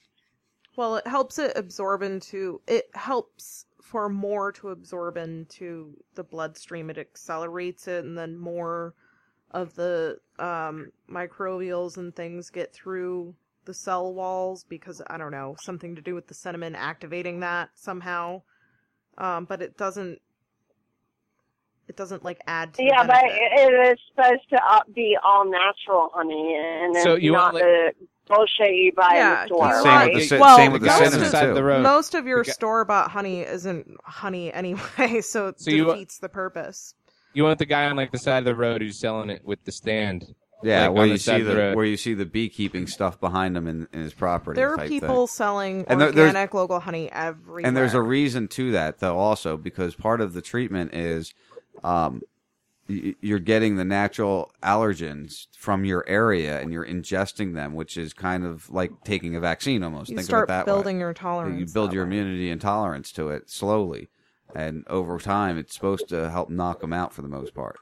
Well, 0.76 0.98
it 0.98 1.08
helps 1.08 1.40
it 1.40 1.54
absorb 1.56 2.04
into. 2.04 2.62
It 2.68 2.90
helps 2.94 3.66
for 3.82 4.10
more 4.10 4.52
to 4.54 4.70
absorb 4.70 5.18
into 5.18 5.98
the 6.16 6.24
bloodstream. 6.24 6.90
It 6.90 6.98
accelerates 6.98 7.88
it, 7.88 8.06
and 8.06 8.18
then 8.18 8.38
more 8.38 8.94
of 9.52 9.76
the 9.76 10.20
um, 10.40 10.92
microbials 11.10 11.98
and 11.98 12.16
things 12.16 12.50
get 12.50 12.74
through 12.74 13.34
the 13.66 13.74
cell 13.74 14.14
walls 14.14 14.64
because 14.64 15.02
I 15.08 15.18
don't 15.18 15.32
know 15.32 15.56
something 15.60 15.96
to 15.96 16.02
do 16.02 16.16
with 16.16 16.28
the 16.28 16.34
cinnamon 16.34 16.76
activating 16.76 17.40
that 17.42 17.70
somehow. 17.76 18.42
Um, 19.18 19.46
but 19.46 19.62
it 19.62 19.78
doesn't. 19.78 20.22
It 21.88 21.96
doesn't 21.96 22.24
like 22.24 22.42
add 22.48 22.74
to. 22.74 22.78
the 22.78 22.84
Yeah, 22.86 23.06
but 23.08 23.24
it 23.26 23.92
is 23.94 24.00
supposed 24.10 24.50
to 24.50 24.58
uh, 24.70 24.82
be 24.94 25.18
all 25.24 25.46
natural 25.50 26.10
honey, 26.14 26.56
and 26.60 26.96
So 26.98 27.14
it's 27.14 27.24
you 27.24 27.32
not 27.32 27.54
want, 27.54 27.64
the 27.64 27.92
bullshit 28.28 28.76
you 28.76 28.92
buy 28.94 29.16
in 29.16 29.30
the 29.30 29.46
store. 29.46 29.74
Same 29.74 29.86
right? 29.86 30.14
with 30.14 30.22
the 30.24 30.28
cin- 30.28 30.40
well, 30.40 30.58
same 30.58 30.72
with 30.74 30.82
the 30.82 30.88
most 30.88 30.98
cinnamon, 31.32 31.58
of, 31.58 31.78
too. 31.78 31.82
Most 31.84 32.14
of 32.16 32.28
your 32.28 32.40
The 32.44 32.48
guy- 32.48 32.52
store 32.54 32.86
bought 32.86 33.12
honey 33.12 33.40
isn't 33.42 33.96
honey 34.04 34.52
anyway, 34.54 35.22
so 35.22 35.48
it 35.48 35.62
So 35.62 35.72
you- 35.72 35.86
defeats 35.86 36.20
the 36.20 36.30
purpose. 36.30 36.94
You 37.34 37.44
want 37.44 37.60
the 37.60 37.66
guy 37.66 37.86
on 37.86 37.96
like 37.96 38.12
the 38.12 38.18
side 38.18 38.40
of 38.40 38.46
the 38.46 38.56
road 38.56 38.82
who's 38.82 38.98
selling 39.00 39.30
it 39.30 39.46
with 39.46 39.64
the 39.64 39.72
stand. 39.72 40.34
Yeah, 40.64 40.88
like, 40.88 40.98
where 40.98 41.06
you 41.06 41.14
the 41.14 41.20
see 41.20 41.40
of 41.42 41.46
the, 41.46 41.74
where 41.76 41.86
you 41.86 41.98
see 41.98 42.16
the 42.16 42.26
beekeeping 42.26 42.88
stuff 42.88 43.20
behind 43.20 43.56
him 43.56 43.68
in, 43.68 43.88
in 43.94 44.00
his 44.02 44.14
property. 44.16 44.56
There 44.56 44.72
are 44.74 44.78
type 44.78 44.90
people 44.90 45.28
thing. 45.28 45.36
selling 45.36 45.86
And 45.88 46.02
organic 46.02 46.56
local 46.56 46.80
honey 46.80 47.12
everywhere. 47.12 47.64
And 47.64 47.78
there's 47.78 47.94
a 47.94 48.02
reason 48.02 48.48
to 48.50 48.72
that, 48.72 48.98
though, 48.98 49.20
also 49.20 49.56
because 49.56 49.94
part 49.94 50.20
of 50.20 50.34
the 50.34 50.42
treatment 50.42 50.96
is 50.96 51.36
um, 51.84 52.22
you're 52.88 53.40
getting 53.40 53.76
the 53.76 53.84
natural 53.84 54.52
allergens 54.64 55.48
from 55.58 55.84
your 55.84 56.06
area 56.08 56.62
and 56.62 56.72
you're 56.72 56.86
ingesting 56.86 57.54
them, 57.54 57.74
which 57.76 57.98
is 57.98 58.14
kind 58.14 58.46
of 58.46 58.70
like 58.70 58.92
taking 59.04 59.36
a 59.36 59.40
vaccine 59.42 59.84
almost. 59.84 60.10
You 60.10 60.16
Think 60.18 60.26
start 60.26 60.44
of 60.44 60.50
it 60.50 60.54
that 60.54 60.66
building 60.66 60.98
way. 60.98 61.02
your 61.02 61.14
tolerance 61.14 61.60
You 61.60 61.66
build 61.74 61.92
your 61.94 62.04
immunity 62.04 62.50
and 62.50 62.62
tolerance 62.62 63.12
to 63.14 63.30
it 63.30 63.50
slowly, 63.50 64.08
and 64.56 64.86
over 64.88 65.18
time, 65.20 65.58
it's 65.58 65.74
supposed 65.74 66.08
to 66.10 66.30
help 66.30 66.50
knock 66.50 66.80
them 66.80 66.94
out 66.94 67.14
for 67.14 67.22
the 67.22 67.28
most 67.28 67.54
part. 67.54 67.78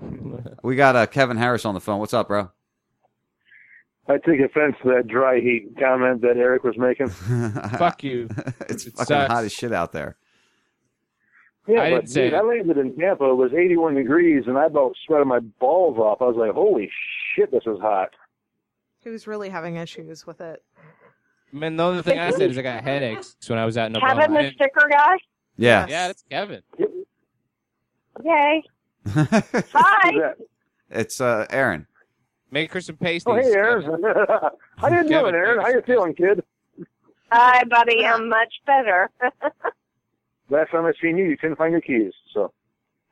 we 0.62 0.76
got 0.76 0.94
uh, 0.96 1.06
Kevin 1.06 1.36
Harris 1.36 1.64
on 1.64 1.74
the 1.74 1.80
phone. 1.80 1.98
What's 1.98 2.14
up, 2.14 2.28
bro? 2.28 2.50
I 4.06 4.18
take 4.18 4.38
offense 4.40 4.76
to 4.82 4.90
that 4.90 5.06
dry 5.06 5.40
heat 5.40 5.76
comment 5.80 6.20
that 6.22 6.36
Eric 6.36 6.62
was 6.62 6.76
making. 6.76 7.08
Fuck 7.78 8.04
you. 8.04 8.28
it's 8.68 8.86
It 8.86 8.92
fucking 8.94 9.06
sucks. 9.06 9.32
hot 9.32 9.44
as 9.44 9.52
shit 9.52 9.72
out 9.72 9.92
there. 9.92 10.16
Yeah, 11.66 11.80
I 11.80 11.90
but 11.90 11.96
didn't 11.96 12.10
say 12.10 12.24
dude, 12.24 12.32
it. 12.34 12.36
I 12.36 12.42
landed 12.42 12.78
in 12.78 12.96
Tampa. 12.96 13.24
It 13.24 13.34
was 13.34 13.52
81 13.54 13.94
degrees, 13.94 14.44
and 14.46 14.58
I 14.58 14.66
about 14.66 14.94
sweated 15.06 15.26
my 15.26 15.40
balls 15.40 15.98
off. 15.98 16.20
I 16.20 16.24
was 16.24 16.36
like, 16.36 16.52
"Holy 16.52 16.90
shit, 17.34 17.50
this 17.50 17.62
is 17.66 17.80
hot." 17.80 18.10
Who's 19.02 19.26
really 19.26 19.48
having 19.48 19.76
issues 19.76 20.26
with 20.26 20.40
it? 20.40 20.62
Man, 21.52 21.76
the 21.76 21.84
only 21.84 22.02
thing 22.02 22.18
I 22.18 22.30
said 22.30 22.50
is 22.50 22.58
I 22.58 22.62
got 22.62 22.82
headaches 22.82 23.36
when 23.46 23.58
I 23.58 23.64
was 23.64 23.78
out 23.78 23.86
in 23.86 23.94
Kevin, 23.94 24.10
Oklahoma. 24.10 24.38
I 24.40 24.42
the 24.42 24.50
sticker 24.52 24.88
guy. 24.90 25.16
Yeah. 25.56 25.86
Yeah, 25.88 26.06
that's 26.08 26.24
Kevin. 26.28 26.62
Yay! 28.24 28.62
Hi. 29.08 30.32
It's 30.90 31.20
uh, 31.20 31.46
Aaron. 31.50 31.86
Make 32.50 32.72
her 32.72 32.80
some 32.80 32.96
pasties. 32.96 33.24
Oh, 33.26 33.34
hey, 33.36 33.52
Aaron. 33.52 33.84
How 34.78 34.88
you 34.88 35.08
doing, 35.08 35.34
Aaron? 35.34 35.60
How 35.60 35.68
you 35.68 35.82
feeling, 35.82 36.14
kid? 36.14 36.42
Hi, 37.30 37.64
buddy. 37.64 38.04
I'm 38.04 38.28
much 38.28 38.54
better. 38.66 39.10
Last 40.50 40.70
time 40.70 40.84
I 40.84 40.92
seen 41.00 41.16
you, 41.16 41.24
you 41.24 41.36
couldn't 41.36 41.56
find 41.56 41.72
your 41.72 41.80
keys. 41.80 42.12
So 42.32 42.52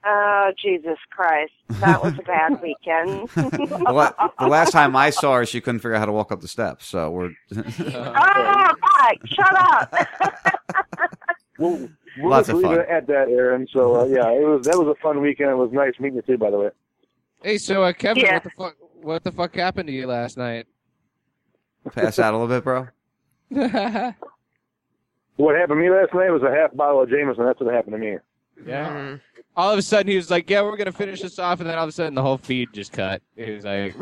oh, 0.04 0.52
Jesus 0.60 0.98
Christ. 1.10 1.52
That 1.80 2.02
was 2.02 2.14
a 2.18 2.22
bad 2.22 2.52
weekend. 2.62 3.28
the, 3.30 3.90
la- 3.92 4.12
the 4.38 4.46
last 4.48 4.72
time 4.72 4.94
I 4.96 5.10
saw 5.10 5.36
her, 5.36 5.46
she 5.46 5.60
couldn't 5.60 5.80
figure 5.80 5.94
out 5.94 6.00
how 6.00 6.06
to 6.06 6.12
walk 6.12 6.30
up 6.32 6.40
the 6.40 6.48
steps. 6.48 6.86
So 6.86 7.10
we're. 7.10 7.30
oh, 7.56 7.62
hi. 8.82 9.16
Shut 9.24 9.60
up. 9.60 9.94
we'll, 11.58 11.88
we'll 12.18 12.30
Lots 12.30 12.48
of 12.50 12.60
fun. 12.60 12.80
at 12.80 13.06
that, 13.06 13.28
Aaron. 13.28 13.66
So 13.72 14.00
uh, 14.00 14.04
yeah, 14.04 14.28
it 14.30 14.46
was 14.46 14.64
that 14.66 14.76
was 14.76 14.88
a 14.96 15.00
fun 15.02 15.20
weekend. 15.22 15.50
It 15.50 15.54
was 15.56 15.70
nice 15.72 15.94
meeting 15.98 16.16
you 16.16 16.22
too, 16.22 16.38
by 16.38 16.50
the 16.50 16.58
way. 16.58 16.70
Hey, 17.42 17.58
so 17.58 17.82
uh, 17.82 17.92
Kevin, 17.92 18.24
Yeah. 18.24 18.34
what 18.34 18.42
the 18.44 18.50
fuck? 18.50 18.76
What 19.02 19.24
the 19.24 19.32
fuck 19.32 19.54
happened 19.56 19.88
to 19.88 19.92
you 19.92 20.06
last 20.06 20.36
night? 20.36 20.66
Pass 21.92 22.18
out 22.20 22.34
a 22.34 22.36
little 22.38 22.46
bit, 22.48 22.62
bro. 22.62 22.86
What 25.36 25.54
happened 25.56 25.78
to 25.78 25.82
me 25.82 25.90
last 25.90 26.12
night 26.14 26.30
was 26.30 26.42
a 26.42 26.50
half 26.50 26.74
bottle 26.76 27.02
of 27.02 27.08
Jameson. 27.10 27.44
That's 27.44 27.60
what 27.60 27.72
happened 27.74 27.94
to 27.94 27.98
me. 27.98 28.16
Yeah. 28.66 28.88
Mm-hmm. 28.88 29.16
All 29.56 29.72
of 29.72 29.78
a 29.78 29.82
sudden, 29.82 30.08
he 30.10 30.16
was 30.16 30.30
like, 30.30 30.48
"Yeah, 30.48 30.62
we're 30.62 30.76
gonna 30.76 30.92
finish 30.92 31.20
this 31.20 31.38
off," 31.38 31.60
and 31.60 31.68
then 31.68 31.76
all 31.76 31.84
of 31.84 31.88
a 31.88 31.92
sudden, 31.92 32.14
the 32.14 32.22
whole 32.22 32.38
feed 32.38 32.72
just 32.72 32.92
cut. 32.92 33.20
He 33.36 33.50
was 33.50 33.64
like, 33.64 33.94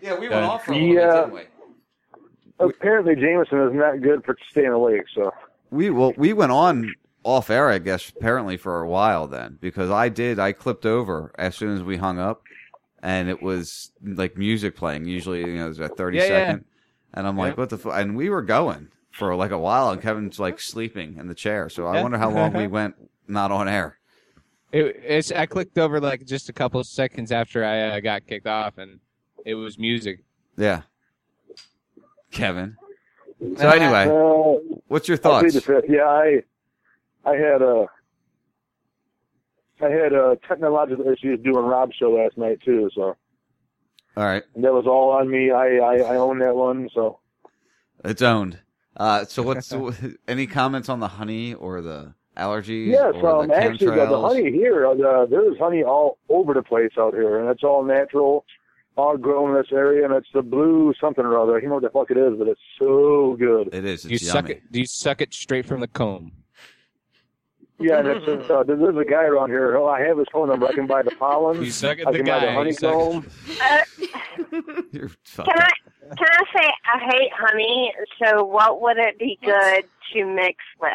"Yeah, 0.00 0.18
we 0.18 0.28
went 0.28 0.44
off 0.44 0.64
for 0.64 0.74
yeah. 0.74 1.28
Apparently, 2.60 3.16
Jameson 3.16 3.58
is 3.58 3.74
not 3.74 4.00
good 4.02 4.24
for 4.24 4.36
staying 4.50 4.68
awake. 4.68 5.04
So 5.14 5.32
We 5.70 5.90
well, 5.90 6.12
we 6.16 6.32
went 6.32 6.52
on 6.52 6.94
off 7.24 7.50
air, 7.50 7.70
I 7.70 7.78
guess, 7.78 8.10
apparently 8.10 8.56
for 8.56 8.80
a 8.80 8.88
while 8.88 9.26
then, 9.26 9.58
because 9.60 9.90
I 9.90 10.08
did. 10.08 10.38
I 10.38 10.52
clipped 10.52 10.86
over 10.86 11.32
as 11.38 11.56
soon 11.56 11.76
as 11.76 11.82
we 11.82 11.96
hung 11.96 12.20
up, 12.20 12.42
and 13.02 13.28
it 13.28 13.42
was 13.42 13.90
like 14.04 14.36
music 14.36 14.76
playing. 14.76 15.06
Usually, 15.06 15.40
you 15.40 15.56
know, 15.56 15.64
there's 15.64 15.80
a 15.80 15.88
thirty 15.88 16.18
Yeah, 16.18 16.26
second, 16.26 16.64
yeah. 16.66 17.18
and 17.18 17.26
I'm 17.26 17.36
like, 17.36 17.56
what 17.56 17.70
the? 17.70 17.78
Fu-? 17.78 17.90
And 17.90 18.16
we 18.16 18.30
were 18.30 18.42
going 18.42 18.88
for 19.12 19.34
like 19.36 19.50
a 19.50 19.58
while, 19.58 19.90
and 19.90 20.02
Kevin's 20.02 20.40
like 20.40 20.58
sleeping 20.58 21.16
in 21.18 21.28
the 21.28 21.34
chair. 21.34 21.68
So 21.68 21.86
I 21.86 22.02
wonder 22.02 22.18
how 22.18 22.30
long 22.30 22.52
we 22.52 22.66
went 22.78 22.94
not 23.28 23.52
on 23.52 23.68
air. 23.68 23.98
It, 24.72 24.96
it's 25.04 25.30
I 25.30 25.46
clicked 25.46 25.78
over 25.78 26.00
like 26.00 26.24
just 26.24 26.48
a 26.48 26.52
couple 26.52 26.80
of 26.80 26.86
seconds 26.86 27.30
after 27.30 27.64
I 27.64 27.80
uh, 27.90 28.00
got 28.00 28.26
kicked 28.26 28.46
off, 28.46 28.78
and 28.78 29.00
it 29.44 29.54
was 29.54 29.78
music. 29.78 30.24
Yeah, 30.56 30.82
Kevin. 32.30 32.76
So 33.58 33.68
anyway, 33.68 34.06
Uh, 34.06 34.76
what's 34.88 35.08
your 35.08 35.18
I'll 35.24 35.42
thoughts? 35.42 35.68
Yeah, 35.88 36.04
I, 36.06 36.42
I 37.24 37.34
had 37.34 37.60
a 37.60 37.86
I 39.82 39.88
had 39.88 40.14
uh, 40.14 40.36
technological 40.46 41.06
issues 41.08 41.40
doing 41.42 41.64
Rob's 41.64 41.96
show 41.96 42.12
last 42.12 42.38
night 42.38 42.60
too. 42.64 42.88
So 42.94 43.16
All 44.16 44.24
right, 44.24 44.44
and 44.54 44.64
that 44.64 44.72
was 44.72 44.86
all 44.86 45.10
on 45.10 45.28
me. 45.28 45.50
I, 45.50 45.78
I, 45.78 45.96
I 45.96 46.16
own 46.16 46.38
that 46.38 46.54
one. 46.54 46.88
So 46.94 47.18
it's 48.04 48.22
owned. 48.22 48.60
Uh, 48.96 49.24
so 49.24 49.42
what's 49.44 49.72
any 50.28 50.46
comments 50.46 50.88
on 50.88 51.00
the 51.00 51.08
honey 51.08 51.54
or 51.54 51.80
the 51.80 52.14
allergies? 52.36 52.86
yes, 52.88 53.14
or 53.16 53.42
um, 53.42 53.48
the 53.48 53.56
actually, 53.56 53.86
the, 53.86 54.06
the 54.06 54.20
honey 54.20 54.50
here, 54.50 54.86
uh, 54.86 54.94
the, 54.94 55.26
there's 55.30 55.58
honey 55.58 55.82
all 55.82 56.18
over 56.28 56.54
the 56.54 56.62
place 56.62 56.92
out 56.98 57.14
here, 57.14 57.40
and 57.40 57.48
it's 57.50 57.64
all 57.64 57.84
natural, 57.84 58.44
all 58.96 59.16
grown 59.16 59.50
in 59.50 59.56
this 59.56 59.72
area, 59.72 60.04
and 60.04 60.14
it's 60.14 60.28
the 60.34 60.42
blue 60.42 60.92
something 61.00 61.24
or 61.24 61.38
other. 61.38 61.56
I 61.56 61.60
don't 61.60 61.70
know 61.70 61.74
what 61.76 61.82
the 61.82 61.90
fuck 61.90 62.10
it 62.10 62.18
is, 62.18 62.38
but 62.38 62.48
it's 62.48 62.60
so 62.78 63.36
good. 63.38 63.74
It 63.74 63.84
is. 63.84 64.02
Do 64.02 64.10
you 64.10 64.18
suck 64.18 64.50
it? 64.50 64.70
Do 64.70 64.78
you 64.78 64.86
suck 64.86 65.20
it 65.20 65.32
straight 65.34 65.66
from 65.66 65.80
the 65.80 65.88
comb? 65.88 66.32
Yeah, 67.82 67.98
and 67.98 68.08
it's, 68.08 68.50
uh, 68.50 68.62
there's 68.64 68.96
a 68.96 69.04
guy 69.04 69.24
around 69.24 69.50
here. 69.50 69.76
Oh, 69.76 69.86
I 69.88 70.00
have 70.02 70.18
his 70.18 70.26
phone 70.32 70.48
number. 70.48 70.66
I 70.66 70.72
can 70.72 70.86
buy 70.86 71.02
the 71.02 71.10
pollen. 71.12 71.62
You 71.62 71.70
suck 71.70 71.98
at 71.98 72.06
I 72.08 72.12
the 72.12 72.18
can 72.18 72.26
buy 72.26 72.40
the 72.40 72.46
guy. 72.46 72.62
You 72.64 72.72
suck. 72.72 72.92
honeycomb. 72.94 73.26
You're 74.92 75.08
Can 75.36 75.46
I 75.48 75.70
can 76.16 76.26
I 76.30 76.44
say 76.54 76.68
I 76.94 76.98
hate 77.10 77.30
honey? 77.38 77.92
So 78.22 78.44
what 78.44 78.80
would 78.82 78.98
it 78.98 79.18
be 79.18 79.38
good 79.42 79.84
to 80.12 80.24
mix 80.26 80.56
with? 80.80 80.90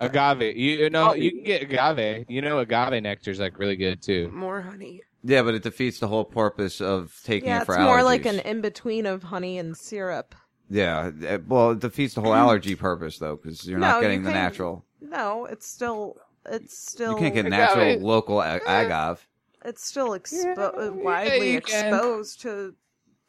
Agave. 0.00 0.56
You, 0.56 0.76
you 0.78 0.90
know, 0.90 1.14
you 1.14 1.30
can 1.30 1.42
get 1.44 1.62
agave. 1.62 2.26
You 2.28 2.42
know, 2.42 2.58
agave 2.58 3.02
nectar 3.02 3.30
is 3.30 3.38
like 3.40 3.58
really 3.58 3.76
good 3.76 4.02
too. 4.02 4.28
More 4.32 4.60
honey. 4.60 5.02
Yeah, 5.22 5.42
but 5.42 5.54
it 5.54 5.62
defeats 5.62 5.98
the 6.00 6.08
whole 6.08 6.24
purpose 6.24 6.80
of 6.80 7.18
taking 7.24 7.48
Yeah, 7.48 7.56
it 7.58 7.62
it's 7.62 7.66
for 7.66 7.78
more 7.78 7.98
allergies. 7.98 8.04
like 8.04 8.26
an 8.26 8.38
in 8.40 8.60
between 8.60 9.06
of 9.06 9.22
honey 9.24 9.58
and 9.58 9.76
syrup. 9.76 10.34
Yeah, 10.68 11.10
uh, 11.28 11.38
well, 11.46 11.70
it 11.72 11.80
defeats 11.80 12.14
the 12.14 12.20
whole 12.20 12.34
allergy 12.44 12.74
purpose 12.74 13.18
though, 13.18 13.36
because 13.36 13.66
you're 13.66 13.78
No, 13.78 13.86
not 13.88 13.96
you 13.96 14.02
getting 14.02 14.22
the 14.24 14.30
can- 14.32 14.42
natural. 14.42 14.84
No, 15.00 15.44
it's 15.46 15.66
still 15.68 16.16
it's 16.50 16.78
still 16.78 17.12
You 17.12 17.18
can't 17.18 17.34
get 17.34 17.46
natural 17.46 17.98
local 18.00 18.40
a- 18.40 18.60
agave. 18.66 19.26
It's 19.64 19.84
still 19.84 20.10
expo- 20.10 20.88
uh, 20.88 20.92
widely 20.92 21.52
you 21.54 21.60
can. 21.60 21.88
exposed 21.92 22.40
to 22.42 22.74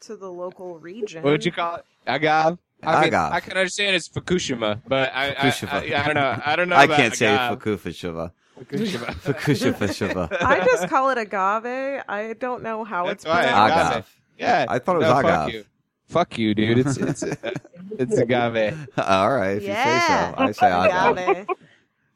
to 0.02 0.16
the 0.16 0.32
local 0.32 0.78
region. 0.80 1.24
What 1.24 1.32
would 1.32 1.46
you 1.46 1.52
call 1.52 1.78
it? 1.78 1.86
Agave. 2.06 2.58
I 2.84 2.96
mean, 3.00 3.08
Agave. 3.08 3.34
I 3.34 3.40
can 3.40 3.54
understand 3.58 3.96
it's 3.96 4.08
Fukushima, 4.08 4.82
but 4.88 5.12
I, 5.16 5.30
I, 5.30 5.34
Fukushima. 5.34 5.74
I, 5.96 6.04
I 6.04 6.06
don't 6.06 6.14
know. 6.14 6.42
I 6.46 6.56
don't 6.56 6.70
know. 6.70 6.76
I 6.76 6.86
can't 6.88 7.16
say 7.16 7.26
agave. 7.34 7.58
Fukufushima. 7.60 8.32
Fukushima. 8.60 9.06
Fukushima. 9.16 10.38
I 10.42 10.64
just 10.64 10.88
call 10.88 11.10
it 11.10 11.18
agave. 11.18 12.04
I 12.08 12.36
don't 12.40 12.62
know 12.62 12.84
how 12.84 13.08
That's 13.08 13.24
it's 13.24 13.30
why 13.30 13.42
pronounced. 13.44 13.92
agave. 13.92 14.22
Yeah, 14.38 14.66
I 14.70 14.78
thought 14.78 14.96
it 14.98 15.00
was 15.00 15.08
no, 15.08 15.22
fuck 15.22 15.26
agave. 15.48 15.54
you. 15.56 15.66
Fuck 16.06 16.38
you, 16.38 16.54
dude. 16.54 16.78
It's 16.78 16.98
it's 16.98 17.24
it's 17.98 18.18
agave. 18.18 18.88
All 19.00 19.32
right, 19.36 19.58
if 19.58 19.64
Yeah. 19.64 20.30
you 20.30 20.36
say 20.36 20.38
so. 20.38 20.44
I 20.44 20.52
say 20.52 20.72
agave. 20.72 21.18
Agave. 21.18 21.48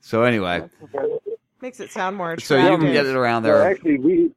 So 0.02 0.24
anyway, 0.24 0.68
Makes 1.62 1.80
it 1.80 1.92
sound 1.92 2.18
more 2.18 2.40
so 2.40 2.58
you 2.58 2.78
can 2.78 2.92
get 2.92 3.06
it 3.06 3.16
around 3.16 3.44
Well, 3.44 3.60
there. 3.60 3.72
actually, 3.72 4.00
we 4.00 4.32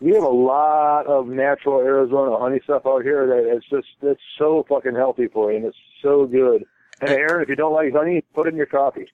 we 0.00 0.14
have 0.14 0.22
a 0.22 0.28
lot 0.28 1.06
of 1.06 1.26
natural 1.26 1.80
Arizona 1.80 2.38
honey 2.38 2.60
stuff 2.62 2.82
out 2.86 3.02
here 3.02 3.26
that 3.26 3.52
it's 3.56 3.66
just 3.68 3.88
it's 4.02 4.20
so 4.38 4.64
fucking 4.68 4.94
healthy 4.94 5.26
for 5.26 5.50
you, 5.50 5.56
and 5.58 5.66
it's 5.66 5.76
so 6.00 6.26
good. 6.26 6.64
And 7.00 7.10
Aaron, 7.10 7.42
if 7.42 7.48
you 7.48 7.54
don't 7.56 7.72
like 7.72 7.92
honey, 7.92 8.24
put 8.34 8.46
it 8.46 8.50
in 8.50 8.56
your 8.56 8.66
coffee. 8.66 9.06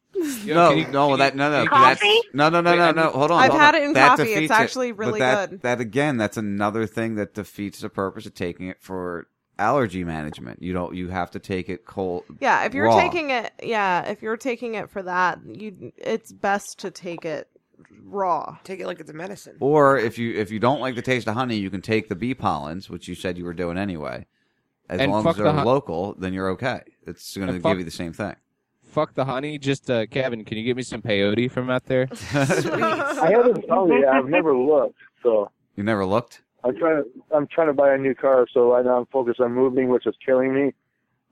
no, 0.45 0.75
no, 0.91 1.17
that 1.19 1.35
no, 1.37 1.51
no, 1.51 1.65
that's, 1.65 2.01
Coffee? 2.01 2.21
no, 2.33 2.49
no, 2.49 2.61
no, 2.63 2.71
Wait, 2.73 2.79
no, 2.79 2.91
no. 2.93 3.11
Hold 3.11 3.31
on. 3.31 3.43
I've 3.43 3.51
hold 3.51 3.61
had 3.61 3.75
on. 3.75 3.83
it 3.83 3.85
in 3.85 3.93
That 3.95 4.17
coffee. 4.17 4.33
It's 4.35 4.51
actually 4.51 4.93
But 4.93 4.99
really 4.99 5.21
that, 5.21 5.51
good. 5.51 5.63
That 5.63 5.81
again, 5.81 6.17
that's 6.17 6.37
another 6.39 6.87
thing 6.87 7.17
that 7.17 7.35
defeats 7.35 7.81
the 7.81 7.91
purpose 7.91 8.25
of 8.27 8.35
taking 8.35 8.69
it 8.69 8.79
for 8.81 9.27
allergy 9.59 10.05
management. 10.05 10.63
You 10.63 10.73
don't. 10.73 10.95
You 10.95 11.09
have 11.09 11.31
to 11.33 11.39
take 11.39 11.69
it 11.69 11.85
cold. 11.85 12.25
Yeah, 12.41 12.65
if 12.65 12.75
you're 12.75 12.87
raw. 12.87 13.01
taking 13.01 13.31
it, 13.31 13.53
yeah, 13.63 14.03
if 14.09 14.23
you're 14.23 14.37
taking 14.37 14.75
it 14.75 14.91
for 14.91 15.03
that, 15.03 15.39
you 15.47 15.93
it's 15.97 16.33
best 16.33 16.79
to 16.81 16.91
take 16.91 17.25
it 17.25 17.49
raw. 18.03 18.57
Take 18.65 18.81
it 18.81 18.87
like 18.87 19.01
it's 19.01 19.11
a 19.11 19.15
medicine. 19.15 19.57
Or 19.61 19.99
if 19.99 20.19
you 20.19 20.35
if 20.35 20.51
you 20.51 20.59
don't 20.59 20.81
like 20.81 20.95
the 20.95 21.03
taste 21.03 21.27
of 21.29 21.35
honey, 21.35 21.57
you 21.57 21.71
can 21.71 21.83
take 21.83 22.09
the 22.09 22.17
bee 22.17 22.35
pollens, 22.35 22.89
which 22.91 23.09
you 23.09 23.15
said 23.15 23.39
you 23.39 23.45
were 23.45 23.55
doing 23.55 23.79
anyway. 23.79 24.27
As 24.89 25.01
And 25.01 25.11
long 25.11 25.27
as 25.27 25.37
they're 25.37 25.47
hon- 25.51 25.65
local, 25.65 26.15
then 26.19 26.35
you're 26.35 26.51
okay. 26.51 26.81
It's 27.07 27.37
going 27.37 27.49
to 27.49 27.59
fuck- 27.61 27.73
give 27.73 27.79
you 27.79 27.85
the 27.85 27.91
same 27.91 28.13
thing. 28.13 28.37
Fuck 28.83 29.15
the 29.15 29.25
honey. 29.25 29.59
Just 29.59 29.91
uh, 29.91 30.05
Kevin, 30.07 30.45
can 30.45 30.59
you 30.59 30.65
get 30.65 30.77
me 30.77 30.83
some 30.83 31.01
peyote 31.03 31.51
from 31.51 31.71
out 31.71 31.87
there? 31.87 32.07
I 32.35 33.31
haven't 33.33 33.67
found 33.67 33.91
it. 33.93 34.05
I've 34.07 34.29
never 34.29 34.57
looked, 34.57 34.99
so 35.23 35.51
You 35.75 35.83
never 35.85 36.05
looked? 36.05 36.43
I'm 36.65 36.77
trying 36.77 37.03
to 37.05 37.37
I'm 37.37 37.47
trying 37.47 37.67
to 37.69 37.73
buy 37.75 37.95
a 37.95 37.99
new 37.99 38.15
car. 38.15 38.47
So 38.53 38.73
right 38.73 38.85
now 38.85 38.99
I'm 38.99 39.07
focused 39.07 39.41
on 39.41 39.53
moving, 39.53 39.89
which 39.89 40.07
is 40.07 40.15
killing 40.25 40.55
me, 40.55 40.73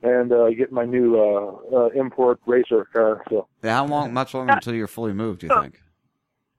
and 0.02 0.30
uh, 0.32 0.50
get 0.50 0.70
my 0.72 0.84
new 0.84 1.18
uh, 1.18 1.76
uh, 1.76 1.86
import 1.88 2.40
racer 2.46 2.84
car. 2.92 3.22
So 3.30 3.48
Yeah, 3.62 3.76
how 3.76 3.86
long? 3.86 4.12
Much 4.12 4.34
longer 4.34 4.52
until 4.52 4.74
you're 4.74 4.86
fully 4.86 5.12
moved? 5.12 5.40
Do 5.40 5.46
you 5.48 5.60
think? 5.62 5.80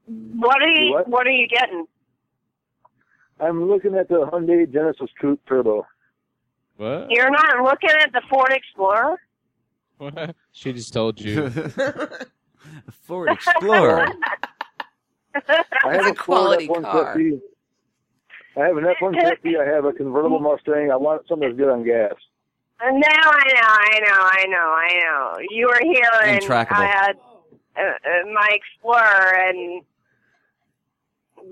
What 0.06 0.62
are 0.62 0.68
you 0.68 0.92
What? 0.94 1.08
what 1.08 1.28
are 1.28 1.32
you 1.32 1.48
getting? 1.48 1.86
I'm 3.40 3.68
looking 3.68 3.96
at 3.96 4.10
the 4.10 4.28
Hyundai 4.32 4.72
Genesis 4.72 5.10
Coupe 5.20 5.42
Turbo. 5.48 5.86
What? 6.78 7.08
You're 7.10 7.30
not 7.30 7.64
looking 7.64 7.90
at 7.92 8.12
the 8.12 8.22
Ford 8.30 8.52
Explorer? 8.52 9.18
What? 9.98 10.36
She 10.52 10.74
just 10.74 10.92
told 10.94 11.22
you. 11.22 11.50
Ford 13.04 13.30
Explorer. 13.32 14.08
I 15.36 15.94
have 15.94 16.06
a 16.06 16.10
a 16.10 16.16
quality 16.16 16.68
Ford 16.68 16.84
car. 16.84 17.18
F-150. 18.56 18.62
I 18.62 18.68
have 18.68 18.78
an 18.78 18.86
F-150. 18.86 19.60
I 19.60 19.66
have 19.76 19.86
a 19.86 19.94
convertible 19.94 20.40
Mustang. 20.40 20.92
I 20.92 20.96
want 20.96 21.28
something 21.28 21.48
that's 21.50 21.58
good 21.58 21.70
on 21.70 21.84
gas. 21.84 22.14
Uh, 22.80 22.92
No, 22.92 23.00
I 23.08 23.54
know, 23.54 23.70
I 23.70 24.00
know, 24.00 24.30
I 24.32 24.46
know, 24.48 24.58
I 24.58 25.00
know. 25.04 25.38
You 25.50 25.68
were 25.68 25.80
here 25.82 26.04
and 26.26 26.44
I 26.52 26.86
had 26.86 27.14
uh, 27.78 27.82
uh, 27.82 28.32
my 28.34 28.50
Explorer 28.52 29.36
and 29.50 29.84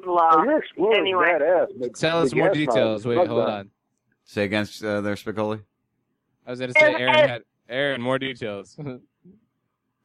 blah. 0.04 0.30
Oh, 0.34 0.44
your 0.44 0.58
Explorer 0.60 0.96
Anyway. 1.00 1.26
is 1.30 1.42
badass. 1.42 1.68
but 1.80 1.96
Tell 1.96 2.22
us 2.22 2.34
more 2.34 2.50
details. 2.50 3.06
Wait, 3.06 3.16
hold 3.28 3.44
on. 3.44 3.50
on. 3.50 3.70
Say 4.24 4.44
against 4.44 4.84
uh, 4.84 5.02
their 5.02 5.16
Spicoli. 5.16 5.62
I 6.46 6.50
was 6.52 6.60
going 6.60 6.74
to 6.74 6.80
say 6.80 6.94
And- 6.94 7.02
Aaron 7.02 7.16
and- 7.16 7.32
had 7.32 7.44
Aaron 7.70 8.02
more 8.02 8.20
details. 8.20 8.78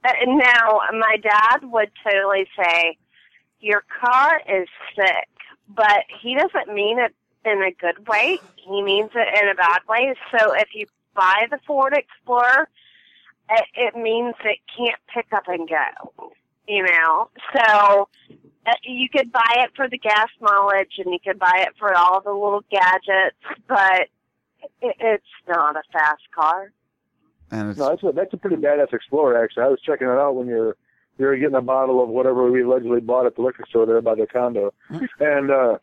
Uh, 0.04 0.12
now, 0.24 0.78
my 1.00 1.16
dad 1.20 1.58
would 1.64 1.90
totally 2.08 2.46
say, 2.56 2.96
"Your 3.58 3.82
car 4.00 4.40
is 4.48 4.68
sick," 4.94 5.26
but 5.68 6.04
he 6.20 6.34
doesn't 6.34 6.74
mean 6.74 6.98
it 6.98 7.14
in 7.44 7.62
a 7.62 7.72
good 7.72 8.06
way. 8.08 8.40
He 8.56 8.82
means 8.82 9.10
it 9.14 9.42
in 9.42 9.48
a 9.48 9.54
bad 9.54 9.80
way. 9.88 10.14
So, 10.30 10.52
if 10.54 10.68
you 10.74 10.86
buy 11.14 11.46
the 11.50 11.58
Ford 11.66 11.94
Explorer, 11.96 12.68
it, 13.50 13.64
it 13.74 13.96
means 13.96 14.34
it 14.44 14.58
can't 14.76 15.00
pick 15.12 15.32
up 15.32 15.44
and 15.46 15.68
go. 15.68 16.32
You 16.68 16.82
know, 16.82 17.30
so 17.54 18.08
uh, 18.66 18.72
you 18.82 19.08
could 19.08 19.30
buy 19.30 19.54
it 19.58 19.70
for 19.76 19.88
the 19.88 19.98
gas 19.98 20.26
mileage, 20.40 20.94
and 20.98 21.12
you 21.12 21.18
could 21.24 21.38
buy 21.38 21.64
it 21.64 21.74
for 21.78 21.94
all 21.94 22.20
the 22.20 22.32
little 22.32 22.64
gadgets, 22.68 23.36
but 23.68 24.08
it, 24.82 24.96
it's 24.98 25.24
not 25.48 25.76
a 25.76 25.82
fast 25.92 26.22
car. 26.34 26.72
And 27.52 27.70
it's 27.70 27.78
No, 27.78 27.90
that's 27.90 28.02
a 28.02 28.12
that's 28.12 28.34
a 28.34 28.36
pretty 28.36 28.56
badass 28.56 28.92
Explorer. 28.92 29.42
Actually, 29.42 29.62
I 29.62 29.68
was 29.68 29.80
checking 29.80 30.08
it 30.08 30.18
out 30.18 30.34
when 30.34 30.48
you're 30.48 30.76
you're 31.18 31.36
getting 31.38 31.54
a 31.56 31.60
bottle 31.62 32.02
of 32.02 32.08
whatever 32.08 32.50
we 32.50 32.62
allegedly 32.62 33.00
bought 33.00 33.26
at 33.26 33.36
the 33.36 33.42
liquor 33.42 33.64
store 33.68 33.86
there 33.86 34.00
by 34.02 34.14
the 34.14 34.26
condo, 34.26 34.72
and 35.20 35.50
uh 35.50 35.78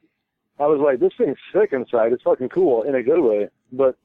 I 0.60 0.68
was 0.68 0.80
like, 0.80 0.99
this 0.99 1.11
thing's 1.18 1.38
sick 1.51 1.73
inside. 1.73 2.14
It's 2.14 2.22
fucking 2.22 2.49
cool 2.49 2.84
in 2.84 2.93
a 2.93 3.01
good 3.01 3.19
way. 3.19 3.49
But 3.72 3.97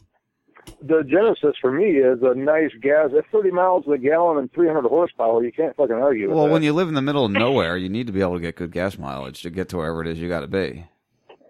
the 0.81 1.03
Genesis 1.05 1.55
for 1.61 1.71
me 1.71 1.99
is 1.99 2.21
a 2.23 2.35
nice 2.35 2.71
gas. 2.81 3.11
At 3.17 3.31
30 3.31 3.51
miles 3.51 3.85
a 3.93 3.99
gallon 3.99 4.39
and 4.39 4.53
300 4.53 4.89
horsepower, 4.89 5.45
you 5.45 5.53
can't 5.53 5.77
fucking 5.77 5.95
argue 5.95 6.29
with 6.29 6.37
well, 6.37 6.47
that. 6.47 6.53
when 6.53 6.63
you 6.63 6.73
live 6.73 6.89
in 6.89 6.95
the 6.95 7.03
middle 7.03 7.27
of 7.27 7.31
nowhere, 7.33 7.77
you 7.77 7.91
need 7.91 8.07
to 8.07 8.15
be 8.15 8.23
able 8.23 8.35
to 8.37 8.41
get 8.41 8.57
good 8.57 8.73
gas 8.73 8.97
mileage 8.97 9.43
to 9.43 9.51
get 9.51 9.69
to 9.69 9.77
wherever 9.77 10.01
it 10.01 10.07
is 10.09 10.19
you 10.19 10.29
got 10.29 10.41
to 10.41 10.47
be. 10.47 10.87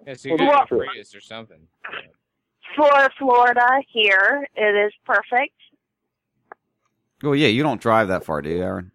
yeah, 0.04 0.14
so 0.14 0.30
you 0.30 0.36
Well, 0.36 0.48
got 0.48 0.68
Prius 0.68 1.14
or 1.14 1.20
something. 1.20 1.68
For 2.76 3.08
Florida, 3.18 3.80
here 3.92 4.46
it 4.56 4.86
is 4.86 4.92
perfect. 5.06 5.54
Well, 7.22 7.36
yeah, 7.36 7.48
you 7.48 7.62
don't 7.62 7.80
drive 7.80 8.08
that 8.08 8.24
far, 8.24 8.42
do 8.42 8.50
you, 8.50 8.62
Aaron? 8.62 8.90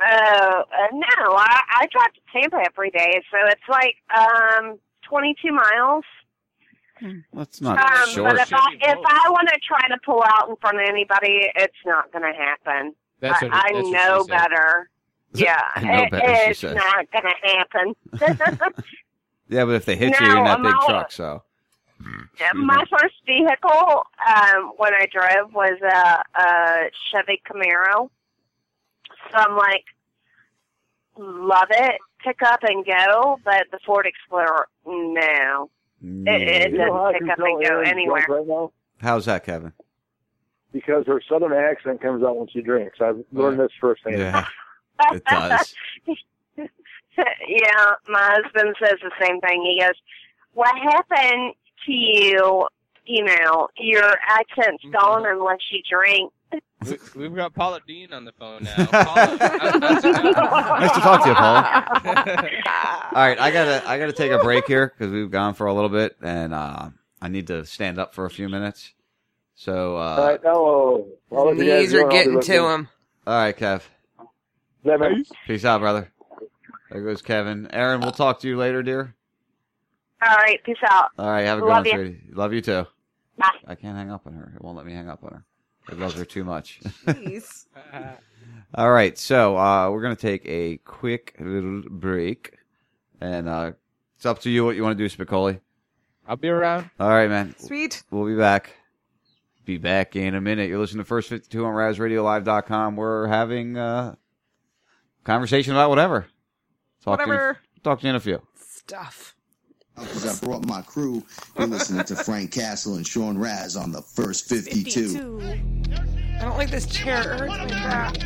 Uh, 0.00 0.04
uh, 0.10 0.62
no, 0.92 1.34
I, 1.34 1.60
I 1.80 1.86
drive 1.90 2.12
to 2.14 2.20
Tampa 2.32 2.58
every 2.64 2.90
day, 2.90 3.20
so 3.30 3.38
it's 3.48 3.68
like 3.68 3.96
um 4.16 4.78
22 5.08 5.52
miles. 5.52 6.04
That's 7.32 7.60
not 7.60 7.78
um, 7.78 8.08
short. 8.10 8.32
but 8.36 8.40
if 8.40 8.52
I 8.52 8.66
if 8.80 8.98
I 9.06 9.30
want 9.30 9.48
to 9.48 9.58
try 9.66 9.86
to 9.88 9.96
pull 10.04 10.22
out 10.24 10.48
in 10.48 10.56
front 10.56 10.78
of 10.80 10.84
anybody, 10.88 11.50
it's 11.54 11.76
not 11.86 12.12
going 12.12 12.24
to 12.24 12.36
happen. 12.36 12.94
That's 13.20 13.42
I, 13.42 13.46
what- 13.46 13.54
I 13.54 13.72
that's 13.72 13.88
know 13.88 14.24
better. 14.24 14.90
Yeah, 15.34 15.60
I 15.74 15.82
know 15.84 16.02
it- 16.04 16.10
better, 16.10 16.54
she 16.54 16.66
it's 16.66 16.76
not 16.76 17.06
going 17.12 17.24
to 17.24 17.48
happen. 18.22 18.74
Yeah, 19.50 19.64
but 19.64 19.76
if 19.76 19.84
they 19.86 19.96
hit 19.96 20.18
you, 20.20 20.26
you're 20.26 20.38
in 20.38 20.44
that 20.44 20.58
I'm 20.58 20.62
big 20.62 20.72
not- 20.72 20.86
truck, 20.86 21.12
so. 21.12 21.42
My 22.54 22.84
first 22.90 23.14
vehicle 23.26 24.04
um, 24.26 24.72
when 24.76 24.94
I 24.94 25.06
drove 25.10 25.52
was 25.52 25.78
a, 25.82 26.22
a 26.40 26.90
Chevy 27.10 27.42
Camaro. 27.50 28.08
So 29.30 29.36
I'm 29.38 29.56
like, 29.56 29.84
love 31.16 31.68
it, 31.70 31.96
pick 32.24 32.42
up 32.42 32.60
and 32.62 32.84
go. 32.84 33.38
But 33.44 33.64
the 33.70 33.78
Ford 33.84 34.06
Explorer, 34.06 34.66
no, 34.86 35.70
it, 36.02 36.48
it 36.48 36.72
You 36.72 36.78
know 36.78 36.92
how 36.94 37.04
I 37.06 37.12
doesn't 37.12 37.26
can 37.26 37.28
pick 37.28 37.38
up 37.38 37.44
and 37.46 37.62
go 37.62 37.68
Erin's 37.74 37.90
anywhere. 37.90 38.26
right 38.28 38.46
now? 38.46 38.72
How's 39.00 39.26
that, 39.26 39.44
Kevin? 39.44 39.72
Because 40.72 41.06
her 41.06 41.20
southern 41.28 41.52
accent 41.52 42.00
comes 42.02 42.22
out 42.22 42.36
when 42.36 42.48
she 42.48 42.60
drinks. 42.60 42.98
I've 43.00 43.24
learned 43.32 43.58
this 43.60 43.70
firsthand. 43.80 44.18
Yeah, 44.18 44.44
it 45.12 45.24
does. 45.24 45.74
yeah, 46.56 47.92
my 48.08 48.38
husband 48.42 48.76
says 48.82 48.96
the 49.02 49.10
same 49.20 49.40
thing. 49.40 49.62
He 49.62 49.80
goes, 49.80 49.94
"What 50.52 50.76
happened 50.78 51.54
to 51.86 51.92
you? 51.92 52.66
You 53.06 53.24
know, 53.24 53.68
your 53.78 54.14
accent's 54.28 54.84
Mm-hmm. 54.84 54.92
gone 54.92 55.26
unless 55.26 55.60
you 55.70 55.80
drink." 55.90 56.32
We, 56.86 56.96
we've 57.16 57.34
got 57.34 57.54
Paula 57.54 57.80
Deen 57.86 58.12
on 58.12 58.24
the 58.24 58.32
phone 58.32 58.62
now. 58.64 58.86
Paula, 58.86 59.36
how's 59.40 60.04
it 60.04 60.14
going? 60.14 60.32
Nice 60.32 60.92
to 60.94 61.00
talk 61.00 61.22
to 61.24 61.28
you, 61.28 61.34
Paul. 61.34 61.56
All 63.14 63.26
right, 63.26 63.38
I 63.38 63.50
gotta 63.50 63.82
I 63.88 63.98
gotta 63.98 64.12
take 64.12 64.30
a 64.30 64.38
break 64.38 64.66
here 64.66 64.92
because 64.96 65.12
we've 65.12 65.30
gone 65.30 65.54
for 65.54 65.66
a 65.66 65.74
little 65.74 65.88
bit, 65.90 66.16
and 66.22 66.54
uh, 66.54 66.90
I 67.20 67.28
need 67.28 67.48
to 67.48 67.64
stand 67.66 67.98
up 67.98 68.14
for 68.14 68.26
a 68.26 68.30
few 68.30 68.48
minutes. 68.48 68.92
So, 69.56 69.96
uh, 69.96 70.00
All 70.00 70.26
right, 70.28 70.42
now 70.44 71.04
I'll 71.36 71.54
you 71.56 71.64
guys 71.64 71.90
Knees 71.90 71.94
are 71.94 71.98
and 71.98 72.04
I'll 72.04 72.10
be 72.10 72.16
getting 72.16 72.34
listening. 72.36 72.58
to 72.58 72.68
him. 72.68 72.88
all 73.26 73.34
right, 73.38 73.56
Kev. 73.58 73.82
Yeah, 74.84 74.96
man. 74.98 75.24
Peace 75.48 75.64
out, 75.64 75.80
brother. 75.80 76.12
There 76.92 77.02
goes 77.02 77.22
Kevin. 77.22 77.68
Aaron, 77.72 78.00
we'll 78.00 78.12
talk 78.12 78.38
to 78.40 78.48
you 78.48 78.56
later, 78.56 78.82
dear. 78.84 79.14
All 80.24 80.36
right, 80.36 80.62
peace 80.64 80.76
out. 80.88 81.10
All 81.18 81.26
right, 81.26 81.42
have 81.42 81.58
a 81.58 81.60
good 81.62 81.66
Love 81.68 81.76
one, 81.78 81.86
you. 81.86 81.92
sweetie. 81.92 82.20
Love 82.32 82.52
you 82.52 82.60
too. 82.60 82.86
Bye. 83.36 83.50
I 83.66 83.74
can't 83.74 83.96
hang 83.96 84.10
up 84.12 84.26
on 84.26 84.32
her. 84.34 84.52
It 84.54 84.62
won't 84.62 84.76
let 84.76 84.86
me 84.86 84.92
hang 84.92 85.08
up 85.08 85.22
on 85.24 85.30
her. 85.32 85.44
I 85.90 85.94
love 85.94 86.14
her 86.14 86.24
too 86.24 86.44
much. 86.44 86.80
Jeez. 87.06 87.66
All 88.74 88.90
right, 88.90 89.16
so 89.16 89.56
uh, 89.56 89.90
we're 89.90 90.02
gonna 90.02 90.14
take 90.16 90.42
a 90.46 90.76
quick 90.78 91.34
little 91.40 91.82
break, 91.88 92.54
and 93.20 93.48
uh, 93.48 93.72
it's 94.16 94.26
up 94.26 94.40
to 94.40 94.50
you 94.50 94.64
what 94.64 94.76
you 94.76 94.82
want 94.82 94.98
to 94.98 95.08
do, 95.08 95.14
Spicoli. 95.14 95.60
I'll 96.26 96.36
be 96.36 96.48
around. 96.48 96.90
All 97.00 97.08
right, 97.08 97.28
man. 97.30 97.54
Sweet. 97.58 98.02
We'll 98.10 98.26
be 98.26 98.36
back. 98.36 98.74
Be 99.64 99.78
back 99.78 100.14
in 100.16 100.34
a 100.34 100.40
minute. 100.40 100.68
You're 100.68 100.78
listening 100.78 101.02
to 101.02 101.08
First 101.08 101.30
52 101.30 101.64
on 101.64 101.72
RazRadioLive.com. 101.74 102.96
We're 102.96 103.26
having 103.26 103.76
a 103.78 104.18
conversation 105.24 105.72
about 105.72 105.88
whatever. 105.88 106.26
Talk 107.02 107.20
To 107.20 107.26
Whatever. 107.26 107.58
you, 107.74 107.80
talk 107.82 108.00
to 108.00 108.06
you 108.06 108.10
in 108.10 108.16
a 108.16 108.20
few. 108.20 108.42
Stuff. 108.56 109.34
Because 110.00 110.26
I 110.26 110.46
brought 110.46 110.66
my 110.66 110.82
crew. 110.82 111.22
You're 111.58 111.68
listening 111.68 112.04
to 112.04 112.16
Frank 112.16 112.52
Castle 112.52 112.94
and 112.94 113.06
Sean 113.06 113.36
Raz 113.38 113.76
on 113.76 113.92
the 113.92 114.02
first 114.02 114.48
52. 114.48 115.40
I 116.38 116.42
don't 116.42 116.56
like 116.56 116.70
this 116.70 116.86
chair. 116.86 117.20
It 117.20 117.40
hurts 117.40 117.58
my 117.58 117.66
back. 117.66 118.16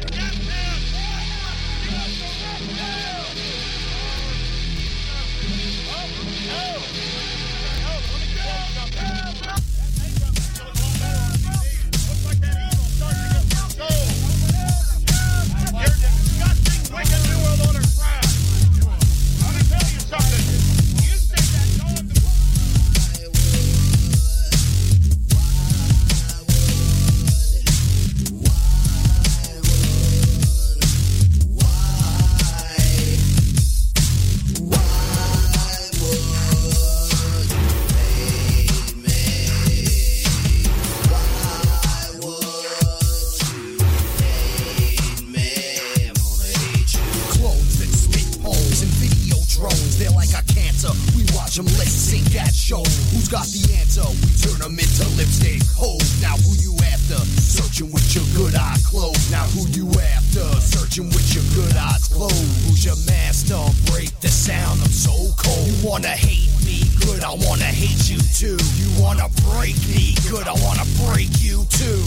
Show. 52.72 52.84
Who's 53.12 53.28
got 53.28 53.44
the 53.52 53.60
answer? 53.76 54.04
We 54.24 54.28
turn 54.40 54.58
them 54.64 54.78
into 54.80 55.04
lipstick 55.20 55.60
holes. 55.76 56.08
Now 56.22 56.36
who 56.40 56.56
you 56.56 56.72
after? 56.88 57.20
Searching 57.36 57.92
with 57.92 58.08
your 58.16 58.24
good 58.32 58.54
eye 58.56 58.80
closed. 58.84 59.30
Now 59.30 59.44
who 59.52 59.68
you 59.76 59.88
after? 60.16 60.44
Searching 60.60 61.12
with 61.12 61.28
your 61.36 61.44
good 61.52 61.76
eyes 61.76 62.08
closed. 62.08 62.40
Who's 62.64 62.84
your 62.84 62.96
master? 63.04 63.60
Break 63.92 64.08
the 64.20 64.28
sound. 64.28 64.80
I'm 64.80 64.88
so 64.88 65.12
cold. 65.36 65.68
You 65.68 65.76
wanna 65.84 66.16
hate 66.16 66.48
me? 66.64 66.88
Good. 67.04 67.22
I 67.22 67.34
wanna 67.44 67.68
hate 67.68 68.08
you 68.08 68.18
too. 68.32 68.56
You 68.80 68.88
wanna 68.96 69.28
break 69.52 69.76
me? 69.92 70.16
Good. 70.30 70.48
I 70.48 70.56
wanna 70.64 70.88
break 71.04 71.28
you 71.44 71.66
too. 71.68 72.00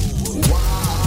Why 0.50 1.06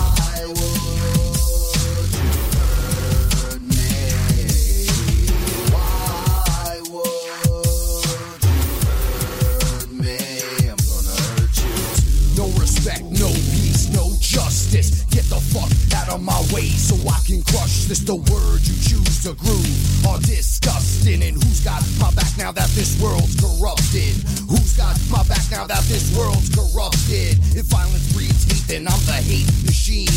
Get 14.69 15.25
the 15.33 15.41
fuck 15.41 15.73
out 15.97 16.13
of 16.13 16.21
my 16.21 16.37
way 16.53 16.69
so 16.69 16.95
I 17.09 17.17
can 17.25 17.41
crush 17.43 17.89
this. 17.89 18.01
The 18.05 18.17
word 18.17 18.61
you 18.69 18.77
choose 18.77 19.25
to 19.25 19.33
groove 19.33 20.05
are 20.07 20.21
disgusting. 20.21 21.23
And 21.23 21.43
who's 21.43 21.65
got 21.65 21.81
my 21.99 22.13
back 22.13 22.37
now 22.37 22.53
that 22.53 22.69
this 22.77 23.01
world's 23.01 23.33
corrupted? 23.41 24.13
Who's 24.45 24.77
got 24.77 24.93
my 25.09 25.25
back 25.25 25.41
now 25.51 25.65
that 25.65 25.81
this 25.89 26.13
world's 26.13 26.53
corrupted? 26.53 27.41
If 27.57 27.73
violence 27.73 28.13
breeds 28.13 28.45
hate, 28.45 28.69
then 28.69 28.85
I'm 28.87 29.01
the 29.09 29.17
hate 29.17 29.49
machine. 29.65 30.13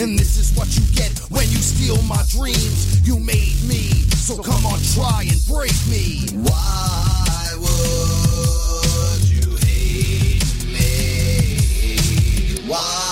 And 0.00 0.18
this 0.18 0.40
is 0.40 0.56
what 0.56 0.72
you 0.72 0.82
get 0.96 1.12
when 1.28 1.44
you 1.52 1.60
steal 1.60 2.00
my 2.08 2.24
dreams. 2.32 3.04
You 3.06 3.20
made 3.20 3.60
me, 3.68 4.08
so 4.16 4.40
come 4.40 4.64
on, 4.64 4.80
try 4.96 5.28
and 5.28 5.36
break 5.44 5.76
me. 5.92 6.24
Why 6.40 7.52
would 7.60 9.28
you 9.28 9.60
hate 9.60 10.48
me? 10.72 12.64
Why 12.64 13.09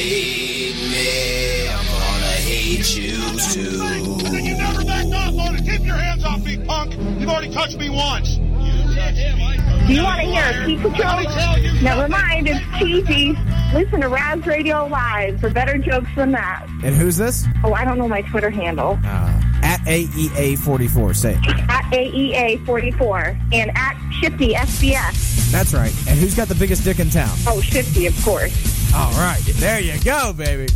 hate 0.00 0.74
me? 0.90 1.68
I'm 1.68 1.86
gonna 1.86 2.26
hate 2.44 2.96
you 2.96 3.16
too. 3.50 4.36
You 4.36 4.56
never 4.56 4.84
backed 4.84 5.14
off 5.14 5.38
on 5.38 5.56
it. 5.56 5.64
Keep 5.64 5.86
your 5.86 5.96
hands 5.96 6.24
off 6.24 6.44
me, 6.44 6.58
punk. 6.64 6.94
You've 7.18 7.28
already 7.28 7.52
touched 7.52 7.78
me 7.78 7.90
once. 7.90 8.36
Do 8.36 9.92
you 9.94 10.02
want 10.02 10.20
to 10.20 10.26
hear 10.26 10.62
a 10.62 10.66
Pizza 10.66 10.90
joke? 10.90 11.82
Never 11.82 12.08
mind, 12.08 12.48
it's 12.48 12.64
cheesy. 12.78 13.38
Listen 13.72 14.00
to 14.00 14.08
Raz 14.08 14.44
Radio 14.46 14.86
Live 14.86 15.40
for 15.40 15.48
better 15.48 15.78
jokes 15.78 16.08
than 16.16 16.32
that. 16.32 16.66
And 16.82 16.94
who's 16.94 17.16
this? 17.16 17.44
Oh, 17.62 17.72
I 17.72 17.84
don't 17.84 17.96
know 17.98 18.08
my 18.08 18.22
Twitter 18.22 18.50
handle. 18.50 18.98
Uh, 19.04 19.40
at 19.62 19.80
AEA44. 19.80 21.14
Say 21.16 21.32
it. 21.34 21.46
At 21.68 21.84
AEA44 21.92 23.52
and 23.52 23.70
at 23.76 23.96
Shifty 24.20 24.54
SBS. 24.54 25.52
That's 25.52 25.72
right. 25.72 25.92
And 26.08 26.18
who's 26.18 26.34
got 26.34 26.48
the 26.48 26.54
biggest 26.56 26.82
dick 26.84 26.98
in 26.98 27.08
town? 27.10 27.36
Oh, 27.46 27.60
Shifty, 27.60 28.06
of 28.06 28.24
course. 28.24 28.75
All 28.96 29.12
right. 29.12 29.42
There 29.44 29.78
you 29.78 30.00
go, 30.02 30.32
baby. 30.32 30.68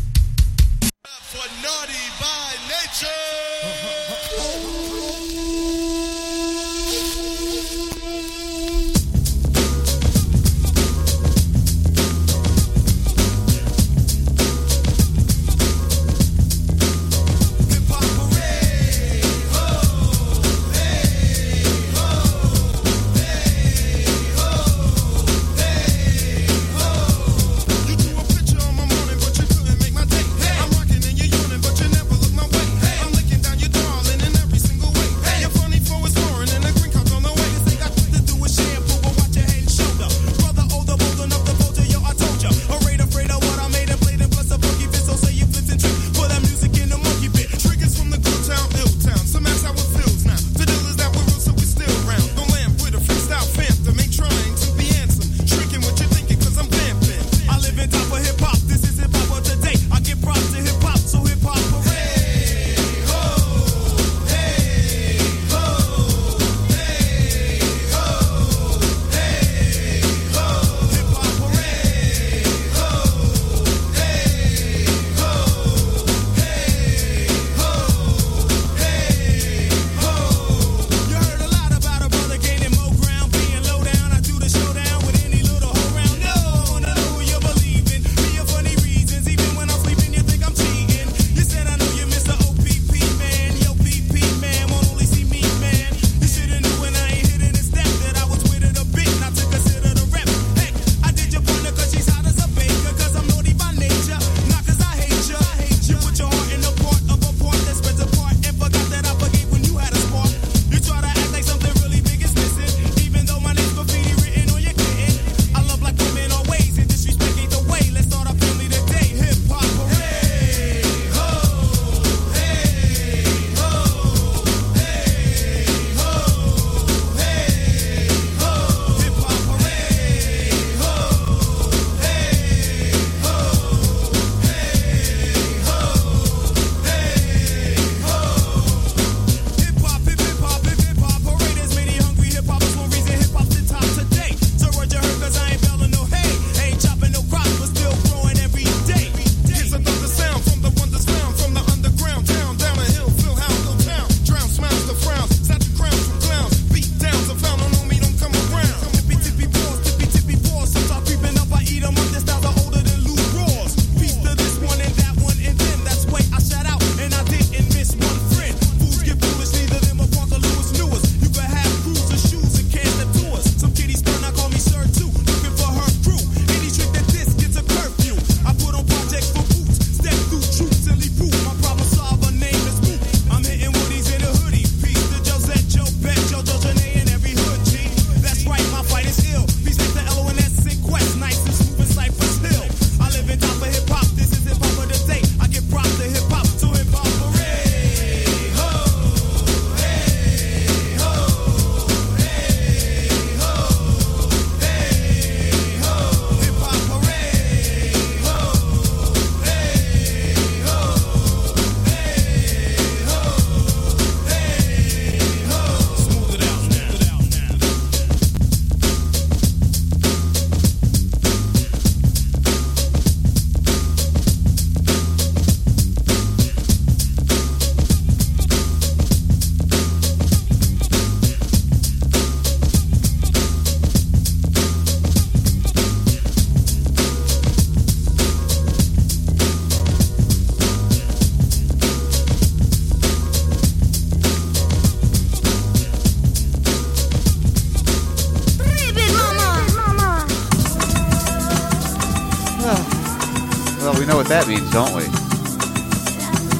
What 254.21 254.29
that 254.29 254.47
means, 254.47 254.69
don't 254.71 254.93
we? 254.93 255.09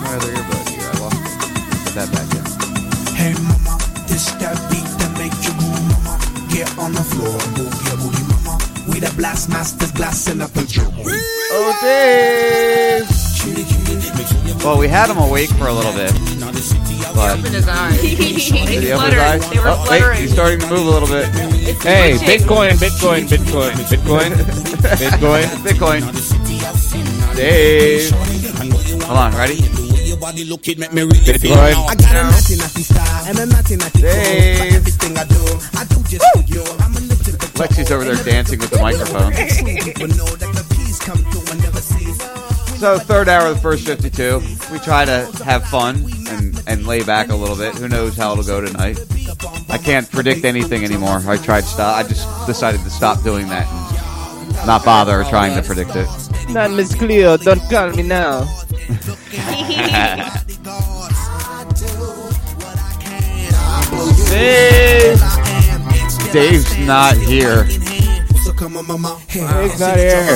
My 0.01 0.17
other 0.17 0.33
earbud 0.33 0.65
here, 0.73 0.81
I 0.81 0.97
lost 0.97 1.21
it. 1.21 1.37
Put 1.85 1.93
that 1.93 2.09
back 2.09 2.25
in. 2.33 2.41
Hey 3.13 3.37
mama, 3.37 3.77
this 4.09 4.33
that 4.41 4.57
beat 4.73 4.89
that 4.97 5.13
make 5.21 5.37
you 5.45 5.53
move, 5.61 5.77
mama. 5.93 6.17
Get 6.49 6.73
on 6.81 6.97
the 6.97 7.05
floor, 7.05 7.37
move 7.61 7.77
your 7.85 8.01
booty, 8.01 8.25
mama. 8.33 8.57
We 8.89 8.97
the 9.05 9.13
blast 9.13 9.51
masters, 9.51 9.93
blasting 9.93 10.41
up 10.41 10.49
the 10.57 10.65
jewel. 10.65 10.89
Oh, 11.53 11.77
Dave! 11.85 13.05
Well, 14.65 14.79
we 14.79 14.89
had 14.89 15.11
him 15.11 15.19
awake 15.19 15.51
for 15.51 15.69
a 15.69 15.75
little 15.75 15.93
bit. 15.93 16.17
But 17.15 17.41
Open 17.41 17.53
his 17.53 17.69
eyes. 17.69 18.01
Did 18.01 18.19
he 18.19 18.79
they 18.79 18.93
open 18.93 19.13
his 19.13 19.21
eyes? 19.21 19.51
They 19.51 19.59
were 19.59 19.69
oh, 19.69 19.87
wait, 19.91 20.17
he's 20.17 20.33
starting 20.33 20.61
to 20.61 20.69
move 20.69 20.87
a 20.87 20.91
little 20.91 21.09
bit. 21.09 21.27
Hey, 21.85 22.17
twitching. 22.17 22.41
Bitcoin, 22.41 22.73
Bitcoin, 22.81 23.29
Bitcoin, 23.29 23.73
Bitcoin, 23.93 24.31
Bitcoin, 24.97 25.45
Bitcoin. 25.61 26.17
Dave. 27.41 28.11
Hold 28.11 29.19
on, 29.19 29.33
ready? 29.33 29.57
look 30.45 30.69
at 30.69 30.79
me 30.79 30.87
Bitcoin. 30.87 31.73
I 31.89 31.95
got 31.95 32.15
a 32.15 32.25
natty 32.29 32.57
natty 32.57 32.83
style 32.83 33.25
and 33.29 33.39
a 33.39 33.47
natty 33.47 33.77
natty 33.77 34.03
Dave. 34.03 34.75
everything 34.75 35.17
I 35.17 35.25
do. 35.25 35.41
I 35.73 35.85
do 35.89 36.03
just 36.05 36.25
for 36.35 36.43
you. 36.53 36.63
I'm 36.85 36.93
a 36.93 37.01
little 37.01 37.25
bit 37.25 37.41
Lexi's 37.57 37.91
over 37.91 38.05
there 38.05 38.23
dancing 38.23 38.59
with 38.59 38.69
the 38.69 38.79
microphone. 38.79 39.33
People 39.33 40.09
know 40.19 40.29
that 40.37 40.53
the 40.53 40.75
peace 40.77 40.99
come 40.99 41.17
through 41.17 41.51
and 41.51 41.63
never 41.63 41.81
cease. 41.81 42.21
So 42.79 42.99
third 42.99 43.31
hour 43.31 43.49
of 43.49 43.55
the 43.55 43.63
first 43.63 43.87
52, 43.87 44.43
we 44.71 44.79
try 44.79 45.07
to 45.07 45.31
have 45.43 45.65
fun 45.65 46.05
and, 46.29 46.63
and 46.67 46.87
lay 46.87 47.03
back 47.03 47.31
a 47.31 47.35
little 47.35 47.57
bit. 47.57 47.75
Who 47.77 47.89
knows 47.89 48.19
how 48.19 48.33
it'll 48.33 48.45
go 48.45 48.61
tonight? 48.61 48.99
I 49.71 49.79
can't 49.79 50.11
predict 50.11 50.45
anything 50.45 50.85
anymore. 50.85 51.23
I 51.27 51.39
tried 51.39 51.65
stop. 51.65 51.97
I 51.97 52.07
just 52.07 52.27
decided 52.47 52.83
to 52.83 52.91
stop 52.91 53.23
doing 53.23 53.49
that 53.49 53.67
and 53.67 54.67
not 54.67 54.85
bother 54.85 55.25
trying 55.25 55.57
to 55.57 55.63
predict 55.63 55.97
it. 55.97 56.20
Not 56.53 56.73
Miss 56.73 56.95
Cleo, 56.95 57.37
don't 57.37 57.61
call 57.71 57.91
me 57.91 58.03
now. 58.03 58.45
Dave. 64.31 65.21
Dave's 66.33 66.79
not 66.79 67.17
here. 67.17 67.69
So 68.45 68.53
come 68.53 68.77
on, 68.77 68.87
mama. 68.87 69.21
Dave's 69.33 69.81
not 69.81 69.97
here. 69.97 70.27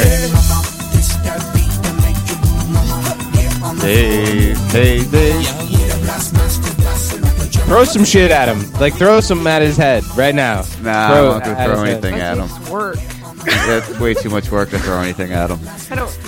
Dave, 3.80 4.56
hey, 4.70 5.04
Dave. 5.10 5.46
Throw 7.66 7.84
some 7.84 8.04
shit 8.04 8.30
at 8.30 8.48
him. 8.48 8.70
Like 8.80 8.94
throw 8.94 9.20
some 9.20 9.46
at 9.46 9.62
his 9.62 9.76
head 9.76 10.04
right 10.16 10.34
now. 10.34 10.64
Nah, 10.82 11.08
Throw 11.08 11.32
I'm 11.32 11.38
not 11.38 11.46
at 11.48 11.56
gonna 11.56 11.74
throw 11.74 11.84
anything 11.84 12.14
at 12.16 12.38
him. 12.38 12.70
Work. 12.72 12.98
That's 13.44 13.98
way 14.00 14.14
too 14.14 14.30
much 14.30 14.50
work 14.50 14.70
to 14.70 14.78
throw 14.78 15.00
anything 15.00 15.32
at 15.32 15.50
him. 15.50 15.60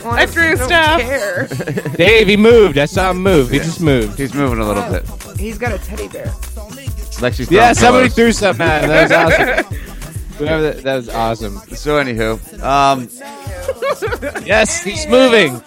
I 0.07 0.09
want 0.09 0.21
I 0.21 0.27
threw 0.27 0.57
stuff. 0.57 1.01
care. 1.01 1.47
Dave, 1.97 2.29
he 2.29 2.37
moved. 2.37 2.79
I 2.79 2.85
saw 2.87 3.11
him 3.11 3.23
move. 3.23 3.51
He 3.51 3.59
just 3.59 3.81
moved. 3.81 4.19
He's 4.19 4.35
moving 4.35 4.61
a 4.61 4.65
little 4.65 4.89
bit. 4.89 5.39
He's 5.39 5.59
got 5.59 5.73
a 5.73 5.79
teddy 5.79 6.07
bear. 6.09 6.27
Lexi's 6.27 7.51
Yeah, 7.51 7.73
throwing 7.73 7.75
somebody 7.75 8.09
threw 8.11 8.31
something 8.33 8.67
at 8.67 8.83
him. 8.85 8.89
That 8.91 9.27
was 9.27 9.65
awesome. 9.65 9.77
Whoever 10.39 10.63
that, 10.63 10.83
that 10.85 10.97
was 10.97 11.09
awesome. 11.09 11.59
So 11.75 12.03
anywho, 12.03 12.63
um, 12.63 13.09
Yes, 14.47 14.83
he's 14.83 15.07
moving. 15.09 15.63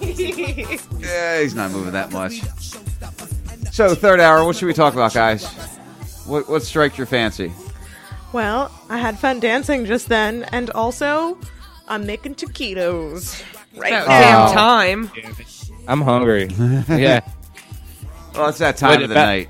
yeah, 0.00 1.40
he's 1.40 1.54
not 1.54 1.70
moving 1.70 1.92
that 1.92 2.10
much. 2.10 2.40
So 3.72 3.94
third 3.94 4.18
hour, 4.20 4.44
what 4.44 4.56
should 4.56 4.66
we 4.66 4.72
talk 4.72 4.94
about, 4.94 5.14
guys? 5.14 5.44
What 6.26 6.48
what 6.48 6.62
strikes 6.62 6.96
your 6.98 7.06
fancy? 7.06 7.52
Well, 8.32 8.70
I 8.88 8.96
had 8.98 9.18
fun 9.18 9.40
dancing 9.40 9.84
just 9.84 10.08
then, 10.08 10.44
and 10.52 10.70
also 10.70 11.38
I'm 11.92 12.06
making 12.06 12.34
taquitos 12.36 13.42
right 13.76 13.92
About 13.92 14.08
now. 14.08 14.46
damn 14.46 15.08
time. 15.08 15.10
I'm 15.86 16.00
hungry. 16.00 16.48
Yeah. 16.88 17.20
Well, 18.34 18.48
it's 18.48 18.58
that 18.58 18.78
time 18.78 18.92
What 18.92 19.02
of 19.02 19.08
the 19.10 19.14
about- 19.14 19.26
night. 19.26 19.48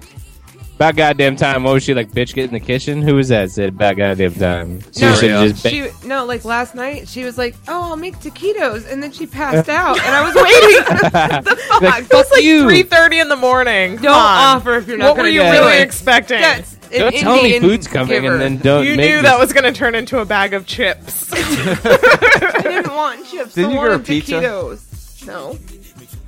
About 0.77 0.97
goddamn 0.97 1.37
time. 1.37 1.63
What 1.63 1.75
was 1.75 1.85
she 1.85 1.95
like? 1.95 2.11
Bitch, 2.11 2.35
get 2.35 2.47
in 2.47 2.53
the 2.53 2.59
kitchen. 2.59 3.03
Who 3.03 3.15
was 3.15 3.29
that? 3.29 3.53
Said 3.53 3.69
about 3.69 3.97
goddamn 3.97 4.35
time. 4.35 4.81
So 4.91 5.03
No, 5.07 5.11
you 5.11 5.17
said 5.17 5.51
just 5.51 5.63
ba- 5.63 5.69
she 5.69 6.09
no, 6.09 6.25
like 6.25 6.45
last 6.45 6.75
night, 6.75 7.07
she 7.07 7.23
was 7.23 7.39
like, 7.39 7.55
"Oh, 7.69 7.83
I'll 7.91 7.97
make 7.97 8.17
taquitos," 8.19 8.91
and 8.91 9.01
then 9.01 9.13
she 9.13 9.27
passed 9.29 9.69
out, 9.81 10.01
and 10.01 10.09
I 10.13 10.25
was 10.27 10.35
waiting. 10.35 11.43
the 11.45 11.57
fuck? 11.69 11.83
Like, 11.83 12.07
It's 12.11 12.31
like 12.33 12.43
you. 12.43 12.65
three 12.65 12.83
thirty 12.83 13.21
in 13.21 13.29
the 13.29 13.37
morning. 13.37 13.95
Don't 13.97 14.07
on. 14.07 14.57
offer 14.57 14.75
if 14.75 14.89
you're 14.89 14.97
not 14.99 15.11
What 15.11 15.17
gonna 15.19 15.29
were 15.29 15.33
you 15.33 15.43
do 15.43 15.51
really 15.53 15.77
it. 15.77 15.83
expecting? 15.83 16.41
That's 16.41 16.75
an 16.93 17.01
Don't 17.01 17.15
tell 17.17 17.43
me 17.43 17.59
food's 17.61 17.87
coming 17.87 18.09
giver. 18.23 18.33
and 18.35 18.41
then 18.43 18.57
don't 18.59 18.85
you 18.87 18.97
make 18.97 19.09
knew 19.11 19.17
this- 19.17 19.31
that 19.31 19.39
was 19.39 19.53
going 19.53 19.65
to 19.65 19.73
turn 19.73 19.95
into 19.95 20.19
a 20.19 20.25
bag 20.25 20.55
of 20.55 20.67
chips. 20.67 21.33
I 21.33 22.61
didn't 22.63 22.93
want 22.95 23.27
chips. 23.27 23.55
Didn't 23.55 23.71
I 23.71 23.75
you 23.75 23.79
get 23.79 23.83
her 23.85 23.91
wanted 23.91 24.07
pizza? 24.07 24.33
taquitos. 24.35 25.27
No. 25.27 25.51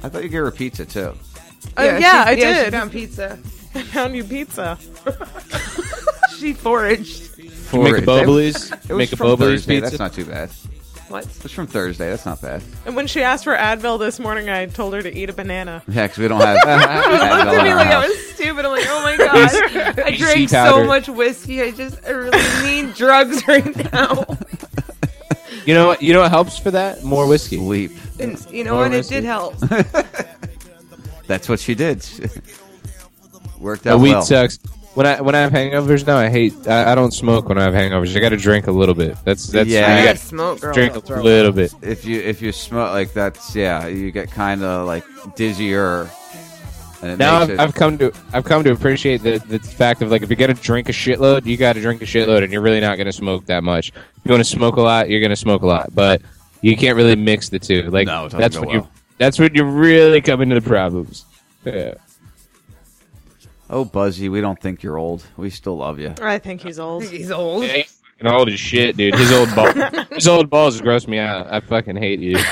I 0.03 0.09
thought 0.09 0.23
you 0.23 0.29
gave 0.29 0.41
her 0.41 0.51
pizza 0.51 0.85
too. 0.85 1.15
Oh, 1.77 1.83
yeah, 1.85 2.25
I 2.27 2.35
she, 2.35 2.41
Yeah, 2.43 2.55
she 2.59 2.65
did. 2.65 2.73
found 2.73 2.93
pizza. 2.93 3.39
I 3.75 3.83
found 3.83 4.15
you 4.17 4.25
pizza. 4.25 4.79
She 6.39 6.53
foraged. 6.53 7.39
Make 7.39 7.53
a 7.55 8.01
Boblies. 8.03 8.73
It 8.73 8.89
was 8.89 8.99
Make 8.99 9.13
a 9.13 9.17
from 9.17 9.29
Boblies 9.29 9.39
Thursday. 9.39 9.81
pizza. 9.81 9.97
That's 9.97 9.99
not 10.01 10.13
too 10.13 10.25
bad. 10.25 10.51
What? 11.09 11.25
It's 11.45 11.53
from 11.53 11.67
Thursday. 11.67 12.09
That's 12.11 12.25
not 12.25 12.41
bad. 12.41 12.63
And 12.87 12.97
when 12.97 13.07
she 13.07 13.23
asked 13.23 13.45
for 13.45 13.55
Advil 13.55 13.99
this 13.99 14.19
morning, 14.19 14.49
I 14.49 14.67
told 14.67 14.95
her 14.95 15.03
to 15.03 15.15
eat 15.15 15.29
a 15.29 15.33
banana. 15.35 15.83
Yeah, 15.87 16.05
because 16.05 16.19
we 16.19 16.29
don't 16.29 16.41
have. 16.41 16.57
I 16.65 17.11
looked 17.11 17.23
at 17.23 17.59
in 17.59 17.65
me 17.65 17.71
our 17.71 17.77
like 17.77 17.87
I 17.89 18.07
was 18.09 18.27
stupid. 18.35 18.65
I'm 18.65 18.71
like, 18.73 18.87
oh 18.89 19.03
my 19.03 19.17
god, 19.19 19.99
I 20.01 20.09
AC 20.09 20.17
drank 20.17 20.49
so 20.49 20.57
powder. 20.57 20.85
much 20.87 21.09
whiskey. 21.09 21.63
I 21.63 21.71
just, 21.73 22.05
I 22.07 22.11
really 22.11 22.65
need 22.85 22.95
drugs 22.95 23.47
right 23.49 23.93
now. 23.93 24.25
You 25.67 25.73
know 25.73 25.87
what? 25.87 26.03
You 26.03 26.13
know 26.13 26.21
what 26.21 26.31
helps 26.31 26.59
for 26.59 26.71
that? 26.73 27.03
More 27.05 27.27
whiskey. 27.27 27.57
Sleep. 27.57 27.93
And 28.21 28.39
you 28.51 28.65
know 28.65 28.73
More 28.75 28.83
what? 28.83 28.93
It 28.93 28.97
whiskey. 28.99 29.15
did 29.15 29.25
help. 29.25 29.55
That's 31.27 31.49
what 31.49 31.59
she 31.59 31.75
did. 31.75 32.05
Worked 33.59 33.85
The 33.85 33.93
out 33.95 34.01
weed 34.01 34.11
well. 34.13 34.21
sucks. 34.23 34.59
When 34.95 35.07
I 35.07 35.21
when 35.21 35.35
I 35.35 35.41
have 35.41 35.51
hangovers 35.53 36.07
now, 36.07 36.17
I 36.17 36.29
hate. 36.29 36.55
I, 36.69 36.93
I 36.93 36.95
don't 36.95 37.13
smoke 37.13 37.49
when 37.49 37.59
I 37.59 37.65
have 37.65 37.75
hangovers. 37.75 38.17
I 38.17 38.21
got 38.21 38.29
to 38.29 38.37
drink 38.37 38.69
a 38.69 38.73
little 38.73 38.95
bit. 38.95 39.17
That's 39.25 39.49
that's 39.49 39.69
Yeah. 39.69 39.89
you 39.89 40.03
I 40.03 40.05
got 40.05 40.15
gotta 40.15 40.19
smoke, 40.27 40.61
girl. 40.61 40.73
Drink 40.75 40.95
a 40.95 41.15
little 41.21 41.51
bit. 41.53 41.75
If 41.83 42.05
you 42.05 42.21
if 42.21 42.41
you 42.41 42.53
smoke 42.53 42.93
like 42.93 43.13
that's 43.13 43.57
yeah, 43.57 43.87
you 43.89 44.11
get 44.13 44.31
kind 44.31 44.63
of 44.63 44.87
like 44.87 45.05
dizzier. 45.37 46.09
And 47.03 47.19
Now 47.19 47.41
I've, 47.41 47.51
it- 47.51 47.61
I've 47.61 47.75
come 47.75 47.99
to 47.99 48.13
I've 48.33 48.45
come 48.45 48.63
to 48.65 48.71
appreciate 48.73 49.23
the 49.23 49.39
the 49.49 49.59
fact 49.59 50.01
of 50.01 50.11
like 50.13 50.23
if 50.23 50.31
you're 50.31 50.37
gonna 50.37 50.55
drink 50.55 50.89
a 50.89 50.93
shitload, 50.93 51.45
you 51.45 51.57
got 51.57 51.73
to 51.75 51.81
drink 51.81 52.01
a 52.01 52.07
shitload, 52.07 52.45
and 52.45 52.53
you're 52.53 52.63
really 52.63 52.81
not 52.81 52.97
gonna 52.97 53.13
smoke 53.13 53.47
that 53.47 53.65
much. 53.65 53.89
If 53.89 53.97
you 54.25 54.31
want 54.31 54.43
to 54.45 54.49
smoke 54.49 54.77
a 54.77 54.81
lot, 54.81 55.11
you're 55.11 55.21
gonna 55.21 55.35
smoke 55.37 55.63
a 55.63 55.67
lot, 55.67 55.93
but 55.95 56.23
you 56.63 56.77
can't 56.77 56.97
really 56.97 57.17
mix 57.17 57.49
the 57.49 57.59
two. 57.59 57.83
Like 57.91 58.07
No, 58.07 58.29
that's 58.29 58.55
go 58.57 58.63
when 58.63 58.71
you 58.71 58.89
that's 59.19 59.39
when 59.41 59.55
you're 59.55 59.67
really 59.67 60.21
coming 60.21 60.49
to 60.51 60.55
the 60.61 60.67
problems. 60.67 61.25
Yeah. 61.65 61.95
Oh, 63.75 63.85
Buzzy, 63.85 64.29
we 64.29 64.41
don't 64.41 64.61
think 64.61 64.83
you're 64.83 64.97
old. 64.99 65.25
We 65.37 65.51
still 65.51 65.77
love 65.77 65.99
you. 65.99 66.15
I 66.23 66.39
think 66.39 66.63
he's 66.63 66.79
old. 66.79 67.05
He's 67.05 67.31
old. 67.31 67.65
Yeah, 67.65 67.73
he's 67.79 68.01
fucking 68.19 68.27
old 68.33 68.49
as 68.49 68.59
shit, 68.61 68.97
dude. 68.97 69.15
His 69.15 69.33
old 69.33 69.55
balls, 69.55 69.75
his 70.13 70.29
old 70.29 70.49
balls 70.49 70.81
gross 70.81 71.07
me 71.07 71.19
out. 71.19 71.53
I 71.53 71.61
fucking 71.61 71.97
hate 71.97 72.21
you. 72.21 72.39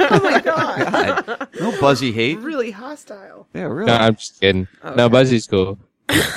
Oh 0.00 0.20
my 0.22 0.40
god. 0.40 1.48
No 1.60 1.78
Buzzy 1.80 2.12
hate. 2.12 2.38
really 2.38 2.70
hostile. 2.70 3.46
Yeah, 3.52 3.62
really. 3.64 3.86
No, 3.86 3.94
I'm 3.96 4.14
just 4.14 4.40
kidding. 4.40 4.68
No, 4.84 4.90
Okay. 4.90 5.08
Buzzy's 5.08 5.46
cool. 5.46 5.78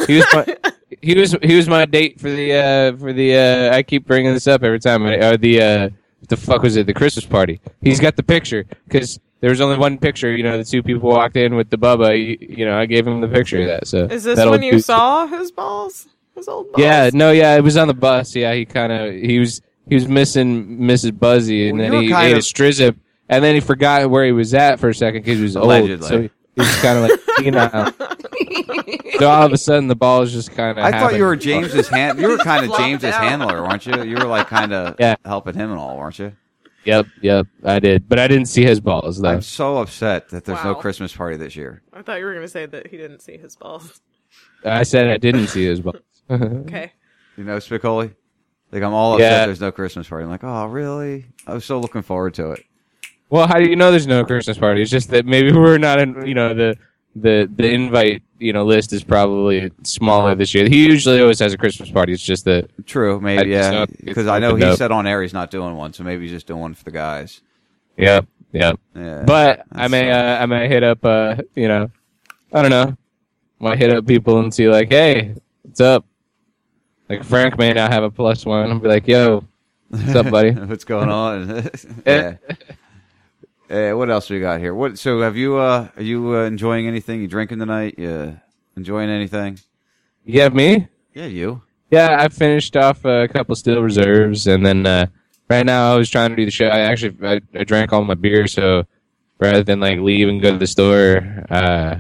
He 0.08 0.16
was 0.18 0.26
my, 0.34 0.58
he 1.02 1.14
was 1.18 1.36
he 1.44 1.56
was 1.56 1.70
my 1.70 1.86
date 1.86 2.20
for 2.20 2.30
the 2.30 2.54
uh 2.54 2.98
for 2.98 3.14
the 3.14 3.36
uh 3.38 3.76
I 3.76 3.84
keep 3.84 4.06
bringing 4.08 4.34
this 4.34 4.48
up 4.48 4.64
every 4.64 4.80
time. 4.80 5.06
Uh, 5.06 5.38
the 5.38 5.62
uh 5.62 5.90
the 6.28 6.38
fuck 6.38 6.64
was 6.64 6.76
it? 6.76 6.88
The 6.88 6.94
Christmas 6.94 7.26
party. 7.26 7.62
He's 7.82 8.00
got 8.00 8.16
the 8.16 8.24
picture 8.24 8.66
because 8.88 9.20
there 9.42 9.50
was 9.50 9.60
only 9.62 9.78
one 9.78 9.98
picture. 9.98 10.32
You 10.36 10.44
know, 10.44 10.58
the 10.58 10.64
two 10.64 10.82
people 10.82 11.10
walked 11.10 11.36
in 11.36 11.56
with 11.56 11.70
the 11.70 11.78
Bubba. 11.78 12.18
You, 12.18 12.38
you 12.40 12.66
know, 12.66 12.78
I 12.78 12.86
gave 12.86 13.06
him 13.06 13.20
the 13.22 13.28
picture 13.28 13.60
of 13.62 13.68
that. 13.68 13.88
So 13.88 14.06
Is 14.06 14.24
this 14.24 14.40
when 14.46 14.64
you 14.64 14.72
do- 14.74 14.80
saw 14.80 15.28
his 15.28 15.52
balls? 15.52 16.08
His 16.36 16.48
old 16.48 16.68
balls? 16.72 16.82
Yeah, 16.82 17.10
no, 17.14 17.32
yeah, 17.32 17.56
it 17.58 17.62
was 17.64 17.76
on 17.76 17.88
the 17.90 17.94
bus. 17.94 18.36
Yeah, 18.36 18.54
he 18.54 18.66
kind 18.66 18.92
of 18.92 19.14
he 19.14 19.38
was 19.40 19.62
he 19.90 19.96
was 19.96 20.08
missing 20.08 20.78
Mrs. 20.80 21.20
Buzzy, 21.20 21.68
and 21.70 21.78
Well, 21.80 21.92
then 21.92 22.02
he 22.04 22.10
kind 22.10 22.28
ate 22.28 22.32
of- 22.34 22.38
a 22.38 22.42
strizip, 22.42 22.96
and 23.28 23.44
then 23.44 23.54
he 23.56 23.60
forgot 23.62 24.10
where 24.10 24.26
he 24.26 24.32
was 24.32 24.54
at 24.54 24.80
for 24.80 24.90
a 24.90 24.96
second 24.96 25.24
because 25.24 25.38
he 25.38 25.44
was 25.44 25.56
Allegedly. 25.58 25.94
old. 25.96 26.04
So 26.10 26.22
he, 26.22 26.30
he 26.56 26.62
was 26.62 26.82
kind 26.82 26.98
of 26.98 27.10
like 27.10 27.20
senile. 27.38 27.94
so 29.20 29.30
all 29.30 29.46
of 29.46 29.54
a 29.54 29.58
sudden, 29.58 29.88
the 29.88 29.96
balls 29.96 30.32
just 30.32 30.52
kind 30.52 30.78
of. 30.78 30.84
I 30.86 30.92
thought 31.00 31.16
you 31.16 31.24
were 31.24 31.36
James's 31.36 31.88
hand. 31.88 32.20
You 32.20 32.28
were 32.30 32.38
kind 32.38 32.70
of 32.70 32.78
James's 32.78 33.14
handler, 33.16 33.62
weren't 33.64 33.86
you? 33.86 34.04
You 34.04 34.16
were 34.16 34.26
like 34.26 34.48
kind 34.48 34.74
of 34.74 34.96
Yeah. 35.00 35.16
helping 35.26 35.54
him 35.56 35.72
and 35.72 35.80
all, 35.80 35.98
weren't 35.98 36.18
you? 36.20 36.34
Yep, 36.84 37.06
yep, 37.22 37.48
I 37.64 37.80
did, 37.80 38.10
but 38.10 38.18
I 38.18 38.28
didn't 38.28 38.48
see 38.48 38.64
his 38.64 38.80
balls 38.80 39.20
though. 39.20 39.30
I'm 39.30 39.42
so 39.42 39.78
upset 39.78 40.30
that 40.30 40.46
there's 40.46 40.64
no 40.64 40.74
Christmas 40.74 41.16
party 41.16 41.38
this 41.38 41.56
year. 41.56 41.84
I 41.94 42.02
thought 42.02 42.20
you 42.20 42.26
were 42.26 42.34
going 42.34 42.46
to 42.46 42.52
say 42.52 42.66
that 42.66 42.88
he 42.88 42.98
didn't 42.98 43.20
see 43.22 43.38
his 43.38 43.56
balls. 43.56 44.02
I 44.66 44.84
said 44.84 45.08
I 45.08 45.18
didn't 45.18 45.48
see 45.48 45.66
his 45.66 45.82
balls. 45.82 45.98
Okay. 46.32 46.92
You 47.38 47.44
know, 47.44 47.58
Spicoli? 47.58 48.14
Like, 48.72 48.84
I'm 48.84 48.94
all 48.94 49.14
upset 49.14 49.32
Yeah. 49.32 49.46
there's 49.46 49.62
no 49.62 49.72
Christmas 49.72 50.08
party. 50.08 50.24
I'm 50.24 50.30
like, 50.30 50.44
oh, 50.44 50.66
really? 50.68 51.26
I 51.48 51.54
was 51.54 51.66
so 51.66 51.80
looking 51.80 52.02
forward 52.02 52.34
to 52.36 52.52
it. 52.52 52.64
Well, 53.30 53.48
how 53.48 53.58
do 53.60 53.70
you 53.70 53.76
know 53.76 53.92
there's 53.92 54.08
no 54.08 54.24
Christmas 54.26 54.58
party? 54.58 54.82
It's 54.82 54.92
just 54.92 55.10
that 55.10 55.26
maybe 55.26 55.52
we're 55.52 55.78
not 55.78 56.00
in. 56.02 56.26
You 56.26 56.34
know, 56.36 56.54
the 56.54 56.78
the 57.16 57.50
the 57.56 57.70
invite 57.70 58.24
you 58.40 58.54
know 58.54 58.66
list 58.66 58.94
is 58.94 59.04
probably 59.04 59.72
smaller 59.84 60.36
this 60.36 60.54
year. 60.54 60.68
He 60.68 60.86
usually 60.86 61.22
always 61.22 61.40
has 61.40 61.54
a 61.54 61.58
Christmas 61.58 61.90
party. 61.90 62.14
It's 62.14 62.24
just 62.24 62.46
that 62.46 62.70
True, 62.86 63.20
maybe, 63.20 63.52
yeah. 63.52 63.86
Because 64.04 64.28
I 64.28 64.40
know 64.40 64.56
he 64.56 64.64
up. 64.64 64.78
said 64.78 64.92
on 64.92 65.06
air 65.08 65.22
he's 65.22 65.34
not 65.34 65.52
doing 65.52 65.76
one, 65.76 65.94
so 65.94 66.04
maybe 66.04 66.24
he's 66.24 66.32
just 66.32 66.48
doing 66.48 66.62
one 66.62 66.74
for 66.74 66.84
the 66.84 66.92
guys. 66.92 67.42
Yep, 67.98 68.26
Yeah. 68.54 68.74
Yeah, 68.96 69.24
but 69.26 69.66
I 69.72 69.88
may 69.88 70.12
uh, 70.12 70.42
I 70.42 70.46
may 70.46 70.68
hit 70.68 70.84
up 70.84 71.04
uh 71.06 71.36
you 71.56 71.68
know 71.68 71.92
I 72.54 72.62
don't 72.62 72.72
know. 72.72 72.96
I 73.60 73.64
Might 73.64 73.78
hit 73.78 73.92
up 73.92 74.08
people 74.08 74.40
and 74.40 74.54
see 74.54 74.68
like, 74.68 74.90
hey, 74.90 75.36
what's 75.62 75.80
up? 75.80 76.06
Like 77.10 77.24
Frank 77.24 77.58
may 77.58 77.74
not 77.74 77.92
have 77.92 78.04
a 78.04 78.10
plus 78.10 78.46
one. 78.46 78.72
I'll 78.72 78.80
be 78.80 78.88
like, 78.88 79.08
yo, 79.08 79.44
what's 79.90 80.16
up, 80.16 80.30
buddy? 80.32 80.52
What's 80.66 80.84
going 80.84 81.10
on? 81.10 81.70
yeah. 82.06 82.38
Eh, 83.72 83.94
what 83.94 84.10
else 84.10 84.30
we 84.30 84.42
got 84.42 84.60
here? 84.60 84.74
What? 84.76 85.00
So, 85.00 85.22
have 85.22 85.38
you? 85.38 85.58
uh 85.58 85.88
Are 85.96 86.04
you 86.04 86.36
uh, 86.36 86.44
enjoying 86.44 86.88
anything? 86.88 87.22
You 87.22 87.28
drinking 87.30 87.60
tonight? 87.60 87.96
You 87.98 88.38
enjoying 88.76 89.10
anything? 89.10 89.60
You 90.26 90.42
have 90.42 90.54
me? 90.54 90.90
Yeah, 91.14 91.28
you. 91.28 91.62
Yeah, 91.90 92.18
I 92.20 92.28
finished 92.28 92.76
off 92.76 93.06
a 93.06 93.30
couple 93.30 93.56
steel 93.56 93.82
reserves, 93.82 94.48
and 94.48 94.66
then 94.66 94.86
uh, 94.86 95.06
right 95.50 95.66
now 95.66 95.94
I 95.94 95.96
was 95.98 96.10
trying 96.10 96.32
to 96.32 96.36
do 96.36 96.44
the 96.44 96.52
show. 96.52 96.68
I 96.68 96.80
actually 96.82 97.16
I, 97.26 97.40
I 97.58 97.64
drank 97.64 97.94
all 97.94 98.04
my 98.04 98.14
beer, 98.14 98.46
so 98.48 98.84
rather 99.40 99.64
than 99.64 99.80
like 99.80 100.00
leave 100.00 100.28
and 100.28 100.42
go 100.42 100.52
to 100.52 100.58
the 100.58 100.68
store, 100.68 101.46
uh, 101.50 101.96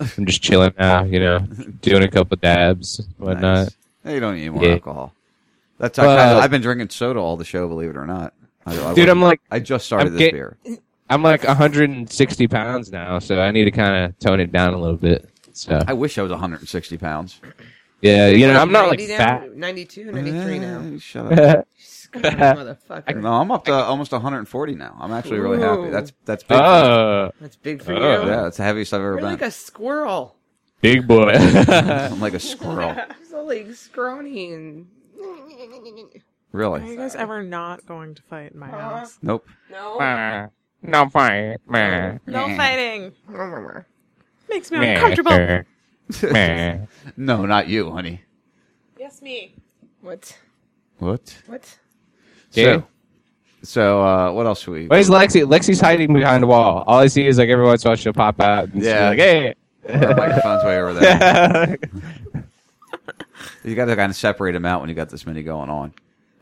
I'm 0.00 0.24
just 0.26 0.40
chilling 0.40 0.72
now. 0.78 1.02
You 1.02 1.18
know, 1.18 1.38
doing 1.82 2.04
a 2.04 2.08
couple 2.08 2.36
dabs, 2.36 3.00
whatnot. 3.16 3.74
Hey, 4.04 4.14
you 4.14 4.20
don't 4.20 4.36
need 4.36 4.50
more 4.50 4.64
Yeah. 4.64 4.74
alcohol. 4.74 5.12
That's 5.78 5.98
I 5.98 6.38
I've 6.38 6.50
been 6.52 6.62
drinking 6.62 6.90
soda 6.90 7.18
all 7.18 7.36
the 7.36 7.44
show. 7.44 7.66
Believe 7.66 7.90
it 7.90 7.96
or 7.96 8.06
not, 8.06 8.34
I, 8.64 8.90
I 8.90 8.94
Dude, 8.94 9.08
I'm 9.08 9.20
like 9.22 9.40
I 9.50 9.58
just 9.58 9.84
started 9.86 10.08
I'm 10.08 10.12
this 10.14 10.20
get- 10.20 10.32
beer. 10.32 10.56
I'm 11.10 11.22
like 11.22 11.44
160 11.44 12.48
pounds 12.48 12.92
now, 12.92 13.18
so 13.18 13.40
I 13.40 13.50
need 13.50 13.64
to 13.64 13.70
kind 13.70 14.04
of 14.04 14.18
tone 14.18 14.40
it 14.40 14.52
down 14.52 14.74
a 14.74 14.78
little 14.78 14.96
bit. 14.96 15.28
So 15.52 15.82
I 15.86 15.92
wish 15.94 16.18
I 16.18 16.22
was 16.22 16.30
160 16.30 16.98
pounds. 16.98 17.40
yeah, 18.00 18.28
you 18.28 18.46
know, 18.46 18.60
I'm 18.60 18.70
not 18.70 18.88
like 18.88 18.98
90 19.00 19.12
now? 19.12 19.18
fat. 19.18 19.56
92, 19.56 20.12
93 20.12 20.58
now. 20.58 20.98
Shut 20.98 21.38
up. 21.38 21.68
Motherfucker. 22.14 23.20
No, 23.20 23.32
I'm 23.34 23.50
up 23.50 23.64
to 23.66 23.72
almost 23.72 24.12
140 24.12 24.74
now. 24.74 24.96
I'm 25.00 25.12
actually 25.12 25.40
really 25.40 25.60
happy. 25.60 25.90
That's 25.90 26.12
that's 26.24 26.42
big. 26.42 26.58
Oh. 26.60 27.30
That's 27.40 27.56
big 27.56 27.82
for 27.82 27.92
Oh. 27.94 28.22
you. 28.24 28.28
yeah, 28.30 28.46
it's 28.46 28.56
the 28.56 28.62
heaviest 28.62 28.94
I've 28.94 29.00
ever 29.00 29.08
You're 29.12 29.16
been. 29.18 29.30
like 29.30 29.42
a 29.42 29.50
squirrel. 29.50 30.36
Big 30.80 31.06
boy. 31.08 31.30
I'm 31.32 32.20
like 32.20 32.34
a 32.34 32.40
squirrel. 32.40 32.94
so 33.30 33.42
like 33.44 33.72
scrawny 33.74 34.52
and. 34.52 34.86
Really? 36.52 36.80
Are 36.80 36.86
you 36.86 36.96
guys 36.96 37.14
ever 37.14 37.42
not 37.42 37.84
going 37.84 38.14
to 38.14 38.22
fight 38.22 38.52
in 38.52 38.58
my 38.58 38.68
house? 38.68 39.18
Nope. 39.20 39.46
No. 39.70 39.98
No 40.82 41.08
fight. 41.08 41.56
No 41.68 42.18
fighting. 42.56 43.12
Makes 44.48 44.70
me 44.70 44.78
Meh. 44.78 44.94
uncomfortable. 44.94 45.64
Meh. 46.32 46.78
no, 47.16 47.44
not 47.46 47.68
you, 47.68 47.90
honey. 47.90 48.22
yes, 48.98 49.20
me. 49.22 49.54
What? 50.00 50.36
What? 50.98 51.36
What? 51.46 51.78
Yeah. 52.52 52.64
So, 52.64 52.84
so 53.62 54.02
uh, 54.02 54.32
what 54.32 54.46
else 54.46 54.62
should 54.62 54.70
we? 54.72 54.86
Where's 54.86 55.10
Lexi? 55.10 55.44
Lexi's 55.44 55.80
hiding 55.80 56.12
behind 56.14 56.42
the 56.42 56.46
wall. 56.46 56.82
All 56.86 56.98
I 57.00 57.08
see 57.08 57.26
is 57.26 57.38
like 57.38 57.48
every 57.50 57.64
once 57.64 57.84
in 57.84 57.88
a 57.88 57.90
while 57.90 57.96
she'll 57.96 58.12
pop 58.12 58.40
out. 58.40 58.68
And 58.72 58.82
Yeah. 58.82 59.00
yeah. 59.00 59.08
Like, 59.10 59.18
hey. 59.18 59.54
The 59.86 60.14
microphone's 60.14 60.64
way 60.64 60.78
over 60.80 60.94
there. 60.94 61.78
you 63.64 63.74
got 63.74 63.86
to 63.86 63.96
kind 63.96 64.10
of 64.10 64.16
separate 64.16 64.52
them 64.52 64.64
out 64.64 64.80
when 64.80 64.88
you 64.88 64.94
got 64.94 65.08
this 65.08 65.26
many 65.26 65.42
going 65.42 65.70
on. 65.70 65.92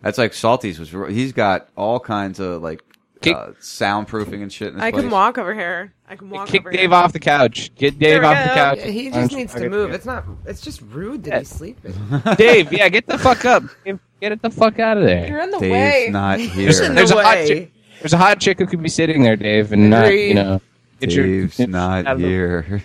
That's 0.03 0.19
like 0.19 0.35
Salty's 0.35 0.79
was. 0.79 0.93
re- 0.95 1.13
He's 1.13 1.33
got 1.33 1.69
all 1.77 1.99
kinds 2.01 2.39
of 2.41 2.63
like 2.63 2.86
uh, 3.25 3.53
soundproofing 3.61 4.43
and 4.43 4.53
shit. 4.53 4.69
In 4.69 4.75
his 4.75 4.83
I 4.83 4.91
can 4.91 5.11
walk 5.11 5.39
over 5.39 5.55
here. 5.55 5.93
I 6.09 6.17
can 6.17 6.31
walk 6.31 6.43
over 6.43 6.51
here. 6.53 6.61
Kick 6.61 6.67
over 6.67 6.71
Dave 6.73 6.91
here. 6.91 6.95
off 6.95 7.13
the 7.13 7.19
couch. 7.21 7.75
Get 7.75 7.99
Dave 7.99 8.21
we 8.21 8.27
off 8.27 8.49
the 8.49 8.55
couch. 8.55 8.79
Yeah, 8.79 8.87
he 8.87 9.05
Why 9.11 9.11
don't 9.17 9.23
just 9.25 9.37
needs 9.37 9.53
to 9.53 9.59
fucking- 9.59 9.71
move. 9.71 9.91
It's 9.93 10.07
not. 10.07 10.25
It's 10.45 10.61
just 10.61 10.83
rude 10.83 11.25
that 11.25 11.31
Yeah. 11.33 11.39
he's 11.41 11.49
sleeping. 11.49 11.95
Dave, 12.37 12.73
yeah, 12.73 12.89
get 12.89 13.07
the 13.07 13.19
fuck 13.19 13.45
up. 13.45 13.65
Get 13.85 13.99
get 14.21 14.43
the 14.43 14.51
fuck 14.51 14.79
out 14.79 14.97
of 14.99 15.05
there. 15.05 15.27
You're 15.29 15.41
in 15.41 15.51
the 15.51 15.59
Dave's 15.59 15.73
way. 15.73 16.09
not 16.11 16.41
You're 16.41 16.49
here. 16.73 16.83
in 16.85 16.95
There's 16.95 17.11
the 17.11 17.19
a 17.19 17.23
hot 17.23 17.47
chick. 17.47 17.73
There's 18.01 18.13
a 18.13 18.19
hot 18.19 18.39
chick 18.41 18.59
who 18.59 18.67
could 18.67 18.83
be 18.83 18.89
sitting 18.89 19.23
there, 19.23 19.37
Dave, 19.37 19.73
and 19.73 19.91
not 19.91 20.13
you 20.13 20.35
know. 20.35 20.61
Get 21.01 21.13
your- 21.13 21.27
Dave's 21.27 21.59
not 21.61 22.07
out 22.07 22.13
of 22.17 22.21
the- 22.21 22.27
here. 22.29 22.83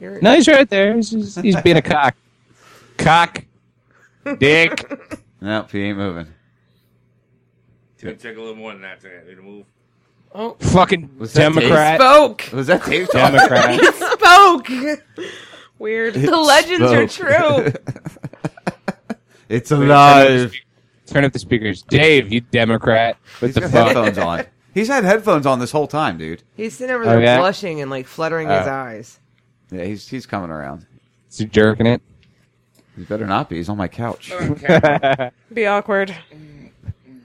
You're- 0.00 0.18
No, 0.20 0.34
he's 0.34 0.46
right 0.48 0.68
there. 0.68 0.94
He's, 0.96 1.10
just, 1.10 1.40
he's 1.40 1.60
being 1.62 1.76
a 1.76 1.82
cock. 1.82 2.14
Cock. 2.98 3.44
Dick. 4.38 4.84
Nope, 5.40 5.70
he 5.72 5.82
ain't 5.82 5.98
moving. 5.98 6.26
It's 8.04 8.22
gonna 8.22 8.34
take 8.34 8.38
a 8.38 8.40
little 8.40 8.56
more 8.56 8.72
than 8.72 8.82
that 8.82 9.00
to 9.00 9.08
get 9.08 9.26
me 9.26 9.34
to 9.34 9.42
move. 9.42 9.64
Oh, 10.34 10.56
Fucking 10.60 11.10
Was 11.18 11.32
that 11.34 11.52
Dave? 11.52 11.62
Democrat. 11.62 12.00
spoke. 12.00 12.48
Was 12.52 12.66
that 12.66 12.84
Dave 12.84 13.08
talking? 13.10 13.38
Democrat. 13.38 13.94
Spoke. 14.18 14.68
Weird. 15.78 16.14
The 16.14 16.36
legends 16.36 16.90
are 16.92 17.06
true. 17.06 17.72
it's 19.48 19.70
Wait, 19.70 19.80
alive. 19.88 20.52
Turn 21.06 21.24
up 21.24 21.32
the 21.32 21.38
speakers. 21.38 21.82
Dave, 21.82 22.32
you 22.32 22.40
Democrat. 22.40 23.16
What 23.38 23.48
He's 23.48 23.54
the 23.54 23.60
got 23.62 23.70
fuck? 23.70 23.86
headphones 23.88 24.18
on. 24.18 24.44
He's 24.72 24.88
had 24.88 25.04
headphones 25.04 25.46
on 25.46 25.60
this 25.60 25.70
whole 25.70 25.86
time, 25.86 26.18
dude. 26.18 26.42
He's 26.56 26.74
sitting 26.76 26.94
over 26.94 27.04
Oh, 27.04 27.06
there 27.10 27.22
yeah? 27.22 27.38
blushing 27.38 27.80
and 27.80 27.90
like 27.90 28.06
fluttering 28.06 28.48
his 28.48 28.66
Oh. 28.66 28.70
eyes. 28.72 29.20
Yeah, 29.70 29.84
he's 29.84 30.08
he's 30.08 30.26
coming 30.26 30.50
around. 30.50 30.86
Is 31.30 31.38
he 31.38 31.44
jerking 31.46 31.86
it? 31.86 32.02
He 32.96 33.04
better 33.04 33.26
not 33.26 33.48
be. 33.48 33.56
He's 33.56 33.68
on 33.68 33.76
my 33.76 33.88
couch. 33.88 34.32
Be 35.52 35.66
awkward. 35.66 36.14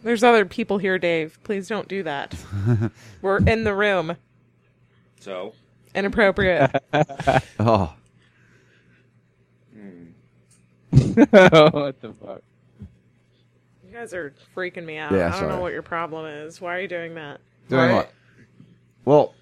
There's 0.10 0.24
other 0.24 0.44
people 0.44 0.80
here, 0.80 0.98
Dave. 0.98 1.38
Please 1.44 1.68
don't 1.68 1.88
do 1.88 2.02
that. 2.02 2.34
We're 3.22 3.38
in 3.38 3.64
the 3.64 3.76
room. 3.76 4.18
So, 5.20 5.54
Inappropriate. 5.94 6.72
oh, 7.60 7.94
what 10.90 12.02
the 12.02 12.16
fuck? 12.20 12.42
You 13.86 13.94
guys 13.94 14.12
are 14.16 14.34
freaking 14.56 14.84
me 14.84 14.98
out. 14.98 15.12
Yeah, 15.12 15.32
I 15.32 15.40
don't 15.40 15.50
know 15.50 15.60
what 15.60 15.74
your 15.74 15.84
problem 15.84 16.26
is. 16.26 16.60
Why 16.60 16.78
are 16.78 16.82
you 16.82 16.88
doing 16.88 17.14
that? 17.14 17.40
doing 17.70 17.82
Right. 17.82 17.94
what? 17.94 18.12
Well, 19.06 19.36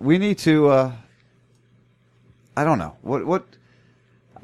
we 0.00 0.18
need 0.18 0.38
to. 0.38 0.68
uh 0.68 0.92
I 2.56 2.64
don't 2.64 2.80
know 2.80 2.96
what 3.02 3.24
what. 3.24 3.46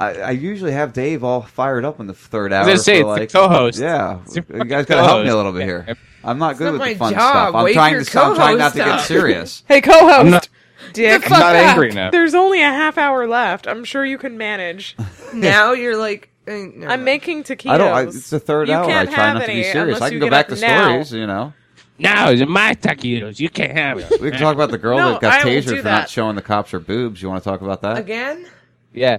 I, 0.03 0.13
I 0.21 0.31
usually 0.33 0.73
have 0.73 0.93
Dave 0.93 1.23
all 1.25 1.43
fired 1.43 1.85
up 1.85 2.01
in 2.01 2.07
the 2.07 2.15
third 2.15 2.53
hour. 2.53 2.61
was 2.67 2.69
gonna 2.69 2.79
say, 2.79 3.03
for, 3.03 3.19
it's 3.19 3.33
the 3.33 3.39
co-host. 3.39 3.79
Yeah, 3.81 4.21
It's 4.25 4.37
you 4.37 4.43
guys 4.43 4.87
got 4.87 4.97
to 4.97 5.05
help 5.05 5.25
me 5.25 5.31
a 5.31 5.37
little 5.37 5.53
bit 5.53 5.63
here. 5.65 5.97
I'm 6.25 6.39
not 6.39 6.57
good 6.57 6.73
not 6.75 6.81
with 6.81 6.89
the 6.91 6.95
fun 6.97 7.13
job. 7.13 7.21
stuff. 7.21 7.55
I'm 7.55 7.65
Wait 7.65 7.73
trying 7.75 7.99
for 8.05 8.11
to. 8.11 8.21
I'm 8.21 8.35
trying 8.35 8.59
not 8.59 8.73
to 8.73 8.79
get 8.79 9.01
serious. 9.01 9.65
Hey, 9.69 9.81
co-host. 9.81 10.13
I'm 10.19 10.31
not- 10.31 10.49
Dick. 10.93 11.25
I'm 11.31 11.39
not 11.39 11.55
angry 11.57 11.91
now. 11.93 12.11
There's 12.11 12.35
only 12.35 12.61
a 12.61 12.67
half 12.69 12.99
hour 12.99 13.27
left. 13.27 13.67
I'm 13.69 13.85
sure 13.85 14.05
you 14.05 14.19
can 14.19 14.37
manage. 14.37 14.97
now 15.35 15.73
you're 15.73 15.97
like. 15.97 16.29
eh, 16.47 16.53
never 16.75 16.83
I'm 16.83 16.89
mind. 16.89 17.05
making 17.05 17.45
taquitos. 17.45 17.71
I 17.71 17.79
don't. 17.79 17.93
I, 17.93 18.03
it's 18.03 18.31
the 18.31 18.41
third 18.41 18.69
You 18.69 18.75
hour. 18.75 18.85
I 18.85 18.87
can't 18.89 19.11
try 19.11 19.33
not 19.33 19.41
to 19.41 19.47
be 19.47 19.63
serious. 19.63 20.01
I 20.01 20.11
can 20.11 20.19
go 20.19 20.29
back 20.29 20.49
to 20.49 20.57
now. 20.57 20.89
stories. 20.89 21.13
You 21.13 21.27
know, 21.29 21.53
No, 21.99 22.31
it's 22.31 22.43
my 22.49 22.75
taquitos. 22.75 23.39
You 23.39 23.49
can't 23.49 23.73
have 23.73 23.99
it. 24.01 24.21
we 24.21 24.31
can 24.31 24.41
talk 24.41 24.55
about 24.57 24.71
the 24.73 24.79
girl 24.79 24.99
No, 24.99 25.13
that 25.13 25.21
got 25.21 25.33
I 25.33 25.45
tasered 25.49 25.79
for 25.79 25.89
not 25.89 26.11
showing 26.11 26.35
the 26.37 26.43
cops 26.43 26.73
her 26.73 26.81
boobs. 26.81 27.23
You 27.23 27.29
want 27.29 27.43
to 27.45 27.49
talk 27.49 27.61
about 27.63 27.81
that? 27.83 27.99
Again? 27.99 28.47
Yeah. 28.93 29.19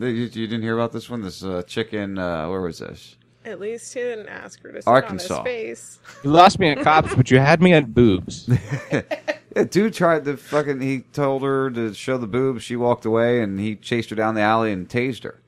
You, 0.00 0.08
you 0.08 0.28
didn't 0.28 0.62
hear 0.62 0.74
about 0.74 0.92
this 0.92 1.10
one? 1.10 1.22
This 1.22 1.44
uh, 1.44 1.62
chicken. 1.66 2.18
Uh, 2.18 2.48
where 2.48 2.60
was 2.60 2.78
this? 2.78 3.16
At 3.44 3.60
least 3.60 3.94
he 3.94 4.00
didn't 4.00 4.28
ask 4.28 4.62
her 4.62 4.72
to 4.72 4.82
sit 4.82 4.88
Arkansas. 4.88 5.38
on 5.40 5.46
his 5.46 5.54
face. 5.54 5.98
You 6.24 6.30
lost 6.30 6.58
me 6.58 6.68
at 6.68 6.80
cops, 6.80 7.14
but 7.14 7.30
you 7.30 7.38
had 7.38 7.62
me 7.62 7.72
at 7.72 7.94
boobs. 7.94 8.48
Yeah, 9.56 9.64
dude 9.64 9.94
tried 9.94 10.24
to 10.26 10.36
fucking. 10.36 10.80
He 10.80 11.00
told 11.12 11.42
her 11.42 11.70
to 11.70 11.92
show 11.92 12.18
the 12.18 12.28
boobs. 12.28 12.62
She 12.62 12.76
walked 12.76 13.04
away, 13.04 13.42
and 13.42 13.58
he 13.58 13.74
chased 13.74 14.10
her 14.10 14.16
down 14.16 14.34
the 14.34 14.40
alley 14.42 14.70
and 14.72 14.88
tased 14.88 15.24
her. 15.24 15.40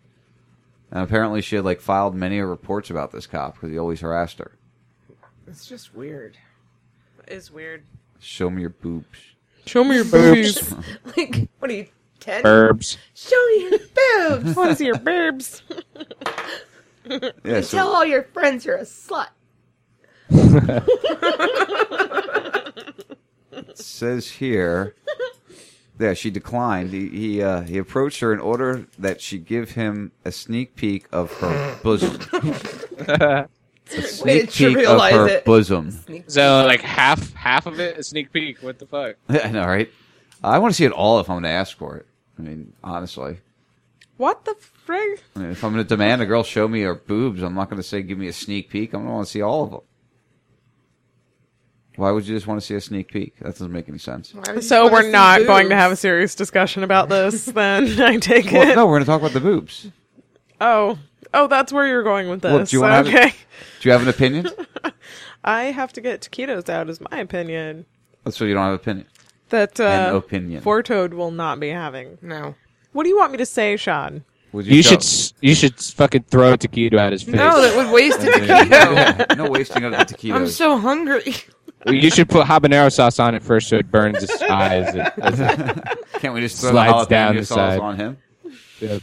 And 0.91 1.05
apparently, 1.05 1.41
she 1.41 1.57
had 1.57 1.65
like 1.65 1.81
filed 1.81 2.15
many 2.15 2.41
reports 2.41 2.91
about 2.91 3.13
this 3.13 3.27
cop 3.27 3.55
because 3.55 3.71
he 3.71 3.79
always 3.79 4.01
harassed 4.01 4.39
her. 4.39 4.53
It's 5.47 5.67
just 5.67 5.95
weird. 5.95 6.37
It 7.27 7.33
is 7.33 7.51
weird. 7.53 7.85
Show 8.19 8.51
me 8.51 8.63
your 8.63 8.71
boobs. 8.71 9.19
Show 9.67 9.85
me 9.85 9.95
your 9.95 10.05
boobs. 10.05 10.75
like, 11.17 11.49
what 11.61 11.71
are 11.71 11.75
you, 11.75 11.87
10? 12.23 12.43
Burbs. 12.45 12.97
Show 13.15 13.47
me 13.49 13.63
your 13.71 13.79
boobs. 14.41 14.57
Want 14.57 14.71
to 14.71 14.77
see 14.77 14.87
your 14.87 14.99
boobs? 14.99 15.63
Yeah, 17.05 17.31
And 17.45 17.65
so- 17.65 17.77
Tell 17.79 17.89
all 17.95 18.05
your 18.05 18.23
friends 18.23 18.65
you're 18.65 18.77
a 18.77 18.83
slut. 18.83 19.27
It 20.31 20.83
says 23.79 24.31
here. 24.31 24.95
Yeah, 26.01 26.15
she 26.15 26.31
declined. 26.31 26.91
He 26.91 27.09
he, 27.09 27.43
uh, 27.43 27.61
he 27.63 27.77
approached 27.79 28.21
her 28.21 28.33
in 28.33 28.41
order 28.41 28.87
that 28.99 29.21
she 29.21 29.39
give 29.39 29.73
him 29.73 30.11
a 30.25 30.33
sneak 30.33 30.75
peek 30.75 31.07
of 31.13 31.31
her 31.35 31.79
bosom. 31.83 32.19
a 33.09 33.47
sneak 33.87 34.51
to 34.53 34.69
peek 34.69 34.69
of 34.69 34.75
realize 34.77 35.13
her 35.15 35.29
it. 35.29 35.45
bosom. 35.45 35.91
So 36.29 36.65
like 36.67 36.81
half 36.81 37.33
half 37.35 37.67
of 37.67 37.79
it 37.79 37.99
a 37.99 38.03
sneak 38.03 38.33
peek. 38.33 38.63
What 38.63 38.79
the 38.81 38.87
fuck? 38.87 39.17
I 39.29 39.51
know, 39.51 39.65
right? 39.67 39.91
I 40.43 40.59
want 40.59 40.73
to 40.73 40.77
see 40.77 40.85
it 40.87 40.93
all 40.93 41.21
if 41.21 41.29
I'm 41.31 41.35
going 41.35 41.43
to 41.45 41.51
ask 41.51 41.77
for 41.77 41.97
it. 41.99 42.07
I 42.39 42.43
mean, 42.43 42.73
honestly. 42.83 43.39
What 44.17 44.45
the 44.45 44.55
frig? 44.87 45.19
I 45.37 45.41
mean, 45.41 45.51
if 45.51 45.65
I'm 45.65 45.73
going 45.73 45.85
to 45.85 45.89
demand 45.89 46.23
a 46.23 46.27
girl 46.27 46.43
show 46.43 46.69
me 46.69 46.83
her 46.83 46.95
boobs, 46.95 47.43
I'm 47.43 47.55
not 47.55 47.69
going 47.71 47.81
to 47.81 47.87
say 47.89 48.03
give 48.03 48.19
me 48.19 48.29
a 48.29 48.33
sneak 48.33 48.71
peek. 48.71 48.93
I'm 48.93 49.01
going 49.01 49.09
to 49.09 49.15
want 49.15 49.27
to 49.27 49.31
see 49.33 49.43
all 49.43 49.65
of 49.65 49.71
them. 49.71 49.81
Why 51.97 52.11
would 52.11 52.27
you 52.27 52.35
just 52.35 52.47
want 52.47 52.61
to 52.61 52.67
see 52.67 52.75
a 52.75 52.81
sneak 52.81 53.13
peek? 53.13 53.37
That 53.41 53.49
doesn't 53.53 53.71
make 53.73 53.89
any 53.89 53.99
sense. 53.99 54.33
So 54.61 54.91
we're 54.91 55.11
not 55.11 55.45
going 55.47 55.69
to 55.69 55.77
have 55.77 55.93
a 55.93 55.97
serious 55.97 56.35
discussion 56.35 56.85
about 56.85 57.09
this. 57.09 57.45
Then 57.53 58.01
I 58.01 58.17
take 58.19 58.51
Well, 58.51 58.71
it. 58.71 58.77
no, 58.77 58.87
we're 58.87 58.95
going 58.95 59.03
to 59.03 59.07
talk 59.07 59.21
about 59.21 59.33
the 59.33 59.41
boobs. 59.41 59.89
Oh, 60.61 60.99
oh, 61.35 61.49
that's 61.49 61.73
where 61.73 61.87
you're 61.87 62.03
going 62.03 62.29
with 62.31 62.41
this. 62.41 62.53
Well, 62.53 62.65
do 62.65 62.77
you 62.77 62.81
want 62.83 63.07
to 63.07 63.13
okay. 63.13 63.29
have, 63.29 63.37
Do 63.81 63.89
you 63.89 63.93
have 63.93 64.03
an 64.03 64.09
opinion? 64.09 64.49
I 65.45 65.65
have 65.65 65.93
to 65.95 66.01
get 66.01 66.23
taquitos 66.23 66.69
out. 66.69 66.89
Is 66.89 67.01
my 67.11 67.19
opinion. 67.19 67.85
That's 68.25 68.37
so 68.37 68.45
you 68.45 68.55
don't 68.55 68.63
have 68.63 68.73
an 68.75 68.77
opinion. 68.77 69.07
That 69.53 69.79
uh, 69.79 69.85
An 69.85 70.17
opinion. 70.17 70.63
Four 70.63 70.83
Toad 70.83 71.13
will 71.15 71.31
not 71.31 71.61
be 71.61 71.69
having. 71.69 72.17
No. 72.23 72.55
What 72.93 73.05
do 73.05 73.09
you 73.11 73.17
want 73.19 73.33
me 73.33 73.39
to 73.39 73.47
say, 73.47 73.77
Sean? 73.77 74.25
Would 74.53 74.67
You 74.67 74.83
should 74.83 74.99
s- 74.99 75.33
you 75.41 75.55
should 75.55 75.75
s- 75.75 75.91
fucking 75.91 76.25
throw 76.25 76.53
a 76.55 76.59
taquito 76.59 76.99
at 76.99 77.13
his 77.13 77.23
face. 77.23 77.35
No, 77.35 77.61
that 77.61 77.75
would 77.77 77.91
waste 77.93 78.21
a 78.21 78.25
Yeah, 78.47 79.13
taquito. 79.13 79.37
no 79.39 79.51
wasting 79.51 79.85
of 79.85 79.93
the 79.93 79.99
taquitos. 79.99 80.35
I'm 80.35 80.47
so 80.49 80.77
hungry. 80.79 81.35
You 81.87 82.11
should 82.11 82.29
put 82.29 82.47
habanero 82.47 82.93
sauce 82.93 83.19
on 83.19 83.35
it 83.35 83.43
first 83.43 83.69
so 83.69 83.77
it 83.77 83.91
burns 83.91 84.21
his 84.21 84.31
eyes. 84.51 84.95
it 84.95 85.99
Can't 86.21 86.35
we 86.35 86.41
just 86.41 86.61
throw 86.61 86.71
the 86.73 86.85
slides 86.93 87.09
down 87.09 87.37
the 87.37 87.45
sauce 87.45 87.57
side. 87.57 87.81
on 87.81 87.97
him? 87.97 88.19
Yeah. 88.81 88.99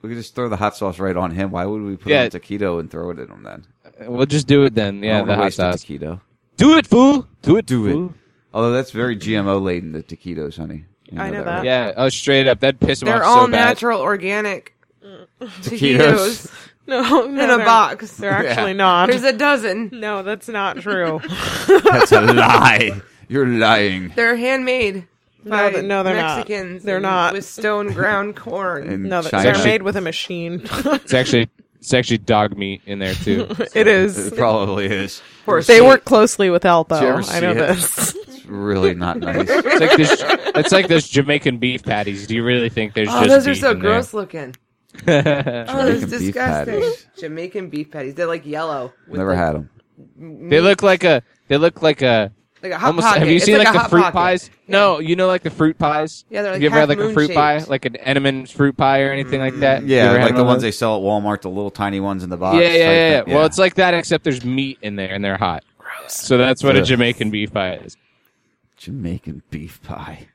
We 0.00 0.08
could 0.08 0.16
just 0.18 0.34
throw 0.34 0.48
the 0.48 0.56
hot 0.56 0.76
sauce 0.76 0.98
right 0.98 1.16
on 1.16 1.30
him. 1.30 1.50
Why 1.50 1.64
would 1.64 1.82
we 1.82 1.96
put 1.96 2.10
Yeah. 2.12 2.24
on 2.24 2.28
taquito 2.30 2.80
and 2.80 2.90
throw 2.90 3.10
it 3.10 3.18
at 3.18 3.28
him 3.28 3.42
then? 3.42 3.66
We'll 4.08 4.26
just 4.26 4.46
do 4.46 4.64
it 4.64 4.74
then. 4.74 5.02
I 5.02 5.06
Yeah, 5.06 5.18
don't 5.18 5.26
the 5.26 5.30
wanna 5.32 5.36
hot 5.36 5.44
waste 5.44 5.56
sauce. 5.58 5.84
taquito. 5.84 6.20
Do 6.56 6.76
it, 6.76 6.86
fool. 6.86 7.26
Do 7.42 7.56
it, 7.56 7.66
Do 7.66 7.90
fool. 7.90 8.14
It. 8.52 8.56
Although 8.56 8.72
that's 8.72 8.90
very 8.90 9.16
GMO 9.16 9.62
laden, 9.62 9.92
the 9.92 10.02
taquitos, 10.02 10.56
honey. 10.56 10.84
You 11.10 11.20
I 11.20 11.30
know 11.30 11.44
that. 11.44 11.56
right? 11.58 11.64
Yeah. 11.64 11.92
Oh, 11.96 12.08
straight 12.08 12.46
up, 12.48 12.60
that 12.60 12.80
piss 12.80 13.02
him 13.02 13.06
They're 13.06 13.22
off 13.24 13.36
all 13.38 13.46
so 13.46 13.52
bad. 13.52 13.64
natural, 13.66 14.00
organic 14.00 14.74
Taquitos. 15.40 15.68
taquitos. 15.70 16.58
No, 16.84 17.00
no, 17.00 17.24
in 17.26 17.38
a 17.38 17.46
they're- 17.58 17.58
box. 17.64 18.16
They're 18.16 18.32
actually 18.32 18.74
not. 18.74 19.06
There's 19.08 19.22
a 19.22 19.32
dozen. 19.32 19.90
No, 19.92 20.24
that's 20.24 20.48
not 20.48 20.78
true. 20.78 21.20
That's 21.68 22.10
a 22.10 22.20
lie. 22.20 23.00
You're 23.28 23.46
lying. 23.46 24.08
They're 24.16 24.34
handmade. 24.34 25.06
by 25.46 25.68
No, 25.68 25.70
th- 25.70 25.84
no, 25.84 26.02
they're 26.02 26.16
not. 26.16 26.38
Mexicans. 26.38 26.82
They're 26.82 26.96
and 26.96 27.04
not. 27.04 27.34
with 27.34 27.44
stone 27.44 27.92
ground 27.92 28.34
corn. 28.34 28.88
In 28.90 29.04
no, 29.04 29.22
they're 29.22 29.30
China. 29.30 29.52
they're 29.52 29.64
made 29.64 29.82
with 29.82 29.96
a 29.96 30.00
machine. 30.00 30.60
It's 30.64 31.14
actually 31.14 31.48
it's 31.78 31.94
actually 31.94 32.18
dog 32.18 32.56
meat 32.58 32.82
in 32.84 32.98
there 32.98 33.14
too. 33.14 33.46
it 33.76 33.86
is. 33.86 34.18
It 34.32 34.36
probably 34.36 34.86
is. 34.86 35.22
They 35.68 35.80
work 35.82 36.04
closely 36.04 36.50
with 36.50 36.64
Alpo. 36.64 36.98
Did 36.98 37.02
you 37.02 37.08
ever 37.10 37.18
I 37.18 37.22
see 37.22 37.40
know 37.42 37.50
it? 37.52 37.54
this. 37.54 38.16
It's 38.52 38.58
really 38.64 38.94
not 39.06 39.18
nice. 39.18 39.46
It's 39.48 39.80
like 39.80 39.96
this. 39.96 40.22
It's 40.54 40.72
like 40.72 40.88
those 40.88 41.08
Jamaican 41.08 41.58
beef 41.58 41.82
patties. 41.82 42.26
Do 42.26 42.34
you 42.34 42.44
really 42.44 42.68
think 42.68 42.94
there's 42.94 43.08
Oh, 43.10 43.24
just 43.24 43.28
those 43.28 43.48
are 43.48 43.54
so 43.54 43.70
in 43.72 43.80
there? 43.80 43.90
gross 43.92 44.14
looking. 44.14 44.54
Oh, 45.06 45.06
that's 45.06 45.70
Jamaican 45.72 46.00
beef 46.00 46.10
disgusting. 46.10 46.74
patties. 46.80 47.06
Jamaican 47.18 47.68
beef 47.70 47.90
patties. 47.90 48.14
They're 48.14 48.26
like 48.26 48.44
yellow. 48.46 48.92
with 49.08 49.18
Never 49.18 49.30
like 49.30 49.38
had 49.38 49.54
them. 49.54 50.48
They 50.50 50.60
look 50.60 50.82
like 50.82 51.04
a. 51.04 51.22
They 51.48 51.56
look 51.56 51.80
like 51.82 52.02
a. 52.02 52.30
Like 52.62 52.72
a 52.72 52.78
hot 52.78 52.88
almost, 52.88 53.06
pocket. 53.08 53.20
Have 53.20 53.28
you 53.28 53.36
It's 53.36 53.44
seen 53.44 53.58
like 53.58 53.74
like, 53.74 53.82
the 53.84 53.88
fruit 53.88 54.02
pocket. 54.02 54.12
pies? 54.14 54.50
No, 54.68 55.00
you 55.00 55.16
know 55.16 55.26
like 55.26 55.42
the 55.42 55.50
fruit 55.50 55.78
pies. 55.78 56.24
Yeah, 56.30 56.42
they're 56.42 56.52
like 56.52 56.56
Have 56.56 56.62
you 56.62 56.68
ever 56.68 56.78
had 56.78 56.88
like 56.90 56.98
a 56.98 57.02
moon 57.02 57.14
fruit 57.14 57.34
pie, 57.34 57.58
like 57.66 57.84
an 57.86 57.94
Entenmann's 57.94 58.52
fruit 58.52 58.76
pie 58.76 59.00
or 59.00 59.10
anything 59.10 59.40
like 59.40 59.56
that? 59.56 59.82
Mm, 59.82 59.88
yeah, 59.88 60.12
like 60.12 60.36
the 60.36 60.44
ones 60.44 60.56
those? 60.58 60.62
they 60.62 60.70
sell 60.70 60.96
at 60.96 61.02
Walmart, 61.02 61.40
the 61.40 61.48
little 61.50 61.72
tiny 61.72 61.98
ones 61.98 62.22
in 62.22 62.30
the 62.30 62.36
box. 62.36 62.56
Yeah, 62.58 62.68
yeah, 62.68 62.76
yeah, 62.76 63.22
yeah. 63.26 63.34
Well, 63.34 63.46
it's 63.46 63.58
like 63.58 63.74
that 63.76 63.94
except 63.94 64.22
there's 64.22 64.44
meat 64.44 64.78
in 64.80 64.94
there 64.94 65.12
and 65.12 65.24
they're 65.24 65.38
hot. 65.38 65.64
Gross. 65.76 66.12
So 66.14 66.36
that's 66.38 66.62
what 66.62 66.76
a 66.76 66.82
Jamaican 66.82 67.30
beef 67.32 67.52
pie 67.52 67.76
is. 67.76 67.96
Jamaican 68.82 69.44
beef 69.48 69.80
pie. 69.82 70.26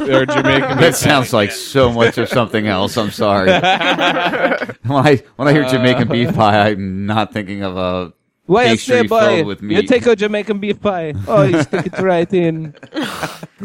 Or 0.00 0.24
Jamaican 0.24 0.78
that 0.78 0.80
beef 0.80 0.96
sounds 0.96 1.34
like 1.34 1.52
so 1.52 1.92
much 1.92 2.16
of 2.16 2.30
something 2.30 2.66
else. 2.66 2.96
I'm 2.96 3.10
sorry. 3.10 3.50
when 3.52 3.60
I 3.60 5.22
when 5.36 5.46
I 5.46 5.52
hear 5.52 5.64
Jamaican 5.64 6.08
beef 6.08 6.34
pie, 6.34 6.70
I'm 6.70 7.04
not 7.04 7.34
thinking 7.34 7.62
of 7.62 7.76
a 7.76 8.14
Why 8.46 8.62
you 8.64 8.68
pastry 8.70 9.00
say, 9.00 9.06
boy? 9.06 9.20
filled 9.20 9.46
with 9.48 9.60
meat. 9.60 9.82
You 9.82 9.86
take 9.86 10.06
a 10.06 10.16
Jamaican 10.16 10.60
beef 10.60 10.80
pie. 10.80 11.12
Oh, 11.28 11.42
you 11.42 11.62
stick 11.62 11.88
it 11.88 11.98
right 11.98 12.32
in. 12.32 12.74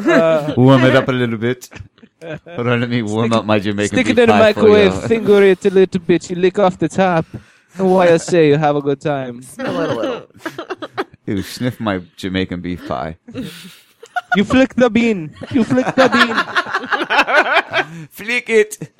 Uh, 0.06 0.54
warm 0.58 0.84
it 0.84 0.98
up 0.98 1.08
a 1.08 1.14
little 1.14 1.38
bit. 1.38 1.70
Hold 2.22 2.68
on, 2.68 2.82
let 2.82 2.90
me 2.90 3.04
warm 3.04 3.32
up 3.32 3.46
my 3.46 3.60
Jamaican 3.60 3.96
Stick 3.96 4.08
beef 4.08 4.18
it 4.18 4.22
in 4.24 4.28
the 4.28 4.34
pie 4.34 4.52
for 4.52 4.64
microwave, 4.64 4.94
you. 4.96 5.08
finger 5.08 5.44
it 5.44 5.66
a 5.66 5.70
little 5.70 6.02
bit, 6.02 6.30
you 6.30 6.36
lick 6.36 6.60
off 6.60 6.78
the 6.78 6.90
top. 6.90 7.26
And 7.78 7.90
why 7.90 8.10
I 8.12 8.18
say 8.18 8.50
you 8.50 8.58
have 8.58 8.76
a 8.76 8.82
good 8.82 9.00
time. 9.00 9.42
Smell 9.44 9.80
it 9.80 9.90
a 9.90 9.94
little. 9.94 10.28
Ew, 11.26 11.42
sniff 11.42 11.80
my 11.80 12.02
Jamaican 12.18 12.60
beef 12.60 12.86
pie. 12.86 13.16
You 14.36 14.44
flick 14.44 14.76
the 14.76 14.90
bean. 14.90 15.36
You 15.52 15.64
flick 15.64 15.86
the 15.96 16.10
bean. 16.10 18.08
Flick 18.10 18.50
it. 18.50 18.92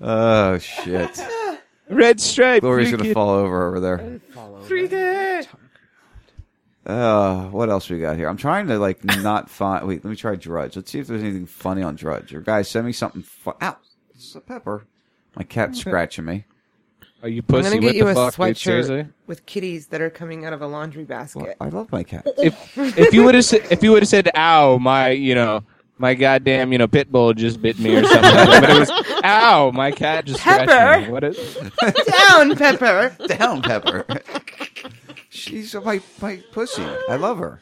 Oh 0.00 0.58
shit! 0.58 1.20
Red 1.88 2.20
stripe. 2.20 2.62
Glory's 2.62 2.88
flick 2.88 2.98
gonna 3.00 3.10
it. 3.10 3.14
fall 3.14 3.30
over 3.30 3.68
over 3.68 3.80
there. 3.80 4.20
Freak 4.66 4.92
it. 4.92 5.48
Uh, 6.84 7.46
what 7.48 7.68
else 7.68 7.90
we 7.90 7.98
got 8.00 8.16
here? 8.16 8.28
I'm 8.28 8.36
trying 8.36 8.68
to 8.68 8.78
like 8.78 9.04
not 9.04 9.50
find. 9.50 9.86
Wait, 9.86 10.04
let 10.04 10.10
me 10.10 10.16
try 10.16 10.36
Drudge. 10.36 10.76
Let's 10.76 10.90
see 10.90 11.00
if 11.00 11.06
there's 11.08 11.22
anything 11.22 11.46
funny 11.46 11.82
on 11.82 11.96
Drudge. 11.96 12.32
Or 12.34 12.40
guys, 12.40 12.68
send 12.68 12.86
me 12.86 12.92
something. 12.92 13.22
Fu- 13.22 13.54
Ow, 13.60 13.76
it's 14.14 14.34
a 14.34 14.40
pepper. 14.40 14.86
My 15.34 15.42
cat's 15.42 15.78
scratching 15.80 16.24
me. 16.24 16.44
Are 17.26 17.28
you 17.28 17.42
I'm 17.48 17.60
gonna 17.62 17.74
what 17.74 17.80
get 17.80 17.96
you 17.96 18.06
a 18.06 18.14
fuck, 18.14 18.36
dude? 18.36 18.40
sweatshirt 18.54 18.56
Seriously? 18.58 19.06
with 19.26 19.46
kitties 19.46 19.88
that 19.88 20.00
are 20.00 20.10
coming 20.10 20.44
out 20.44 20.52
of 20.52 20.62
a 20.62 20.66
laundry 20.68 21.02
basket. 21.02 21.56
I 21.60 21.70
love 21.70 21.90
my 21.90 22.04
cat. 22.04 22.24
If 22.38 22.78
if 22.78 23.12
you 23.12 23.24
would 23.24 23.34
have 23.34 23.52
if 23.52 23.82
you 23.82 23.90
would 23.90 24.02
have 24.04 24.08
said, 24.08 24.30
"Ow, 24.36 24.78
my 24.78 25.10
you 25.10 25.34
know 25.34 25.64
my 25.98 26.14
goddamn 26.14 26.70
you 26.70 26.78
know 26.78 26.86
pit 26.86 27.10
bull 27.10 27.32
just 27.34 27.60
bit 27.60 27.80
me" 27.80 27.96
or 27.96 28.04
something, 28.04 28.22
but 28.22 28.70
it 28.70 28.78
was, 28.78 28.90
"Ow, 29.24 29.72
my 29.72 29.90
cat 29.90 30.26
just 30.26 30.38
scratched 30.38 30.68
Pepper. 30.68 31.00
me." 31.06 31.10
What 31.12 31.24
is? 31.24 31.36
Down, 32.28 32.54
Pepper. 32.54 33.16
Down, 33.26 33.60
Pepper. 33.60 34.04
She's 35.28 35.74
my 35.74 36.00
my 36.22 36.40
pussy. 36.52 36.84
I 37.08 37.16
love 37.16 37.38
her. 37.38 37.60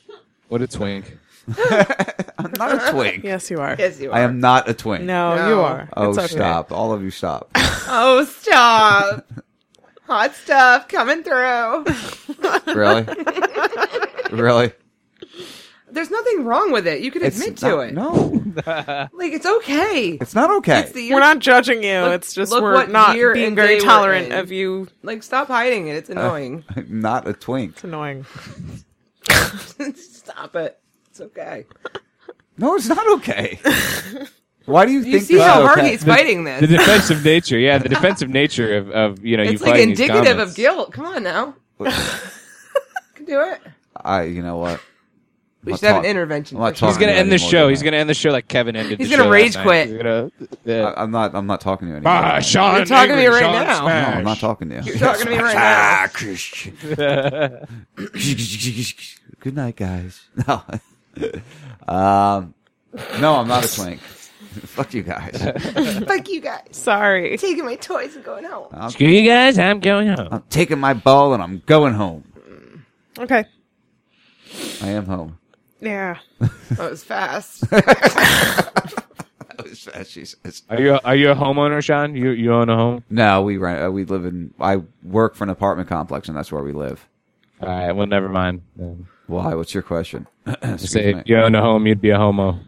What 0.49 0.61
a 0.61 0.67
twink. 0.67 1.17
I'm 1.57 2.53
not 2.59 2.89
a 2.89 2.91
twink. 2.93 3.25
Yes, 3.25 3.51
you 3.51 3.61
are. 3.61 3.77
Yes, 3.79 3.99
you 3.99 4.11
are. 4.11 4.15
I 4.15 4.21
am 4.21 4.41
not 4.41 4.69
a 4.69 4.75
twink. 4.75 5.05
No, 5.05 5.37
No. 5.37 5.49
you 5.49 5.61
are. 5.61 5.89
Oh, 5.97 6.11
it's 6.11 6.19
okay. 6.19 6.27
stop! 6.29 6.71
All 6.73 6.93
of 6.93 7.03
you, 7.03 7.11
stop. 7.11 7.51
Oh, 7.87 8.25
stop. 8.25 9.27
Hot 10.07 10.35
stuff 10.35 10.89
coming 10.89 11.23
through. 11.23 11.85
really? 12.75 13.07
really? 14.31 14.73
There's 15.91 16.11
nothing 16.11 16.45
wrong 16.45 16.73
with 16.73 16.87
it. 16.87 17.01
You 17.03 17.11
can 17.11 17.23
It's 17.25 17.39
admit 17.41 17.57
to 17.59 17.69
not- 17.69 17.81
it. 17.89 17.95
No, 17.95 19.09
Like, 19.13 19.33
it's 19.33 19.47
okay. 19.47 20.19
it's 20.21 20.35
not 20.35 20.51
okay. 20.59 20.81
It's 20.81 20.93
the 20.93 21.13
We're 21.13 21.21
not 21.21 21.39
judging 21.39 21.83
you. 21.85 22.01
Look- 22.01 22.13
it's 22.15 22.35
just 22.35 22.51
look 22.53 22.63
we're 22.63 22.75
what 22.75 22.91
not 22.91 23.17
year 23.17 23.33
being 23.33 23.49
and 23.49 23.57
very 23.57 23.77
we're 23.77 23.81
tolerant 23.81 24.27
in. 24.27 24.33
of 24.33 24.51
you. 24.53 24.89
Like, 25.03 25.23
stop 25.23 25.47
hiding 25.49 25.87
it. 25.89 25.97
It's 25.97 26.11
Uh, 26.11 26.15
annoying. 26.15 26.65
not 26.89 27.27
a 27.29 27.33
twink. 27.33 27.73
It's 27.73 27.85
annoying. 27.85 28.27
stop 29.95 30.57
it. 30.57 30.79
It's 31.11 31.21
okay. 31.21 31.67
No, 32.59 32.75
it's 32.77 32.89
not 32.89 33.07
okay. 33.19 33.59
Why 34.67 34.87
do 34.87 34.93
you, 34.93 35.01
You 35.01 35.13
think 35.13 35.25
see 35.25 35.35
this 35.35 35.43
how 35.45 35.61
is 35.61 35.67
hard 35.67 35.79
okay? 35.81 35.91
he's 35.91 36.05
fighting 36.05 36.45
this. 36.45 36.61
The 36.61 36.67
defensive 36.69 37.25
nature, 37.25 37.59
yeah, 37.59 37.79
the 37.79 37.89
defensive 37.89 38.31
nature 38.31 38.77
of, 38.79 38.91
of 38.91 39.25
you 39.25 39.37
know 39.37 39.43
you 39.43 39.51
it's 39.53 39.63
like 39.63 39.73
fighting 39.73 39.91
indicative 39.91 40.25
comments. 40.25 40.51
of 40.53 40.57
guilt. 40.57 40.93
Come 40.93 41.07
on 41.07 41.23
now. 41.23 41.55
can 43.15 43.25
do 43.27 43.41
it. 43.41 43.61
I, 43.97 44.23
you 44.23 44.43
know 44.43 44.57
what? 44.57 44.81
We 45.65 45.73
I'm 45.73 45.79
should 45.79 45.87
have 45.89 46.05
an 46.05 46.11
intervention 46.11 46.59
I'm 46.59 46.65
not. 46.65 46.79
He's 46.79 46.99
gonna 46.99 47.13
end 47.13 47.33
the 47.33 47.39
show. 47.39 47.69
He's 47.69 47.83
gonna 47.83 47.97
end 47.97 48.11
the 48.11 48.15
show 48.15 48.31
like 48.31 48.49
Kevin 48.49 48.77
ended. 48.77 48.99
He's 48.99 49.09
the 49.09 49.17
gonna 49.17 49.29
show 49.29 49.33
rage 49.33 49.57
quit. 49.57 49.89
He's 49.89 49.97
gonna, 49.97 50.31
yeah. 50.65 50.89
I, 50.89 51.03
I'm 51.03 51.11
not. 51.11 51.35
I'm 51.35 51.47
not 51.47 51.63
talking 51.63 51.87
to 51.89 51.93
you 51.93 51.97
anymore. 51.97 52.13
Ah, 52.13 52.39
Sean, 52.41 52.77
You're 52.77 52.85
talking 52.85 53.13
to 53.13 53.17
me 53.17 53.27
right 53.29 53.41
Sean 53.41 53.53
now. 53.55 53.87
no, 53.87 54.19
I'm 54.19 54.25
not 54.25 54.39
talking 54.39 54.69
to 54.69 54.75
you. 54.77 54.83
You're 54.83 54.99
talking 54.99 55.25
to 55.25 55.31
me 55.31 55.39
right 55.39 55.57
Ah, 55.57 56.03
now. 56.03 56.09
Christian. 56.13 56.77
Good 59.41 59.57
night, 59.57 59.77
guys. 59.77 60.21
No, 60.47 60.63
um, 61.89 62.55
no, 63.21 63.37
I'm 63.37 63.49
not 63.49 63.65
a 63.65 63.75
twink. 63.75 64.01
Fuck 64.67 64.95
you 64.95 65.03
guys. 65.03 65.41
Fuck 66.07 66.29
you 66.29 66.41
guys. 66.41 66.67
Sorry. 66.73 67.37
Taking 67.39 67.65
my 67.65 67.77
toys 67.77 68.15
and 68.17 68.25
going 68.25 68.45
home. 68.45 68.69
I'm, 68.73 68.91
Screw 68.91 69.09
you 69.09 69.29
guys. 69.29 69.59
I'm 69.59 69.81
going 69.81 70.09
home. 70.09 70.29
I'm 70.31 70.43
taking 70.51 70.79
my 70.79 70.95
ball 70.95 71.35
and 71.35 71.43
I'm 71.43 71.63
going 71.67 71.95
home. 71.95 72.25
Okay. 73.19 73.45
I 74.83 74.89
am 74.89 75.07
home. 75.07 75.39
Yeah. 75.81 76.19
That 76.71 76.91
was 76.91 77.05
fast. 77.05 77.61
That 77.71 79.63
was 79.63 79.81
fast, 79.85 80.11
she 80.11 80.25
says. 80.25 80.63
Are 80.69 80.81
you 80.81 80.99
are 81.05 81.15
you 81.15 81.31
a 81.31 81.35
homeowner, 81.35 81.83
Sean? 81.85 82.17
You 82.17 82.31
you 82.31 82.53
own 82.53 82.69
a 82.69 82.75
home? 82.77 83.05
No, 83.11 83.43
we 83.43 83.57
rent. 83.59 83.85
Uh, 83.87 83.91
we 83.93 84.05
live 84.05 84.25
in. 84.25 84.53
I 84.59 84.79
work 85.05 85.37
for 85.37 85.45
an 85.45 85.51
apartment 85.51 85.89
complex, 85.89 86.27
and 86.29 86.37
that's 86.37 86.51
where 86.51 86.63
we 86.65 86.73
live. 86.73 87.07
All 87.61 87.69
right. 87.69 87.93
Well, 87.93 88.07
never 88.09 88.29
mind. 88.29 88.63
then. 88.77 89.07
Why? 89.29 89.55
What's 89.55 89.73
your 89.73 89.83
question? 89.85 90.27
Excuse 90.47 90.91
Say 90.91 91.13
me. 91.15 91.21
if 91.21 91.29
you 91.29 91.37
own 91.39 91.55
a 91.55 91.61
home, 91.61 91.87
you'd 91.87 92.01
be 92.01 92.11
a 92.11 92.17
homo. 92.19 92.59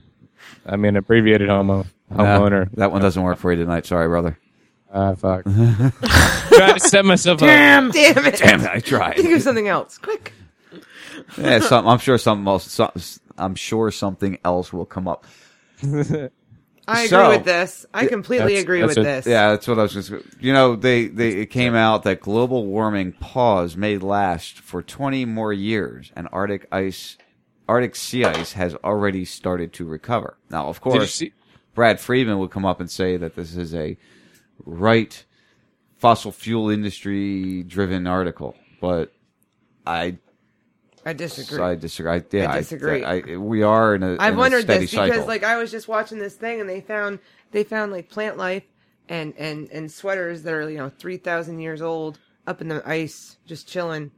I 0.66 0.76
mean, 0.76 0.96
abbreviated 0.96 1.48
homo. 1.48 1.84
No, 2.10 2.16
Homeowner. 2.16 2.70
that 2.74 2.92
one 2.92 3.00
doesn't 3.02 3.22
work 3.22 3.38
for 3.38 3.52
you 3.52 3.58
tonight. 3.62 3.86
Sorry, 3.86 4.06
brother. 4.08 4.38
Ah, 4.92 5.14
fuck. 5.14 5.44
Trying 5.44 6.74
to 6.74 6.80
set 6.80 7.04
myself 7.04 7.42
up. 7.42 7.46
Damn 7.48 7.90
it. 7.94 8.36
Damn 8.38 8.60
it! 8.62 8.70
I 8.70 8.80
tried. 8.80 9.16
Think 9.16 9.34
of 9.34 9.42
something 9.42 9.68
else. 9.68 9.98
Quick. 9.98 10.32
yeah, 11.38 11.58
some, 11.60 11.86
I'm 11.86 11.98
sure 11.98 12.18
something 12.18 12.46
else. 12.46 12.70
Some, 12.70 12.90
I'm 13.36 13.54
sure 13.54 13.90
something 13.90 14.38
else 14.44 14.72
will 14.72 14.86
come 14.86 15.08
up. 15.08 15.24
I 16.88 17.02
agree 17.02 17.08
So- 17.08 17.30
with 17.30 17.44
this. 17.44 17.84
I 17.92 18.06
completely 18.06 18.54
That's- 18.54 18.62
agree 18.62 18.80
that's 18.80 18.90
with 18.96 18.98
a- 18.98 19.02
this. 19.02 19.26
Yeah, 19.26 19.50
that's 19.50 19.66
what 19.66 19.78
I 19.78 19.82
was 19.82 19.92
just. 19.92 20.12
You 20.40 20.52
know, 20.52 20.76
they, 20.76 21.06
they 21.08 21.30
it 21.30 21.46
came 21.46 21.74
out 21.74 22.04
that 22.04 22.20
global 22.20 22.64
warming 22.66 23.12
pause 23.12 23.76
may 23.76 23.98
last 23.98 24.60
for 24.60 24.82
20 24.82 25.24
more 25.24 25.52
years, 25.52 26.12
and 26.14 26.28
Arctic 26.32 26.68
ice, 26.70 27.18
Arctic 27.68 27.96
sea 27.96 28.24
ice 28.24 28.52
has 28.52 28.74
already 28.76 29.24
started 29.24 29.72
to 29.74 29.84
recover. 29.84 30.38
Now, 30.50 30.68
of 30.68 30.80
course, 30.80 31.14
see? 31.14 31.32
Brad 31.74 32.00
Friedman 32.00 32.38
would 32.38 32.50
come 32.50 32.64
up 32.64 32.80
and 32.80 32.90
say 32.90 33.16
that 33.16 33.34
this 33.34 33.56
is 33.56 33.74
a 33.74 33.96
right 34.64 35.24
fossil 35.98 36.32
fuel 36.32 36.70
industry 36.70 37.62
driven 37.62 38.06
article, 38.06 38.56
but 38.80 39.12
I 39.86 40.18
I 41.04 41.12
disagree. 41.12 41.62
I 41.62 41.74
disagree. 41.76 42.10
I, 42.10 42.24
yeah, 42.32 42.50
I 42.52 42.58
disagree. 42.58 43.04
I, 43.04 43.18
I, 43.18 43.36
we 43.36 43.62
are 43.62 43.94
in 43.94 44.02
a, 44.02 44.16
I've 44.18 44.32
in 44.32 44.34
a 44.34 44.38
wondered 44.38 44.62
steady 44.62 44.80
this 44.80 44.90
because 44.90 45.10
cycle. 45.10 45.26
like 45.26 45.44
I 45.44 45.56
was 45.56 45.70
just 45.70 45.86
watching 45.86 46.18
this 46.18 46.34
thing 46.34 46.60
and 46.60 46.68
they 46.68 46.80
found 46.80 47.20
they 47.52 47.62
found 47.62 47.92
like 47.92 48.08
plant 48.08 48.36
life 48.36 48.64
and 49.08 49.32
and 49.38 49.70
and 49.70 49.90
sweaters 49.90 50.42
that 50.42 50.52
are 50.52 50.68
you 50.68 50.78
know 50.78 50.90
three 50.98 51.16
thousand 51.16 51.60
years 51.60 51.80
old 51.80 52.18
up 52.46 52.60
in 52.60 52.68
the 52.68 52.82
ice 52.88 53.36
just 53.46 53.68
chilling, 53.68 54.10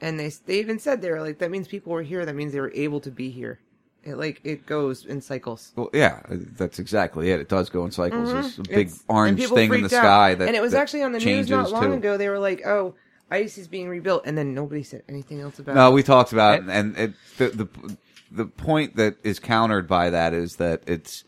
and 0.00 0.18
they 0.18 0.30
they 0.46 0.58
even 0.58 0.78
said 0.78 1.02
they 1.02 1.10
were 1.10 1.20
like 1.20 1.38
that 1.38 1.50
means 1.50 1.68
people 1.68 1.92
were 1.92 2.02
here. 2.02 2.24
That 2.24 2.34
means 2.34 2.52
they 2.52 2.60
were 2.60 2.72
able 2.74 3.00
to 3.00 3.10
be 3.10 3.30
here. 3.30 3.60
It 4.02 4.16
like 4.16 4.40
it 4.44 4.66
goes 4.66 5.06
in 5.06 5.20
cycles. 5.22 5.72
Well, 5.76 5.88
yeah, 5.94 6.20
that's 6.28 6.78
exactly 6.78 7.30
it. 7.30 7.40
It 7.40 7.48
does 7.48 7.70
go 7.70 7.84
in 7.86 7.90
cycles. 7.90 8.28
Mhm. 8.28 8.32
There's 8.32 8.58
a 8.58 8.62
big 8.62 8.86
It's- 8.88 9.02
orange 9.08 9.46
thing 9.48 9.72
in 9.72 9.80
the 9.82 9.86
out. 9.86 9.90
sky 10.02 10.34
that 10.34 10.46
and 10.46 10.56
it 10.56 10.60
was 10.60 10.72
that 10.72 10.82
actually 10.82 11.02
on 11.04 11.12
the 11.12 11.18
news 11.18 11.24
changes 11.24 11.50
not 11.50 11.70
long 11.70 11.84
too. 11.84 11.92
ago. 11.94 12.16
They 12.18 12.28
were 12.28 12.38
like, 12.38 12.66
"Oh, 12.66 12.94
ice 13.30 13.56
is 13.56 13.66
being 13.66 13.88
rebuilt," 13.88 14.22
and 14.26 14.36
then 14.36 14.52
nobody 14.52 14.82
said 14.82 15.02
anything 15.08 15.40
else 15.40 15.58
about 15.58 15.74
No, 15.74 15.88
it. 15.90 15.94
we 15.94 16.02
talked 16.02 16.32
about 16.32 16.58
it, 16.60 16.64
and 16.68 16.96
it, 16.98 17.12
the 17.38 17.48
the 17.48 17.96
the 18.30 18.44
point 18.46 18.96
that 18.96 19.16
is 19.22 19.38
countered 19.38 19.88
by 19.88 20.10
that 20.10 20.34
is 20.34 20.56
that 20.56 20.82
it's 20.86 21.24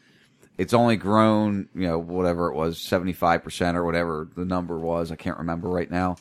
it's 0.59 0.75
only 0.75 0.97
grown, 0.97 1.69
you 1.75 1.87
know, 1.87 1.99
whatever 1.99 2.49
it 2.49 2.55
was, 2.55 2.79
seventy 2.79 3.13
five 3.15 3.43
percent 3.43 3.77
or 3.77 3.85
whatever 3.85 4.29
the 4.37 4.45
number 4.45 4.79
was. 4.79 5.11
I 5.11 5.17
can't 5.17 5.39
remember 5.39 5.69
right 5.71 5.91
now. 5.91 6.17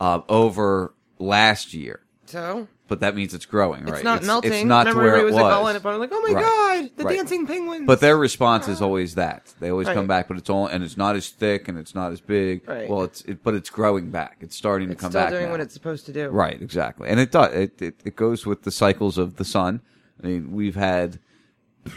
Uh, 0.00 0.20
over 0.28 0.94
last 1.22 1.72
year, 1.74 2.00
so. 2.26 2.66
but 2.88 3.00
that 3.00 3.14
means 3.14 3.32
it's 3.34 3.46
growing, 3.46 3.84
right? 3.84 3.94
It's 3.94 4.04
not 4.04 4.22
melting. 4.24 4.52
It's 4.52 4.64
not 4.64 4.84
to 4.84 4.90
Remember 4.90 5.10
where 5.12 5.20
it 5.20 5.24
was, 5.24 5.34
was. 5.34 5.42
like 5.42 5.52
all 5.54 5.68
in 5.68 5.76
it, 5.76 5.82
but 5.82 5.94
I'm 5.94 6.00
like, 6.00 6.10
"Oh 6.12 6.20
my 6.20 6.34
Right. 6.34 6.44
god, 6.44 6.90
the 6.96 7.04
Right. 7.04 7.16
dancing 7.16 7.46
penguins!" 7.46 7.86
But 7.86 8.00
their 8.00 8.16
response 8.16 8.68
is 8.68 8.82
always 8.82 9.14
that 9.14 9.54
they 9.60 9.70
always 9.70 9.86
Right. 9.86 9.94
come 9.94 10.06
back, 10.06 10.28
but 10.28 10.36
it's 10.36 10.50
all 10.50 10.66
and 10.66 10.82
it's 10.84 10.96
not 10.96 11.16
as 11.16 11.28
thick 11.30 11.68
and 11.68 11.78
it's 11.78 11.94
not 11.94 12.12
as 12.12 12.20
big. 12.20 12.68
Right. 12.68 12.88
Well, 12.88 13.02
it's 13.04 13.22
it, 13.22 13.42
but 13.42 13.54
it's 13.54 13.70
growing 13.70 14.10
back. 14.10 14.36
It's 14.40 14.56
starting 14.56 14.90
it's 14.90 14.98
to 14.98 15.00
come 15.02 15.10
still 15.12 15.22
back. 15.22 15.30
doing 15.30 15.44
now. 15.46 15.50
what 15.52 15.60
it's 15.60 15.74
supposed 15.74 16.06
to 16.06 16.12
do. 16.12 16.28
Right, 16.28 16.60
exactly, 16.60 17.08
and 17.08 17.18
it 17.20 17.30
does. 17.30 17.52
It, 17.54 17.80
it 17.80 18.00
it 18.04 18.16
goes 18.16 18.44
with 18.46 18.62
the 18.62 18.70
cycles 18.70 19.16
of 19.18 19.36
the 19.36 19.44
sun. 19.44 19.80
I 20.22 20.26
mean, 20.26 20.52
we've 20.52 20.76
had, 20.76 21.18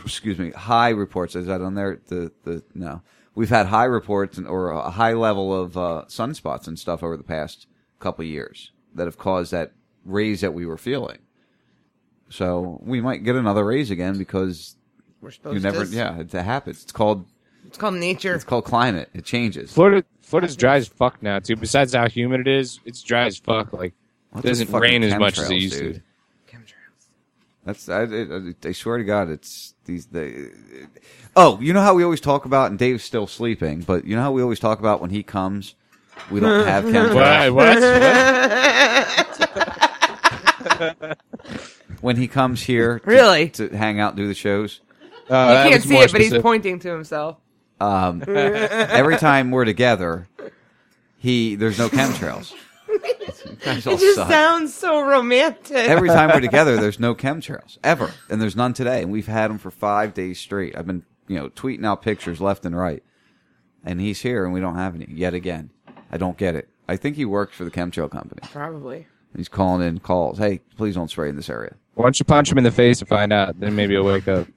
excuse 0.04 0.38
me, 0.40 0.52
high 0.52 0.90
reports. 0.90 1.36
Is 1.36 1.48
that 1.48 1.62
on 1.62 1.76
there? 1.76 2.00
The 2.08 2.32
the 2.44 2.64
no, 2.74 3.02
we've 3.36 3.50
had 3.50 3.68
high 3.68 3.86
reports 3.86 4.38
and, 4.38 4.48
or 4.48 4.70
a 4.72 4.90
high 4.92 5.14
level 5.14 5.54
of 5.54 5.78
uh, 5.78 6.06
sunspots 6.08 6.68
and 6.68 6.80
stuff 6.80 7.04
over 7.04 7.18
the 7.18 7.24
past 7.24 7.68
couple 8.00 8.24
years 8.26 8.72
that 8.96 9.06
have 9.06 9.18
caused 9.18 9.52
that 9.52 9.72
raise 10.04 10.42
that 10.42 10.54
we 10.54 10.66
were 10.66 10.78
feeling. 10.78 11.20
So 12.30 12.80
we 12.84 13.02
might 13.02 13.24
get 13.24 13.36
another 13.36 13.64
raise 13.66 13.92
again 13.92 14.18
because 14.18 14.76
We're 15.22 15.30
you 15.30 15.34
supposed 15.34 15.64
never. 15.64 15.86
to. 15.86 15.92
Yeah, 15.92 16.20
it 16.20 16.32
happens. 16.32 16.84
It's 16.84 16.92
called 16.92 17.26
It's 17.68 17.78
called 17.78 17.96
nature. 17.96 18.34
it's 18.34 18.44
called 18.44 18.66
climate. 18.66 19.10
It 19.14 19.26
changes. 19.26 19.72
Florida, 19.72 20.04
Florida's 20.22 20.56
dry 20.56 20.78
as 20.78 20.88
fuck 20.88 21.22
now 21.22 21.40
too. 21.40 21.56
Besides 21.56 21.94
how 21.94 22.08
humid 22.08 22.42
it 22.42 22.48
is, 22.48 22.80
it's 22.86 23.02
dry 23.04 23.26
as 23.26 23.38
fuck. 23.38 23.74
Like 23.74 23.94
it 24.36 24.42
doesn't 24.44 24.72
rain 24.72 25.04
as 25.04 25.18
much 25.20 25.38
as 25.38 25.50
it 25.50 25.56
used 25.56 25.80
dude? 25.80 25.96
to. 25.96 26.02
That's 27.66 27.90
I, 27.90 28.04
I, 28.04 28.54
I 28.64 28.72
swear 28.74 29.00
to 29.00 29.04
God, 29.04 29.30
it's 29.30 29.74
these 29.86 30.06
the. 30.06 30.52
Oh, 31.36 31.60
you 31.60 31.74
know 31.74 31.82
how 31.82 31.96
we 31.96 32.04
always 32.04 32.22
talk 32.22 32.46
about, 32.46 32.70
and 32.70 32.78
Dave's 32.78 33.04
still 33.04 33.26
sleeping, 33.26 33.82
but 33.82 34.06
you 34.06 34.16
know 34.16 34.22
how 34.22 34.32
we 34.32 34.44
always 34.44 34.60
talk 34.60 34.78
about 34.80 35.02
when 35.02 35.10
he 35.10 35.24
comes, 35.24 35.74
we 36.32 36.40
don't 36.40 36.66
have 36.66 36.86
chemtrails. 36.94 37.54
What? 37.54 37.78
when 42.02 42.18
he 42.18 42.28
comes 42.28 42.64
here, 42.64 43.00
to, 43.00 43.10
Really? 43.10 43.50
to 43.52 43.70
hang 43.70 44.00
out, 44.00 44.14
and 44.14 44.18
do 44.18 44.28
the 44.28 44.34
shows. 44.34 44.82
you 45.26 45.30
can't 45.30 45.84
see 45.84 45.98
it, 45.98 46.12
but 46.12 46.22
he's 46.22 46.38
pointing 46.40 46.80
to 46.80 46.90
himself. 46.90 47.38
Um, 47.80 48.24
every 48.28 49.18
time 49.18 49.52
we're 49.52 49.66
together, 49.66 50.28
he 51.18 51.56
there's 51.56 51.78
no 51.78 51.90
chemtrails. 51.90 52.54
You 52.88 53.00
guys 53.64 53.86
all 53.86 53.96
It 53.96 54.00
just 54.00 54.16
suck. 54.16 54.30
sounds 54.30 54.74
so 54.74 55.02
romantic. 55.02 55.76
Every 55.76 56.08
time 56.08 56.30
we're 56.34 56.40
together, 56.40 56.78
there's 56.78 57.00
no 57.00 57.14
chemtrails 57.16 57.78
ever, 57.84 58.12
and 58.30 58.42
there's 58.42 58.56
none 58.56 58.74
today. 58.74 59.02
And 59.02 59.12
we've 59.12 59.28
had 59.28 59.50
them 59.50 59.58
for 59.58 59.72
five 59.72 60.14
days 60.14 60.40
straight. 60.40 60.78
I've 60.78 60.88
been, 60.88 61.04
you 61.28 61.38
know, 61.38 61.50
tweeting 61.50 61.86
out 61.86 62.02
pictures 62.02 62.40
left 62.40 62.66
and 62.66 62.78
right, 62.78 63.04
and 63.84 64.00
he's 64.00 64.22
here, 64.22 64.46
and 64.46 64.54
we 64.54 64.62
don't 64.62 64.76
have 64.76 64.96
any 64.96 65.08
yet 65.10 65.34
again. 65.34 65.72
I 66.12 66.18
don't 66.18 66.38
get 66.38 66.56
it. 66.56 66.70
I 66.88 66.96
think 66.98 67.16
he 67.16 67.26
works 67.26 67.56
for 67.56 67.64
the 67.64 67.72
chemtrail 67.72 68.10
company. 68.10 68.42
Probably. 68.52 69.08
He's 69.36 69.50
calling 69.50 69.86
in 69.86 70.00
calls. 70.00 70.38
Hey, 70.38 70.62
please 70.78 70.96
don't 70.96 71.10
spray 71.10 71.30
in 71.30 71.36
this 71.36 71.50
area. 71.50 71.76
Why 71.96 72.04
don't 72.04 72.20
you 72.20 72.26
punch 72.26 72.52
him 72.52 72.58
in 72.58 72.64
the 72.64 72.72
face 72.72 73.00
and 73.00 73.10
find 73.10 73.34
out? 73.34 73.60
Then 73.60 73.76
maybe 73.76 73.94
he'll 73.94 74.04
wake 74.04 74.28
up. 74.28 74.48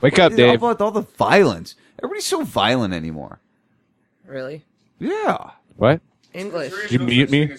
Wake 0.00 0.18
up, 0.18 0.34
Dave. 0.34 0.62
All, 0.62 0.74
all 0.74 0.90
the 0.90 1.02
violence. 1.02 1.74
Everybody's 1.98 2.26
so 2.26 2.42
violent 2.44 2.94
anymore. 2.94 3.40
Really? 4.26 4.64
Yeah. 4.98 5.50
What? 5.76 6.00
English. 6.32 6.72
You 6.90 6.98
mute 6.98 7.30
me? 7.30 7.50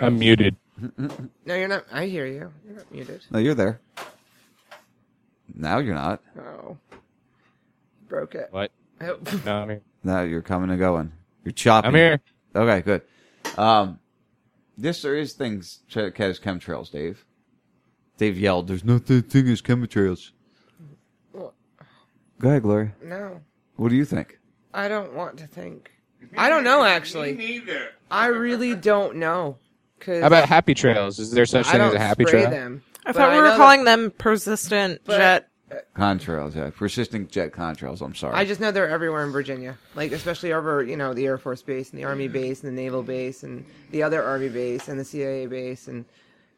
I'm 0.00 0.18
muted. 0.18 0.56
No, 1.44 1.54
you're 1.54 1.68
not. 1.68 1.84
I 1.92 2.06
hear 2.06 2.26
you. 2.26 2.50
You're 2.66 2.76
not 2.76 2.90
muted. 2.90 3.20
No, 3.30 3.38
you're 3.38 3.54
there. 3.54 3.78
Now 5.54 5.78
you're 5.78 5.94
not. 5.94 6.20
Oh. 6.36 6.76
Broke 8.08 8.34
it. 8.34 8.48
What? 8.50 8.72
Oh. 9.00 9.18
No, 9.44 9.62
I'm 9.62 9.68
here. 9.68 9.82
Now 10.02 10.22
you're 10.22 10.42
coming 10.42 10.70
and 10.70 10.78
going. 10.80 11.12
You're 11.44 11.52
chopping. 11.52 11.88
I'm 11.88 11.94
here. 11.94 12.20
Okay, 12.54 12.82
good. 12.82 13.02
Um, 13.56 13.98
yes, 14.76 15.02
there 15.02 15.16
is 15.16 15.32
things 15.32 15.80
to 15.90 16.12
as 16.18 16.38
chemtrails, 16.40 16.90
Dave. 16.90 17.24
Dave 18.18 18.38
yelled, 18.38 18.68
"There's 18.68 18.84
no 18.84 18.98
th- 18.98 19.24
thing 19.26 19.48
as 19.48 19.62
chemtrails." 19.62 20.30
Well, 21.32 21.54
Go 22.38 22.48
ahead, 22.50 22.62
Gloria. 22.62 22.92
no, 23.02 23.40
What 23.76 23.88
do 23.88 23.96
you 23.96 24.04
think? 24.04 24.38
I 24.74 24.88
don't 24.88 25.14
want 25.14 25.38
to 25.38 25.46
think. 25.46 25.90
I 26.36 26.48
don't 26.48 26.64
know 26.64 26.84
actually. 26.84 27.32
Me 27.34 27.58
neither. 27.58 27.88
I 28.10 28.26
really 28.26 28.74
don't 28.74 29.16
know. 29.16 29.58
Cause 30.00 30.20
How 30.20 30.26
about 30.28 30.48
happy 30.48 30.74
trails? 30.74 31.18
Is 31.18 31.30
there 31.30 31.46
such 31.46 31.66
I 31.68 31.72
thing 31.72 31.80
as 31.80 31.92
don't 31.92 31.96
a 32.00 32.04
happy 32.04 32.24
spray 32.24 32.40
trail? 32.42 32.50
them. 32.50 32.82
I 33.04 33.12
But 33.12 33.16
thought 33.16 33.30
we 33.30 33.36
know 33.36 33.42
were 33.42 33.48
that- 33.48 33.56
calling 33.56 33.84
them 33.84 34.10
persistent 34.16 35.00
But- 35.04 35.18
jet. 35.18 35.48
Contrails, 35.96 36.54
yeah, 36.54 36.70
persistent 36.70 37.30
jet 37.30 37.52
contrails. 37.52 38.00
I'm 38.00 38.14
sorry. 38.14 38.34
I 38.34 38.44
just 38.44 38.60
know 38.60 38.70
they're 38.70 38.88
everywhere 38.88 39.24
in 39.24 39.32
Virginia, 39.32 39.76
like 39.94 40.12
especially 40.12 40.52
over 40.52 40.82
you 40.82 40.96
know 40.96 41.14
the 41.14 41.26
Air 41.26 41.38
Force 41.38 41.62
base 41.62 41.90
and 41.90 41.98
the 41.98 42.04
Army 42.04 42.28
base 42.28 42.62
and 42.62 42.76
the 42.76 42.80
Naval 42.82 43.02
base 43.02 43.42
and 43.42 43.64
the 43.90 44.02
other 44.02 44.22
Army 44.22 44.48
base 44.48 44.88
and 44.88 44.98
the 44.98 45.04
CIA 45.04 45.46
base 45.46 45.88
and 45.88 46.04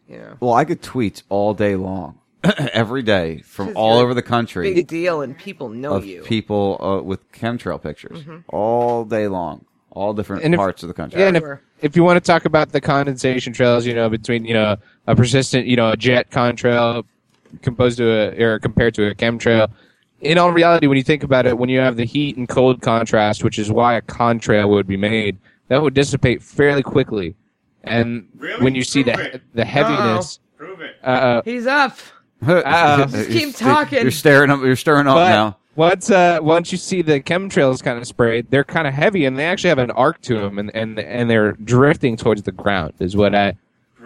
you 0.09 0.19
know. 0.19 0.37
well, 0.41 0.53
I 0.53 0.65
get 0.65 0.83
tweets 0.83 1.23
all 1.29 1.55
day 1.55 1.77
long, 1.77 2.19
every 2.73 3.03
day 3.03 3.39
from 3.41 3.67
'Cause 3.69 3.75
all 3.77 3.99
over 3.99 4.15
the 4.15 4.23
country. 4.23 4.73
Big 4.75 4.87
deal, 4.87 5.23
and 5.23 5.37
people 5.37 5.69
know 5.69 5.95
of 5.95 6.05
you. 6.05 6.23
people 6.23 6.79
uh, 6.81 7.03
with 7.03 7.31
chemtrail 7.33 7.83
pictures 7.83 8.23
Mhm. 8.25 8.45
all 8.49 9.05
day 9.05 9.29
long, 9.29 9.65
all 9.91 10.13
different 10.15 10.45
And 10.45 10.55
if- 10.55 10.59
parts 10.59 10.83
of 10.83 10.89
the 10.89 10.95
country. 10.95 11.21
Yeah, 11.21 11.29
and 11.29 11.37
if, 11.37 11.45
if 11.81 11.97
you 11.97 12.05
want 12.05 12.17
to 12.17 12.27
talk 12.27 12.45
about 12.45 12.73
the 12.73 12.81
condensation 12.81 13.53
trails, 13.53 13.87
you 13.87 13.95
know, 13.95 14.09
between 14.09 14.45
you 14.45 14.55
know 14.55 14.77
a 15.07 15.15
persistent, 15.17 15.67
you 15.67 15.77
know, 15.77 15.91
a 15.91 15.97
jet 15.97 16.31
contrail 16.31 17.05
composed 17.63 17.99
to 17.99 18.09
a 18.39 18.43
or 18.43 18.59
compared 18.59 18.95
to 18.95 19.07
a 19.07 19.15
chemtrail. 19.15 19.71
In 20.21 20.39
all 20.39 20.53
reality, 20.53 20.87
when 20.87 20.97
you 20.97 21.03
think 21.05 21.23
about 21.23 21.45
it, 21.47 21.59
when 21.59 21.69
you 21.69 21.81
have 21.81 21.97
the 21.97 22.05
heat 22.07 22.37
and 22.37 22.49
cold 22.49 22.81
contrast, 22.81 23.45
which 23.45 23.59
is 23.59 23.71
why 23.71 23.95
a 23.95 24.03
contrail 24.03 24.69
would 24.71 24.87
be 24.87 24.97
made, 24.97 25.37
that 25.69 25.83
would 25.83 25.93
dissipate 25.95 26.43
fairly 26.43 26.83
quickly. 26.83 27.35
And 27.83 28.29
when 28.61 28.75
you 28.75 28.83
see 28.85 29.03
the 29.03 29.41
the 29.53 29.65
heaviness, 29.65 30.41
Prove 30.57 30.81
it. 30.81 30.97
uh, 31.05 31.43
He's 31.45 31.67
up. 31.67 31.99
Uh, 32.47 33.07
Just 33.07 33.31
keep 33.31 33.55
talking. 33.57 34.03
You're 34.03 34.11
staring 34.11 34.51
up. 34.51 34.61
You're 34.61 34.77
staring 34.77 35.07
up 35.07 35.15
But 35.15 35.29
now. 35.31 35.57
Once 35.77 36.11
uh, 36.11 36.39
once 36.43 36.73
you 36.73 36.79
see 36.79 37.01
the 37.01 37.19
chemtrails 37.21 37.83
kind 37.83 37.97
of 37.99 38.07
sprayed, 38.07 38.51
they're 38.51 38.65
kind 38.65 38.87
of 38.87 38.93
heavy 38.93 39.25
and 39.25 39.39
they 39.39 39.47
actually 39.47 39.71
have 39.71 39.79
an 39.79 39.91
arc 39.93 40.21
to 40.23 40.39
them, 40.39 40.59
and, 40.59 40.71
and 40.75 40.99
and 40.99 41.31
they're 41.31 41.53
drifting 41.53 42.17
towards 42.19 42.43
the 42.43 42.53
ground. 42.53 42.93
Is 43.01 43.17
what 43.17 43.35
I 43.35 43.57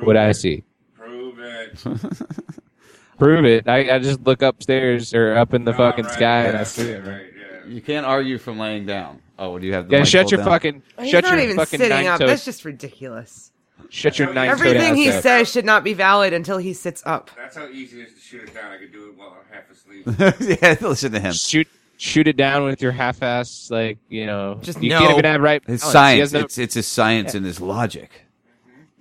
what 0.01 0.17
I 0.17 0.31
see. 0.33 0.63
Prove 0.97 1.39
it. 1.41 1.79
Prove 3.19 3.45
it. 3.45 3.69
I, 3.69 3.97
I 3.97 3.99
just 3.99 4.23
look 4.25 4.43
upstairs 4.43 5.13
or 5.15 5.35
up 5.37 5.53
in 5.55 5.65
the 5.65 5.75
fucking 5.75 6.07
sky 6.09 6.45
and 6.45 6.57
I 6.57 6.63
see 6.65 6.91
it. 6.91 7.05
man. 7.05 7.27
You 7.67 7.83
can't 7.83 8.07
argue 8.07 8.39
from 8.39 8.59
laying 8.59 8.87
down. 8.87 9.21
Oh, 9.39 9.59
do 9.59 9.67
you 9.67 9.75
have? 9.75 9.89
The 9.89 9.99
Yeah, 9.99 10.05
shut 10.05 10.31
your 10.31 10.39
down? 10.39 10.47
fucking 10.49 10.83
He's 11.01 11.11
shut 11.11 11.25
not 11.25 11.35
your 11.35 11.43
even 11.43 11.57
fucking 11.57 11.79
sitting 11.79 12.07
up. 12.07 12.21
toes. 12.21 12.29
That's 12.29 12.45
just 12.45 12.65
ridiculous. 12.65 13.53
Shut 13.91 14.19
your 14.19 14.33
nine 14.35 14.49
Everything 14.49 14.97
he 14.97 15.11
toes. 15.11 15.23
says 15.23 15.51
should 15.51 15.65
not 15.65 15.83
be 15.85 15.95
valid 15.95 16.33
until 16.33 16.59
he 16.59 16.73
sits 16.73 17.03
up. 17.07 17.31
That's 17.37 17.57
how 17.57 17.69
easy 17.69 18.01
it 18.03 18.09
is 18.09 18.15
to 18.15 18.21
shoot 18.21 18.43
it 18.49 18.55
down. 18.55 18.73
I 18.73 18.79
could 18.79 18.93
do 18.93 19.09
it 19.11 19.17
while 19.17 19.37
I'm 19.39 19.55
half 19.55 19.71
asleep. 19.71 20.59
yeah, 20.63 20.77
listen 20.89 21.13
to 21.13 21.21
him. 21.21 21.33
Shoot 21.33 21.69
shoot 21.97 22.29
it 22.29 22.37
down 22.37 22.65
with 22.65 22.81
your 22.83 22.93
half-ass 22.93 23.71
like 23.71 23.99
you 24.09 24.27
know. 24.27 24.59
Just 24.63 24.83
you 24.83 24.91
no. 24.91 24.99
can't 25.01 25.13
even 25.13 25.25
have 25.25 25.41
right. 25.41 25.63
It's 25.67 25.83
balance. 25.83 25.93
Science. 25.93 26.33
no- 26.33 26.41
It's 26.41 26.59
it's 26.59 26.75
his 26.75 26.87
science 26.87 27.33
Yeah. 27.35 27.39
and 27.39 27.47
his 27.47 27.61
logic. 27.61 28.23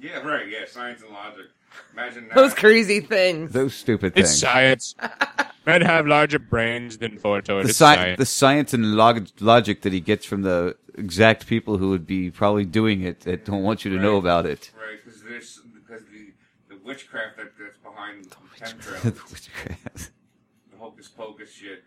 yeah, 0.01 0.19
right. 0.19 0.47
Yeah, 0.47 0.59
science 0.67 1.01
and 1.01 1.11
logic. 1.11 1.45
Imagine 1.97 2.27
that. 2.27 2.35
Those 2.35 2.53
crazy 2.53 2.99
things. 2.99 3.51
Those 3.51 3.73
stupid 3.73 4.13
things. 4.13 4.29
It's 4.31 4.39
things. 4.41 4.41
science. 4.51 4.95
Men 5.65 5.81
have 5.81 6.05
larger 6.07 6.39
brains 6.39 6.97
than 6.99 7.17
foretold. 7.17 7.65
the, 7.65 7.69
It's 7.69 7.79
sci- 7.79 7.95
science. 7.95 8.17
the 8.19 8.25
science 8.25 8.73
and 8.73 8.95
log- 8.95 9.29
logic 9.39 9.81
that 9.81 9.91
he 9.93 9.99
gets 9.99 10.25
from 10.25 10.43
the 10.43 10.75
exact 10.95 11.47
people 11.47 11.77
who 11.77 11.89
would 11.89 12.05
be 12.05 12.29
probably 12.31 12.65
doing 12.65 13.01
it 13.01 13.21
that 13.21 13.45
don't 13.45 13.63
want 13.63 13.83
you 13.83 13.91
to 13.95 13.99
know 14.01 14.17
about 14.17 14.45
it. 14.45 14.71
Right, 14.77 14.97
because 15.03 15.21
there's 15.23 15.59
because 15.73 16.03
the 16.05 16.33
the 16.69 16.79
witchcraft 16.85 17.37
that, 17.37 17.51
that's 17.59 17.77
behind 17.77 18.25
the 18.25 18.29
The 19.11 19.23
witchcraft. 19.31 20.11
the 20.71 20.77
hocus 20.77 21.07
pocus 21.07 21.51
shit. 21.51 21.83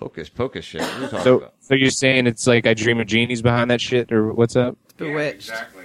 Hocus 0.00 0.28
pocus 0.28 0.64
shit. 0.64 0.80
What 0.82 0.90
are 0.90 1.00
you 1.00 1.06
talking 1.08 1.24
So, 1.24 1.36
about? 1.38 1.54
so 1.60 1.74
you're 1.74 1.90
saying 1.90 2.26
it's 2.26 2.46
like 2.46 2.66
I 2.66 2.74
dream 2.74 2.98
of 3.00 3.06
genies 3.06 3.40
behind 3.40 3.70
that 3.70 3.80
shit, 3.80 4.10
or 4.12 4.32
what's 4.32 4.56
up? 4.56 4.76
Bewitched. 4.96 5.36
exactly. 5.48 5.84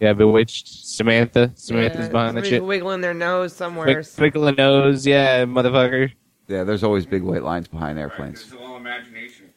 Yeah, 0.00 0.14
bewitched 0.14 0.66
Samantha. 0.66 1.52
Samantha's 1.54 2.06
Yeah, 2.06 2.08
behind 2.08 2.28
that 2.28 2.40
somebody's 2.40 2.48
shit. 2.48 2.64
wiggling 2.64 3.02
their 3.02 3.12
nose 3.14 3.52
somewhere. 3.54 4.02
Twick- 4.02 4.14
Twinkle 4.16 4.46
a 4.46 4.52
nose, 4.52 5.06
yeah, 5.06 5.44
motherfucker. 5.44 6.10
Yeah, 6.48 6.64
there's 6.64 6.82
always 6.82 7.04
big 7.06 7.22
white 7.22 7.42
lines 7.42 7.68
behind 7.68 7.98
airplanes. 7.98 8.42
It's 8.42 8.52
all 8.54 8.76
imagination. 8.76 9.50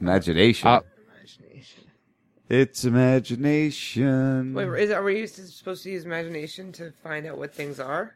Imagination. 0.00 0.68
Uh, 0.68 0.80
it's 2.48 2.84
imagination. 2.84 4.52
Wait, 4.54 4.68
is 4.82 4.90
are 4.90 5.02
we 5.02 5.18
used 5.18 5.36
to, 5.36 5.42
supposed 5.46 5.84
to 5.84 5.90
use 5.90 6.04
imagination 6.04 6.72
to 6.72 6.92
find 7.02 7.26
out 7.26 7.38
what 7.38 7.54
things 7.54 7.78
are? 7.78 8.14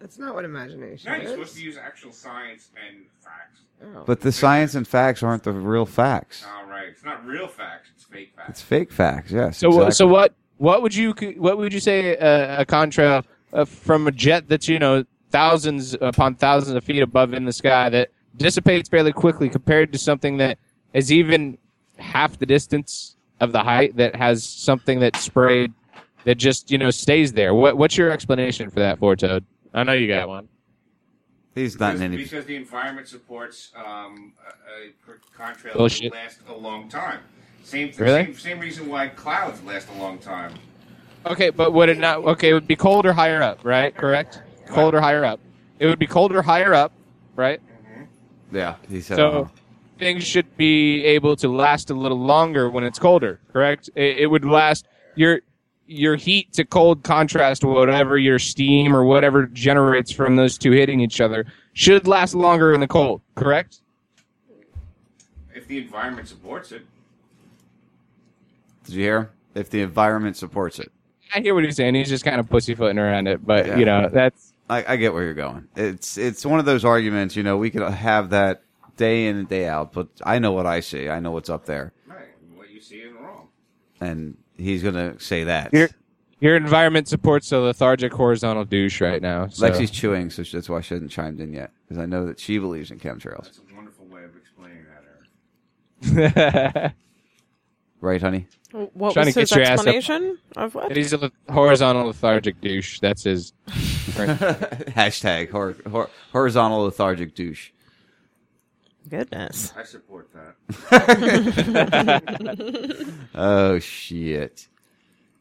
That's 0.00 0.18
not 0.18 0.34
what 0.34 0.44
imagination 0.44 1.10
No, 1.10 1.16
you're 1.16 1.24
is. 1.24 1.30
supposed 1.30 1.56
to 1.56 1.62
use 1.62 1.76
actual 1.76 2.12
science 2.12 2.68
and 2.86 3.06
facts. 3.20 3.60
Oh. 3.82 4.04
But 4.06 4.20
the 4.20 4.32
science 4.32 4.74
and 4.74 4.86
facts 4.86 5.22
aren't 5.22 5.44
the 5.44 5.52
real 5.52 5.86
facts. 5.86 6.44
All 6.46 6.66
right, 6.68 6.88
it's 6.88 7.04
not 7.04 7.24
real 7.24 7.48
facts; 7.48 7.88
it's 7.94 8.04
fake 8.04 8.32
facts. 8.36 8.50
It's 8.50 8.62
fake 8.62 8.92
facts. 8.92 9.30
Yes. 9.32 9.58
So, 9.58 9.68
exactly. 9.68 9.90
so 9.92 10.06
what? 10.08 10.34
What 10.58 10.82
would 10.82 10.94
you 10.94 11.14
what 11.36 11.58
would 11.58 11.72
you 11.72 11.80
say 11.80 12.16
uh, 12.16 12.62
a 12.62 12.66
contrail 12.66 13.24
uh, 13.52 13.64
from 13.64 14.06
a 14.06 14.12
jet 14.12 14.48
that's 14.48 14.68
you 14.68 14.78
know 14.78 15.04
thousands 15.30 15.94
upon 16.00 16.36
thousands 16.36 16.76
of 16.76 16.84
feet 16.84 17.02
above 17.02 17.34
in 17.34 17.44
the 17.44 17.52
sky 17.52 17.88
that 17.88 18.10
dissipates 18.36 18.88
fairly 18.88 19.12
quickly 19.12 19.48
compared 19.48 19.92
to 19.92 19.98
something 19.98 20.36
that 20.36 20.58
is 20.92 21.12
even 21.12 21.58
half 21.98 22.38
the 22.38 22.46
distance 22.46 23.16
of 23.40 23.52
the 23.52 23.62
height 23.62 23.96
that 23.96 24.14
has 24.14 24.44
something 24.44 25.00
that's 25.00 25.20
sprayed 25.20 25.72
that 26.24 26.36
just 26.36 26.70
you 26.70 26.78
know 26.78 26.90
stays 26.90 27.32
there. 27.32 27.54
What 27.54 27.76
what's 27.76 27.96
your 27.96 28.10
explanation 28.10 28.70
for 28.70 28.80
that, 28.80 28.98
for 28.98 29.16
Toad? 29.16 29.44
I 29.72 29.82
know 29.82 29.92
you 29.92 30.08
got 30.08 30.28
one. 30.28 30.48
He's 31.54 31.78
not 31.78 31.92
because, 31.92 32.00
in 32.00 32.12
any. 32.12 32.16
because 32.16 32.44
the 32.46 32.56
environment 32.56 33.06
supports 33.06 33.70
um, 33.76 34.32
a, 34.44 35.10
a 35.10 35.40
contrail 35.40 35.74
Bullshit. 35.74 36.12
to 36.12 36.18
last 36.18 36.40
a 36.48 36.54
long 36.54 36.88
time. 36.88 37.20
Same, 37.64 37.90
Really? 37.96 38.26
same 38.26 38.34
same 38.34 38.58
reason 38.60 38.88
why 38.88 39.08
clouds 39.08 39.62
last 39.64 39.88
a 39.96 39.98
long 39.98 40.18
time. 40.18 40.52
Okay, 41.26 41.48
but 41.48 41.72
would 41.72 41.88
it 41.88 41.98
not? 41.98 42.18
Okay, 42.18 42.50
it 42.50 42.52
would 42.52 42.68
be 42.68 42.76
colder 42.76 43.12
higher 43.12 43.42
up, 43.42 43.64
right? 43.64 43.96
Correct. 43.96 44.42
Colder 44.68 45.00
higher 45.00 45.24
up. 45.24 45.40
It 45.78 45.86
would 45.86 45.98
be 45.98 46.06
colder 46.06 46.42
higher 46.42 46.74
up, 46.74 46.92
right? 47.34 47.60
Yeah, 48.52 48.76
he 48.88 49.00
said. 49.00 49.16
So 49.16 49.28
uh-huh. 49.28 49.50
things 49.98 50.24
should 50.24 50.56
be 50.58 51.04
able 51.04 51.36
to 51.36 51.48
last 51.48 51.90
a 51.90 51.94
little 51.94 52.20
longer 52.20 52.68
when 52.68 52.84
it's 52.84 52.98
colder, 52.98 53.40
correct? 53.52 53.88
It, 53.94 54.18
it 54.18 54.26
would 54.26 54.44
last 54.44 54.86
your 55.14 55.40
your 55.86 56.16
heat 56.16 56.52
to 56.54 56.64
cold 56.64 57.02
contrast, 57.02 57.64
whatever 57.64 58.18
your 58.18 58.38
steam 58.38 58.94
or 58.94 59.04
whatever 59.04 59.46
generates 59.46 60.10
from 60.10 60.36
those 60.36 60.58
two 60.58 60.70
hitting 60.70 61.00
each 61.00 61.20
other, 61.20 61.46
should 61.72 62.06
last 62.06 62.34
longer 62.34 62.72
in 62.72 62.80
the 62.80 62.86
cold, 62.86 63.20
correct? 63.34 63.80
If 65.54 65.66
the 65.66 65.78
environment 65.78 66.28
supports 66.28 66.72
it. 66.72 66.82
Did 68.84 68.94
you 68.94 69.02
hear? 69.02 69.30
If 69.54 69.70
the 69.70 69.80
environment 69.82 70.36
supports 70.36 70.78
it. 70.78 70.90
I 71.34 71.40
hear 71.40 71.54
what 71.54 71.64
he's 71.64 71.76
saying. 71.76 71.94
He's 71.94 72.08
just 72.08 72.24
kind 72.24 72.38
of 72.40 72.48
pussyfooting 72.48 72.98
around 72.98 73.26
it, 73.28 73.44
but 73.44 73.66
Yeah. 73.66 73.76
you 73.78 73.84
know 73.84 74.08
that's 74.12 74.52
I, 74.70 74.84
I 74.94 74.96
get 74.96 75.12
where 75.12 75.24
you're 75.24 75.34
going. 75.34 75.68
It's 75.76 76.16
it's 76.18 76.44
one 76.46 76.58
of 76.58 76.64
those 76.66 76.84
arguments. 76.84 77.36
You 77.36 77.42
know, 77.42 77.56
we 77.56 77.70
could 77.70 77.82
have 77.82 78.30
that 78.30 78.62
day 78.96 79.26
in 79.26 79.36
and 79.36 79.48
day 79.48 79.66
out, 79.68 79.92
but 79.92 80.08
I 80.24 80.38
know 80.38 80.52
what 80.52 80.66
I 80.66 80.80
see. 80.80 81.08
I 81.08 81.20
know 81.20 81.30
what's 81.32 81.50
up 81.50 81.66
there, 81.66 81.92
Right. 82.06 82.28
What 82.54 82.70
you 82.70 82.80
see 82.80 82.96
is 82.98 83.12
wrong. 83.12 83.48
and 84.00 84.36
he's 84.56 84.82
gonna 84.82 85.18
say 85.18 85.44
that. 85.44 85.72
your 85.72 85.88
your 86.40 86.56
environment 86.56 87.08
supports 87.08 87.50
a 87.52 87.58
lethargic 87.58 88.12
horizontal 88.12 88.64
douche 88.64 89.00
right 89.00 89.22
now. 89.22 89.48
So. 89.48 89.68
Lexi's 89.68 89.90
chewing, 89.90 90.30
so 90.30 90.42
that's 90.42 90.68
why 90.68 90.80
she 90.82 90.94
hasn't 90.94 91.10
chimed 91.10 91.40
in 91.40 91.52
yet, 91.52 91.72
because 91.88 92.00
I 92.02 92.06
know 92.06 92.26
that 92.26 92.38
she 92.38 92.58
believes 92.58 92.90
in 92.90 92.98
chemtrails. 93.00 93.44
That's 93.44 93.58
a 93.70 93.74
wonderful 93.74 94.06
way 94.06 94.24
of 94.24 94.36
explaining 94.36 94.84
that, 96.02 96.82
Eric. 96.82 96.92
Right, 98.04 98.20
honey? 98.20 98.46
What 98.70 99.14
Trying 99.14 99.24
was 99.26 99.34
to 99.34 99.40
his 99.40 99.48
get 99.50 99.56
your 99.56 99.64
ass 99.64 99.80
up. 99.80 99.86
explanation 99.86 100.38
of 100.56 100.74
what? 100.74 100.94
He's 100.94 101.14
a 101.14 101.32
horizontal 101.48 102.04
lethargic 102.08 102.60
douche. 102.60 103.00
That's 103.00 103.22
his. 103.24 103.54
Hashtag 103.68 105.50
hor- 105.50 105.74
hor- 105.90 106.10
horizontal 106.30 106.80
lethargic 106.82 107.34
douche. 107.34 107.70
Goodness. 109.08 109.72
I 109.74 109.84
support 109.84 110.28
that. 110.34 110.54
oh 113.34 113.78
shit. 113.78 114.68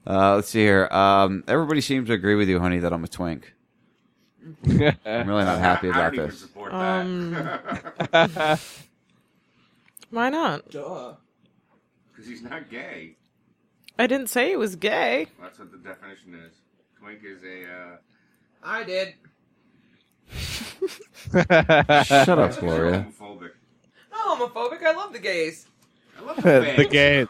Uh, 0.07 0.35
let's 0.35 0.47
see 0.49 0.61
here. 0.61 0.87
Um, 0.89 1.43
everybody 1.49 1.81
seems 1.81 2.07
to 2.07 2.13
agree 2.13 2.35
with 2.35 2.47
you, 2.47 2.59
honey, 2.59 2.79
that 2.79 2.93
I'm 2.93 3.03
a 3.03 3.09
twink. 3.09 3.53
I'm 4.65 5.27
really 5.27 5.43
not 5.43 5.59
happy 5.59 5.87
I 5.89 5.91
about 5.91 6.13
don't 6.13 6.15
even 6.15 6.29
this. 6.29 6.39
support 6.39 6.73
Um, 6.73 7.31
that. 8.11 8.59
Why 10.11 10.29
not? 10.29 10.69
Duh. 10.71 11.15
Because 12.23 12.39
he's 12.39 12.49
not 12.49 12.69
gay. 12.69 13.17
I 13.99 14.07
didn't 14.07 14.27
say 14.27 14.51
he 14.51 14.55
was 14.55 14.77
gay. 14.77 15.27
That's 15.41 15.59
what 15.59 15.71
the 15.73 15.77
definition 15.77 16.35
is. 16.35 16.53
Twink 16.97 17.19
is 17.21 17.43
a. 17.43 17.65
Uh, 17.65 17.97
I 18.63 18.83
did. 18.85 19.15
Shut 22.07 22.39
up, 22.39 22.57
Gloria. 22.59 23.05
Homophobic. 23.19 23.51
Not 24.09 24.39
homophobic. 24.39 24.83
I 24.83 24.93
love 24.95 25.11
the 25.11 25.19
gays. 25.19 25.67
I 26.17 26.21
love 26.21 26.37
the 26.37 26.41
gays. 26.89 27.27
the 27.27 27.29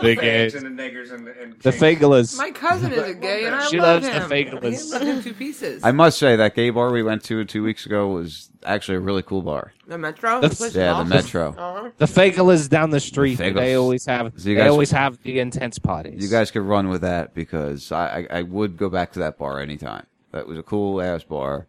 Gay, 0.00 0.14
the 0.14 0.16
fags 0.16 0.20
gays, 0.20 0.54
and 0.54 0.78
the 0.78 0.82
niggers 0.82 1.12
and 1.12 1.26
the, 1.26 1.40
and 1.42 1.52
the 1.60 1.70
fagulas. 1.70 2.36
My 2.38 2.50
cousin 2.50 2.92
is 2.92 3.08
a 3.08 3.14
gay, 3.14 3.44
and 3.46 3.54
I 3.54 3.66
She 3.68 3.78
love 3.78 4.02
loves 4.02 4.06
the 4.06 4.12
him. 4.12 4.30
fagulas. 4.60 4.92
I 4.94 4.98
love 4.98 5.06
him 5.08 5.22
two 5.22 5.34
pieces. 5.34 5.82
I 5.84 5.92
must 5.92 6.18
say 6.18 6.36
that 6.36 6.54
gay 6.54 6.70
bar 6.70 6.90
we 6.92 7.02
went 7.02 7.24
to 7.24 7.44
two 7.44 7.62
weeks 7.62 7.86
ago 7.86 8.08
was 8.08 8.50
actually 8.64 8.96
a 8.96 9.00
really 9.00 9.22
cool 9.22 9.42
bar. 9.42 9.72
The 9.86 9.98
Metro. 9.98 10.40
The- 10.40 10.48
The 10.48 10.56
place 10.56 10.70
is 10.70 10.76
yeah, 10.76 10.84
the 10.86 10.90
awesome. 10.92 11.08
Metro. 11.08 11.48
Uh-huh. 11.56 11.90
The 11.98 12.04
fagulas 12.06 12.68
down 12.68 12.90
the 12.90 13.00
street. 13.00 13.38
Fagulas. 13.38 13.54
They 13.54 13.74
always 13.74 14.04
have. 14.06 14.32
So 14.36 14.48
you 14.48 14.54
they 14.54 14.62
guys- 14.62 14.70
always 14.70 14.90
have 14.90 15.22
the 15.22 15.38
intense 15.40 15.78
parties. 15.78 16.22
You 16.22 16.28
guys 16.30 16.50
could 16.50 16.62
run 16.62 16.88
with 16.88 17.00
that 17.02 17.34
because 17.34 17.90
I, 17.92 18.26
I, 18.30 18.38
I 18.38 18.42
would 18.42 18.76
go 18.76 18.88
back 18.88 19.12
to 19.12 19.18
that 19.20 19.38
bar 19.38 19.60
anytime. 19.60 20.06
That 20.32 20.46
was 20.46 20.58
a 20.58 20.62
cool 20.62 21.00
ass 21.02 21.24
bar. 21.24 21.66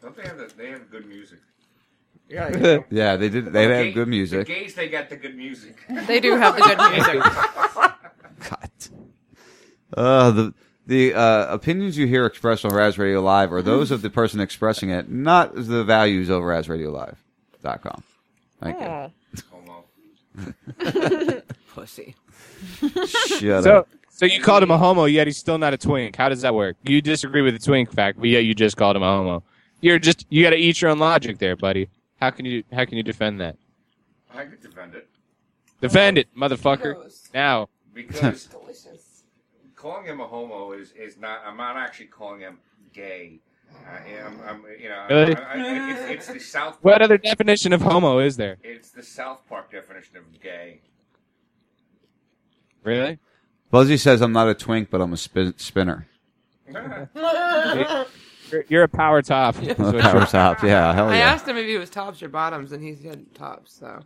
Don't 0.00 0.16
they 0.16 0.22
have 0.22 0.38
the, 0.38 0.50
They 0.56 0.70
have 0.70 0.90
good 0.90 1.06
music. 1.06 1.38
Yeah. 2.32 2.78
Yeah, 2.90 3.16
they 3.16 3.28
did. 3.28 3.52
They 3.52 3.66
The 3.66 3.74
had 3.74 3.82
gay- 3.84 3.92
good 3.92 4.08
music. 4.08 4.46
The 4.46 4.54
gays, 4.54 4.74
they 4.74 4.88
got 4.88 5.10
the 5.10 5.16
good 5.16 5.36
music. 5.36 5.76
They 6.06 6.18
do 6.18 6.36
have 6.36 6.56
the 6.56 6.62
good 6.62 6.92
music. 6.92 7.22
Uh, 9.94 10.30
the 10.30 10.54
the 10.86 11.12
uh, 11.14 11.46
opinions 11.52 11.98
you 11.98 12.06
hear 12.06 12.24
expressed 12.24 12.64
on 12.64 12.72
Raz 12.74 12.96
Radio 12.98 13.20
Live 13.20 13.52
are 13.52 13.60
those 13.60 13.90
of 13.90 14.00
the 14.00 14.08
person 14.08 14.40
expressing 14.40 14.88
it, 14.88 15.10
not 15.10 15.54
the 15.54 15.84
values 15.84 16.30
of 16.30 16.42
RazRadioLive.com. 16.42 18.02
Thank 18.62 18.80
you. 18.80 19.12
Oh. 19.52 21.42
Pussy. 21.74 22.14
Shut 22.80 23.64
so, 23.64 23.76
up. 23.80 23.88
so 24.08 24.24
you 24.24 24.40
called 24.40 24.62
him 24.62 24.70
a 24.70 24.78
homo, 24.78 25.04
yet 25.04 25.26
he's 25.26 25.36
still 25.36 25.58
not 25.58 25.74
a 25.74 25.78
twink. 25.78 26.16
How 26.16 26.28
does 26.30 26.40
that 26.40 26.54
work? 26.54 26.76
You 26.84 27.02
disagree 27.02 27.42
with 27.42 27.52
the 27.54 27.60
twink 27.64 27.92
fact, 27.92 28.18
but 28.18 28.28
yet 28.30 28.44
you 28.44 28.54
just 28.54 28.76
called 28.78 28.96
him 28.96 29.02
a 29.02 29.06
homo. 29.14 29.42
You're 29.82 29.98
just 29.98 30.24
you 30.30 30.42
got 30.42 30.50
to 30.50 30.56
eat 30.56 30.80
your 30.80 30.90
own 30.90 30.98
logic 31.00 31.38
there, 31.38 31.54
buddy. 31.56 31.88
How 32.22 32.30
can 32.30 32.44
you 32.44 32.62
how 32.72 32.84
can 32.84 32.96
you 32.96 33.02
defend 33.02 33.40
that? 33.40 33.56
I 34.32 34.44
could 34.44 34.62
defend 34.62 34.94
it 34.94 35.08
Defend 35.80 36.18
it, 36.18 36.28
motherfucker. 36.36 37.12
Now. 37.34 37.68
because 37.92 38.48
calling 39.74 40.04
him 40.06 40.20
a 40.20 40.26
homo 40.28 40.70
is, 40.70 40.92
is 40.92 41.18
not. 41.18 41.40
I'm 41.44 41.56
not 41.56 41.76
actually 41.76 42.06
calling 42.06 42.38
him 42.38 42.58
gay. 42.92 43.40
I 43.84 44.08
am. 44.10 44.38
I'm, 44.46 44.64
you 44.80 44.88
know. 44.88 45.06
Really? 45.10 45.34
I, 45.34 45.40
I, 45.40 45.90
it's, 45.90 46.28
it's 46.28 46.34
the 46.34 46.38
South. 46.38 46.78
What 46.82 47.02
other 47.02 47.18
definition 47.18 47.72
of 47.72 47.82
homo 47.82 48.20
is 48.20 48.36
there? 48.36 48.58
It's 48.62 48.90
the 48.90 49.02
South 49.02 49.42
Park 49.48 49.72
definition 49.72 50.18
of 50.18 50.40
gay. 50.40 50.82
Really? 52.84 53.18
Buzzy 53.72 53.96
says 53.96 54.22
I'm 54.22 54.32
not 54.32 54.48
a 54.48 54.54
twink, 54.54 54.90
but 54.90 55.00
I'm 55.00 55.12
a 55.12 55.16
spin- 55.16 55.58
spinner. 55.58 56.06
You're, 58.52 58.64
you're 58.68 58.82
a 58.84 58.88
power 58.88 59.22
top. 59.22 59.56
is 59.62 59.76
what 59.78 59.98
Power 60.00 60.14
you're- 60.14 60.26
top, 60.26 60.62
yeah, 60.62 60.92
hell 60.92 61.08
I 61.08 61.16
yeah. 61.18 61.32
asked 61.32 61.46
him 61.48 61.56
if 61.56 61.66
he 61.66 61.76
was 61.78 61.90
tops 61.90 62.22
or 62.22 62.28
bottoms, 62.28 62.72
and 62.72 62.82
he 62.82 62.94
said 62.94 63.34
tops. 63.34 63.72
So 63.80 64.00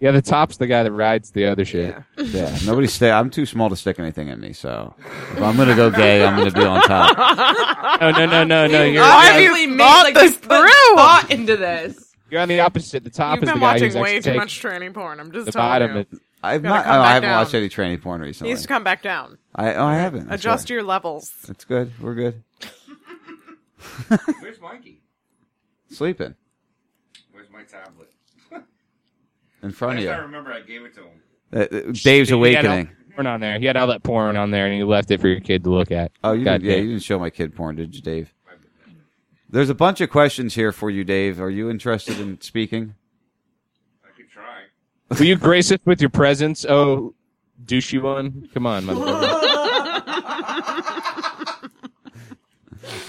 Yeah, 0.00 0.10
the 0.12 0.22
top's 0.22 0.56
the 0.58 0.66
guy 0.66 0.82
that 0.82 0.92
rides 0.92 1.30
the 1.32 1.46
other 1.46 1.64
shit. 1.64 1.96
Yeah, 2.18 2.56
nobody 2.66 2.86
stay. 2.86 3.10
I'm 3.10 3.30
too 3.30 3.46
small 3.46 3.68
to 3.70 3.76
stick 3.76 3.98
anything 3.98 4.28
in 4.28 4.38
me, 4.40 4.52
so 4.52 4.94
if 5.32 5.40
I'm 5.42 5.56
gonna 5.56 5.74
go 5.74 5.90
gay, 5.90 6.24
I'm 6.24 6.36
gonna 6.36 6.50
be 6.50 6.64
on 6.64 6.82
top. 6.82 8.00
No, 8.00 8.10
no, 8.10 8.26
no, 8.26 8.44
no, 8.44 8.66
no. 8.66 8.84
You're, 8.84 9.02
obviously 9.02 9.66
made 9.66 9.78
thought 9.78 10.04
like 10.04 10.14
this 10.14 10.32
you 10.34 10.38
put 10.40 10.48
through? 10.60 10.96
thought 10.96 11.26
into 11.30 11.56
this. 11.56 12.14
you're 12.30 12.40
on 12.40 12.48
the 12.48 12.60
opposite. 12.60 13.02
The 13.02 13.10
top 13.10 13.36
You've 13.36 13.44
is 13.44 13.48
the 13.48 13.52
been 13.54 13.60
guy 13.60 13.66
watching 13.72 13.84
who's 13.86 13.94
way 13.96 14.00
actually 14.00 14.18
too 14.20 14.22
taking 14.24 14.40
much 14.40 14.62
tranny 14.62 14.94
porn. 14.94 15.20
I'm 15.20 15.32
just 15.32 15.46
the 15.46 15.52
telling 15.52 15.68
bottom. 15.68 15.96
you. 15.96 16.06
is- 16.12 16.20
I've 16.40 16.62
Gotta 16.62 16.74
not. 16.76 16.84
come 16.84 16.94
oh, 16.94 17.00
I 17.02 17.08
haven't 17.14 17.28
down. 17.30 17.38
watched 17.40 17.54
any 17.54 17.68
tranny 17.68 18.00
porn 18.00 18.20
He 18.20 18.26
recently. 18.28 18.52
needs 18.52 18.62
to 18.62 18.68
come 18.68 18.84
back 18.84 19.02
down. 19.02 19.38
I 19.56 19.74
oh, 19.74 19.86
I 19.86 19.96
haven't. 19.96 20.28
That's 20.28 20.40
Adjust 20.42 20.64
right. 20.66 20.70
your 20.74 20.82
levels. 20.84 21.32
It's 21.48 21.64
good. 21.64 21.90
We're 22.00 22.14
good. 22.14 22.44
Where's 24.40 24.60
Mikey? 24.60 25.02
Sleeping 25.90 26.34
Where's 27.32 27.48
my 27.50 27.62
tablet? 27.62 28.12
in 29.62 29.70
front 29.70 29.98
of 29.98 30.04
you. 30.04 30.10
I 30.10 30.18
remember, 30.18 30.52
I 30.52 30.60
gave 30.60 30.82
it 30.82 30.94
to 30.94 31.02
him. 31.02 31.20
Uh, 31.52 31.58
uh, 31.60 31.92
Dave's 31.92 32.28
He 32.28 32.32
had 32.32 32.32
awakening. 32.32 32.86
that 32.86 33.14
porn 33.14 33.26
on 33.26 33.40
there. 33.40 33.58
He 33.58 33.64
had 33.66 33.76
all 33.76 33.86
that 33.86 34.02
porn 34.02 34.36
on 34.36 34.50
there, 34.50 34.66
and 34.66 34.74
he 34.74 34.82
left 34.84 35.10
it 35.10 35.20
for 35.20 35.28
your 35.28 35.40
kid 35.40 35.64
to 35.64 35.70
look 35.70 35.90
at. 35.90 36.12
Oh, 36.22 36.32
you 36.32 36.44
God 36.44 36.60
didn't, 36.60 36.70
yeah, 36.70 36.76
you 36.76 36.88
didn't 36.90 37.02
show 37.02 37.18
my 37.18 37.30
kid 37.30 37.54
porn, 37.54 37.76
did 37.76 37.94
you, 37.94 38.02
Dave? 38.02 38.32
There's 39.50 39.70
a 39.70 39.74
bunch 39.74 40.02
of 40.02 40.10
questions 40.10 40.54
here 40.54 40.72
for 40.72 40.90
you, 40.90 41.04
Dave. 41.04 41.40
Are 41.40 41.48
you 41.48 41.70
interested 41.70 42.20
in 42.20 42.38
speaking? 42.42 42.94
I 44.04 44.14
could 44.14 44.28
try. 44.30 44.64
Will 45.18 45.24
you 45.24 45.36
grace 45.36 45.72
us 45.72 45.78
with 45.86 46.02
your 46.02 46.10
presence? 46.10 46.66
Oh, 46.68 47.14
douchey 47.64 48.02
one. 48.02 48.48
Come 48.52 48.66
on, 48.66 48.84
motherfucker. 48.84 49.44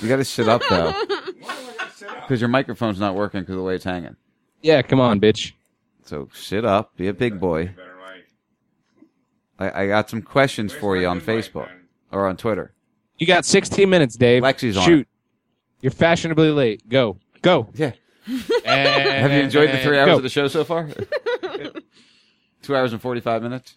You 0.02 0.08
got 0.08 0.18
to 0.18 0.26
sit 0.26 0.48
up 0.48 0.61
though, 0.69 0.94
because 2.22 2.40
your 2.40 2.48
microphone's 2.48 3.00
not 3.00 3.16
working 3.16 3.42
because 3.42 3.56
the 3.56 3.61
way 3.61 3.76
it's 3.76 3.84
hanging. 3.84 4.16
Yeah, 4.61 4.82
come 4.82 5.00
on, 5.00 5.19
bitch. 5.19 5.53
So 6.03 6.30
sit 6.34 6.66
up, 6.66 6.95
be 6.95 7.08
a 7.08 7.14
big 7.14 7.40
boy. 7.40 7.76
I, 9.60 9.84
I 9.84 9.88
got 9.88 10.10
some 10.10 10.22
questions 10.22 10.74
for 10.74 10.95
you 10.95 11.08
on 11.08 11.19
Facebook 11.19 11.69
or 12.11 12.28
on 12.28 12.38
Twitter. 12.38 12.74
You 13.18 13.28
got 13.28 13.44
16 13.45 13.90
minutes, 13.90 14.16
Dave. 14.16 14.42
Lexi's 14.42 14.78
on 14.78 14.86
Shoot. 14.86 15.08
You're 15.82 15.92
fashionably 15.92 16.52
late. 16.52 16.88
Go. 16.88 17.18
Go. 17.42 17.69
Yeah. 17.74 17.92
And 18.64 19.10
Have 19.10 19.32
you 19.32 19.40
enjoyed 19.40 19.72
the 19.72 19.80
three 19.80 19.98
hours 19.98 20.08
go. 20.10 20.18
of 20.18 20.24
the 20.24 20.30
show 20.30 20.48
so 20.48 20.64
far? 20.64 20.88
Two 22.61 22.76
hours 22.76 22.94
and 22.94 23.02
forty-five 23.02 23.42
minutes. 23.42 23.76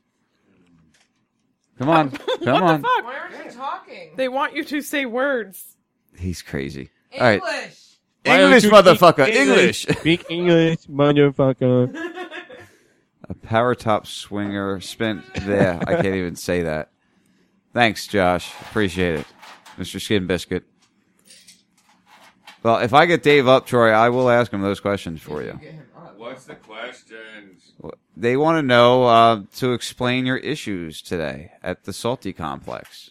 Come 1.79 1.89
on, 1.89 2.11
come 2.11 2.63
on. 2.63 2.83
Why 2.83 3.17
aren't 3.19 3.45
you 3.47 3.51
talking? 3.51 4.13
They 4.17 4.29
want 4.29 4.55
you 4.55 4.63
to 4.65 4.83
say 4.83 5.07
words. 5.07 5.77
He's 6.17 6.43
crazy. 6.43 6.91
All 7.15 7.21
right, 7.21 7.43
English. 7.43 7.99
Why 8.25 8.43
English, 8.43 8.65
motherfucker, 8.65 9.25
speak 9.25 9.35
English. 9.37 9.87
Speak 9.87 10.31
English, 10.31 10.87
motherfucker. 10.87 11.95
A 13.29 13.35
power 13.35 13.75
top 13.75 14.07
swinger 14.07 14.81
spent 14.81 15.23
there. 15.35 15.81
I 15.87 15.95
can't 15.95 16.17
even 16.17 16.37
say 16.37 16.63
that. 16.63 16.91
Thanks, 17.73 18.07
Josh. 18.07 18.53
Appreciate 18.61 19.21
it, 19.21 19.27
Mr. 19.79 20.01
Skin 20.01 20.27
Biscuit. 20.27 20.65
Well, 22.63 22.79
if 22.79 22.93
I 22.93 23.07
get 23.07 23.23
Dave 23.23 23.49
up, 23.49 23.67
Troy, 23.67 23.91
I 23.91 24.11
will 24.11 24.29
ask 24.29 24.53
him 24.53 24.61
those 24.61 24.81
questions 24.81 25.21
for 25.21 25.43
you. 25.43 25.59
What's 26.17 26.45
the 26.45 26.55
questions? 26.55 27.73
They 28.17 28.37
want 28.37 28.59
to 28.59 28.63
know 28.63 29.05
uh, 29.05 29.43
to 29.57 29.73
explain 29.73 30.27
your 30.27 30.37
issues 30.37 31.03
today 31.03 31.53
at 31.63 31.85
the 31.85 31.93
Salty 31.93 32.33
Complex. 32.33 33.11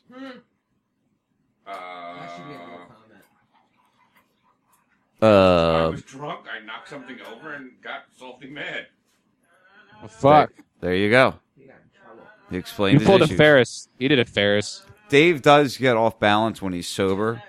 I 5.22 5.26
Uh, 5.28 5.92
was 5.92 6.02
drunk. 6.04 6.46
I 6.52 6.66
knocked 6.66 6.90
something 6.90 7.18
over 7.34 7.54
and 7.54 7.72
got 7.84 8.04
salty 8.18 8.50
mad. 8.50 8.88
Fuck. 10.10 10.52
There 10.80 10.96
you 10.96 11.10
go. 11.10 11.36
He 12.50 12.58
explained 12.58 12.94
You 12.96 13.00
his 13.00 13.08
pulled 13.08 13.22
a. 13.22 13.28
Ferris. 13.28 13.88
You 13.98 14.10
did 14.10 14.20
a 14.20 14.26
Ferris. 14.26 14.84
Dave 15.10 15.42
does 15.42 15.78
get 15.78 15.96
off 15.96 16.20
balance 16.20 16.62
when 16.62 16.74
he's 16.74 16.88
sober. 16.88 17.42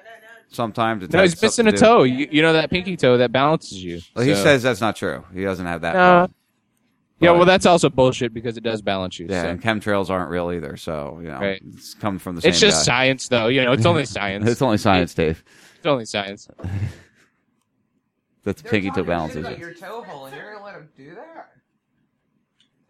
Sometimes 0.48 1.02
it 1.04 1.12
No, 1.12 1.22
he's 1.22 1.40
missing 1.40 1.66
a 1.66 1.72
to 1.72 1.78
toe. 1.78 2.02
You, 2.02 2.28
you 2.30 2.42
know 2.42 2.52
that 2.52 2.68
pinky 2.70 2.96
toe 2.96 3.16
that 3.16 3.32
balances 3.32 3.82
you. 3.82 4.00
Well, 4.14 4.24
he 4.24 4.34
So- 4.34 4.42
says 4.44 4.62
that's 4.62 4.80
not 4.80 4.94
true. 4.96 5.24
He 5.32 5.42
doesn't 5.42 5.64
have 5.66 5.80
that. 5.80 5.94
No. 5.94 6.28
Yeah, 7.20 7.30
well, 7.30 7.44
that's 7.44 7.66
also 7.66 7.88
bullshit 7.88 8.34
because 8.34 8.56
it 8.56 8.64
does 8.64 8.82
balance 8.82 9.18
you. 9.18 9.28
yeah, 9.30 9.42
so. 9.42 9.48
and 9.50 9.62
chemtrails 9.62 10.10
aren't 10.10 10.28
real 10.30 10.50
either. 10.52 10.76
So 10.76 11.20
you 11.22 11.28
know, 11.28 11.38
Right. 11.38 11.62
it's 11.74 11.94
coming 11.94 12.18
from 12.18 12.34
the 12.34 12.42
same. 12.42 12.50
It's 12.50 12.60
just 12.60 12.80
guy. 12.80 12.92
science, 12.92 13.28
though. 13.28 13.46
You 13.46 13.62
know, 13.64 13.72
it's 13.72 13.86
only 13.86 14.04
science. 14.18 14.46
it's 14.48 14.60
only 14.60 14.76
science, 14.76 15.14
Dave. 15.14 15.42
It's 15.78 15.86
only 15.86 16.04
science. 16.04 16.48
That's 18.44 18.62
They're 18.62 18.70
pinky 18.70 18.88
toe 18.88 18.94
talking 18.96 19.04
shit 19.04 19.08
balances 19.08 19.36
about 19.40 19.52
it. 19.52 19.58
your 19.58 19.74
toe 19.74 20.02
hole, 20.02 20.26
and 20.26 20.36
you're 20.36 20.52
gonna 20.52 20.64
let 20.64 20.74
them 20.74 20.88
do 20.96 21.14
that? 21.14 21.52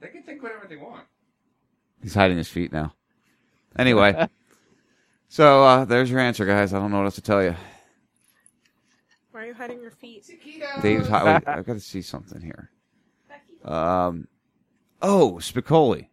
They 0.00 0.08
can 0.08 0.22
think 0.22 0.42
whatever 0.42 0.66
they 0.66 0.76
want. 0.76 1.05
He's 2.02 2.14
hiding 2.14 2.36
his 2.39 2.48
feet 2.48 2.72
now. 2.72 2.94
Anyway, 3.78 4.26
so 5.28 5.62
uh, 5.64 5.84
there's 5.84 6.10
your 6.10 6.20
answer, 6.20 6.44
guys. 6.44 6.72
I 6.74 6.78
don't 6.78 6.90
know 6.90 6.98
what 6.98 7.05
else 7.05 7.14
to 7.16 7.20
tell 7.22 7.42
you. 7.42 7.55
Why 9.31 9.44
are 9.44 9.47
you 9.47 9.55
hiding 9.55 9.81
your 9.81 9.90
feet? 9.90 10.28
Dave's 10.82 11.08
hi- 11.08 11.24
wait, 11.34 11.48
I've 11.48 11.64
got 11.66 11.74
to 11.74 11.81
see 11.81 12.02
something 12.02 12.40
here. 12.40 12.70
Um, 13.64 14.26
oh, 15.00 15.34
Spicoli. 15.40 16.08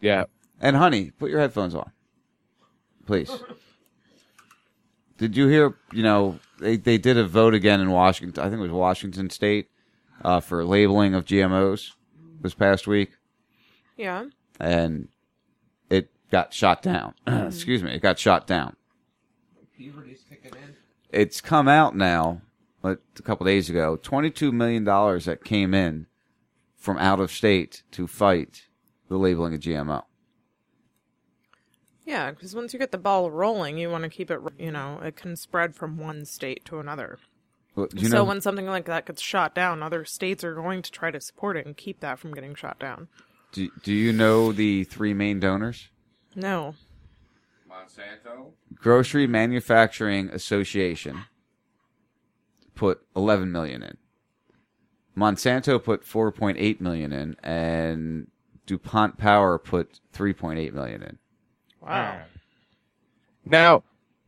Yeah. 0.00 0.24
And 0.60 0.74
honey, 0.74 1.10
put 1.12 1.30
your 1.30 1.38
headphones 1.40 1.74
on, 1.74 1.92
please. 3.06 3.30
Did 5.18 5.36
you 5.36 5.48
hear? 5.48 5.76
You 5.92 6.02
know, 6.02 6.38
they 6.58 6.76
they 6.76 6.96
did 6.98 7.16
a 7.18 7.26
vote 7.26 7.54
again 7.54 7.80
in 7.80 7.90
Washington. 7.90 8.42
I 8.42 8.48
think 8.48 8.58
it 8.60 8.62
was 8.62 8.70
Washington 8.70 9.30
State 9.30 9.68
uh, 10.24 10.40
for 10.40 10.64
labeling 10.64 11.14
of 11.14 11.24
GMOs 11.24 11.92
this 12.40 12.54
past 12.54 12.86
week, 12.86 13.10
Yeah. 13.96 14.26
and 14.60 15.08
it 15.90 16.10
got 16.30 16.54
shot 16.54 16.82
down. 16.82 17.14
Excuse 17.26 17.82
me, 17.82 17.92
it 17.92 18.00
got 18.02 18.18
shot 18.18 18.46
down. 18.46 18.76
Puberty's 19.76 20.24
kicking 20.28 20.52
in. 20.52 20.74
it's 21.10 21.40
come 21.40 21.68
out 21.68 21.96
now, 21.96 22.42
like 22.82 22.98
a 23.18 23.22
couple 23.22 23.44
days 23.46 23.68
ago, 23.70 23.96
twenty-two 23.96 24.52
million 24.52 24.84
dollars 24.84 25.24
that 25.24 25.44
came 25.44 25.74
in 25.74 26.06
from 26.76 26.96
out 26.98 27.18
of 27.20 27.30
state 27.32 27.82
to 27.92 28.06
fight 28.06 28.66
the 29.08 29.16
labeling 29.16 29.54
of 29.54 29.60
GMO. 29.60 30.04
Yeah, 32.08 32.30
because 32.30 32.54
once 32.54 32.72
you 32.72 32.78
get 32.78 32.90
the 32.90 32.96
ball 32.96 33.30
rolling, 33.30 33.76
you 33.76 33.90
want 33.90 34.04
to 34.04 34.08
keep 34.08 34.30
it, 34.30 34.40
you 34.58 34.72
know, 34.72 34.98
it 35.04 35.14
can 35.14 35.36
spread 35.36 35.76
from 35.76 35.98
one 35.98 36.24
state 36.24 36.64
to 36.64 36.78
another. 36.78 37.18
Well, 37.76 37.88
do 37.88 38.00
you 38.00 38.08
so 38.08 38.16
know- 38.16 38.24
when 38.24 38.40
something 38.40 38.64
like 38.64 38.86
that 38.86 39.04
gets 39.04 39.20
shot 39.20 39.54
down, 39.54 39.82
other 39.82 40.06
states 40.06 40.42
are 40.42 40.54
going 40.54 40.80
to 40.80 40.90
try 40.90 41.10
to 41.10 41.20
support 41.20 41.58
it 41.58 41.66
and 41.66 41.76
keep 41.76 42.00
that 42.00 42.18
from 42.18 42.32
getting 42.32 42.54
shot 42.54 42.78
down. 42.78 43.08
Do, 43.52 43.68
do 43.82 43.92
you 43.92 44.14
know 44.14 44.52
the 44.52 44.84
three 44.84 45.12
main 45.12 45.38
donors? 45.38 45.90
No. 46.34 46.76
Monsanto. 47.70 48.52
Grocery 48.74 49.26
Manufacturing 49.26 50.30
Association 50.30 51.26
put 52.74 53.02
11 53.14 53.52
million 53.52 53.82
in. 53.82 53.98
Monsanto 55.14 55.82
put 55.82 56.04
4.8 56.04 56.80
million 56.80 57.12
in, 57.12 57.36
and 57.42 58.28
DuPont 58.64 59.18
Power 59.18 59.58
put 59.58 60.00
3.8 60.14 60.72
million 60.72 61.02
in. 61.02 61.18
Wow. 61.88 62.12
Um, 62.12 62.18
now, 63.46 63.82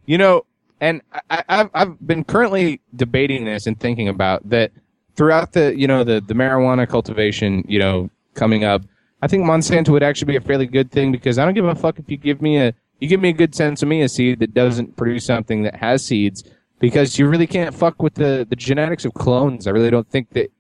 you 0.07 0.19
know, 0.19 0.45
and 0.81 1.03
I, 1.31 1.45
I've 1.49 1.71
I've 1.75 2.07
been 2.07 2.25
currently 2.25 2.81
debating 2.97 3.45
this 3.45 3.67
and 3.67 3.79
thinking 3.79 4.09
about 4.09 4.49
that 4.49 4.73
throughout 5.15 5.53
the 5.53 5.79
you 5.79 5.87
know 5.87 6.05
the 6.05 6.21
the 6.21 6.35
marijuana 6.35 6.89
cultivation 6.89 7.65
you 7.69 7.79
know 7.79 8.11
coming 8.35 8.65
up. 8.65 8.83
I 9.23 9.29
think 9.29 9.45
Monsanto 9.45 9.91
would 9.91 10.03
actually 10.03 10.33
be 10.33 10.37
a 10.37 10.41
fairly 10.41 10.67
good 10.67 10.91
thing 10.91 11.13
because 11.13 11.39
I 11.39 11.45
don't 11.45 11.53
give 11.53 11.67
a 11.67 11.75
fuck 11.75 11.99
if 11.99 12.11
you 12.11 12.17
give 12.17 12.41
me 12.41 12.59
a 12.59 12.75
you 13.01 13.09
give 13.09 13.21
me 13.21 13.29
a 13.29 13.35
good 13.35 13.53
sinsemilla 13.53 14.11
seed 14.11 14.39
that 14.41 14.55
doesn't 14.55 14.97
produce 14.97 15.27
something 15.27 15.63
that 15.63 15.77
has 15.77 16.05
seeds 16.05 16.45
because 16.79 17.19
you 17.19 17.29
really 17.29 17.47
can't 17.47 17.75
fuck 17.75 18.03
with 18.03 18.15
the 18.15 18.47
the 18.49 18.57
genetics 18.57 19.05
of 19.05 19.13
clones. 19.13 19.67
I 19.67 19.71
really 19.71 19.91
don't 19.91 20.09
think 20.09 20.31
that 20.31 20.51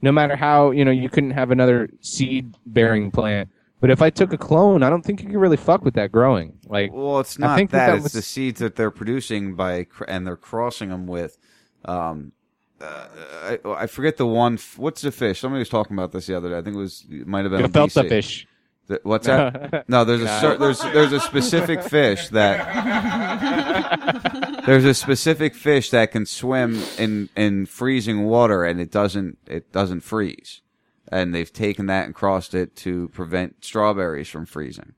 no 0.00 0.12
matter 0.12 0.36
how 0.36 0.70
you 0.70 0.84
know 0.84 0.92
you 0.92 1.08
couldn't 1.08 1.32
have 1.32 1.50
another 1.50 1.90
seed 2.00 2.54
bearing 2.66 3.10
plant. 3.10 3.48
But 3.86 3.92
if 3.92 4.02
I 4.02 4.10
took 4.10 4.32
a 4.32 4.36
clone, 4.36 4.82
I 4.82 4.90
don't 4.90 5.02
think 5.02 5.22
you 5.22 5.28
could 5.28 5.38
really 5.38 5.56
fuck 5.56 5.84
with 5.84 5.94
that 5.94 6.10
growing. 6.10 6.58
Like, 6.66 6.90
Well, 6.92 7.20
it's 7.20 7.38
not 7.38 7.46
I 7.46 7.50
not 7.50 7.56
think 7.56 7.70
that. 7.70 7.86
that 7.86 7.94
it's 7.94 8.02
was- 8.02 8.12
the 8.14 8.22
seeds 8.22 8.58
that 8.58 8.74
they're 8.74 8.90
producing 8.90 9.54
by, 9.54 9.86
and 10.08 10.26
they're 10.26 10.36
crossing 10.36 10.88
them 10.88 11.06
with. 11.06 11.38
Um, 11.84 12.32
uh, 12.80 13.06
I, 13.44 13.58
I 13.64 13.86
forget 13.86 14.16
the 14.16 14.26
one. 14.26 14.58
What's 14.76 15.02
the 15.02 15.12
fish? 15.12 15.38
Somebody 15.38 15.60
was 15.60 15.68
talking 15.68 15.96
about 15.96 16.10
this 16.10 16.26
the 16.26 16.36
other 16.36 16.48
day. 16.48 16.58
I 16.58 16.62
think 16.62 16.74
it 16.74 16.80
was. 16.80 17.04
It 17.08 17.28
might 17.28 17.44
have 17.44 17.52
been. 17.52 17.62
on 17.62 17.70
Gefilte 17.70 18.06
BC. 18.06 18.08
fish. 18.08 18.48
The- 18.88 19.00
what's 19.04 19.28
that? 19.28 19.88
no, 19.88 20.04
there's 20.04 20.22
a 20.22 20.40
cer- 20.40 20.56
there's 20.58 20.80
there's 20.80 21.12
a 21.12 21.20
specific 21.20 21.80
fish 21.84 22.28
that 22.30 22.66
there's 24.66 24.84
a 24.84 24.94
specific 24.94 25.54
fish 25.54 25.90
that 25.90 26.10
can 26.10 26.26
swim 26.26 26.82
in 26.98 27.28
in 27.36 27.66
freezing 27.66 28.24
water 28.24 28.64
and 28.64 28.80
it 28.80 28.90
doesn't 28.90 29.38
it 29.46 29.70
doesn't 29.70 30.00
freeze, 30.00 30.60
and 31.08 31.34
they've 31.34 31.52
taken 31.52 31.86
that 31.86 32.06
and 32.06 32.14
crossed 32.14 32.54
it 32.54 32.76
to 32.76 33.08
prevent 33.08 33.64
strawberries 33.64 34.28
from 34.28 34.46
freezing. 34.46 34.94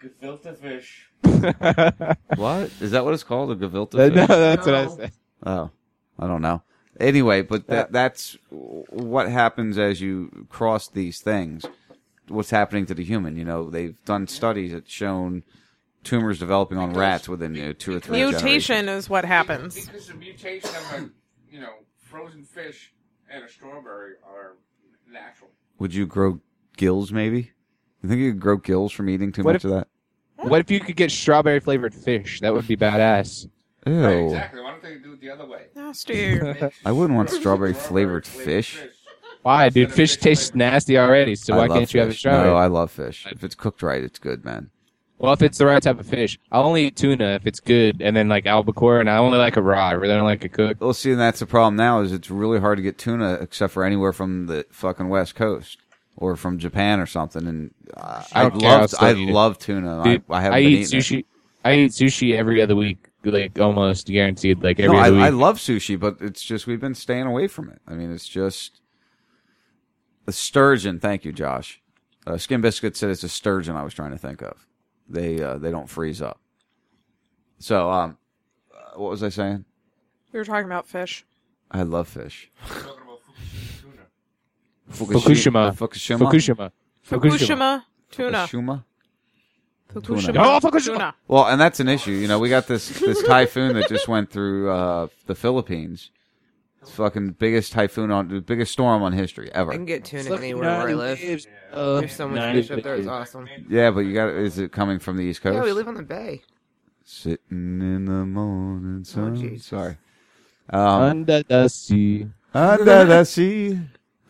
Gefilte 0.00 0.56
fish. 0.56 1.08
What 2.36 2.70
is 2.80 2.90
that? 2.90 3.04
What 3.04 3.14
it's 3.14 3.22
called? 3.22 3.52
A 3.52 3.56
gefilte 3.56 3.94
uh, 3.94 4.08
No, 4.08 4.26
fish? 4.26 4.28
that's 4.28 4.66
what 4.66 4.74
I 4.74 4.86
said. 4.88 5.12
Oh, 5.46 5.70
I 6.18 6.26
don't 6.26 6.42
know. 6.42 6.62
Anyway, 7.00 7.42
but 7.42 7.66
that 7.68 7.92
that's 7.92 8.36
what 8.50 9.28
happens 9.28 9.78
as 9.78 10.00
you 10.00 10.46
cross 10.48 10.88
these 10.88 11.20
things. 11.20 11.64
What's 12.28 12.50
happening 12.50 12.86
to 12.86 12.94
the 12.94 13.04
human? 13.04 13.36
You 13.36 13.44
know, 13.44 13.70
they've 13.70 14.02
done 14.04 14.26
studies 14.26 14.72
that 14.72 14.88
shown 14.88 15.44
tumors 16.04 16.38
developing 16.38 16.78
on 16.78 16.92
rats 16.94 17.28
within 17.28 17.54
you 17.54 17.66
know, 17.66 17.72
two 17.72 17.96
or 17.96 18.00
three 18.00 18.18
Mutation 18.18 18.88
is 18.88 19.08
what 19.08 19.24
happens. 19.24 19.74
Because 19.74 20.08
the 20.08 20.14
mutation 20.14 20.70
of 20.70 20.92
a, 20.94 21.10
you 21.50 21.60
know, 21.60 21.72
frozen 21.96 22.44
fish 22.44 22.92
and 23.30 23.44
a 23.44 23.48
strawberry 23.48 24.14
are 24.26 24.56
natural. 25.12 25.50
Would 25.78 25.94
you 25.94 26.06
grow 26.06 26.40
gills? 26.76 27.12
Maybe. 27.12 27.50
You 28.02 28.08
think 28.08 28.20
you 28.20 28.32
could 28.32 28.40
grow 28.40 28.56
gills 28.56 28.92
from 28.92 29.08
eating 29.08 29.30
too 29.32 29.42
What 29.42 29.52
much 29.54 29.64
if- 29.64 29.70
of 29.70 29.76
that? 29.76 29.88
What 30.36 30.58
if 30.60 30.70
you 30.72 30.80
could 30.80 30.96
get 30.96 31.12
strawberry 31.12 31.60
flavored 31.60 31.94
fish? 31.94 32.40
That 32.40 32.52
would 32.52 32.66
be 32.66 32.76
badass. 32.76 33.46
Ew. 33.86 33.92
Right, 34.04 34.12
exactly. 34.24 34.60
Why 34.60 34.70
don't 34.72 34.82
they 34.82 34.96
do 34.98 35.12
it 35.12 35.20
the 35.20 35.30
other 35.30 35.46
way? 35.46 35.66
Nasty. 35.76 36.40
I 36.84 36.90
wouldn't 36.90 37.16
want 37.16 37.30
strawberry 37.30 37.74
flavored 37.74 38.26
fish. 38.26 38.80
Why, 39.42 39.68
dude? 39.68 39.92
Fish 39.92 40.16
tastes 40.16 40.52
nasty 40.54 40.98
already, 40.98 41.36
so 41.36 41.54
I 41.54 41.56
why 41.58 41.66
love 41.66 41.78
can't 41.78 41.94
you 41.94 42.00
have 42.00 42.08
a 42.08 42.12
fish. 42.12 42.18
strawberry? 42.20 42.46
No, 42.48 42.56
I 42.56 42.66
love 42.66 42.90
fish. 42.90 43.26
If 43.30 43.44
it's 43.44 43.54
cooked 43.54 43.82
right, 43.82 44.02
it's 44.02 44.18
good, 44.18 44.44
man. 44.44 44.70
Well, 45.22 45.32
if 45.32 45.40
it's 45.40 45.58
the 45.58 45.66
right 45.66 45.80
type 45.80 46.00
of 46.00 46.06
fish, 46.06 46.36
I'll 46.50 46.64
only 46.64 46.86
eat 46.86 46.96
tuna 46.96 47.36
if 47.36 47.46
it's 47.46 47.60
good, 47.60 48.02
and 48.02 48.16
then 48.16 48.28
like 48.28 48.44
albacore, 48.44 48.98
and 48.98 49.08
I 49.08 49.18
only 49.18 49.38
like 49.38 49.56
a 49.56 49.62
raw. 49.62 49.86
I 49.86 49.92
really 49.92 50.14
don't 50.14 50.24
like 50.24 50.44
a 50.44 50.48
cook. 50.48 50.78
Well, 50.80 50.92
see, 50.92 51.12
and 51.12 51.20
that's 51.20 51.38
the 51.38 51.46
problem 51.46 51.76
now 51.76 52.00
is 52.00 52.10
it's 52.10 52.28
really 52.28 52.58
hard 52.58 52.78
to 52.78 52.82
get 52.82 52.98
tuna 52.98 53.34
except 53.34 53.72
for 53.72 53.84
anywhere 53.84 54.12
from 54.12 54.46
the 54.46 54.66
fucking 54.72 55.08
west 55.08 55.36
coast 55.36 55.78
or 56.16 56.34
from 56.34 56.58
Japan 56.58 56.98
or 56.98 57.06
something. 57.06 57.46
And 57.46 57.72
uh, 57.96 58.24
I 58.32 58.46
I 58.46 58.48
love 58.48 58.94
I 58.98 59.12
love 59.12 59.60
tuna. 59.60 60.02
Dude, 60.02 60.24
I, 60.28 60.48
I 60.48 60.56
I 60.56 60.58
eat 60.58 60.88
sushi. 60.88 61.20
It. 61.20 61.26
I 61.64 61.74
eat 61.74 61.92
sushi 61.92 62.34
every 62.34 62.60
other 62.60 62.74
week, 62.74 63.06
like 63.22 63.60
almost 63.60 64.08
guaranteed. 64.08 64.60
Like 64.60 64.80
every 64.80 64.96
no, 64.96 65.00
I, 65.00 65.06
other 65.06 65.16
week. 65.18 65.24
I 65.24 65.28
love 65.28 65.58
sushi, 65.58 66.00
but 66.00 66.16
it's 66.20 66.42
just 66.42 66.66
we've 66.66 66.80
been 66.80 66.96
staying 66.96 67.26
away 67.26 67.46
from 67.46 67.70
it. 67.70 67.80
I 67.86 67.94
mean, 67.94 68.12
it's 68.12 68.26
just 68.26 68.80
a 70.26 70.32
sturgeon. 70.32 70.98
Thank 70.98 71.24
you, 71.24 71.32
Josh. 71.32 71.80
Uh, 72.26 72.38
Skin 72.38 72.60
Biscuit 72.60 72.96
said 72.96 73.10
it's 73.10 73.22
a 73.22 73.28
sturgeon. 73.28 73.76
I 73.76 73.84
was 73.84 73.94
trying 73.94 74.10
to 74.10 74.18
think 74.18 74.42
of. 74.42 74.66
They 75.12 75.40
uh, 75.42 75.58
they 75.58 75.70
don't 75.70 75.88
freeze 75.88 76.22
up. 76.22 76.40
So, 77.58 77.90
um, 77.90 78.16
uh, 78.74 78.98
what 78.98 79.10
was 79.10 79.22
I 79.22 79.28
saying? 79.28 79.64
We 80.32 80.38
were 80.38 80.44
talking 80.44 80.64
about 80.66 80.86
fish. 80.88 81.24
I 81.70 81.82
love 81.82 82.08
fish. 82.08 82.50
Fukushima. 84.90 85.72
Fukushima. 85.74 86.18
Fukushima. 86.18 86.72
Fukushima 87.08 87.82
tuna. 88.10 88.38
Fukushima. 88.46 88.84
Fukushima 89.94 90.34
Oh, 90.38 90.60
Fukushima. 90.60 90.86
tuna. 90.86 91.14
Well, 91.28 91.46
and 91.46 91.60
that's 91.60 91.80
an 91.80 91.88
issue. 91.88 92.12
You 92.12 92.28
know, 92.28 92.38
we 92.38 92.48
got 92.48 92.66
this 92.66 92.88
this 93.00 93.22
typhoon 93.22 93.74
that 93.74 93.88
just 93.88 94.08
went 94.08 94.30
through 94.30 94.70
uh, 94.70 95.08
the 95.26 95.34
Philippines. 95.34 96.10
It's 96.82 96.90
fucking 96.90 97.30
biggest 97.38 97.72
typhoon 97.72 98.10
on 98.10 98.28
the 98.28 98.40
biggest 98.40 98.72
storm 98.72 99.02
on 99.02 99.12
history 99.12 99.50
ever. 99.54 99.70
I 99.72 99.76
can 99.76 99.84
get 99.84 100.04
tuna 100.04 100.28
Look, 100.30 100.40
anywhere 100.40 100.62
where 100.64 100.88
I 100.88 100.92
live. 100.94 101.20
waves. 101.20 101.46
Uh, 101.72 102.00
There's 102.00 102.12
so 102.12 102.28
much 102.28 102.52
fish 102.54 102.70
up 102.72 102.82
there. 102.82 102.96
It's 102.96 103.06
awesome. 103.06 103.48
Yeah, 103.68 103.90
but 103.92 104.00
you 104.00 104.12
got 104.12 104.30
is 104.30 104.58
it 104.58 104.72
coming 104.72 104.98
from 104.98 105.16
the 105.16 105.22
East 105.22 105.42
Coast? 105.42 105.54
Yeah, 105.54 105.62
we 105.62 105.72
live 105.72 105.86
on 105.88 105.94
the 105.94 106.02
bay. 106.02 106.42
Sitting 107.04 107.38
in 107.80 108.04
the 108.06 108.24
morning 108.26 109.04
sun. 109.04 109.36
Jesus. 109.36 109.66
Sorry. 109.66 109.96
Um, 110.70 110.80
Under 111.02 111.42
the 111.42 111.68
sea. 111.68 112.26
under 112.54 113.04
the 113.04 113.24
sea 113.24 113.78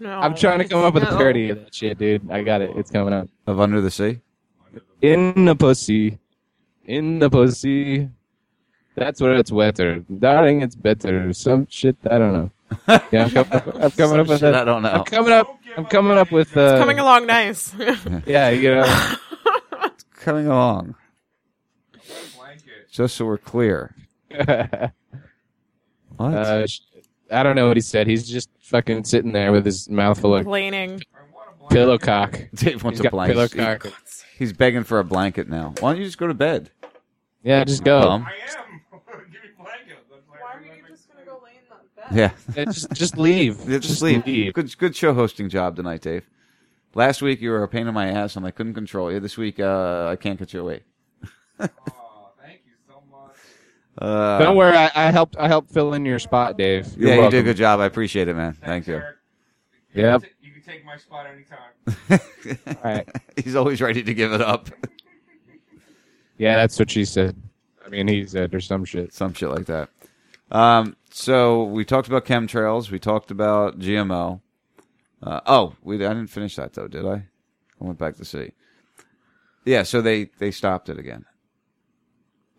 No. 0.00 0.18
I'm 0.18 0.34
trying 0.34 0.58
to 0.58 0.64
come 0.66 0.82
up 0.84 0.94
with 0.94 1.02
a 1.04 1.10
No. 1.10 1.16
parody 1.16 1.50
of 1.50 1.58
that 1.60 1.74
shit, 1.74 1.98
dude. 1.98 2.30
I 2.30 2.42
got 2.42 2.60
it. 2.62 2.70
It's 2.76 2.90
coming 2.90 3.12
up. 3.14 3.28
of 3.46 3.60
under 3.60 3.80
the 3.80 3.90
sea. 3.90 4.20
In 5.00 5.44
the 5.46 5.54
pussy. 5.56 6.18
In 6.84 7.18
the 7.18 7.28
pussy. 7.30 8.08
That's 8.94 9.20
where 9.20 9.34
it's 9.36 9.50
wetter. 9.50 10.00
Darling, 10.18 10.60
it's 10.62 10.74
better. 10.74 11.32
Some 11.32 11.66
shit, 11.70 11.96
I 12.10 12.18
don't 12.18 12.32
know. 12.32 12.50
Yeah, 13.10 13.24
I'm 13.24 13.30
coming 13.30 13.52
up, 13.52 13.66
I'm 13.76 13.90
coming 13.90 14.20
up 14.20 14.26
with 14.28 14.40
shit 14.40 14.52
that. 14.52 14.54
I 14.54 14.64
don't 14.64 14.82
know. 14.82 14.90
I'm 14.90 15.04
coming 15.04 15.32
up. 15.32 15.58
I'm 15.76 15.84
coming 15.86 16.18
up 16.18 16.30
with. 16.32 16.56
Uh, 16.56 16.60
It's 16.60 16.78
coming 16.80 16.98
along 16.98 17.26
nice. 17.26 17.74
Yeah, 18.26 18.50
you 18.50 18.74
know. 18.74 18.84
It's 19.84 20.04
coming 20.24 20.46
along. 20.46 20.94
Just 22.90 23.16
so 23.16 23.24
we're 23.24 23.38
clear. 23.38 23.94
What? 26.16 26.34
uh, 26.34 26.66
I 27.30 27.42
don't 27.42 27.56
know 27.56 27.68
what 27.68 27.76
he 27.76 27.80
said. 27.80 28.06
He's 28.06 28.28
just 28.28 28.50
fucking 28.60 29.04
sitting 29.04 29.32
there 29.32 29.50
with 29.50 29.64
his 29.64 29.88
mouth 29.88 30.20
full 30.20 30.34
of 30.34 30.42
Complaining. 30.42 31.00
pillow 31.70 31.96
cock. 31.98 32.38
Dave 32.54 32.84
wants 32.84 32.98
He's 33.00 33.06
a 33.06 33.10
got 33.10 33.26
pillow 33.26 33.48
cock. 33.48 33.86
He's 34.38 34.52
begging 34.52 34.84
for 34.84 34.98
a 34.98 35.04
blanket 35.04 35.48
now. 35.48 35.72
Why 35.80 35.92
don't 35.92 35.98
you 36.00 36.04
just 36.04 36.18
go 36.18 36.26
to 36.26 36.34
bed? 36.34 36.70
Yeah, 37.42 37.64
just 37.64 37.82
go. 37.82 38.00
Bum. 38.02 38.22
Why 38.22 38.30
are 38.30 38.34
you 40.62 40.82
just 40.88 41.08
gonna 41.10 41.24
go 41.24 41.40
lay 41.42 41.52
in 41.52 41.64
that 41.70 41.80
bed? 41.91 41.91
Yeah. 42.10 42.32
Yeah, 42.56 42.64
just 42.64 42.90
just 42.92 43.16
leave. 43.16 43.58
Yeah, 43.68 43.78
just, 43.78 44.02
leave. 44.02 44.52
Good, 44.52 44.76
good 44.78 44.96
show 44.96 45.14
hosting 45.14 45.48
job 45.48 45.76
tonight, 45.76 46.02
Dave. 46.02 46.28
Last 46.94 47.22
week 47.22 47.40
you 47.40 47.50
were 47.50 47.62
a 47.62 47.68
pain 47.68 47.86
in 47.86 47.94
my 47.94 48.08
ass 48.08 48.36
and 48.36 48.44
I 48.44 48.50
couldn't 48.50 48.74
control 48.74 49.10
you. 49.10 49.20
This 49.20 49.38
week 49.38 49.58
uh, 49.60 50.08
I 50.10 50.16
can't 50.16 50.38
get 50.38 50.52
you 50.52 50.60
away. 50.60 50.82
Oh, 51.58 51.68
thank 52.40 52.60
you 52.66 52.72
so 52.86 53.02
much. 53.10 53.36
Uh, 53.96 54.38
Don't 54.38 54.56
worry, 54.56 54.76
I, 54.76 54.90
I 54.94 55.10
helped. 55.10 55.36
I 55.38 55.48
helped 55.48 55.70
fill 55.72 55.94
in 55.94 56.04
your 56.04 56.18
spot, 56.18 56.58
Dave. 56.58 56.86
You're 56.96 57.08
yeah, 57.08 57.14
you 57.14 57.20
welcome. 57.20 57.38
did 57.38 57.40
a 57.40 57.48
good 57.50 57.56
job. 57.56 57.80
I 57.80 57.86
appreciate 57.86 58.28
it, 58.28 58.34
man. 58.34 58.54
Thank 58.54 58.86
you. 58.86 59.02
Yep. 59.94 60.24
You 60.40 60.52
can 60.52 60.62
take 60.62 60.84
my 60.84 60.96
spot 60.96 61.26
anytime. 61.26 62.20
All 62.66 62.82
right. 62.82 63.08
He's 63.42 63.54
always 63.54 63.80
ready 63.80 64.02
to 64.02 64.14
give 64.14 64.32
it 64.32 64.40
up. 64.40 64.70
Yeah, 66.38 66.56
that's 66.56 66.78
what 66.78 66.90
she 66.90 67.04
said. 67.04 67.36
I 67.84 67.88
mean, 67.88 68.08
he 68.08 68.26
said 68.26 68.54
or 68.54 68.60
some 68.60 68.84
shit. 68.84 69.12
Some 69.12 69.34
shit 69.34 69.50
like 69.50 69.66
that. 69.66 69.90
Um, 70.50 70.96
so 71.12 71.64
we 71.64 71.84
talked 71.84 72.08
about 72.08 72.24
chemtrails. 72.24 72.90
We 72.90 72.98
talked 72.98 73.30
about 73.30 73.78
GMO. 73.78 74.40
Uh, 75.22 75.40
oh, 75.46 75.74
we 75.82 75.96
I 75.96 76.08
didn't 76.08 76.26
finish 76.28 76.56
that 76.56 76.72
though, 76.72 76.88
did 76.88 77.06
I? 77.06 77.14
I 77.14 77.24
went 77.78 77.98
back 77.98 78.16
to 78.16 78.24
see. 78.24 78.52
Yeah, 79.64 79.82
so 79.84 80.00
they 80.02 80.30
they 80.38 80.50
stopped 80.50 80.88
it 80.88 80.98
again. 80.98 81.24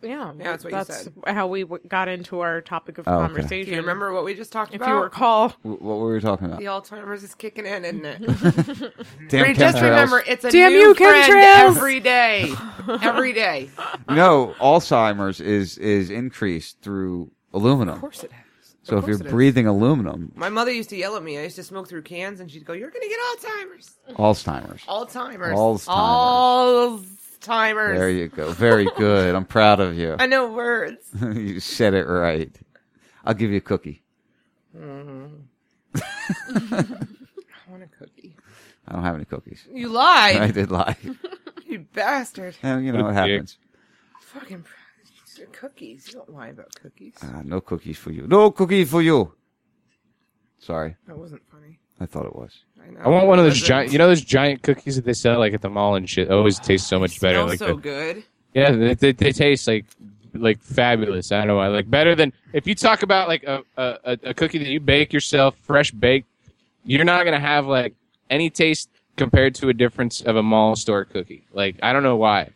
Yeah, 0.01 0.33
Yeah, 0.37 0.43
that's 0.43 0.63
what 0.65 0.71
you 0.73 0.77
that's 0.79 1.03
said. 1.03 1.13
how 1.27 1.47
we 1.47 1.61
w- 1.61 1.81
got 1.87 2.09
into 2.09 2.41
our 2.41 2.59
topic 2.59 2.97
of 2.97 3.07
Oh, 3.07 3.13
okay. 3.19 3.21
conversation. 3.27 3.65
Do 3.69 3.71
you 3.75 3.81
remember 3.81 4.11
what 4.11 4.25
we 4.25 4.33
just 4.33 4.51
talked 4.51 4.73
If 4.73 4.81
about? 4.81 4.89
you 4.89 5.01
recall, 5.01 5.49
Wh- 5.61 5.65
What 5.81 5.81
were 5.99 6.13
we 6.13 6.19
talking 6.19 6.47
about? 6.47 6.59
The 6.59 6.65
Alzheimer's 6.65 7.23
is 7.23 7.33
kicking 7.35 7.65
in, 7.65 7.85
isn't 7.85 8.03
it? 8.05 8.19
Damn 9.29 9.43
Re- 9.43 9.53
just 9.53 9.77
chemtrails. 9.77 9.81
remember, 9.81 10.21
it's 10.27 10.43
a 10.43 10.51
Damn 10.51 10.73
new 10.73 10.79
you, 10.89 10.93
friend 10.93 11.31
chemtrails! 11.31 11.77
every 11.77 11.99
day. 12.01 12.53
Every 13.01 13.31
day. 13.33 13.69
No, 14.09 14.53
Alzheimer's 14.59 15.39
is 15.39 15.77
is 15.77 16.09
increased 16.09 16.81
through 16.81 17.31
aluminum. 17.53 17.95
Of 17.95 18.01
course 18.01 18.23
it 18.25 18.31
has. 18.33 18.42
So 18.83 18.97
if 18.97 19.05
you're 19.07 19.15
course 19.15 19.21
it 19.21 19.25
is. 19.27 19.31
breathing 19.31 19.65
aluminum, 19.67 20.31
My 20.35 20.49
mother 20.49 20.71
used 20.71 20.89
to 20.89 20.97
yell 20.97 21.15
at 21.15 21.23
me. 21.23 21.37
I 21.37 21.43
used 21.43 21.55
to 21.55 21.63
smoke 21.63 21.87
through 21.87 22.01
cans, 22.03 22.39
and 22.41 22.51
she'd 22.51 22.65
go, 22.65 22.73
"You're 22.73 22.91
gonna 22.91 23.07
get 23.07 23.19
Alzheimer's." 23.31 23.95
Alzheimer's. 24.09 24.81
Alzheimer's. 24.83 25.87
Alzheimer's. 25.87 25.87
Alzheimer's. 27.39 27.97
There 27.97 28.09
you 28.09 28.27
go. 28.27 28.51
Very 28.51 28.87
good. 28.97 29.35
I'm 29.35 29.45
proud 29.45 29.79
of 29.79 29.95
you. 29.97 30.15
I 30.19 30.25
know 30.27 30.51
words. 30.51 31.09
you 31.21 31.59
said 31.61 31.93
it 31.93 32.05
right. 32.05 32.53
I'll 33.25 33.33
give 33.33 33.51
you 33.51 33.57
a 33.57 33.61
cookie. 33.61 34.03
Mm-hmm. 34.77 35.27
I 35.95 36.85
want 37.69 37.83
a 37.83 37.87
cookie. 37.97 38.35
I 38.87 38.93
don't 38.93 39.03
have 39.03 39.15
any 39.15 39.25
cookies. 39.25 39.65
You 39.71 39.87
lied. 39.89 40.37
I 40.37 40.51
did 40.51 40.71
lie. 40.71 40.97
You 41.65 41.79
bastard. 41.79 42.55
Yeah, 42.61 42.77
you 42.77 42.91
know 42.91 43.05
what 43.05 43.15
Dick. 43.15 43.31
happens. 43.31 43.57
Fucking 44.21 44.63
cookies. 45.51 46.07
You 46.07 46.13
don't 46.13 46.29
lie 46.33 46.47
about 46.49 46.73
cookies. 46.81 47.15
Ah, 47.21 47.41
no 47.43 47.61
cookies 47.61 47.97
for 47.97 48.11
you. 48.11 48.25
No 48.27 48.51
cookie 48.51 48.85
for 48.85 49.01
you. 49.01 49.33
Sorry, 50.59 50.95
That 51.07 51.17
wasn't 51.17 51.41
funny. 51.51 51.79
I 51.99 52.05
thought 52.05 52.25
it 52.25 52.35
was. 52.35 52.51
I 52.81 52.89
know. 52.89 52.99
I 53.01 53.09
want 53.09 53.27
one 53.27 53.37
of 53.39 53.45
those 53.45 53.53
Wasn't. 53.55 53.67
giant. 53.67 53.91
You 53.91 53.97
know 53.97 54.07
those 54.07 54.21
giant 54.21 54.63
cookies 54.63 54.95
that 54.95 55.05
they 55.05 55.13
sell 55.13 55.37
like 55.39 55.53
at 55.53 55.61
the 55.61 55.69
mall 55.69 55.95
and 55.95 56.09
shit. 56.09 56.31
Always 56.31 56.57
taste 56.59 56.87
so 56.87 56.99
much 56.99 57.19
better. 57.21 57.35
Smells 57.37 57.49
Like 57.49 57.59
so 57.59 57.67
the- 57.75 57.81
good. 57.81 58.23
Yeah, 58.53 58.71
they, 58.71 58.93
they, 58.93 59.11
they 59.11 59.31
taste 59.31 59.67
like 59.67 59.85
like 60.33 60.59
fabulous. 60.61 61.31
I 61.31 61.39
don't 61.39 61.47
know 61.47 61.55
why. 61.57 61.67
Like 61.67 61.89
better 61.89 62.15
than 62.15 62.31
if 62.53 62.65
you 62.65 62.75
talk 62.75 63.03
about 63.03 63.27
like 63.27 63.43
a, 63.43 63.61
a, 63.77 63.97
a- 64.05 64.19
a 64.29 64.33
cookie 64.33 64.57
that 64.59 64.67
you 64.67 64.79
bake 64.79 65.11
yourself, 65.13 65.55
fresh 65.61 65.91
baked. 65.91 66.27
You're 66.85 67.03
not 67.05 67.25
gonna 67.25 67.39
have 67.39 67.65
like 67.67 67.93
any 68.29 68.49
taste 68.49 68.89
compared 69.17 69.53
to 69.55 69.69
a 69.69 69.73
difference 69.73 70.21
of 70.21 70.35
a 70.35 70.43
mall 70.43 70.75
store 70.75 71.05
cookie. 71.05 71.45
Like 71.53 71.77
I 71.83 71.93
don't 71.93 72.03
know 72.03 72.17
why. 72.17 72.49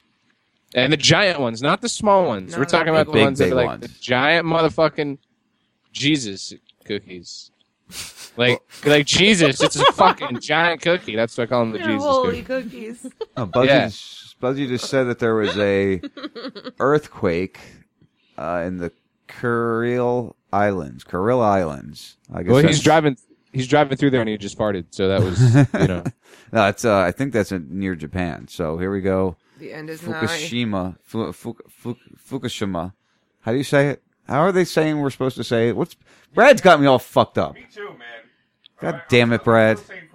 And 0.75 0.91
the 0.91 0.97
giant 0.97 1.39
ones, 1.39 1.61
not 1.61 1.81
the 1.81 1.89
small 1.89 2.25
ones. 2.27 2.51
No, 2.53 2.59
We're 2.59 2.65
talking 2.65 2.89
about 2.89 3.05
the 3.05 3.11
ones. 3.13 3.23
ones 3.23 3.39
that 3.39 3.45
are 3.45 3.55
big 3.55 3.55
like 3.67 3.79
the 3.81 3.87
giant 4.01 4.45
motherfucking 4.45 5.17
Jesus 5.91 6.53
cookies. 6.85 7.51
Like 8.37 8.61
like 8.85 9.07
Jesus, 9.07 9.59
it's 9.63 9.77
a 9.77 9.85
fucking 9.93 10.41
giant 10.41 10.81
cookie. 10.83 11.15
That's 11.15 11.35
what 11.35 11.45
I 11.45 11.47
call 11.47 11.61
them 11.61 11.71
the 11.71 11.79
They're 11.79 11.87
Jesus 11.87 12.03
holy 12.03 12.43
cookie. 12.43 12.69
cookies. 12.69 13.07
Oh, 13.35 13.47
Buzzy, 13.47 13.67
Yeah. 13.67 13.85
just, 13.87 14.39
Buzzy 14.39 14.67
just 14.67 14.85
said 14.91 15.05
that 15.05 15.17
there 15.17 15.33
was 15.33 15.57
a 15.57 16.01
earthquake 16.79 17.59
uh, 18.37 18.61
in 18.63 18.77
the 18.77 18.91
Kuril 19.27 20.35
Islands. 20.53 21.03
Kuril 21.03 21.43
Islands. 21.43 22.17
I 22.31 22.43
guess 22.43 22.51
Well, 22.51 22.57
he's 22.57 22.63
that's- 22.65 22.83
driving. 22.83 23.17
He's 23.53 23.67
driving 23.67 23.97
through 23.97 24.11
there 24.11 24.21
and 24.21 24.29
he 24.29 24.37
just 24.37 24.55
farted. 24.55 24.85
So 24.91 25.07
that 25.07 25.21
was, 25.23 25.81
you 25.81 25.87
know. 25.87 26.03
no, 26.51 26.67
it's. 26.67 26.85
Uh, 26.85 26.99
I 26.99 27.11
think 27.11 27.33
that's 27.33 27.51
in, 27.51 27.79
near 27.79 27.95
Japan. 27.95 28.47
So 28.47 28.77
here 28.77 28.91
we 28.91 29.01
go. 29.01 29.35
The 29.59 29.73
end 29.73 29.89
is. 29.89 30.01
Fukushima. 30.01 30.97
Fu, 31.03 31.31
Fu, 31.33 31.55
Fu, 31.69 31.95
Fukushima. 32.29 32.93
How 33.41 33.51
do 33.51 33.57
you 33.57 33.63
say 33.63 33.89
it? 33.89 34.03
How 34.27 34.41
are 34.41 34.51
they 34.51 34.65
saying 34.65 34.99
we're 34.99 35.09
supposed 35.09 35.37
to 35.37 35.43
say 35.43 35.69
it? 35.69 35.75
What's 35.75 35.95
Brad's 36.33 36.61
got 36.61 36.79
me 36.79 36.85
all 36.87 36.99
fucked 36.99 37.37
up. 37.37 37.55
Me 37.55 37.65
too, 37.73 37.89
man. 37.89 37.99
God 38.79 39.01
damn 39.09 39.31
it, 39.33 39.43
Brad. 39.43 39.79
Still 39.79 39.95
saying 39.95 40.09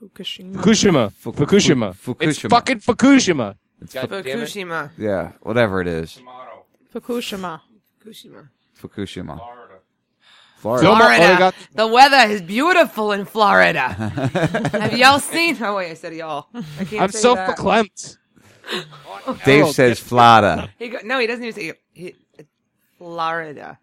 Fukushima. 0.00 0.52
Fukushima. 0.54 1.10
Fukushima. 1.12 1.12
Fu- 1.12 1.32
Fukushima. 1.32 1.94
Fu- 1.94 2.16
It's 2.20 2.38
Fukushima. 2.38 2.50
fucking 2.50 2.78
Fukushima. 2.80 3.56
It's 3.80 3.94
God 3.94 4.08
Fu- 4.08 4.22
damn 4.22 4.40
it. 4.40 4.48
Fukushima. 4.48 4.90
Yeah, 4.98 5.32
whatever 5.40 5.80
it 5.80 5.88
is. 5.88 6.20
Fukushima. 6.94 7.60
Fukushima. 8.04 8.48
Fukushima. 8.80 9.36
Florida. 9.38 9.63
Florida. 10.64 10.86
Florida. 10.86 11.34
oh, 11.34 11.38
got- 11.38 11.54
The 11.74 11.86
weather 11.86 12.32
is 12.32 12.40
beautiful 12.40 13.12
in 13.12 13.26
Florida. 13.26 13.88
Have 14.72 14.96
y'all 14.96 15.20
seen? 15.20 15.62
Oh 15.62 15.76
wait, 15.76 15.90
I 15.90 15.94
said 15.94 16.14
y'all. 16.14 16.46
I 16.54 16.84
can't 16.86 17.02
I'm 17.02 17.10
say 17.10 17.18
so 17.18 17.34
that. 17.34 17.58
verklempt. 17.58 18.16
Dave 19.44 19.66
oh, 19.66 19.72
says 19.72 20.00
Florida. 20.00 20.70
He 20.78 20.88
go, 20.88 20.98
no, 21.04 21.18
he 21.18 21.26
doesn't 21.26 21.44
even 21.44 21.54
say 21.54 21.74
he, 21.92 22.14
it's 22.38 22.48
Florida. 22.96 23.78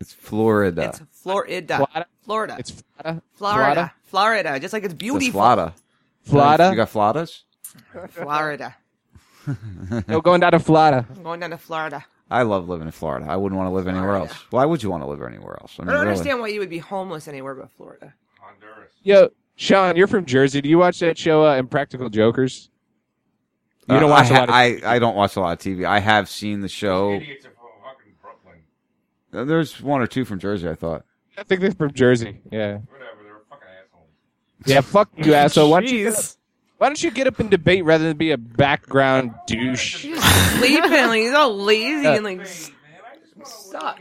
It's 0.00 0.14
Florida. 0.14 0.84
It's 0.88 1.02
Florida. 1.22 1.76
Florida. 1.76 2.06
Florida. 2.24 2.56
It's 2.58 2.70
Florida. 2.70 3.22
Florida. 3.34 3.92
Florida. 4.04 4.58
Just 4.58 4.72
like 4.72 4.84
it's 4.84 4.94
It's 4.94 4.98
beautiful. 4.98 5.32
Florida. 5.32 5.74
Florida. 6.22 6.70
You 6.70 6.76
got 6.76 6.88
Floridas? 6.88 7.44
Florida. 8.08 8.74
No, 10.08 10.22
going 10.22 10.40
down 10.40 10.52
to 10.52 10.60
Florida. 10.60 11.04
I'm 11.14 11.22
going 11.22 11.40
down 11.40 11.50
to 11.50 11.58
Florida. 11.58 12.06
I 12.32 12.42
love 12.42 12.68
living 12.68 12.86
in 12.88 12.92
Florida. 12.92 13.26
I 13.28 13.36
wouldn't 13.36 13.58
want 13.58 13.68
to 13.70 13.74
live 13.74 13.86
anywhere 13.88 14.16
else. 14.16 14.32
Why 14.50 14.64
would 14.64 14.82
you 14.82 14.90
want 14.90 15.02
to 15.02 15.06
live 15.06 15.22
anywhere 15.22 15.58
else? 15.60 15.76
I 15.78 15.82
I 15.82 15.86
don't 15.86 15.94
really. 15.96 16.08
understand 16.08 16.40
why 16.40 16.48
you 16.48 16.60
would 16.60 16.70
be 16.70 16.78
homeless 16.78 17.28
anywhere 17.28 17.54
but 17.54 17.70
Florida. 17.72 18.14
Honduras. 18.40 18.92
Yo, 19.02 19.28
Sean, 19.56 19.96
you're 19.96 20.06
from 20.06 20.24
Jersey. 20.24 20.60
Do 20.60 20.68
you 20.68 20.78
watch 20.78 20.98
that 21.00 21.18
show, 21.18 21.46
uh, 21.46 21.56
Impractical 21.56 22.08
Jokers? 22.08 22.70
You 23.88 23.98
don't 24.00 24.04
Uh, 24.04 24.08
watch 24.14 24.30
I 24.30 24.36
a 24.36 24.38
lot 24.40 24.48
of 24.48 24.54
I, 24.54 24.80
I 24.94 24.98
don't 24.98 25.14
watch 25.16 25.36
a 25.36 25.40
lot 25.40 25.52
of 25.52 25.58
TV. 25.58 25.84
I 25.84 25.98
have 25.98 26.28
seen 26.28 26.60
the 26.60 26.68
show. 26.68 27.14
Idiots 27.14 27.44
are 27.46 27.50
from 27.50 27.68
fucking 27.84 28.12
Brooklyn. 28.22 28.58
Uh, 29.32 29.44
There's 29.44 29.80
one 29.82 30.00
or 30.00 30.06
two 30.06 30.24
from 30.24 30.38
Jersey. 30.38 30.68
I 30.68 30.74
thought. 30.74 31.04
I 31.36 31.42
think 31.42 31.60
they're 31.60 31.72
from 31.72 31.92
Jersey. 31.92 32.40
Yeah. 32.50 32.78
Whatever, 32.88 33.22
they're 33.24 33.40
fucking 33.50 33.68
assholes. 33.84 34.08
Yeah, 34.66 34.80
fuck 34.82 35.10
you, 35.16 35.34
asshole. 35.34 35.70
Why 35.70 35.80
don't 35.80 35.90
you, 35.92 36.04
get 36.04 36.14
up, 36.18 36.24
why 36.82 36.88
don't 36.88 37.00
you 37.00 37.12
get 37.12 37.28
up 37.28 37.38
and 37.38 37.48
debate 37.48 37.84
rather 37.84 38.02
than 38.02 38.16
be 38.16 38.32
a 38.32 38.36
background 38.36 39.32
douche? 39.46 39.98
He's 40.02 40.20
Sleeping, 40.58 40.90
like 40.90 41.20
he's 41.20 41.32
all 41.32 41.56
lazy 41.56 42.02
Yeah. 42.02 42.14
and 42.14 42.24
like 42.24 42.44
suck. 43.44 44.00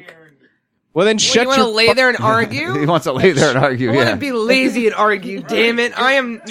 Well, 0.92 1.06
then 1.06 1.18
What, 1.18 1.22
shut 1.22 1.44
you 1.44 1.48
want 1.50 1.60
to 1.62 1.68
lay 1.68 1.94
there 1.94 2.10
and 2.10 2.18
argue? 2.20 2.74
he 2.80 2.88
wants 2.88 3.04
to 3.04 3.14
lay 3.14 3.34
there 3.34 3.50
and 3.50 3.60
argue. 3.60 3.92
I 3.92 3.96
want 3.96 4.08
Yeah. 4.08 4.14
to 4.16 4.20
be 4.20 4.32
lazy 4.32 4.88
and 4.88 4.96
argue. 4.96 5.42
Damn 5.48 5.78
it! 5.78 5.94
I 5.96 6.14
am. 6.14 6.42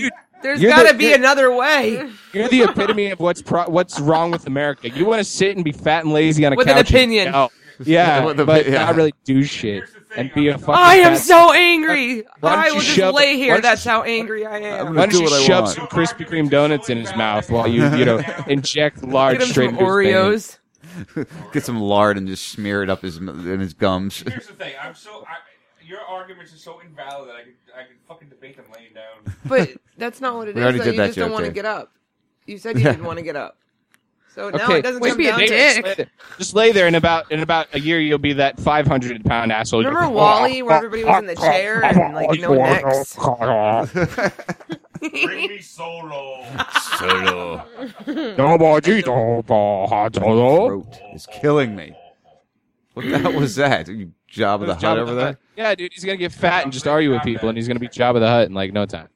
There's 0.40 0.62
you're 0.62 0.70
got 0.70 0.84
to 0.86 0.92
the- 0.92 0.98
be 0.98 1.12
another 1.12 1.52
way. 1.52 2.08
You're 2.32 2.46
the 2.48 2.62
epitome 2.62 3.10
of 3.10 3.18
what's 3.18 3.42
pro- 3.42 3.68
what's 3.68 3.98
wrong 3.98 4.30
with 4.30 4.46
America. 4.46 4.88
You 4.88 5.06
want 5.06 5.18
to 5.18 5.24
sit 5.24 5.56
and 5.56 5.64
be 5.64 5.72
fat 5.72 6.04
and 6.04 6.12
lazy 6.14 6.46
on 6.46 6.52
a 6.52 6.56
With 6.56 6.68
an 6.68 6.74
couch. 6.74 6.90
and 6.92 6.96
opinion. 6.96 7.34
Yell. 7.88 8.20
Yeah, 8.20 8.24
With 8.24 8.40
a- 8.40 8.44
but 8.44 8.66
yeah. 8.66 8.84
not 8.86 8.94
really 8.96 9.14
do 9.24 9.42
shit 9.44 9.84
and 10.16 10.32
be 10.34 10.48
a 10.48 10.58
fucking. 10.58 10.74
I 10.74 10.94
am 10.96 11.12
fat- 11.14 11.20
so 11.22 11.52
angry. 11.52 12.22
Why 12.40 12.50
don't 12.54 12.58
I 12.58 12.66
you 12.68 12.74
will 12.74 12.80
just 12.80 12.94
shove- 12.96 13.14
lay 13.14 13.36
here. 13.36 13.60
That's 13.60 13.84
how 13.84 14.02
angry 14.02 14.46
I 14.46 14.58
am. 14.58 14.94
Why 14.94 15.06
don't 15.06 15.10
do 15.10 15.18
you 15.18 15.24
what 15.24 15.42
shove 15.42 15.64
want. 15.64 15.76
some 15.76 15.86
Krispy 15.88 16.26
Kreme 16.28 16.50
donuts 16.50 16.90
in 16.90 16.98
his 16.98 17.14
mouth 17.16 17.50
while 17.50 17.66
you 17.68 17.84
you 17.96 18.04
know 18.04 18.20
inject 18.48 19.02
lard 19.02 19.38
Get 19.38 19.42
him 19.46 19.52
straight 19.52 19.70
some 19.70 19.78
into 19.78 19.96
his 19.98 20.06
veins? 20.06 20.58
Oreos. 21.16 21.52
Get 21.52 21.64
some 21.64 21.80
lard 21.80 22.16
and 22.18 22.26
just 22.26 22.48
smear 22.48 22.82
it 22.82 22.90
up 22.90 23.02
his 23.02 23.18
in 23.18 23.60
his 23.60 23.74
gums. 23.74 24.20
Here's 24.26 24.46
the 24.46 24.54
thing. 24.54 24.74
I'm 24.82 24.94
so. 24.94 25.24
I, 25.28 25.36
your 25.86 26.00
arguments 26.02 26.52
are 26.54 26.56
so 26.58 26.80
invalid 26.80 27.28
that 27.28 27.34
I 27.36 27.42
could 27.42 27.54
I 27.76 27.82
could 27.82 27.96
fucking 28.08 28.28
debate 28.28 28.56
them 28.56 28.66
laying 28.74 28.92
down. 28.94 29.34
But 29.44 29.70
that's 29.96 30.20
not 30.20 30.36
what 30.36 30.48
it 30.48 30.54
We 30.54 30.60
is. 30.60 30.64
already 30.64 30.78
though. 30.78 30.84
did 30.84 30.94
you 30.94 31.00
that 31.00 31.06
just 31.08 31.18
don't 31.18 31.32
want 31.32 31.44
to 31.46 31.52
get 31.52 31.64
up. 31.64 31.92
You 32.46 32.58
said 32.58 32.78
you 32.78 32.84
didn't 32.84 33.04
want 33.04 33.18
to 33.18 33.24
get 33.24 33.36
up. 33.36 33.58
So 34.40 34.48
now 34.48 34.64
Okay, 34.64 34.78
it 34.78 34.82
doesn't 34.82 35.02
wait, 35.02 35.10
come 35.10 35.22
down 35.22 35.38
to 35.38 35.46
dick. 35.46 36.08
Just 36.38 36.54
lay 36.54 36.72
there 36.72 36.86
in 36.86 36.94
about 36.94 37.30
in 37.30 37.40
about 37.40 37.66
a 37.74 37.78
year 37.80 38.00
you'll 38.00 38.16
be 38.16 38.32
that 38.32 38.58
500 38.58 39.22
pound 39.22 39.52
asshole. 39.52 39.84
Remember 39.84 40.08
WALL-E, 40.08 40.62
where 40.62 40.76
everybody 40.76 41.04
was 41.04 41.18
in 41.18 41.26
the 41.26 41.36
chair 41.36 41.84
and 41.84 42.14
like 42.14 42.40
no 42.40 42.54
necks? 42.54 43.16
Bring 44.98 45.48
me 45.50 45.58
solo. 45.60 46.42
Solo. 46.96 47.64
Throat 48.06 48.84
Throat 50.14 51.00
is 51.12 51.26
killing 51.26 51.76
me. 51.76 51.94
What 52.94 53.04
the 53.10 53.18
hell 53.18 53.34
was 53.34 53.56
that? 53.56 53.88
You 53.88 54.12
Jabba 54.32 54.64
the 54.66 54.74
Hutt 54.74 54.98
over 54.98 55.14
there? 55.14 55.38
Yeah, 55.54 55.74
dude, 55.74 55.92
he's 55.92 56.04
gonna 56.04 56.16
get 56.16 56.32
fat 56.32 56.64
and 56.64 56.72
just 56.72 56.86
argue 56.86 57.10
with 57.12 57.22
people, 57.24 57.50
and 57.50 57.58
he's 57.58 57.68
gonna 57.68 57.78
be 57.78 57.88
Jabba 57.88 58.20
the 58.20 58.28
Hutt 58.28 58.46
in 58.46 58.54
like 58.54 58.72
no 58.72 58.86
time. 58.86 59.08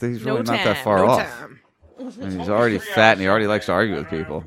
He's 0.00 0.24
No 0.26 0.34
really 0.34 0.46
not 0.46 0.64
that 0.64 0.82
far 0.82 0.98
no 0.98 1.06
off. 1.06 1.38
time. 1.38 1.60
And 2.20 2.38
he's 2.40 2.48
already 2.48 2.78
fat 2.78 3.12
and 3.12 3.20
he 3.20 3.28
already 3.28 3.46
likes 3.46 3.66
to 3.66 3.72
argue 3.72 3.96
with 3.96 4.08
people. 4.10 4.44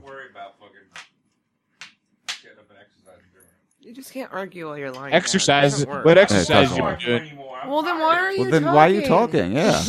You 3.79 3.93
just 3.93 4.11
can't 4.11 4.33
argue 4.33 4.67
while 4.67 4.77
you're 4.77 4.91
lying. 4.91 5.13
Exercise. 5.13 5.73
Down. 5.73 5.81
It 5.81 5.85
doesn't 5.85 5.89
work. 5.89 6.05
What 6.05 6.17
exercise 6.17 6.47
doesn't 6.69 6.77
you 6.77 6.83
work. 6.83 6.99
been 6.99 7.27
doing? 7.27 7.37
Well, 7.67 7.81
then 7.83 7.99
why 7.99 8.19
are 8.19 8.31
you 8.31 8.41
Well, 8.41 8.51
then 8.51 8.61
talking? 8.63 8.75
why 8.75 8.87
are 8.87 8.93
you 8.93 9.05
talking? 9.05 9.51
Yeah. 9.51 9.83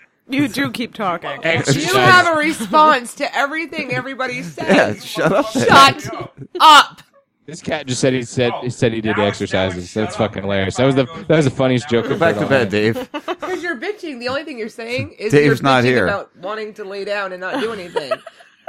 You 0.28 0.48
do 0.48 0.72
keep 0.72 0.92
talking. 0.92 1.30
You 1.44 1.94
have 1.94 2.26
a 2.26 2.36
response 2.36 3.14
to 3.14 3.32
everything 3.32 3.92
everybody 3.92 4.42
says. 4.42 4.66
Yeah, 4.68 4.94
shut 4.94 5.32
up 5.32 5.52
then. 5.52 6.00
Shut 6.00 6.40
up. 6.58 7.02
This 7.46 7.62
cat 7.62 7.86
just 7.86 8.00
said 8.00 8.12
he 8.12 8.22
said 8.24 8.52
he 8.62 8.70
said 8.70 8.92
he 8.92 9.00
did 9.00 9.14
the 9.16 9.22
exercises. 9.22 9.94
That's 9.94 10.16
fucking 10.16 10.42
hilarious. 10.42 10.76
That 10.76 10.84
was 10.86 10.96
the 10.96 11.04
that 11.28 11.36
was 11.36 11.44
the 11.44 11.50
funniest 11.52 11.88
joke. 11.88 12.06
Go 12.08 12.14
I've 12.14 12.18
back 12.20 12.34
to 12.36 12.42
all 12.42 12.48
bed. 12.48 12.68
Dave. 12.70 13.08
Because 13.46 13.62
you're 13.62 13.76
bitching. 13.76 14.18
The 14.18 14.28
only 14.28 14.42
thing 14.42 14.58
you're 14.58 14.68
saying 14.68 15.12
is 15.12 15.30
Dave's 15.32 15.60
you're 15.60 15.62
not 15.62 15.84
bitching 15.84 15.86
here. 15.86 16.06
about 16.08 16.36
wanting 16.38 16.74
to 16.74 16.84
lay 16.84 17.04
down 17.04 17.30
and 17.32 17.40
not 17.40 17.60
do 17.60 17.72
anything. 17.72 18.10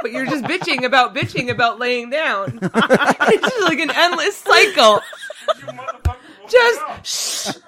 but 0.00 0.12
you're 0.12 0.24
just 0.26 0.44
bitching 0.44 0.84
about 0.84 1.14
bitching 1.16 1.50
about 1.50 1.80
laying 1.80 2.10
down. 2.10 2.58
it's 2.62 3.42
just 3.48 3.62
like 3.62 3.80
an 3.80 3.90
endless 3.92 4.36
cycle. 4.36 5.00
Just 6.48 6.80
shh. 7.04 7.58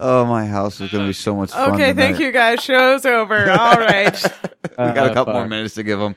Oh, 0.00 0.24
my 0.24 0.46
house 0.46 0.80
is 0.80 0.90
going 0.90 1.04
to 1.04 1.08
be 1.08 1.12
so 1.12 1.36
much 1.36 1.50
fun. 1.52 1.72
Okay, 1.74 1.92
thank 1.92 2.16
tonight. 2.16 2.20
you 2.26 2.32
guys. 2.32 2.62
Show's 2.62 3.04
over. 3.06 3.50
All 3.50 3.76
right. 3.76 4.12
we 4.62 4.76
got 4.76 4.96
a 4.96 5.10
Uh, 5.10 5.14
couple 5.14 5.34
more 5.34 5.46
minutes 5.46 5.74
to 5.74 5.82
give 5.82 5.98
them. 6.00 6.16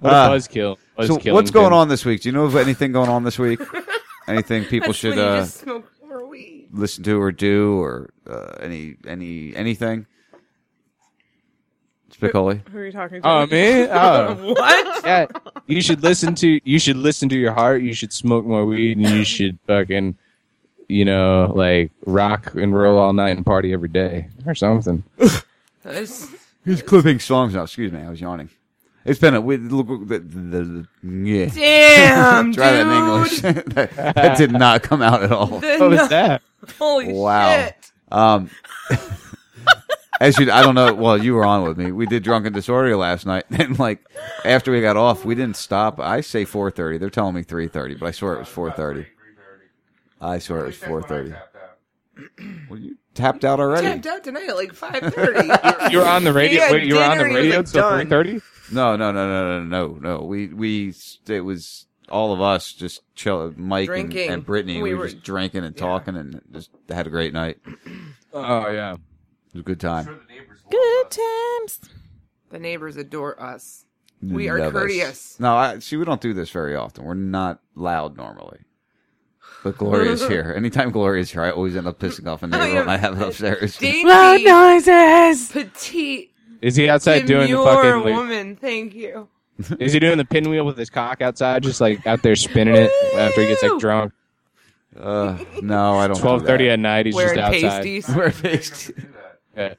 What 0.00 0.12
a 0.12 0.16
buzzkill. 0.16 0.76
So 1.06 1.18
what's 1.32 1.50
going 1.50 1.66
Vin. 1.70 1.72
on 1.72 1.88
this 1.88 2.04
week? 2.04 2.22
Do 2.22 2.28
you 2.28 2.32
know 2.32 2.44
of 2.44 2.56
anything 2.56 2.92
going 2.92 3.08
on 3.08 3.24
this 3.24 3.38
week? 3.38 3.60
anything 4.28 4.64
people 4.64 4.88
That's 4.88 4.98
should 4.98 5.10
when 5.16 5.18
you 5.18 5.24
uh, 5.24 5.40
just 5.40 5.58
smoke 5.60 5.90
more 6.06 6.26
weed. 6.26 6.68
listen 6.72 7.04
to 7.04 7.20
or 7.20 7.32
do 7.32 7.80
or 7.80 8.10
uh, 8.28 8.56
any 8.60 8.96
any 9.06 9.54
anything? 9.54 10.06
Spicoli. 12.12 12.66
Who 12.68 12.78
are 12.78 12.86
you 12.86 12.92
talking 12.92 13.22
to? 13.22 13.28
Oh 13.28 13.46
me? 13.46 13.82
Oh. 13.90 14.52
What? 14.54 15.04
Yeah, 15.04 15.26
you 15.66 15.80
should 15.80 16.02
listen 16.02 16.34
to 16.36 16.60
you 16.64 16.78
should 16.78 16.96
listen 16.96 17.28
to 17.28 17.36
your 17.36 17.52
heart. 17.52 17.82
You 17.82 17.92
should 17.94 18.12
smoke 18.12 18.44
more 18.44 18.64
weed, 18.66 18.96
and 18.98 19.08
you 19.08 19.24
should 19.24 19.58
fucking, 19.66 20.16
you 20.88 21.04
know, 21.04 21.52
like 21.54 21.92
rock 22.06 22.54
and 22.54 22.74
roll 22.74 22.98
all 22.98 23.12
night 23.12 23.36
and 23.36 23.46
party 23.46 23.72
every 23.72 23.88
day 23.88 24.28
or 24.46 24.54
something. 24.54 25.04
That's- 25.84 26.28
He's 26.64 26.82
clipping 26.82 27.18
songs 27.20 27.54
now. 27.54 27.62
Excuse 27.62 27.92
me, 27.92 28.00
I 28.00 28.10
was 28.10 28.20
yawning. 28.20 28.50
It's 29.08 29.18
been 29.20 29.34
a 29.34 29.40
we- 29.40 29.56
look 29.56 29.86
the, 30.08 30.18
the, 30.18 30.86
the 31.02 31.08
yeah. 31.24 31.46
Damn, 31.46 32.52
Try 32.54 32.72
that 32.72 32.80
in 32.82 32.88
dude. 32.88 32.96
English. 32.98 33.40
that, 33.74 34.14
that 34.14 34.36
did 34.38 34.52
not 34.52 34.82
come 34.82 35.02
out 35.02 35.22
at 35.22 35.32
all. 35.32 35.46
The- 35.46 35.76
What 35.78 35.90
was 35.90 36.08
that? 36.10 36.42
Holy 36.78 37.12
Wow. 37.12 37.50
shit. 37.64 37.92
Um, 38.10 38.50
as 40.20 40.36
you, 40.38 40.50
I 40.50 40.62
don't 40.62 40.74
know. 40.74 40.92
Well, 40.94 41.16
you 41.22 41.34
were 41.34 41.44
on 41.44 41.62
with 41.66 41.78
me. 41.78 41.92
We 41.92 42.06
did 42.06 42.22
drunken 42.24 42.52
disorder 42.52 42.96
last 42.96 43.24
night, 43.26 43.44
and 43.50 43.78
like 43.78 44.04
after 44.44 44.72
we 44.72 44.80
got 44.80 44.96
off, 44.96 45.24
we 45.24 45.34
didn't 45.34 45.56
stop. 45.56 46.00
I 46.00 46.20
say 46.22 46.44
four 46.44 46.70
thirty. 46.70 46.98
They're 46.98 47.10
telling 47.10 47.34
me 47.34 47.42
three 47.44 47.68
thirty, 47.68 47.94
but 47.94 48.06
I 48.06 48.10
swear 48.10 48.34
it 48.34 48.38
was 48.40 48.48
four 48.48 48.70
thirty. 48.72 49.06
I 50.20 50.38
swear 50.40 50.60
it 50.64 50.66
was 50.66 50.76
four 50.76 51.02
thirty. 51.02 51.32
Well, 52.68 52.78
you 52.80 52.96
tapped 53.18 53.44
out 53.44 53.60
already. 53.60 53.86
Tapped 53.86 54.06
out 54.06 54.24
tonight 54.24 54.48
at 54.48 54.56
like 54.56 54.72
5.30. 54.74 55.90
You 55.92 55.98
were 55.98 56.06
on 56.06 56.24
the 56.24 56.32
radio. 56.32 56.60
had 56.62 56.72
Wait, 56.72 56.84
you 56.84 56.94
were 56.96 57.02
on 57.02 57.18
the 57.18 57.24
dinner 57.24 57.36
and 57.38 57.44
he 57.52 57.56
was 57.58 57.74
radio 57.74 57.82
like, 57.90 57.94
until 57.94 57.98
three 57.98 58.38
thirty. 58.38 58.40
No, 58.72 58.96
no, 58.96 59.12
no, 59.12 59.28
no, 59.28 59.62
no, 59.62 59.64
no, 59.64 59.98
no. 60.18 60.24
We 60.24 60.48
we 60.48 60.94
it 61.26 61.40
was 61.40 61.86
all 62.10 62.32
of 62.32 62.40
us 62.40 62.72
just 62.72 63.02
chill. 63.14 63.52
Mike 63.56 63.80
and, 63.88 64.10
Drinking. 64.10 64.30
and 64.30 64.44
Brittany. 64.46 64.76
We 64.76 64.82
We, 64.90 64.94
were 64.94 65.00
were- 65.00 65.08
just 65.08 65.22
drinking 65.22 65.64
and 65.64 65.76
talking 65.76 66.16
and 66.16 66.40
just 66.52 66.70
had 66.88 67.06
a 67.06 67.10
great 67.10 67.32
night. 67.32 67.58
Oh 68.32 68.68
yeah. 68.70 68.92
It 68.92 69.54
was 69.54 69.60
a 69.60 69.64
good 69.64 69.80
time. 69.80 70.04
Good 70.70 71.10
times. 71.10 71.80
The 72.50 72.58
neighbors 72.58 72.96
adore 72.98 73.40
us. 73.42 73.86
We 74.20 74.50
are 74.50 74.58
Love 74.58 74.76
us. 74.76 74.80
courteous. 74.82 75.40
No, 75.40 75.56
I 75.56 75.78
see. 75.78 75.96
We 75.96 76.04
don't 76.04 76.20
do 76.20 76.34
this 76.34 76.50
very 76.50 76.76
often. 76.76 77.04
We're 77.04 77.14
not 77.14 77.60
loud 77.74 78.18
normally. 78.18 78.58
But 79.64 79.76
Gloria's 79.76 80.26
here. 80.28 80.52
Anytime 80.56 80.90
Gloria's 80.90 81.30
here, 81.30 81.42
I 81.42 81.50
always 81.50 81.76
end 81.76 81.86
up 81.86 81.98
pissing 81.98 82.26
off 82.26 82.42
a 82.42 82.46
neighbor 82.48 82.80
when 82.80 82.88
I 82.88 82.96
have 82.96 83.20
it 83.20 83.26
upstairs. 83.26 83.76
Dainty, 83.76 84.04
Loud 84.08 84.40
noises. 84.42 85.50
petite, 85.52 86.30
Is 86.62 86.76
he 86.76 86.88
outside 86.88 87.26
doing 87.26 87.42
the 87.50 87.56
demure 87.56 87.64
fucking? 87.66 88.04
like- 88.04 88.14
woman. 88.14 88.56
Thank 88.56 88.94
you. 88.94 89.28
is 89.80 89.92
he 89.92 89.98
doing 89.98 90.18
the 90.18 90.24
pinwheel 90.24 90.64
with 90.64 90.76
his 90.78 90.88
cock 90.90 91.20
outside, 91.20 91.64
just 91.64 91.80
like 91.80 92.06
out 92.06 92.22
there 92.22 92.36
spinning 92.36 92.76
it 92.76 92.90
after 93.14 93.40
he 93.42 93.48
gets 93.48 93.62
like 93.62 93.78
drunk? 93.80 94.12
Uh, 94.98 95.36
no, 95.62 95.98
I 95.98 96.06
don't. 96.06 96.14
do 96.16 96.22
Twelve 96.22 96.44
thirty 96.46 96.70
at 96.70 96.78
night, 96.78 97.06
he's 97.06 97.14
Wearing 97.14 97.36
just 97.36 97.64
outside. 97.64 97.68
pasties. 97.84 98.08
Wear 98.08 98.30
pasties. 98.30 99.04
Yeah. 99.56 99.74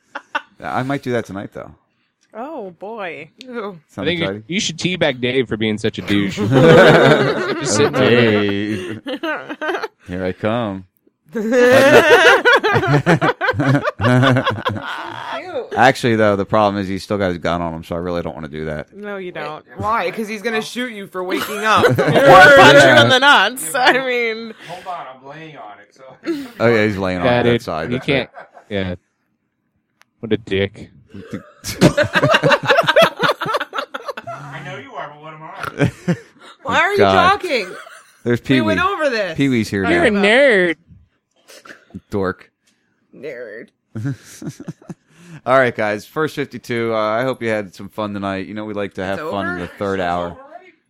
I 0.61 0.83
might 0.83 1.01
do 1.03 1.13
that 1.13 1.23
tonight, 1.25 1.51
though. 1.53 1.73
Oh 2.33 2.71
boy. 2.71 3.29
Ew. 3.43 3.79
I 3.97 4.05
think 4.05 4.19
you, 4.19 4.25
exciting? 4.25 4.43
you 4.47 4.59
should 4.59 4.77
teabag 4.77 5.19
Dave 5.21 5.47
for 5.47 5.57
being 5.57 5.77
such 5.77 5.97
a 5.97 6.01
douche. 6.03 6.37
Just 6.37 7.75
sitting 7.75 7.91
there. 7.93 8.93
Dave. 8.95 9.01
Here 10.07 10.25
I 10.25 10.31
come. 10.33 10.85
Actually, 15.75 16.15
though, 16.15 16.35
the 16.35 16.45
problem 16.45 16.81
is 16.81 16.87
he's 16.87 17.03
still 17.03 17.17
got 17.17 17.29
his 17.29 17.37
gun 17.37 17.61
on 17.61 17.73
him, 17.73 17.83
so 17.83 17.95
I 17.95 17.99
really 17.99 18.21
don't 18.21 18.33
want 18.33 18.45
to 18.45 18.51
do 18.51 18.65
that. 18.65 18.95
No, 18.95 19.17
you 19.17 19.31
don't. 19.31 19.65
Why? 19.77 20.09
Because 20.09 20.27
he's 20.27 20.41
gonna 20.41 20.61
shoot 20.61 20.91
you 20.91 21.07
for 21.07 21.23
waking 21.23 21.63
up. 21.65 21.85
Or 21.85 21.93
punch 21.93 22.83
you 22.83 23.01
in 23.03 23.09
the 23.09 23.19
nuts. 23.19 23.73
I 23.75 23.93
mean, 24.05 24.53
Hold 24.67 24.87
on, 24.87 25.07
I'm 25.07 25.25
laying 25.25 25.57
on 25.57 25.79
it. 25.79 25.93
So. 25.95 26.15
Oh 26.59 26.67
yeah, 26.67 26.85
he's 26.85 26.97
laying 26.97 27.19
on 27.19 27.25
Yeah, 27.25 27.43
that 27.43 27.49
dude. 27.49 27.61
side. 27.61 27.91
You 27.91 27.97
that's 27.97 28.05
can't. 28.05 28.29
Yeah. 28.69 28.95
What 30.19 30.33
a 30.33 30.37
dick. 30.37 30.91
I 34.27 34.61
know 34.65 34.77
you 34.77 34.93
are, 34.93 35.09
but 35.09 35.21
what 35.21 35.33
am 35.33 35.43
I? 35.43 36.15
Why 36.63 36.79
are 36.79 36.91
you 36.91 36.97
talking? 36.97 37.75
There's 38.23 38.41
We 38.41 38.45
Pee 38.45 38.53
Wee. 38.55 38.61
We 38.61 38.67
went 38.67 38.81
over 38.81 39.09
this. 39.09 39.37
Pee 39.37 39.49
Wee's 39.49 39.69
here 39.69 39.89
You're 39.89 40.05
a 40.05 40.09
nerd. 40.11 40.75
Dork. 42.09 42.51
Nerd. 43.15 43.69
All 45.45 45.57
right, 45.57 45.75
guys. 45.75 46.05
First 46.05 46.35
52. 46.35 46.93
Uh, 46.93 46.97
I 46.97 47.23
hope 47.23 47.41
you 47.41 47.49
had 47.49 47.73
some 47.73 47.89
fun 47.89 48.13
tonight. 48.13 48.45
You 48.47 48.53
know, 48.53 48.65
we 48.65 48.73
like 48.73 48.93
to 48.95 49.03
have 49.05 49.19
It's 49.19 49.29
fun 49.29 49.45
in 49.47 49.51
over? 49.53 49.61
the 49.61 49.67
third 49.67 49.99
hour. 49.99 50.37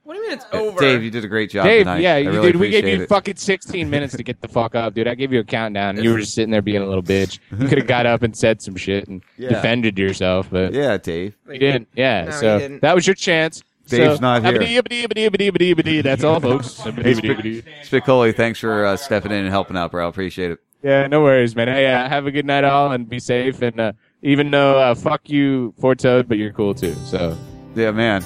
What 0.10 0.16
do 0.16 0.22
you 0.22 0.30
mean 0.30 0.38
It's 0.40 0.46
over. 0.54 0.80
Dave, 0.80 1.04
you 1.04 1.12
did 1.12 1.24
a 1.24 1.28
great 1.28 1.52
job 1.52 1.66
Dave, 1.66 1.82
tonight. 1.86 2.02
yeah, 2.02 2.16
I 2.16 2.18
you, 2.18 2.32
really 2.32 2.52
dude, 2.54 2.60
we 2.62 2.70
gave 2.72 2.88
you 2.88 3.04
it. 3.04 3.10
fucking 3.10 3.36
16 3.36 3.88
minutes 3.92 4.18
to 4.18 4.24
get 4.24 4.42
the 4.42 4.48
fuck 4.48 4.74
up, 4.74 4.96
dude. 4.96 5.08
I 5.08 5.14
gave 5.14 5.32
you 5.32 5.40
a 5.40 5.44
countdown, 5.44 5.98
and 5.98 6.04
you 6.04 6.12
were 6.12 6.18
just 6.20 6.34
sitting 6.34 6.50
there 6.50 6.64
being 6.64 6.82
a 6.82 6.86
little 6.88 7.04
bitch. 7.04 7.38
You 7.52 7.68
could 7.68 7.78
have 7.78 7.86
got 7.86 8.08
up 8.08 8.24
and 8.24 8.36
said 8.36 8.60
some 8.60 8.76
shit 8.76 9.08
and 9.08 9.22
Yeah. 9.38 9.50
defended 9.50 10.00
yourself, 10.00 10.48
but 10.50 10.74
Yeah, 10.74 10.98
Dave. 10.98 11.36
you 11.48 11.60
didn't. 11.60 11.90
Yeah, 11.96 12.24
No, 12.26 12.32
so 12.32 12.58
didn't. 12.58 12.82
that 12.82 12.96
was 12.96 13.06
your 13.06 13.14
chance. 13.14 13.62
Dave's 13.88 14.16
So- 14.16 14.22
not 14.22 14.44
here. 14.44 16.02
That's 16.02 16.24
all, 16.24 16.40
folks. 16.40 16.80
Hey, 16.84 16.90
Abba-dee-abba-dee. 16.90 17.62
Spicoli, 17.84 18.36
thanks 18.36 18.58
for 18.60 18.88
uh, 18.88 18.98
stepping 18.98 19.32
in 19.32 19.42
and 19.42 19.50
helping 19.50 19.78
out, 19.78 19.92
bro. 19.92 20.08
Appreciate 20.08 20.50
it. 20.50 20.60
Yeah, 20.82 21.06
no 21.06 21.22
worries, 21.22 21.56
man. 21.56 21.68
Hey, 21.68 21.86
uh, 21.86 22.10
have 22.10 22.26
a 22.26 22.32
good 22.32 22.48
night, 22.48 22.64
all, 22.64 22.92
and 22.92 23.08
be 23.08 23.20
safe. 23.20 23.62
And 23.62 23.80
uh, 23.80 23.92
even 24.24 24.50
though 24.50 24.80
uh, 24.80 24.96
fuck 24.96 25.30
you, 25.30 25.76
Fort 25.80 26.00
Toad, 26.00 26.28
but 26.28 26.40
you're 26.40 26.52
cool 26.54 26.74
too. 26.74 26.96
So 27.06 27.38
Yeah, 27.76 27.92
man. 27.92 28.24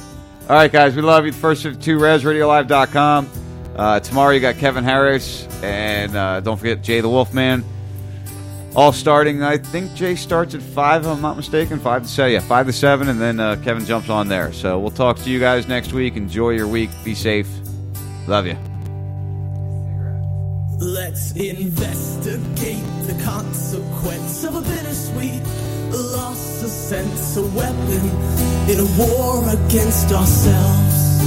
All 0.50 0.58
right, 0.58 0.72
guys, 0.72 0.94
we 0.96 1.02
love 1.02 1.26
you. 1.26 1.32
First 1.32 1.64
52, 1.64 1.98
RazRadioLive.com. 1.98 3.30
Uh, 3.78 4.00
tomorrow 4.02 4.32
you 4.32 4.42
got 4.42 4.58
Kevin 4.58 4.84
Harris, 4.84 5.48
and 5.64 6.16
uh, 6.16 6.42
don't 6.42 6.58
forget 6.58 6.84
Jay 6.84 7.00
the 7.00 7.08
Wolfman. 7.10 7.64
All 8.76 8.92
starting, 8.92 9.42
I 9.42 9.58
think 9.58 9.94
Jay 9.94 10.16
starts 10.16 10.54
at 10.54 10.62
5, 10.62 11.04
if 11.04 11.08
I'm 11.08 11.22
not 11.22 11.38
mistaken. 11.38 11.80
5 11.80 12.04
to 12.04 12.08
7. 12.10 12.34
Yeah, 12.34 12.40
5 12.42 12.66
to 12.68 12.74
7, 12.74 13.08
and 13.08 13.22
then 13.22 13.40
uh, 13.40 13.56
Kevin 13.64 13.86
jumps 13.86 14.10
on 14.10 14.28
there. 14.28 14.52
So 14.52 14.80
we'll 14.80 14.92
talk 14.92 15.18
to 15.20 15.30
you 15.30 15.40
guys 15.40 15.68
next 15.68 15.94
week. 15.94 16.18
Enjoy 16.18 16.50
your 16.50 16.68
week. 16.68 16.90
Be 17.06 17.16
safe. 17.16 17.48
Love 18.28 18.46
you. 18.46 18.58
Let's 20.80 21.32
investigate 21.34 22.84
the 23.08 23.22
consequence 23.24 24.44
of 24.44 24.56
a 24.56 24.62
bittersweet 24.62 25.42
loss 25.92 26.64
of 26.64 26.70
sense, 26.70 27.38
a 27.38 27.44
weapon 27.44 28.06
in 28.70 28.80
a 28.80 28.90
war 28.98 29.48
against 29.50 30.12
ourselves. 30.12 31.20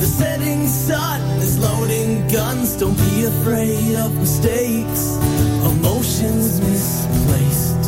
The 0.00 0.06
setting 0.06 0.66
sun 0.66 1.20
is 1.40 1.58
loading 1.58 2.26
guns, 2.28 2.76
don't 2.76 2.96
be 2.96 3.24
afraid 3.24 3.96
of 3.96 4.14
mistakes, 4.16 5.16
emotions 5.64 6.60
misplaced, 6.60 7.84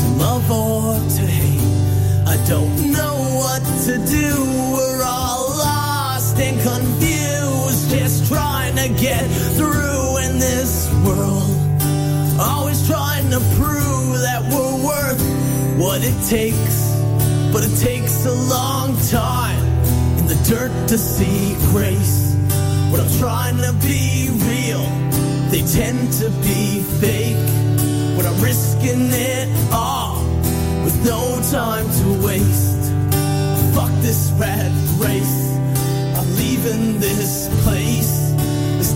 to 0.00 0.08
love 0.16 0.50
or 0.50 0.94
to 0.94 1.26
hate. 1.26 2.26
I 2.26 2.36
don't 2.46 2.92
know 2.92 3.16
what 3.42 3.62
to 3.86 3.98
do, 4.06 4.44
we're 4.74 5.02
all 5.02 5.48
lost 5.58 6.38
and 6.38 6.60
confused, 6.60 7.90
just 7.90 8.26
trying 8.28 8.47
to 8.78 8.88
get 9.00 9.24
through 9.56 10.18
in 10.18 10.38
this 10.38 10.88
world. 11.04 11.50
Always 12.40 12.86
trying 12.86 13.28
to 13.30 13.40
prove 13.58 14.12
that 14.22 14.40
we're 14.52 14.78
worth 14.86 15.22
what 15.78 16.00
it 16.02 16.14
takes, 16.26 16.94
but 17.52 17.64
it 17.64 17.74
takes 17.78 18.24
a 18.26 18.32
long 18.32 18.96
time 19.08 19.64
in 20.18 20.26
the 20.26 20.38
dirt 20.48 20.72
to 20.88 20.98
see 20.98 21.56
grace. 21.72 22.36
When 22.90 23.00
I'm 23.00 23.18
trying 23.18 23.56
to 23.58 23.72
be 23.82 24.28
real, 24.46 24.84
they 25.50 25.62
tend 25.62 26.12
to 26.20 26.30
be 26.46 26.82
fake. 27.00 27.48
When 28.16 28.26
I'm 28.26 28.40
risking 28.40 29.08
it 29.10 29.48
all 29.72 30.22
with 30.84 31.04
no 31.04 31.40
time 31.50 31.86
to 32.00 32.26
waste. 32.26 32.92
Fuck 33.74 33.92
this 34.02 34.30
rat 34.38 34.70
race. 34.98 35.38
I'm 36.16 36.28
leaving 36.36 37.00
this 37.00 37.48
place. 37.64 38.27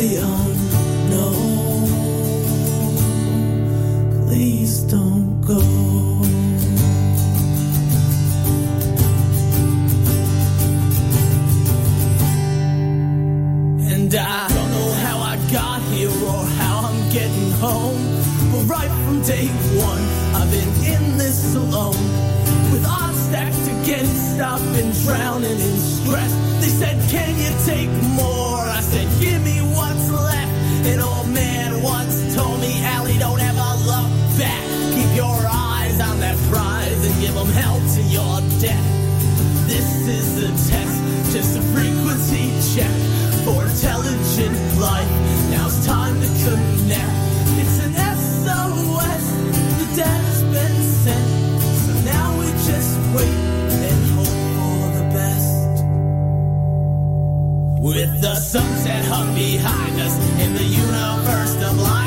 the 0.00 0.16
unknown. 0.16 1.86
Please 4.28 4.80
don't 4.80 5.42
go. 5.42 5.60
And 13.92 14.14
I 14.14 14.48
don't 14.48 14.70
know 14.70 14.92
how 15.04 15.18
I 15.18 15.36
got 15.52 15.82
here 15.92 16.08
or 16.08 16.44
how 16.60 16.88
I'm 16.88 17.10
getting 17.12 17.50
home. 17.60 18.00
But 18.52 18.64
right 18.74 18.92
from 19.04 19.20
day 19.20 19.48
one, 19.76 20.04
I've 20.34 20.50
been 20.50 20.72
in 20.94 21.18
this 21.18 21.54
alone. 21.54 22.00
With 22.72 22.86
odds 22.86 23.18
stacked 23.28 23.66
against, 23.82 24.40
I've 24.40 24.64
been 24.72 24.92
drowning 25.04 25.60
in 25.68 25.76
stress. 25.76 26.32
They 26.62 26.72
said, 26.80 26.96
Can 27.10 27.36
you 27.36 27.50
take 27.66 27.90
more? 28.16 28.39
Man 31.32 31.82
once 31.82 32.34
told 32.34 32.60
me, 32.60 32.82
Allie, 32.84 33.18
don't 33.18 33.40
ever 33.40 33.70
look 33.86 34.10
back. 34.38 34.64
Keep 34.94 35.16
your 35.16 35.38
eyes 35.46 36.00
on 36.00 36.20
that 36.20 36.36
prize 36.50 37.04
and 37.06 37.20
give 37.20 37.34
them 37.34 37.48
hell 37.48 37.78
to 37.78 38.02
your 38.02 38.40
death. 38.60 38.88
This 39.66 40.08
is 40.08 40.28
a 40.44 40.50
test, 40.70 40.96
just 41.32 41.56
a 41.58 41.62
frequency 41.74 42.50
check 42.74 42.94
for 43.44 43.64
intelligent 43.64 44.56
life. 44.78 45.10
Now 45.50 45.66
it's 45.66 45.86
time 45.86 46.20
to 46.20 46.28
connect. 46.44 47.14
It's 47.60 47.78
an 47.86 47.94
SOS, 47.94 49.24
the 49.78 49.86
data's 49.96 50.42
been 50.54 50.76
sent. 51.02 51.28
So 51.84 51.92
now 52.04 52.38
we 52.38 52.46
just 52.68 52.92
wait 53.14 53.38
and 53.88 54.00
hope 54.16 54.40
for 54.56 54.80
the 54.98 55.06
best. 55.14 55.84
With 57.82 58.20
the 58.20 58.34
hung 58.52 58.79
behind 59.28 60.00
us 60.00 60.14
and 60.40 60.56
the 60.56 60.64
universe 60.64 61.54
of 61.62 61.76
blind 61.76 61.99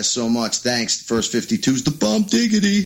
guys 0.00 0.08
so 0.08 0.30
much. 0.30 0.58
Thanks. 0.58 1.02
First 1.02 1.30
52's 1.32 1.82
the 1.82 1.90
bump 1.90 2.28
diggity. 2.28 2.84